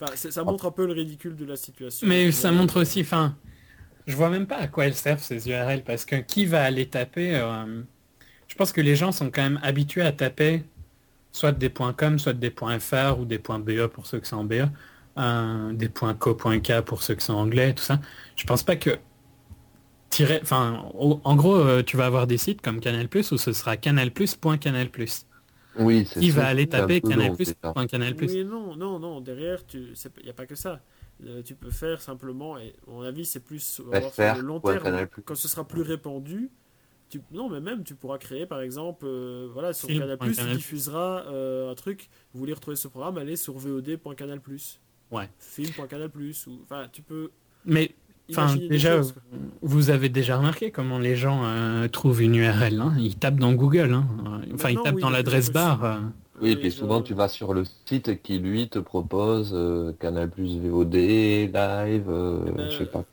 Enfin, 0.01 0.15
ça 0.15 0.43
montre 0.43 0.65
un 0.65 0.71
peu 0.71 0.85
le 0.87 0.93
ridicule 0.93 1.35
de 1.35 1.45
la 1.45 1.55
situation. 1.55 2.07
Mais 2.07 2.31
ça 2.31 2.49
Euh, 2.49 2.53
montre 2.53 2.81
aussi, 2.81 3.01
enfin, 3.01 3.35
je 4.07 4.15
vois 4.15 4.29
même 4.29 4.47
pas 4.47 4.57
à 4.57 4.67
quoi 4.67 4.87
elles 4.87 4.95
servent 4.95 5.21
ces 5.23 5.49
URL 5.49 5.83
parce 5.83 6.05
que 6.05 6.17
qui 6.17 6.45
va 6.45 6.63
aller 6.63 6.89
taper 6.89 7.35
euh, 7.35 7.83
Je 8.47 8.55
pense 8.55 8.71
que 8.73 8.81
les 8.81 8.95
gens 8.95 9.11
sont 9.11 9.31
quand 9.31 9.43
même 9.43 9.59
habitués 9.63 10.03
à 10.03 10.11
taper 10.13 10.63
soit 11.31 11.53
des 11.53 11.71
.com, 11.71 12.19
soit 12.19 12.33
des 12.33 12.51
.fr 12.79 13.19
ou 13.19 13.25
des 13.25 13.39
.be 13.39 13.87
pour 13.87 14.07
ceux 14.07 14.19
qui 14.21 14.29
sont 14.29 14.37
en 14.37 14.45
BE, 14.45 14.69
euh, 15.19 15.73
des 15.73 15.89
.co.k 15.89 16.81
pour 16.85 17.03
ceux 17.03 17.15
qui 17.15 17.25
sont 17.25 17.33
anglais, 17.35 17.73
tout 17.75 17.83
ça. 17.83 17.99
Je 18.35 18.45
pense 18.45 18.63
pas 18.63 18.75
que 18.77 18.99
tirer, 20.09 20.39
enfin, 20.41 20.85
en 21.23 21.35
gros, 21.35 21.55
euh, 21.55 21.83
tu 21.83 21.97
vas 21.97 22.05
avoir 22.05 22.27
des 22.27 22.37
sites 22.37 22.61
comme 22.61 22.79
Canal+ 22.79 23.07
où 23.31 23.37
ce 23.37 23.53
sera 23.53 23.77
canalplus.canal+. 23.77 24.89
Oui, 25.79 26.05
c'est 26.05 26.19
Qui 26.19 26.31
ça, 26.31 26.41
va 26.41 26.47
aller 26.47 26.67
taper 26.67 27.01
peu 27.01 27.09
long, 27.13 27.33
déjà. 27.33 27.53
canalplus.canal+. 27.53 28.15
Oui, 28.19 28.43
non, 28.43 28.75
non, 28.75 28.99
non. 28.99 29.21
Derrière, 29.21 29.59
il 29.73 29.93
n'y 30.23 30.29
a 30.29 30.33
pas 30.33 30.45
que 30.45 30.55
ça. 30.55 30.81
Euh, 31.25 31.41
tu 31.43 31.55
peux 31.55 31.69
faire 31.69 32.01
simplement, 32.01 32.57
et 32.57 32.73
à 32.87 32.91
mon 32.91 33.01
avis, 33.01 33.25
c'est 33.25 33.39
plus 33.39 33.59
sur 33.59 33.85
le 33.85 34.41
long 34.41 34.59
ouais, 34.63 34.73
terme, 34.73 34.83
Canal+. 34.83 35.07
quand 35.23 35.35
ce 35.35 35.47
sera 35.47 35.67
plus 35.67 35.81
répandu. 35.81 36.49
Tu, 37.09 37.21
non, 37.31 37.49
mais 37.49 37.59
même, 37.59 37.83
tu 37.83 37.93
pourras 37.93 38.17
créer, 38.17 38.45
par 38.45 38.61
exemple, 38.61 39.05
euh, 39.05 39.49
voilà, 39.53 39.73
sur 39.73 39.87
Canal+, 39.87 40.17
point 40.17 40.29
tu 40.29 40.35
Canal+. 40.35 40.55
diffuseras 40.55 41.25
euh, 41.27 41.71
un 41.71 41.75
truc, 41.75 42.09
vous 42.33 42.39
voulez 42.39 42.53
retrouver 42.53 42.77
ce 42.77 42.87
programme, 42.87 43.17
allez 43.17 43.35
sur 43.35 43.53
vod.canal+. 43.57 44.39
Ouais. 45.11 45.29
Film.canal+. 45.37 46.09
Ou, 46.47 46.59
enfin, 46.63 46.87
tu 46.91 47.01
peux 47.01 47.31
Mais 47.65 47.93
Enfin, 48.31 48.55
déjà, 48.69 48.97
choses, 48.97 49.13
vous 49.61 49.89
avez 49.89 50.09
déjà 50.09 50.37
remarqué 50.37 50.71
comment 50.71 50.99
les 50.99 51.15
gens 51.15 51.43
euh, 51.45 51.87
trouvent 51.87 52.21
une 52.21 52.35
URL. 52.35 52.79
hein 52.81 52.93
ils 52.99 53.15
tapent 53.17 53.37
dans 53.39 53.53
Google. 53.53 53.93
hein. 53.93 54.05
Enfin, 54.53 54.69
ils 54.71 54.75
tapent 54.81 54.95
oui, 54.95 55.01
dans 55.01 55.09
l'adresse 55.09 55.51
barre. 55.51 55.83
euh. 55.83 55.99
Oui, 56.41 56.51
et 56.51 56.55
puis 56.55 56.71
souvent 56.71 57.01
tu 57.01 57.13
vas 57.13 57.27
sur 57.27 57.53
le 57.53 57.63
site 57.85 58.21
qui 58.23 58.39
lui 58.39 58.67
te 58.67 58.79
propose 58.79 59.51
euh, 59.53 59.93
Canal 59.99 60.29
Plus 60.29 60.57
VOD, 60.59 60.93
live, 60.95 62.05
euh, 62.09 62.39
Eh 62.47 62.51
ben, 62.51 62.69
je 62.69 62.77
sais 62.77 62.85
pas. 62.85 63.03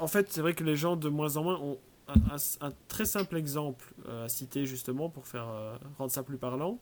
En 0.00 0.06
fait, 0.06 0.26
c'est 0.30 0.40
vrai 0.40 0.54
que 0.54 0.64
les 0.64 0.76
gens 0.76 0.96
de 0.96 1.08
moins 1.08 1.36
en 1.36 1.42
moins 1.44 1.58
ont 1.60 1.78
un, 2.08 2.14
un- 2.36 2.66
un 2.68 2.72
très 2.88 3.04
simple 3.04 3.36
exemple 3.36 3.92
euh, 4.08 4.24
à 4.26 4.28
citer 4.28 4.66
justement 4.66 5.08
pour 5.08 5.26
faire 5.26 5.46
euh, 5.48 5.76
rendre 5.98 6.10
ça 6.10 6.22
plus 6.22 6.36
parlant. 6.36 6.78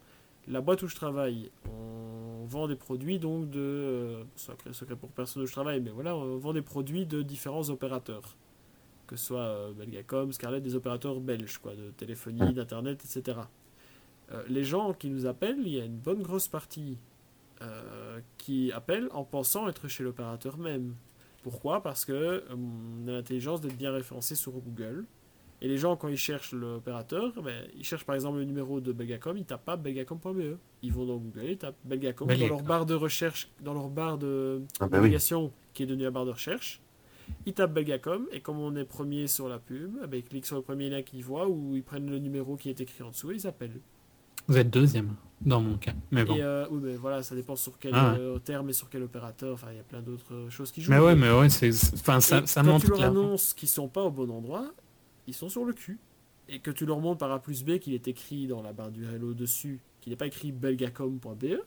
La 0.48 0.60
boîte 0.60 0.82
où 0.82 0.89
je 0.89 0.97
travaille, 0.97 1.51
on 1.69 2.44
vend 2.47 2.66
des 2.66 2.74
produits 2.74 3.19
donc 3.19 3.48
de 3.51 3.60
euh, 3.60 4.24
secret, 4.35 4.73
secret 4.73 4.97
pour 4.97 5.10
personne 5.10 5.43
où 5.43 5.47
je 5.47 5.52
travaille, 5.52 5.81
mais 5.81 5.90
voilà, 5.90 6.16
on 6.16 6.36
vend 6.39 6.52
des 6.52 6.62
produits 6.62 7.06
de 7.06 7.23
différents 7.23 7.70
opérateurs, 7.70 8.36
que 9.06 9.14
ce 9.16 9.27
soit 9.27 9.40
euh, 9.40 9.73
Belgacom, 9.73 10.32
Scarlett, 10.32 10.62
des 10.62 10.74
opérateurs 10.74 11.20
belges 11.20 11.59
quoi, 11.59 11.77
de 11.77 11.90
téléphonie, 11.90 12.52
d'internet, 12.52 13.05
etc. 13.05 13.39
Euh, 14.32 14.43
les 14.48 14.64
gens 14.64 14.93
qui 14.94 15.10
nous 15.10 15.27
appellent, 15.27 15.60
il 15.60 15.74
y 15.74 15.81
a 15.81 15.85
une 15.85 15.98
bonne 15.98 16.23
grosse 16.23 16.48
partie 16.48 16.98
qui 18.39 18.73
appellent 18.73 19.09
en 19.12 19.23
pensant 19.23 19.69
être 19.69 19.86
chez 19.86 20.02
l'opérateur 20.02 20.59
même. 20.59 20.97
Pourquoi? 21.44 21.81
Parce 21.81 22.05
que 22.05 22.43
on 22.51 23.06
a 23.06 23.12
l'intelligence 23.12 23.60
d'être 23.60 23.77
bien 23.77 23.93
référencé 23.93 24.35
sur 24.35 24.51
Google. 24.51 25.05
Et 25.64 25.68
les 25.68 25.78
gens, 25.78 25.94
quand 25.97 26.09
ils 26.09 26.16
cherchent 26.16 26.52
l'opérateur, 26.52 27.32
ben, 27.40 27.64
ils 27.78 27.84
cherchent 27.84 28.05
par 28.05 28.16
exemple 28.16 28.39
le 28.39 28.44
numéro 28.44 28.80
de 28.80 28.90
Belgacom, 28.93 29.36
ils 29.36 29.44
tapent 29.44 29.64
pas 29.64 29.76
belgacom.be. 29.76 30.56
Ils 30.82 30.93
vont 30.93 31.06
dans 31.06 31.18
Google, 31.18 31.44
ils 31.51 31.56
tapent 31.56 31.76
Belgacom 31.84 32.26
dans 32.26 32.48
leur 32.48 32.62
barre 32.62 32.84
de 32.84 32.94
recherche, 32.94 33.48
dans 33.62 33.72
leur 33.72 33.89
barre 33.89 34.18
de 34.18 34.60
Ah 34.80 34.86
oui. 34.86 34.90
navigation 34.90 35.52
qui 35.72 35.84
est 35.84 35.86
devenue 35.86 36.02
la 36.02 36.10
barre 36.10 36.26
de 36.26 36.32
recherche. 36.32 36.80
Ils 37.47 37.55
tapent 37.55 37.72
Belgacom 37.74 38.26
et 38.32 38.40
comme 38.40 38.59
on 38.59 38.74
est 38.74 38.84
premier 38.84 39.28
sur 39.28 39.48
la 39.48 39.60
pub, 39.60 39.93
eh 40.02 40.06
ben, 40.09 40.16
ils 40.16 40.24
cliquent 40.24 40.47
sur 40.47 40.56
le 40.56 40.62
premier 40.62 40.90
lien 40.90 41.02
qu'ils 41.02 41.22
voient 41.24 41.47
ou 41.48 41.76
ils 41.76 41.84
prennent 41.84 42.10
le 42.10 42.18
numéro 42.18 42.56
qui 42.56 42.68
est 42.68 42.80
écrit 42.80 43.05
en 43.05 43.10
dessous 43.10 43.30
et 43.30 43.36
ils 43.36 43.47
appellent. 43.47 43.80
Vous 44.48 44.56
êtes 44.59 44.68
deuxième 44.70 45.14
dans 45.43 45.60
mon 45.60 45.76
cas. 45.76 45.93
Mais 46.10 46.24
bon. 46.24 46.34
Et 46.34 46.43
euh, 46.43 46.66
oui, 46.72 46.80
mais 46.82 46.97
voilà, 46.97 47.22
ça 47.22 47.36
dépend 47.36 47.55
sur 47.55 47.78
quel 47.78 47.93
Ah 47.94 48.14
ouais. 48.14 48.18
euh, 48.18 48.39
terme 48.40 48.68
et 48.70 48.72
sur 48.72 48.90
quel 48.90 49.05
opérateur. 49.05 49.55
Enfin, 49.55 49.68
il 49.70 49.76
y 49.76 49.80
a 49.80 49.84
plein 49.84 50.02
d'autres 50.02 50.48
choses 50.51 50.72
qui 50.72 50.82
jouent. 50.82 50.90
Mais 50.90 50.98
ouais, 50.98 51.14
mais 51.14 51.30
ouais, 51.30 51.48
c'est, 51.48 51.70
enfin, 51.94 52.18
ça, 52.18 52.44
ça 52.47 52.62
quand 52.62 52.66
montre 52.72 52.86
tu 52.86 52.90
leur 52.90 53.02
annonces 53.05 53.55
qu'ils 53.55 53.68
sont 53.68 53.86
pas 53.89 54.02
au 54.02 54.10
bon 54.10 54.28
endroit, 54.30 54.72
ils 55.27 55.35
sont 55.35 55.49
sur 55.49 55.65
le 55.65 55.73
cul. 55.73 55.99
Et 56.49 56.59
que 56.61 56.70
tu 56.70 56.86
leur 56.86 57.01
montres 57.01 57.19
par 57.19 57.32
A 57.32 57.40
plus 57.40 57.65
B 57.65 57.78
qu'il 57.78 57.94
est 57.94 58.09
écrit 58.09 58.47
dans 58.47 58.62
la 58.62 58.73
barre 58.73 58.90
du 58.90 59.05
hello 59.07 59.35
dessus, 59.35 59.81
qu'il 60.01 60.11
n'est 60.12 60.16
pas 60.16 60.27
écrit 60.27 60.53
belgacom.be, 60.53 61.44
euh, 61.44 61.61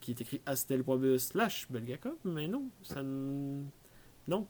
qui 0.00 0.10
est 0.12 0.20
écrit 0.20 0.40
astel.be 0.46 1.16
slash 1.18 1.66
belgacom, 1.70 2.14
mais 2.24 2.48
non, 2.48 2.64
ça 2.82 3.00
n- 3.00 3.64
non. 4.28 4.46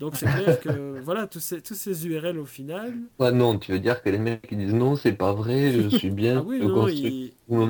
Donc 0.00 0.16
c'est 0.16 0.28
clair 0.28 0.60
que 0.60 1.00
voilà, 1.04 1.26
tous 1.26 1.40
ces, 1.40 1.62
tous 1.62 1.74
ces 1.74 2.06
URL 2.08 2.38
au 2.38 2.46
final, 2.46 2.94
Ouais, 3.20 3.30
non, 3.32 3.56
tu 3.58 3.70
veux 3.72 3.78
dire 3.78 4.02
que 4.02 4.08
les 4.10 4.18
mecs 4.18 4.46
qui 4.48 4.56
disent 4.56 4.74
non, 4.74 4.96
c'est 4.96 5.12
pas 5.12 5.32
vrai, 5.32 5.70
je 5.72 5.88
suis 5.88 6.10
bien, 6.10 6.38
ah 6.38 6.42
oui, 6.42 6.60
non, 6.62 6.88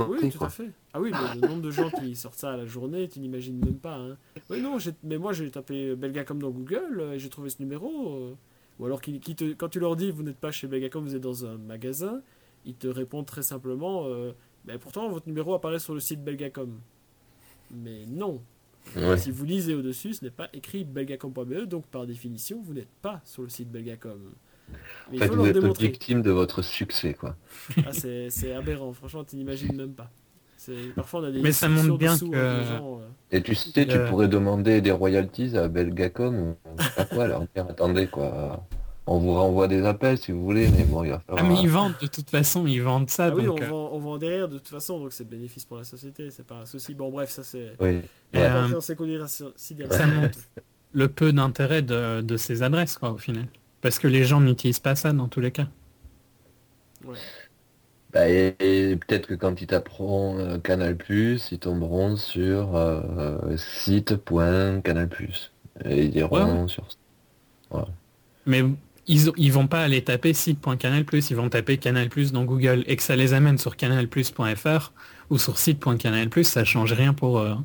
oui, 0.06 0.28
tout 0.28 0.38
quoi. 0.38 0.47
à 0.47 0.51
fait. 0.51 0.70
Ah 0.92 1.01
oui, 1.01 1.12
le, 1.12 1.28
le 1.28 1.40
nombre 1.40 1.62
de 1.62 1.70
gens 1.70 1.90
qui 1.90 2.16
sortent 2.16 2.38
ça 2.38 2.52
à 2.52 2.56
la 2.56 2.66
journée, 2.66 3.09
tu 3.09 3.20
n'imagines 3.20 3.59
même 3.62 3.78
pas. 3.78 3.97
Hein. 3.97 4.16
Oui, 4.48 4.60
non, 4.60 4.78
mais 5.02 5.18
moi 5.18 5.32
j'ai 5.32 5.51
tapé 5.51 5.94
Belgacom 5.97 6.38
dans 6.40 6.51
Google 6.51 7.01
euh, 7.01 7.12
et 7.14 7.18
j'ai 7.18 7.28
trouvé 7.28 7.51
ce 7.51 7.60
numéro. 7.62 8.14
euh, 8.14 8.34
ou 8.81 8.86
alors 8.86 9.01
te, 9.01 9.52
quand 9.52 9.69
tu 9.69 9.78
leur 9.78 9.94
dis 9.94 10.11
vous 10.11 10.23
n'êtes 10.24 10.39
pas 10.39 10.51
chez 10.51 10.66
Belgacom, 10.66 11.05
vous 11.05 11.15
êtes 11.15 11.23
dans 11.23 11.44
un 11.47 11.57
magasin, 11.59 12.23
ils 12.65 12.74
te 12.74 12.89
répondent 12.89 13.27
très 13.27 13.43
simplement 13.43 14.07
euh, 14.07 14.32
Ben, 14.65 14.78
pourtant 14.78 15.09
votre 15.09 15.28
numéro 15.28 15.55
apparaît 15.55 15.78
sur 15.78 15.94
le 15.94 16.01
site 16.01 16.24
Belgacom. 16.24 16.81
Mais 17.70 18.05
non, 18.07 18.43
Ouais. 18.97 19.19
si 19.19 19.31
vous 19.31 19.44
lisez 19.44 19.74
au-dessus, 19.74 20.15
ce 20.15 20.24
n'est 20.24 20.31
pas 20.31 20.48
écrit 20.55 20.85
belgacom.be, 20.85 21.65
donc 21.66 21.86
par 21.86 22.07
définition, 22.07 22.61
vous 22.62 22.73
n'êtes 22.73 22.89
pas 23.02 23.20
sur 23.24 23.43
le 23.43 23.48
site 23.51 23.70
Belgacom. 23.70 24.19
Mais 25.11 25.16
En 25.16 25.20
fait, 25.20 25.28
vous 25.28 25.47
êtes 25.47 25.81
victime 25.81 26.23
de 26.23 26.31
votre 26.31 26.62
succès, 26.62 27.15
quoi. 27.15 27.36
Ah, 27.85 27.93
c'est 27.93 28.52
aberrant, 28.55 28.93
franchement, 28.93 29.24
tu 29.24 29.36
n'imagines 29.36 29.77
même 29.77 29.93
pas. 29.93 30.11
Parfois, 30.94 31.20
on 31.20 31.24
a 31.24 31.30
des 31.30 31.40
Mais 31.40 31.52
ça 31.52 31.68
montre 31.68 31.96
bien 31.98 32.14
dessous 32.14 32.30
que- 32.30 32.36
gens, 32.36 32.98
euh. 33.00 33.06
Et 33.32 33.42
tu 33.42 33.54
sais, 33.54 33.70
tu 33.86 33.96
Le- 33.96 34.06
pourrais 34.06 34.28
demander 34.28 34.80
des 34.80 34.90
royalties 34.90 35.56
à 35.56 35.68
Belgacom 35.68 36.34
ou 36.36 36.56
je 36.78 36.84
sais 36.84 36.90
pas 36.96 37.04
quoi, 37.04 37.26
leur 37.28 37.40
dire 37.40 37.66
attendez 37.68 38.06
quoi, 38.08 38.66
on 39.06 39.18
vous 39.18 39.32
renvoie 39.34 39.68
des 39.68 39.84
appels 39.86 40.18
si 40.18 40.32
vous 40.32 40.42
voulez, 40.44 40.68
mais 40.68 40.82
bon, 40.84 41.04
il 41.04 41.10
va 41.10 41.20
Ah 41.28 41.36
falloir. 41.36 41.52
mais 41.52 41.60
ils 41.62 41.68
vendent 41.68 41.94
de 42.02 42.06
toute 42.08 42.28
façon, 42.30 42.66
ils 42.66 42.82
vendent 42.82 43.08
ça. 43.08 43.26
Ah 43.26 43.34
oui, 43.34 43.48
on 43.48 43.56
euh, 43.60 43.66
vend, 43.66 43.90
on 43.92 43.98
vend 44.00 44.18
derrière 44.18 44.48
de 44.48 44.58
toute 44.58 44.68
façon, 44.68 44.98
donc 44.98 45.12
c'est 45.12 45.28
bénéfice 45.28 45.64
pour 45.64 45.76
la 45.78 45.84
société, 45.84 46.30
c'est 46.30 46.46
pas 46.46 46.56
un 46.56 46.66
souci. 46.66 46.94
Bon, 46.94 47.10
bref, 47.10 47.30
ça 47.30 47.42
c'est. 47.44 47.72
Oui. 47.80 48.00
Euh, 48.36 48.80
ça 48.80 50.06
montre 50.06 50.38
le 50.92 51.08
peu 51.08 51.32
d'intérêt 51.32 51.82
de, 51.82 52.20
de 52.20 52.36
ces 52.36 52.62
adresses, 52.64 52.98
quoi, 52.98 53.12
au 53.12 53.18
final. 53.18 53.46
Parce 53.80 53.98
que 53.98 54.08
les 54.08 54.24
gens 54.24 54.40
n'utilisent 54.40 54.80
pas 54.80 54.96
ça 54.96 55.12
dans 55.12 55.28
tous 55.28 55.40
les 55.40 55.52
cas. 55.52 55.68
Bah, 58.12 58.28
et, 58.28 58.56
et 58.58 58.96
peut-être 58.96 59.26
que 59.26 59.34
quand 59.34 59.60
ils 59.60 59.68
taperont 59.68 60.38
euh, 60.38 60.58
Canal+, 60.58 60.96
ils 61.08 61.58
tomberont 61.60 62.16
sur 62.16 62.74
euh, 62.74 63.56
site.canal+. 63.56 65.08
Et 65.84 66.04
ils 66.04 66.10
diront 66.10 66.62
Ouais, 66.62 66.68
sur... 66.68 66.88
Mais 68.46 68.62
ils, 69.06 69.30
ils 69.36 69.52
vont 69.52 69.66
pas 69.68 69.82
aller 69.82 70.02
taper 70.02 70.34
site.canal+, 70.34 71.04
ils 71.12 71.36
vont 71.36 71.48
taper 71.48 71.78
canal+, 71.78 72.08
dans 72.32 72.44
Google 72.44 72.84
et 72.86 72.96
que 72.96 73.02
ça 73.02 73.16
les 73.16 73.32
amène 73.32 73.58
sur 73.58 73.76
canalplus.fr 73.76 74.92
ou 75.30 75.38
sur 75.38 75.58
site.canal+, 75.58 76.28
ça 76.44 76.64
change 76.64 76.92
rien 76.92 77.14
pour 77.14 77.38
eux. 77.40 77.56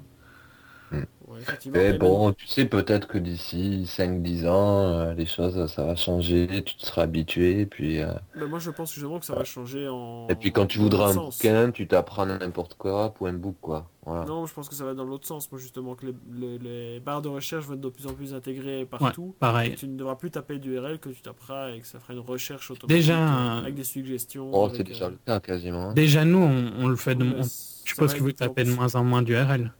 Effectivement, 1.47 1.77
Mais 1.79 1.91
mais 1.93 1.97
bon, 1.97 2.31
tu 2.33 2.47
sais 2.47 2.65
peut-être 2.65 3.07
que 3.07 3.17
d'ici 3.17 3.83
5-10 3.85 4.47
ans, 4.47 4.83
euh, 4.83 5.13
les 5.13 5.25
choses, 5.25 5.65
ça 5.71 5.83
va 5.85 5.95
changer, 5.95 6.47
tu 6.65 6.75
te 6.75 6.85
seras 6.85 7.03
habitué, 7.03 7.61
et 7.61 7.65
puis... 7.65 8.01
euh, 8.01 8.11
mais 8.35 8.45
moi 8.47 8.59
je 8.59 8.71
pense 8.71 8.93
justement 8.93 9.19
que 9.19 9.25
ça 9.25 9.35
va 9.35 9.43
changer 9.43 9.87
en. 9.87 10.27
Et 10.29 10.35
puis 10.35 10.51
quand 10.51 10.65
tu 10.65 10.79
voudras 10.79 11.11
un 11.11 11.15
bouquin, 11.15 11.71
tu 11.71 11.87
t'apprends 11.87 12.25
n'importe 12.25 12.75
quoi, 12.75 13.13
point 13.13 13.33
book 13.33 13.55
quoi. 13.61 13.89
Voilà. 14.05 14.23
Non, 14.25 14.45
je 14.45 14.53
pense 14.53 14.69
que 14.69 14.75
ça 14.75 14.85
va 14.85 14.93
dans 14.93 15.03
l'autre 15.03 15.25
sens, 15.25 15.51
moi 15.51 15.59
justement, 15.59 15.95
que 15.95 16.05
les, 16.05 16.13
les- 16.39 16.57
les 16.59 16.99
barres 16.99 17.23
de 17.23 17.27
recherche 17.29 17.65
vont 17.65 17.73
être 17.73 17.81
de 17.81 17.89
plus 17.89 18.05
en 18.05 18.13
plus 18.13 18.35
intégrées 18.35 18.85
partout. 18.85 19.33
Pareil. 19.39 19.73
Tu 19.75 19.87
ne 19.87 19.97
devras 19.97 20.15
plus 20.15 20.29
taper 20.29 20.59
d'URL 20.59 20.99
que 20.99 21.09
tu 21.09 21.21
taperas 21.21 21.71
et 21.71 21.79
que 21.79 21.87
ça 21.87 21.99
fera 21.99 22.13
une 22.13 22.19
recherche 22.19 22.69
automatique 22.69 22.95
Déjà, 22.97 23.17
euh, 23.17 23.59
avec 23.61 23.73
des 23.73 23.83
suggestions. 23.83 24.51
Oh, 24.53 24.69
c'est 24.71 24.83
déjà 24.83 25.05
euh, 25.05 25.09
le 25.09 25.17
cas 25.25 25.39
quasiment. 25.39 25.89
hein. 25.89 25.93
Déjà 25.93 26.23
nous, 26.23 26.37
on, 26.37 26.71
on 26.83 26.87
le 26.87 26.95
fait 26.95 27.15
de... 27.15 27.23
ouais, 27.25 27.35
on- 27.39 27.43
je 27.43 27.89
suppose 27.89 28.13
que 28.13 28.19
vous 28.19 28.31
tapez 28.31 28.63
de 28.63 28.71
moins 28.71 28.93
en 28.95 29.03
moins 29.03 29.23
d'URL. 29.23 29.71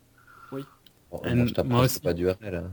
Bon, 1.24 1.30
euh, 1.30 1.36
moi, 1.36 1.46
je 1.48 1.54
t'apprends, 1.54 1.78
moi 1.78 1.88
c'est 1.88 1.96
aussi. 1.96 2.00
pas 2.00 2.14
du 2.14 2.28
RL. 2.30 2.56
Hein. 2.56 2.72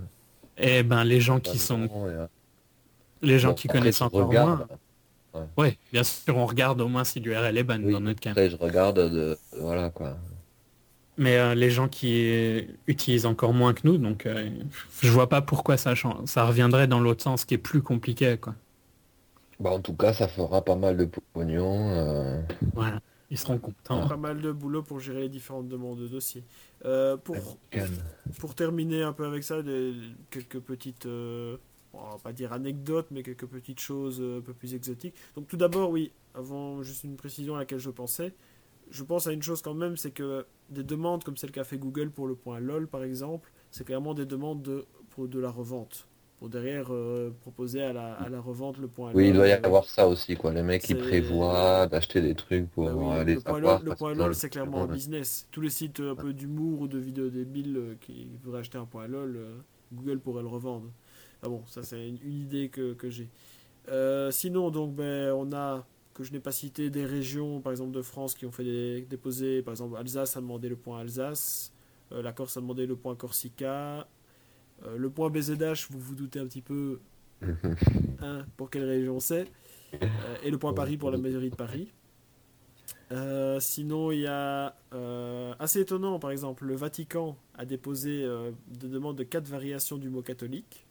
Et 0.59 0.83
ben 0.83 1.05
les 1.05 1.21
gens 1.21 1.41
qui 1.41 1.59
sont... 1.59 1.89
euh, 2.07 2.27
Les 3.23 3.39
gens 3.39 3.51
bon, 3.51 3.55
qui 3.55 3.69
après, 3.69 3.79
connaissent 3.81 4.03
encore 4.03 4.29
regardes, 4.29 4.67
moins... 5.35 5.49
Ouais, 5.57 5.79
bien 5.93 6.05
sûr, 6.05 6.37
on 6.37 6.47
regarde 6.47 6.81
au 6.81 6.89
moins 6.89 7.05
si 7.05 7.21
l'URL 7.21 7.57
est 7.57 7.65
bonne 7.65 7.85
Oui, 7.85 7.93
dans 7.93 8.01
notre 8.01 8.21
cas. 8.21 8.33
Après, 8.33 8.51
je 8.51 8.57
regarde 8.57 8.99
de... 8.99 9.39
Voilà 9.59 9.91
quoi. 9.91 10.17
Mais 11.19 11.37
euh, 11.37 11.55
les 11.55 11.71
gens 11.71 11.89
qui 11.89 12.31
euh, 12.31 12.63
utilisent 12.87 13.27
encore 13.27 13.53
moins 13.53 13.75
que 13.75 13.83
nous, 13.85 13.99
donc 13.99 14.27
euh, 14.27 14.51
je 15.01 15.11
vois 15.11 15.29
pas 15.29 15.43
pourquoi 15.43 15.77
ça 15.77 15.95
change. 15.95 16.25
Ça 16.27 16.45
reviendrait 16.47 16.87
dans 16.87 17.01
l'autre 17.01 17.23
sens, 17.23 17.45
qui 17.45 17.55
est 17.55 17.59
plus 17.59 17.83
compliqué, 17.83 18.37
quoi. 18.39 18.55
Bah, 19.61 19.71
en 19.71 19.81
tout 19.81 19.95
cas, 19.95 20.13
ça 20.13 20.27
fera 20.29 20.63
pas 20.65 20.75
mal 20.77 20.97
de 20.97 21.09
pognon. 21.33 21.91
euh, 21.91 22.41
Voilà, 22.75 23.01
ils 23.31 23.39
seront 23.39 23.59
contents. 23.59 24.09
Pas 24.09 24.17
mal 24.17 24.41
de 24.41 24.51
boulot 24.53 24.83
pour 24.83 25.01
gérer 25.01 25.21
les 25.23 25.29
différentes 25.29 25.69
demandes 25.69 25.99
de 26.01 26.09
dossiers. 26.09 26.43
Euh, 26.85 27.17
pour, 27.17 28.55
terminer 28.55 29.03
un 29.03 29.13
peu 29.13 29.25
avec 29.25 29.45
ça, 29.45 29.63
des- 29.63 29.95
quelques 30.31 30.59
petites, 30.61 31.07
euh, 31.07 31.57
on 31.93 32.11
va 32.11 32.19
pas 32.19 32.33
dire 32.33 32.53
anecdotes, 32.53 33.07
mais 33.11 33.23
quelques 33.23 33.47
petites 33.47 33.81
choses 33.81 34.21
euh, 34.21 34.39
un 34.39 34.41
peu 34.41 34.53
plus 34.53 34.75
exotiques. 34.75 35.15
Donc 35.37 35.47
tout 35.47 35.57
d'abord, 35.57 35.91
oui, 35.91 36.13
avant 36.35 36.83
juste 36.83 37.05
une 37.05 37.17
précision 37.17 37.55
à 37.55 37.61
laquelle 37.61 37.79
je 37.79 37.91
pensais, 37.91 38.35
je 38.91 39.05
pense 39.05 39.27
à 39.27 39.33
une 39.33 39.43
chose 39.43 39.63
quand 39.63 39.75
même, 39.75 39.97
c'est 39.97 40.11
que 40.11 40.45
des 40.71 40.83
demandes 40.83 41.23
comme 41.25 41.37
celle 41.37 41.53
qu'a 41.53 41.65
fait 41.65 41.79
Google 41.79 42.11
pour 42.11 42.27
le 42.27 42.35
point 42.35 42.59
LOL 42.59 42.89
par 42.89 43.05
exemple, 43.05 43.51
c'est 43.71 43.85
clairement 43.85 44.15
des 44.15 44.27
demandes 44.27 44.63
de, 44.63 44.85
pour 45.11 45.29
de 45.29 45.39
la 45.39 45.51
revente. 45.51 46.09
Pour 46.43 46.49
derrière 46.49 46.87
euh, 46.91 47.31
proposer 47.43 47.83
à 47.83 47.93
la, 47.93 48.15
à 48.15 48.29
la 48.29 48.41
revente 48.41 48.79
le 48.79 48.89
point 48.89 49.13
Oui, 49.15 49.29
il 49.29 49.33
doit 49.33 49.47
y 49.47 49.53
avoir 49.53 49.85
ça 49.85 50.09
aussi 50.09 50.35
quoi. 50.35 50.53
Les 50.53 50.65
mecs 50.65 50.83
qui 50.83 50.97
prévoient 50.97 51.87
d'acheter 51.87 52.21
des 52.21 52.35
trucs 52.35 52.69
pour 52.69 52.87
bah 52.87 52.95
oui, 52.97 53.07
euh, 53.17 53.25
le 53.25 53.41
point 53.41 53.81
le 53.81 53.95
point 53.95 54.13
LOL, 54.13 54.35
c'est 54.35 54.51
clairement 54.51 54.83
un 54.83 54.89
business. 54.89 55.47
Tous 55.53 55.61
les 55.61 55.71
sites 55.71 56.01
euh, 56.01 56.11
un 56.11 56.17
peu 56.17 56.33
d'humour 56.33 56.81
ou 56.81 56.89
de 56.89 56.99
vidéos 56.99 57.31
débiles 57.31 57.97
qui 58.01 58.27
voudraient 58.43 58.59
acheter 58.59 58.77
un 58.77 58.87
point 58.87 59.07
LOL, 59.07 59.39
Google 59.93 60.19
pourrait 60.19 60.43
le 60.43 60.49
revendre. 60.49 60.91
Ah 61.45 61.49
bon, 61.49 61.63
ça 61.69 61.85
c'est 61.85 62.09
une, 62.09 62.19
une 62.25 62.41
idée 62.41 62.71
que, 62.71 62.95
que 62.95 63.09
j'ai. 63.09 63.29
Euh, 63.89 64.31
sinon, 64.31 64.71
donc, 64.71 64.95
ben, 64.95 65.33
on 65.33 65.53
a, 65.53 65.87
que 66.15 66.25
je 66.25 66.33
n'ai 66.33 66.41
pas 66.41 66.53
cité, 66.53 66.91
des 66.91 67.05
régions, 67.05 67.61
par 67.61 67.73
exemple 67.73 67.93
de 67.93 68.03
France, 68.03 68.35
qui 68.35 68.47
ont 68.47 68.53
fait 68.53 68.65
des 68.65 69.03
déposés. 69.03 69.63
Par 69.63 69.73
exemple, 69.73 69.97
Alsace 69.97 70.37
a 70.37 70.41
demandé 70.41 70.69
le 70.69 70.77
point 70.77 71.01
Alsace, 71.01 71.73
euh, 72.13 72.23
la 72.23 72.33
Corse 72.33 72.57
a 72.57 72.61
demandé 72.61 72.87
le 72.87 72.97
point 72.97 73.15
Corsica, 73.17 74.07
euh, 74.87 74.97
le 74.97 75.11
point 75.11 75.31
BZH, 75.31 75.87
vous 75.91 75.99
vous 75.99 76.15
doutez 76.15 76.39
un 76.39 76.47
petit 76.47 76.63
peu 76.63 77.01
hein, 78.21 78.45
pour 78.57 78.71
quelle 78.71 78.85
région 78.85 79.21
c'est, 79.21 79.47
euh, 79.95 80.07
et 80.43 80.51
le 80.51 80.59
point 80.59 80.73
Paris 80.73 80.97
pour 80.97 81.11
la 81.11 81.19
mairie 81.19 81.51
de 81.51 81.57
Paris. 81.57 81.89
Euh, 83.11 83.61
sinon, 83.61 84.11
il 84.11 84.21
y 84.21 84.27
a 84.27 84.75
assez 85.59 85.81
étonnant, 85.81 86.19
par 86.19 86.31
exemple, 86.31 86.65
le 86.65 86.75
Vatican 86.75 87.37
a 87.55 87.67
déposé 87.67 88.27
des 88.69 88.89
demandes 88.89 89.17
de 89.17 89.25
quatre 89.25 89.49
variations 89.49 89.99
du 89.99 90.09
mot 90.09 90.23
catholique. 90.23 90.87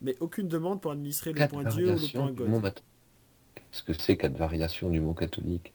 mais 0.00 0.16
aucune 0.20 0.48
demande 0.48 0.80
pour 0.80 0.92
administrer 0.92 1.32
le 1.32 1.38
Quatre 1.38 1.50
point 1.50 1.64
Dieu 1.64 1.92
ou 1.92 1.98
le 1.98 2.12
point 2.12 2.30
God. 2.30 2.80
Qu'est-ce 3.54 3.82
que 3.82 3.92
c'est 3.92 4.16
quatre 4.16 4.36
variations 4.36 4.90
du 4.90 5.00
mot 5.00 5.14
catholique? 5.14 5.72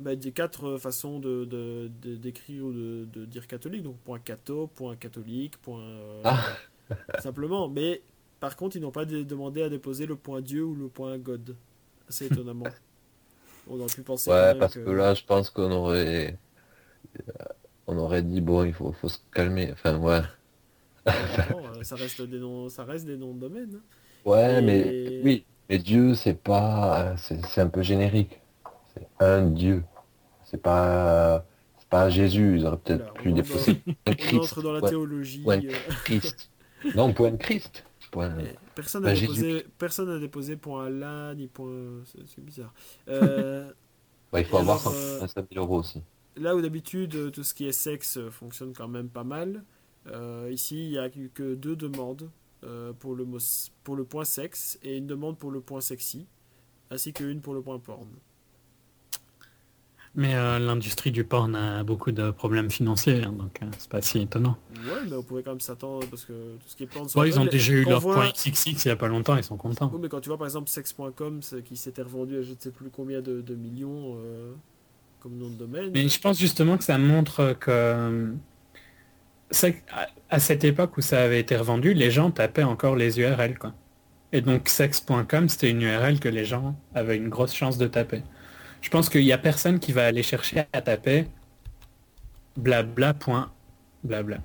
Bah, 0.00 0.16
des 0.16 0.32
quatre 0.32 0.64
euh, 0.66 0.78
façons 0.78 1.18
de, 1.20 1.44
de- 1.44 1.90
de- 2.02 2.16
d'écrire 2.16 2.64
ou 2.64 2.72
de, 2.72 3.06
de 3.12 3.24
dire 3.26 3.46
catholique, 3.46 3.82
donc 3.82 3.98
point 3.98 4.18
catho, 4.18 4.66
point 4.68 4.96
catholique, 4.96 5.58
point. 5.58 5.82
euh, 5.82 6.22
Ah. 6.24 6.42
Simplement. 7.18 7.68
Mais 7.68 8.02
par 8.40 8.56
contre, 8.56 8.76
ils 8.76 8.82
n'ont 8.82 8.90
pas 8.92 9.04
dé- 9.04 9.24
demandé 9.24 9.62
à 9.62 9.68
déposer 9.68 10.06
le 10.06 10.16
point 10.16 10.40
Dieu 10.40 10.64
ou 10.64 10.74
le 10.74 10.88
point 10.88 11.18
God. 11.18 11.56
Assez 12.08 12.26
étonnamment. 12.26 12.64
On 13.70 13.78
aurait 13.80 13.90
pu 13.94 14.02
penser. 14.02 14.30
Ouais, 14.30 14.54
parce 14.54 14.74
que 14.74 14.90
là, 14.90 15.14
je 15.14 15.24
pense 15.24 15.50
qu'on 15.50 15.70
aurait, 15.70 16.38
euh, 17.28 17.32
on 17.86 17.98
aurait 17.98 18.22
dit 18.22 18.40
bon, 18.40 18.64
il 18.64 18.72
faut, 18.74 18.92
faut 18.92 19.08
se 19.08 19.18
calmer. 19.32 19.70
Enfin, 19.72 19.98
ouais, 19.98 20.22
Non, 21.34 21.68
euh, 21.68 21.82
ça 21.82 21.96
reste 21.96 22.22
des 22.22 22.38
noms, 22.38 22.68
ça 22.68 22.84
reste 22.84 23.06
des 23.06 23.16
noms 23.16 23.34
de 23.34 23.40
domaine. 23.40 23.74
hein. 23.76 23.82
ouais, 24.24 24.60
Et- 24.60 24.62
mais 24.62 24.96
oui, 25.22 25.46
mais 25.68 25.78
Dieu, 25.78 26.14
c'est 26.14 26.34
pas, 26.34 27.16
c'est 27.16 27.44
c'est 27.46 27.60
un 27.60 27.68
peu 27.68 27.82
générique. 27.82 28.40
C'est 28.94 29.08
un 29.20 29.46
Dieu. 29.50 29.84
C'est 30.44 30.60
pas, 30.62 31.44
c'est 31.78 31.88
pas 31.88 32.04
un 32.06 32.10
Jésus. 32.10 32.56
Ils 32.58 32.66
auraient 32.66 32.78
peut-être 32.78 33.12
pu 33.14 33.30
on 33.30 33.34
déposer 33.34 33.82
un 34.06 34.12
On 34.12 34.14
Christ. 34.14 34.34
entre 34.38 34.62
dans 34.62 34.72
la 34.72 34.80
théologie. 34.82 35.42
euh, 35.46 35.72
Christ. 36.04 36.50
Non, 36.94 37.12
point 37.12 37.30
de 37.32 37.36
Christ. 37.36 37.84
Point. 38.10 38.36
et 38.40 38.56
personne 38.74 39.04
n'a 39.04 39.14
Jésus. 39.14 39.42
déposé, 39.42 39.66
personne 39.78 40.08
n'a 40.08 40.18
déposé 40.18 40.56
point 40.56 40.86
Allah 40.86 41.34
ni 41.36 41.46
point. 41.46 42.02
C'est 42.06 42.26
c'est 42.26 42.44
bizarre. 42.44 42.72
Euh, 43.08 43.70
Ouais, 44.32 44.42
il 44.42 44.46
faut 44.46 44.58
Et 44.58 44.60
avoir 44.60 44.80
alors, 44.86 44.92
euh, 44.94 45.18
125 45.20 45.46
000 45.52 45.64
euros 45.64 45.80
aussi. 45.80 46.02
Là 46.36 46.54
où 46.54 46.60
d'habitude 46.60 47.14
euh, 47.16 47.30
tout 47.30 47.42
ce 47.42 47.52
qui 47.52 47.66
est 47.66 47.72
sexe 47.72 48.18
fonctionne 48.30 48.72
quand 48.72 48.86
même 48.86 49.08
pas 49.08 49.24
mal, 49.24 49.64
euh, 50.06 50.48
ici 50.52 50.84
il 50.84 50.90
n'y 50.90 50.98
a 50.98 51.08
eu 51.08 51.30
que 51.34 51.54
deux 51.56 51.74
demandes 51.74 52.30
euh, 52.62 52.92
pour, 52.92 53.16
le 53.16 53.24
mot, 53.24 53.38
pour 53.82 53.96
le 53.96 54.04
point 54.04 54.24
sexe 54.24 54.78
et 54.84 54.96
une 54.96 55.08
demande 55.08 55.36
pour 55.36 55.50
le 55.50 55.60
point 55.60 55.80
sexy, 55.80 56.26
ainsi 56.90 57.12
qu'une 57.12 57.40
pour 57.40 57.54
le 57.54 57.60
point 57.60 57.78
porn. 57.80 58.08
Mais 60.16 60.34
euh, 60.34 60.58
l'industrie 60.58 61.12
du 61.12 61.22
porn 61.22 61.54
a 61.54 61.84
beaucoup 61.84 62.10
de 62.10 62.32
problèmes 62.32 62.68
financiers, 62.68 63.22
hein, 63.22 63.30
donc 63.32 63.60
euh, 63.62 63.66
c'est 63.78 63.88
pas 63.88 64.02
si 64.02 64.18
étonnant. 64.20 64.56
Ouais, 64.74 65.08
mais 65.08 65.14
on 65.16 65.22
pourrait 65.22 65.44
quand 65.44 65.52
même 65.52 65.60
s'attendre 65.60 66.04
parce 66.10 66.24
que 66.24 66.32
tout 66.32 66.66
ce 66.66 66.74
qui 66.74 66.82
est 66.82 66.86
porn. 66.88 67.06
Bon, 67.14 67.22
ils 67.22 67.38
ont 67.38 67.44
mais 67.44 67.50
déjà 67.50 67.72
eu 67.72 67.84
leur 67.84 68.00
voit- 68.00 68.14
point 68.14 68.30
XXX 68.30 68.84
il 68.84 68.88
y 68.88 68.90
a 68.90 68.96
pas 68.96 69.06
longtemps, 69.06 69.36
ils 69.36 69.44
sont 69.44 69.56
contents. 69.56 69.88
Oui, 69.94 70.00
mais 70.02 70.08
quand 70.08 70.20
tu 70.20 70.28
vois 70.28 70.36
par 70.38 70.48
exemple 70.48 70.68
sex.com 70.68 71.40
qui 71.64 71.76
s'était 71.76 72.02
revendu 72.02 72.38
à 72.38 72.42
je 72.42 72.50
ne 72.50 72.56
sais 72.58 72.72
plus 72.72 72.90
combien 72.90 73.20
de, 73.20 73.40
de 73.40 73.54
millions 73.54 74.16
euh, 74.18 74.52
comme 75.20 75.36
nom 75.36 75.48
de 75.48 75.54
domaine. 75.54 75.90
Mais 75.94 76.08
je 76.08 76.20
pense 76.20 76.40
justement 76.40 76.76
que 76.76 76.82
ça 76.84 76.98
montre 76.98 77.54
que 77.60 78.32
à 80.28 80.38
cette 80.40 80.64
époque 80.64 80.96
où 80.96 81.00
ça 81.00 81.22
avait 81.22 81.40
été 81.40 81.56
revendu, 81.56 81.94
les 81.94 82.10
gens 82.10 82.30
tapaient 82.30 82.62
encore 82.64 82.96
les 82.96 83.18
URL 83.20 83.58
quoi. 83.58 83.74
Et 84.32 84.40
donc 84.42 84.68
sex.com 84.68 85.48
c'était 85.48 85.70
une 85.70 85.82
URL 85.82 86.20
que 86.20 86.28
les 86.28 86.44
gens 86.44 86.76
avaient 86.94 87.16
une 87.16 87.28
grosse 87.28 87.54
chance 87.54 87.78
de 87.78 87.86
taper. 87.86 88.22
Je 88.80 88.90
pense 88.90 89.08
qu'il 89.08 89.24
n'y 89.24 89.32
a 89.32 89.38
personne 89.38 89.78
qui 89.78 89.92
va 89.92 90.06
aller 90.06 90.22
chercher 90.22 90.64
à 90.72 90.82
taper 90.82 91.26
blabla. 92.56 93.14
point 93.14 93.52
blabla. 94.02 94.38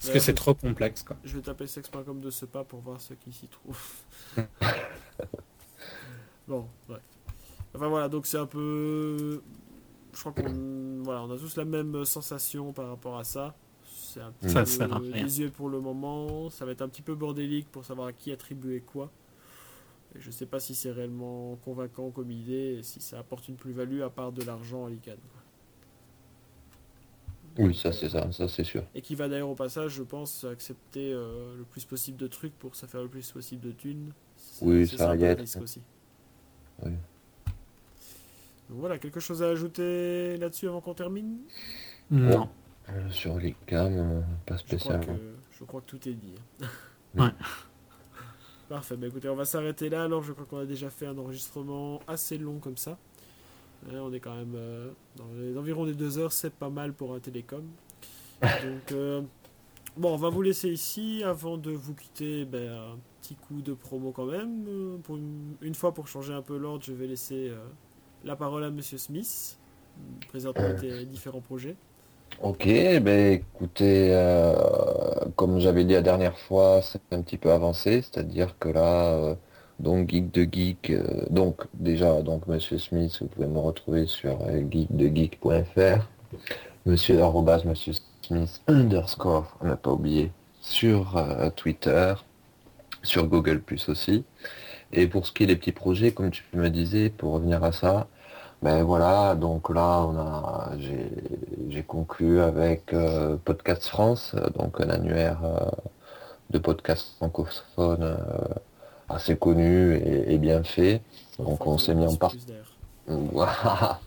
Parce 0.00 0.12
que 0.12 0.18
c'est 0.18 0.34
trop 0.34 0.54
complexe 0.54 1.02
quoi. 1.04 1.16
Je 1.22 1.36
vais 1.36 1.42
taper 1.42 1.66
sex.com 1.66 2.20
de 2.20 2.30
ce 2.30 2.44
pas 2.44 2.64
pour 2.64 2.80
voir 2.80 3.00
ce 3.00 3.14
qui 3.14 3.32
s'y 3.32 3.46
trouve. 3.46 3.78
bon, 6.48 6.66
ouais. 6.88 6.96
Enfin 7.74 7.88
voilà, 7.88 8.08
donc 8.08 8.26
c'est 8.26 8.38
un 8.38 8.46
peu. 8.46 9.42
Je 10.12 10.20
crois 10.20 10.32
qu'on 10.32 11.02
voilà, 11.04 11.22
on 11.22 11.30
a 11.30 11.38
tous 11.38 11.56
la 11.56 11.64
même 11.64 12.04
sensation 12.04 12.72
par 12.72 12.88
rapport 12.88 13.16
à 13.18 13.24
ça. 13.24 13.54
C'est 13.84 14.20
un 14.20 14.32
petit 14.32 14.50
Ça 14.50 14.60
peu 14.60 14.66
sert 14.66 14.92
à 14.92 14.98
rien. 14.98 15.22
désuet 15.22 15.48
pour 15.48 15.68
le 15.68 15.80
moment. 15.80 16.50
Ça 16.50 16.64
va 16.66 16.72
être 16.72 16.82
un 16.82 16.88
petit 16.88 17.02
peu 17.02 17.14
bordélique 17.14 17.70
pour 17.70 17.84
savoir 17.84 18.08
à 18.08 18.12
qui 18.12 18.32
attribuer 18.32 18.80
quoi. 18.80 19.10
Je 20.18 20.30
sais 20.30 20.46
pas 20.46 20.60
si 20.60 20.74
c'est 20.74 20.90
réellement 20.92 21.56
convaincant 21.64 22.10
comme 22.10 22.30
idée 22.30 22.76
et 22.78 22.82
si 22.82 23.00
ça 23.00 23.18
apporte 23.18 23.48
une 23.48 23.56
plus-value 23.56 24.02
à 24.02 24.10
part 24.10 24.32
de 24.32 24.42
l'argent 24.44 24.86
à 24.86 24.90
l'ICANN. 24.90 25.16
Oui, 27.58 27.74
ça 27.74 27.92
c'est 27.92 28.08
ça, 28.08 28.30
ça 28.32 28.48
c'est 28.48 28.64
sûr. 28.64 28.82
Et 28.94 29.02
qui 29.02 29.14
va 29.14 29.28
d'ailleurs 29.28 29.50
au 29.50 29.54
passage, 29.54 29.92
je 29.92 30.02
pense, 30.02 30.44
accepter 30.44 31.12
euh, 31.12 31.56
le 31.56 31.64
plus 31.64 31.84
possible 31.84 32.16
de 32.16 32.26
trucs 32.26 32.58
pour 32.58 32.74
ça 32.76 32.86
faire 32.86 33.02
le 33.02 33.08
plus 33.08 33.30
possible 33.30 33.60
de 33.62 33.72
thunes. 33.72 34.12
Oui, 34.62 34.86
ça 34.88 35.10
un 35.10 35.16
y 35.16 35.24
est. 35.24 35.34
risque 35.34 35.60
aussi. 35.60 35.82
Oui. 36.82 36.92
Donc 38.70 38.78
voilà, 38.80 38.98
quelque 38.98 39.20
chose 39.20 39.42
à 39.42 39.48
ajouter 39.50 40.36
là-dessus 40.38 40.66
avant 40.68 40.80
qu'on 40.80 40.94
termine? 40.94 41.38
Non. 42.10 42.48
Euh, 42.88 43.10
Sur 43.10 43.38
les 43.38 43.54
cams, 43.66 43.92
euh, 43.98 44.20
pas 44.46 44.56
je 44.66 44.76
crois, 44.76 44.98
que, 44.98 45.10
je 45.50 45.64
crois 45.64 45.80
que 45.82 45.86
tout 45.86 46.08
est 46.08 46.14
dit. 46.14 46.34
hein. 46.62 46.66
Ouais. 47.16 47.30
Parfait, 48.68 48.96
bah 48.96 49.06
écoutez, 49.06 49.28
on 49.28 49.36
va 49.36 49.44
s'arrêter 49.44 49.88
là. 49.88 50.04
Alors, 50.04 50.22
je 50.22 50.32
crois 50.32 50.46
qu'on 50.46 50.58
a 50.58 50.64
déjà 50.66 50.88
fait 50.88 51.06
un 51.06 51.18
enregistrement 51.18 52.00
assez 52.06 52.38
long 52.38 52.58
comme 52.58 52.76
ça. 52.76 52.98
Hein, 53.86 53.98
on 54.00 54.12
est 54.12 54.20
quand 54.20 54.34
même 54.34 54.54
euh, 54.54 54.90
dans 55.16 55.26
les 55.36 55.56
environs 55.58 55.84
des 55.84 55.94
deux 55.94 56.18
heures, 56.18 56.32
c'est 56.32 56.52
pas 56.52 56.70
mal 56.70 56.92
pour 56.92 57.14
un 57.14 57.18
télécom. 57.20 57.64
Donc, 58.42 58.92
euh, 58.92 59.22
bon, 59.96 60.14
on 60.14 60.16
va 60.16 60.30
vous 60.30 60.42
laisser 60.42 60.70
ici 60.70 61.22
avant 61.24 61.56
de 61.58 61.70
vous 61.72 61.94
quitter. 61.94 62.44
Ben, 62.44 62.70
un 62.70 62.98
petit 63.20 63.34
coup 63.36 63.60
de 63.62 63.74
promo 63.74 64.10
quand 64.12 64.26
même. 64.26 64.64
Euh, 64.68 64.96
Pour 64.98 65.16
une, 65.16 65.54
une 65.60 65.74
fois, 65.74 65.92
pour 65.92 66.08
changer 66.08 66.32
un 66.32 66.42
peu 66.42 66.56
l'ordre, 66.56 66.84
je 66.84 66.92
vais 66.92 67.06
laisser 67.06 67.50
euh, 67.50 67.58
la 68.24 68.36
parole 68.36 68.64
à 68.64 68.70
Monsieur 68.70 68.98
Smith, 68.98 69.58
présentant 70.28 70.74
tes 70.80 71.04
différents 71.04 71.40
projets. 71.40 71.76
Ok, 72.40 72.64
ben 72.66 73.32
écoutez, 73.34 74.08
euh, 74.12 74.54
comme 75.36 75.60
j'avais 75.60 75.84
dit 75.84 75.94
la 75.94 76.02
dernière 76.02 76.36
fois, 76.36 76.80
c'est 76.82 77.00
un 77.12 77.22
petit 77.22 77.36
peu 77.36 77.52
avancé, 77.52 78.02
c'est-à-dire 78.02 78.58
que 78.58 78.68
là, 78.68 79.12
euh, 79.12 79.34
donc 79.78 80.10
Geek 80.10 80.32
de 80.32 80.42
Geek, 80.50 80.90
euh, 80.90 81.24
donc 81.30 81.62
déjà, 81.74 82.20
donc 82.22 82.46
Monsieur 82.48 82.78
Smith, 82.78 83.16
vous 83.20 83.28
pouvez 83.28 83.46
me 83.46 83.58
retrouver 83.58 84.06
sur 84.06 84.38
geekdegeek.fr, 84.70 86.08
Monsieur 86.86 87.22
arrobas 87.22 87.62
Monsieur 87.64 87.92
Smith 88.22 88.60
underscore, 88.66 89.56
on 89.60 89.66
n'a 89.66 89.76
pas 89.76 89.92
oublié, 89.92 90.32
sur 90.60 91.22
Twitter, 91.56 92.14
sur 93.02 93.26
Google 93.26 93.60
Plus 93.60 93.88
aussi. 93.88 94.24
Et 94.92 95.06
pour 95.06 95.26
ce 95.26 95.32
qui 95.32 95.44
est 95.44 95.46
des 95.46 95.56
petits 95.56 95.72
projets, 95.72 96.12
comme 96.12 96.30
tu 96.30 96.44
me 96.54 96.68
disais, 96.70 97.08
pour 97.10 97.32
revenir 97.32 97.62
à 97.64 97.72
ça, 97.72 98.08
ben 98.62 98.84
voilà, 98.84 99.34
donc 99.34 99.70
là 99.70 100.06
on 100.06 100.16
a 100.16 100.70
j'ai 101.68 101.82
conclu 101.82 102.40
avec 102.40 102.92
euh, 102.92 103.36
Podcast 103.44 103.86
France, 103.86 104.36
donc 104.56 104.80
un 104.80 104.88
annuaire 104.88 105.38
euh, 105.44 105.68
de 106.50 106.58
podcasts 106.58 107.16
francophones 107.16 108.02
euh, 108.02 108.16
assez 109.08 109.36
connu 109.36 109.96
et, 109.96 110.34
et 110.34 110.38
bien 110.38 110.62
fait. 110.62 111.00
Donc 111.38 111.66
on 111.66 111.76
s'est 111.76 111.94
mis 111.94 112.06
en 112.06 112.14
part. 112.14 112.34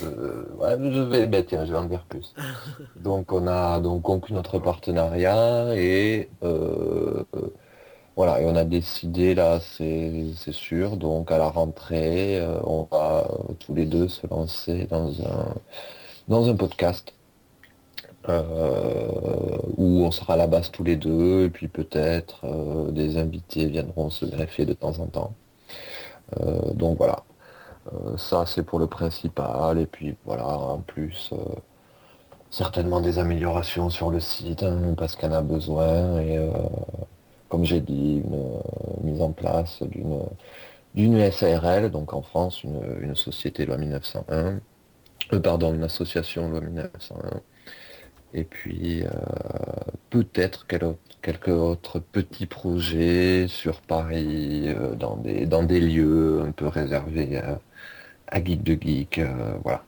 Ouais, 0.00 0.76
je 0.78 1.00
vais, 1.00 1.26
ben 1.26 1.44
tiens, 1.44 1.64
je 1.64 1.72
vais 1.72 1.78
en 1.78 1.84
dire 1.84 2.04
plus. 2.08 2.34
Donc 2.96 3.32
on 3.32 3.48
a 3.48 3.80
donc 3.80 4.02
conclu 4.02 4.32
notre 4.32 4.60
partenariat 4.60 5.74
et 5.76 6.28
voilà, 8.16 8.40
et 8.42 8.46
on 8.46 8.54
a 8.56 8.64
décidé 8.64 9.34
là, 9.34 9.58
c'est 9.60 10.52
sûr, 10.52 10.96
donc 10.98 11.30
à 11.32 11.38
la 11.38 11.48
rentrée, 11.48 12.38
euh, 12.38 12.60
on 12.64 12.86
va 12.90 13.26
euh, 13.30 13.54
tous 13.58 13.74
les 13.74 13.86
deux 13.86 14.08
se 14.08 14.26
lancer 14.26 14.86
dans 16.28 16.48
un 16.48 16.54
podcast 16.54 17.14
euh, 18.28 19.56
où 19.78 20.04
on 20.04 20.10
sera 20.10 20.34
à 20.34 20.36
la 20.36 20.46
base 20.46 20.70
tous 20.70 20.84
les 20.84 20.96
deux, 20.96 21.44
et 21.44 21.50
puis 21.50 21.68
peut-être 21.68 22.44
des 22.92 23.16
invités 23.16 23.66
viendront 23.66 24.10
se 24.10 24.26
greffer 24.26 24.66
de 24.66 24.74
temps 24.74 24.98
en 25.00 25.06
temps. 25.06 25.34
Donc 26.74 26.98
voilà. 26.98 27.24
Ça 28.16 28.44
c'est 28.46 28.62
pour 28.62 28.78
le 28.78 28.86
principal 28.86 29.78
et 29.78 29.86
puis 29.86 30.16
voilà 30.24 30.46
en 30.46 30.78
plus 30.78 31.32
certainement 32.50 33.00
des 33.00 33.18
améliorations 33.18 33.90
sur 33.90 34.10
le 34.10 34.20
site 34.20 34.62
hein, 34.62 34.94
parce 34.96 35.16
qu'on 35.16 35.32
a 35.32 35.42
besoin 35.42 36.20
comme 37.52 37.66
j'ai 37.66 37.80
dit 37.80 38.22
une 38.24 38.32
euh, 38.32 39.04
mise 39.04 39.20
en 39.20 39.30
place 39.30 39.82
d'une 39.82 40.20
d'une 40.94 41.30
SARL 41.30 41.90
donc 41.90 42.14
en 42.14 42.22
France 42.22 42.64
une, 42.64 43.14
société 43.14 43.66
loi 43.66 43.76
1901 43.76 44.58
euh, 45.34 45.38
pardon 45.40 45.74
une 45.74 45.82
association 45.82 46.48
loi 46.48 46.62
1901 46.62 47.42
et 48.32 48.44
puis 48.44 49.02
euh, 49.02 49.10
peut-être 50.08 50.66
quelques 51.20 51.48
autres 51.48 51.98
petits 51.98 52.46
projets 52.46 53.48
sur 53.48 53.82
Paris 53.82 54.74
dans 54.98 55.18
des 55.18 55.44
dans 55.44 55.62
des 55.62 55.80
lieux 55.80 56.40
un 56.40 56.52
peu 56.52 56.68
réservés 56.68 57.36
à, 57.36 57.60
à 58.28 58.42
Geek 58.42 58.62
de 58.62 58.78
Geek 58.80 59.20
voilà. 59.62 59.84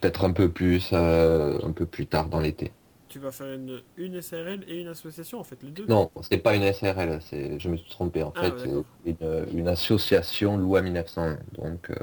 Peut-être 0.00 0.24
un 0.24 0.32
peu 0.32 0.48
plus 0.48 0.92
un 0.92 1.72
peu 1.72 1.86
plus 1.86 2.06
tard 2.06 2.26
dans 2.26 2.40
l'été 2.40 2.72
Tu 3.14 3.20
vas 3.20 3.30
faire 3.30 3.54
une, 3.54 3.80
une 3.96 4.20
SRL 4.20 4.64
et 4.66 4.80
une 4.80 4.88
association, 4.88 5.38
en 5.38 5.44
fait, 5.44 5.62
les 5.62 5.70
deux 5.70 5.86
non 5.86 6.10
c'est 6.20 6.38
pas 6.38 6.56
une 6.56 6.64
SRL 6.72 7.20
c'est 7.22 7.60
je 7.60 7.68
me 7.68 7.76
suis 7.76 7.88
trompé 7.88 8.24
en 8.24 8.32
Ah, 8.34 8.40
fait 8.40 8.50
ouais, 8.50 8.58
c'est 8.58 9.18
d'accord. 9.20 9.46
une, 9.52 9.58
une 9.60 9.68
association 9.68 10.56
loi 10.56 10.82
1901 10.82 11.38
donc 11.62 11.90
euh, 11.90 11.94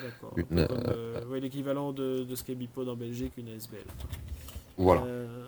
D'accord. 0.00 0.34
Une, 0.36 0.60
euh, 0.70 1.24
ouais, 1.26 1.40
l'équivalent 1.40 1.92
de, 1.92 2.22
de 2.22 2.34
ce 2.36 2.44
qu'est 2.44 2.54
Bipod 2.54 2.88
en 2.88 2.94
Belgique, 2.94 3.32
une 3.38 3.48
ASBL. 3.48 3.78
voilà 4.78 5.02
Euh, 5.04 5.46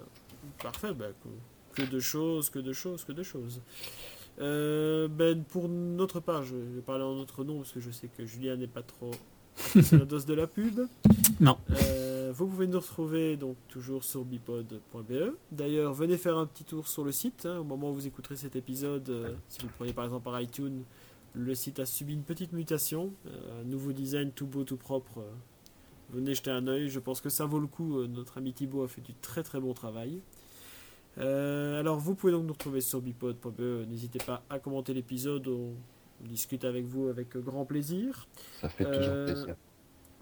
parfait, 0.60 0.92
bah, 0.92 1.06
co- 1.22 1.28
que 1.76 1.82
de 1.82 2.00
choses, 2.00 2.50
que 2.50 2.58
de 2.58 2.72
choses, 2.72 3.04
que 3.04 3.12
de 3.12 3.22
choses. 3.22 3.60
Euh, 4.40 5.06
ben, 5.06 5.44
pour 5.44 5.68
notre 5.68 6.18
part, 6.18 6.42
je 6.42 6.56
vais 6.56 6.80
parler 6.84 7.04
en 7.04 7.14
notre 7.14 7.44
nom 7.44 7.58
parce 7.58 7.70
que 7.70 7.78
je 7.78 7.92
sais 7.92 8.08
que 8.08 8.26
Julien 8.26 8.56
n'est 8.56 8.66
pas 8.66 8.82
trop 8.82 9.12
c'est 9.56 9.92
la 9.92 10.04
dose 10.14 10.26
de 10.26 10.34
la 10.34 10.48
pub. 10.48 10.80
Non. 11.40 11.56
Euh, 11.70 12.13
vous 12.34 12.46
pouvez 12.46 12.66
nous 12.66 12.78
retrouver 12.80 13.36
donc 13.36 13.56
toujours 13.68 14.04
sur 14.04 14.24
bipod.be. 14.24 15.34
D'ailleurs, 15.52 15.92
venez 15.94 16.16
faire 16.16 16.36
un 16.36 16.46
petit 16.46 16.64
tour 16.64 16.86
sur 16.88 17.04
le 17.04 17.12
site. 17.12 17.46
hein, 17.46 17.58
au 17.58 17.64
moment 17.64 17.90
où 17.90 17.94
vous 17.94 18.06
écouterez 18.06 18.36
cet 18.36 18.56
épisode, 18.56 19.08
euh, 19.08 19.34
si 19.48 19.60
vous 19.60 19.68
le 19.68 19.72
prenez 19.76 19.92
par 19.92 20.04
exemple 20.04 20.24
par 20.24 20.40
iTunes, 20.40 20.82
le 21.34 21.54
site 21.54 21.78
a 21.80 21.86
subi 21.86 22.12
une 22.14 22.22
petite 22.22 22.52
mutation. 22.52 23.12
Euh, 23.26 23.60
un 23.60 23.64
nouveau 23.64 23.92
design 23.92 24.30
tout 24.32 24.46
beau, 24.46 24.64
tout 24.64 24.76
propre. 24.76 25.18
euh, 25.20 25.30
venez 26.10 26.34
jeter 26.34 26.50
un 26.50 26.66
œil. 26.66 26.88
Je 26.88 26.98
pense 27.00 27.20
que 27.20 27.28
ça 27.28 27.44
vaut 27.46 27.60
le 27.60 27.66
coup. 27.66 28.02
Notre 28.06 28.38
ami 28.38 28.52
Thibaut 28.52 28.82
a 28.82 28.88
fait 28.88 29.00
du 29.00 29.14
très 29.14 29.42
très 29.42 29.60
bon 29.60 29.72
travail. 29.72 30.20
Alors, 31.16 31.98
vous 31.98 32.14
pouvez 32.16 32.32
donc 32.32 32.44
nous 32.44 32.52
retrouver 32.52 32.80
sur 32.80 33.00
bipod.be. 33.00 33.86
N'hésitez 33.88 34.18
pas 34.18 34.42
à 34.50 34.58
commenter 34.58 34.92
l'épisode. 34.94 35.46
On, 35.46 35.72
on 36.22 36.26
discute 36.26 36.64
avec 36.64 36.84
vous 36.86 37.08
avec 37.08 37.36
grand 37.36 37.64
plaisir. 37.64 38.26
Ça 38.60 38.68
fait 38.68 38.84
toujours 38.84 39.24
plaisir. 39.26 39.56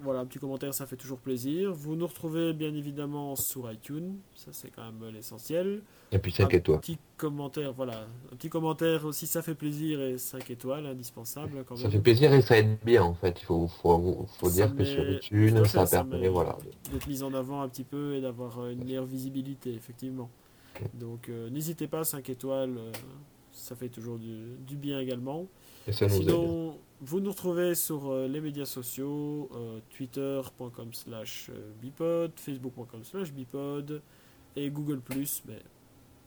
Voilà, 0.03 0.21
un 0.21 0.27
petit 0.27 0.39
commentaire, 0.39 0.75
ça 0.75 0.85
fait 0.87 0.97
toujours 0.97 1.19
plaisir. 1.19 1.73
Vous 1.73 1.95
nous 1.95 2.07
retrouvez 2.07 2.53
bien 2.53 2.75
évidemment 2.75 3.37
sur 3.37 3.71
iTunes, 3.71 4.17
ça 4.35 4.51
c'est 4.53 4.71
quand 4.71 4.83
même 4.85 5.13
l'essentiel. 5.13 5.83
Et 6.11 6.19
puis 6.19 6.33
Un 6.33 6.45
5 6.45 6.55
étoiles. 6.55 6.81
petit 6.81 6.99
commentaire, 7.17 7.73
voilà, 7.73 8.07
un 8.33 8.37
petit 8.37 8.49
commentaire 8.49 9.05
aussi, 9.05 9.27
ça 9.29 9.43
fait 9.43 9.55
plaisir 9.55 10.01
et 10.01 10.19
5 10.19 10.51
étoiles, 10.51 10.87
indispensable 10.87 11.65
quand 11.65 11.77
Ça 11.77 11.89
fait 11.89 12.01
plaisir 12.01 12.33
et 12.33 12.43
ça 12.43 12.59
aide 12.59 12.79
bien 12.85 13.05
en 13.05 13.15
fait. 13.15 13.41
Il 13.41 13.45
faut, 13.45 13.69
faut, 13.69 14.27
faut 14.41 14.51
dire 14.51 14.75
que 14.75 14.85
sur 14.85 15.09
iTunes, 15.09 15.59
fait, 15.59 15.69
ça 15.69 15.87
ça 15.87 16.05
permet 16.05 16.29
voilà, 16.29 16.57
D'être 16.93 17.07
mis 17.07 17.23
en 17.23 17.33
avant 17.33 17.63
un 17.63 17.69
petit 17.69 17.85
peu 17.85 18.17
et 18.17 18.21
d'avoir 18.21 18.59
euh, 18.59 18.73
une 18.73 18.85
meilleure 18.85 19.07
visibilité, 19.07 19.73
effectivement. 19.73 20.31
Donc 20.95 21.29
euh, 21.29 21.49
n'hésitez 21.51 21.87
pas, 21.87 22.03
5 22.03 22.29
étoiles, 22.29 22.77
euh, 22.77 22.93
ça 23.53 23.77
fait 23.77 23.89
toujours 23.89 24.19
du, 24.19 24.57
du 24.67 24.75
bien 24.77 24.99
également. 24.99 25.47
et 25.87 25.93
ça 25.93 26.09
nous 26.09 26.23
aide. 26.23 26.73
Vous 27.05 27.21
nous 27.21 27.31
retrouvez 27.31 27.75
sur 27.75 28.11
euh, 28.11 28.29
les 28.29 28.41
médias 28.41 28.65
sociaux, 28.65 29.51
euh, 29.55 29.81
twitter.com 29.91 30.93
slash 30.93 31.51
euh, 31.51 31.73
bipod, 31.81 32.33
facebook.com 32.37 33.03
slash 33.03 33.33
bipod 33.33 34.01
et 34.55 34.71
Google+. 34.71 35.01
Mais 35.47 35.61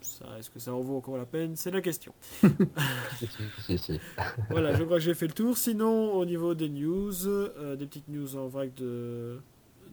ça, 0.06 0.26
est-ce 0.38 0.50
que 0.50 0.60
ça 0.60 0.74
en 0.74 0.82
vaut 0.82 0.98
encore 0.98 1.18
la 1.18 1.26
peine? 1.26 1.56
C'est 1.56 1.72
la 1.72 1.82
question. 1.82 2.14
Voilà, 4.50 4.74
je 4.76 4.84
crois 4.84 4.98
que 4.98 5.04
j'ai 5.04 5.14
fait 5.14 5.28
le 5.28 5.34
tour. 5.34 5.58
Sinon, 5.58 6.14
au 6.14 6.26
niveau 6.26 6.54
des 6.54 6.70
news, 6.70 7.28
euh, 7.28 7.76
des 7.76 7.86
petites 7.86 8.08
news 8.08 8.36
en 8.36 8.48
vrac 8.48 8.74
de, 8.76 9.40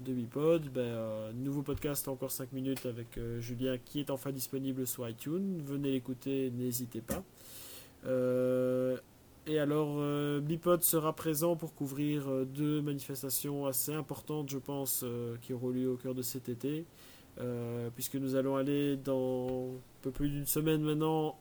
de 0.04 0.12
Bipod, 0.12 0.68
ben, 0.68 0.80
euh, 0.80 1.32
nouveau 1.32 1.62
podcast 1.62 2.08
encore 2.08 2.30
5 2.30 2.52
minutes 2.52 2.86
avec 2.86 3.16
euh, 3.16 3.40
Julien 3.40 3.78
qui 3.82 4.00
est 4.00 4.10
enfin 4.10 4.32
disponible 4.32 4.86
sur 4.86 5.08
iTunes. 5.08 5.62
Venez 5.64 5.92
l'écouter, 5.92 6.50
n'hésitez 6.50 7.00
pas. 7.00 7.22
Et 9.46 9.58
alors, 9.58 9.96
euh, 9.98 10.40
Bipod 10.40 10.82
sera 10.82 11.12
présent 11.14 11.56
pour 11.56 11.74
couvrir 11.74 12.28
euh, 12.30 12.44
deux 12.44 12.80
manifestations 12.80 13.66
assez 13.66 13.92
importantes, 13.92 14.48
je 14.50 14.58
pense, 14.58 15.02
euh, 15.02 15.36
qui 15.42 15.52
auront 15.52 15.70
lieu 15.70 15.90
au 15.90 15.96
cœur 15.96 16.14
de 16.14 16.22
cet 16.22 16.48
été. 16.48 16.84
Euh, 17.40 17.88
puisque 17.94 18.16
nous 18.16 18.36
allons 18.36 18.56
aller 18.56 18.96
dans 18.96 19.70
un 19.70 20.02
peu 20.02 20.10
plus 20.10 20.28
d'une 20.28 20.44
semaine 20.44 20.82
maintenant 20.82 21.38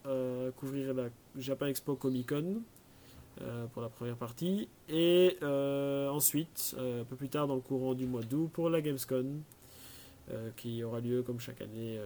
couvrir 0.56 0.94
la 0.94 1.10
Japan 1.38 1.66
Expo 1.66 1.96
Comic 1.96 2.30
Con 2.30 2.62
pour 3.74 3.82
la 3.82 3.90
première 3.90 4.16
partie 4.16 4.70
et 4.88 5.38
ensuite 5.44 6.78
un 6.80 7.04
peu 7.04 7.18
plus 7.18 7.28
tard 7.28 7.48
dans 7.48 7.56
le 7.56 7.62
courant 7.62 7.94
du 7.94 8.06
mois 8.06 8.22
d'août 8.22 8.50
pour 8.54 8.70
la 8.70 8.80
Gamescom 8.80 9.42
euh, 10.32 10.50
qui 10.56 10.82
aura 10.82 11.02
lieu 11.02 11.24
comme 11.24 11.42
chaque 11.42 11.60
année 11.60 12.00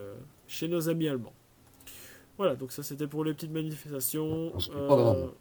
chez 0.47 0.67
nos 0.67 0.89
amis 0.89 1.07
allemands. 1.07 1.33
Voilà, 2.37 2.55
donc 2.55 2.71
ça 2.71 2.81
c'était 2.81 3.05
pour 3.07 3.23
les 3.23 3.33
petites 3.35 3.51
manifestations. 3.51 4.51
On 4.55 4.59
se 4.59 4.71
Euh, 4.71 4.87
programme. 4.87 5.31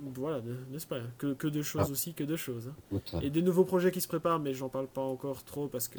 Voilà, 0.00 0.40
n'est-ce 0.70 0.86
pas 0.86 0.98
que, 1.18 1.34
que 1.34 1.46
de 1.48 1.62
choses 1.62 1.86
Ah. 1.88 1.90
aussi, 1.92 2.14
que 2.14 2.24
de 2.24 2.36
choses. 2.36 2.68
hein. 2.68 2.74
Écoute, 2.90 3.14
Et 3.22 3.30
des 3.30 3.42
nouveaux 3.42 3.64
projets 3.64 3.90
qui 3.90 4.00
se 4.00 4.08
préparent, 4.08 4.40
mais 4.40 4.54
j'en 4.54 4.68
parle 4.68 4.86
pas 4.88 5.02
encore 5.02 5.42
trop 5.44 5.68
parce 5.68 5.88
que 5.88 5.98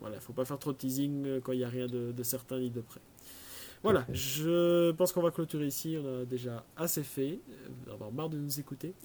voilà, 0.00 0.20
faut 0.20 0.32
pas 0.32 0.44
faire 0.44 0.58
trop 0.58 0.72
de 0.72 0.76
teasing 0.78 1.26
euh, 1.26 1.40
quand 1.42 1.52
il 1.52 1.58
n'y 1.58 1.64
a 1.64 1.68
rien 1.68 1.86
de, 1.86 2.12
de 2.12 2.22
certain 2.22 2.58
ni 2.58 2.70
de 2.70 2.80
près. 2.80 3.00
Voilà, 3.82 4.06
je 4.12 4.92
pense 4.92 5.12
qu'on 5.12 5.20
va 5.20 5.30
clôturer 5.30 5.66
ici. 5.66 5.98
On 6.02 6.22
a 6.22 6.24
déjà 6.24 6.64
assez 6.74 7.02
fait. 7.02 7.38
Vous 7.86 7.92
avez 7.92 8.10
marre 8.12 8.30
de 8.30 8.38
nous 8.38 8.58
écouter. 8.60 8.94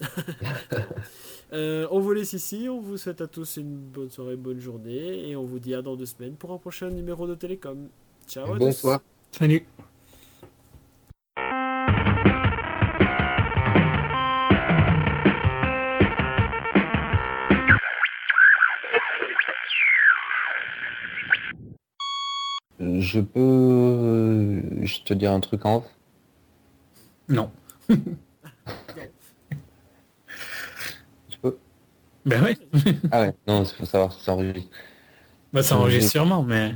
Euh, 1.52 1.86
on 1.90 1.98
vous 2.00 2.12
laisse 2.12 2.32
ici. 2.32 2.68
On 2.70 2.80
vous 2.80 2.96
souhaite 2.96 3.20
à 3.20 3.26
tous 3.26 3.56
une 3.56 3.76
bonne 3.76 4.08
soirée, 4.10 4.36
bonne 4.36 4.60
journée. 4.60 5.28
Et 5.28 5.36
on 5.36 5.44
vous 5.44 5.58
dit 5.58 5.74
à 5.74 5.82
dans 5.82 5.96
deux 5.96 6.06
semaines 6.06 6.34
pour 6.36 6.52
un 6.52 6.58
prochain 6.58 6.90
numéro 6.90 7.26
de 7.26 7.34
Télécom. 7.34 7.88
Ciao 8.28 8.46
à 8.46 8.52
tous. 8.52 8.58
Bonsoir. 8.58 9.00
Salut. 9.32 9.66
Je 23.00 23.20
peux 23.20 23.40
euh, 23.40 24.60
je 24.84 25.00
te 25.00 25.14
dire 25.14 25.32
un 25.32 25.40
truc 25.40 25.64
en 25.64 25.76
off? 25.76 25.84
Non. 27.30 27.50
Je 27.88 27.96
peux? 31.40 31.56
Ben 32.26 32.44
oui. 32.44 32.58
Ah 33.10 33.22
ouais, 33.22 33.34
non, 33.46 33.62
il 33.62 33.66
faut 33.74 33.86
savoir 33.86 34.12
si 34.12 34.22
ça 34.22 34.34
enregistre. 34.34 34.70
Bah 35.50 35.62
ça 35.62 35.78
enregistre 35.78 36.10
sûrement, 36.10 36.42
mais 36.42 36.74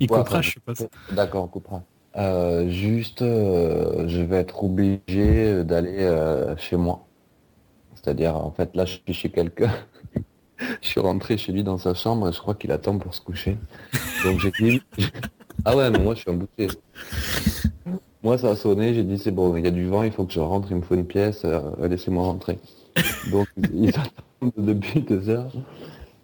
il 0.00 0.10
Ouais, 0.10 0.18
coupera, 0.18 0.42
je 0.42 0.50
suppose. 0.50 0.86
D'accord, 1.12 1.44
on 1.44 1.48
coupera. 1.48 1.82
Euh, 2.16 2.68
juste, 2.68 3.22
euh, 3.22 4.06
je 4.06 4.20
vais 4.20 4.36
être 4.36 4.62
obligé 4.62 5.64
d'aller 5.64 6.54
chez 6.58 6.76
moi. 6.76 7.06
C'est-à-dire, 7.94 8.36
en 8.36 8.50
fait, 8.50 8.76
là, 8.76 8.84
je 8.84 8.98
suis 9.04 9.14
chez 9.14 9.30
quelqu'un. 9.30 9.72
je 10.82 10.88
suis 10.88 11.00
rentré 11.00 11.38
chez 11.38 11.52
lui 11.52 11.62
dans 11.64 11.78
sa 11.78 11.94
chambre 11.94 12.28
et 12.28 12.32
je 12.32 12.38
crois 12.38 12.54
qu'il 12.54 12.70
attend 12.70 12.98
pour 12.98 13.14
se 13.14 13.22
coucher. 13.22 13.56
Donc 14.24 14.40
j'ai 14.40 14.52
dit... 14.60 14.82
Ah 15.64 15.76
ouais, 15.76 15.90
mais 15.90 15.98
moi, 15.98 16.14
je 16.14 16.20
suis 16.20 16.30
embouté. 16.30 16.68
Moi, 18.22 18.36
ça 18.38 18.50
a 18.50 18.56
sonné, 18.56 18.94
j'ai 18.94 19.04
dit, 19.04 19.18
c'est 19.18 19.30
bon, 19.30 19.56
il 19.56 19.64
y 19.64 19.68
a 19.68 19.70
du 19.70 19.86
vent, 19.86 20.02
il 20.02 20.10
faut 20.12 20.24
que 20.24 20.32
je 20.32 20.40
rentre, 20.40 20.68
il 20.70 20.76
me 20.76 20.82
faut 20.82 20.94
une 20.94 21.06
pièce, 21.06 21.42
euh, 21.44 21.60
laissez-moi 21.86 22.22
rentrer. 22.24 22.58
Donc, 23.30 23.46
ils 23.72 23.90
attendent 23.90 24.52
depuis 24.56 25.02
deux 25.02 25.28
heures. 25.28 25.52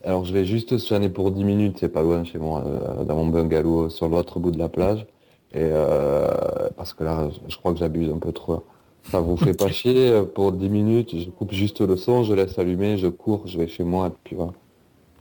Alors, 0.03 0.25
je 0.25 0.33
vais 0.33 0.45
juste 0.45 0.77
sonner 0.79 1.09
pour 1.09 1.31
10 1.31 1.45
minutes, 1.45 1.79
c'est 1.81 1.89
pas 1.89 2.03
loin 2.03 2.25
chez 2.25 2.39
moi, 2.39 2.65
euh, 2.67 3.05
dans 3.05 3.17
mon 3.17 3.27
bungalow 3.27 3.91
sur 3.91 4.09
l'autre 4.09 4.41
bout 4.41 4.51
de 4.51 4.59
la 4.59 4.69
plage. 4.69 5.07
Et 5.53 5.61
euh, 5.61 6.29
parce 6.77 6.93
que 6.95 7.05
là, 7.05 7.29
je 7.49 7.57
crois 7.57 7.73
que 7.73 7.79
j'abuse 7.79 8.11
un 8.11 8.19
peu 8.19 8.33
trop. 8.33 8.65
Ça 9.11 9.21
vous 9.21 9.37
fait 9.37 9.55
pas 9.55 9.71
chier 9.71 10.11
euh, 10.11 10.25
pour 10.25 10.53
10 10.53 10.69
minutes, 10.69 11.17
je 11.19 11.31
coupe 11.31 11.53
juste 11.53 11.81
le 11.81 11.97
son, 11.97 12.25
je 12.25 12.35
laisse 12.35 12.59
allumer, 12.59 12.97
je 12.97 13.07
cours, 13.09 13.47
je 13.47 13.59
vais 13.59 13.69
chez 13.69 13.85
moi, 13.85 14.09
et 14.09 14.13
puis 14.25 14.35
voilà. 14.37 14.53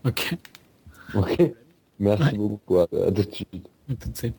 Ok. 0.05 0.35
Ok 1.15 1.53
Merci 1.99 2.23
Ouais. 2.23 2.37
beaucoup, 2.37 2.77
à, 2.79 2.83
à 2.83 3.11
tout 3.11 3.23
de 3.23 3.31
suite. 3.31 3.69
Tout 3.99 4.09
de 4.09 4.17
suite. 4.17 4.35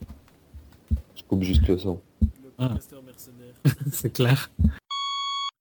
Je 1.17 1.23
coupe 1.25 1.43
juste 1.43 1.67
le 1.69 1.79
son. 1.79 2.01
Le 2.23 2.29
Ah. 2.59 2.77
mercenaire. 3.05 3.55
C'est 3.93 4.11
clair. 4.13 4.51